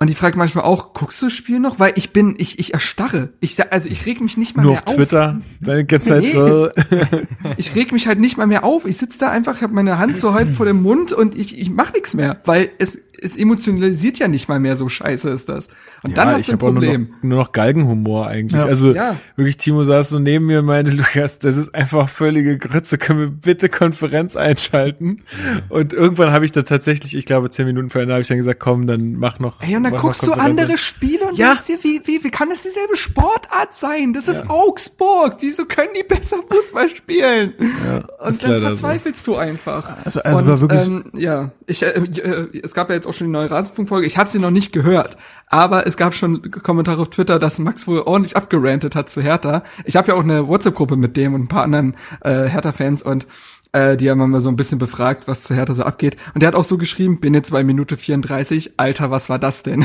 Und 0.00 0.10
die 0.10 0.14
fragt 0.14 0.36
manchmal 0.36 0.64
auch, 0.64 0.92
guckst 0.92 1.22
du 1.22 1.26
das 1.26 1.32
Spiel 1.32 1.60
noch? 1.60 1.78
Weil 1.78 1.92
ich 1.94 2.12
bin, 2.12 2.34
ich, 2.36 2.58
ich 2.58 2.74
erstarre. 2.74 3.32
Ich, 3.40 3.72
also 3.72 3.88
ich 3.88 4.04
reg 4.06 4.20
mich 4.20 4.36
nicht 4.36 4.56
mal 4.56 4.64
Nur 4.64 4.72
mehr 4.72 4.80
auf. 4.80 4.86
Nur 4.86 4.92
auf 4.92 4.96
Twitter, 4.96 5.40
deine 5.60 5.84
ganze 5.86 6.08
Zeit. 6.08 6.22
Nee, 6.22 7.52
ich 7.56 7.74
reg 7.76 7.92
mich 7.92 8.08
halt 8.08 8.18
nicht 8.18 8.36
mal 8.36 8.46
mehr 8.46 8.64
auf. 8.64 8.86
Ich 8.86 8.96
sitze 8.96 9.20
da 9.20 9.30
einfach, 9.30 9.62
habe 9.62 9.72
meine 9.72 9.98
Hand 9.98 10.18
so 10.18 10.34
halb 10.34 10.50
vor 10.50 10.66
dem 10.66 10.82
Mund 10.82 11.12
und 11.12 11.36
ich, 11.36 11.58
ich 11.58 11.70
mach 11.70 11.92
nichts 11.92 12.14
mehr, 12.14 12.40
weil 12.44 12.70
es, 12.78 12.98
es 13.24 13.36
emotionalisiert 13.36 14.18
ja 14.18 14.28
nicht 14.28 14.48
mal 14.48 14.60
mehr, 14.60 14.76
so 14.76 14.88
scheiße 14.88 15.30
ist 15.30 15.48
das. 15.48 15.68
Und 16.02 16.10
ja, 16.10 16.24
dann 16.24 16.34
hast 16.34 16.48
du 16.48 16.52
ein 16.52 16.58
Problem. 16.58 17.02
Nur 17.02 17.16
noch, 17.16 17.22
nur 17.22 17.38
noch 17.38 17.52
Galgenhumor 17.52 18.26
eigentlich. 18.26 18.60
Ja. 18.60 18.66
Also 18.66 18.94
ja. 18.94 19.16
wirklich, 19.36 19.56
Timo 19.56 19.82
saß 19.82 20.10
so 20.10 20.18
neben 20.18 20.46
mir 20.46 20.58
und 20.60 20.66
meinte, 20.66 20.90
Lukas, 20.94 21.38
das 21.38 21.56
ist 21.56 21.74
einfach 21.74 22.08
völlige 22.08 22.58
Grütze, 22.58 22.98
können 22.98 23.20
wir 23.20 23.30
bitte 23.30 23.70
Konferenz 23.70 24.36
einschalten? 24.36 25.22
Und 25.70 25.94
irgendwann 25.94 26.32
habe 26.32 26.44
ich 26.44 26.52
da 26.52 26.62
tatsächlich, 26.62 27.16
ich 27.16 27.24
glaube, 27.24 27.48
zehn 27.48 27.66
Minuten 27.66 27.88
vorher 27.88 28.10
habe 28.10 28.20
ich 28.20 28.28
dann 28.28 28.36
gesagt, 28.36 28.60
komm, 28.60 28.86
dann 28.86 29.14
mach 29.14 29.38
noch. 29.38 29.62
Ey, 29.62 29.76
und 29.76 29.84
dann 29.84 29.96
guckst 29.96 30.26
du 30.26 30.32
andere 30.32 30.76
Spiele 30.76 31.24
und 31.26 31.38
ja. 31.38 31.54
denkst 31.54 31.66
dir, 31.66 31.78
wie, 31.82 32.02
wie, 32.04 32.22
wie 32.24 32.30
kann 32.30 32.50
das 32.50 32.60
dieselbe 32.60 32.96
Sportart 32.96 33.74
sein? 33.74 34.12
Das 34.12 34.28
ist 34.28 34.48
Augsburg. 34.50 35.36
Wieso 35.40 35.64
können 35.64 35.94
die 35.96 36.02
besser 36.08 36.38
Fußball 36.48 36.88
spielen? 36.88 37.54
Ja, 37.58 38.26
und 38.26 38.44
dann 38.44 38.60
verzweifelst 38.60 39.24
so. 39.24 39.32
du 39.32 39.38
einfach. 39.38 40.04
Also, 40.04 40.20
also 40.20 40.38
und, 40.38 40.46
war 40.46 40.60
wirklich. 40.60 40.86
Ähm, 40.86 41.04
ja, 41.14 41.52
ich, 41.66 41.82
äh, 41.82 41.88
äh, 41.88 42.60
es 42.62 42.74
gab 42.74 42.90
ja 42.90 42.94
jetzt 42.94 43.06
auch 43.06 43.13
schon 43.16 43.28
die 43.28 43.32
neue 43.32 43.50
Rasenfunkfolge. 43.50 44.06
Ich 44.06 44.18
habe 44.18 44.28
sie 44.28 44.38
noch 44.38 44.50
nicht 44.50 44.72
gehört, 44.72 45.16
aber 45.48 45.86
es 45.86 45.96
gab 45.96 46.14
schon 46.14 46.50
Kommentare 46.50 47.02
auf 47.02 47.10
Twitter, 47.10 47.38
dass 47.38 47.58
Max 47.58 47.86
wohl 47.86 48.00
ordentlich 48.00 48.36
abgerantet 48.36 48.96
hat 48.96 49.08
zu 49.08 49.22
Hertha. 49.22 49.62
Ich 49.84 49.96
habe 49.96 50.08
ja 50.08 50.14
auch 50.14 50.22
eine 50.22 50.48
WhatsApp-Gruppe 50.48 50.96
mit 50.96 51.16
dem 51.16 51.34
und 51.34 51.42
ein 51.42 51.48
paar 51.48 51.62
anderen 51.62 51.94
äh, 52.22 52.44
Hertha-Fans 52.44 53.02
und 53.02 53.26
äh, 53.74 53.96
die 53.96 54.08
haben 54.08 54.30
mal 54.30 54.40
so 54.40 54.48
ein 54.48 54.56
bisschen 54.56 54.78
befragt, 54.78 55.26
was 55.26 55.42
zu 55.42 55.54
Hertha 55.54 55.74
so 55.74 55.82
abgeht. 55.82 56.16
Und 56.32 56.42
der 56.42 56.48
hat 56.48 56.54
auch 56.54 56.64
so 56.64 56.78
geschrieben, 56.78 57.18
bin 57.18 57.34
jetzt 57.34 57.50
bei 57.50 57.64
Minute 57.64 57.96
34, 57.96 58.74
Alter, 58.76 59.10
was 59.10 59.28
war 59.28 59.38
das 59.38 59.64
denn? 59.64 59.84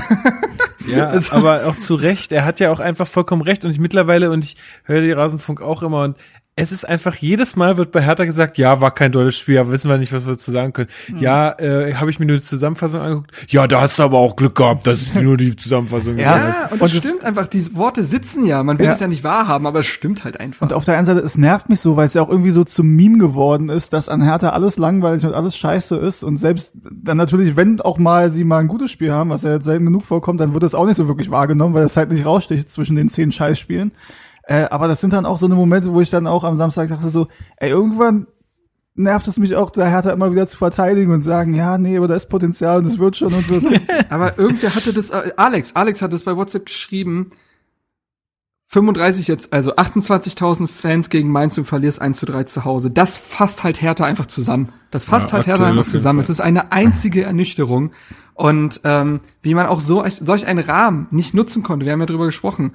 Ja, 0.86 1.08
also, 1.10 1.36
aber 1.36 1.66
auch 1.66 1.76
zu 1.76 1.96
Recht. 1.96 2.32
Er 2.32 2.46
hat 2.46 2.60
ja 2.60 2.72
auch 2.72 2.80
einfach 2.80 3.08
vollkommen 3.08 3.42
recht. 3.42 3.66
Und 3.66 3.72
ich 3.72 3.80
mittlerweile, 3.80 4.30
und 4.30 4.44
ich 4.44 4.58
höre 4.84 5.02
die 5.02 5.12
Rasenfunk 5.12 5.62
auch 5.62 5.82
immer, 5.82 6.04
und 6.04 6.18
es 6.60 6.74
ist 6.74 6.84
einfach, 6.84 7.16
jedes 7.16 7.56
Mal 7.56 7.78
wird 7.78 7.94
bei 7.94 8.02
Hertha 8.02 8.26
gesagt, 8.26 8.58
ja, 8.58 8.82
war 8.82 8.92
kein 8.92 9.14
deutsches 9.14 9.38
Spiel, 9.38 9.60
aber 9.60 9.72
wissen 9.72 9.90
wir 9.90 9.98
nicht, 9.98 10.12
was 10.12 10.26
wir 10.26 10.34
dazu 10.34 10.52
sagen 10.52 10.74
können. 10.74 10.90
Mhm. 11.08 11.20
Ja, 11.20 11.58
äh, 11.58 11.94
habe 11.94 12.12
ich 12.12 12.20
mir 12.20 12.26
nur 12.26 12.36
die 12.38 12.44
Zusammenfassung 12.44 13.00
angeguckt. 13.00 13.32
Ja, 13.48 13.66
da 13.66 13.80
hast 13.80 13.98
du 13.98 14.04
aber 14.04 14.18
auch 14.18 14.36
Glück 14.36 14.56
gehabt, 14.56 14.86
das 14.86 15.02
ist 15.02 15.22
nur 15.22 15.38
die 15.38 15.56
Zusammenfassung. 15.56 16.18
ja, 16.18 16.68
und 16.70 16.82
das 16.82 16.94
und 16.94 17.00
stimmt 17.00 17.24
einfach, 17.24 17.48
diese 17.48 17.76
Worte 17.76 18.04
sitzen 18.04 18.46
ja, 18.46 18.62
man 18.62 18.78
will 18.78 18.88
ja. 18.88 18.92
es 18.92 19.00
ja 19.00 19.08
nicht 19.08 19.24
wahrhaben, 19.24 19.68
aber 19.68 19.80
es 19.80 19.86
stimmt 19.86 20.26
halt 20.26 20.38
einfach. 20.38 20.64
Und 20.64 20.74
auf 20.74 20.84
der 20.84 20.98
einen 20.98 21.06
Seite, 21.06 21.22
es 21.22 21.38
nervt 21.38 21.70
mich 21.70 21.80
so, 21.80 21.96
weil 21.96 22.08
es 22.08 22.14
ja 22.14 22.22
auch 22.22 22.30
irgendwie 22.30 22.52
so 22.52 22.66
zum 22.66 22.90
Meme 22.90 23.20
geworden 23.20 23.70
ist, 23.70 23.94
dass 23.94 24.10
an 24.10 24.22
Hertha 24.22 24.50
alles 24.50 24.78
langweilig 24.78 25.26
und 25.26 25.34
alles 25.34 25.56
scheiße 25.56 25.96
ist 25.96 26.24
und 26.24 26.38
selbst 26.38 26.74
dann 26.92 27.16
natürlich, 27.16 27.56
wenn 27.56 27.80
auch 27.80 27.98
mal 27.98 28.32
sie 28.32 28.44
mal 28.44 28.60
ein 28.60 28.68
gutes 28.68 28.92
Spiel 28.92 29.14
haben, 29.14 29.30
was 29.30 29.44
ja 29.44 29.54
jetzt 29.54 29.66
selten 29.66 29.86
genug 29.86 30.06
vorkommt, 30.06 30.42
dann 30.42 30.54
wird 30.54 30.64
es 30.64 30.76
auch 30.76 30.86
nicht 30.86 30.98
so 30.98 31.08
wirklich 31.08 31.32
wahrgenommen, 31.32 31.74
weil 31.74 31.86
es 31.86 31.96
halt 31.96 32.12
nicht 32.12 32.26
raussticht 32.26 32.70
zwischen 32.70 32.98
den 32.98 33.08
zehn 33.08 33.32
Scheißspielen. 33.32 33.94
Äh, 34.50 34.68
aber 34.72 34.88
das 34.88 35.00
sind 35.00 35.14
dann 35.14 35.28
auch 35.28 35.38
so 35.38 35.46
eine 35.46 35.54
Momente, 35.54 35.94
wo 35.94 36.02
ich 36.02 36.10
dann 36.10 36.26
auch 36.26 36.44
am 36.44 36.56
Samstag 36.56 36.90
dachte 36.90 37.12
so, 37.12 37.28
ey, 37.58 37.70
irgendwann 37.70 38.26
nervt 38.96 39.28
es 39.28 39.38
mich 39.38 39.56
auch, 39.56 39.70
da 39.70 39.86
Hertha 39.86 40.10
immer 40.10 40.32
wieder 40.32 40.48
zu 40.48 40.58
verteidigen 40.58 41.12
und 41.12 41.22
sagen, 41.22 41.54
ja, 41.54 41.78
nee, 41.78 41.96
aber 41.96 42.08
da 42.08 42.16
ist 42.16 42.30
Potenzial 42.30 42.80
und 42.80 42.86
es 42.86 42.98
wird 42.98 43.16
schon 43.16 43.32
und 43.32 43.46
so. 43.46 43.62
aber 44.10 44.40
irgendwer 44.40 44.74
hatte 44.74 44.92
das, 44.92 45.12
äh, 45.12 45.34
Alex, 45.38 45.76
Alex 45.76 46.02
hat 46.02 46.14
das 46.14 46.24
bei 46.24 46.36
WhatsApp 46.36 46.66
geschrieben, 46.66 47.30
35 48.70 49.28
jetzt, 49.28 49.54
also 49.54 49.76
28.000 49.76 50.68
Fans 50.68 51.12
gegen 51.12 51.30
Mainz, 51.30 51.54
du 51.54 51.64
verlierst 51.64 52.02
1 52.02 52.18
zu 52.18 52.26
3 52.26 52.46
zu 52.46 52.66
Hause. 52.66 52.90
Das 52.90 53.18
fasst 53.18 53.64
halt 53.64 53.84
Hertha 53.84 54.06
einfach 54.06 54.26
zusammen. 54.26 54.70
Das 54.90 55.06
fasst 55.06 55.28
ja, 55.28 55.34
halt 55.34 55.46
Hertha 55.46 55.66
einfach 55.66 55.86
zusammen. 55.86 56.20
Es 56.20 56.30
ist 56.32 56.40
eine 56.40 56.72
einzige 56.72 57.24
Ernüchterung. 57.24 57.92
Und 58.34 58.82
ähm, 58.84 59.20
wie 59.44 59.54
man 59.54 59.68
auch 59.68 59.82
so 59.82 60.04
solch 60.08 60.48
einen 60.48 60.64
Rahmen 60.64 61.08
nicht 61.12 61.34
nutzen 61.36 61.62
konnte, 61.62 61.86
wir 61.86 61.94
haben 61.94 62.00
ja 62.00 62.06
drüber 62.06 62.26
gesprochen 62.26 62.74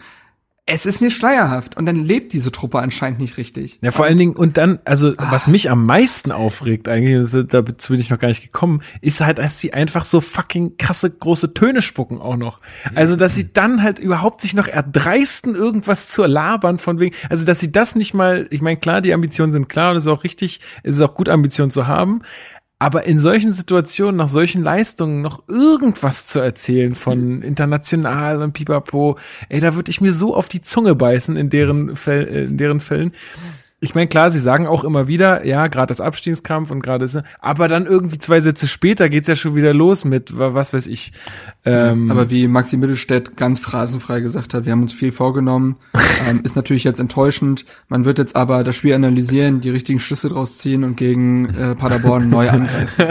es 0.66 0.86
ist 0.86 1.02
mir 1.02 1.10
schleierhaft 1.10 1.76
und 1.76 1.84
dann 1.84 1.96
lebt 1.96 2.32
diese 2.32 2.50
Truppe 2.50 2.78
anscheinend 2.78 3.20
nicht 3.20 3.36
richtig. 3.36 3.78
Ja, 3.82 3.90
vor 3.90 4.06
allen 4.06 4.16
Dingen, 4.16 4.34
und 4.34 4.56
dann, 4.56 4.78
also 4.86 5.12
ah. 5.18 5.26
was 5.30 5.46
mich 5.46 5.70
am 5.70 5.84
meisten 5.84 6.32
aufregt, 6.32 6.88
eigentlich, 6.88 7.30
dazu 7.48 7.92
bin 7.92 8.00
ich 8.00 8.08
noch 8.08 8.18
gar 8.18 8.28
nicht 8.28 8.42
gekommen, 8.42 8.80
ist 9.02 9.20
halt, 9.20 9.36
dass 9.36 9.60
sie 9.60 9.74
einfach 9.74 10.06
so 10.06 10.22
fucking 10.22 10.78
krasse 10.78 11.10
große 11.10 11.52
Töne 11.52 11.82
spucken 11.82 12.18
auch 12.18 12.36
noch. 12.36 12.60
Also, 12.94 13.14
dass 13.14 13.34
sie 13.34 13.52
dann 13.52 13.82
halt 13.82 13.98
überhaupt 13.98 14.40
sich 14.40 14.54
noch 14.54 14.66
erdreisten, 14.66 15.54
irgendwas 15.54 16.08
zu 16.08 16.24
labern 16.24 16.78
von 16.78 16.98
wegen, 16.98 17.14
also 17.28 17.44
dass 17.44 17.60
sie 17.60 17.70
das 17.70 17.94
nicht 17.94 18.14
mal, 18.14 18.46
ich 18.50 18.62
meine, 18.62 18.78
klar, 18.78 19.02
die 19.02 19.12
Ambitionen 19.12 19.52
sind 19.52 19.68
klar 19.68 19.90
und 19.90 19.98
es 19.98 20.04
ist 20.04 20.08
auch 20.08 20.24
richtig, 20.24 20.60
es 20.82 20.94
ist 20.94 21.02
auch 21.02 21.12
gut, 21.12 21.28
Ambitionen 21.28 21.72
zu 21.72 21.86
haben, 21.86 22.22
Aber 22.78 23.04
in 23.04 23.18
solchen 23.18 23.52
Situationen, 23.52 24.16
nach 24.16 24.28
solchen 24.28 24.62
Leistungen, 24.62 25.22
noch 25.22 25.48
irgendwas 25.48 26.26
zu 26.26 26.40
erzählen 26.40 26.94
von 26.94 27.40
international 27.42 28.42
und 28.42 28.52
pipapo, 28.52 29.16
ey, 29.48 29.60
da 29.60 29.74
würde 29.74 29.90
ich 29.90 30.00
mir 30.00 30.12
so 30.12 30.34
auf 30.34 30.48
die 30.48 30.60
Zunge 30.60 30.94
beißen 30.94 31.36
in 31.36 31.50
deren, 31.50 31.96
Fäll, 31.96 32.24
in 32.24 32.56
deren 32.58 32.80
Fällen. 32.80 33.12
Ich 33.84 33.94
meine, 33.94 34.06
klar, 34.06 34.30
sie 34.30 34.40
sagen 34.40 34.66
auch 34.66 34.82
immer 34.82 35.08
wieder, 35.08 35.44
ja, 35.44 35.66
gerade 35.66 35.88
das 35.88 36.00
Abstiegskampf 36.00 36.70
und 36.70 36.80
gerade 36.80 37.04
ist, 37.04 37.18
aber 37.38 37.68
dann 37.68 37.84
irgendwie 37.84 38.16
zwei 38.16 38.40
Sätze 38.40 38.66
später 38.66 39.10
geht's 39.10 39.28
ja 39.28 39.36
schon 39.36 39.56
wieder 39.56 39.74
los 39.74 40.06
mit, 40.06 40.38
wa- 40.38 40.54
was 40.54 40.72
weiß 40.72 40.86
ich. 40.86 41.12
Ähm, 41.66 42.10
Aber 42.10 42.30
wie 42.30 42.48
Maxi 42.48 42.76
Mittelstädt 42.78 43.36
ganz 43.36 43.60
phrasenfrei 43.60 44.20
gesagt 44.20 44.54
hat, 44.54 44.64
wir 44.64 44.72
haben 44.72 44.82
uns 44.82 44.92
viel 44.94 45.12
vorgenommen, 45.12 45.76
ähm, 46.30 46.40
ist 46.44 46.56
natürlich 46.56 46.84
jetzt 46.84 46.98
enttäuschend. 46.98 47.66
Man 47.88 48.04
wird 48.06 48.18
jetzt 48.18 48.36
aber 48.36 48.64
das 48.64 48.74
Spiel 48.76 48.94
analysieren, 48.94 49.60
die 49.60 49.70
richtigen 49.70 50.00
Schlüsse 50.00 50.28
draus 50.30 50.56
ziehen 50.58 50.82
und 50.84 50.96
gegen 50.96 51.50
äh, 51.54 51.74
Paderborn 51.74 52.28
neu 52.30 52.48
angreifen. 52.48 53.04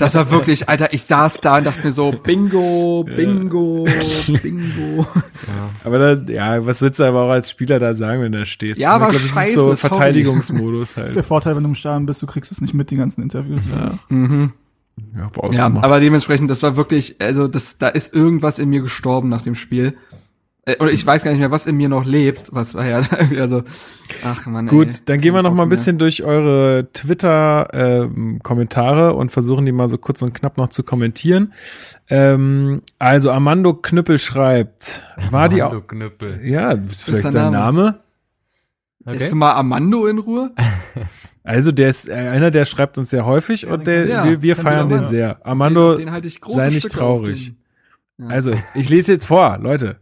das 0.00 0.14
war 0.16 0.30
wirklich, 0.32 0.68
Alter, 0.68 0.92
ich 0.92 1.04
saß 1.04 1.40
da 1.42 1.58
und 1.58 1.64
dachte 1.64 1.84
mir 1.86 1.92
so, 1.92 2.10
Bingo, 2.10 3.04
Bingo, 3.04 3.86
Bingo. 4.42 5.06
aber 5.84 6.16
da, 6.16 6.32
ja, 6.32 6.66
was 6.66 6.82
willst 6.82 6.98
du 6.98 7.04
aber 7.04 7.22
auch 7.22 7.30
als 7.30 7.50
Spieler 7.50 7.78
da 7.78 7.94
sagen, 7.94 8.20
wenn 8.22 8.32
du 8.32 8.38
da 8.40 8.44
stehst? 8.46 8.80
Ja, 8.80 8.92
aber 8.92 9.08
glaub, 9.10 9.22
scheiße, 9.22 9.52
so 9.60 9.74
Verteidigungsmodus 9.94 10.94
Das 10.94 11.04
ist 11.06 11.14
der 11.14 11.22
halt. 11.22 11.26
Vorteil, 11.26 11.56
wenn 11.56 11.62
du 11.62 11.70
im 11.70 11.74
Stadion 11.74 12.06
bist, 12.06 12.22
du 12.22 12.26
kriegst 12.26 12.52
es 12.52 12.60
nicht 12.60 12.74
mit, 12.74 12.90
die 12.90 12.96
ganzen 12.96 13.22
Interviews. 13.22 13.70
Ja. 13.70 13.92
Ja, 15.16 15.30
brauchst 15.32 15.58
Ja, 15.58 15.68
mal. 15.68 15.82
aber 15.82 16.00
dementsprechend, 16.00 16.50
das 16.50 16.62
war 16.62 16.76
wirklich, 16.76 17.16
also 17.20 17.48
das, 17.48 17.78
da 17.78 17.88
ist 17.88 18.14
irgendwas 18.14 18.58
in 18.58 18.68
mir 18.68 18.82
gestorben 18.82 19.28
nach 19.30 19.42
dem 19.42 19.54
Spiel. 19.54 19.94
Äh, 20.64 20.76
Oder 20.78 20.92
ich 20.92 21.04
weiß 21.04 21.24
gar 21.24 21.32
nicht 21.32 21.40
mehr, 21.40 21.50
was 21.50 21.66
in 21.66 21.76
mir 21.76 21.88
noch 21.88 22.04
lebt. 22.04 22.50
Was 22.52 22.74
war 22.76 22.84
ja 22.86 23.00
irgendwie, 23.10 23.40
also, 23.40 23.64
ach 24.24 24.46
man. 24.46 24.68
Gut, 24.68 24.88
ey, 24.88 24.94
dann 25.06 25.20
gehen 25.20 25.34
wir 25.34 25.42
noch 25.42 25.54
mal 25.54 25.62
ein 25.64 25.68
mehr. 25.68 25.76
bisschen 25.76 25.98
durch 25.98 26.22
eure 26.22 26.86
Twitter-Kommentare 26.92 29.14
und 29.14 29.30
versuchen 29.32 29.66
die 29.66 29.72
mal 29.72 29.88
so 29.88 29.98
kurz 29.98 30.22
und 30.22 30.34
knapp 30.34 30.58
noch 30.58 30.68
zu 30.68 30.82
kommentieren. 30.82 31.52
Ähm, 32.08 32.82
also 32.98 33.30
Armando 33.30 33.74
Knüppel 33.74 34.18
schreibt, 34.18 35.02
war 35.30 35.48
die 35.48 35.62
Armando 35.62 35.82
auch, 35.84 35.88
Knüppel. 35.88 36.40
ja, 36.44 36.74
das 36.74 36.90
ist 36.92 37.02
vielleicht 37.04 37.24
der 37.24 37.30
sein 37.32 37.52
Name. 37.52 37.82
Name. 37.82 37.98
Lässt 39.04 39.32
du 39.32 39.36
mal 39.36 39.52
Armando 39.52 40.06
in 40.06 40.18
Ruhe? 40.18 40.50
Also 41.44 41.72
der 41.72 41.88
ist 41.90 42.08
äh, 42.08 42.12
einer, 42.12 42.52
der 42.52 42.64
schreibt 42.64 42.98
uns 42.98 43.10
sehr 43.10 43.26
häufig 43.26 43.66
und 43.66 43.88
der, 43.88 44.06
Ja, 44.06 44.24
wir, 44.24 44.42
wir 44.42 44.54
feiern 44.54 44.88
den 44.88 45.04
sehr. 45.04 45.44
Armando, 45.44 45.96
den 45.96 46.12
halte 46.12 46.28
ich 46.28 46.40
große 46.40 46.56
sei 46.60 46.66
nicht 46.68 46.78
Stücke 46.82 46.98
traurig. 46.98 47.54
den- 48.16 48.30
Also, 48.30 48.52
ich 48.76 48.88
lese 48.88 49.10
jetzt 49.10 49.24
vor, 49.24 49.58
Leute. 49.60 49.96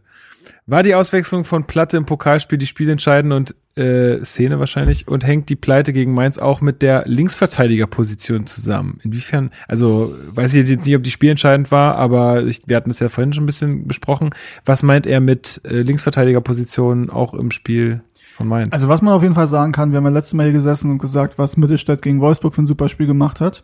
War 0.67 0.83
die 0.83 0.93
Auswechslung 0.93 1.43
von 1.43 1.65
Platte 1.65 1.97
im 1.97 2.05
Pokalspiel 2.05 2.59
die 2.59 2.67
spielentscheidende 2.67 3.35
und 3.35 3.55
äh, 3.75 4.23
Szene 4.23 4.59
wahrscheinlich 4.59 5.07
und 5.07 5.25
hängt 5.25 5.49
die 5.49 5.55
Pleite 5.55 5.93
gegen 5.93 6.13
Mainz 6.13 6.37
auch 6.37 6.61
mit 6.61 6.83
der 6.83 7.05
Linksverteidigerposition 7.07 8.45
zusammen? 8.45 8.99
Inwiefern, 9.03 9.49
also 9.67 10.15
weiß 10.27 10.53
ich 10.53 10.69
jetzt 10.69 10.85
nicht, 10.85 10.95
ob 10.95 11.01
die 11.03 11.09
spielentscheidend 11.09 11.71
war, 11.71 11.95
aber 11.95 12.43
ich, 12.43 12.61
wir 12.67 12.75
hatten 12.75 12.91
es 12.91 12.99
ja 12.99 13.09
vorhin 13.09 13.33
schon 13.33 13.43
ein 13.43 13.47
bisschen 13.47 13.87
besprochen. 13.87 14.29
Was 14.63 14.83
meint 14.83 15.07
er 15.07 15.19
mit 15.21 15.59
äh, 15.65 15.81
Linksverteidigerposition 15.81 17.09
auch 17.09 17.33
im 17.33 17.49
Spiel 17.49 18.01
von 18.41 18.49
Mainz? 18.49 18.73
Also 18.73 18.87
was 18.87 19.01
man 19.01 19.13
auf 19.13 19.23
jeden 19.23 19.35
Fall 19.35 19.47
sagen 19.47 19.71
kann, 19.71 19.91
wir 19.91 19.97
haben 19.97 20.05
ja 20.05 20.11
letztes 20.11 20.33
Mal 20.33 20.43
hier 20.43 20.53
gesessen 20.53 20.91
und 20.91 20.97
gesagt, 20.97 21.37
was 21.37 21.57
Mittelstädt 21.57 22.01
gegen 22.01 22.21
Wolfsburg 22.21 22.53
für 22.55 22.61
ein 22.61 22.65
super 22.67 22.89
Spiel 22.89 23.07
gemacht 23.07 23.39
hat. 23.39 23.63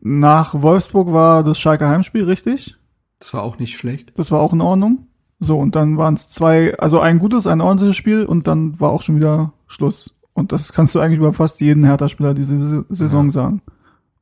Nach 0.00 0.60
Wolfsburg 0.62 1.12
war 1.12 1.42
das 1.42 1.58
Schalke 1.58 1.88
Heimspiel, 1.88 2.24
richtig? 2.24 2.76
Das 3.18 3.34
war 3.34 3.42
auch 3.42 3.58
nicht 3.58 3.76
schlecht. 3.76 4.12
Das 4.16 4.30
war 4.30 4.40
auch 4.40 4.52
in 4.52 4.60
Ordnung. 4.60 5.06
So, 5.40 5.58
und 5.58 5.76
dann 5.76 5.96
waren 5.96 6.14
es 6.14 6.28
zwei, 6.28 6.76
also 6.78 7.00
ein 7.00 7.18
gutes, 7.18 7.46
ein 7.46 7.60
ordentliches 7.60 7.96
Spiel 7.96 8.24
und 8.24 8.46
dann 8.46 8.80
war 8.80 8.90
auch 8.90 9.02
schon 9.02 9.16
wieder 9.16 9.52
Schluss. 9.66 10.16
Und 10.32 10.52
das 10.52 10.72
kannst 10.72 10.94
du 10.94 11.00
eigentlich 11.00 11.18
über 11.18 11.32
fast 11.32 11.60
jeden 11.60 11.84
Hertha-Spieler 11.84 12.34
diese 12.34 12.58
Saison- 12.58 12.84
Saison 12.88 13.30
sagen. 13.30 13.62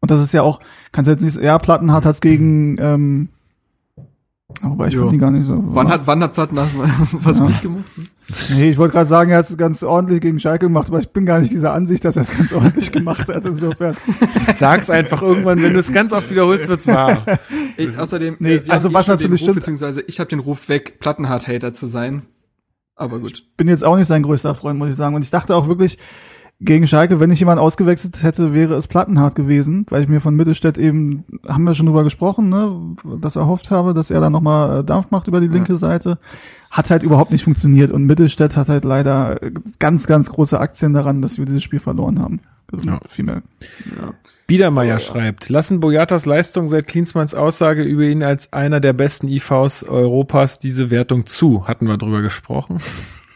Und 0.00 0.10
das 0.10 0.20
ist 0.20 0.32
ja 0.32 0.42
auch, 0.42 0.60
kannst 0.92 1.08
du 1.08 1.12
jetzt 1.12 1.22
nicht, 1.22 1.36
ja, 1.42 1.58
Plattenhardt 1.58 2.04
hat's 2.04 2.20
gegen, 2.20 2.76
ähm, 2.78 3.28
wobei 4.62 4.88
ich 4.88 4.94
finde 4.96 5.10
die 5.10 5.18
gar 5.18 5.30
nicht 5.30 5.46
so. 5.46 5.62
Wann 5.66 5.88
hat, 5.88 6.06
wann 6.06 6.22
hat 6.22 6.32
Platten 6.34 6.54
das 6.56 6.74
was 7.12 7.38
Ja. 7.38 7.46
gut 7.46 7.62
gemacht? 7.62 7.84
Nee, 8.54 8.70
ich 8.70 8.78
wollte 8.78 8.94
gerade 8.94 9.08
sagen, 9.08 9.30
er 9.30 9.38
hat 9.38 9.48
es 9.48 9.56
ganz 9.56 9.82
ordentlich 9.82 10.20
gegen 10.20 10.40
Schalke 10.40 10.66
gemacht, 10.66 10.88
aber 10.88 10.98
ich 10.98 11.08
bin 11.10 11.26
gar 11.26 11.38
nicht 11.38 11.52
dieser 11.52 11.72
Ansicht, 11.72 12.04
dass 12.04 12.16
er 12.16 12.22
es 12.22 12.36
ganz 12.36 12.52
ordentlich 12.52 12.90
gemacht 12.90 13.28
hat. 13.28 13.44
Insofern. 13.44 13.96
Sag's 14.54 14.90
einfach 14.90 15.22
irgendwann, 15.22 15.62
wenn 15.62 15.72
du 15.74 15.78
es 15.78 15.92
ganz 15.92 16.12
oft 16.12 16.28
wiederholst, 16.30 16.66
wird's 16.68 16.86
wahr. 16.88 17.24
Ich, 17.76 17.96
außerdem, 17.96 18.36
Nee, 18.40 18.54
äh, 18.56 18.66
wir 18.66 18.72
also 18.72 18.88
haben 18.88 18.94
was 18.94 19.08
eh 19.08 19.12
natürlich 19.12 19.40
Ruf, 19.42 19.46
stimmt- 19.46 19.56
beziehungsweise 19.56 20.02
ich 20.02 20.18
habe 20.18 20.28
den 20.28 20.40
Ruf 20.40 20.68
weg, 20.68 20.98
Plattenhard-Hater 20.98 21.72
zu 21.72 21.86
sein. 21.86 22.22
Aber 22.96 23.18
gut. 23.20 23.44
bin 23.56 23.68
jetzt 23.68 23.84
auch 23.84 23.96
nicht 23.96 24.06
sein 24.08 24.22
größter 24.22 24.54
Freund, 24.54 24.78
muss 24.78 24.88
ich 24.88 24.96
sagen. 24.96 25.14
Und 25.14 25.22
ich 25.22 25.30
dachte 25.30 25.54
auch 25.54 25.68
wirklich, 25.68 25.98
gegen 26.58 26.86
Schalke, 26.86 27.20
wenn 27.20 27.30
ich 27.30 27.38
jemanden 27.38 27.62
ausgewechselt 27.62 28.22
hätte, 28.22 28.54
wäre 28.54 28.76
es 28.76 28.88
Plattenhardt 28.88 29.34
gewesen, 29.34 29.84
weil 29.90 30.02
ich 30.02 30.08
mir 30.08 30.20
von 30.20 30.34
Mittelstädt 30.34 30.78
eben, 30.78 31.24
haben 31.46 31.64
wir 31.64 31.74
schon 31.74 31.86
drüber 31.86 32.02
gesprochen, 32.02 32.48
ne, 32.48 32.96
dass 33.20 33.36
erhofft 33.36 33.70
habe, 33.70 33.92
dass 33.92 34.10
er 34.10 34.20
da 34.20 34.30
nochmal 34.30 34.82
Dampf 34.82 35.10
macht 35.10 35.28
über 35.28 35.40
die 35.40 35.48
linke 35.48 35.76
Seite. 35.76 36.18
Hat 36.70 36.90
halt 36.90 37.02
überhaupt 37.02 37.30
nicht 37.30 37.44
funktioniert 37.44 37.90
und 37.90 38.04
Mittelstädt 38.04 38.56
hat 38.56 38.68
halt 38.68 38.84
leider 38.84 39.38
ganz, 39.78 40.06
ganz 40.06 40.30
große 40.30 40.58
Aktien 40.58 40.94
daran, 40.94 41.20
dass 41.20 41.38
wir 41.38 41.44
dieses 41.44 41.62
Spiel 41.62 41.80
verloren 41.80 42.20
haben. 42.20 42.40
Also 42.72 42.88
Ja. 42.88 43.00
Viel 43.06 43.26
mehr. 43.26 43.42
Biedermeier 44.46 44.98
schreibt, 44.98 45.48
lassen 45.50 45.80
Boyatas 45.80 46.24
Leistung 46.24 46.68
seit 46.68 46.86
Klinsmanns 46.86 47.34
Aussage 47.34 47.82
über 47.82 48.04
ihn 48.04 48.22
als 48.22 48.52
einer 48.54 48.80
der 48.80 48.94
besten 48.94 49.28
IVs 49.28 49.84
Europas 49.84 50.58
diese 50.58 50.90
Wertung 50.90 51.26
zu. 51.26 51.68
Hatten 51.68 51.86
wir 51.86 51.98
drüber 51.98 52.22
gesprochen. 52.22 52.80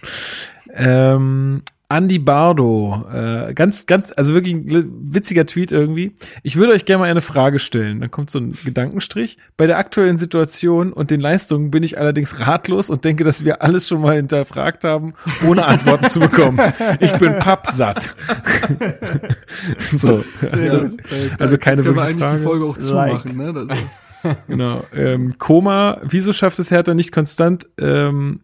ähm, 0.74 1.62
Andy 1.90 2.20
Bardo, 2.20 3.04
äh, 3.12 3.52
ganz, 3.52 3.86
ganz, 3.86 4.12
also 4.16 4.32
wirklich 4.32 4.54
ein 4.54 5.12
witziger 5.12 5.44
Tweet 5.44 5.72
irgendwie. 5.72 6.14
Ich 6.44 6.54
würde 6.54 6.72
euch 6.72 6.84
gerne 6.84 7.00
mal 7.00 7.10
eine 7.10 7.20
Frage 7.20 7.58
stellen. 7.58 8.00
Dann 8.00 8.12
kommt 8.12 8.30
so 8.30 8.38
ein 8.38 8.56
Gedankenstrich. 8.64 9.38
Bei 9.56 9.66
der 9.66 9.76
aktuellen 9.76 10.16
Situation 10.16 10.92
und 10.92 11.10
den 11.10 11.20
Leistungen 11.20 11.72
bin 11.72 11.82
ich 11.82 11.98
allerdings 11.98 12.38
ratlos 12.38 12.90
und 12.90 13.04
denke, 13.04 13.24
dass 13.24 13.44
wir 13.44 13.62
alles 13.62 13.88
schon 13.88 14.02
mal 14.02 14.14
hinterfragt 14.14 14.84
haben, 14.84 15.14
ohne 15.44 15.66
Antworten 15.66 16.08
zu 16.08 16.20
bekommen. 16.20 16.60
Ich 17.00 17.12
bin 17.14 17.38
pappsatt. 17.40 18.14
so. 19.90 20.24
Also, 20.48 20.88
also 21.38 21.58
keine 21.58 21.76
Jetzt 21.76 21.84
können 21.84 21.96
wir 21.96 22.02
eigentlich 22.04 22.22
Frage. 22.22 22.38
die 22.38 22.44
Folge 22.44 22.64
auch 22.66 22.78
Like. 22.78 23.22
zumachen, 23.22 23.36
ne? 23.36 23.52
Das, 23.52 23.78
Genau. 24.48 24.84
Ähm, 24.94 25.38
Koma, 25.38 25.98
wieso 26.02 26.32
schafft 26.32 26.58
es 26.58 26.70
Hertha 26.70 26.94
nicht 26.94 27.12
konstant, 27.12 27.66
ähm, 27.80 28.40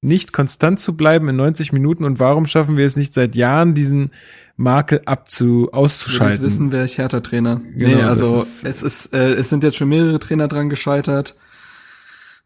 nicht 0.00 0.32
konstant 0.32 0.78
zu 0.80 0.96
bleiben 0.96 1.28
in 1.28 1.36
90 1.36 1.72
Minuten 1.72 2.04
und 2.04 2.20
warum 2.20 2.46
schaffen 2.46 2.76
wir 2.76 2.86
es 2.86 2.96
nicht 2.96 3.12
seit 3.14 3.34
Jahren, 3.34 3.74
diesen 3.74 4.12
Makel 4.56 5.02
abzu, 5.06 5.66
das 5.66 5.74
auszuschalten? 5.74 6.42
wissen 6.44 6.72
wäre 6.72 6.84
ich 6.84 6.98
Härter-Trainer. 6.98 7.60
Genau, 7.76 7.96
nee, 7.96 8.02
also 8.02 8.34
das 8.36 8.62
ist- 8.62 8.64
es 8.64 8.82
ist, 8.82 9.14
äh, 9.14 9.34
es 9.34 9.50
sind 9.50 9.64
jetzt 9.64 9.76
schon 9.76 9.88
mehrere 9.88 10.18
Trainer 10.18 10.46
dran 10.48 10.68
gescheitert. 10.68 11.34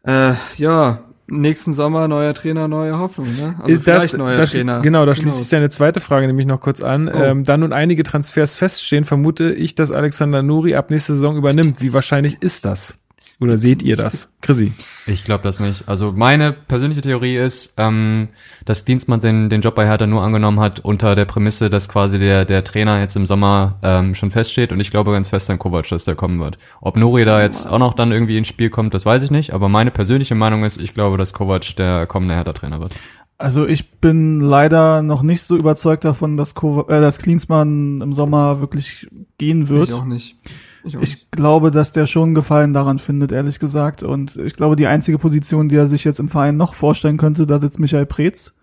Äh, 0.03 0.33
ja, 0.57 0.99
nächsten 1.27 1.73
Sommer 1.73 2.07
neuer 2.07 2.33
Trainer, 2.33 2.67
neue 2.67 2.97
Hoffnung, 2.97 3.27
ne? 3.37 3.55
Also 3.59 3.73
Ist 3.73 3.87
da- 3.87 3.99
vielleicht 3.99 4.17
neuer 4.17 4.35
da, 4.35 4.43
Trainer. 4.43 4.81
Genau, 4.81 5.05
da 5.05 5.15
schließt 5.15 5.27
knows? 5.29 5.39
sich 5.39 5.49
deine 5.49 5.69
zweite 5.69 6.01
Frage 6.01 6.27
nämlich 6.27 6.45
noch 6.45 6.59
kurz 6.59 6.81
an. 6.81 7.07
Oh. 7.07 7.11
Ähm, 7.17 7.43
da 7.43 7.55
nun 7.57 7.71
einige 7.71 8.03
Transfers 8.03 8.55
feststehen, 8.55 9.05
vermute 9.05 9.53
ich, 9.53 9.75
dass 9.75 9.91
Alexander 9.91 10.43
Nuri 10.43 10.75
ab 10.75 10.91
nächster 10.91 11.15
Saison 11.15 11.37
übernimmt. 11.37 11.81
Wie 11.81 11.93
wahrscheinlich 11.93 12.37
ist 12.41 12.65
das? 12.65 12.95
Oder 13.39 13.57
seht 13.57 13.83
ihr 13.83 13.97
das? 13.97 14.31
Chrissy. 14.41 14.71
Ich 15.05 15.25
glaube 15.25 15.43
das 15.43 15.59
nicht. 15.59 15.87
Also 15.87 16.11
meine 16.11 16.53
persönliche 16.53 17.01
Theorie 17.01 17.35
ist, 17.35 17.73
ähm, 17.77 18.29
dass 18.65 18.85
Dienstmann 18.85 19.19
den, 19.19 19.49
den 19.49 19.61
Job 19.61 19.75
bei 19.75 19.85
Hertha 19.85 20.07
nur 20.07 20.21
angenommen 20.21 20.59
hat 20.59 20.79
unter 20.79 21.15
der 21.15 21.25
Prämisse, 21.25 21.69
dass 21.69 21.89
quasi 21.89 22.19
der, 22.19 22.45
der 22.45 22.63
Trainer 22.63 22.99
jetzt 22.99 23.15
im 23.15 23.25
Sommer 23.25 23.79
ähm, 23.83 24.15
schon 24.15 24.31
feststeht 24.31 24.71
und 24.71 24.79
ich 24.79 24.91
glaube 24.91 25.11
ganz 25.11 25.29
fest 25.29 25.49
an 25.49 25.59
Kovac, 25.59 25.89
dass 25.89 26.05
der 26.05 26.15
kommen 26.15 26.39
wird. 26.39 26.57
Ob 26.79 26.95
Nuri 26.95 27.25
da 27.25 27.41
jetzt 27.41 27.67
auch 27.67 27.79
noch 27.79 27.93
dann 27.95 28.11
irgendwie 28.11 28.37
ins 28.37 28.47
Spiel 28.47 28.69
kommt, 28.69 28.93
das 28.93 29.05
weiß 29.05 29.23
ich 29.23 29.31
nicht, 29.31 29.51
aber 29.51 29.67
meine 29.67 29.91
persönliche 29.91 30.35
Meinung 30.35 30.63
ist, 30.63 30.79
ich 30.79 30.93
glaube, 30.93 31.17
dass 31.17 31.33
Kovac 31.33 31.75
der 31.75 32.07
kommende 32.07 32.35
Hertha-Trainer 32.35 32.79
wird. 32.79 32.93
Also 33.37 33.67
ich 33.67 33.91
bin 33.91 34.39
leider 34.39 35.01
noch 35.01 35.21
nicht 35.21 35.41
so 35.41 35.57
überzeugt 35.57 36.05
davon, 36.05 36.37
dass, 36.37 36.55
Kova, 36.55 36.93
äh, 36.93 37.01
dass 37.01 37.19
Klinsmann 37.19 37.99
im 37.99 38.13
Sommer 38.13 38.61
wirklich 38.61 39.07
gehen 39.37 39.67
wird. 39.67 39.89
Ich 39.89 39.93
auch 39.93 40.05
nicht. 40.05 40.37
Ich. 40.83 40.95
Ich 40.95 41.31
glaube, 41.31 41.71
dass 41.71 41.93
der 41.93 42.05
schon 42.07 42.35
Gefallen 42.35 42.73
daran 42.73 42.99
findet, 42.99 43.31
ehrlich 43.31 43.59
gesagt. 43.59 44.03
Und 44.03 44.35
ich 44.35 44.53
glaube, 44.53 44.75
die 44.75 44.87
einzige 44.87 45.17
Position, 45.17 45.69
die 45.69 45.75
er 45.77 45.87
sich 45.87 46.03
jetzt 46.03 46.19
im 46.19 46.29
Verein 46.29 46.57
noch 46.57 46.73
vorstellen 46.73 47.17
könnte, 47.17 47.47
da 47.47 47.59
sitzt 47.59 47.79
Michael 47.79 48.05
Preetz 48.05 48.53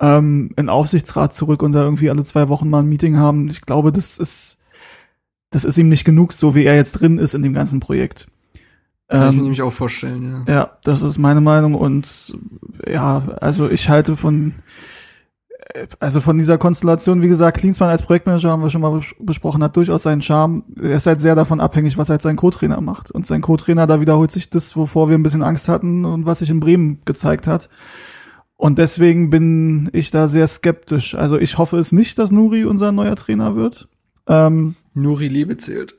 ähm, 0.00 0.50
in 0.56 0.68
Aufsichtsrat 0.68 1.34
zurück 1.34 1.62
und 1.62 1.72
da 1.72 1.82
irgendwie 1.82 2.10
alle 2.10 2.24
zwei 2.24 2.48
Wochen 2.48 2.68
mal 2.68 2.80
ein 2.80 2.88
Meeting 2.88 3.16
haben. 3.18 3.48
Ich 3.48 3.60
glaube, 3.60 3.92
das 3.92 4.18
ist, 4.18 4.60
das 5.50 5.64
ist 5.64 5.78
ihm 5.78 5.88
nicht 5.88 6.04
genug, 6.04 6.32
so 6.32 6.54
wie 6.54 6.64
er 6.64 6.74
jetzt 6.74 6.92
drin 6.92 7.18
ist 7.18 7.34
in 7.34 7.42
dem 7.42 7.54
ganzen 7.54 7.80
Projekt. 7.80 8.28
Kann 9.08 9.22
ich 9.22 9.30
mir 9.32 9.36
Ähm, 9.36 9.42
nämlich 9.42 9.62
auch 9.62 9.72
vorstellen, 9.72 10.44
ja. 10.48 10.54
ja, 10.54 10.78
das 10.84 11.02
ist 11.02 11.18
meine 11.18 11.40
Meinung 11.40 11.74
und 11.74 12.36
ja, 12.88 13.36
also 13.40 13.68
ich 13.68 13.88
halte 13.88 14.16
von 14.16 14.54
also 16.00 16.20
von 16.20 16.38
dieser 16.38 16.58
Konstellation, 16.58 17.22
wie 17.22 17.28
gesagt, 17.28 17.58
Klinsmann 17.58 17.88
als 17.88 18.02
Projektmanager 18.02 18.50
haben 18.50 18.62
wir 18.62 18.70
schon 18.70 18.80
mal 18.80 18.98
bes 18.98 19.14
besprochen, 19.18 19.62
hat 19.62 19.76
durchaus 19.76 20.02
seinen 20.02 20.22
Charme. 20.22 20.64
Er 20.80 20.96
ist 20.96 21.06
halt 21.06 21.20
sehr 21.20 21.34
davon 21.34 21.60
abhängig, 21.60 21.96
was 21.98 22.10
halt 22.10 22.22
sein 22.22 22.36
Co-Trainer 22.36 22.80
macht. 22.80 23.10
Und 23.10 23.26
sein 23.26 23.40
Co-Trainer, 23.40 23.86
da 23.86 24.00
wiederholt 24.00 24.32
sich 24.32 24.50
das, 24.50 24.76
wovor 24.76 25.08
wir 25.08 25.16
ein 25.16 25.22
bisschen 25.22 25.42
Angst 25.42 25.68
hatten 25.68 26.04
und 26.04 26.26
was 26.26 26.40
sich 26.40 26.50
in 26.50 26.60
Bremen 26.60 27.00
gezeigt 27.04 27.46
hat. 27.46 27.68
Und 28.56 28.78
deswegen 28.78 29.30
bin 29.30 29.90
ich 29.92 30.10
da 30.10 30.28
sehr 30.28 30.46
skeptisch. 30.46 31.14
Also 31.14 31.38
ich 31.38 31.58
hoffe 31.58 31.78
es 31.78 31.92
nicht, 31.92 32.18
dass 32.18 32.30
Nuri 32.30 32.64
unser 32.64 32.92
neuer 32.92 33.16
Trainer 33.16 33.56
wird. 33.56 33.88
Ähm, 34.26 34.76
Nuri 34.94 35.28
Liebe 35.28 35.56
zählt. 35.56 35.94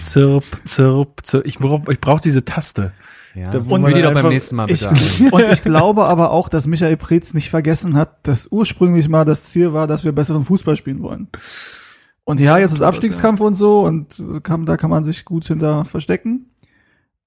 Zirp, 0.00 0.44
zirp, 0.64 1.26
zirp. 1.26 1.46
Ich 1.46 1.58
brauche 1.58 1.92
ich 1.92 2.00
brauch 2.00 2.20
diese 2.20 2.44
Taste. 2.44 2.92
Ja. 3.34 3.50
Da- 3.50 3.58
und 3.60 3.86
die 3.94 4.02
doch 4.02 4.12
beim 4.12 4.28
nächsten 4.28 4.56
Mal 4.56 4.70
Ich, 4.70 4.86
bitte. 4.86 5.30
und 5.34 5.42
ich 5.52 5.62
glaube 5.64 6.04
aber 6.04 6.30
auch, 6.30 6.48
dass 6.48 6.66
Michael 6.66 6.96
Preetz 6.96 7.34
nicht 7.34 7.50
vergessen 7.50 7.94
hat, 7.94 8.26
dass 8.26 8.48
ursprünglich 8.50 9.08
mal 9.08 9.24
das 9.24 9.44
Ziel 9.44 9.72
war, 9.72 9.86
dass 9.86 10.04
wir 10.04 10.12
besseren 10.12 10.44
Fußball 10.44 10.76
spielen 10.76 11.02
wollen. 11.02 11.28
Und 12.24 12.40
ja, 12.40 12.58
jetzt 12.58 12.72
ist 12.72 12.82
Abstiegskampf 12.82 13.40
und 13.40 13.54
so 13.54 13.80
und 13.80 14.22
kann, 14.42 14.64
da 14.64 14.76
kann 14.76 14.90
man 14.90 15.04
sich 15.04 15.24
gut 15.24 15.46
hinter 15.46 15.84
verstecken. 15.84 16.50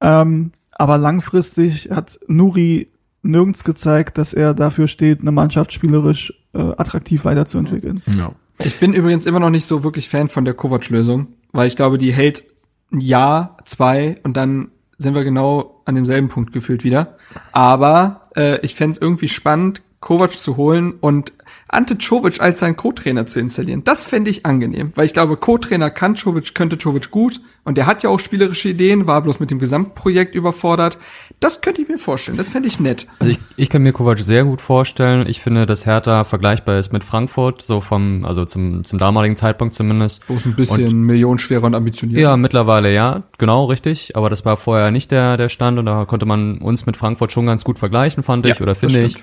Ähm, 0.02 0.52
aber 0.72 0.98
langfristig 0.98 1.90
hat 1.91 2.19
Nuri 2.27 2.91
nirgends 3.22 3.64
gezeigt, 3.64 4.18
dass 4.18 4.34
er 4.34 4.53
dafür 4.53 4.88
steht, 4.88 5.22
eine 5.22 5.32
Mannschaft 5.32 5.73
spielerisch 5.73 6.34
äh, 6.53 6.60
attraktiv 6.60 7.26
weiterzuentwickeln. 7.26 8.02
Ja. 8.18 8.32
Ich 8.64 8.80
bin 8.80 8.94
übrigens 8.94 9.26
immer 9.26 9.40
noch 9.40 9.49
nicht 9.49 9.65
so 9.65 9.84
wirklich 9.84 10.07
Fan 10.07 10.27
von 10.27 10.45
der 10.45 10.53
Kovac-Lösung, 10.53 11.27
weil 11.52 11.68
ich 11.68 11.76
glaube, 11.76 11.98
die 11.98 12.14
hält 12.14 12.44
ein 12.91 13.02
Jahr, 13.02 13.57
zwei 13.65 14.15
und 14.23 14.38
dann 14.38 14.69
sind 14.98 15.16
wir 15.16 15.24
genau 15.24 15.82
an 15.86 15.96
demselben 15.96 16.28
Punkt 16.28 16.54
gefühlt 16.54 16.84
wieder. 16.84 17.18
Aber 17.52 18.22
äh, 18.36 18.60
ich 18.62 18.76
fänd's 18.76 18.98
irgendwie 18.98 19.28
spannend, 19.28 19.82
Kovac 20.00 20.32
zu 20.32 20.58
holen 20.58 20.94
und 21.00 21.34
Ante 21.68 21.98
Czovic 21.98 22.42
als 22.42 22.60
seinen 22.60 22.76
Co-Trainer 22.76 23.26
zu 23.26 23.40
installieren. 23.40 23.84
Das 23.84 24.06
fände 24.06 24.30
ich 24.30 24.46
angenehm, 24.46 24.92
weil 24.96 25.06
ich 25.06 25.14
glaube, 25.14 25.38
Co-Trainer 25.38 25.90
kann 25.90 26.16
Czovic, 26.16 26.56
könnte 26.56 26.78
Czovic 26.78 27.12
gut 27.12 27.42
und 27.64 27.78
der 27.78 27.88
hat 27.88 28.04
ja 28.04 28.10
auch 28.10 28.20
spielerische 28.20 28.70
Ideen, 28.70 29.08
war 29.08 29.22
bloß 29.22 29.40
mit 29.40 29.50
dem 29.50 29.60
Gesamtprojekt 29.60 30.36
überfordert. 30.36 31.00
Das 31.40 31.62
könnte 31.62 31.82
ich 31.82 31.88
mir 31.88 31.98
vorstellen, 31.98 32.38
das 32.38 32.50
fände 32.50 32.68
ich 32.68 32.80
nett. 32.80 33.08
Also 33.20 33.34
ich, 33.34 33.40
ich 33.56 33.70
kann 33.70 33.82
mir 33.82 33.92
Kovac 33.92 34.20
sehr 34.20 34.44
gut 34.44 34.62
vorstellen. 34.62 35.28
Ich 35.28 35.42
finde, 35.42 35.66
dass 35.66 35.86
Hertha 35.86 36.24
vergleichbar 36.24 36.78
ist 36.78 36.94
mit 36.94 37.04
Frankfurt, 37.04 37.64
so 37.64 37.82
vom, 37.82 38.24
also 38.24 38.46
zum, 38.46 38.84
zum 38.84 39.00
damaligen 39.00 39.36
Zeitpunkt 39.36 39.74
zumindest. 39.74 40.26
Bloß 40.28 40.46
ein 40.46 40.56
bisschen 40.56 41.02
millionenschwerer 41.02 41.64
und 41.64 41.76
ambitioniert. 41.76 42.22
Ja, 42.22 42.38
mittlerweile 42.38 42.94
ja, 42.94 43.24
genau, 43.38 43.66
richtig. 43.66 44.16
Aber 44.16 44.30
das 44.30 44.46
war 44.46 44.58
vorher 44.58 44.92
nicht 44.92 45.12
der, 45.12 45.38
der 45.38 45.50
Stand 45.50 45.80
und 45.80 45.88
da 45.88 46.06
konnte 46.06 46.26
man 46.26 46.60
uns 46.60 46.86
mit 46.86 46.98
Frankfurt 46.98 47.32
schon 47.32 47.46
ganz 47.48 47.64
gut 47.64 47.80
vergleichen, 47.80 48.24
fand 48.24 48.46
ich, 48.46 48.56
Ja, 48.56 48.62
oder 48.62 48.76
finde 48.76 49.02
ich. 49.02 49.16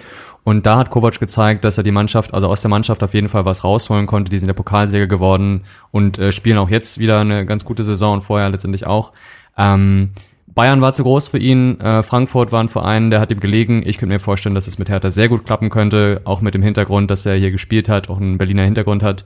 Und 0.44 0.66
da 0.66 0.76
hat 0.76 0.90
Kovac 0.90 1.20
gezeigt, 1.20 1.64
dass 1.64 1.78
er 1.78 1.84
die 1.84 1.92
Mannschaft, 1.92 2.11
also 2.14 2.48
aus 2.48 2.60
der 2.60 2.70
Mannschaft 2.70 3.02
auf 3.02 3.14
jeden 3.14 3.28
Fall 3.28 3.44
was 3.44 3.64
rausholen 3.64 4.06
konnte. 4.06 4.30
Die 4.30 4.38
sind 4.38 4.46
der 4.46 4.54
Pokalsieger 4.54 5.06
geworden 5.06 5.62
und 5.90 6.18
äh, 6.18 6.32
spielen 6.32 6.58
auch 6.58 6.70
jetzt 6.70 6.98
wieder 6.98 7.20
eine 7.20 7.46
ganz 7.46 7.64
gute 7.64 7.84
Saison 7.84 8.14
und 8.14 8.20
vorher 8.22 8.50
letztendlich 8.50 8.86
auch. 8.86 9.12
Ähm, 9.56 10.10
Bayern 10.54 10.82
war 10.82 10.92
zu 10.92 11.02
groß 11.02 11.28
für 11.28 11.38
ihn, 11.38 11.80
äh, 11.80 12.02
Frankfurt 12.02 12.52
war 12.52 12.62
ein 12.62 12.68
Verein, 12.68 13.10
der 13.10 13.20
hat 13.20 13.30
ihm 13.30 13.40
gelegen. 13.40 13.82
Ich 13.86 13.96
könnte 13.96 14.12
mir 14.12 14.20
vorstellen, 14.20 14.54
dass 14.54 14.66
es 14.66 14.78
mit 14.78 14.88
Hertha 14.88 15.10
sehr 15.10 15.28
gut 15.28 15.46
klappen 15.46 15.70
könnte, 15.70 16.20
auch 16.24 16.40
mit 16.40 16.54
dem 16.54 16.62
Hintergrund, 16.62 17.10
dass 17.10 17.24
er 17.24 17.36
hier 17.36 17.50
gespielt 17.50 17.88
hat, 17.88 18.10
auch 18.10 18.20
einen 18.20 18.38
Berliner 18.38 18.64
Hintergrund 18.64 19.02
hat. 19.02 19.24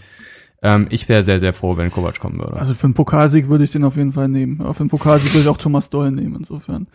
Ähm, 0.62 0.86
ich 0.90 1.08
wäre 1.08 1.22
sehr, 1.22 1.40
sehr 1.40 1.52
froh, 1.52 1.76
wenn 1.76 1.90
Kovac 1.90 2.18
kommen 2.18 2.38
würde. 2.38 2.56
Also 2.56 2.74
für 2.74 2.84
einen 2.84 2.94
Pokalsieg 2.94 3.48
würde 3.48 3.64
ich 3.64 3.72
den 3.72 3.84
auf 3.84 3.96
jeden 3.96 4.12
Fall 4.12 4.28
nehmen. 4.28 4.60
Aber 4.60 4.72
für 4.74 4.80
einen 4.80 4.88
Pokalsieg 4.90 5.32
würde 5.32 5.42
ich 5.42 5.48
auch 5.48 5.58
Thomas 5.58 5.90
Doll 5.90 6.10
nehmen, 6.10 6.36
insofern. 6.36 6.86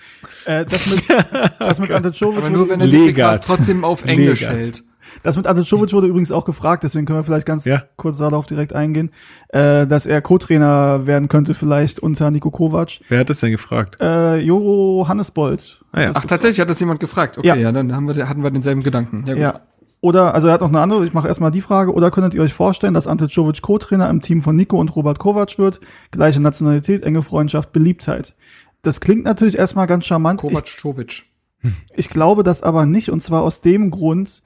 Äh, 0.45 0.65
das 0.65 0.88
mit, 0.88 1.03
das 1.59 1.80
mit 1.80 1.91
Ante 1.91 2.11
Czovic 2.11 2.39
Aber 2.39 2.49
nur 2.49 2.69
wenn 2.69 2.81
er 2.81 2.88
die 2.88 3.13
trotzdem 3.13 3.84
auf 3.84 4.03
Englisch 4.05 4.41
Legat. 4.41 4.55
hält. 4.55 4.84
Das 5.23 5.38
mit 5.38 5.48
Ante 5.48 5.64
Czovic 5.64 5.94
wurde 5.94 6.07
übrigens 6.07 6.32
auch 6.32 6.45
gefragt, 6.45 6.84
deswegen 6.84 7.06
können 7.06 7.19
wir 7.19 7.23
vielleicht 7.23 7.45
ganz 7.45 7.65
Ja. 7.65 7.84
kurz 7.98 8.18
darauf 8.19 8.45
direkt 8.45 8.73
eingehen, 8.73 9.11
äh, 9.49 9.86
dass 9.88 10.06
er 10.06 10.22
Co-Trainer 10.22 11.06
werden 11.07 11.28
könnte 11.30 11.53
vielleicht 11.53 11.99
unter 11.99 12.32
Nico 12.32 12.52
Kovac. 12.52 12.99
Wer 13.10 13.19
hat 13.19 13.30
das 13.30 13.40
denn 13.40 13.52
gefragt? 13.52 13.98
Äh, 14.02 14.38
Joro 14.40 15.06
Hannesbold. 15.07 15.82
Ah 15.91 16.02
ja. 16.02 16.11
Ach, 16.14 16.26
tatsächlich 16.26 16.60
hat 16.60 16.69
das 16.69 16.80
jemand 16.80 16.99
gefragt. 16.99 17.38
Okay, 17.38 17.48
Ja. 17.48 17.56
ja, 17.56 17.72
dann 17.72 17.95
haben 17.95 18.07
wir, 18.14 18.28
hatten 18.30 18.44
wir 18.44 18.52
denselben 18.52 18.84
Gedanken. 18.84 19.23
Ja, 19.28 19.34
gut. 19.34 19.41
Ja. 19.41 19.60
Oder, 20.03 20.34
also 20.34 20.48
er 20.48 20.53
hat 20.56 20.61
noch 20.61 20.69
eine 20.69 20.80
andere, 20.82 21.06
ich 21.06 21.14
mache 21.14 21.28
erstmal 21.28 21.52
die 21.52 21.61
Frage, 21.61 21.94
oder 21.94 22.10
könntet 22.10 22.34
ihr 22.34 22.41
euch 22.41 22.53
vorstellen, 22.56 22.95
dass 22.95 23.06
Ante 23.06 23.28
Czovic 23.28 23.61
Co-Trainer 23.61 24.10
im 24.10 24.22
Team 24.22 24.41
von 24.41 24.56
Nico 24.56 24.80
und 24.80 24.95
Robert 24.95 25.19
Kovac 25.19 25.60
wird? 25.60 25.80
Gleiche 26.10 26.40
Nationalität, 26.40 27.03
enge 27.03 27.22
Freundschaft, 27.22 27.72
Beliebtheit. 27.72 28.34
Das 28.82 28.99
klingt 28.99 29.26
natürlich 29.26 29.60
erstmal 29.60 29.86
ganz 29.86 30.07
charmant. 30.07 30.40
Kovac 30.40 30.65
Czovic. 30.65 31.26
Ich 31.95 32.10
glaube 32.10 32.41
das 32.41 32.64
aber 32.64 32.88
nicht, 32.88 33.10
und 33.11 33.22
zwar 33.22 33.44
aus 33.44 33.61
dem 33.61 33.91
Grund, 33.91 34.41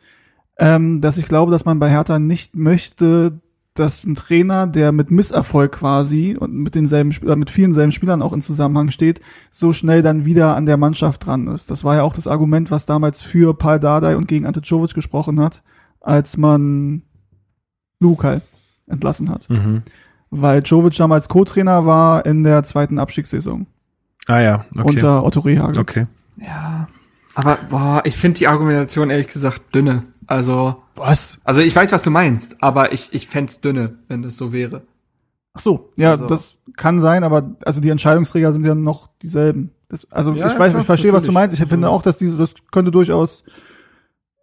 ähm, 0.57 1.01
dass 1.01 1.17
ich 1.17 1.25
glaube, 1.25 1.51
dass 1.51 1.65
man 1.65 1.79
bei 1.79 1.89
Hertha 1.89 2.19
nicht 2.19 2.55
möchte, 2.55 3.39
dass 3.73 4.05
ein 4.05 4.15
Trainer, 4.15 4.67
der 4.67 4.93
mit 4.93 5.11
Misserfolg 5.11 5.73
quasi 5.73 6.37
und 6.39 6.53
mit 6.53 6.75
denselben 6.75 7.09
Sp- 7.11 7.27
äh, 7.27 7.35
mit 7.35 7.49
vielen 7.51 7.73
selben 7.73 7.91
Spielern 7.91 8.21
auch 8.21 8.31
in 8.31 8.41
Zusammenhang 8.41 8.89
steht, 8.89 9.19
so 9.51 9.73
schnell 9.73 10.01
dann 10.01 10.23
wieder 10.23 10.55
an 10.55 10.65
der 10.65 10.77
Mannschaft 10.77 11.25
dran 11.25 11.47
ist. 11.47 11.69
Das 11.71 11.83
war 11.83 11.95
ja 11.95 12.03
auch 12.03 12.13
das 12.13 12.27
Argument, 12.27 12.71
was 12.71 12.85
damals 12.85 13.21
für 13.21 13.53
Paul 13.53 13.79
Dardai 13.81 14.15
und 14.15 14.27
gegen 14.29 14.45
Ante 14.45 14.61
Czovic 14.61 14.93
gesprochen 14.93 15.41
hat, 15.41 15.61
als 15.99 16.37
man 16.37 17.01
Lukal 17.99 18.41
entlassen 18.87 19.29
hat. 19.29 19.49
Mhm. 19.49 19.81
Weil 20.29 20.63
Czovic 20.63 20.95
damals 20.95 21.27
Co-Trainer 21.27 21.85
war 21.85 22.25
in 22.25 22.43
der 22.43 22.63
zweiten 22.63 22.97
Abstiegssaison 22.99 23.67
Ah 24.27 24.39
ja, 24.39 24.65
okay. 24.77 24.87
unter 24.87 25.23
Otto 25.25 25.41
Rehagel. 25.41 25.79
okay. 25.79 26.07
Ja. 26.37 26.87
Aber, 27.35 27.57
boah, 27.69 28.01
ich 28.05 28.15
finde 28.15 28.37
die 28.39 28.47
Argumentation 28.47 29.09
ehrlich 29.09 29.27
gesagt 29.27 29.75
dünne. 29.75 30.03
Also, 30.27 30.83
Was? 30.95 31.39
also 31.43 31.61
ich 31.61 31.75
weiß, 31.75 31.91
was 31.91 32.03
du 32.03 32.11
meinst, 32.11 32.61
aber 32.61 32.93
ich, 32.93 33.13
ich 33.13 33.27
fänd's 33.27 33.61
dünne, 33.61 33.99
wenn 34.07 34.21
das 34.21 34.37
so 34.37 34.51
wäre. 34.53 34.83
Ach 35.53 35.61
so, 35.61 35.91
ja, 35.95 36.11
Also- 36.11 36.27
das 36.27 36.57
kann 36.75 36.99
sein, 36.99 37.23
aber 37.23 37.55
also 37.65 37.79
die 37.81 37.89
Entscheidungsträger 37.89 38.51
sind 38.51 38.65
ja 38.65 38.75
noch 38.75 39.09
dieselben. 39.21 39.71
Das, 39.87 40.11
also 40.11 40.31
Ja, 40.33 40.47
ich 40.47 40.59
weiß, 40.59 40.71
klar, 40.71 40.81
ich 40.81 40.85
verstehe, 40.85 41.13
was 41.13 41.25
du 41.25 41.31
meinst. 41.31 41.57
Ich 41.57 41.65
finde 41.67 41.89
auch, 41.89 42.01
dass 42.01 42.17
diese, 42.17 42.37
das 42.37 42.55
könnte 42.71 42.91
durchaus 42.91 43.43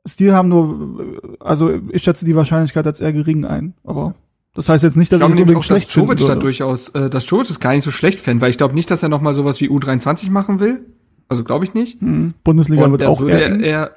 Stil 0.06 0.32
haben, 0.32 0.48
nur 0.48 1.20
also 1.38 1.70
ich 1.90 2.02
schätze 2.02 2.24
die 2.24 2.34
Wahrscheinlichkeit 2.34 2.86
als 2.86 3.00
eher 3.00 3.12
gering 3.12 3.44
ein. 3.44 3.74
Aber 3.84 4.14
das 4.54 4.68
heißt 4.68 4.82
jetzt 4.82 4.96
nicht, 4.96 5.12
dass 5.12 5.20
Ich 5.20 5.28
ich, 5.28 5.34
glaube 5.36 5.50
es 5.52 5.56
auch, 5.56 5.60
dass 5.60 5.66
schlecht 5.66 5.90
finden 5.92 6.16
Czovic 6.16 6.26
da 6.26 6.34
durchaus, 6.34 6.88
äh, 6.90 7.09
dass 7.09 7.24
Czovic 7.26 7.48
das 7.48 7.60
gar 7.60 7.72
nicht 7.72 7.84
so 7.84 7.90
schlecht 7.90 8.20
fände, 8.20 8.40
weil 8.42 8.50
ich 8.50 8.59
glaube 8.59 8.74
nicht, 8.74 8.90
dass 8.90 9.02
er 9.02 9.09
noch 9.09 9.20
mal 9.20 9.34
sowas 9.34 9.60
wie 9.60 9.68
U23 9.68 10.30
machen 10.30 10.60
will. 10.60 10.84
Also 11.28 11.44
glaube 11.44 11.64
ich 11.64 11.74
nicht. 11.74 12.00
Hm. 12.00 12.34
Bundesliga 12.42 12.84
Und 12.84 12.92
wird 12.92 13.04
auch 13.04 13.20
würde 13.20 13.40
er, 13.40 13.60
er 13.60 13.90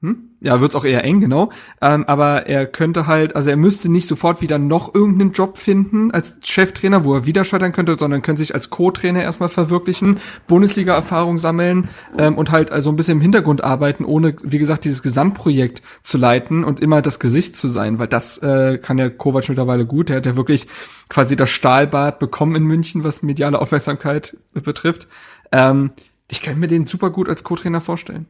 hm? 0.00 0.30
Ja, 0.42 0.60
wird's 0.60 0.74
auch 0.74 0.84
eher 0.84 1.04
eng, 1.04 1.20
genau. 1.20 1.50
Ähm, 1.80 2.04
aber 2.08 2.46
er 2.46 2.66
könnte 2.66 3.06
halt, 3.06 3.36
also 3.36 3.48
er 3.48 3.56
müsste 3.56 3.88
nicht 3.88 4.08
sofort 4.08 4.42
wieder 4.42 4.58
noch 4.58 4.92
irgendeinen 4.92 5.32
Job 5.32 5.56
finden 5.56 6.10
als 6.10 6.36
Cheftrainer, 6.42 7.04
wo 7.04 7.14
er 7.14 7.26
wieder 7.26 7.44
scheitern 7.44 7.70
könnte, 7.70 7.96
sondern 7.98 8.22
könnte 8.22 8.42
sich 8.42 8.52
als 8.52 8.68
Co-Trainer 8.68 9.22
erstmal 9.22 9.48
verwirklichen, 9.48 10.18
Bundesliga-Erfahrung 10.48 11.38
sammeln 11.38 11.88
ähm, 12.18 12.36
und 12.36 12.50
halt 12.50 12.72
also 12.72 12.90
ein 12.90 12.96
bisschen 12.96 13.18
im 13.18 13.20
Hintergrund 13.20 13.62
arbeiten, 13.62 14.04
ohne, 14.04 14.34
wie 14.42 14.58
gesagt, 14.58 14.84
dieses 14.84 15.02
Gesamtprojekt 15.02 15.80
zu 16.02 16.18
leiten 16.18 16.64
und 16.64 16.80
immer 16.80 17.02
das 17.02 17.20
Gesicht 17.20 17.54
zu 17.54 17.68
sein, 17.68 18.00
weil 18.00 18.08
das 18.08 18.38
äh, 18.38 18.78
kann 18.78 18.98
ja 18.98 19.08
Kovac 19.10 19.48
mittlerweile 19.48 19.86
gut. 19.86 20.10
Er 20.10 20.16
hat 20.16 20.26
ja 20.26 20.36
wirklich 20.36 20.66
quasi 21.08 21.36
das 21.36 21.50
Stahlbad 21.50 22.18
bekommen 22.18 22.56
in 22.56 22.64
München, 22.64 23.04
was 23.04 23.22
mediale 23.22 23.60
Aufmerksamkeit 23.60 24.36
betrifft. 24.54 25.06
Ähm, 25.52 25.90
ich 26.28 26.42
kann 26.42 26.58
mir 26.58 26.66
den 26.66 26.86
super 26.86 27.10
gut 27.10 27.28
als 27.28 27.44
Co-Trainer 27.44 27.80
vorstellen. 27.80 28.26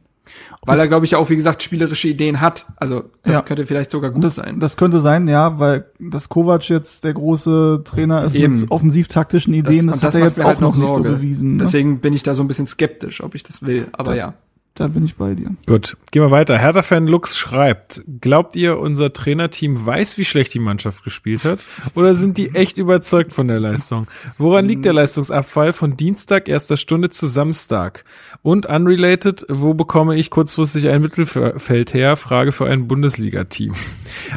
Weil 0.65 0.79
er, 0.79 0.87
glaube 0.87 1.05
ich, 1.05 1.15
auch, 1.15 1.29
wie 1.29 1.35
gesagt, 1.35 1.61
spielerische 1.63 2.07
Ideen 2.07 2.39
hat. 2.39 2.65
Also, 2.77 3.03
das 3.23 3.33
Ja. 3.33 3.41
könnte 3.41 3.65
vielleicht 3.65 3.91
sogar 3.91 4.11
gut 4.11 4.23
das, 4.23 4.35
sein. 4.35 4.59
das 4.59 4.77
könnte 4.77 4.99
sein, 4.99 5.27
ja, 5.27 5.59
weil 5.59 5.85
das 5.99 6.29
Kovac 6.29 6.69
jetzt 6.69 7.03
der 7.03 7.13
große 7.13 7.81
Trainer 7.83 8.23
ist 8.23 8.33
Eben. 8.35 8.61
mit 8.61 8.71
offensiv-taktischen 8.71 9.53
Ideen, 9.53 9.87
das, 9.87 9.95
und 9.97 10.03
hat 10.03 10.15
er 10.15 10.21
jetzt 10.21 10.39
auch 10.39 10.45
halt 10.45 10.61
noch 10.61 10.75
nicht 10.75 10.87
Sorge. 10.87 11.09
so 11.09 11.15
bewiesen. 11.17 11.57
Ne? 11.57 11.63
Deswegen 11.63 11.99
bin 11.99 12.13
ich 12.13 12.23
da 12.23 12.33
so 12.35 12.43
ein 12.43 12.47
bisschen 12.47 12.67
skeptisch, 12.67 13.21
ob 13.21 13.35
ich 13.35 13.43
das 13.43 13.63
will. 13.63 13.87
Aber 13.91 14.15
ja. 14.15 14.33
Da 14.75 14.87
bin 14.87 15.05
ich 15.05 15.17
bei 15.17 15.35
dir. 15.35 15.51
Gut, 15.67 15.97
gehen 16.09 16.23
wir 16.23 16.31
weiter. 16.31 16.57
Hertha-Fan 16.57 17.05
Lux 17.05 17.37
schreibt, 17.37 18.01
glaubt 18.21 18.55
ihr, 18.55 18.79
unser 18.79 19.13
Trainerteam 19.13 19.85
weiß, 19.85 20.17
wie 20.17 20.25
schlecht 20.25 20.51
die 20.55 20.59
Mannschaft 20.59 21.03
gespielt 21.03 21.43
hat? 21.45 21.59
Oder 21.93 22.15
sind 22.15 22.39
die 22.39 22.55
echt 22.55 22.79
überzeugt 22.79 23.33
von 23.33 23.47
der 23.47 23.59
Leistung? 23.59 24.07
Woran 24.39 24.65
liegt 24.65 24.85
der 24.85 24.93
Leistungsabfall 24.93 25.73
von 25.73 25.95
Dienstag 25.95 26.49
erster 26.49 26.75
Stunde 26.75 27.11
zu 27.11 27.27
Samstag? 27.27 28.03
Und 28.41 28.65
unrelated, 28.65 29.45
wo 29.47 29.75
bekomme 29.75 30.15
ich 30.15 30.31
kurzfristig 30.31 30.89
ein 30.89 31.03
Mittelfeld 31.03 31.93
her? 31.93 32.15
Frage 32.15 32.51
für 32.51 32.65
ein 32.65 32.87
Bundesliga-Team. 32.87 33.73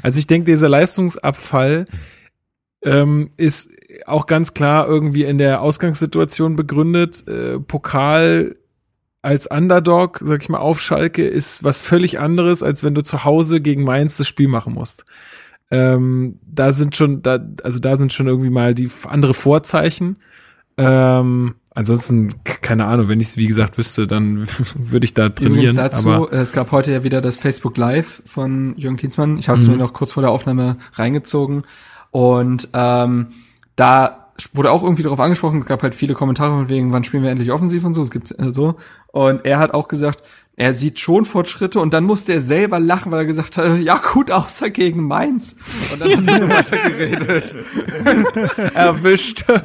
Also 0.02 0.18
ich 0.18 0.26
denke, 0.26 0.50
dieser 0.50 0.68
Leistungsabfall 0.68 1.86
ähm, 2.84 3.30
ist 3.38 3.70
auch 4.04 4.26
ganz 4.26 4.52
klar 4.52 4.86
irgendwie 4.86 5.24
in 5.24 5.38
der 5.38 5.62
Ausgangssituation 5.62 6.56
begründet. 6.56 7.26
Äh, 7.26 7.58
Pokal 7.58 8.56
als 9.27 9.48
Underdog, 9.48 10.20
sag 10.23 10.40
ich 10.40 10.48
mal, 10.48 10.59
auf 10.59 10.81
Schalke 10.81 11.27
ist 11.27 11.65
was 11.65 11.81
völlig 11.81 12.20
anderes, 12.20 12.62
als 12.62 12.85
wenn 12.85 12.94
du 12.94 13.03
zu 13.03 13.24
Hause 13.24 13.61
gegen 13.61 13.82
Mainz 13.82 14.16
das 14.19 14.28
Spiel 14.28 14.47
machen 14.47 14.73
musst. 14.73 15.05
Ähm, 15.69 16.39
da 16.47 16.70
sind 16.70 16.94
schon, 16.94 17.23
da, 17.23 17.40
also 17.65 17.81
da 17.81 17.97
sind 17.97 18.12
schon 18.12 18.28
irgendwie 18.28 18.51
mal 18.51 18.73
die 18.73 18.89
andere 19.09 19.35
Vorzeichen. 19.35 20.19
Ähm, 20.78 21.57
ansonsten, 21.74 22.35
keine 22.44 22.85
Ahnung, 22.86 23.09
wenn 23.09 23.19
ich 23.19 23.27
es 23.28 23.36
wie 23.36 23.48
gesagt 23.48 23.78
wüsste, 23.78 24.07
dann 24.07 24.47
würde 24.77 25.05
ich 25.05 25.12
da 25.15 25.28
trainieren. 25.28 25.74
Übrigens 25.74 25.77
dazu, 25.77 26.31
äh, 26.31 26.36
es 26.36 26.53
gab 26.53 26.70
heute 26.70 26.93
ja 26.93 27.03
wieder 27.03 27.20
das 27.20 27.36
Facebook 27.36 27.77
Live 27.77 28.23
von 28.27 28.77
Jürgen 28.77 28.97
Klinsmann. 28.97 29.39
Ich 29.39 29.48
habe 29.48 29.59
es 29.59 29.66
Mhm. 29.66 29.73
mir 29.73 29.78
noch 29.78 29.93
kurz 29.93 30.12
vor 30.12 30.20
der 30.20 30.31
Aufnahme 30.31 30.77
reingezogen. 30.93 31.65
Und 32.12 32.69
ähm, 32.74 33.28
da 33.74 34.15
wurde 34.54 34.70
auch 34.70 34.82
irgendwie 34.82 35.02
darauf 35.02 35.20
angesprochen, 35.20 35.60
es 35.60 35.66
gab 35.66 35.82
halt 35.82 35.94
viele 35.94 36.14
Kommentare 36.14 36.52
von 36.52 36.68
wegen, 36.68 36.92
wann 36.92 37.04
spielen 37.04 37.22
wir 37.22 37.30
endlich 37.30 37.50
offensiv 37.52 37.84
und 37.84 37.94
so, 37.94 38.02
es 38.02 38.10
gibt 38.10 38.30
äh, 38.38 38.50
so. 38.52 38.76
Und 39.08 39.44
er 39.44 39.58
hat 39.58 39.72
auch 39.74 39.88
gesagt, 39.88 40.22
er 40.58 40.72
sieht 40.72 40.98
schon 41.00 41.24
Fortschritte 41.26 41.80
und 41.80 41.92
dann 41.92 42.04
musste 42.04 42.32
er 42.32 42.40
selber 42.40 42.80
lachen, 42.80 43.12
weil 43.12 43.20
er 43.20 43.26
gesagt 43.26 43.56
hat, 43.58 43.78
ja 43.80 43.98
gut, 44.12 44.30
außer 44.30 44.70
gegen 44.70 45.06
Mainz. 45.06 45.56
Und 45.92 46.00
dann 46.00 46.16
hat 46.16 46.26
er 46.28 46.38
so 46.40 46.48
weitergeredet. 46.48 47.54
Erwischt. 48.74 49.44
ja, 49.48 49.56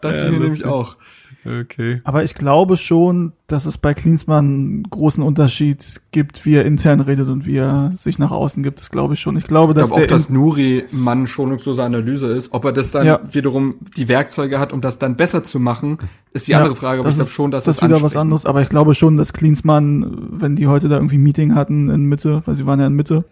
dachte 0.00 0.16
Ja, 0.16 0.24
ich 0.24 0.30
mir 0.30 0.38
lustig. 0.38 0.40
nämlich 0.40 0.64
auch. 0.64 0.96
Okay. 1.44 2.00
Aber 2.04 2.24
ich 2.24 2.34
glaube 2.34 2.76
schon, 2.76 3.32
dass 3.46 3.66
es 3.66 3.76
bei 3.78 3.92
Klinsmann 3.94 4.44
einen 4.46 4.82
großen 4.84 5.22
Unterschied 5.22 6.00
gibt, 6.12 6.44
wie 6.46 6.54
er 6.54 6.64
intern 6.64 7.00
redet 7.00 7.28
und 7.28 7.46
wie 7.46 7.56
er 7.56 7.90
sich 7.94 8.18
nach 8.18 8.30
außen 8.30 8.62
gibt. 8.62 8.80
Das 8.80 8.90
glaube 8.90 9.14
ich 9.14 9.20
schon. 9.20 9.36
Ich 9.36 9.44
glaube, 9.44 9.72
Ich 9.72 9.78
dass 9.78 9.88
glaube 9.88 10.02
auch, 10.04 10.06
dass 10.06 10.30
Nuri 10.30 10.84
Mann 10.92 11.26
schonungslose 11.26 11.82
Analyse 11.82 12.28
ist. 12.28 12.52
Ob 12.54 12.64
er 12.64 12.72
das 12.72 12.90
dann 12.90 13.06
Ja. 13.06 13.20
wiederum 13.32 13.74
die 13.96 14.08
Werkzeuge 14.08 14.58
hat, 14.58 14.72
um 14.72 14.80
das 14.80 14.98
dann 14.98 15.16
besser 15.16 15.44
zu 15.44 15.60
machen, 15.60 15.98
ist 16.32 16.48
die 16.48 16.52
Ja, 16.52 16.58
andere 16.60 16.74
Frage. 16.74 17.00
Aber 17.00 17.08
ich 17.10 17.14
glaube 17.16 17.28
ist- 17.28 17.34
schon, 17.34 17.50
dass 17.50 17.64
das 17.64 17.76
das 17.76 17.84
ist 17.84 17.90
wieder 17.90 18.02
was 18.02 18.16
anderes. 18.16 18.46
Aber 18.46 18.62
ich 18.62 18.68
glaube 18.70 18.94
schon, 18.94 19.16
dass 19.16 19.32
Klinsmann, 19.32 20.28
wenn 20.30 20.56
die 20.56 20.66
heute 20.66 20.88
da 20.88 20.96
irgendwie 20.96 21.18
ein 21.18 21.22
Meeting 21.22 21.54
hatten 21.54 21.90
in 21.90 22.04
Mitte, 22.06 22.42
weil 22.46 22.54
sie 22.54 22.66
waren 22.66 22.80
ja 22.80 22.86
in 22.86 22.94
Mitte, 22.94 23.24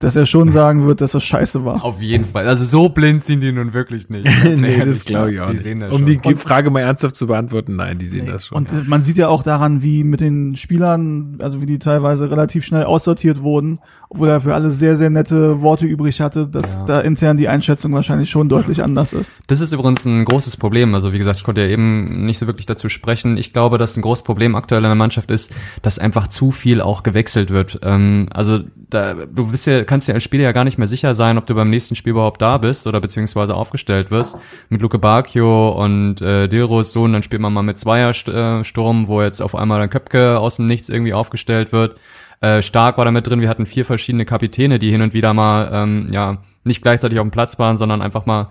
dass 0.00 0.14
er 0.14 0.26
schon 0.26 0.50
sagen 0.52 0.86
wird, 0.86 1.00
dass 1.00 1.12
das 1.12 1.24
scheiße 1.24 1.64
war. 1.64 1.84
Auf 1.84 2.00
jeden 2.00 2.24
Fall. 2.24 2.46
Also 2.46 2.64
so 2.64 2.88
blind 2.88 3.24
sind 3.24 3.40
die 3.40 3.50
nun 3.50 3.72
wirklich 3.72 4.08
nicht. 4.08 4.28
Nee, 4.60 4.80
das 4.84 5.04
glaube 5.04 5.32
ich 5.32 5.40
auch 5.40 5.46
Die 5.46 5.54
nicht. 5.54 5.62
sehen 5.64 5.80
das 5.80 5.92
um 5.92 6.06
schon. 6.06 6.20
die 6.22 6.34
Frage 6.36 6.70
mal 6.70 6.80
ernsthaft 6.80 7.16
zu 7.16 7.26
beantworten, 7.26 7.74
nein, 7.76 7.98
die 7.98 8.06
sehen 8.06 8.26
das 8.26 8.46
schon. 8.46 8.58
Und 8.58 8.70
äh, 8.70 8.84
man 8.86 9.02
sieht 9.02 9.16
ja 9.16 9.26
auch 9.28 9.42
daran, 9.42 9.82
wie 9.82 10.04
mit 10.04 10.20
den 10.20 10.54
Spielern, 10.56 11.38
also 11.42 11.60
wie 11.60 11.66
die 11.66 11.78
teilweise 11.80 12.30
relativ 12.30 12.64
schnell 12.64 12.84
aussortiert 12.84 13.42
wurden, 13.42 13.80
obwohl 14.10 14.28
er 14.28 14.40
für 14.40 14.54
alle 14.54 14.70
sehr, 14.70 14.96
sehr 14.96 15.10
nette 15.10 15.60
Worte 15.60 15.84
übrig 15.86 16.20
hatte, 16.20 16.46
dass 16.46 16.78
Ja. 16.78 16.84
da 16.86 17.00
intern 17.00 17.36
die 17.36 17.48
Einschätzung 17.48 17.92
wahrscheinlich 17.92 18.30
schon 18.30 18.48
deutlich 18.48 18.82
anders 18.82 19.12
ist. 19.12 19.42
Das 19.48 19.60
ist 19.60 19.72
übrigens 19.72 20.04
ein 20.06 20.24
großes 20.24 20.56
Problem. 20.56 20.94
Also 20.94 21.12
wie 21.12 21.18
gesagt, 21.18 21.36
ich 21.38 21.44
konnte 21.44 21.60
ja 21.60 21.66
eben 21.68 22.24
nicht 22.24 22.38
so 22.38 22.46
wirklich 22.46 22.64
dazu 22.66 22.88
sprechen. 22.88 23.36
Ich 23.36 23.52
glaube, 23.52 23.76
dass 23.76 23.96
ein 23.96 24.02
großes 24.02 24.24
Problem 24.24 24.54
aktuell 24.54 24.82
in 24.82 24.88
der 24.88 24.94
Mannschaft 24.94 25.30
ist, 25.30 25.54
dass 25.82 25.98
einfach 25.98 26.28
zu 26.28 26.52
viel 26.52 26.80
auch 26.80 27.02
gewechselt 27.02 27.50
wird. 27.50 27.80
Ähm, 27.82 28.28
also 28.32 28.60
da, 28.90 29.12
du 29.14 29.50
bist 29.50 29.66
ja, 29.66 29.84
kannst 29.84 30.08
ja 30.08 30.14
als 30.14 30.22
Spieler 30.24 30.44
ja 30.44 30.52
gar 30.52 30.64
nicht 30.64 30.78
mehr 30.78 30.86
sicher 30.86 31.14
sein, 31.14 31.36
ob 31.36 31.44
du 31.44 31.54
beim 31.54 31.68
nächsten 31.68 31.94
Spiel 31.94 32.12
überhaupt 32.12 32.40
da 32.40 32.56
bist 32.56 32.86
oder 32.86 33.00
beziehungsweise 33.02 33.54
aufgestellt 33.54 34.10
wirst. 34.10 34.38
Mit 34.70 34.80
Luke 34.80 34.98
Bacchio 34.98 35.70
und 35.70 36.22
äh, 36.22 36.48
Dilros 36.48 36.92
Sohn, 36.92 37.12
dann 37.12 37.22
spielt 37.22 37.42
man 37.42 37.52
mal 37.52 37.62
mit 37.62 37.78
Zweiersturm, 37.78 39.08
wo 39.08 39.22
jetzt 39.22 39.42
auf 39.42 39.54
einmal 39.54 39.80
ein 39.80 39.90
Köpke 39.90 40.38
aus 40.38 40.56
dem 40.56 40.66
Nichts 40.66 40.88
irgendwie 40.88 41.12
aufgestellt 41.12 41.72
wird. 41.72 41.96
Äh, 42.40 42.62
Stark 42.62 42.98
war 42.98 43.04
da 43.04 43.10
mit 43.10 43.26
drin. 43.26 43.40
Wir 43.40 43.48
hatten 43.48 43.66
vier 43.66 43.84
verschiedene 43.84 44.24
Kapitäne, 44.24 44.78
die 44.78 44.90
hin 44.90 45.02
und 45.02 45.14
wieder 45.14 45.34
mal 45.34 45.70
ähm, 45.72 46.06
ja 46.10 46.38
nicht 46.64 46.82
gleichzeitig 46.82 47.18
auf 47.18 47.26
dem 47.26 47.30
Platz 47.30 47.58
waren, 47.58 47.76
sondern 47.76 48.02
einfach 48.02 48.26
mal 48.26 48.48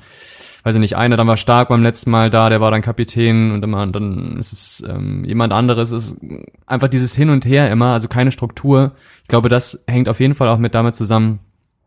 weiß 0.68 0.76
ich 0.76 0.82
nicht, 0.82 0.98
einer 0.98 1.16
dann 1.16 1.28
war 1.28 1.38
stark 1.38 1.70
beim 1.70 1.82
letzten 1.82 2.12
Mal 2.12 2.30
da, 2.30 2.50
der 2.50 2.60
war 2.60 2.72
dann 2.72 2.82
Kapitän 2.82 3.52
und 3.52 3.64
immer, 3.64 3.88
dann 3.88 4.36
ist 4.38 4.52
es 4.52 4.86
ähm, 4.86 5.24
jemand 5.24 5.54
anderes. 5.54 5.92
Es 5.92 6.12
ist 6.12 6.22
einfach 6.66 6.90
dieses 6.90 7.16
Hin 7.16 7.30
und 7.30 7.46
Her 7.46 7.72
immer, 7.72 7.94
also 7.94 8.10
keine 8.10 8.34
Struktur. 8.34 8.92
Ich 9.22 9.30
glaube, 9.30 9.48
das 9.48 9.86
hängt 9.88 10.10
auf 10.10 10.20
jeden 10.20 10.36
Fall 10.36 10.50
auch 10.50 10.58
mit 10.58 10.76
damit 10.76 10.94
zusammen, 10.94 11.40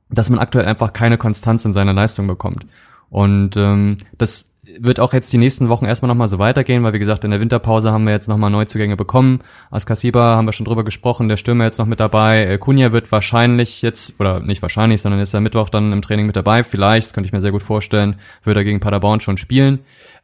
dass 0.08 0.30
man 0.30 0.38
aktuell 0.38 0.64
einfach 0.64 0.94
keine 0.94 1.18
Konstanz 1.18 1.66
in 1.66 1.74
seiner 1.74 1.92
Leistung 1.92 2.26
bekommt. 2.26 2.66
Und 3.10 3.54
ähm, 3.58 3.98
das 4.16 4.49
wird 4.78 5.00
auch 5.00 5.12
jetzt 5.12 5.32
die 5.32 5.38
nächsten 5.38 5.68
Wochen 5.68 5.84
erstmal 5.84 6.08
nochmal 6.08 6.28
so 6.28 6.38
weitergehen, 6.38 6.82
weil 6.82 6.92
wie 6.92 6.98
gesagt, 6.98 7.24
in 7.24 7.30
der 7.30 7.40
Winterpause 7.40 7.92
haben 7.92 8.04
wir 8.04 8.12
jetzt 8.12 8.28
nochmal 8.28 8.50
Neuzugänge 8.50 8.96
bekommen. 8.96 9.40
Askasiba 9.70 10.36
haben 10.36 10.46
wir 10.46 10.52
schon 10.52 10.66
drüber 10.66 10.84
gesprochen, 10.84 11.28
der 11.28 11.36
Stürmer 11.36 11.64
jetzt 11.64 11.78
noch 11.78 11.86
mit 11.86 12.00
dabei. 12.00 12.44
Äh, 12.46 12.58
Kunja 12.58 12.92
wird 12.92 13.10
wahrscheinlich 13.12 13.82
jetzt, 13.82 14.20
oder 14.20 14.40
nicht 14.40 14.62
wahrscheinlich, 14.62 15.02
sondern 15.02 15.20
ist 15.20 15.34
er 15.34 15.40
Mittwoch 15.40 15.68
dann 15.70 15.92
im 15.92 16.02
Training 16.02 16.26
mit 16.26 16.36
dabei. 16.36 16.62
Vielleicht, 16.64 17.06
das 17.08 17.12
könnte 17.14 17.26
ich 17.26 17.32
mir 17.32 17.40
sehr 17.40 17.52
gut 17.52 17.62
vorstellen, 17.62 18.16
wird 18.44 18.56
er 18.56 18.64
gegen 18.64 18.80
Paderborn 18.80 19.20
schon 19.20 19.36
spielen. 19.36 19.80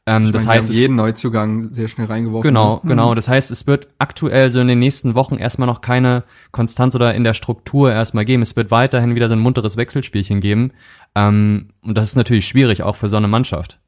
Ähm, 0.07 0.25
Ich 0.27 0.31
das 0.33 0.45
meine, 0.45 0.59
heißt, 0.61 0.73
jeden 0.73 0.95
Neuzugang 0.97 1.63
sehr 1.63 1.89
schnell 1.89 2.07
reingeworfen. 2.07 2.49
Genau, 2.49 2.81
Mhm. 2.83 2.89
genau. 2.89 3.15
Das 3.15 3.29
heißt, 3.29 3.51
es 3.51 3.67
wird 3.67 3.89
aktuell 3.99 4.51
so 4.51 4.61
in 4.61 4.69
den 4.69 4.79
nächsten 4.79 5.15
Wochen 5.17 5.37
erstmal 5.37 5.67
noch 5.67 5.81
keine 5.81 6.23
Konstanz 6.53 6.95
oder 6.95 7.15
in 7.15 7.25
der 7.25 7.35
Struktur 7.35 7.91
erstmal 7.93 8.25
geben. 8.25 8.43
Es 8.43 8.55
wird 8.55 8.71
weiterhin 8.71 9.15
wieder 9.17 9.29
so 9.29 9.35
ein 9.35 9.41
munteres 9.41 9.77
Wechselspielchen 9.77 10.41
geben. 10.41 10.73
Ähm, 11.17 11.69
und 11.83 11.97
das 11.99 12.09
ist 12.09 12.17
natürlich 12.17 12.47
schwierig, 12.47 12.83
auch 12.83 12.95
für 12.95 13.09
so 13.09 13.17
eine 13.17 13.27
Mannschaft. 13.29 13.81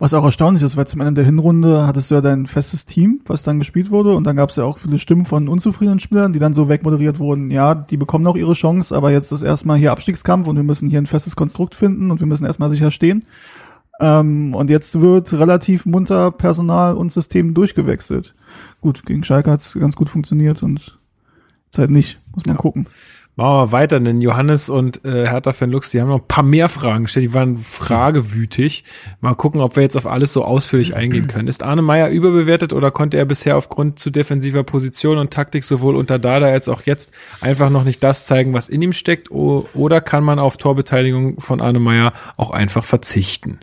Was 0.00 0.14
auch 0.14 0.24
erstaunlich 0.24 0.62
ist, 0.62 0.76
weil 0.76 0.86
zum 0.86 1.00
Ende 1.00 1.14
der 1.14 1.24
Hinrunde 1.24 1.86
hattest 1.86 2.10
du 2.10 2.14
ja 2.14 2.20
dein 2.20 2.46
festes 2.46 2.86
Team, 2.86 3.20
was 3.26 3.42
dann 3.42 3.58
gespielt 3.58 3.90
wurde, 3.90 4.14
und 4.14 4.24
dann 4.24 4.36
gab 4.36 4.50
es 4.50 4.56
ja 4.56 4.62
auch 4.64 4.78
viele 4.78 4.98
Stimmen 4.98 5.26
von 5.26 5.48
unzufriedenen 5.48 5.98
Spielern, 5.98 6.32
die 6.32 6.38
dann 6.38 6.54
so 6.54 6.68
wegmoderiert 6.68 7.18
wurden, 7.18 7.50
ja, 7.50 7.74
die 7.74 7.96
bekommen 7.96 8.22
noch 8.22 8.36
ihre 8.36 8.52
Chance, 8.52 8.96
aber 8.96 9.10
jetzt 9.10 9.32
ist 9.32 9.42
erstmal 9.42 9.76
hier 9.76 9.90
Abstiegskampf 9.90 10.46
und 10.46 10.54
wir 10.54 10.62
müssen 10.62 10.88
hier 10.88 11.00
ein 11.00 11.06
festes 11.06 11.34
Konstrukt 11.34 11.74
finden 11.74 12.12
und 12.12 12.20
wir 12.20 12.28
müssen 12.28 12.46
erstmal 12.46 12.70
sicher 12.70 12.92
stehen. 12.92 13.24
Ähm, 14.00 14.54
und 14.54 14.70
jetzt 14.70 15.00
wird 15.00 15.32
relativ 15.32 15.84
munter 15.84 16.30
Personal 16.30 16.94
und 16.94 17.10
System 17.10 17.52
durchgewechselt. 17.54 18.34
Gut, 18.80 19.04
gegen 19.04 19.24
Schalke 19.24 19.50
hat's 19.50 19.74
ganz 19.74 19.96
gut 19.96 20.08
funktioniert 20.08 20.62
und 20.62 20.96
jetzt 21.66 21.78
halt 21.78 21.90
nicht, 21.90 22.20
muss 22.32 22.46
man 22.46 22.54
Ja. 22.54 22.60
gucken. 22.60 22.86
Machen 23.38 23.56
wir 23.56 23.72
weiter, 23.72 24.00
denn 24.00 24.20
Johannes 24.20 24.68
und 24.68 25.04
äh, 25.04 25.28
Hertha 25.28 25.52
Fan 25.52 25.70
Lux, 25.70 25.90
die 25.92 26.00
haben 26.00 26.08
noch 26.08 26.22
ein 26.22 26.26
paar 26.26 26.42
mehr 26.42 26.68
Fragen 26.68 27.04
gestellt, 27.04 27.26
die 27.26 27.34
waren 27.34 27.56
fragewütig. 27.56 28.82
Mal 29.20 29.36
gucken, 29.36 29.60
ob 29.60 29.76
wir 29.76 29.84
jetzt 29.84 29.96
auf 29.96 30.08
alles 30.08 30.32
so 30.32 30.44
ausführlich 30.44 30.96
eingehen 30.96 31.28
können. 31.28 31.46
Ist 31.46 31.62
Arne 31.62 31.80
Meyer 31.80 32.08
überbewertet 32.08 32.72
oder 32.72 32.90
konnte 32.90 33.16
er 33.16 33.24
bisher 33.26 33.56
aufgrund 33.56 34.00
zu 34.00 34.10
defensiver 34.10 34.64
Position 34.64 35.18
und 35.18 35.30
Taktik 35.30 35.62
sowohl 35.62 35.94
unter 35.94 36.18
Dada 36.18 36.46
als 36.46 36.68
auch 36.68 36.82
jetzt 36.82 37.12
einfach 37.40 37.70
noch 37.70 37.84
nicht 37.84 38.02
das 38.02 38.24
zeigen, 38.24 38.54
was 38.54 38.68
in 38.68 38.82
ihm 38.82 38.92
steckt? 38.92 39.30
Oder 39.30 40.00
kann 40.00 40.24
man 40.24 40.40
auf 40.40 40.56
Torbeteiligung 40.56 41.40
von 41.40 41.60
Arne 41.60 41.78
Meyer 41.78 42.12
auch 42.36 42.50
einfach 42.50 42.82
verzichten? 42.82 43.60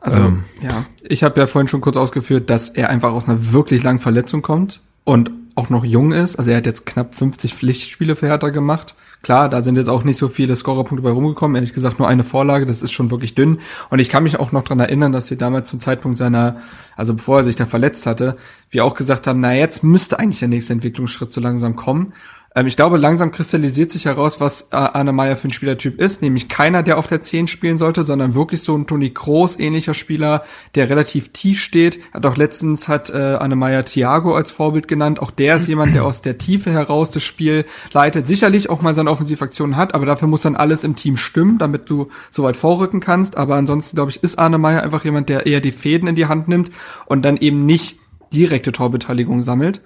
Also, 0.00 0.20
Ähm. 0.20 0.44
ja. 0.62 0.86
Ich 1.02 1.22
habe 1.22 1.38
ja 1.38 1.46
vorhin 1.46 1.68
schon 1.68 1.82
kurz 1.82 1.98
ausgeführt, 1.98 2.48
dass 2.48 2.70
er 2.70 2.88
einfach 2.88 3.12
aus 3.12 3.28
einer 3.28 3.52
wirklich 3.52 3.82
langen 3.82 3.98
Verletzung 3.98 4.40
kommt 4.40 4.80
und 5.04 5.30
auch 5.56 5.70
noch 5.70 5.84
jung 5.84 6.12
ist. 6.12 6.36
Also 6.36 6.52
er 6.52 6.58
hat 6.58 6.66
jetzt 6.66 6.86
knapp 6.86 7.14
50 7.14 7.54
Pflichtspiele 7.54 8.14
für 8.14 8.26
Hertha 8.26 8.50
gemacht. 8.50 8.94
Klar, 9.22 9.48
da 9.48 9.60
sind 9.60 9.76
jetzt 9.76 9.88
auch 9.88 10.04
nicht 10.04 10.18
so 10.18 10.28
viele 10.28 10.54
Scorerpunkte 10.54 11.02
bei 11.02 11.10
rumgekommen. 11.10 11.56
Ehrlich 11.56 11.72
gesagt, 11.72 11.98
nur 11.98 12.06
eine 12.06 12.22
Vorlage, 12.22 12.66
das 12.66 12.82
ist 12.82 12.92
schon 12.92 13.10
wirklich 13.10 13.34
dünn. 13.34 13.58
Und 13.90 13.98
ich 13.98 14.08
kann 14.08 14.22
mich 14.22 14.38
auch 14.38 14.52
noch 14.52 14.62
dran 14.62 14.78
erinnern, 14.78 15.10
dass 15.10 15.30
wir 15.30 15.36
damals 15.36 15.68
zum 15.68 15.80
Zeitpunkt 15.80 16.16
seiner, 16.16 16.58
also 16.94 17.14
bevor 17.14 17.38
er 17.38 17.44
sich 17.44 17.56
da 17.56 17.64
verletzt 17.64 18.06
hatte, 18.06 18.36
wir 18.70 18.84
auch 18.84 18.94
gesagt 18.94 19.26
haben, 19.26 19.40
na 19.40 19.54
jetzt 19.54 19.82
müsste 19.82 20.20
eigentlich 20.20 20.38
der 20.38 20.48
nächste 20.48 20.74
Entwicklungsschritt 20.74 21.32
so 21.32 21.40
langsam 21.40 21.74
kommen. 21.74 22.12
Ähm, 22.56 22.66
ich 22.66 22.74
glaube, 22.74 22.96
langsam 22.96 23.30
kristallisiert 23.30 23.90
sich 23.90 24.06
heraus, 24.06 24.40
was 24.40 24.68
äh, 24.72 24.76
Arne 24.76 25.12
Meyer 25.12 25.36
für 25.36 25.48
ein 25.48 25.52
Spielertyp 25.52 26.00
ist. 26.00 26.22
Nämlich 26.22 26.48
keiner, 26.48 26.82
der 26.82 26.98
auf 26.98 27.06
der 27.06 27.20
10 27.20 27.46
spielen 27.46 27.78
sollte, 27.78 28.02
sondern 28.02 28.34
wirklich 28.34 28.62
so 28.62 28.74
ein 28.76 28.86
Toni 28.86 29.10
Kroos 29.10 29.58
ähnlicher 29.58 29.94
Spieler, 29.94 30.42
der 30.74 30.88
relativ 30.88 31.32
tief 31.32 31.60
steht. 31.60 32.00
Hat 32.12 32.24
auch 32.24 32.36
letztens 32.36 32.88
hat 32.88 33.10
äh, 33.10 33.36
Arne 33.38 33.54
Meyer 33.54 33.84
Thiago 33.84 34.34
als 34.34 34.50
Vorbild 34.50 34.88
genannt. 34.88 35.20
Auch 35.20 35.30
der 35.30 35.56
ist 35.56 35.68
jemand, 35.68 35.94
der 35.94 36.04
aus 36.04 36.22
der 36.22 36.38
Tiefe 36.38 36.72
heraus 36.72 37.10
das 37.10 37.22
Spiel 37.22 37.66
leitet. 37.92 38.26
Sicherlich 38.26 38.70
auch 38.70 38.80
mal 38.80 38.94
seine 38.94 39.10
Offensivaktionen 39.10 39.76
hat, 39.76 39.94
aber 39.94 40.06
dafür 40.06 40.26
muss 40.26 40.40
dann 40.40 40.56
alles 40.56 40.82
im 40.82 40.96
Team 40.96 41.18
stimmen, 41.18 41.58
damit 41.58 41.90
du 41.90 42.08
so 42.30 42.42
weit 42.42 42.56
vorrücken 42.56 43.00
kannst. 43.00 43.36
Aber 43.36 43.56
ansonsten, 43.56 43.96
glaube 43.96 44.10
ich, 44.10 44.22
ist 44.22 44.38
Arne 44.38 44.56
Meyer 44.56 44.82
einfach 44.82 45.04
jemand, 45.04 45.28
der 45.28 45.44
eher 45.46 45.60
die 45.60 45.72
Fäden 45.72 46.08
in 46.08 46.14
die 46.14 46.26
Hand 46.26 46.48
nimmt 46.48 46.70
und 47.04 47.22
dann 47.22 47.36
eben 47.36 47.66
nicht 47.66 47.98
direkte 48.32 48.72
Torbeteiligung 48.72 49.42
sammelt. 49.42 49.82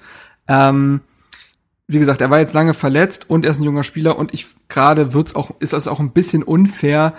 Ähm, 0.46 1.00
wie 1.92 1.98
gesagt, 1.98 2.20
er 2.20 2.30
war 2.30 2.38
jetzt 2.38 2.54
lange 2.54 2.72
verletzt 2.72 3.28
und 3.28 3.44
er 3.44 3.50
ist 3.50 3.58
ein 3.58 3.64
junger 3.64 3.82
Spieler 3.82 4.16
und 4.16 4.32
ich 4.32 4.46
gerade 4.68 5.12
wird's 5.12 5.34
auch 5.34 5.50
ist 5.58 5.72
das 5.72 5.88
auch 5.88 5.98
ein 5.98 6.12
bisschen 6.12 6.44
unfair, 6.44 7.14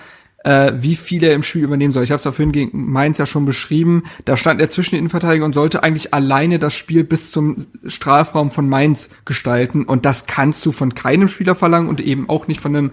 äh, 0.46 0.72
wie 0.76 0.96
viel 0.96 1.24
er 1.26 1.34
im 1.34 1.44
Spiel 1.44 1.64
übernehmen 1.64 1.92
soll. 1.92 2.06
Ich 2.06 2.12
habe 2.12 2.20
es 2.20 2.24
ja 2.24 2.32
vorhin 2.32 2.54
gegen 2.54 2.90
Mainz 2.90 3.18
ja 3.18 3.26
schon 3.26 3.46
beschrieben. 3.46 4.04
Da 4.24 4.38
stand 4.38 4.62
er 4.62 4.70
zwischen 4.70 4.92
den 4.92 5.00
Innenverteidigern 5.00 5.48
und 5.48 5.54
sollte 5.54 5.84
eigentlich 5.84 6.14
alleine 6.14 6.58
das 6.58 6.74
Spiel 6.74 7.04
bis 7.04 7.32
zum 7.32 7.58
Strafraum 7.86 8.50
von 8.50 8.70
Mainz 8.70 9.10
gestalten 9.26 9.84
und 9.84 10.06
das 10.06 10.26
kannst 10.26 10.66
du 10.66 10.72
von 10.72 10.96
keinem 10.96 11.28
Spieler 11.28 11.56
verlangen 11.56 11.90
und 11.90 12.00
eben 12.00 12.30
auch 12.30 12.48
nicht 12.48 12.62
von 12.62 12.76
einem 12.76 12.92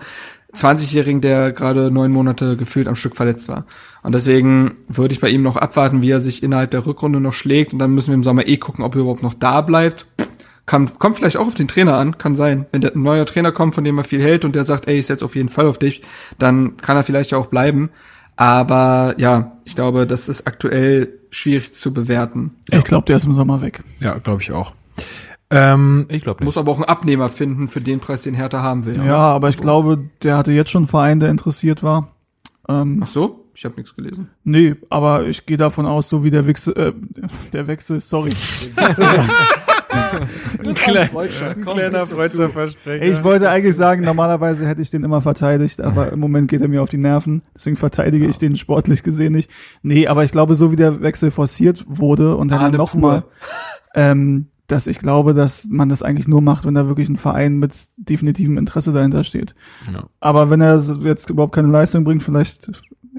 20-Jährigen, 0.54 1.20
der 1.20 1.52
gerade 1.52 1.92
neun 1.92 2.10
Monate 2.10 2.56
gefühlt 2.56 2.88
am 2.88 2.96
Stück 2.96 3.14
verletzt 3.14 3.48
war. 3.48 3.66
Und 4.02 4.14
deswegen 4.14 4.78
würde 4.88 5.14
ich 5.14 5.20
bei 5.20 5.28
ihm 5.28 5.42
noch 5.42 5.56
abwarten, 5.56 6.02
wie 6.02 6.10
er 6.10 6.20
sich 6.20 6.42
innerhalb 6.42 6.72
der 6.72 6.86
Rückrunde 6.86 7.20
noch 7.20 7.34
schlägt 7.34 7.72
und 7.72 7.78
dann 7.78 7.92
müssen 7.92 8.08
wir 8.08 8.14
im 8.14 8.24
Sommer 8.24 8.48
eh 8.48 8.56
gucken, 8.56 8.82
ob 8.82 8.96
er 8.96 9.02
überhaupt 9.02 9.22
noch 9.22 9.34
da 9.34 9.60
bleibt 9.60 10.06
kann, 10.68 10.98
kommt 10.98 11.16
vielleicht 11.16 11.38
auch 11.38 11.46
auf 11.46 11.54
den 11.54 11.66
Trainer 11.66 11.96
an, 11.96 12.18
kann 12.18 12.36
sein. 12.36 12.66
Wenn 12.70 12.82
der, 12.82 12.94
ein 12.94 13.02
neuer 13.02 13.24
Trainer 13.24 13.50
kommt, 13.52 13.74
von 13.74 13.84
dem 13.84 13.96
er 13.98 14.04
viel 14.04 14.22
hält 14.22 14.44
und 14.44 14.54
der 14.54 14.64
sagt, 14.64 14.86
ey, 14.86 14.98
ich 14.98 15.06
setz 15.06 15.22
auf 15.22 15.34
jeden 15.34 15.48
Fall 15.48 15.66
auf 15.66 15.78
dich, 15.78 16.02
dann 16.38 16.76
kann 16.76 16.96
er 16.96 17.02
vielleicht 17.02 17.30
ja 17.30 17.38
auch 17.38 17.46
bleiben. 17.46 17.88
Aber 18.36 19.14
ja, 19.16 19.52
ich 19.64 19.74
glaube, 19.74 20.06
das 20.06 20.28
ist 20.28 20.46
aktuell 20.46 21.08
schwierig 21.30 21.74
zu 21.74 21.92
bewerten. 21.92 22.54
Ich 22.70 22.84
glaube, 22.84 23.06
der 23.06 23.16
ist 23.16 23.24
im 23.24 23.32
Sommer 23.32 23.62
weg. 23.62 23.82
Ja, 24.00 24.18
glaube 24.18 24.42
ich 24.42 24.52
auch. 24.52 24.74
Ähm, 25.50 26.06
Ich 26.10 26.22
glaube 26.22 26.40
nicht. 26.40 26.46
Muss 26.46 26.58
aber 26.58 26.70
auch 26.70 26.76
einen 26.76 26.84
Abnehmer 26.84 27.30
finden 27.30 27.68
für 27.68 27.80
den 27.80 28.00
Preis, 28.00 28.22
den 28.22 28.34
Hertha 28.34 28.62
haben 28.62 28.84
will. 28.84 29.02
Ja, 29.04 29.16
aber 29.16 29.48
ich 29.48 29.56
glaube, 29.56 30.04
der 30.22 30.36
hatte 30.36 30.52
jetzt 30.52 30.70
schon 30.70 30.82
einen 30.82 30.88
Verein, 30.88 31.18
der 31.18 31.30
interessiert 31.30 31.82
war. 31.82 32.12
Ähm, 32.68 33.00
Ach 33.02 33.08
so? 33.08 33.44
Ich 33.54 33.64
habe 33.64 33.74
nichts 33.76 33.96
gelesen. 33.96 34.28
nee, 34.44 34.76
aber 34.88 35.26
ich 35.26 35.44
gehe 35.46 35.56
davon 35.56 35.86
aus, 35.86 36.08
so 36.08 36.22
wie 36.22 36.30
der 36.30 36.46
Wechsel, 36.46 36.76
äh, 36.76 36.92
der 37.52 37.66
Wechsel, 37.66 38.00
sorry. 38.00 38.32
Klein, 40.74 41.08
Freudscher, 41.08 41.50
ein 41.50 41.64
kleiner 41.64 42.06
freudscher. 42.06 42.50
Versprecher. 42.50 43.04
Ich 43.04 43.24
wollte 43.24 43.50
eigentlich 43.50 43.76
sagen, 43.76 44.04
normalerweise 44.04 44.66
hätte 44.66 44.82
ich 44.82 44.90
den 44.90 45.04
immer 45.04 45.20
verteidigt, 45.20 45.80
aber 45.80 46.12
im 46.12 46.20
Moment 46.20 46.50
geht 46.50 46.60
er 46.60 46.68
mir 46.68 46.82
auf 46.82 46.88
die 46.88 46.98
Nerven. 46.98 47.42
Deswegen 47.54 47.76
verteidige 47.76 48.26
ich 48.26 48.38
den 48.38 48.56
sportlich 48.56 49.02
gesehen 49.02 49.32
nicht. 49.32 49.50
Nee, 49.82 50.06
aber 50.06 50.24
ich 50.24 50.32
glaube, 50.32 50.54
so 50.54 50.72
wie 50.72 50.76
der 50.76 51.00
Wechsel 51.00 51.30
forciert 51.30 51.84
wurde 51.88 52.36
und 52.36 52.48
dann 52.48 52.72
nochmal, 52.72 53.24
ähm, 53.94 54.48
dass 54.66 54.86
ich 54.86 54.98
glaube, 54.98 55.32
dass 55.32 55.66
man 55.70 55.88
das 55.88 56.02
eigentlich 56.02 56.28
nur 56.28 56.42
macht, 56.42 56.66
wenn 56.66 56.74
da 56.74 56.86
wirklich 56.86 57.08
ein 57.08 57.16
Verein 57.16 57.56
mit 57.56 57.72
definitivem 57.96 58.58
Interesse 58.58 58.92
dahinter 58.92 59.24
steht. 59.24 59.54
Ja. 59.92 60.04
Aber 60.20 60.50
wenn 60.50 60.60
er 60.60 60.78
jetzt 61.02 61.30
überhaupt 61.30 61.54
keine 61.54 61.68
Leistung 61.68 62.04
bringt, 62.04 62.22
vielleicht 62.22 62.70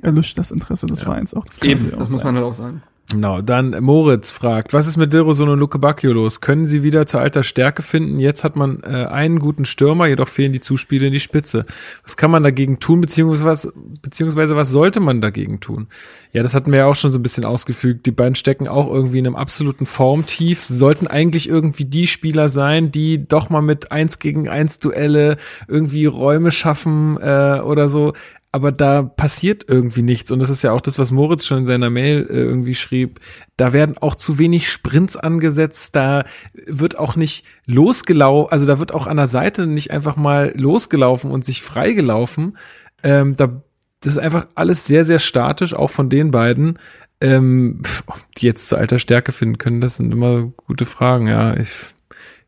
erlischt 0.02 0.38
das 0.38 0.52
Interesse 0.52 0.86
des 0.86 1.02
Vereins 1.02 1.34
auch. 1.34 1.46
Das 1.46 1.62
Eben, 1.62 1.94
auch 1.94 2.00
das 2.00 2.10
muss 2.10 2.22
sein. 2.22 2.34
man 2.34 2.36
halt 2.36 2.46
auch 2.46 2.54
sagen. 2.54 2.84
Genau, 3.12 3.42
dann 3.42 3.72
Moritz 3.84 4.30
fragt, 4.30 4.72
was 4.72 4.86
ist 4.86 4.98
mit 4.98 5.12
Dilrosun 5.14 5.50
und 5.50 5.58
Luke 5.58 5.80
Bacchio 5.80 6.14
los? 6.14 6.42
Können 6.42 6.68
sie 6.68 6.84
wieder 6.84 7.08
zur 7.08 7.22
alter 7.22 7.42
Stärke 7.42 7.82
finden? 7.82 8.20
Jetzt 8.20 8.44
hat 8.44 8.56
man 8.56 8.84
äh, 8.84 9.08
einen 9.08 9.40
guten 9.40 9.66
Stürmer, 9.66 10.06
jedoch 10.06 10.28
fehlen 10.28 10.54
die 10.54 10.60
Zuspiele 10.60 11.08
in 11.08 11.14
die 11.14 11.20
Spitze. 11.20 11.66
Was 12.04 12.18
kann 12.18 12.30
man 12.30 12.44
dagegen 12.44 12.78
tun, 12.78 13.02
beziehungsweise 13.02 13.46
was, 13.46 13.74
beziehungsweise 14.04 14.56
was 14.56 14.70
sollte 14.70 15.00
man 15.00 15.22
dagegen 15.22 15.60
tun? 15.60 15.88
Ja, 16.34 16.44
das 16.44 16.54
hatten 16.54 16.72
wir 16.72 16.80
ja 16.80 16.86
auch 16.86 16.96
schon 16.96 17.12
so 17.12 17.18
ein 17.18 17.24
bisschen 17.24 17.46
ausgefügt. 17.46 18.06
Die 18.06 18.12
beiden 18.12 18.36
stecken 18.36 18.68
auch 18.68 18.94
irgendwie 18.94 19.18
in 19.18 19.26
einem 19.26 19.36
absoluten 19.36 19.88
Formtief, 19.88 20.64
sollten 20.64 21.08
eigentlich 21.08 21.50
irgendwie 21.50 21.86
die 21.86 22.06
Spieler 22.06 22.48
sein, 22.48 22.92
die 22.92 23.28
doch 23.28 23.50
mal 23.50 23.62
mit 23.62 23.92
eins 23.92 24.20
gegen 24.20 24.48
eins 24.48 24.78
Duelle 24.78 25.38
irgendwie 25.68 26.06
Räume 26.06 26.52
schaffen 26.52 27.18
äh, 27.20 27.60
oder 27.64 27.88
so 27.88 28.14
aber 28.52 28.72
da 28.72 29.04
passiert 29.04 29.66
irgendwie 29.68 30.02
nichts. 30.02 30.32
Und 30.32 30.40
das 30.40 30.50
ist 30.50 30.64
ja 30.64 30.72
auch 30.72 30.82
das, 30.82 30.98
was 30.98 31.12
Moritz 31.12 31.46
schon 31.46 31.60
in 31.60 31.68
seiner 31.68 31.90
Mail 31.90 32.28
äh, 32.30 32.36
irgendwie 32.36 32.74
schrieb. 32.74 33.20
Da 33.58 33.74
werden 33.74 33.98
auch 34.00 34.16
zu 34.16 34.40
wenig 34.40 34.72
Sprints 34.72 35.18
angesetzt, 35.18 35.96
da 35.96 36.24
wird 36.54 36.98
auch 36.98 37.16
nicht 37.16 37.46
losgelaufen, 37.66 38.52
also 38.52 38.66
da 38.66 38.80
wird 38.80 38.94
auch 38.94 39.06
an 39.06 39.18
der 39.18 39.28
Seite 39.28 39.68
nicht 39.68 39.92
einfach 39.92 40.16
mal 40.16 40.54
losgelaufen 40.56 41.30
und 41.30 41.46
sich 41.46 41.62
freigelaufen. 41.62 42.58
Ähm, 43.04 43.38
da, 43.38 43.62
das 44.02 44.14
ist 44.14 44.20
einfach 44.20 44.48
alles 44.56 44.86
sehr, 44.86 45.06
sehr 45.06 45.20
statisch, 45.20 45.74
auch 45.74 45.90
von 45.90 46.10
den 46.10 46.32
beiden. 46.32 46.80
Ähm, 47.22 47.82
ob 48.08 48.20
die 48.38 48.46
jetzt 48.46 48.68
zu 48.68 48.78
alter 48.78 48.98
Stärke 48.98 49.32
finden 49.32 49.58
können, 49.58 49.82
das 49.82 49.98
sind 49.98 50.12
immer 50.12 50.52
gute 50.66 50.86
Fragen, 50.86 51.28
ja. 51.28 51.56
Ich, 51.56 51.94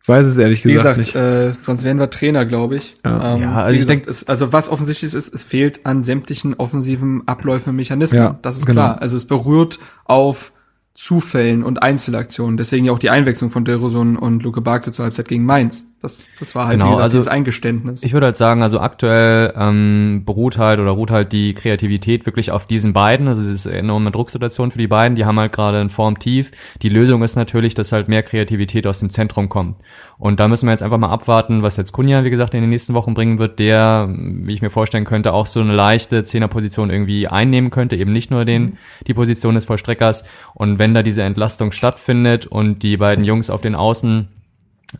ich 0.03 0.09
weiß 0.09 0.25
es 0.25 0.37
ehrlich 0.37 0.65
Wie 0.65 0.73
gesagt, 0.73 0.97
gesagt, 0.97 1.15
nicht. 1.15 1.59
äh, 1.59 1.63
sonst 1.63 1.83
wären 1.83 1.99
wir 1.99 2.09
Trainer, 2.09 2.45
glaube 2.45 2.75
ich. 2.77 2.97
Ja. 3.05 3.35
Ähm, 3.35 3.41
Ja, 3.41 3.63
also 3.63 3.79
ich 3.79 3.85
denk, 3.85 4.07
es, 4.07 4.27
also 4.27 4.51
was 4.51 4.69
offensichtlich 4.69 5.13
ist, 5.13 5.33
es 5.33 5.43
fehlt 5.43 5.85
an 5.85 6.03
sämtlichen 6.03 6.55
offensiven 6.55 7.27
Abläufen, 7.27 7.75
Mechanismen. 7.75 8.21
Ja, 8.21 8.39
das 8.41 8.57
ist 8.57 8.65
genau. 8.65 8.81
klar. 8.81 9.01
Also 9.01 9.17
es 9.17 9.25
berührt 9.25 9.77
auf 10.05 10.53
Zufällen 10.95 11.63
und 11.63 11.83
Einzelaktionen. 11.83 12.57
Deswegen 12.57 12.85
ja 12.85 12.91
auch 12.91 12.99
die 12.99 13.09
Einwechslung 13.09 13.49
von 13.49 13.63
Delrosun 13.63 14.17
und 14.17 14.43
Luke 14.43 14.61
Bakio 14.61 14.91
zur 14.91 15.05
Halbzeit 15.05 15.27
gegen 15.27 15.45
Mainz. 15.45 15.85
Das, 16.01 16.31
das 16.39 16.55
war 16.55 16.65
halt, 16.65 16.79
Genau, 16.79 16.89
gesagt, 16.89 17.03
also 17.03 17.17
dieses 17.17 17.27
Eingeständnis. 17.27 18.01
Ich 18.03 18.13
würde 18.13 18.25
halt 18.25 18.35
sagen, 18.35 18.63
also 18.63 18.79
aktuell 18.79 19.53
ähm, 19.55 20.23
beruht 20.25 20.57
halt 20.57 20.79
oder 20.79 20.89
ruht 20.91 21.11
halt 21.11 21.31
die 21.31 21.53
Kreativität 21.53 22.25
wirklich 22.25 22.49
auf 22.49 22.65
diesen 22.65 22.91
beiden. 22.91 23.27
Also 23.27 23.41
es 23.41 23.47
ist 23.47 23.67
eine 23.67 23.77
enorme 23.77 24.09
Drucksituation 24.09 24.71
für 24.71 24.79
die 24.79 24.87
beiden. 24.87 25.15
Die 25.15 25.25
haben 25.25 25.39
halt 25.39 25.51
gerade 25.51 25.79
ein 25.79 25.89
Formtief. 25.89 26.51
Die 26.81 26.89
Lösung 26.89 27.21
ist 27.21 27.35
natürlich, 27.35 27.75
dass 27.75 27.91
halt 27.91 28.07
mehr 28.07 28.23
Kreativität 28.23 28.87
aus 28.87 28.99
dem 28.99 29.11
Zentrum 29.11 29.47
kommt. 29.47 29.75
Und 30.17 30.39
da 30.39 30.47
müssen 30.47 30.65
wir 30.65 30.71
jetzt 30.71 30.81
einfach 30.81 30.97
mal 30.97 31.09
abwarten, 31.09 31.61
was 31.61 31.77
jetzt 31.77 31.91
Kunja, 31.91 32.23
wie 32.23 32.31
gesagt, 32.31 32.55
in 32.55 32.61
den 32.61 32.71
nächsten 32.71 32.95
Wochen 32.95 33.13
bringen 33.13 33.37
wird, 33.37 33.59
der, 33.59 34.09
wie 34.11 34.53
ich 34.53 34.63
mir 34.63 34.71
vorstellen 34.71 35.05
könnte, 35.05 35.33
auch 35.33 35.45
so 35.45 35.59
eine 35.61 35.73
leichte 35.73 36.23
Zehnerposition 36.23 36.89
irgendwie 36.89 37.27
einnehmen 37.27 37.69
könnte, 37.69 37.95
eben 37.95 38.11
nicht 38.11 38.31
nur 38.31 38.43
den, 38.43 38.79
die 39.05 39.13
Position 39.13 39.53
des 39.53 39.65
Vollstreckers. 39.65 40.23
Und 40.55 40.79
wenn 40.79 40.95
da 40.95 41.03
diese 41.03 41.21
Entlastung 41.21 41.71
stattfindet 41.71 42.47
und 42.47 42.81
die 42.81 42.97
beiden 42.97 43.23
Jungs 43.23 43.51
auf 43.51 43.61
den 43.61 43.75
Außen 43.75 44.29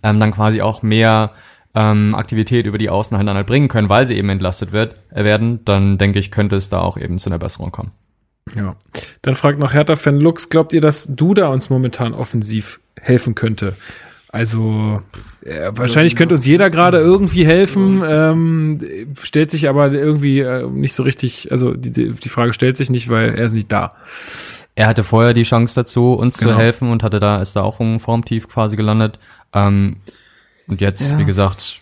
ähm, 0.04 0.20
dann 0.20 0.32
quasi 0.32 0.62
auch 0.62 0.84
mehr 0.84 1.32
ähm, 1.74 2.16
Aktivität 2.16 2.66
über 2.66 2.78
die 2.78 2.90
Außen 2.90 3.18
halt 3.18 3.28
halt 3.28 3.48
bringen 3.48 3.68
können, 3.68 3.90
weil 3.90 4.06
sie 4.06 4.16
eben 4.16 4.30
entlastet 4.30 4.72
wird, 4.72 4.96
äh, 5.12 5.24
werden, 5.24 5.64
dann 5.66 5.98
denke 5.98 6.20
ich, 6.20 6.32
könnte 6.32 6.56
es 6.56 6.70
da 6.70 6.80
auch 6.80 6.98
eben 6.98 7.20
zu 7.20 7.30
einer 7.30 7.40
Besserung 7.40 7.72
kommen. 7.72 7.92
Ja. 8.56 8.76
Dann 9.22 9.36
fragt 9.36 9.60
noch 9.60 9.74
Hertha-Fan 9.74 10.20
Lux, 10.20 10.50
glaubt 10.50 10.74
ihr, 10.74 10.82
dass 10.82 11.16
Duda 11.16 11.48
uns 11.48 11.70
momentan 11.70 12.14
offensiv 12.14 12.80
helfen 13.00 13.36
könnte? 13.36 13.76
Also 14.30 15.02
äh, 15.44 15.72
wahrscheinlich 15.74 16.16
könnte 16.16 16.36
uns 16.36 16.46
jeder 16.46 16.70
gerade 16.70 17.00
irgendwie 17.00 17.46
helfen, 17.46 18.02
ähm, 18.08 18.80
stellt 19.22 19.52
sich 19.52 19.68
aber 19.68 19.92
irgendwie 19.92 20.40
äh, 20.40 20.68
nicht 20.70 20.94
so 20.94 21.04
richtig, 21.04 21.52
also 21.52 21.74
die 21.74 21.92
die 21.92 22.30
Frage 22.30 22.54
stellt 22.54 22.78
sich 22.78 22.90
nicht, 22.90 23.10
weil 23.10 23.36
er 23.36 23.46
ist 23.46 23.54
nicht 23.54 23.72
da. 23.72 23.96
Er 24.76 24.88
hatte 24.88 25.04
vorher 25.04 25.34
die 25.34 25.44
Chance 25.44 25.76
dazu, 25.76 26.14
uns 26.14 26.38
Genau. 26.38 26.54
zu 26.54 26.58
helfen 26.60 26.92
und 26.92 27.04
hatte 27.04 27.20
da, 27.20 27.42
ist 27.42 27.56
da 27.56 27.62
auch 27.64 27.80
ein 27.80 28.00
Formtief 28.00 28.48
quasi 28.48 28.76
gelandet. 28.76 29.20
Ähm, 29.54 29.98
und 30.68 30.80
jetzt, 30.82 31.12
Ja. 31.12 31.18
wie 31.18 31.26
gesagt, 31.26 31.81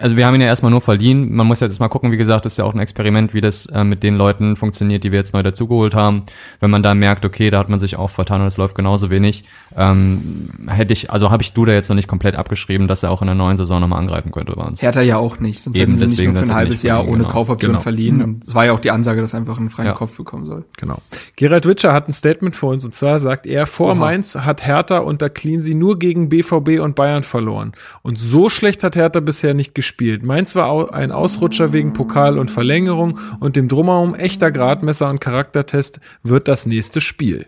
also 0.00 0.16
wir 0.16 0.26
haben 0.26 0.34
ihn 0.34 0.40
ja 0.40 0.46
erstmal 0.46 0.70
nur 0.70 0.80
verliehen. 0.80 1.34
Man 1.34 1.46
muss 1.46 1.60
jetzt 1.60 1.78
mal 1.80 1.88
gucken, 1.88 2.12
wie 2.12 2.16
gesagt, 2.16 2.44
das 2.44 2.54
ist 2.54 2.56
ja 2.58 2.64
auch 2.64 2.74
ein 2.74 2.80
Experiment, 2.80 3.34
wie 3.34 3.40
das 3.40 3.66
äh, 3.66 3.84
mit 3.84 4.02
den 4.02 4.16
Leuten 4.16 4.56
funktioniert, 4.56 5.04
die 5.04 5.12
wir 5.12 5.18
jetzt 5.18 5.34
neu 5.34 5.42
dazugeholt 5.42 5.94
haben. 5.94 6.22
Wenn 6.60 6.70
man 6.70 6.82
da 6.82 6.94
merkt, 6.94 7.24
okay, 7.24 7.50
da 7.50 7.58
hat 7.58 7.68
man 7.68 7.78
sich 7.78 7.96
auch 7.96 8.10
vertan 8.10 8.40
und 8.40 8.46
es 8.46 8.56
läuft 8.56 8.74
genauso 8.74 9.10
wenig, 9.10 9.44
ähm, 9.76 10.50
hätte 10.68 10.92
ich, 10.92 11.10
also 11.10 11.30
habe 11.30 11.42
ich 11.42 11.52
Duda 11.52 11.72
jetzt 11.72 11.88
noch 11.88 11.96
nicht 11.96 12.08
komplett 12.08 12.36
abgeschrieben, 12.36 12.88
dass 12.88 13.02
er 13.02 13.10
auch 13.10 13.20
in 13.22 13.26
der 13.26 13.34
neuen 13.34 13.56
Saison 13.56 13.80
nochmal 13.80 13.98
angreifen 13.98 14.30
könnte 14.32 14.52
bei 14.54 14.62
uns. 14.62 14.80
Hertha 14.82 15.00
ja 15.00 15.16
auch 15.16 15.40
nicht, 15.40 15.60
sonst 15.62 15.78
Eben, 15.78 15.92
hätten 15.92 15.96
sie 15.98 16.04
nicht 16.04 16.12
deswegen, 16.18 16.32
nur 16.32 16.42
für 16.44 16.48
ein 16.50 16.54
halbes 16.54 16.78
nicht 16.82 16.88
Jahr 16.88 17.06
ohne 17.06 17.18
genau. 17.18 17.28
Kaufoption 17.28 17.72
Genau. 17.72 17.82
verliehen. 17.82 18.22
Und 18.22 18.44
es 18.46 18.54
war 18.54 18.64
ja 18.66 18.72
auch 18.72 18.80
die 18.80 18.90
Ansage, 18.90 19.20
dass 19.20 19.32
er 19.34 19.40
einfach 19.40 19.58
einen 19.58 19.70
freien 19.70 19.88
Ja. 19.88 19.94
Kopf 19.94 20.16
bekommen 20.16 20.44
soll. 20.46 20.64
Genau. 20.76 20.98
Gerald 21.36 21.66
Witscher 21.66 21.92
hat 21.92 22.08
ein 22.08 22.12
Statement 22.12 22.54
für 22.56 22.66
uns 22.66 22.84
und 22.84 22.94
zwar 22.94 23.18
sagt 23.18 23.46
er, 23.46 23.66
vor 23.66 23.88
Oha. 23.90 23.94
Mainz 23.94 24.34
hat 24.36 24.64
Hertha 24.66 24.98
unter 24.98 25.30
Cleansey 25.30 25.74
nur 25.74 25.98
gegen 25.98 26.28
BVB 26.28 26.80
und 26.80 26.94
Bayern 26.94 27.22
verloren. 27.22 27.72
Und 28.02 28.18
so 28.18 28.48
schlecht 28.48 28.82
hat 28.84 28.96
Hertha 28.96 29.20
bisher 29.20 29.54
nicht 29.54 29.73
gespielt. 29.74 30.22
Mainz 30.22 30.56
war 30.56 30.94
ein 30.94 31.12
Ausrutscher 31.12 31.72
wegen 31.72 31.92
Pokal 31.92 32.38
und 32.38 32.50
Verlängerung 32.50 33.18
und 33.40 33.56
dem 33.56 33.68
Drumherum 33.68 34.14
echter 34.14 34.50
Gradmesser 34.50 35.10
und 35.10 35.20
Charaktertest 35.20 36.00
wird 36.22 36.48
das 36.48 36.66
nächste 36.66 37.00
Spiel. 37.00 37.46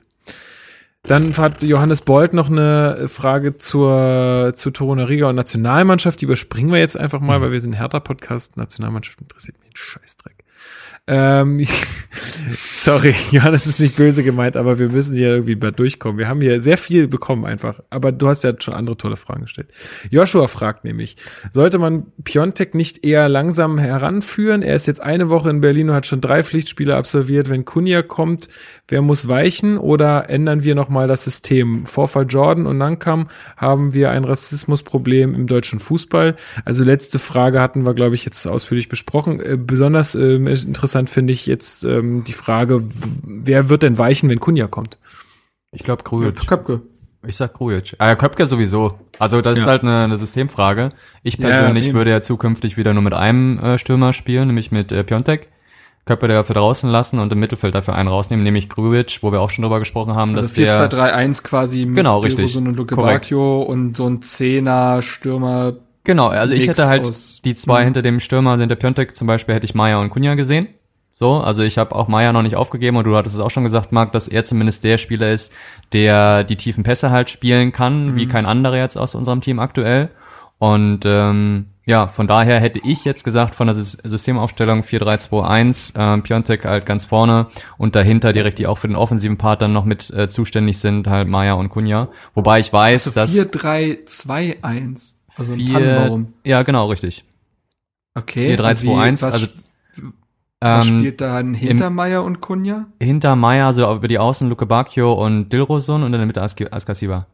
Dann 1.03 1.37
hat 1.37 1.63
Johannes 1.63 2.01
Bolt 2.01 2.33
noch 2.33 2.51
eine 2.51 3.07
Frage 3.07 3.57
zur, 3.57 4.53
zur 4.57 4.73
Toruna 4.73 5.05
Riga 5.05 5.29
und 5.29 5.37
Nationalmannschaft. 5.37 6.21
Die 6.21 6.25
überspringen 6.25 6.73
wir 6.73 6.81
jetzt 6.81 6.99
einfach 6.99 7.21
mal, 7.21 7.41
weil 7.41 7.53
wir 7.53 7.61
sind 7.61 7.75
Hertha-Podcast. 7.75 8.57
Nationalmannschaft 8.57 9.21
interessiert 9.21 9.59
mich 9.61 9.69
ein 9.69 9.77
Scheißdreck. 9.77 10.46
Ähm, 11.09 11.65
sorry, 12.73 13.15
Johannes 13.31 13.67
ist 13.67 13.79
nicht 13.79 13.97
böse 13.97 14.25
gemeint, 14.25 14.57
aber 14.57 14.79
wir 14.79 14.89
müssen 14.89 15.15
hier 15.15 15.29
irgendwie 15.29 15.55
mal 15.55 15.71
durchkommen. 15.71 16.19
Wir 16.19 16.29
haben 16.29 16.41
hier 16.41 16.61
sehr 16.61 16.77
viel 16.77 17.07
bekommen 17.07 17.45
einfach. 17.45 17.81
Aber 17.91 18.11
du 18.11 18.29
hast 18.29 18.43
ja 18.43 18.53
schon 18.59 18.75
andere 18.75 18.97
tolle 18.97 19.17
Fragen 19.17 19.43
gestellt. 19.43 19.69
Joshua 20.11 20.49
fragt 20.49 20.85
nämlich, 20.85 21.17
sollte 21.53 21.79
man 21.79 22.07
Piontek 22.25 22.75
nicht 22.75 23.05
eher 23.05 23.29
langsam 23.29 23.79
heranführen? 23.79 24.63
Er 24.63 24.75
ist 24.75 24.87
jetzt 24.87 25.01
eine 25.01 25.29
Woche 25.29 25.51
in 25.51 25.61
Berlin 25.61 25.91
und 25.91 25.97
hat 25.97 26.07
schon 26.07 26.21
drei 26.21 26.43
Pflichtspiele 26.43 26.97
absolviert. 26.97 27.49
Wenn 27.49 27.65
Kunja 27.65 28.03
kommt, 28.03 28.49
wer 28.89 29.03
muss 29.03 29.29
weichen 29.29 29.79
oder 29.79 30.29
ändern 30.29 30.65
wir 30.65 30.75
nochmal 30.75 31.07
das 31.07 31.23
System? 31.23 31.87
Vorfall 31.87 32.27
Jordan 32.29 32.67
und 32.67 32.79
Nankam 32.79 33.29
haben 33.57 33.95
wir 33.95 34.11
ein 34.11 34.25
Rassismusproblem 34.25 35.35
im 35.35 35.47
deutschen 35.47 35.79
Fußball. 35.79 36.35
Also 36.65 36.83
letzte 36.83 37.21
Frage 37.21 37.61
hatten 37.61 37.85
wir, 37.87 37.95
glaube 37.95 38.17
ich, 38.17 38.25
jetzt 38.25 38.45
ausführlich 38.47 38.89
besprochen. 38.89 39.41
Äh, 39.41 39.57
besonders 39.57 40.17
ähm, 40.17 40.47
interessant 40.47 40.96
finde 41.07 41.33
ich 41.35 41.47
jetzt 41.47 41.85
ähm, 41.85 42.25
die 42.25 42.33
Frage, 42.33 42.83
wer 43.23 43.69
wird 43.69 43.83
denn 43.83 43.99
weichen, 43.99 44.29
wenn 44.31 44.41
Kunja 44.41 44.67
kommt? 44.67 44.99
Ich 45.73 45.83
glaube 45.85 46.03
Grujic. 46.03 46.47
Köpke. 46.47 46.81
Ich 47.27 47.37
sag 47.37 47.55
Grujic. 47.55 47.95
Ah, 47.99 48.07
ja, 48.09 48.15
Köpke 48.17 48.47
sowieso. 48.47 48.99
Also 49.19 49.41
das 49.43 49.59
ist 49.59 49.65
Ja. 49.67 49.73
halt 49.73 49.83
eine, 49.83 50.05
eine 50.05 50.17
Systemfrage. 50.17 50.93
Ich 51.23 51.39
Ja, 51.39 51.49
persönlich 51.49 51.87
eben. 51.89 51.95
würde 51.95 52.11
ja 52.13 52.21
zukünftig 52.23 52.77
wieder 52.77 52.95
nur 52.95 53.03
mit 53.03 53.13
einem 53.15 53.59
äh, 53.59 53.79
Stürmer 53.79 54.13
spielen, 54.13 54.47
nämlich 54.47 54.71
mit 54.73 54.93
äh, 54.93 55.05
Piontek. 55.05 55.49
Köpke 56.05 56.29
dafür 56.29 56.55
draußen 56.55 56.89
lassen 56.89 57.19
und 57.19 57.33
im 57.33 57.41
Mittelfeld 57.41 57.75
dafür 57.75 57.97
einen 57.97 58.09
rausnehmen, 58.09 58.45
nämlich 58.45 58.69
Grujic, 58.69 59.19
wo 59.23 59.33
wir 59.33 59.41
auch 59.41 59.51
schon 59.51 59.63
drüber 59.63 59.81
gesprochen 59.81 60.15
haben, 60.15 60.37
Also 60.37 60.43
dass 60.43 60.53
der 60.53 60.89
4-2-3-1 60.89 61.43
quasi 61.43 61.85
mit 61.85 61.97
Genau, 61.97 62.21
richtig. 62.21 62.57
Und 62.57 62.77
Luke. 62.77 62.95
Bacchio 62.95 63.63
und 63.63 63.97
so 63.97 64.07
ein 64.07 64.23
Zehner 64.23 65.03
Stürmer. 65.03 65.73
Genau, 66.05 66.29
also 66.29 66.55
ich 66.55 66.69
Mix 66.69 66.79
hätte 66.79 66.89
halt 66.89 67.03
aus- 67.09 67.43
die 67.45 67.57
zwei 67.57 67.81
Mhm. 67.81 67.85
hinter 67.87 68.03
dem 68.03 68.21
Stürmer 68.21 68.57
sind 68.57 68.69
der 68.69 68.77
Piontek 68.77 69.17
zum 69.17 69.27
Beispiel 69.27 69.57
hätte 69.57 69.65
ich 69.65 69.75
Maya 69.75 69.99
und 70.01 70.11
Kunja 70.11 70.37
gesehen. 70.37 70.69
So, 71.19 71.39
also 71.39 71.63
ich 71.63 71.79
habe 71.79 71.95
auch 71.95 72.09
Maya 72.09 72.33
noch 72.35 72.43
nicht 72.43 72.57
aufgegeben 72.57 72.99
und 72.99 73.05
du 73.05 73.17
hattest 73.17 73.35
es 73.37 73.41
auch 73.41 73.51
schon 73.51 73.63
gesagt, 73.65 73.91
Marc, 73.91 74.13
dass 74.13 74.29
er 74.29 74.45
zumindest 74.45 74.85
der 74.85 74.99
Spieler 74.99 75.31
ist, 75.33 75.51
der 75.95 76.45
die 76.45 76.57
tiefen 76.57 76.85
Pässe 76.85 77.11
halt 77.11 77.31
spielen 77.31 77.73
kann, 77.73 78.09
Mhm. 78.11 78.17
wie 78.17 78.27
kein 78.29 78.45
anderer 78.45 78.77
jetzt 78.77 78.99
aus 78.99 79.15
unserem 79.15 79.41
Team 79.41 79.59
aktuell. 79.59 80.11
Und 80.59 81.01
ähm, 81.07 81.67
ja, 81.87 82.07
von 82.07 82.27
daher 82.27 82.61
hätte 82.61 82.81
ich 82.85 83.05
jetzt 83.07 83.25
gesagt, 83.25 83.55
von 83.55 83.67
der 83.67 83.77
Sys- 83.77 84.07
Systemaufstellung 84.07 84.83
4-3-2-1, 84.83 85.95
ähm, 85.97 86.23
Piontek 86.23 86.65
halt 86.67 86.85
ganz 86.85 87.05
vorne 87.07 87.47
und 87.79 87.95
dahinter 87.97 88.33
direkt, 88.35 88.59
die 88.59 88.67
auch 88.67 88.77
für 88.77 88.89
den 88.89 88.97
offensiven 88.97 89.39
Part 89.39 89.63
dann 89.63 89.73
noch 89.73 89.85
mit 89.87 90.11
äh, 90.11 90.29
zuständig 90.29 90.79
sind, 90.79 91.07
halt 91.07 91.29
Maya 91.29 91.55
und 91.55 91.69
Kunja. 91.71 92.09
Wobei 92.35 92.61
ich 92.61 92.71
weiß, 92.73 93.07
Also 93.07 93.21
dass 93.21 93.33
4-3-2-1. 93.35 95.15
Also 95.37 95.53
ein 95.53 95.59
vier- 95.61 95.73
Tannenbaum. 95.75 96.33
Ja, 96.45 96.63
genau, 96.63 96.87
richtig. 96.87 97.25
Okay. 98.15 98.55
4-3-2-1, 98.57 99.23
was, 99.23 99.35
also 99.35 99.47
was 100.61 100.89
ähm, 100.89 101.01
spielt 101.01 101.21
dann 101.21 101.55
hinter 101.55 101.91
Meier 101.91 102.25
und 102.25 102.41
Kunja? 102.41 102.87
hinter 103.01 103.37
Maya, 103.37 103.73
so 103.73 103.93
über 103.95 104.09
die 104.09 104.19
Außen 104.19 104.49
Luke 104.49 104.67
Bacchio 104.67 105.13
und 105.13 105.51
Dilrosun 105.53 106.03
und 106.03 106.13
in 106.15 106.19
der 106.19 106.27
Mitte 106.27 106.43
Askasiba. 106.43 107.27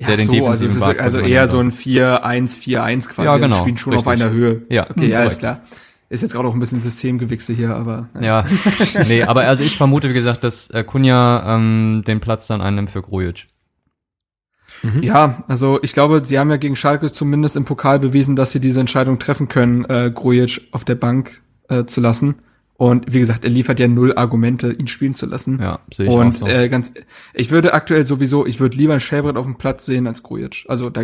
der 0.00 0.16
den 0.16 0.26
so, 0.26 0.46
also, 0.46 0.64
ist 0.64 0.82
also 0.82 1.18
eher 1.18 1.48
so 1.48 1.58
ein 1.58 1.70
4-1, 1.70 2.58
4-1 2.58 3.08
quasi. 3.08 3.26
Ja, 3.26 3.32
Also 3.32 3.44
genau, 3.44 3.56
Die 3.56 3.60
spielen 3.60 3.76
schon 3.76 3.92
richtig. 3.92 4.06
auf 4.06 4.12
einer 4.20 4.30
Höhe. 4.30 4.62
Ja, 4.68 4.88
Okay, 4.90 5.08
ja, 5.08 5.22
ist 5.24 5.38
klar. 5.40 5.60
Ist 6.08 6.20
jetzt 6.22 6.32
gerade 6.34 6.46
auch 6.46 6.52
ein 6.52 6.60
bisschen 6.60 6.80
Systemgewichse 6.80 7.54
hier, 7.54 7.74
aber. 7.74 8.08
Ja, 8.20 8.44
nee, 9.08 9.22
aber 9.22 9.46
also 9.46 9.62
ich 9.62 9.78
vermute, 9.78 10.10
wie 10.10 10.14
gesagt, 10.14 10.44
dass 10.44 10.68
äh, 10.70 10.84
Kunja 10.84 11.56
ähm, 11.56 12.04
den 12.06 12.20
Platz 12.20 12.46
dann 12.48 12.60
einnimmt 12.60 12.90
für 12.90 13.00
Grujic. 13.00 13.48
Ja, 15.00 15.44
also 15.46 15.78
ich 15.82 15.92
glaube, 15.92 16.22
sie 16.24 16.38
haben 16.38 16.50
ja 16.50 16.56
gegen 16.56 16.74
Schalke 16.74 17.12
zumindest 17.12 17.56
im 17.56 17.64
Pokal 17.64 18.00
bewiesen, 18.00 18.34
dass 18.34 18.50
sie 18.50 18.58
diese 18.60 18.80
Entscheidung 18.80 19.18
treffen 19.20 19.46
können, 19.48 19.84
äh, 19.84 20.10
Grujic 20.12 20.62
auf 20.72 20.84
der 20.84 20.96
Bank 20.96 21.42
äh, 21.68 21.84
zu 21.84 22.00
lassen. 22.00 22.36
Und 22.82 23.14
wie 23.14 23.20
gesagt, 23.20 23.44
er 23.44 23.50
liefert 23.50 23.78
ja 23.78 23.86
null 23.86 24.12
Argumente, 24.16 24.72
ihn 24.72 24.88
spielen 24.88 25.14
zu 25.14 25.26
lassen. 25.26 25.60
Ja, 25.62 25.78
sehe 25.94 26.06
ich 26.06 26.12
auch 26.12 26.16
Und 26.18 26.32
so. 26.34 26.46
äh, 26.48 26.68
ganz, 26.68 26.92
ich 27.32 27.52
würde 27.52 27.74
aktuell 27.74 28.04
sowieso, 28.04 28.44
ich 28.44 28.58
würde 28.58 28.76
lieber 28.76 28.98
Schäbrett 28.98 29.36
auf 29.36 29.46
dem 29.46 29.54
Platz 29.54 29.86
sehen 29.86 30.08
als 30.08 30.24
Grujic. 30.24 30.64
Also 30.66 30.90
da 30.90 31.02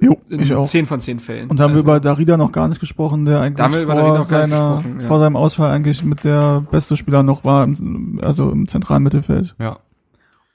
Jo, 0.00 0.16
in 0.30 0.40
ich 0.40 0.54
auch. 0.54 0.66
zehn 0.66 0.86
von 0.86 1.00
zehn 1.00 1.18
Fällen. 1.18 1.50
Und 1.50 1.60
haben 1.60 1.72
wir 1.72 1.80
also, 1.80 1.84
über 1.84 2.00
Darida 2.00 2.38
noch 2.38 2.52
gar 2.52 2.68
nicht 2.68 2.80
gesprochen, 2.80 3.26
der 3.26 3.42
eigentlich 3.42 3.56
Da 3.56 3.64
haben 3.64 3.74
wir 3.74 3.82
über 3.82 3.96
vor, 3.96 4.22
seiner, 4.22 4.82
ja. 4.98 5.06
vor 5.06 5.18
seinem 5.18 5.36
Ausfall 5.36 5.72
eigentlich 5.72 6.02
mit 6.02 6.24
der 6.24 6.66
beste 6.70 6.96
Spieler 6.96 7.22
noch 7.22 7.44
war, 7.44 7.64
im, 7.64 8.18
also 8.22 8.50
im 8.50 8.66
zentralen 8.66 9.02
Mittelfeld. 9.02 9.54
Ja. 9.58 9.80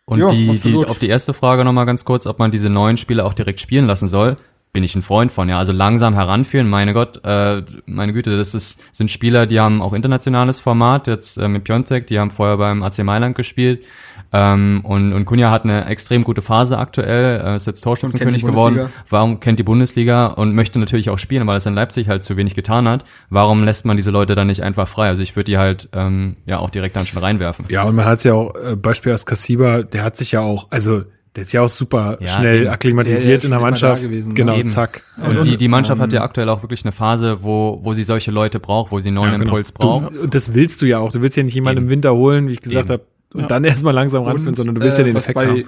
Und 0.05 0.17
Ja, 0.17 0.31
die, 0.31 0.57
die, 0.57 0.75
auf 0.77 0.97
die 0.97 1.09
erste 1.09 1.33
Frage 1.33 1.63
nochmal 1.63 1.85
ganz 1.85 2.05
kurz, 2.05 2.25
ob 2.25 2.39
man 2.39 2.49
diese 2.49 2.71
neuen 2.71 2.97
Spieler 2.97 3.27
auch 3.27 3.35
direkt 3.35 3.59
spielen 3.59 3.85
lassen 3.85 4.07
soll, 4.07 4.37
bin 4.71 4.83
ich 4.83 4.95
ein 4.95 5.01
Freund 5.01 5.31
von, 5.31 5.49
ja. 5.49 5.57
Also 5.57 5.71
langsam 5.71 6.13
heranführen, 6.13 6.69
meine 6.69 6.93
Gott, 6.93 7.21
äh, 7.25 7.63
meine 7.85 8.13
Güte, 8.13 8.37
das 8.37 8.53
ist, 8.53 8.95
sind 8.95 9.09
Spieler, 9.09 9.47
die 9.47 9.59
haben 9.59 9.81
auch 9.81 9.93
internationales 9.93 10.59
Format, 10.59 11.07
jetzt 11.07 11.37
äh, 11.37 11.47
mit 11.47 11.63
Piontek, 11.63 12.05
die 12.07 12.19
haben 12.19 12.29
vorher 12.29 12.57
beim 12.57 12.83
AC 12.83 12.99
Mailand 12.99 13.35
gespielt. 13.35 13.85
Ähm, 14.31 14.81
und, 14.83 15.13
und 15.13 15.25
Kunja 15.25 15.49
hat 15.49 15.63
eine 15.63 15.85
extrem 15.85 16.23
gute 16.23 16.43
Phase 16.43 16.77
aktuell, 16.77 17.41
äh, 17.43 17.55
ist 17.55 17.65
jetzt 17.65 17.81
Torschützenkönig 17.81 18.45
geworden. 18.45 18.89
Warum 19.09 19.39
kennt 19.39 19.57
die 19.57 19.63
Bundesliga 19.63 20.27
und 20.27 20.53
möchte 20.53 20.77
natürlich 20.77 21.09
auch 21.09 21.17
spielen, 21.17 21.47
weil 21.47 21.57
es 21.57 21.65
in 21.65 21.73
Leipzig 21.73 22.07
halt 22.07 22.23
zu 22.23 22.37
wenig 22.37 22.53
getan 22.53 22.87
hat. 22.87 23.05
Warum 23.29 23.63
lässt 23.63 23.85
man 23.85 23.97
diese 23.97 24.11
Leute 24.11 24.35
dann 24.35 24.47
nicht 24.47 24.61
einfach 24.61 24.87
frei? 24.87 25.07
Also 25.07 25.23
ich 25.23 25.35
würde 25.35 25.45
die 25.45 25.57
halt 25.57 25.89
ähm, 25.93 26.37
ja 26.45 26.59
auch 26.59 26.69
direkt 26.69 26.95
dann 26.95 27.07
schon 27.07 27.19
reinwerfen. 27.19 27.65
Ja, 27.69 27.83
und 27.83 27.95
man 27.95 28.05
hat 28.05 28.15
es 28.15 28.23
ja 28.23 28.33
auch, 28.33 28.53
äh, 28.53 28.75
Beispiel 28.75 29.11
als 29.11 29.25
Kassiba, 29.25 29.81
der 29.81 30.03
hat 30.03 30.15
sich 30.15 30.33
ja 30.33 30.41
auch, 30.41 30.67
also 30.69 31.03
der 31.35 31.43
ist 31.43 31.53
ja 31.53 31.61
auch 31.61 31.69
super 31.69 32.17
Ja, 32.21 32.27
schnell 32.27 32.61
eben. 32.63 32.69
akklimatisiert 32.69 33.43
in 33.43 33.51
der 33.51 33.59
Mannschaft. 33.59 34.01
gewesen, 34.01 34.29
ne? 34.29 34.35
genau, 34.35 34.57
Eben. 34.57 34.67
zack. 34.69 35.03
Und 35.17 35.45
die, 35.45 35.57
die 35.57 35.67
Mannschaft 35.67 36.01
hat 36.01 36.11
ja 36.11 36.23
aktuell 36.23 36.49
auch 36.49 36.63
wirklich 36.63 36.83
eine 36.83 36.91
Phase, 36.91 37.43
wo, 37.43 37.79
wo 37.83 37.93
sie 37.93 38.03
solche 38.03 38.31
Leute 38.31 38.59
braucht, 38.59 38.91
wo 38.91 38.99
sie 38.99 39.09
einen 39.09 39.15
neuen 39.15 39.31
Ja, 39.33 39.37
genau. 39.37 39.49
Impuls 39.51 39.71
braucht. 39.71 40.13
Du, 40.15 40.21
und 40.21 40.33
das 40.35 40.53
willst 40.53 40.81
du 40.81 40.85
ja 40.87 40.97
auch. 40.99 41.11
Du 41.11 41.21
willst 41.21 41.37
ja 41.37 41.43
nicht 41.43 41.53
jemanden 41.53 41.79
im 41.79 41.83
Eben. 41.85 41.91
Winter 41.91 42.13
holen, 42.15 42.47
wie 42.47 42.53
ich 42.53 42.61
gesagt 42.61 42.89
habe, 42.89 43.05
und 43.33 43.51
dann 43.51 43.63
erstmal 43.63 43.93
langsam 43.93 44.23
ranführen, 44.23 44.49
Und, 44.49 44.55
sondern 44.57 44.75
du 44.75 44.81
willst 44.81 44.97
ja 44.97 45.03
äh, 45.05 45.07
den 45.09 45.15
Effekt 45.17 45.35
bei, 45.35 45.47
haben. 45.47 45.63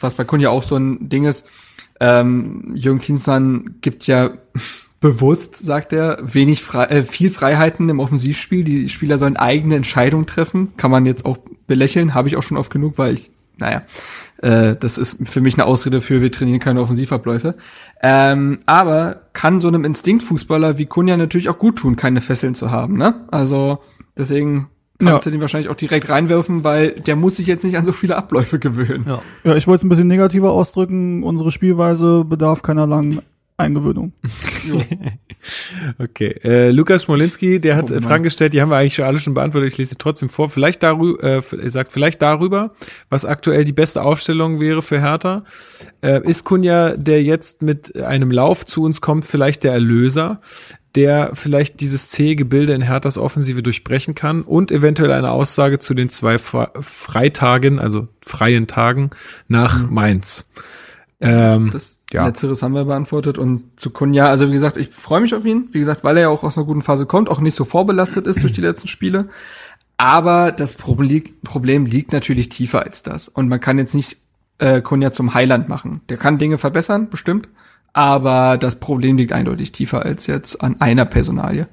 Was 0.00 0.14
bei 0.16 0.24
Kunja 0.24 0.50
auch 0.50 0.62
so 0.64 0.76
ein 0.76 1.08
Ding 1.08 1.24
ist, 1.26 1.46
ähm, 2.00 2.72
Jürgen 2.74 2.98
Klinsmann 2.98 3.76
gibt 3.82 4.06
ja 4.08 4.30
bewusst, 5.00 5.56
sagt 5.64 5.92
er, 5.92 6.18
wenig 6.22 6.62
frei, 6.62 6.84
äh, 6.86 7.02
viel 7.04 7.30
Freiheiten 7.30 7.88
im 7.88 8.00
Offensivspiel. 8.00 8.64
Die 8.64 8.88
Spieler 8.88 9.18
sollen 9.18 9.36
eigene 9.36 9.76
Entscheidungen 9.76 10.26
treffen. 10.26 10.72
Kann 10.76 10.90
man 10.90 11.06
jetzt 11.06 11.24
auch 11.24 11.38
belächeln, 11.66 12.14
habe 12.14 12.26
ich 12.28 12.36
auch 12.36 12.42
schon 12.42 12.56
oft 12.56 12.72
genug, 12.72 12.98
weil 12.98 13.14
ich, 13.14 13.30
naja, 13.58 13.82
äh, 14.42 14.76
das 14.76 14.98
ist 14.98 15.28
für 15.28 15.40
mich 15.40 15.54
eine 15.54 15.66
Ausrede 15.66 16.00
für, 16.00 16.20
wir 16.20 16.32
trainieren 16.32 16.60
keine 16.60 16.80
Offensivabläufe. 16.80 17.54
Ähm, 18.02 18.58
aber 18.66 19.22
kann 19.32 19.60
so 19.60 19.68
einem 19.68 19.84
Instinktfußballer 19.84 20.78
wie 20.78 20.86
Kunja 20.86 21.16
natürlich 21.16 21.48
auch 21.48 21.58
gut 21.58 21.76
tun, 21.76 21.96
keine 21.96 22.20
Fesseln 22.20 22.54
zu 22.54 22.70
haben, 22.70 22.96
ne? 22.96 23.26
Also, 23.30 23.78
deswegen 24.18 24.68
kannst 24.98 25.26
Ja. 25.26 25.30
du 25.30 25.36
den 25.36 25.40
wahrscheinlich 25.40 25.68
auch 25.70 25.74
direkt 25.74 26.08
reinwerfen, 26.10 26.64
weil 26.64 26.92
der 27.00 27.16
muss 27.16 27.36
sich 27.36 27.46
jetzt 27.46 27.64
nicht 27.64 27.76
an 27.78 27.84
so 27.86 27.92
viele 27.92 28.16
Abläufe 28.16 28.58
gewöhnen. 28.58 29.04
Ja. 29.08 29.22
Ja, 29.44 29.56
ich 29.56 29.66
wollte 29.66 29.78
es 29.78 29.84
ein 29.84 29.88
bisschen 29.88 30.06
negativer 30.08 30.52
ausdrücken. 30.52 31.22
Unsere 31.22 31.50
Spielweise 31.50 32.24
bedarf 32.24 32.62
keiner 32.62 32.86
langen 32.86 33.20
Eingewöhnung. 33.56 34.12
Okay, 35.98 36.34
äh, 36.44 36.70
Lukas 36.70 37.02
Smolinski, 37.02 37.60
der 37.60 37.76
hat 37.76 37.90
Oh. 37.92 38.00
Fragen 38.00 38.22
gestellt, 38.22 38.52
die 38.54 38.60
haben 38.62 38.70
wir 38.70 38.76
eigentlich 38.76 38.94
schon 38.94 39.04
alle 39.04 39.18
schon 39.18 39.34
beantwortet. 39.34 39.72
Ich 39.72 39.78
lese 39.78 39.90
sie 39.90 39.98
trotzdem 39.98 40.28
vor. 40.28 40.48
Vielleicht 40.50 40.82
darüber, 40.82 41.22
äh, 41.22 41.42
er 41.62 41.70
sagt 41.70 41.92
vielleicht 41.92 42.22
darüber, 42.22 42.72
was 43.10 43.24
aktuell 43.24 43.64
die 43.64 43.72
beste 43.72 44.02
Aufstellung 44.02 44.60
wäre 44.60 44.82
für 44.82 45.00
Hertha. 45.00 45.44
Äh, 46.02 46.20
ist 46.28 46.44
Kunja, 46.44 46.96
der 46.96 47.22
jetzt 47.22 47.62
mit 47.62 47.96
einem 47.96 48.30
Lauf 48.30 48.64
zu 48.64 48.82
uns 48.82 49.00
kommt, 49.00 49.24
vielleicht 49.24 49.64
der 49.64 49.72
Erlöser, 49.72 50.40
der 50.94 51.30
vielleicht 51.34 51.80
dieses 51.80 52.08
zähe 52.08 52.36
Gebilde 52.36 52.72
in 52.72 52.80
Herthas 52.82 53.18
Offensive 53.18 53.62
durchbrechen 53.62 54.14
kann 54.14 54.42
und 54.42 54.70
eventuell 54.70 55.10
eine 55.12 55.30
Aussage 55.32 55.78
zu 55.78 55.92
den 55.94 56.08
zwei 56.08 56.38
Fre 56.38 56.70
Freitagen, 56.80 57.78
also 57.78 58.08
freien 58.24 58.66
Tagen 58.66 59.10
nach 59.48 59.88
Mainz. 59.90 60.48
Ähm, 61.20 61.70
Das 61.72 61.98
Ja. 62.14 62.26
Letzteres 62.26 62.62
haben 62.62 62.74
wir 62.74 62.84
beantwortet. 62.84 63.38
Und 63.38 63.64
zu 63.76 63.90
Kunja, 63.90 64.26
also 64.26 64.48
wie 64.48 64.52
gesagt, 64.52 64.76
ich 64.76 64.90
freue 64.90 65.20
mich 65.20 65.34
auf 65.34 65.44
ihn. 65.44 65.68
Wie 65.72 65.80
gesagt, 65.80 66.04
weil 66.04 66.16
er 66.16 66.22
ja 66.22 66.28
auch 66.28 66.44
aus 66.44 66.56
einer 66.56 66.66
guten 66.66 66.82
Phase 66.82 67.06
kommt, 67.06 67.28
auch 67.28 67.40
nicht 67.40 67.54
so 67.56 67.64
vorbelastet 67.64 68.26
ist 68.26 68.42
durch 68.42 68.52
die 68.52 68.60
letzten 68.60 68.88
Spiele. 68.88 69.28
Aber 69.96 70.52
das 70.52 70.74
Problem 70.74 71.86
liegt, 71.86 72.12
natürlich 72.12 72.48
tiefer 72.48 72.82
als 72.84 73.02
das. 73.02 73.28
Und 73.28 73.48
man 73.48 73.60
kann 73.60 73.78
jetzt 73.78 73.94
nicht 73.94 74.18
äh, 74.58 74.80
Kunja 74.80 75.12
zum 75.12 75.34
Heiland 75.34 75.68
machen. 75.68 76.00
Der 76.08 76.16
kann 76.16 76.38
Dinge 76.38 76.58
verbessern, 76.58 77.08
bestimmt. 77.10 77.48
Aber 77.92 78.56
das 78.58 78.80
Problem 78.80 79.16
liegt 79.16 79.32
eindeutig 79.32 79.72
tiefer 79.72 80.04
als 80.04 80.26
jetzt 80.26 80.62
an 80.62 80.80
einer 80.80 81.04
Personalie. 81.04 81.68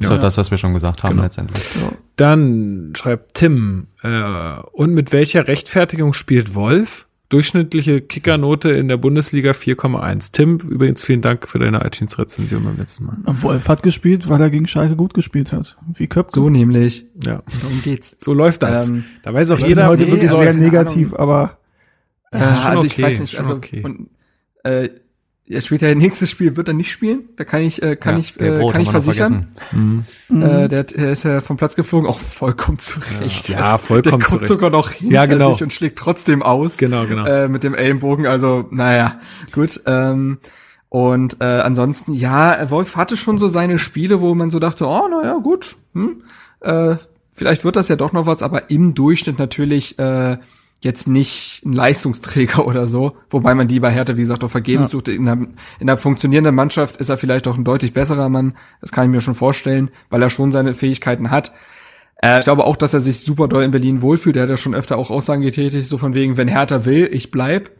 So 0.00 0.16
das, 0.16 0.36
was 0.38 0.50
wir 0.50 0.58
schon 0.58 0.74
gesagt 0.74 1.02
haben 1.04 1.10
Genau. 1.10 1.22
letztendlich. 1.22 1.62
So. 1.62 1.92
Dann 2.16 2.94
schreibt 2.96 3.34
Tim, 3.34 3.86
äh, 4.02 4.60
und 4.72 4.92
mit 4.94 5.12
welcher 5.12 5.46
Rechtfertigung 5.46 6.12
spielt 6.14 6.54
Wolf? 6.56 7.06
Durchschnittliche 7.32 8.02
Kickernote 8.02 8.72
in 8.72 8.88
der 8.88 8.98
Bundesliga 8.98 9.52
4,1. 9.52 10.32
Tim, 10.32 10.58
übrigens 10.58 11.00
vielen 11.00 11.22
Dank 11.22 11.48
für 11.48 11.58
deine 11.58 11.82
iTunes-Rezension 11.82 12.62
beim 12.62 12.76
letzten 12.76 13.06
Mal. 13.06 13.16
Wolf 13.24 13.68
hat 13.68 13.82
gespielt, 13.82 14.28
weil 14.28 14.38
er 14.38 14.50
gegen 14.50 14.66
Schalke 14.66 14.96
gut 14.96 15.14
gespielt 15.14 15.50
hat. 15.50 15.78
Wie 15.94 16.08
Köpke. 16.08 16.38
So 16.38 16.50
nämlich. 16.50 17.06
Ja, 17.24 17.42
Darum 17.62 17.82
geht's. 17.84 18.16
so 18.20 18.34
läuft 18.34 18.62
das. 18.62 18.90
Ähm, 18.90 19.04
da 19.22 19.32
weiß 19.32 19.50
auch 19.52 19.58
Ich 19.60 19.64
jeder, 19.66 19.84
bin 19.84 19.90
heute 19.92 20.06
wie 20.08 20.12
wirklich 20.12 20.30
sehr 20.30 20.52
negativ, 20.52 21.14
aber 21.14 21.56
Ja, 22.34 22.54
schon 22.54 22.70
also 22.70 22.84
ich 22.84 22.92
okay, 22.92 23.02
weiß 23.02 23.20
nicht, 23.20 23.30
schon 23.30 23.40
also 23.40 23.54
okay. 23.54 23.82
und, 23.82 24.10
äh, 24.64 24.90
er 25.52 25.60
spielt 25.60 25.82
ja 25.82 25.94
nächstes 25.94 26.30
Spiel, 26.30 26.56
wird 26.56 26.68
er 26.68 26.74
nicht 26.74 26.90
spielen. 26.90 27.28
Da 27.36 27.44
kann 27.44 27.60
ich, 27.62 27.82
äh, 27.82 27.96
kann 27.96 28.14
Ja, 28.16 28.20
ich, 28.20 28.40
äh, 28.40 28.70
kann 28.70 28.80
ich 28.80 28.90
versichern. 28.90 29.48
vergessen. 29.70 30.06
Äh, 30.30 30.68
der, 30.68 30.78
hat- 30.80 30.92
er 30.92 31.12
ist 31.12 31.22
ja 31.24 31.40
vom 31.40 31.56
Platz 31.56 31.76
geflogen, 31.76 32.08
auch 32.08 32.18
vollkommen 32.18 32.78
zurecht. 32.78 33.48
Ja, 33.48 33.78
vollkommen 33.78 34.02
der 34.02 34.12
kommt 34.12 34.28
zurecht. 34.28 34.48
sogar 34.48 34.70
noch 34.70 34.90
hinter 34.90 35.14
Ja, 35.14 35.26
genau. 35.26 35.52
sich 35.52 35.62
und 35.62 35.72
schlägt 35.72 35.98
trotzdem 35.98 36.42
aus. 36.42 36.78
Genau, 36.78 37.06
genau. 37.06 37.24
Äh, 37.26 37.48
mit 37.48 37.64
dem 37.64 37.74
Ellenbogen, 37.74 38.26
also, 38.26 38.66
naja, 38.70 39.20
gut. 39.52 39.80
Ähm, 39.86 40.38
und 40.88 41.36
äh, 41.40 41.44
ansonsten, 41.44 42.12
ja, 42.12 42.70
Wolf 42.70 42.96
hatte 42.96 43.16
schon 43.16 43.38
so 43.38 43.48
seine 43.48 43.78
Spiele, 43.78 44.20
wo 44.20 44.34
man 44.34 44.50
so 44.50 44.58
dachte, 44.58 44.86
oh, 44.86 45.08
naja, 45.08 45.38
gut, 45.42 45.76
hm, 45.94 46.22
äh, 46.60 46.96
vielleicht 47.34 47.64
wird 47.64 47.76
das 47.76 47.88
ja 47.88 47.96
doch 47.96 48.12
noch 48.12 48.26
was, 48.26 48.42
aber 48.42 48.70
im 48.70 48.92
Durchschnitt 48.94 49.38
natürlich 49.38 49.98
äh, 49.98 50.36
jetzt 50.84 51.08
nicht 51.08 51.62
ein 51.64 51.72
Leistungsträger 51.72 52.66
oder 52.66 52.86
so, 52.86 53.16
wobei 53.30 53.54
man 53.54 53.68
die 53.68 53.80
bei 53.80 53.90
Hertha, 53.90 54.16
wie 54.16 54.20
gesagt, 54.22 54.44
auch 54.44 54.50
vergeben 54.50 54.82
Ja. 54.82 54.88
sucht. 54.88 55.08
In 55.08 55.28
einer, 55.28 55.46
in 55.78 55.88
einer 55.88 55.96
funktionierenden 55.96 56.54
Mannschaft 56.54 56.98
ist 56.98 57.08
er 57.08 57.16
vielleicht 57.16 57.48
auch 57.48 57.56
ein 57.56 57.64
deutlich 57.64 57.94
besserer 57.94 58.28
Mann, 58.28 58.54
das 58.80 58.92
kann 58.92 59.04
ich 59.04 59.10
mir 59.10 59.20
schon 59.20 59.34
vorstellen, 59.34 59.90
weil 60.10 60.22
er 60.22 60.30
schon 60.30 60.52
seine 60.52 60.74
Fähigkeiten 60.74 61.30
hat. 61.30 61.52
Äh, 62.22 62.38
ich 62.40 62.44
glaube 62.44 62.64
auch, 62.64 62.76
dass 62.76 62.94
er 62.94 63.00
sich 63.00 63.20
super 63.20 63.48
doll 63.48 63.62
in 63.64 63.70
Berlin 63.70 64.02
wohlfühlt. 64.02 64.36
Er 64.36 64.42
hat 64.42 64.50
ja 64.50 64.56
schon 64.56 64.74
öfter 64.74 64.96
auch 64.98 65.10
Aussagen 65.10 65.42
getätigt, 65.42 65.88
so 65.88 65.98
von 65.98 66.14
wegen, 66.14 66.36
wenn 66.36 66.48
Hertha 66.48 66.84
will, 66.84 67.08
ich 67.12 67.30
bleib. 67.30 67.70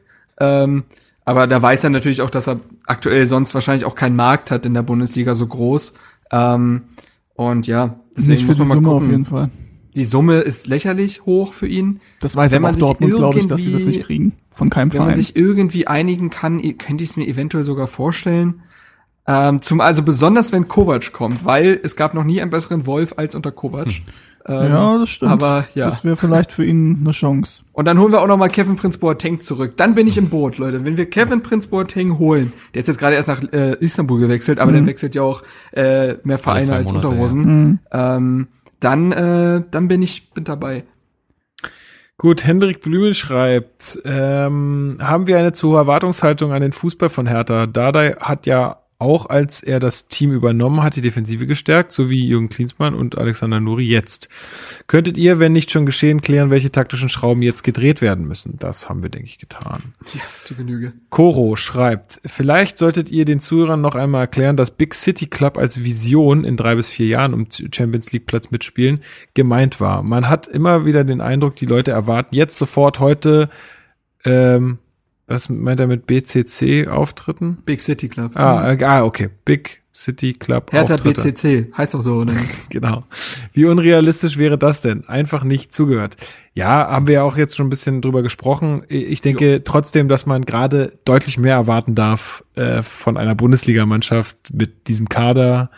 Ähm, 0.41 0.85
aber 1.25 1.47
da 1.47 1.63
weiß 1.63 1.85
er 1.85 1.91
natürlich 1.91 2.21
auch, 2.23 2.31
dass 2.31 2.49
er 2.49 2.59
aktuell 2.87 3.27
sonst 3.27 3.55
wahrscheinlich 3.55 3.85
auch 3.85 3.95
keinen 3.95 4.17
Markt 4.17 4.51
hat 4.51 4.67
in 4.67 4.75
der 4.75 4.83
Bundesliga 4.83 5.35
so 5.35 5.47
groß. 5.47 5.95
Ähm, 6.33 6.83
und 7.35 7.67
ja, 7.67 7.97
deswegen 8.17 8.47
muss 8.47 8.59
man 8.59 8.69
mal 8.69 8.75
Summe 8.75 8.89
gucken. 8.89 9.27
Die 9.95 10.05
Summe 10.05 10.41
ist 10.41 10.67
lächerlich 10.67 11.27
hoch 11.27 11.53
für 11.53 11.67
ihn. 11.67 12.01
Das 12.21 12.35
weiß 12.35 12.53
Wenn 12.53 12.59
aber 12.59 12.63
man 12.63 12.71
auch 12.71 12.77
sich 12.77 12.85
Dortmund, 12.85 13.15
glaube 13.17 13.39
ich, 13.41 13.47
dass 13.47 13.63
sie 13.63 13.73
das 13.73 13.83
irgendwie- 13.83 13.97
nicht 13.99 14.07
kriegen. 14.07 14.33
Von 14.51 14.71
keinem 14.71 14.93
Wenn 14.93 14.99
man 14.99 15.07
Verein. 15.09 15.17
sich 15.17 15.37
irgendwie 15.37 15.87
einigen 15.87 16.31
kann, 16.31 16.61
könnte 16.79 17.05
ich 17.05 17.11
es 17.11 17.17
mir 17.17 17.27
eventuell 17.27 17.65
sogar 17.65 17.87
vorstellen. 17.87 18.63
Ähm, 19.27 19.63
zum, 19.63 19.81
also 19.81 20.03
besonders 20.03 20.51
wenn 20.53 20.67
Kovac 20.67 21.13
kommt, 21.13 21.45
weil 21.45 21.79
es 21.83 21.95
gab 21.97 22.13
noch 22.15 22.25
nie 22.25 22.41
einen 22.41 22.51
besseren 22.51 22.87
Wolf 22.87 23.15
als 23.17 23.35
unter 23.35 23.53
Kovac. 23.53 23.89
Ähm, 24.45 24.71
ja, 24.71 24.99
das 24.99 25.11
stimmt. 25.11 25.31
Aber 25.31 25.67
ja. 25.77 25.85
Das 25.85 26.05
wäre 26.05 26.17
vielleicht 26.17 26.51
für 26.51 26.65
ihn 26.65 26.99
eine 27.03 27.13
Chance. 27.13 27.63
Und 27.73 27.85
dann 27.85 28.01
holen 28.01 28.11
wir 28.11 28.21
auch 28.21 28.27
noch 28.27 28.37
mal 28.37 28.49
Kevin 28.49 28.75
Prince 28.75 28.99
Boateng 28.99 29.41
zurück. 29.41 29.75
Dann 29.77 29.95
bin 29.95 30.09
ich 30.09 30.19
im 30.19 30.29
Boot, 30.29 30.59
Leute. 30.59 30.85
Wenn 30.85 30.97
wir 30.97 31.09
Kevin 31.09 31.43
Prince 31.43 31.69
Boateng 31.69 32.19
holen, 32.19 32.53
der 32.75 32.83
ist 32.83 32.89
jetzt 32.89 32.99
gerade 32.99 33.15
erst 33.15 33.29
nach 33.29 33.41
äh, 33.53 33.77
Istanbul 33.79 34.19
gewechselt, 34.19 34.59
aber 34.59 34.73
der 34.73 34.85
wechselt 34.85 35.15
ja 35.15 35.23
auch 35.23 35.45
äh, 35.71 36.15
mehr 36.25 36.39
Vereine 36.39 36.75
als 36.75 36.93
Monate, 36.93 37.09
Unterhosen. 37.09 37.79
Ähm, 37.93 38.49
dann, 38.83 39.13
äh, 39.13 39.63
dann 39.71 39.89
bin 39.89 40.03
ich 40.03 40.31
bin 40.31 40.45
dabei. 40.45 40.85
Gut, 42.19 42.45
Hendrik 42.45 42.83
Blümel 42.83 43.15
schreibt, 43.15 43.99
ähm, 44.05 44.99
haben 45.01 45.27
wir 45.27 45.39
eine 45.39 45.53
zu 45.53 45.71
hohe 45.71 45.79
Erwartungshaltung 45.79 46.53
an 46.53 46.63
den 46.63 46.73
Fußball 46.73 47.09
von 47.09 47.27
Hertha? 47.27 47.67
Dardai 47.67 48.13
hat 48.21 48.47
ja 48.47 48.82
auch 49.03 49.27
als 49.27 49.63
er 49.63 49.81
das 49.81 50.09
Team 50.09 50.33
übernommen 50.33 50.83
hat, 50.83 50.97
die 50.97 51.01
Defensive 51.01 51.47
gestärkt, 51.47 51.93
so 51.93 52.09
wie 52.09 52.27
Jürgen 52.27 52.49
Klinsmann 52.49 52.95
und 52.95 53.19
Alexander 53.19 53.61
Nuri 53.61 53.85
jetzt. 53.85 54.29
Könntet 54.87 55.19
ihr, 55.19 55.39
wenn 55.41 55.53
nicht 55.53 55.71
schon 55.71 55.85
geschehen, 55.85 56.21
klären, 56.21 56.51
welche 56.51 56.71
taktischen 56.71 57.09
Schrauben 57.09 57.43
jetzt 57.43 57.65
gedreht 57.65 58.01
werden 58.01 58.27
müssen? 58.27 58.57
Das 58.59 58.89
haben 58.89 59.03
wir, 59.03 59.11
denke 59.11 59.27
ich, 59.27 59.39
getan. 59.39 59.95
Tja, 60.05 60.21
zu 60.45 60.55
Genüge. 60.55 60.93
Koro 61.11 61.57
schreibt, 61.57 62.21
vielleicht 62.25 62.79
solltet 62.79 63.11
ihr 63.11 63.25
den 63.25 63.41
Zuhörern 63.41 63.81
noch 63.81 63.97
einmal 63.97 64.23
erklären, 64.23 64.57
dass 64.57 64.71
Big 64.71 64.95
City 64.95 65.27
Club 65.27 65.59
als 65.59 65.85
Vision 65.85 66.45
in 66.45 66.57
drei 66.57 66.77
bis 66.77 66.89
vier 66.89 67.07
Jahren 67.07 67.35
um 67.35 67.49
Champions 67.51 68.13
League 68.13 68.27
Platz 68.27 68.51
mitspielen 68.51 69.01
gemeint 69.35 69.81
war. 69.81 70.03
Man 70.03 70.29
hat 70.29 70.47
immer 70.47 70.87
wieder 70.87 71.05
den 71.05 71.21
Eindruck, 71.21 71.57
die 71.57 71.67
Leute 71.67 71.91
erwarten 71.91 72.35
jetzt 72.35 72.57
sofort 72.57 73.01
heute, 73.01 73.51
ähm, 74.25 74.79
was 75.33 75.49
meint 75.49 75.81
er 75.81 75.87
mit 75.87 76.07
BCC 76.07 76.89
Auftritten? 76.89 77.59
Big 77.65 77.81
City 77.81 78.09
Club. 78.09 78.37
Ah, 78.37 78.73
äh, 78.73 78.85
ah 78.85 79.05
okay. 79.05 79.31
Big 79.45 79.83
City 79.95 80.33
Club 80.33 80.73
Hertha 80.73 80.95
Auftritte. 80.95 81.33
BCC, 81.33 81.73
heißt 81.77 81.95
auch 81.95 82.01
so, 82.01 82.15
oder? 82.17 82.35
Genau. 82.71 83.05
Wie 83.53 83.67
unrealistisch 83.67 84.39
wäre 84.39 84.57
das 84.57 84.81
denn? 84.81 85.07
Einfach 85.07 85.45
nicht 85.45 85.73
zugehört. 85.73 86.17
Ja, 86.55 86.89
haben 86.89 87.07
wir 87.07 87.15
ja 87.15 87.23
auch 87.23 87.37
jetzt 87.37 87.57
schon 87.57 87.67
ein 87.67 87.71
bisschen 87.71 88.01
drüber 88.01 88.23
gesprochen. 88.23 88.83
Ich 88.89 89.21
denke 89.21 89.63
trotzdem, 89.65 90.09
dass 90.09 90.25
man 90.27 90.45
gerade 90.45 90.99
deutlich 91.05 91.39
mehr 91.39 91.55
erwarten 91.55 91.95
darf 91.95 92.45
äh, 92.55 92.83
von 92.83 93.17
einer 93.17 93.35
Bundesligamannschaft 93.35 94.37
mit 94.53 94.89
diesem 94.89 95.09
Kader, 95.09 95.71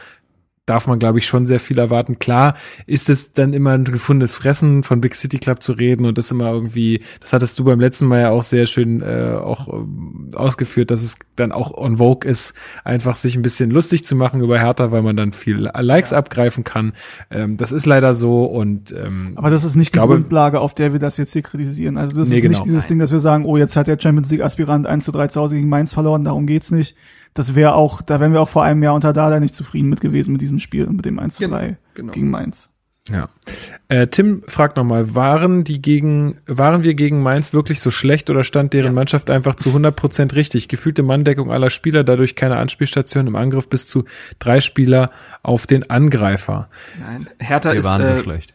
darf 0.67 0.87
man, 0.87 0.99
glaube 0.99 1.19
ich, 1.19 1.27
schon 1.27 1.47
sehr 1.47 1.61
viel 1.61 1.79
erwarten. 1.79 2.19
Klar 2.19 2.55
ist 2.87 3.11
es 3.11 3.33
dann 3.33 3.53
immer 3.53 3.73
ein 3.73 3.85
gefundenes 3.85 4.37
Fressen, 4.37 4.83
von 4.83 5.01
Big 5.01 5.15
City 5.15 5.39
Club 5.39 5.63
zu 5.63 5.73
reden 5.73 6.07
und 6.07 6.17
das 6.17 6.31
immer 6.31 6.51
irgendwie, 6.51 7.03
das 7.21 7.35
hattest 7.35 7.59
du 7.59 7.65
beim 7.65 7.81
letzten 7.81 8.07
Mal 8.07 8.21
ja 8.21 8.31
auch 8.31 8.43
sehr 8.43 8.67
schön 8.67 9.03
äh, 9.03 9.35
auch 9.35 9.69
ähm, 9.69 10.31
ausgeführt, 10.35 10.91
dass 10.91 11.03
es 11.03 11.17
dann 11.37 11.53
auch 11.53 11.77
on 11.77 11.99
Vogue 11.99 12.29
ist, 12.29 12.55
einfach 12.83 13.17
sich 13.17 13.37
ein 13.37 13.43
bisschen 13.43 13.71
lustig 13.71 14.05
zu 14.05 14.17
machen 14.17 14.41
über 14.41 14.59
Hertha, 14.59 14.91
weil 14.91 15.03
man 15.03 15.17
dann 15.17 15.33
viel 15.33 15.71
Likes 15.75 16.13
ja. 16.13 16.19
abgreifen 16.19 16.65
kann. 16.65 16.95
Ähm, 17.31 17.59
das 17.59 17.71
ist 17.71 17.85
leider 17.85 18.15
so 18.15 18.47
und 18.47 18.93
ähm, 18.93 19.33
Aber 19.37 19.51
das 19.51 19.65
ist 19.65 19.77
nicht 19.77 19.93
die 19.93 19.99
glaube, 19.99 20.15
Grundlage, 20.15 20.61
auf 20.61 20.75
der 20.75 20.93
wir 20.93 21.01
das 21.01 21.19
jetzt 21.19 21.35
hier 21.35 21.43
kritisieren. 21.43 21.99
Also 21.99 22.17
das 22.17 22.29
nee, 22.29 22.37
ist 22.37 22.43
nicht 22.43 22.53
genau. 22.53 22.65
dieses 22.65 22.81
Nein. 22.85 22.89
Ding, 22.89 22.99
dass 23.01 23.13
wir 23.13 23.21
sagen, 23.21 23.45
oh, 23.45 23.59
jetzt 23.59 23.77
hat 23.77 23.87
der 23.87 23.99
Champions 24.01 24.31
League 24.31 24.43
Aspirant 24.43 24.87
1 24.87 25.05
zu 25.05 25.13
3 25.13 25.29
zu 25.29 25.41
Hause 25.43 25.57
gegen 25.57 25.69
Mainz 25.69 25.93
verloren, 25.93 26.25
darum 26.25 26.47
geht's 26.47 26.71
nicht 26.71 26.97
das 27.35 27.55
wäre 27.55 27.75
auch, 27.75 28.01
da 28.01 28.21
wären 28.21 28.33
wir 28.33 28.41
auch 28.41 28.49
vor 28.49 28.65
einem 28.65 28.83
Jahr 28.83 28.95
unter 28.95 29.13
Dada 29.13 29.41
nicht 29.41 29.55
zufrieden 29.55 29.89
mit 29.89 30.01
gewesen 30.01 30.33
mit 30.33 30.41
diesem 30.41 30.61
Spiel, 30.61 30.87
mit 30.87 31.05
dem 31.05 31.19
1 31.19 31.35
zu 31.37 31.49
3 31.49 31.67
genau, 31.67 31.79
genau. 31.95 32.13
gegen 32.13 32.31
Mainz. 32.31 32.71
Ja. 33.11 33.29
Äh, 33.89 34.07
Tim 34.07 34.43
fragt 34.49 34.79
nochmal, 34.79 35.15
waren 35.15 35.63
die 35.63 35.83
gegen, 35.83 36.39
waren 36.47 36.85
wir 36.85 36.95
gegen 36.95 37.23
Mainz 37.23 37.53
wirklich 37.53 37.81
so 37.81 37.91
schlecht 37.91 38.31
oder 38.31 38.45
stand 38.45 38.73
deren 38.73 38.87
ja. 38.87 38.93
Mannschaft 38.93 39.31
einfach 39.31 39.57
zu 39.57 39.71
100 39.71 39.95
Prozent 39.95 40.35
richtig? 40.35 40.69
Gefühlte 40.69 41.03
Manndeckung 41.03 41.53
aller 41.53 41.69
Spieler, 41.69 42.03
dadurch 42.03 42.35
keine 42.35 42.57
Anspielstation 42.57 43.27
im 43.27 43.37
Angriff 43.37 43.69
bis 43.69 43.87
zu 43.87 44.05
drei 44.39 44.61
Spieler 44.61 45.11
auf 45.43 45.67
den 45.67 45.91
Angreifer. 45.91 46.71
Nein, 46.99 47.29
Hertha 47.39 47.73
wir 47.73 47.81
ist, 47.81 47.85
waren 47.85 48.01
äh, 48.01 48.17
so 48.17 48.23
schlecht. 48.23 48.55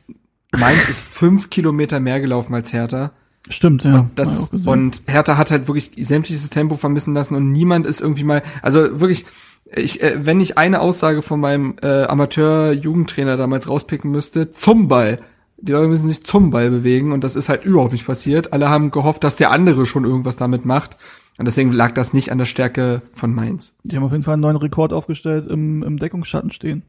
Mainz 0.58 0.90
ist 0.90 1.02
fünf 1.02 1.52
Kilometer 1.52 2.00
mehr 2.00 2.20
gelaufen 2.20 2.56
als 2.56 2.74
Hertha. 2.74 3.12
Stimmt, 3.48 3.84
ja. 3.84 4.02
Und, 4.02 4.12
das, 4.16 4.52
und 4.68 5.02
Hertha 5.08 5.38
hat 5.38 5.52
halt 5.52 5.68
wirklich 5.68 5.92
sämtliches 5.98 6.50
Tempo 6.50 6.76
vermissen 6.76 7.14
lassen 7.14 7.36
und 7.36 7.52
niemand 7.52 7.88
ist 7.88 8.02
irgendwie 8.02 8.24
mal, 8.24 8.44
also 8.62 9.00
wirklich, 9.00 9.26
ich, 9.72 10.04
äh, 10.04 10.26
wenn 10.26 10.40
ich 10.40 10.58
eine 10.58 10.82
Aussage 10.82 11.22
von 11.22 11.40
meinem 11.40 11.76
äh, 11.82 12.04
Amateur-Jugendtrainer 12.04 13.38
damals 13.38 13.70
rauspicken 13.70 14.12
müsste, 14.12 14.52
zum 14.52 14.88
Ball. 14.88 15.20
Die 15.62 15.74
Leute 15.74 15.90
müssen 15.90 16.08
sich 16.08 16.24
zum 16.24 16.52
Ball 16.52 16.70
bewegen 16.70 17.12
und 17.12 17.24
das 17.24 17.36
ist 17.36 17.50
halt 17.50 17.66
überhaupt 17.66 17.92
nicht 17.92 18.06
passiert. 18.06 18.54
Alle 18.54 18.70
haben 18.70 18.92
gehofft, 18.92 19.24
dass 19.24 19.36
der 19.36 19.52
andere 19.52 19.86
schon 19.86 20.06
irgendwas 20.06 20.38
damit 20.38 20.66
macht. 20.66 20.96
Und 21.38 21.46
deswegen 21.46 21.72
lag 21.72 21.94
das 21.94 22.14
nicht 22.14 22.32
an 22.32 22.38
der 22.38 22.46
Stärke 22.46 23.02
von 23.12 23.34
Mainz. 23.34 23.78
Die 23.84 23.96
haben 23.96 24.04
auf 24.04 24.12
jeden 24.12 24.24
Fall 24.24 24.34
einen 24.34 24.42
neuen 24.42 24.58
Rekord 24.58 24.94
aufgestellt 24.94 25.48
im, 25.50 25.84
im 25.84 25.98
Deckungsschatten 25.98 26.52
stehen. 26.52 26.84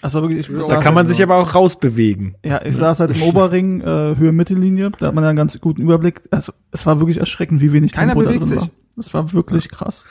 Also 0.00 0.22
wirklich, 0.22 0.48
ich 0.48 0.66
da 0.68 0.80
kann 0.80 0.94
man 0.94 1.06
sich 1.06 1.22
aber 1.22 1.36
auch 1.36 1.54
rausbewegen. 1.54 2.36
Ja, 2.44 2.64
ich 2.64 2.76
saß 2.76 3.00
halt 3.00 3.16
im 3.16 3.22
Oberring, 3.22 3.80
äh, 3.80 4.16
Höhe 4.16 4.32
Mittellinie, 4.32 4.92
da 4.98 5.08
hat 5.08 5.14
man 5.14 5.24
ja 5.24 5.30
einen 5.30 5.36
ganz 5.36 5.60
guten 5.60 5.82
Überblick. 5.82 6.22
Also 6.30 6.52
es 6.70 6.86
war 6.86 7.00
wirklich 7.00 7.18
erschreckend, 7.18 7.60
wie 7.60 7.72
wenig 7.72 7.92
Keiner 7.92 8.14
Tempo 8.14 8.22
da 8.22 8.36
drin 8.36 8.46
sich. 8.46 8.58
war. 8.58 8.70
Das 8.96 9.14
war 9.14 9.32
wirklich 9.32 9.64
ja. 9.64 9.70
krass. 9.70 10.06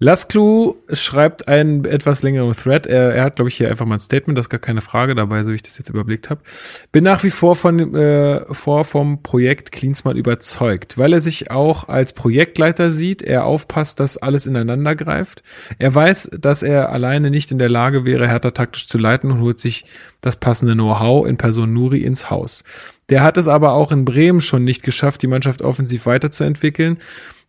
Lasclu 0.00 0.76
schreibt 0.92 1.48
einen 1.48 1.84
etwas 1.84 2.22
längeren 2.22 2.54
Thread. 2.54 2.86
Er, 2.86 3.14
er 3.14 3.24
hat, 3.24 3.34
glaube 3.34 3.48
ich, 3.48 3.56
hier 3.56 3.68
einfach 3.68 3.84
mal 3.84 3.96
ein 3.96 4.00
Statement, 4.00 4.38
das 4.38 4.44
ist 4.44 4.50
gar 4.50 4.60
keine 4.60 4.80
Frage 4.80 5.16
dabei, 5.16 5.42
so 5.42 5.50
wie 5.50 5.56
ich 5.56 5.62
das 5.62 5.76
jetzt 5.76 5.90
überblickt 5.90 6.30
habe. 6.30 6.40
Bin 6.92 7.02
nach 7.02 7.24
wie 7.24 7.30
vor 7.30 7.56
von 7.56 7.96
äh, 7.96 8.44
vor 8.54 8.84
vom 8.84 9.24
Projekt 9.24 9.72
Cleansmart 9.72 10.16
überzeugt, 10.16 10.98
weil 10.98 11.12
er 11.12 11.20
sich 11.20 11.50
auch 11.50 11.88
als 11.88 12.12
Projektleiter 12.12 12.92
sieht. 12.92 13.22
Er 13.22 13.44
aufpasst, 13.44 13.98
dass 13.98 14.16
alles 14.16 14.46
ineinander 14.46 14.94
greift. 14.94 15.42
Er 15.80 15.92
weiß, 15.92 16.30
dass 16.38 16.62
er 16.62 16.90
alleine 16.90 17.32
nicht 17.32 17.50
in 17.50 17.58
der 17.58 17.68
Lage 17.68 18.04
wäre, 18.04 18.28
härter 18.28 18.54
taktisch 18.54 18.86
zu 18.86 18.98
leiten 18.98 19.32
und 19.32 19.40
holt 19.40 19.58
sich 19.58 19.84
das 20.20 20.36
passende 20.36 20.74
Know-how 20.74 21.26
in 21.26 21.38
Person 21.38 21.72
Nuri 21.72 22.02
ins 22.02 22.30
Haus. 22.30 22.62
Der 23.08 23.22
hat 23.22 23.36
es 23.36 23.48
aber 23.48 23.72
auch 23.72 23.90
in 23.90 24.04
Bremen 24.04 24.40
schon 24.40 24.62
nicht 24.62 24.84
geschafft, 24.84 25.22
die 25.22 25.28
Mannschaft 25.28 25.62
offensiv 25.62 26.06
weiterzuentwickeln 26.06 26.98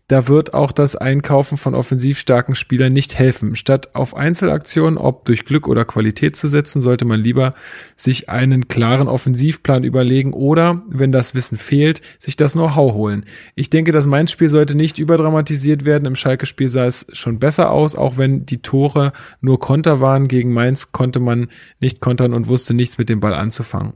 da 0.10 0.28
wird 0.28 0.56
auch 0.56 0.72
das 0.72 0.96
Einkaufen 0.96 1.56
von 1.56 1.76
offensiv 1.76 2.18
starken 2.18 2.56
Spielern 2.56 2.92
nicht 2.92 3.18
helfen. 3.18 3.56
Statt 3.56 3.96
auf 3.96 4.18
Einzelaktionen, 4.18 4.98
ob 4.98 5.24
durch 5.26 5.46
Glück 5.46 5.68
oder 5.68 5.86
Qualität 5.86 6.36
zu 6.36 6.48
setzen, 6.48 6.82
sollte 6.82 7.06
man 7.06 7.20
lieber 7.20 7.54
sich 7.96 8.28
einen 8.28 8.68
klaren 8.68 9.08
Offensivplan 9.08 9.84
überlegen 9.84 10.34
oder, 10.34 10.82
wenn 10.90 11.12
das 11.12 11.36
Wissen 11.36 11.60
fehlt, 11.60 12.02
sich 12.18 12.36
das 12.36 12.54
Know-how 12.54 12.96
holen. 12.96 13.24
Ich 13.54 13.70
denke, 13.70 13.92
das 13.92 14.08
Mainz-Spiel 14.08 14.50
sollte 14.50 14.74
nicht 14.74 14.98
überdramatisiert 14.98 15.86
werden. 15.86 16.06
Im 16.06 16.16
Schalke-Spiel 16.16 16.70
sah 16.70 16.88
es 16.88 17.06
schon 17.14 17.38
besser 17.38 17.72
aus, 17.72 17.96
auch 17.96 18.18
wenn 18.18 18.48
die 18.48 18.64
Tore 18.64 19.14
nur 19.42 19.60
Konter 19.60 20.00
waren. 20.00 20.28
Gegen 20.28 20.54
Mainz 20.54 20.92
konnte 20.92 21.20
man 21.20 21.50
nicht 21.80 22.00
kontern 22.00 22.34
und 22.34 22.48
wusste 22.48 22.74
nichts 22.74 22.98
mit 22.98 23.10
dem 23.10 23.20
Ball 23.20 23.36
anzufangen. 23.36 23.94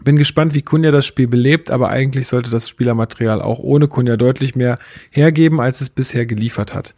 Bin 0.00 0.16
gespannt, 0.16 0.54
wie 0.54 0.62
Kunja 0.62 0.92
das 0.92 1.06
Spiel 1.06 1.26
belebt, 1.26 1.70
aber 1.70 1.88
eigentlich 1.88 2.28
sollte 2.28 2.50
das 2.50 2.68
Spielermaterial 2.68 3.42
auch 3.42 3.58
ohne 3.58 3.88
Kunja 3.88 4.16
deutlich 4.16 4.54
mehr 4.54 4.78
hergeben, 5.10 5.60
als 5.60 5.80
es 5.80 5.90
bisher 5.90 6.24
geliefert 6.24 6.72
hat. 6.72 6.94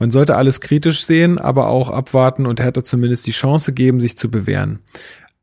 Man 0.00 0.10
sollte 0.10 0.36
alles 0.36 0.60
kritisch 0.60 1.04
sehen, 1.04 1.38
aber 1.38 1.68
auch 1.68 1.90
abwarten 1.90 2.46
und 2.46 2.60
Hertha 2.60 2.82
zumindest 2.82 3.26
die 3.28 3.32
Chance 3.32 3.72
geben, 3.72 4.00
sich 4.00 4.16
zu 4.16 4.30
bewähren. 4.30 4.80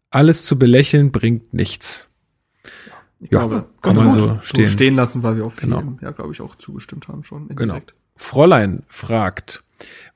Alles 0.10 0.44
zu 0.44 0.60
belächeln 0.60 1.12
bringt 1.12 1.54
nichts. 1.54 2.10
Ich 3.20 3.32
ja, 3.32 3.40
glaube, 3.40 3.66
kann 3.82 3.96
man 3.96 4.12
so 4.12 4.40
stehen. 4.42 4.68
stehen 4.68 4.96
lassen, 4.96 5.24
weil 5.24 5.38
wir 5.38 5.46
auch 5.46 5.52
viel, 5.52 5.70
genau. 5.70 5.98
ja, 6.02 6.12
glaube 6.12 6.34
ich, 6.34 6.42
auch 6.42 6.56
zugestimmt 6.56 7.08
haben 7.08 7.24
schon. 7.24 7.50
Indirekt. 7.50 7.92
Genau. 7.92 8.02
Fräulein 8.16 8.84
fragt, 8.88 9.64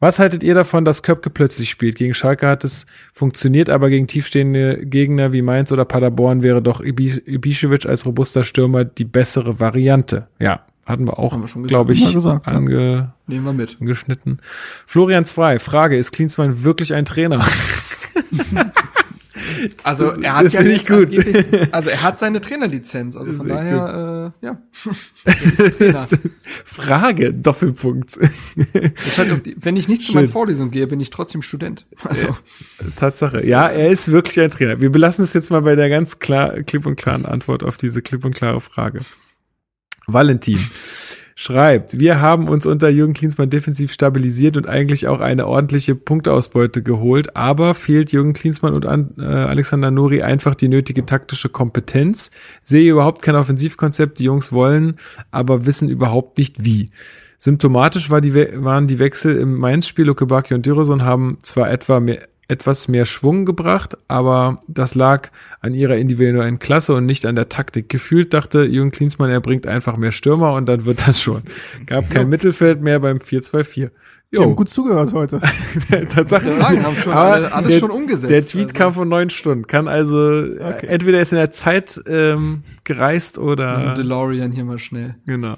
was 0.02 0.19
haltet 0.19 0.44
ihr 0.44 0.56
davon, 0.56 0.84
dass 0.84 1.03
Köpke 1.03 1.30
plötzlich 1.30 1.69
spielt? 1.69 1.95
Gegen 1.95 2.14
Schalke 2.14 2.48
hat 2.48 2.64
es 2.64 2.88
funktioniert, 3.14 3.69
aber 3.69 3.90
gegen 3.90 4.07
tiefstehende 4.07 4.86
Gegner 4.86 5.32
wie 5.32 5.41
Mainz 5.44 5.72
oder 5.72 5.86
Paderborn 5.86 6.44
wäre 6.44 6.61
doch 6.61 6.82
Ibišević 6.82 7.88
als 7.88 8.06
robuster 8.06 8.44
Stürmer 8.44 8.84
die 8.84 9.06
bessere 9.06 9.60
Variante. 9.60 10.28
Ja, 10.40 10.65
hatten 10.88 11.07
wir 11.07 11.19
auch, 11.19 11.38
glaube 11.68 11.94
ich, 11.94 12.11
gesagt, 12.11 12.48
ange 12.48 13.14
Nehmen 13.28 13.45
wir 13.45 13.53
mit. 13.53 13.78
angeschnitten. 13.80 14.40
Florian 14.88 15.23
Zwei, 15.23 15.60
Frage, 15.60 15.95
ist 15.98 16.11
Klinsmann 16.11 16.64
wirklich 16.64 16.94
ein 16.95 17.06
Trainer? 17.06 17.45
Also 19.84 20.11
er 20.22 20.35
hat 20.35 20.51
ja 20.51 20.63
nicht 20.63 20.88
gut. 20.88 21.09
also 21.72 21.89
er 21.89 22.01
hat 22.01 22.19
seine 22.19 22.41
Trainerlizenz, 22.41 23.18
also 23.18 23.34
von 23.34 23.47
daher, 23.47 24.34
äh, 24.41 24.45
ja. 24.45 24.61
Trainer. 25.77 26.07
Frage, 26.65 27.34
Doppelpunkt. 27.34 28.19
Halt 29.18 29.45
die, 29.45 29.55
wenn 29.59 29.76
ich 29.76 29.88
nicht 29.88 30.03
Schön. 30.03 30.11
zu 30.11 30.15
meinen 30.15 30.27
Vorlesungen 30.27 30.72
gehe, 30.72 30.88
bin 30.88 30.99
ich 30.99 31.09
trotzdem 31.09 31.41
Student. 31.41 31.85
Also 32.03 32.35
Tatsache. 32.95 33.45
Ja, 33.45 33.68
er 33.68 33.89
ist 33.89 34.11
wirklich 34.11 34.39
ein 34.39 34.49
Trainer. 34.49 34.81
Wir 34.81 34.91
belassen 34.91 35.23
es 35.23 35.34
jetzt 35.34 35.51
mal 35.51 35.61
bei 35.61 35.76
der 35.76 35.89
ganz 35.89 36.19
klar, 36.19 36.63
klipp 36.63 36.85
und 36.85 36.95
klaren 36.95 37.26
Antwort 37.26 37.63
auf 37.63 37.77
diese 37.77 38.01
klipp 38.01 38.26
und 38.26 38.35
klare 38.35 38.61
Frage. 38.61 39.01
Valentin 40.07 40.59
schreibt, 41.41 41.97
wir 41.97 42.22
haben 42.22 42.47
uns 42.47 42.68
unter 42.68 42.88
Jürgen 42.89 43.13
Klinsmann 43.13 43.49
defensiv 43.49 43.91
stabilisiert 43.91 44.57
und 44.57 44.68
eigentlich 44.68 45.07
auch 45.07 45.22
eine 45.22 45.47
ordentliche 45.47 45.95
Punkteausbeute 45.95 46.84
geholt, 46.84 47.35
aber 47.35 47.73
fehlt 47.73 48.11
Jürgen 48.11 48.34
Klinsmann 48.34 48.76
und 48.76 48.85
äh, 48.85 49.23
Alexander 49.23 49.89
Nuri 49.89 50.22
einfach 50.22 50.53
die 50.53 50.68
nötige 50.68 51.03
taktische 51.03 51.49
Kompetenz. 51.49 52.30
Sehe 52.61 52.91
überhaupt 52.91 53.23
kein 53.23 53.35
Offensivkonzept, 53.35 54.19
die 54.19 54.26
Jungs 54.26 54.53
wollen, 54.53 54.97
aber 55.31 55.65
wissen 55.65 55.89
überhaupt 55.89 56.38
nicht 56.38 56.63
wie. 56.63 56.91
Symptomatisch 57.39 58.11
war 58.11 58.22
die, 58.22 58.35
waren 58.35 58.85
die 58.85 58.99
Wechsel 58.99 59.35
im 59.35 59.57
Mainz-Spiel. 59.57 60.05
Luke 60.05 60.27
Baki 60.27 60.53
und 60.53 60.63
Dyroson 60.68 61.03
haben 61.03 61.39
zwar 61.41 61.72
etwa 61.72 61.99
mehr, 61.99 62.19
etwas 62.52 62.90
mehr 62.90 63.06
Schwung 63.06 63.45
gebracht, 63.45 63.98
aber 64.10 64.61
das 64.68 64.94
lag 64.94 65.30
an 65.61 65.73
ihrer 65.73 65.95
individuellen 65.95 66.60
Klasse 66.60 66.94
und 66.94 67.06
nicht 67.06 67.26
an 67.26 67.36
der 67.36 67.48
Taktik. 67.48 67.88
Gefühlt 67.88 68.34
dachte 68.34 68.64
Jürgen 68.64 68.91
Klinsmann, 68.91 69.30
er 69.30 69.40
bringt 69.40 69.65
einfach 69.65 69.95
mehr 69.95 70.11
Stürmer 70.11 70.53
und 70.53 70.65
dann 70.65 70.84
wird 70.84 71.07
das 71.07 71.22
schon. 71.22 71.44
Gab 71.86 72.10
kein 72.10 72.28
Mittelfeld 72.30 72.82
mehr 72.82 72.99
beim 72.99 73.18
4-2-4. 73.18 73.90
Die 74.34 74.38
haben 74.38 74.49
Jo, 74.52 74.56
gut 74.56 74.70
zugehört 74.70 75.12
heute. 75.12 75.40
Tatsache. 76.10 76.56
sagen, 76.56 76.82
haben 76.86 76.95
schon 76.95 77.12
alle- 77.12 77.52
alles 77.52 77.70
der, 77.72 77.80
schon 77.80 77.91
umgesetzt, 77.91 78.32
Der 78.32 78.41
Tweet 78.45 78.68
also. 78.70 78.78
kam 78.78 78.94
vor 78.94 79.06
neun 79.06 79.30
Stunden. 79.30 79.68
Kann 79.68 79.90
also, 79.90 80.41
äh, 80.45 80.86
entweder 80.88 81.20
ist 81.20 81.34
in 81.34 81.38
der 81.38 81.52
Zeit 81.52 81.99
ähm, 82.08 82.64
gereist 82.86 83.38
oder... 83.38 83.94
DeLorean 83.94 84.53
hier 84.53 84.64
mal 84.64 84.80
schnell. 84.80 85.16
Genau. 85.26 85.58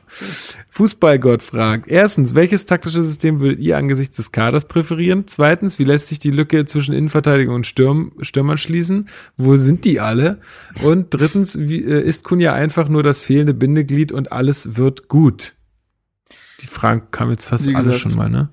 Fußballgott 0.69 1.43
fragt. 1.43 1.87
Erstens, 1.87 2.33
welches 2.33 2.65
taktische 2.65 3.03
System 3.03 3.41
würdet 3.41 3.59
ihr 3.59 3.77
angesichts 3.77 4.15
des 4.15 4.31
Kaders 4.31 4.65
präferieren? 4.67 5.25
Zweitens, 5.27 5.77
wie 5.77 5.83
lässt 5.83 6.07
sich 6.07 6.17
die 6.17 6.31
Lücke 6.31 6.65
zwischen 6.65 6.95
Innenverteidigung 6.95 7.53
und 7.53 7.67
Stürm, 7.67 8.13
Stürmern 8.21 8.57
schließen? 8.57 9.07
Wo 9.37 9.55
sind 9.55 9.85
die 9.85 9.99
alle? 9.99 10.39
Und 10.81 11.07
drittens, 11.11 11.59
wie, 11.59 11.83
äh, 11.83 12.01
ist 12.01 12.23
Kunja 12.23 12.53
einfach 12.53 12.89
nur 12.89 13.03
das 13.03 13.21
fehlende 13.21 13.53
Bindeglied 13.53 14.11
und 14.11 14.31
alles 14.31 14.77
wird 14.77 15.09
gut? 15.09 15.53
Die 16.61 16.67
Fragen 16.67 17.03
kamen 17.11 17.29
jetzt 17.31 17.45
fast 17.45 17.69
alle 17.75 17.93
schon 17.93 18.15
mal, 18.15 18.31
ne? 18.31 18.49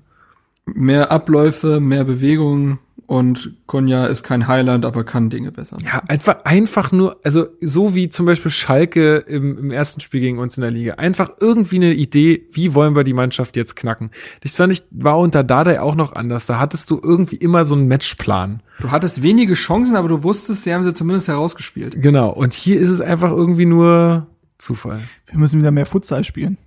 Mehr 0.65 1.11
Abläufe, 1.11 1.79
mehr 1.79 2.03
Bewegung 2.03 2.79
und 3.11 3.57
Konja 3.65 4.05
ist 4.05 4.23
kein 4.23 4.47
Highland, 4.47 4.85
aber 4.85 5.03
kann 5.03 5.29
Dinge 5.29 5.51
besser. 5.51 5.75
Ja, 5.83 6.01
einfach, 6.07 6.45
einfach 6.45 6.93
nur, 6.93 7.19
also 7.25 7.47
so 7.59 7.93
wie 7.93 8.07
zum 8.07 8.25
Beispiel 8.25 8.49
Schalke 8.49 9.17
im, 9.17 9.57
im 9.57 9.69
ersten 9.69 9.99
Spiel 9.99 10.21
gegen 10.21 10.39
uns 10.39 10.55
in 10.57 10.61
der 10.61 10.71
Liga. 10.71 10.93
Einfach 10.93 11.31
irgendwie 11.41 11.75
eine 11.75 11.93
Idee, 11.93 12.47
wie 12.53 12.73
wollen 12.73 12.95
wir 12.95 13.03
die 13.03 13.11
Mannschaft 13.11 13.57
jetzt 13.57 13.75
knacken. 13.75 14.11
Das 14.43 14.55
fand 14.55 14.71
ich, 14.71 14.83
war 14.91 15.19
unter 15.19 15.43
Dardai 15.43 15.81
auch 15.81 15.95
noch 15.95 16.13
anders. 16.13 16.45
Da 16.45 16.57
hattest 16.57 16.89
du 16.89 17.01
irgendwie 17.03 17.35
immer 17.35 17.65
so 17.65 17.75
einen 17.75 17.89
Matchplan. 17.89 18.63
Du 18.79 18.91
hattest 18.91 19.21
wenige 19.21 19.55
Chancen, 19.55 19.97
aber 19.97 20.07
du 20.07 20.23
wusstest, 20.23 20.63
sie 20.63 20.73
haben 20.73 20.85
sie 20.85 20.93
zumindest 20.93 21.27
herausgespielt. 21.27 22.01
Genau. 22.01 22.29
Und 22.29 22.53
hier 22.53 22.79
ist 22.79 22.89
es 22.89 23.01
einfach 23.01 23.31
irgendwie 23.31 23.65
nur 23.65 24.27
Zufall. 24.57 25.01
Wir 25.25 25.37
müssen 25.37 25.59
wieder 25.59 25.71
mehr 25.71 25.85
Futsal 25.85 26.23
spielen. 26.23 26.57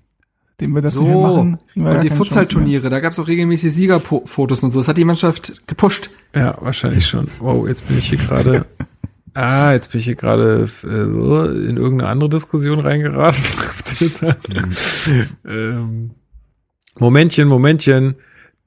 Dem 0.60 0.74
wir 0.74 0.82
das 0.82 0.94
So, 0.94 1.02
nicht 1.02 1.10
mehr 1.10 1.16
machen, 1.16 1.58
und 1.74 2.02
die 2.04 2.10
Futsal-Turniere, 2.10 2.88
da 2.88 3.00
gab's 3.00 3.18
auch 3.18 3.26
regelmäßig 3.26 3.72
Siegerfotos 3.74 4.62
und 4.62 4.70
so. 4.70 4.78
Das 4.78 4.88
hat 4.88 4.96
die 4.96 5.04
Mannschaft 5.04 5.66
gepusht. 5.66 6.10
Ja, 6.34 6.56
wahrscheinlich 6.60 7.06
schon. 7.06 7.28
Wow, 7.40 7.66
jetzt 7.66 7.88
bin 7.88 7.98
ich 7.98 8.08
hier 8.08 8.18
gerade. 8.18 8.66
Ah, 9.36 9.72
jetzt 9.72 9.90
bin 9.90 9.98
ich 9.98 10.04
hier 10.04 10.14
gerade 10.14 10.62
äh, 10.62 10.66
so 10.66 11.44
in 11.44 11.76
irgendeine 11.76 12.08
andere 12.08 12.28
Diskussion 12.30 12.78
reingeraten 12.78 13.42
Twitter. 13.82 14.36
ähm, 15.44 16.12
Momentchen, 17.00 17.48
Momentchen. 17.48 18.14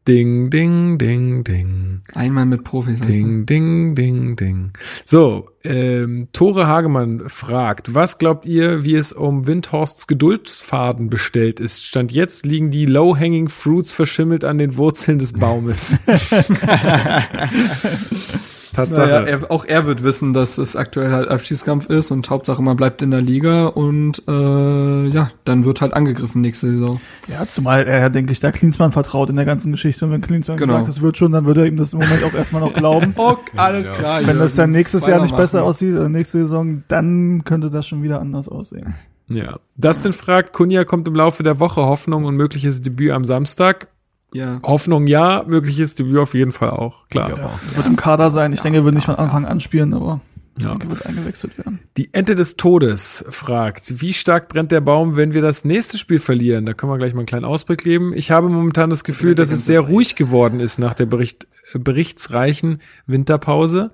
Ding, 0.07 0.49
ding, 0.49 0.97
ding, 0.97 1.43
ding. 1.43 2.01
Einmal 2.13 2.45
mit 2.45 2.63
Profis. 2.63 3.01
Ding, 3.01 3.45
ding, 3.45 3.93
ding, 3.93 4.37
ding. 4.37 4.71
So, 5.03 5.49
ähm, 5.65 6.29
Tore 6.31 6.65
Hagemann 6.65 7.27
fragt, 7.27 7.93
was 7.93 8.17
glaubt 8.17 8.45
ihr, 8.45 8.85
wie 8.85 8.95
es 8.95 9.11
um 9.11 9.47
Windhorsts 9.47 10.07
Geduldsfaden 10.07 11.09
bestellt 11.09 11.59
ist? 11.59 11.85
Stand 11.85 12.13
jetzt 12.13 12.45
liegen 12.45 12.71
die 12.71 12.85
low-hanging 12.85 13.49
fruits 13.49 13.91
verschimmelt 13.91 14.45
an 14.45 14.57
den 14.57 14.77
Wurzeln 14.77 15.19
des 15.19 15.33
Baumes. 15.33 15.99
Tatsache. 18.77 19.07
Naja, 19.07 19.21
er, 19.25 19.51
auch 19.51 19.65
er 19.65 19.87
wird 19.87 20.03
wissen, 20.03 20.33
dass 20.33 20.57
es 20.59 20.75
aktuell 20.75 21.11
halt 21.11 21.27
Abschießkampf 21.29 21.87
ist 21.87 22.11
und 22.11 22.29
Hauptsache 22.29 22.61
man 22.61 22.77
bleibt 22.77 23.01
in 23.01 23.09
der 23.09 23.21
Liga 23.21 23.67
und 23.67 24.21
äh, 24.27 25.07
ja, 25.07 25.29
dann 25.45 25.65
wird 25.65 25.81
halt 25.81 25.93
angegriffen 25.93 26.41
nächste 26.41 26.69
Saison. 26.69 27.01
Ja, 27.27 27.47
zumal 27.47 27.87
er, 27.87 28.09
denke 28.11 28.31
ich, 28.31 28.39
da 28.39 28.51
Klinsmann 28.51 28.91
vertraut 28.91 29.29
in 29.29 29.35
der 29.35 29.45
ganzen 29.45 29.71
Geschichte. 29.71 30.05
Und 30.05 30.11
wenn 30.11 30.21
Klinsmann 30.21 30.57
Genau. 30.57 30.73
gesagt, 30.73 30.89
es 30.89 31.01
wird 31.01 31.17
schon, 31.17 31.31
dann 31.31 31.45
würde 31.45 31.61
er 31.61 31.67
ihm 31.67 31.75
das 31.77 31.93
im 31.93 31.99
Moment 31.99 32.23
auch 32.23 32.33
erstmal 32.33 32.61
noch 32.61 32.73
glauben. 32.73 33.13
Okay, 33.27 33.57
alles 33.57 33.97
klar. 33.97 34.21
Wenn 34.25 34.37
das 34.37 34.55
dann 34.55 34.71
nächstes 34.71 35.05
Jahr 35.07 35.21
nicht 35.21 35.35
besser 35.35 35.63
aussieht, 35.63 35.95
oder 35.95 36.07
nächste 36.07 36.39
Saison, 36.39 36.83
dann 36.87 37.43
könnte 37.43 37.69
das 37.69 37.87
schon 37.87 38.03
wieder 38.03 38.21
anders 38.21 38.47
aussehen. 38.47 38.93
Ja. 39.27 39.57
Dustin 39.75 40.13
fragt, 40.13 40.53
Kunja 40.53 40.85
kommt 40.85 41.07
im 41.07 41.15
Laufe 41.15 41.43
der 41.43 41.59
Woche, 41.59 41.81
Hoffnung 41.81 42.25
und 42.25 42.35
mögliches 42.35 42.81
Debüt 42.81 43.11
am 43.11 43.25
Samstag. 43.25 43.87
Ja. 44.33 44.59
Hoffnung 44.63 45.07
ja, 45.07 45.43
mögliches 45.47 45.95
Debüt 45.95 46.17
auf 46.19 46.33
jeden 46.33 46.51
Fall 46.51 46.69
auch, 46.71 47.07
klar. 47.09 47.29
Ja, 47.29 47.49
wird 47.75 47.87
im 47.87 47.95
Kader 47.95 48.29
sein. 48.31 48.51
Ich 48.53 48.61
denke, 48.61 48.79
er 48.79 48.85
wird 48.85 48.95
nicht 48.95 49.05
von 49.05 49.15
Anfang 49.15 49.45
an 49.45 49.59
spielen, 49.61 49.93
aber 49.93 50.19
ich 50.57 50.63
Ja. 50.63 50.71
denke, 50.71 50.89
wird 50.89 51.05
eingewechselt 51.05 51.57
werden. 51.57 51.79
Die 51.97 52.13
Ente 52.13 52.35
des 52.35 52.57
Todes 52.57 53.23
fragt, 53.29 54.01
wie 54.01 54.11
stark 54.13 54.49
brennt 54.49 54.71
der 54.71 54.81
Baum, 54.81 55.15
wenn 55.15 55.33
wir 55.33 55.41
das 55.41 55.63
nächste 55.65 55.97
Spiel 55.97 56.19
verlieren? 56.19 56.65
Da 56.65 56.73
können 56.73 56.91
wir 56.91 56.97
gleich 56.97 57.13
mal 57.13 57.19
einen 57.21 57.25
kleinen 57.27 57.45
Ausblick 57.45 57.83
geben. 57.83 58.11
Ich 58.13 58.29
habe 58.31 58.49
momentan 58.49 58.89
das 58.89 59.03
Gefühl, 59.05 59.33
dass 59.33 59.51
es 59.51 59.65
sehr 59.65 59.79
ruhig 59.81 60.15
geworden 60.15 60.59
ist 60.59 60.77
nach 60.77 60.93
der 60.93 61.05
Bericht, 61.05 61.47
berichtsreichen 61.73 62.81
Winterpause. 63.05 63.91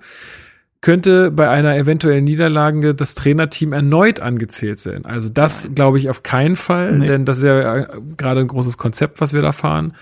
Könnte 0.80 1.30
bei 1.30 1.48
einer 1.48 1.76
eventuellen 1.76 2.24
Niederlage 2.24 2.94
das 2.94 3.14
Trainerteam 3.14 3.72
erneut 3.72 4.20
angezählt 4.20 4.78
sein. 4.80 5.06
Also 5.06 5.30
das 5.30 5.70
glaube 5.74 5.98
ich 5.98 6.10
auf 6.10 6.22
keinen 6.22 6.56
Fall, 6.56 6.98
Nee. 6.98 7.06
denn 7.06 7.24
das 7.24 7.38
ist 7.38 7.44
ja 7.44 7.76
äh, 7.78 7.86
gerade 8.18 8.40
ein 8.40 8.48
großes 8.48 8.76
Konzept, 8.76 9.20
was 9.22 9.32
wir 9.32 9.40
da 9.40 9.52
fahren. 9.52 9.94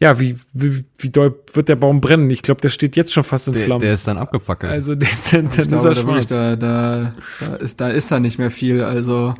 Ja, 0.00 0.18
wie, 0.18 0.36
wie, 0.52 0.84
wie 0.98 1.10
doll 1.10 1.34
wird 1.52 1.68
der 1.68 1.76
Baum 1.76 2.00
brennen? 2.00 2.28
Ich 2.30 2.42
glaube, 2.42 2.60
der 2.60 2.68
steht 2.68 2.96
jetzt 2.96 3.12
schon 3.12 3.22
fast 3.24 3.48
in 3.48 3.54
Der, 3.54 3.64
Flammen. 3.64 3.80
der 3.80 3.94
ist 3.94 4.06
dann 4.08 4.18
abgefackelt. 4.18 4.72
also 4.72 4.94
der 4.94 5.08
ist, 5.10 5.32
dann, 5.32 5.48
dann 5.56 5.72
ist 5.72 5.84
er 5.84 5.94
schwarz. 5.94 6.26
da, 6.26 6.56
da, 6.56 7.12
da 7.40 7.54
ist 7.56 7.80
da 7.80 7.88
ist 7.88 8.10
da 8.10 8.20
nicht 8.20 8.38
mehr 8.38 8.50
viel. 8.50 8.82
Also, 8.82 9.34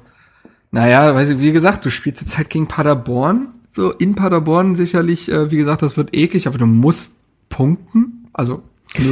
naja, 0.70 1.14
weiß 1.14 1.30
ich, 1.30 1.40
wie 1.40 1.52
gesagt, 1.52 1.84
du 1.84 1.90
spielst 1.90 2.20
jetzt 2.22 2.38
halt 2.38 2.50
gegen 2.50 2.68
Paderborn. 2.68 3.48
So 3.72 3.90
in 3.92 4.14
Paderborn 4.14 4.76
sicherlich, 4.76 5.30
äh, 5.30 5.50
wie 5.50 5.56
gesagt, 5.56 5.82
das 5.82 5.96
wird 5.96 6.14
eklig, 6.14 6.46
aber 6.46 6.58
du 6.58 6.66
musst 6.66 7.14
punkten. 7.48 8.28
Also 8.32 8.62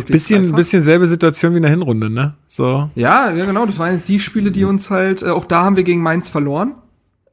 Bisschen, 0.06 0.42
einfach. 0.44 0.56
bisschen 0.56 0.80
selbe 0.80 1.06
Situation 1.06 1.52
wie 1.52 1.56
in 1.56 1.62
der 1.62 1.70
Hinrunde, 1.72 2.08
ne? 2.08 2.34
So. 2.46 2.88
Ja, 2.94 3.32
ja, 3.32 3.44
genau. 3.44 3.66
Das 3.66 3.80
waren 3.80 3.94
jetzt 3.94 4.08
die 4.08 4.20
Spiele, 4.20 4.52
die 4.52 4.62
uns 4.64 4.90
halt, 4.92 5.22
äh, 5.22 5.30
auch 5.30 5.44
da 5.44 5.64
haben 5.64 5.74
wir 5.76 5.82
gegen 5.82 6.00
Mainz 6.02 6.28
verloren. 6.28 6.76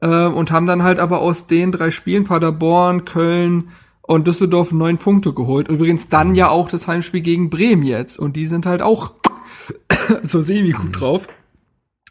Äh, 0.00 0.26
und 0.26 0.50
haben 0.50 0.66
dann 0.66 0.82
halt 0.82 0.98
aber 0.98 1.20
aus 1.20 1.46
den 1.46 1.70
drei 1.70 1.92
Spielen, 1.92 2.24
Paderborn, 2.24 3.04
Köln 3.04 3.68
und 4.10 4.26
Düsseldorf, 4.26 4.72
neun 4.72 4.98
Punkte 4.98 5.32
geholt. 5.32 5.68
Übrigens 5.68 6.08
dann 6.08 6.34
ja 6.34 6.48
auch 6.48 6.68
das 6.68 6.88
Heimspiel 6.88 7.20
gegen 7.20 7.48
Bremen 7.48 7.84
jetzt. 7.84 8.18
Und 8.18 8.34
die 8.34 8.46
sind 8.48 8.66
halt 8.66 8.82
auch 8.82 9.12
so 10.24 10.40
semi 10.42 10.72
gut 10.72 11.00
drauf. 11.00 11.28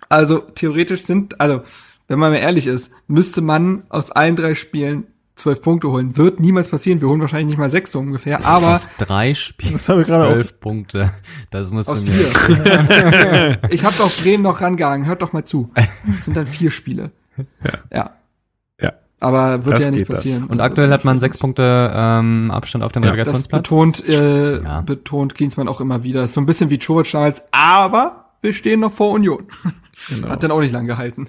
Also 0.08 0.40
theoretisch 0.40 1.04
sind, 1.04 1.40
also 1.42 1.62
wenn 2.08 2.18
man 2.18 2.32
mal 2.32 2.38
ehrlich 2.38 2.68
ist, 2.68 2.92
müsste 3.08 3.42
man 3.42 3.84
aus 3.90 4.12
allen 4.12 4.36
drei 4.38 4.56
Spielen 4.56 5.08
zwölf 5.36 5.62
Punkte 5.62 5.90
holen. 5.90 6.16
Wird 6.16 6.40
niemals 6.40 6.70
passieren. 6.70 7.02
Wir 7.02 7.10
holen 7.10 7.20
wahrscheinlich 7.22 7.48
nicht 7.48 7.58
mal 7.60 7.70
sechs 7.70 7.92
so 7.92 8.00
ungefähr. 8.00 8.46
Aber 8.46 8.76
Aus 8.76 8.90
drei 8.98 9.34
Spielen, 9.34 9.74
Das 9.74 9.90
habe 9.90 10.02
ich 10.02 10.08
gerade 10.08 10.28
auch- 10.28 10.34
zwölf 10.34 10.60
Punkte. 10.62 11.12
Das 11.52 11.72
musst 11.72 11.90
Aus 11.90 12.02
vier. 12.04 13.60
ich 13.70 13.84
habe 13.84 13.96
doch 13.98 14.12
Bremen 14.22 14.44
noch 14.44 14.62
rangehangen. 14.62 15.06
Hört 15.06 15.22
doch 15.22 15.34
mal 15.34 15.44
zu. 15.46 15.70
Das 16.16 16.26
sind 16.26 16.38
dann 16.38 16.48
vier 16.48 16.72
Spiele. 16.72 17.12
Ja. 17.38 17.72
Ja. 17.94 18.12
Aber 19.20 19.66
wird 19.66 19.78
Das 19.78 19.86
ja 19.86 19.92
nicht 19.92 20.08
passieren. 20.08 20.44
Und 20.46 20.60
Das 20.60 20.66
aktuell 20.68 20.92
hat 20.92 21.04
man 21.06 21.20
sechs. 21.20 21.38
Punkte 21.38 21.92
ähm, 21.94 22.52
Abstand 22.52 22.84
auf 22.84 22.92
dem 22.94 23.04
Ja, 23.04 23.10
Das 23.10 23.18
Relegationsplatz. 23.18 23.62
betont, 23.64 24.08
äh, 24.08 24.62
Ja. 24.64 24.82
betont 24.82 25.36
Klinsmann 25.36 25.68
auch 25.68 25.82
immer 25.82 26.04
wieder. 26.04 26.24
Ist 26.24 26.34
so 26.34 26.42
ein 26.42 26.46
bisschen 26.46 26.70
wie 26.70 26.80
Czovic 26.80 27.12
damals. 27.12 27.44
Aber 27.52 28.26
wir 28.42 28.54
stehen 28.54 28.80
noch 28.80 28.92
vor 28.92 29.12
Union. 29.12 29.44
Genau. 30.08 30.30
Hat 30.30 30.42
dann 30.46 30.52
auch 30.52 30.62
nicht 30.62 30.72
lang 30.72 30.88
gehalten. 30.88 31.28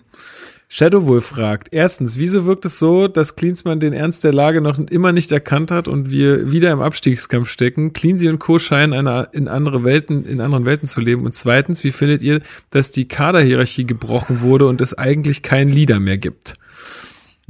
Shadowwolf 0.68 1.26
fragt, 1.26 1.70
erstens, 1.72 2.18
wieso 2.18 2.46
wirkt 2.46 2.64
es 2.64 2.78
so, 2.78 3.08
dass 3.08 3.34
Klinsmann 3.34 3.80
den 3.80 3.92
Ernst 3.92 4.22
der 4.22 4.32
Lage 4.32 4.60
noch 4.60 4.78
immer 4.78 5.10
nicht 5.10 5.32
erkannt 5.32 5.72
hat 5.72 5.88
und 5.88 6.12
wir 6.12 6.52
wieder 6.52 6.70
im 6.70 6.80
Abstiegskampf 6.80 7.48
stecken? 7.50 7.92
Cleansy 7.92 8.28
und 8.28 8.38
Co. 8.38 8.60
scheinen 8.60 8.92
eine, 8.92 9.28
in 9.32 9.48
andere 9.48 9.82
Welten, 9.82 10.24
in 10.24 10.40
anderen 10.40 10.64
Welten 10.66 10.86
zu 10.86 11.00
leben. 11.00 11.24
Und 11.24 11.34
zweitens, 11.34 11.82
wie 11.82 11.90
findet 11.90 12.22
ihr, 12.22 12.42
dass 12.70 12.92
die 12.92 13.08
Kaderhierarchie 13.08 13.84
gebrochen 13.84 14.40
wurde 14.42 14.68
und 14.68 14.80
es 14.80 14.96
eigentlich 14.96 15.42
keinen 15.42 15.72
Leader 15.72 15.98
mehr 15.98 16.18
gibt? 16.18 16.54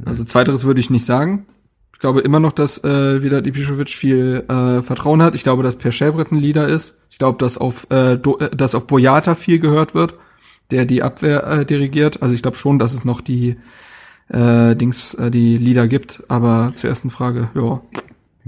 Also 0.05 0.23
zweiteres 0.23 0.65
würde 0.65 0.79
ich 0.79 0.89
nicht 0.89 1.05
sagen. 1.05 1.45
Ich 1.93 1.99
glaube 1.99 2.21
immer 2.21 2.39
noch, 2.39 2.51
dass 2.51 2.83
äh, 2.83 3.21
wieder 3.21 3.41
Dipischewitsch 3.41 3.95
viel 3.95 4.43
äh, 4.47 4.81
Vertrauen 4.81 5.21
hat. 5.21 5.35
Ich 5.35 5.43
glaube, 5.43 5.63
dass 5.63 5.75
Per 5.75 5.91
Schäbret 5.91 6.31
ein 6.31 6.37
Leader 6.37 6.67
ist. 6.67 7.01
Ich 7.11 7.17
glaube, 7.17 7.37
dass 7.37 7.57
auf 7.57 7.89
äh, 7.91 8.17
Do, 8.17 8.37
äh, 8.39 8.49
dass 8.55 8.73
auf 8.73 8.87
Boyata 8.87 9.35
viel 9.35 9.59
gehört 9.59 9.93
wird, 9.93 10.15
der 10.71 10.85
die 10.85 11.03
Abwehr 11.03 11.45
äh, 11.45 11.65
dirigiert. 11.65 12.21
Also 12.23 12.33
ich 12.33 12.41
glaube 12.41 12.57
schon, 12.57 12.79
dass 12.79 12.93
es 12.93 13.05
noch 13.05 13.21
die 13.21 13.57
äh, 14.29 14.75
Dings, 14.75 15.13
äh, 15.13 15.29
die 15.29 15.57
Leader 15.57 15.87
gibt. 15.87 16.23
Aber 16.27 16.71
zur 16.75 16.89
ersten 16.89 17.11
Frage, 17.11 17.49
ja. 17.53 17.81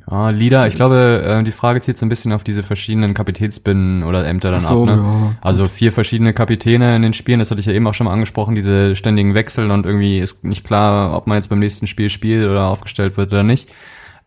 Ja, 0.09 0.29
Lieder, 0.31 0.67
ich 0.67 0.75
glaube, 0.75 1.23
äh, 1.25 1.43
die 1.43 1.51
Frage 1.51 1.79
zieht 1.81 1.97
so 1.97 2.05
ein 2.05 2.09
bisschen 2.09 2.33
auf 2.33 2.43
diese 2.43 2.63
verschiedenen 2.63 3.13
Kapitätsbinnen 3.13 4.03
oder 4.03 4.25
Ämter 4.25 4.51
dann 4.51 4.61
so, 4.61 4.83
ab. 4.83 4.89
Ne? 4.89 4.95
ja, 4.95 5.35
also 5.41 5.65
vier 5.65 5.91
verschiedene 5.91 6.33
Kapitäne 6.33 6.95
in 6.95 7.03
den 7.03 7.13
Spielen, 7.13 7.39
das 7.39 7.51
hatte 7.51 7.59
ich 7.59 7.67
ja 7.67 7.73
eben 7.73 7.85
auch 7.87 7.93
schon 7.93 8.05
mal 8.05 8.13
angesprochen, 8.13 8.55
diese 8.55 8.95
ständigen 8.95 9.35
Wechsel 9.35 9.69
und 9.69 9.85
irgendwie 9.85 10.19
ist 10.19 10.43
nicht 10.43 10.65
klar, 10.65 11.15
ob 11.15 11.27
man 11.27 11.37
jetzt 11.37 11.47
beim 11.49 11.59
nächsten 11.59 11.87
Spiel 11.87 12.09
spielt 12.09 12.47
oder 12.47 12.67
aufgestellt 12.67 13.17
wird 13.17 13.31
oder 13.31 13.43
nicht. 13.43 13.69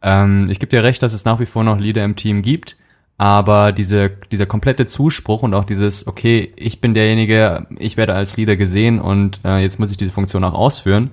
Ähm, 0.03 0.47
ich 0.49 0.61
gebe 0.61 0.71
dir 0.71 0.85
recht, 0.85 1.03
dass 1.03 1.13
es 1.13 1.25
nach 1.25 1.41
wie 1.41 1.47
vor 1.47 1.65
noch 1.65 1.79
Leader 1.79 2.05
im 2.05 2.15
Team 2.15 2.43
gibt, 2.43 2.77
aber 3.19 3.73
diese, 3.73 4.11
dieser 4.31 4.47
komplette 4.47 4.87
Zuspruch 4.87 5.43
und 5.43 5.53
auch 5.53 5.65
dieses, 5.65 6.07
okay, 6.07 6.53
ich 6.57 6.81
bin 6.81 6.95
derjenige, 6.95 7.67
ich 7.79 7.97
werde 7.97 8.15
als 8.15 8.37
Leader 8.37 8.57
gesehen 8.57 9.01
und 9.01 9.41
äh, 9.45 9.59
jetzt 9.59 9.81
muss 9.81 9.91
ich 9.91 9.97
diese 9.97 10.13
Funktion 10.13 10.45
auch 10.45 10.55
ausführen, 10.55 11.11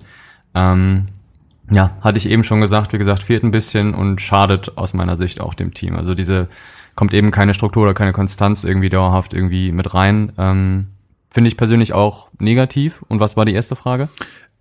ähm, 0.54 1.08
ja, 1.72 1.98
hatte 2.02 2.18
ich 2.18 2.30
eben 2.30 2.44
schon 2.44 2.62
gesagt, 2.62 2.94
wie 2.94 2.98
gesagt, 2.98 3.24
fehlt 3.24 3.44
ein 3.44 3.52
bisschen 3.52 3.94
und 3.94 4.22
schadet 4.22 4.78
aus 4.78 4.94
meiner 4.94 5.16
Sicht 5.16 5.40
auch 5.40 5.54
dem 5.54 5.74
Team. 5.74 5.96
Also 5.96 6.14
diese 6.14 6.48
kommt 6.96 7.14
eben 7.14 7.32
keine 7.32 7.54
Struktur 7.54 7.84
oder 7.84 7.94
keine 7.94 8.14
Konstanz 8.14 8.64
irgendwie 8.64 8.90
dauerhaft 8.90 9.34
irgendwie 9.34 9.72
mit 9.72 9.94
rein. 9.94 10.32
Ähm, 10.38 10.88
Finde 11.32 11.48
ich 11.48 11.58
persönlich 11.58 11.94
auch 11.94 12.30
negativ. 12.40 13.04
Und 13.08 13.20
was 13.20 13.36
war 13.36 13.46
die 13.46 13.54
erste 13.54 13.76
Frage? 13.76 14.10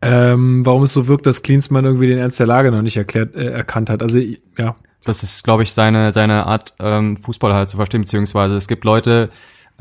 Ähm, 0.00 0.64
warum 0.64 0.84
es 0.84 0.92
so 0.92 1.06
wirkt, 1.06 1.26
dass 1.26 1.42
Klinsmann 1.42 1.84
irgendwie 1.84 2.06
den 2.06 2.18
Ernst 2.18 2.40
der 2.40 2.46
Lage 2.46 2.72
noch 2.72 2.82
nicht 2.82 2.96
erklärt, 2.96 3.36
äh, 3.36 3.50
erkannt 3.50 3.90
hat. 3.90 4.02
Also, 4.02 4.18
ja. 4.58 4.74
das 5.04 5.22
ist, 5.22 5.44
glaube 5.44 5.62
ich, 5.62 5.72
seine, 5.72 6.12
seine 6.12 6.46
Art, 6.46 6.74
ähm, 6.80 7.16
Fußball 7.16 7.52
halt 7.52 7.68
zu 7.68 7.76
verstehen, 7.76 8.00
beziehungsweise 8.00 8.56
es 8.56 8.68
gibt 8.68 8.84
Leute, 8.84 9.28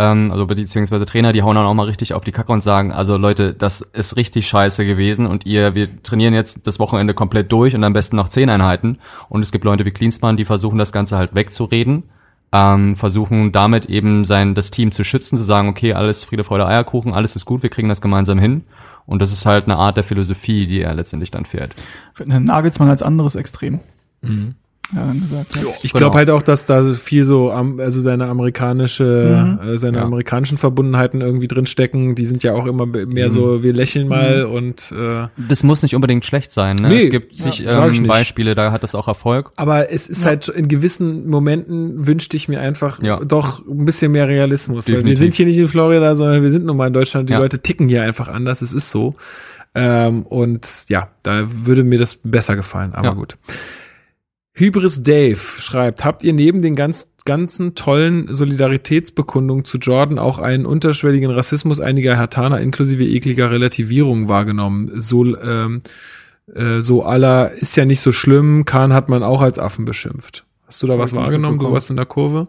ähm, 0.02 0.32
also 0.32 0.48
beziehungsweise 0.48 1.06
Trainer, 1.06 1.32
die 1.32 1.44
hauen 1.44 1.56
dann 1.56 1.66
auch 1.66 1.74
mal 1.76 1.86
richtig 1.86 2.14
auf 2.16 2.24
die 2.24 2.32
Kacke 2.32 2.52
und 2.52 2.62
sagen, 2.62 2.92
also 2.92 3.18
Leute, 3.18 3.54
das 3.54 3.82
ist 3.82 4.18
richtig 4.18 4.48
scheiße 4.48 4.84
gewesen 4.84 5.28
und 5.28 5.46
ihr, 5.46 5.76
wir 5.76 6.02
trainieren 6.02 6.34
jetzt 6.34 6.66
das 6.66 6.80
Wochenende 6.80 7.14
komplett 7.14 7.52
durch 7.52 7.76
und 7.76 7.84
am 7.84 7.94
besten 7.94 8.16
noch 8.16 8.30
zehn 8.30 8.50
Einheiten. 8.50 8.98
Und 9.30 9.44
es 9.44 9.52
gibt 9.52 9.64
Leute 9.64 9.86
wie 9.86 9.92
Klinsmann, 9.92 10.38
die 10.38 10.46
versuchen 10.46 10.80
das 10.80 10.92
Ganze 10.92 11.20
halt 11.20 11.36
wegzureden, 11.36 12.04
ähm, 12.52 12.96
versuchen 12.96 13.52
damit 13.52 13.86
eben 13.86 14.26
sein, 14.26 14.56
das 14.56 14.72
Team 14.72 14.92
zu 14.92 15.04
schützen, 15.04 15.38
zu 15.38 15.44
sagen, 15.44 15.70
okay, 15.70 15.94
alles 15.94 16.24
Friede, 16.24 16.44
Freude, 16.44 16.66
Eierkuchen, 16.66 17.14
alles 17.14 17.36
ist 17.36 17.46
gut, 17.46 17.62
wir 17.62 17.70
kriegen 17.70 17.88
das 17.88 18.02
gemeinsam 18.02 18.40
hin. 18.40 18.64
Und 19.06 19.22
das 19.22 19.32
ist 19.32 19.46
halt 19.46 19.66
eine 19.66 19.78
Art 19.78 19.98
der 19.98 20.04
Philosophie, 20.04 20.66
die 20.66 20.82
er 20.82 20.96
letztendlich 20.96 21.30
dann 21.30 21.46
fährt. 21.46 21.76
Nagelsmann 22.26 22.90
als 22.90 23.04
anderes 23.04 23.36
Extrem. 23.36 23.82
Mhm. 24.22 24.56
Ja, 24.94 25.14
gesagt, 25.14 25.56
ja. 25.56 25.62
Ich 25.84 25.94
Genau. 25.94 26.00
glaube 26.00 26.18
halt 26.18 26.30
auch, 26.30 26.42
dass 26.44 26.66
da 26.66 26.84
so 26.84 26.94
viel 26.94 27.24
so, 27.24 27.50
also 27.52 28.02
seine 28.02 28.28
amerikanische, 28.28 29.58
Mhm. 29.64 29.70
äh, 29.70 29.78
seine 29.78 29.98
Ja. 30.00 30.04
amerikanischen 30.04 30.58
Verbundenheiten 30.58 31.22
irgendwie 31.22 31.48
drinstecken. 31.48 32.16
Die 32.16 32.26
sind 32.26 32.44
ja 32.44 32.54
auch 32.54 32.66
immer 32.66 32.86
Mhm. 32.86 33.10
mehr 33.10 33.30
so, 33.30 33.64
wir 33.64 33.74
lächeln 33.74 34.08
mal 34.08 34.44
und 34.46 34.92
äh, 34.92 35.28
Das 35.48 35.64
muss 35.64 35.82
nicht 35.84 35.96
unbedingt 35.96 36.26
schlecht 36.26 36.52
sein. 36.52 36.76
Ne? 36.76 36.90
Nee, 36.90 37.04
es 37.06 37.10
gibt 37.12 37.34
ja, 37.36 37.44
sich 37.52 37.66
ähm. 37.66 38.08
Beispiele, 38.08 38.54
da 38.56 38.72
hat 38.72 38.84
das 38.84 38.96
auch 38.96 39.08
Erfolg. 39.08 39.52
aber 39.56 39.92
es 39.92 40.10
ist 40.10 40.26
halt 40.26 40.48
in 40.50 40.68
gewissen 40.68 41.30
Momenten 41.30 42.06
wünschte 42.06 42.36
ich 42.36 42.48
mir 42.50 42.60
einfach 42.60 43.02
Ja. 43.02 43.20
doch 43.24 43.66
ein 43.66 43.86
bisschen 43.86 44.12
mehr 44.12 44.28
Realismus. 44.28 44.92
Weil 44.92 45.06
wir 45.06 45.16
sind 45.16 45.36
hier 45.36 45.46
nicht 45.46 45.58
in 45.58 45.68
Florida, 45.68 46.16
sondern 46.16 46.44
wir 46.44 46.52
sind 46.52 46.66
nun 46.66 46.76
mal 46.78 46.88
in 46.88 46.94
Deutschland. 46.94 47.30
Die 47.30 47.34
Ja. 47.34 47.40
Leute 47.40 47.60
ticken 47.60 47.88
hier 47.88 48.04
einfach 48.04 48.28
anders. 48.28 48.62
Es 48.62 48.74
ist 48.74 48.90
so. 48.92 49.16
Ähm, 49.74 50.24
und 50.24 50.68
ja, 50.90 51.08
da 51.24 51.44
würde 51.48 51.84
mir 51.84 51.98
das 51.98 52.16
besser 52.16 52.58
gefallen, 52.58 52.94
aber 52.94 53.08
Ja. 53.10 53.14
gut. 53.14 53.38
Hybris 54.54 55.02
Dave 55.04 55.38
schreibt, 55.38 56.04
habt 56.04 56.24
ihr 56.24 56.34
neben 56.34 56.62
den 56.62 56.76
ganz, 56.76 57.14
ganzen 57.26 57.74
tollen 57.76 58.34
Solidaritätsbekundungen 58.34 59.64
zu 59.64 59.78
Jordan 59.78 60.20
auch 60.20 60.40
einen 60.40 60.66
unterschwelligen 60.66 61.32
Rassismus 61.32 61.80
einiger 61.80 62.18
Hertaner 62.18 62.60
inklusive 62.60 63.06
ekliger 63.06 63.50
Relativierungen 63.50 64.28
wahrgenommen? 64.28 64.92
So, 65.00 65.38
ähm, 65.38 65.82
äh, 66.54 66.82
so 66.82 67.04
aller 67.04 67.52
ist 67.54 67.78
ja 67.78 67.86
nicht 67.86 68.02
so 68.02 68.12
schlimm, 68.12 68.66
Kahn 68.66 68.92
hat 68.94 69.08
man 69.08 69.24
auch 69.24 69.42
als 69.42 69.58
Affen 69.58 69.86
beschimpft. 69.86 70.46
Hast 70.68 70.84
du 70.84 70.88
da 70.88 71.00
was 71.00 71.14
wahrgenommen? 71.14 71.60
Du 71.60 71.72
warst 71.72 71.90
in 71.90 71.96
der 71.96 72.06
Kurve? 72.06 72.48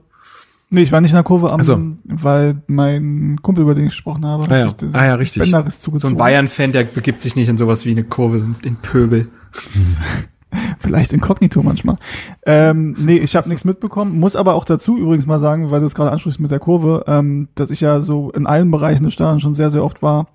Nee, 0.71 0.83
ich 0.83 0.91
war 0.93 1.01
nicht 1.03 1.11
in 1.11 1.17
der 1.17 1.23
Kurve 1.25 1.53
am, 1.53 1.61
Ach 1.61 1.65
so. 1.65 1.81
weil 2.05 2.63
mein 2.67 3.39
Kumpel, 3.43 3.63
über 3.63 3.75
den 3.75 3.85
ich 3.85 3.91
gesprochen 3.91 4.25
habe, 4.25 4.49
Ah 4.49 4.57
ja. 4.59 4.65
sich 4.65 4.73
das 4.75 4.95
Ah 4.95 5.07
ja, 5.07 5.15
richtig. 5.17 5.43
Bänderriss 5.43 5.75
So 5.75 5.81
zugezogen. 5.81 6.15
ein 6.15 6.19
Bayern-Fan, 6.19 6.73
der 6.73 6.85
begibt 6.85 7.21
sich 7.21 7.37
nicht 7.37 7.49
in 7.49 7.59
sowas 7.59 7.85
wie 7.85 7.91
eine 7.91 8.05
Kurve, 8.05 8.43
in 8.65 8.77
Pöbel. 8.77 9.29
Vielleicht 10.79 11.13
inkognito 11.13 11.63
manchmal. 11.63 11.97
Ähm, 12.45 12.95
nee, 12.99 13.19
ich 13.19 13.37
habe 13.37 13.49
nichts 13.49 13.65
mitbekommen. 13.65 14.19
Muss 14.19 14.37
aber 14.37 14.55
auch 14.55 14.65
dazu 14.65 14.99
übrigens 14.99 15.27
mal 15.27 15.39
sagen, 15.39 15.71
weil 15.71 15.81
du 15.81 15.87
es 15.87 15.95
gerade 15.95 16.13
ansprichst 16.13 16.41
mit 16.41 16.51
der 16.51 16.59
Kurve, 16.59 17.05
ähm, 17.07 17.49
dass 17.55 17.71
ich 17.71 17.81
ja 17.81 18.01
so 18.01 18.31
in 18.31 18.47
allen 18.47 18.71
Bereichen 18.71 19.05
des 19.05 19.15
Stadions 19.15 19.43
schon 19.43 19.55
sehr, 19.55 19.71
sehr 19.71 19.85
oft 19.85 20.03
war. 20.03 20.29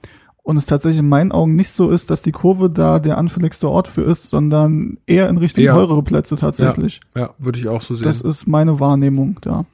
Und 0.44 0.56
es 0.56 0.66
tatsächlich 0.66 1.00
in 1.00 1.10
meinen 1.10 1.34
Augen 1.34 1.56
nicht 1.58 1.72
so 1.72 1.90
ist, 1.90 2.10
dass 2.10 2.22
die 2.22 2.32
Kurve 2.32 2.70
da 2.70 3.00
der 3.00 3.18
anfälligste 3.18 3.70
Ort 3.70 3.90
für 3.90 4.04
ist, 4.04 4.30
sondern 4.30 4.98
eher 5.06 5.28
in 5.28 5.38
Richtung 5.38 5.62
Ja. 5.64 5.74
teurere 5.74 6.02
Plätze 6.04 6.38
tatsächlich. 6.38 7.02
Ja, 7.16 7.32
würde 7.38 7.60
ich 7.60 7.68
auch 7.68 7.82
so 7.82 7.96
sehen. 7.96 8.06
Das 8.06 8.22
ist 8.22 8.48
meine 8.48 8.80
Wahrnehmung 8.80 9.40
da. 9.42 9.66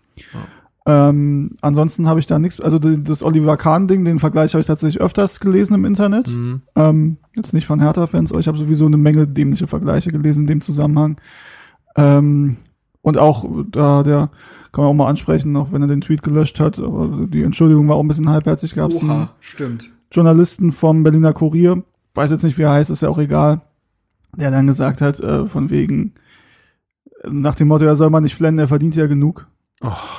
Ähm, 0.85 1.55
ansonsten 1.61 2.09
habe 2.09 2.19
ich 2.19 2.27
da 2.27 2.39
nichts, 2.39 2.59
also 2.59 2.77
das 2.77 3.23
Oliver 3.23 3.55
Kahn-Ding, 3.55 4.03
den 4.03 4.19
Vergleich 4.19 4.53
habe 4.53 4.61
ich 4.61 4.67
tatsächlich 4.67 5.01
öfters 5.01 5.39
gelesen 5.39 5.75
im 5.75 5.85
Internet. 5.85 6.27
Mhm. 6.27 6.61
Ähm, 6.75 7.17
jetzt 7.35 7.53
nicht 7.53 7.65
von 7.65 7.79
Hertha-Fans, 7.79 8.31
aber 8.31 8.41
ich 8.41 8.47
habe 8.47 8.57
sowieso 8.57 8.85
eine 8.85 8.97
Menge 8.97 9.25
dämliche 9.27 9.67
Vergleiche 9.67 10.11
gelesen 10.11 10.41
in 10.41 10.47
dem 10.47 10.61
Zusammenhang. 10.61 11.21
Ähm, 11.95 12.57
und 13.01 13.17
auch 13.17 13.45
da, 13.69 14.03
der 14.03 14.29
kann 14.71 14.83
man 14.83 14.91
auch 14.91 14.93
mal 14.93 15.07
ansprechen, 15.07 15.55
auch 15.55 15.71
wenn 15.71 15.81
er 15.81 15.87
den 15.87 16.01
Tweet 16.01 16.21
gelöscht 16.21 16.59
hat, 16.59 16.79
aber 16.79 17.27
die 17.27 17.43
Entschuldigung 17.43 17.87
war 17.87 17.95
auch 17.95 18.03
ein 18.03 18.07
bisschen 18.07 18.29
halbherzig. 18.29 18.75
Gab 18.75 18.91
es 18.91 19.01
einen 19.01 19.29
stimmt. 19.39 19.89
Journalisten 20.11 20.71
vom 20.71 21.03
Berliner 21.03 21.33
Kurier, 21.33 21.83
weiß 22.13 22.31
jetzt 22.31 22.43
nicht, 22.43 22.57
wie 22.57 22.63
er 22.63 22.71
heißt, 22.71 22.89
ist 22.89 23.01
ja 23.01 23.09
auch 23.09 23.19
egal, 23.19 23.61
der 24.35 24.51
dann 24.51 24.67
gesagt 24.67 25.01
hat, 25.01 25.19
äh, 25.19 25.47
von 25.47 25.69
wegen, 25.69 26.13
nach 27.29 27.55
dem 27.55 27.69
Motto, 27.69 27.85
er 27.85 27.95
soll 27.95 28.09
man 28.09 28.23
nicht 28.23 28.35
flennen, 28.35 28.57
er 28.57 28.67
verdient 28.67 28.95
ja 28.95 29.07
genug. 29.07 29.47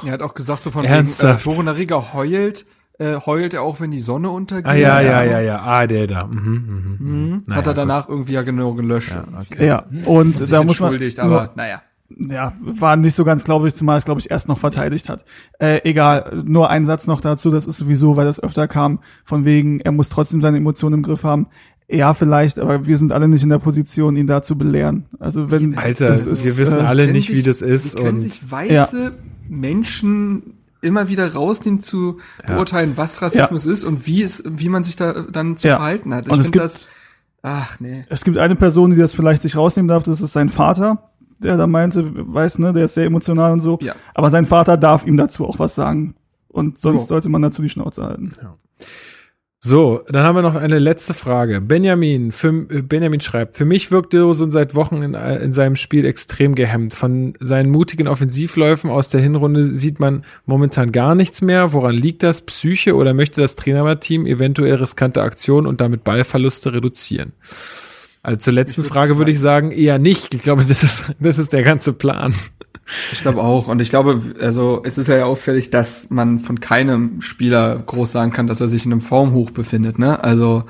Er 0.06 0.12
hat 0.12 0.22
auch 0.22 0.34
gesagt, 0.34 0.62
so 0.62 0.70
von 0.70 0.84
Ernsthaft? 0.84 1.46
wegen, 1.46 1.66
äh, 1.66 1.70
Riga 1.70 2.12
heult, 2.12 2.66
äh, 2.98 3.16
heult 3.26 3.54
er 3.54 3.62
auch, 3.62 3.80
wenn 3.80 3.90
die 3.90 4.00
Sonne 4.00 4.30
untergeht. 4.30 4.66
Ah 4.70 4.74
ja, 4.74 5.00
ja, 5.00 5.22
ja, 5.24 5.40
ja. 5.40 5.60
Ah, 5.62 5.86
der 5.86 6.06
da. 6.06 6.26
Mhm, 6.26 6.36
mhm, 6.38 6.96
mhm. 7.00 7.30
Mhm. 7.30 7.42
Naja, 7.46 7.58
hat 7.58 7.66
er 7.66 7.72
gut. 7.72 7.78
danach 7.78 8.08
irgendwie 8.08 8.32
ja 8.32 8.42
genau 8.42 8.74
gelöscht. 8.74 9.14
Ja, 9.14 9.24
okay. 9.40 9.66
Ja, 9.66 9.84
und 10.06 10.50
da 10.52 10.62
muss 10.62 10.78
man, 10.80 10.98
aber 11.18 11.50
naja. 11.56 11.82
ja, 12.08 12.52
war 12.60 12.96
nicht 12.96 13.14
so 13.14 13.24
ganz 13.24 13.44
glaubwürdig, 13.44 13.74
zumal 13.74 13.98
es, 13.98 14.04
glaube 14.04 14.20
ich, 14.20 14.30
erst 14.30 14.46
noch 14.48 14.58
verteidigt 14.58 15.08
hat. 15.08 15.24
Äh, 15.58 15.80
egal, 15.88 16.42
nur 16.44 16.70
ein 16.70 16.86
Satz 16.86 17.06
noch 17.06 17.20
dazu, 17.20 17.50
das 17.50 17.66
ist 17.66 17.78
sowieso, 17.78 18.16
weil 18.16 18.26
das 18.26 18.40
öfter 18.42 18.68
kam, 18.68 19.00
von 19.24 19.44
wegen, 19.44 19.80
er 19.80 19.92
muss 19.92 20.08
trotzdem 20.08 20.40
seine 20.40 20.58
Emotionen 20.58 20.94
im 20.94 21.02
Griff 21.02 21.24
haben. 21.24 21.46
Ja, 21.86 22.14
vielleicht, 22.14 22.58
aber 22.58 22.86
wir 22.86 22.96
sind 22.96 23.12
alle 23.12 23.28
nicht 23.28 23.42
in 23.42 23.50
der 23.50 23.58
Position, 23.58 24.16
ihn 24.16 24.26
da 24.26 24.40
zu 24.42 24.56
belehren. 24.56 25.04
Also 25.18 25.50
wenn 25.50 25.76
Alter, 25.76 26.08
das 26.08 26.24
ist, 26.24 26.42
wir 26.44 26.56
wissen 26.56 26.78
äh, 26.78 26.82
alle 26.82 27.02
können 27.02 27.12
nicht, 27.12 27.28
wie 27.30 27.34
sich- 27.36 27.44
das 27.44 27.60
ist. 27.60 27.96
Wie 27.98 28.02
können 28.02 28.14
Und 28.14 28.20
sich 28.22 28.50
weiße 28.50 29.12
Menschen 29.48 30.54
immer 30.82 31.08
wieder 31.08 31.32
rausnehmen 31.32 31.80
zu 31.80 32.18
beurteilen, 32.46 32.92
was 32.96 33.22
Rassismus 33.22 33.64
ist 33.66 33.84
und 33.84 34.06
wie 34.06 34.22
es, 34.22 34.42
wie 34.46 34.68
man 34.68 34.84
sich 34.84 34.96
da 34.96 35.12
dann 35.22 35.56
zu 35.56 35.68
Ja. 35.68 35.76
verhalten 35.76 36.12
hat. 36.14 36.26
Ich 36.26 36.32
finde 36.32 36.50
gibt- 36.50 36.62
das, 36.64 36.88
ach 37.42 37.80
nee. 37.80 38.04
Es 38.10 38.24
gibt 38.24 38.36
eine 38.36 38.54
Person, 38.56 38.90
die 38.90 38.96
das 38.96 39.12
vielleicht 39.14 39.42
sich 39.42 39.56
rausnehmen 39.56 39.88
darf, 39.88 40.02
das 40.02 40.20
ist 40.20 40.32
sein 40.34 40.50
Vater, 40.50 41.10
der 41.38 41.56
da 41.56 41.66
meinte, 41.66 42.10
weiß, 42.14 42.58
ne, 42.58 42.72
der 42.74 42.84
ist 42.84 42.94
sehr 42.94 43.06
emotional 43.06 43.52
und 43.52 43.60
so. 43.60 43.78
Ja. 43.80 43.94
Aber 44.14 44.30
sein 44.30 44.44
Vater 44.46 44.76
darf 44.76 45.06
ihm 45.06 45.16
dazu 45.16 45.46
auch 45.46 45.58
was 45.58 45.74
sagen. 45.74 46.14
Und 46.48 46.78
sonst 46.78 47.02
Jo. 47.02 47.06
sollte 47.08 47.28
man 47.30 47.42
dazu 47.42 47.62
die 47.62 47.68
Schnauze 47.70 48.04
halten. 48.04 48.30
So, 49.66 50.02
dann 50.08 50.24
haben 50.24 50.34
wir 50.34 50.42
noch 50.42 50.56
eine 50.56 50.78
letzte 50.78 51.14
Frage. 51.14 51.62
Benjamin, 51.62 52.32
für, 52.32 52.66
äh, 52.68 52.82
Benjamin 52.82 53.22
schreibt, 53.22 53.56
für 53.56 53.64
mich 53.64 53.90
wirkt 53.90 54.12
Dürreson 54.12 54.50
seit 54.50 54.74
Wochen 54.74 55.00
in, 55.00 55.14
äh, 55.14 55.38
in 55.38 55.54
seinem 55.54 55.74
Spiel 55.74 56.04
extrem 56.04 56.54
gehemmt. 56.54 56.92
Von 56.92 57.32
seinen 57.40 57.70
mutigen 57.70 58.06
Offensivläufen 58.06 58.90
aus 58.90 59.08
der 59.08 59.22
Hinrunde 59.22 59.64
sieht 59.64 60.00
man 60.00 60.26
momentan 60.44 60.92
gar 60.92 61.14
nichts 61.14 61.40
mehr. 61.40 61.72
Woran 61.72 61.94
liegt 61.94 62.22
das? 62.22 62.42
Psyche 62.42 62.94
oder 62.94 63.14
möchte 63.14 63.40
das 63.40 63.54
Trainerteam 63.54 64.26
eventuell 64.26 64.74
riskante 64.74 65.22
Aktionen 65.22 65.66
und 65.66 65.80
damit 65.80 66.04
Ballverluste 66.04 66.74
reduzieren? 66.74 67.32
Also 68.22 68.36
zur 68.36 68.52
letzten 68.52 68.84
Frage 68.84 69.16
würde 69.16 69.30
ich 69.30 69.40
sagen, 69.40 69.70
eher 69.70 69.98
nicht. 69.98 70.34
Ich 70.34 70.42
glaube, 70.42 70.66
das 70.66 70.82
ist, 70.82 71.14
das 71.20 71.38
ist 71.38 71.54
der 71.54 71.62
ganze 71.62 71.94
Plan. 71.94 72.34
Ich 73.12 73.22
glaube 73.22 73.42
auch. 73.42 73.68
Und 73.68 73.80
ich 73.80 73.90
glaube, 73.90 74.34
also 74.40 74.82
es 74.84 74.98
ist 74.98 75.08
ja 75.08 75.24
auffällig, 75.24 75.70
dass 75.70 76.10
man 76.10 76.38
von 76.38 76.60
keinem 76.60 77.20
Spieler 77.20 77.82
groß 77.84 78.12
sagen 78.12 78.32
kann, 78.32 78.46
dass 78.46 78.60
er 78.60 78.68
sich 78.68 78.84
in 78.84 78.92
einem 78.92 79.00
Formhoch 79.00 79.50
befindet. 79.50 79.98
Ne? 79.98 80.22
Also 80.22 80.64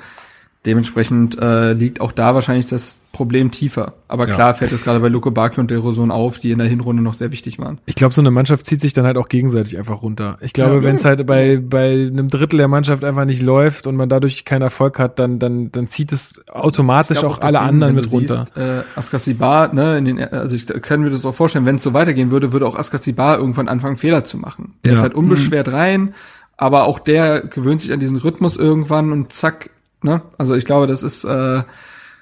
dementsprechend 0.65 1.37
äh, 1.39 1.73
liegt 1.73 2.01
auch 2.01 2.11
da 2.11 2.33
wahrscheinlich 2.35 2.65
das 2.67 2.99
Problem 3.11 3.51
tiefer. 3.51 3.93
Aber 4.09 4.27
Ja. 4.27 4.35
klar 4.35 4.55
fällt 4.55 4.73
es 4.73 4.83
gerade 4.83 4.99
bei 4.99 5.07
Luko 5.07 5.31
Bacchio 5.31 5.61
und 5.61 5.71
Deroson 5.71 6.11
auf, 6.11 6.37
die 6.39 6.51
in 6.51 6.57
der 6.59 6.67
Hinrunde 6.67 7.01
noch 7.01 7.13
sehr 7.13 7.31
wichtig 7.31 7.59
waren. 7.59 7.77
Ich 7.85 7.95
glaube, 7.95 8.13
so 8.13 8.21
eine 8.21 8.31
Mannschaft 8.31 8.65
zieht 8.65 8.81
sich 8.81 8.91
dann 8.91 9.05
halt 9.05 9.17
auch 9.17 9.29
gegenseitig 9.29 9.77
einfach 9.77 10.01
runter. 10.01 10.37
Ich 10.41 10.51
glaube, 10.53 10.75
Ja. 10.75 10.83
wenn 10.83 10.95
es 10.95 11.05
halt 11.05 11.25
bei, 11.25 11.57
bei 11.57 11.91
einem 12.11 12.27
Drittel 12.29 12.57
der 12.57 12.67
Mannschaft 12.67 13.03
einfach 13.05 13.23
nicht 13.25 13.41
läuft 13.41 13.87
und 13.87 13.95
man 13.95 14.09
dadurch 14.09 14.43
keinen 14.43 14.63
Erfolg 14.63 14.99
hat, 14.99 15.17
dann, 15.19 15.39
dann, 15.39 15.71
dann 15.71 15.87
zieht 15.87 16.11
es 16.11 16.41
automatisch 16.49 17.23
auch 17.23 17.37
das 17.37 17.45
alle 17.47 17.59
Ding, 17.59 17.67
anderen 17.67 17.95
mit 17.95 18.11
runter. 18.11 18.45
Siehst, 18.53 18.57
äh, 18.57 18.81
Askasibar, 18.95 19.73
ne, 19.73 19.97
in 19.97 20.05
den, 20.05 20.19
also 20.23 20.55
ich 20.55 20.65
kann 20.81 21.01
mir 21.01 21.09
das 21.09 21.25
auch 21.25 21.33
vorstellen, 21.35 21.65
wenn 21.65 21.77
es 21.77 21.83
so 21.83 21.93
weitergehen 21.93 22.31
würde, 22.31 22.51
würde 22.51 22.65
auch 22.67 22.77
Askasibar 22.77 23.37
irgendwann 23.37 23.67
anfangen, 23.69 23.95
Fehler 23.97 24.25
zu 24.25 24.37
machen. 24.37 24.73
Der 24.83 24.91
Ja. 24.91 24.97
ist 24.97 25.03
halt 25.03 25.13
unbeschwert 25.13 25.71
rein, 25.71 26.13
aber 26.57 26.83
auch 26.85 26.99
der 26.99 27.41
gewöhnt 27.41 27.81
sich 27.81 27.93
an 27.93 27.99
diesen 27.99 28.17
Rhythmus 28.17 28.57
irgendwann 28.57 29.11
und 29.11 29.31
zack, 29.31 29.69
ne? 30.05 30.21
Also 30.37 30.55
ich 30.55 30.63
glaube, 30.63 30.87
das 30.87 31.03
ist, 31.03 31.25
äh, 31.25 31.63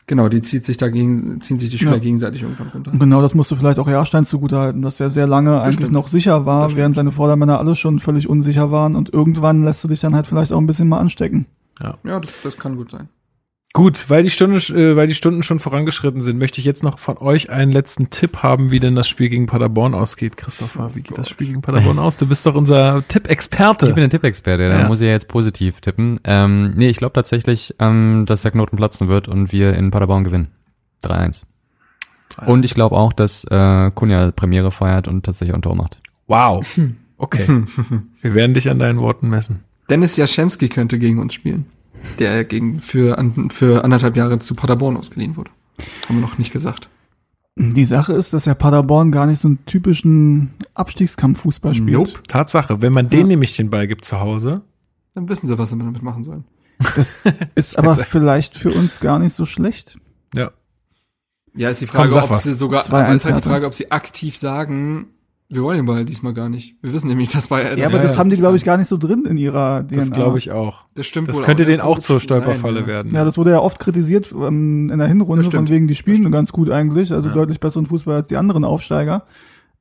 genau, 0.07 0.27
die 0.29 0.41
zieht 0.41 0.65
sich 0.65 0.77
dagegen, 0.77 1.39
ziehen 1.41 1.59
sich 1.59 1.69
die 1.69 1.77
Spieler 1.77 1.93
Ja. 1.93 1.99
gegenseitig 1.99 2.41
irgendwann 2.41 2.69
runter. 2.69 2.91
Und 2.91 2.99
genau 2.99 3.21
das 3.21 3.35
musst 3.35 3.51
du 3.51 3.55
vielleicht 3.55 3.77
auch 3.77 3.87
Jahrstein 3.87 4.25
zugutehalten, 4.25 4.81
dass 4.81 4.99
er 4.99 5.09
sehr 5.11 5.27
lange 5.27 5.61
eigentlich 5.61 5.75
stimmt. 5.75 5.91
noch 5.91 6.07
sicher 6.07 6.45
war, 6.47 6.63
Das 6.67 6.75
während 6.77 6.95
seine 6.95 7.11
Vordermänner 7.11 7.59
alle 7.59 7.75
schon 7.75 7.99
völlig 7.99 8.27
unsicher 8.27 8.71
waren. 8.71 8.95
Und 8.95 9.13
irgendwann 9.13 9.63
lässt 9.63 9.83
du 9.83 9.87
dich 9.87 9.99
dann 9.99 10.15
halt 10.15 10.25
vielleicht 10.25 10.51
auch 10.51 10.57
ein 10.59 10.65
bisschen 10.67 10.89
mal 10.89 10.97
anstecken. 10.99 11.45
Ja, 11.81 12.19
das, 12.19 12.31
das 12.43 12.57
kann 12.57 12.75
gut 12.77 12.89
sein. 12.91 13.09
Gut, 13.75 14.07
weil 14.11 14.21
die 14.21 14.29
Stunde, 14.29 14.57
äh, 14.57 14.95
weil 14.95 15.07
die 15.07 15.15
Stunden 15.15 15.41
schon 15.41 15.57
vorangeschritten 15.57 16.21
sind, 16.21 16.37
möchte 16.37 16.59
ich 16.59 16.65
jetzt 16.65 16.83
noch 16.83 16.99
von 16.99 17.17
euch 17.17 17.49
einen 17.49 17.71
letzten 17.71 18.11
Tipp 18.11 18.43
haben, 18.43 18.69
wie 18.69 18.79
denn 18.79 18.93
das 18.93 19.07
Spiel 19.09 19.29
gegen 19.29 19.47
Paderborn 19.47 19.95
ausgeht. 19.95 20.37
Christopher, 20.37 20.93
wie 20.93 21.01
geht 21.01 21.17
das 21.17 21.27
Spiel 21.27 21.47
gegen 21.47 21.63
Paderborn 21.63 21.97
aus? 21.97 22.17
Du 22.17 22.27
bist 22.27 22.45
doch 22.45 22.53
unser 22.53 22.99
Ich 22.99 23.05
Tipp-Experte. 23.07 23.87
bin 23.87 23.95
der 23.95 24.09
Tippexperte, 24.11 24.69
da 24.69 24.81
Ja. 24.81 24.87
muss 24.87 25.01
ich 25.01 25.07
ja 25.07 25.11
jetzt 25.13 25.27
positiv 25.27 25.81
tippen. 25.81 26.19
Ähm, 26.23 26.73
nee, 26.75 26.89
ich 26.89 26.97
glaube 26.97 27.13
tatsächlich, 27.13 27.73
ähm, 27.79 28.25
dass 28.27 28.43
der 28.43 28.51
Knoten 28.51 28.77
platzen 28.77 29.07
wird 29.07 29.27
und 29.27 29.51
wir 29.51 29.73
in 29.73 29.89
Paderborn 29.89 30.23
gewinnen. 30.23 30.49
3-1. 31.03 31.41
Und 32.45 32.65
ich 32.65 32.75
glaube 32.75 32.95
auch, 32.95 33.11
dass 33.11 33.43
äh, 33.45 33.89
Kunja 33.95 34.31
Premiere 34.31 34.71
feiert 34.71 35.07
und 35.07 35.25
tatsächlich 35.25 35.55
ein 35.55 35.63
Tor 35.63 35.75
macht. 35.75 35.99
Wow. 36.27 36.63
Okay. 37.17 37.63
Wir 38.21 38.33
werden 38.35 38.53
dich 38.53 38.69
an 38.69 38.77
deinen 38.79 38.99
Worten 38.99 39.29
messen. 39.29 39.61
Dennis 39.89 40.15
Jaschemski 40.17 40.69
könnte 40.69 40.99
gegen 40.99 41.19
uns 41.19 41.33
spielen. 41.33 41.65
Der 42.19 42.43
gegen, 42.43 42.81
für, 42.81 43.17
an, 43.17 43.49
für 43.49 43.83
anderthalb 43.83 44.15
Jahre 44.15 44.39
zu 44.39 44.55
Paderborn 44.55 44.97
ausgeliehen 44.97 45.35
wurde. 45.37 45.51
Haben 46.07 46.15
wir 46.17 46.21
noch 46.21 46.37
nicht 46.37 46.51
gesagt. 46.53 46.89
Die 47.55 47.85
Sache 47.85 48.13
ist, 48.13 48.33
dass 48.33 48.45
ja 48.45 48.55
Paderborn 48.55 49.11
gar 49.11 49.25
nicht 49.27 49.39
so 49.39 49.47
einen 49.47 49.63
typischen 49.65 50.53
Abstiegskampf-Fußball 50.73 51.73
spielt. 51.73 51.91
Nope. 51.93 52.23
Tatsache, 52.27 52.81
wenn 52.81 52.93
man 52.93 53.09
denen 53.09 53.23
Ja. 53.23 53.27
nämlich 53.29 53.55
den 53.55 53.69
Ball 53.69 53.87
gibt 53.87 54.05
zu 54.05 54.19
Hause, 54.19 54.61
Dann 55.13 55.29
wissen 55.29 55.45
sie, 55.47 55.57
was 55.57 55.69
sie 55.69 55.77
damit 55.77 56.01
machen 56.01 56.23
sollen. 56.23 56.45
Das 56.95 57.15
ist 57.55 57.77
aber 57.77 57.95
vielleicht 57.95 58.57
für 58.57 58.71
uns 58.71 58.99
gar 58.99 59.19
nicht 59.19 59.33
so 59.33 59.45
schlecht. 59.45 59.97
ja. 60.33 60.51
Ja, 61.55 61.69
ist 61.69 61.81
die 61.81 61.85
Frage, 61.87 62.09
Komm, 62.09 62.23
ob 62.23 62.29
was. 62.31 62.41
sie 62.41 62.55
sogar, 62.55 62.81
2-1 62.81 62.89
aber 63.03 63.13
ist 63.13 63.25
halt 63.25 63.37
die. 63.37 63.47
Frage, 63.47 63.67
ob 63.67 63.75
sie 63.75 63.91
aktiv 63.91 64.35
sagen, 64.35 65.05
wir 65.53 65.63
wollen 65.63 65.77
den 65.77 65.85
Ball 65.85 66.03
diesmal 66.05 66.33
gar 66.33 66.49
nicht. 66.49 66.75
Wir 66.81 66.93
wissen 66.93 67.07
nämlich, 67.07 67.29
dass 67.29 67.47
bei 67.47 67.75
Ja, 67.77 67.87
aber 67.87 67.99
das 67.99 68.17
haben 68.17 68.29
die, 68.29 68.35
glaube 68.37 68.57
ich, 68.57 68.63
gar 68.63 68.77
nicht 68.77 68.87
so 68.87 68.97
drin 68.97 69.25
in 69.25 69.37
ihrer 69.37 69.83
DNA. 69.87 69.95
Das 69.95 70.11
glaube 70.11 70.37
ich 70.37 70.51
auch. 70.51 70.85
Das 70.95 71.05
stimmt 71.05 71.27
Das 71.29 71.37
wohl 71.37 71.43
könnte 71.43 71.63
auch. 71.63 71.67
denen 71.67 71.77
Das 71.79 71.87
auch 71.87 71.99
zur 71.99 72.19
Stolperfalle 72.19 72.79
sein, 72.79 72.83
ja. 72.83 72.87
werden. 72.87 73.13
Ja, 73.15 73.23
das 73.25 73.37
wurde 73.37 73.51
ja 73.51 73.59
oft 73.59 73.79
kritisiert 73.79 74.31
ähm, 74.33 74.89
in 74.91 74.99
der 74.99 75.07
Hinrunde, 75.07 75.43
von 75.49 75.67
wegen, 75.69 75.87
die 75.87 75.95
spielen 75.95 76.31
ganz 76.31 76.51
gut 76.51 76.69
eigentlich, 76.69 77.11
also 77.13 77.27
Ja. 77.29 77.33
deutlich 77.33 77.59
besseren 77.59 77.85
Fußball 77.85 78.15
als 78.15 78.27
die 78.27 78.37
anderen 78.37 78.63
Aufsteiger. 78.65 79.23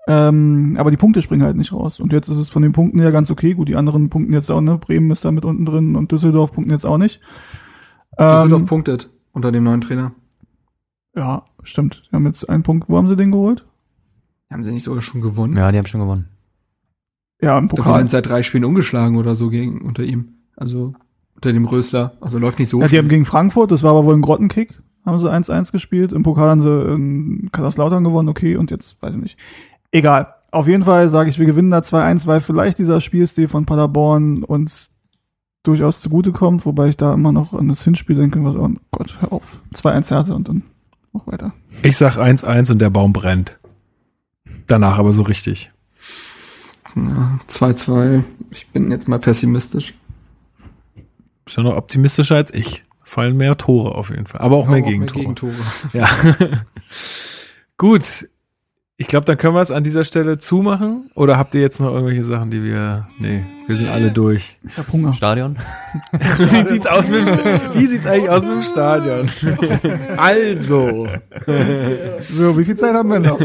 Ähm, 0.08 0.76
aber 0.80 0.90
die 0.90 0.96
Punkte 0.96 1.22
springen 1.22 1.44
halt 1.44 1.56
nicht 1.56 1.72
raus. 1.72 2.00
Und 2.00 2.12
jetzt 2.12 2.28
ist 2.28 2.36
es 2.38 2.50
von 2.50 2.62
den 2.62 2.72
Punkten 2.72 2.98
her 2.98 3.12
ganz 3.12 3.30
okay. 3.30 3.54
Gut, 3.54 3.68
die 3.68 3.76
anderen 3.76 4.10
punkten 4.10 4.32
jetzt 4.32 4.50
auch, 4.50 4.60
ne? 4.60 4.76
Bremen 4.78 5.10
ist 5.12 5.24
da 5.24 5.30
mit 5.30 5.44
unten 5.44 5.64
drin 5.64 5.94
und 5.94 6.10
Düsseldorf 6.10 6.50
punkten 6.52 6.72
jetzt 6.72 6.84
auch 6.84 6.98
nicht. 6.98 7.20
Düsseldorf 8.18 8.62
Ähm, 8.62 8.66
punktet 8.66 9.10
unter 9.32 9.52
dem 9.52 9.62
neuen 9.64 9.80
Trainer. 9.80 10.12
ja, 11.16 11.44
stimmt. 11.62 12.02
Die 12.10 12.16
haben 12.16 12.26
jetzt 12.26 12.48
einen 12.48 12.62
Punkt. 12.64 12.88
Wo 12.88 12.96
haben 12.96 13.06
sie 13.06 13.16
den 13.16 13.30
geholt? 13.30 13.64
Haben 14.52 14.64
sie 14.64 14.72
nicht 14.72 14.82
sogar 14.82 15.02
schon 15.02 15.20
gewonnen? 15.20 15.56
Ja, 15.56 15.72
die 15.72 15.78
haben 15.78 15.86
schon 15.86 16.00
gewonnen. 16.00 16.28
Ja, 17.40 17.58
im 17.58 17.64
Ich 17.64 17.70
glaube, 17.70 17.82
die 17.82 17.88
Pokal. 17.88 17.98
sind 17.98 18.10
seit 18.10 18.26
drei 18.28 18.42
Spielen 18.42 18.64
ungeschlagen 18.64 19.16
oder 19.16 19.34
so 19.34 19.48
gegen, 19.50 19.80
unter 19.80 20.04
ihm. 20.04 20.34
Also, 20.56 20.94
unter 21.34 21.52
dem 21.52 21.64
Rösler. 21.64 22.12
Also 22.20 22.38
läuft 22.38 22.58
nicht 22.58 22.68
so. 22.68 22.80
Ja, 22.80 22.88
die 22.88 22.98
haben 22.98 23.08
gegen 23.08 23.24
Frankfurt, 23.24 23.70
das 23.70 23.82
war 23.82 23.90
aber 23.90 24.04
wohl 24.04 24.14
ein 24.14 24.20
Grottenkick, 24.20 24.80
haben 25.04 25.18
sie 25.18 25.30
1-1 25.30 25.72
gespielt. 25.72 26.12
Im 26.12 26.22
Pokal 26.22 26.50
haben 26.50 26.62
sie 26.62 26.92
in 26.92 27.48
Kaiserslautern 27.50 28.04
gewonnen, 28.04 28.28
okay, 28.28 28.56
und 28.56 28.70
jetzt 28.70 29.00
weiß 29.02 29.16
ich 29.16 29.22
nicht. 29.22 29.38
Egal. 29.90 30.34
Auf 30.50 30.68
jeden 30.68 30.84
Fall 30.84 31.08
sage 31.08 31.30
ich, 31.30 31.38
wir 31.38 31.46
gewinnen 31.46 31.70
da 31.70 31.78
2-1, 31.78 32.26
weil 32.26 32.40
vielleicht 32.40 32.78
dieser 32.78 33.00
Spielstil 33.00 33.48
von 33.48 33.64
Paderborn 33.64 34.44
uns 34.44 34.94
durchaus 35.62 36.00
zugutekommt, 36.00 36.66
wobei 36.66 36.88
ich 36.88 36.96
da 36.96 37.14
immer 37.14 37.32
noch 37.32 37.54
an 37.54 37.68
das 37.68 37.84
Hinspiel 37.84 38.16
denke, 38.16 38.44
was, 38.44 38.54
oh 38.54 38.70
Gott, 38.90 39.16
hör 39.20 39.32
auf. 39.32 39.60
2-1 39.74 40.10
Härte 40.10 40.34
und 40.34 40.48
dann 40.48 40.62
noch 41.12 41.26
weiter. 41.26 41.54
Ich 41.82 41.96
sag 41.96 42.18
1-1 42.18 42.70
und 42.72 42.78
der 42.80 42.90
Baum 42.90 43.12
brennt. 43.12 43.58
Danach 44.66 44.98
aber 44.98 45.12
so 45.12 45.22
richtig. 45.22 45.70
Ja, 46.94 47.38
2-2. 47.48 48.22
Ich 48.50 48.68
bin 48.68 48.90
jetzt 48.90 49.08
mal 49.08 49.18
pessimistisch. 49.18 49.94
Bist 51.44 51.56
ja 51.56 51.62
noch 51.62 51.76
optimistischer 51.76 52.36
als 52.36 52.52
ich. 52.52 52.84
Fallen 53.02 53.36
mehr 53.36 53.56
Tore 53.56 53.94
auf 53.94 54.10
jeden 54.10 54.26
Fall. 54.26 54.40
Aber 54.40 54.56
auch 54.56 54.66
mehr 54.66 54.82
Auch 54.82 54.86
Gegentore. 54.86 55.20
Gegentore. 55.20 55.54
Ja. 55.92 56.08
Gut. 57.78 58.28
Ich 59.02 59.08
glaube, 59.08 59.24
dann 59.24 59.36
können 59.36 59.56
wir 59.56 59.60
es 59.60 59.72
an 59.72 59.82
dieser 59.82 60.04
Stelle 60.04 60.38
zumachen. 60.38 61.10
Oder 61.16 61.36
habt 61.36 61.56
ihr 61.56 61.60
jetzt 61.60 61.80
noch 61.80 61.92
irgendwelche 61.92 62.22
Sachen, 62.22 62.52
die 62.52 62.62
wir. 62.62 63.08
Nee, 63.18 63.42
wir 63.66 63.76
sind 63.76 63.88
alle 63.88 64.12
durch. 64.12 64.60
Ich 64.64 64.78
hab 64.78 64.92
Hunger. 64.92 65.12
Stadion? 65.12 65.56
Wie 66.12 66.68
sieht's 66.68 66.86
aus 66.86 67.10
mit 67.10 67.26
dem, 67.26 67.36
wie 67.74 67.86
sieht's 67.86 68.06
eigentlich 68.06 68.30
aus 68.30 68.44
mit 68.46 68.54
dem 68.54 68.62
Stadion? 68.62 69.28
also. 70.16 71.08
So, 72.30 72.56
wie 72.56 72.64
viel 72.64 72.76
Zeit 72.76 72.94
haben 72.94 73.08
wir 73.10 73.18
noch? 73.18 73.40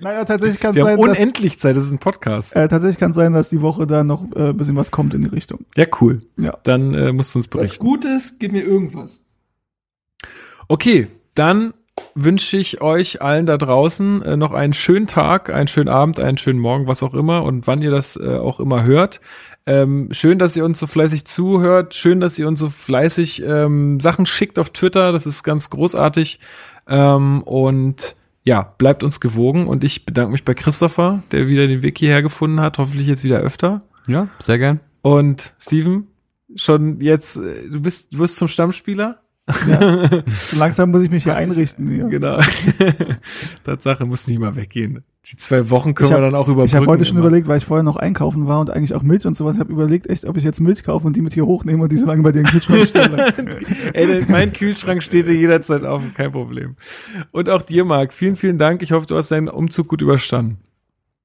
naja, 0.00 0.24
tatsächlich 0.24 0.60
kann 0.60 0.74
es 0.74 0.82
sein, 0.82 0.96
dass, 0.96 1.08
unendlich 1.08 1.58
Zeit, 1.58 1.76
das 1.76 1.84
ist 1.84 1.92
ein 1.92 1.98
Podcast. 1.98 2.56
äh, 2.56 2.66
tatsächlich 2.66 2.98
kann 2.98 3.10
es 3.10 3.16
sein, 3.16 3.34
dass 3.34 3.50
die 3.50 3.60
Woche 3.60 3.86
da 3.86 4.02
noch 4.02 4.24
äh, 4.34 4.48
ein 4.48 4.56
bisschen 4.56 4.76
was 4.76 4.90
kommt 4.90 5.12
in 5.12 5.20
die 5.20 5.28
Richtung. 5.28 5.66
Ja, 5.76 5.84
cool. 6.00 6.22
Ja. 6.38 6.56
Dann 6.62 6.94
äh, 6.94 7.12
musst 7.12 7.34
du 7.34 7.38
uns 7.38 7.46
Was 7.48 7.50
berichten. 7.50 7.84
gut 7.84 8.06
ist, 8.06 8.40
gib 8.40 8.52
mir 8.52 8.62
irgendwas. 8.62 9.26
Okay, 10.68 11.08
dann 11.34 11.74
wünsche 12.14 12.56
ich 12.56 12.80
euch 12.80 13.22
allen 13.22 13.46
da 13.46 13.56
draußen 13.56 14.22
äh, 14.22 14.36
noch 14.36 14.52
einen 14.52 14.72
schönen 14.72 15.06
Tag, 15.06 15.50
einen 15.50 15.68
schönen 15.68 15.88
Abend, 15.88 16.20
einen 16.20 16.38
schönen 16.38 16.58
Morgen, 16.58 16.86
was 16.86 17.02
auch 17.02 17.14
immer 17.14 17.42
und 17.42 17.66
wann 17.66 17.82
ihr 17.82 17.90
das 17.90 18.16
äh, 18.16 18.36
auch 18.36 18.60
immer 18.60 18.84
hört. 18.84 19.20
Ähm, 19.66 20.08
schön, 20.12 20.38
dass 20.38 20.56
ihr 20.56 20.64
uns 20.64 20.78
so 20.78 20.86
fleißig 20.86 21.24
zuhört. 21.24 21.94
Schön, 21.94 22.20
dass 22.20 22.38
ihr 22.38 22.46
uns 22.46 22.60
so 22.60 22.68
fleißig 22.68 23.42
ähm, 23.42 23.98
Sachen 23.98 24.26
schickt 24.26 24.58
auf 24.58 24.70
Twitter. 24.70 25.10
Das 25.12 25.26
ist 25.26 25.42
ganz 25.42 25.70
großartig. 25.70 26.38
Ähm, 26.86 27.42
und 27.44 28.16
ja, 28.42 28.74
bleibt 28.76 29.02
uns 29.02 29.20
gewogen. 29.20 29.66
Und 29.66 29.82
ich 29.82 30.04
bedanke 30.04 30.32
mich 30.32 30.44
bei 30.44 30.54
Christopher, 30.54 31.22
der 31.32 31.48
wieder 31.48 31.66
den 31.66 31.82
Weg 31.82 31.98
hierher 31.98 32.22
gefunden 32.22 32.60
hat. 32.60 32.76
Hoffentlich 32.76 33.06
jetzt 33.06 33.24
wieder 33.24 33.38
öfter. 33.38 33.82
Ja, 34.06 34.28
sehr 34.38 34.58
gern. 34.58 34.80
Und 35.00 35.54
Steven, 35.58 36.08
schon 36.56 37.00
jetzt, 37.00 37.36
äh, 37.36 37.68
du 37.68 37.80
bist, 37.80 38.12
du 38.12 38.18
wirst 38.18 38.36
zum 38.36 38.48
Stammspieler? 38.48 39.23
So 40.50 40.56
langsam 40.58 40.90
muss 40.90 41.02
ich 41.02 41.10
mich 41.10 41.24
hier 41.24 41.36
einrichten. 41.36 41.88
Hier. 41.88 42.04
Genau. 42.06 42.38
Tatsache, 43.64 44.04
muss 44.06 44.26
nicht 44.26 44.38
mal 44.38 44.56
weggehen. 44.56 45.04
Die 45.30 45.36
zwei 45.36 45.70
Wochen 45.70 45.94
können 45.94 46.10
hab- 46.10 46.18
wir 46.18 46.22
dann 46.22 46.34
auch 46.34 46.48
überbrücken. 46.48 46.66
Ich 46.66 46.74
habe 46.74 46.86
heute 46.86 47.04
schon 47.04 47.16
immer. 47.16 47.26
überlegt, 47.26 47.48
weil 47.48 47.58
ich 47.58 47.64
vorher 47.64 47.82
noch 47.82 47.96
einkaufen 47.96 48.46
war 48.46 48.60
und 48.60 48.70
eigentlich 48.70 48.94
auch 48.94 49.02
Milch 49.02 49.26
und 49.26 49.36
sowas. 49.36 49.54
Ich 49.56 49.60
habe 49.60 49.72
überlegt, 49.72 50.08
echt, 50.08 50.26
ob 50.26 50.36
ich 50.36 50.44
jetzt 50.44 50.60
Milch 50.60 50.82
kaufe 50.84 51.06
und 51.06 51.16
die 51.16 51.22
mit 51.22 51.32
hier 51.32 51.46
hochnehme 51.46 51.82
und 51.82 51.92
die 51.92 51.96
so 51.96 52.06
lange 52.06 52.22
bei 52.22 52.32
dir 52.32 52.40
im 52.40 52.46
Kühlschrank 52.46 52.86
stelle. 52.88 53.32
Ey, 53.94 54.24
mein 54.28 54.52
Kühlschrank 54.52 55.02
steht 55.02 55.26
dir 55.26 55.34
jederzeit 55.34 55.84
auf, 55.84 56.02
kein 56.14 56.32
Problem. 56.32 56.76
Und 57.32 57.48
auch 57.48 57.62
dir, 57.62 57.84
Marc, 57.84 58.12
vielen, 58.12 58.36
vielen 58.36 58.58
Dank. 58.58 58.82
Ich 58.82 58.92
hoffe, 58.92 59.06
du 59.06 59.16
hast 59.16 59.30
deinen 59.30 59.48
Umzug 59.48 59.88
gut 59.88 60.02
überstanden. 60.02 60.58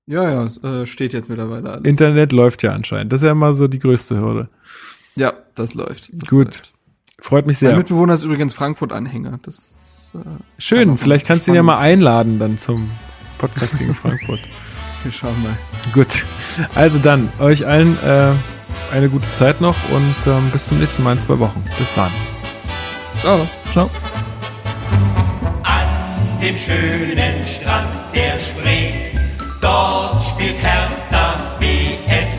Ja, 0.07 0.23
ja, 0.30 0.43
es, 0.45 0.57
äh, 0.64 0.85
steht 0.85 1.14
jetzt 1.14 1.30
mittlerweile 1.30 1.69
alles. 1.69 1.83
Internet 1.85 2.31
läuft 2.31 2.64
ja 2.64 2.72
anscheinend. 2.72 3.11
Das 3.14 3.19
ist 3.22 3.25
ja 3.25 3.31
immer 3.31 3.53
so 3.53 3.67
die 3.67 3.80
größte 3.80 4.17
Hürde. 4.19 4.49
ja, 5.15 5.33
das 5.56 5.73
läuft. 5.73 6.09
Das 6.14 6.30
Gut. 6.30 6.45
Läuft. 6.45 6.73
Freut 7.22 7.48
mich 7.48 7.61
Mein 7.61 7.69
sehr. 7.72 7.77
Mitbewohner 7.77 8.14
ist 8.14 8.23
übrigens 8.23 8.53
Frankfurt-Anhänger. 8.53 9.39
Das 9.43 9.75
ist, 9.85 10.14
äh, 10.15 10.19
Schön, 10.57 10.98
vielleicht 10.98 11.25
kannst 11.25 11.48
du 11.48 11.51
ihn 11.51 11.56
ja 11.56 11.64
mal 11.64 11.77
einladen 11.77 12.39
dann 12.39 12.57
zum 12.57 12.89
Podcast 13.38 13.77
gegen 13.77 13.93
Frankfurt. 13.93 14.39
wir 15.03 15.11
schauen 15.11 15.41
mal. 15.43 15.57
Gut. 15.93 16.25
Also 16.75 16.99
dann, 16.99 17.30
euch 17.39 17.67
allen 17.67 17.98
äh, 18.03 18.31
eine 18.93 19.09
gute 19.09 19.30
Zeit 19.31 19.61
noch 19.61 19.75
und 19.91 20.15
ähm, 20.27 20.49
bis 20.51 20.67
zum 20.67 20.80
nächsten 20.80 21.03
Mal 21.03 21.14
in 21.14 21.19
zwei 21.19 21.39
Wochen. 21.39 21.64
Bis 21.77 21.93
dann. 21.95 22.11
Ciao. 23.19 23.48
Ciao. 23.72 23.89
An 25.64 26.39
dem 26.41 26.57
schönen 26.57 27.48
Strand 27.48 27.89
der 28.14 28.39
Spree, 28.39 28.93
dort 29.61 30.23
spielt 30.23 30.57
Hertha 30.61 31.57
BSC. 31.59 32.39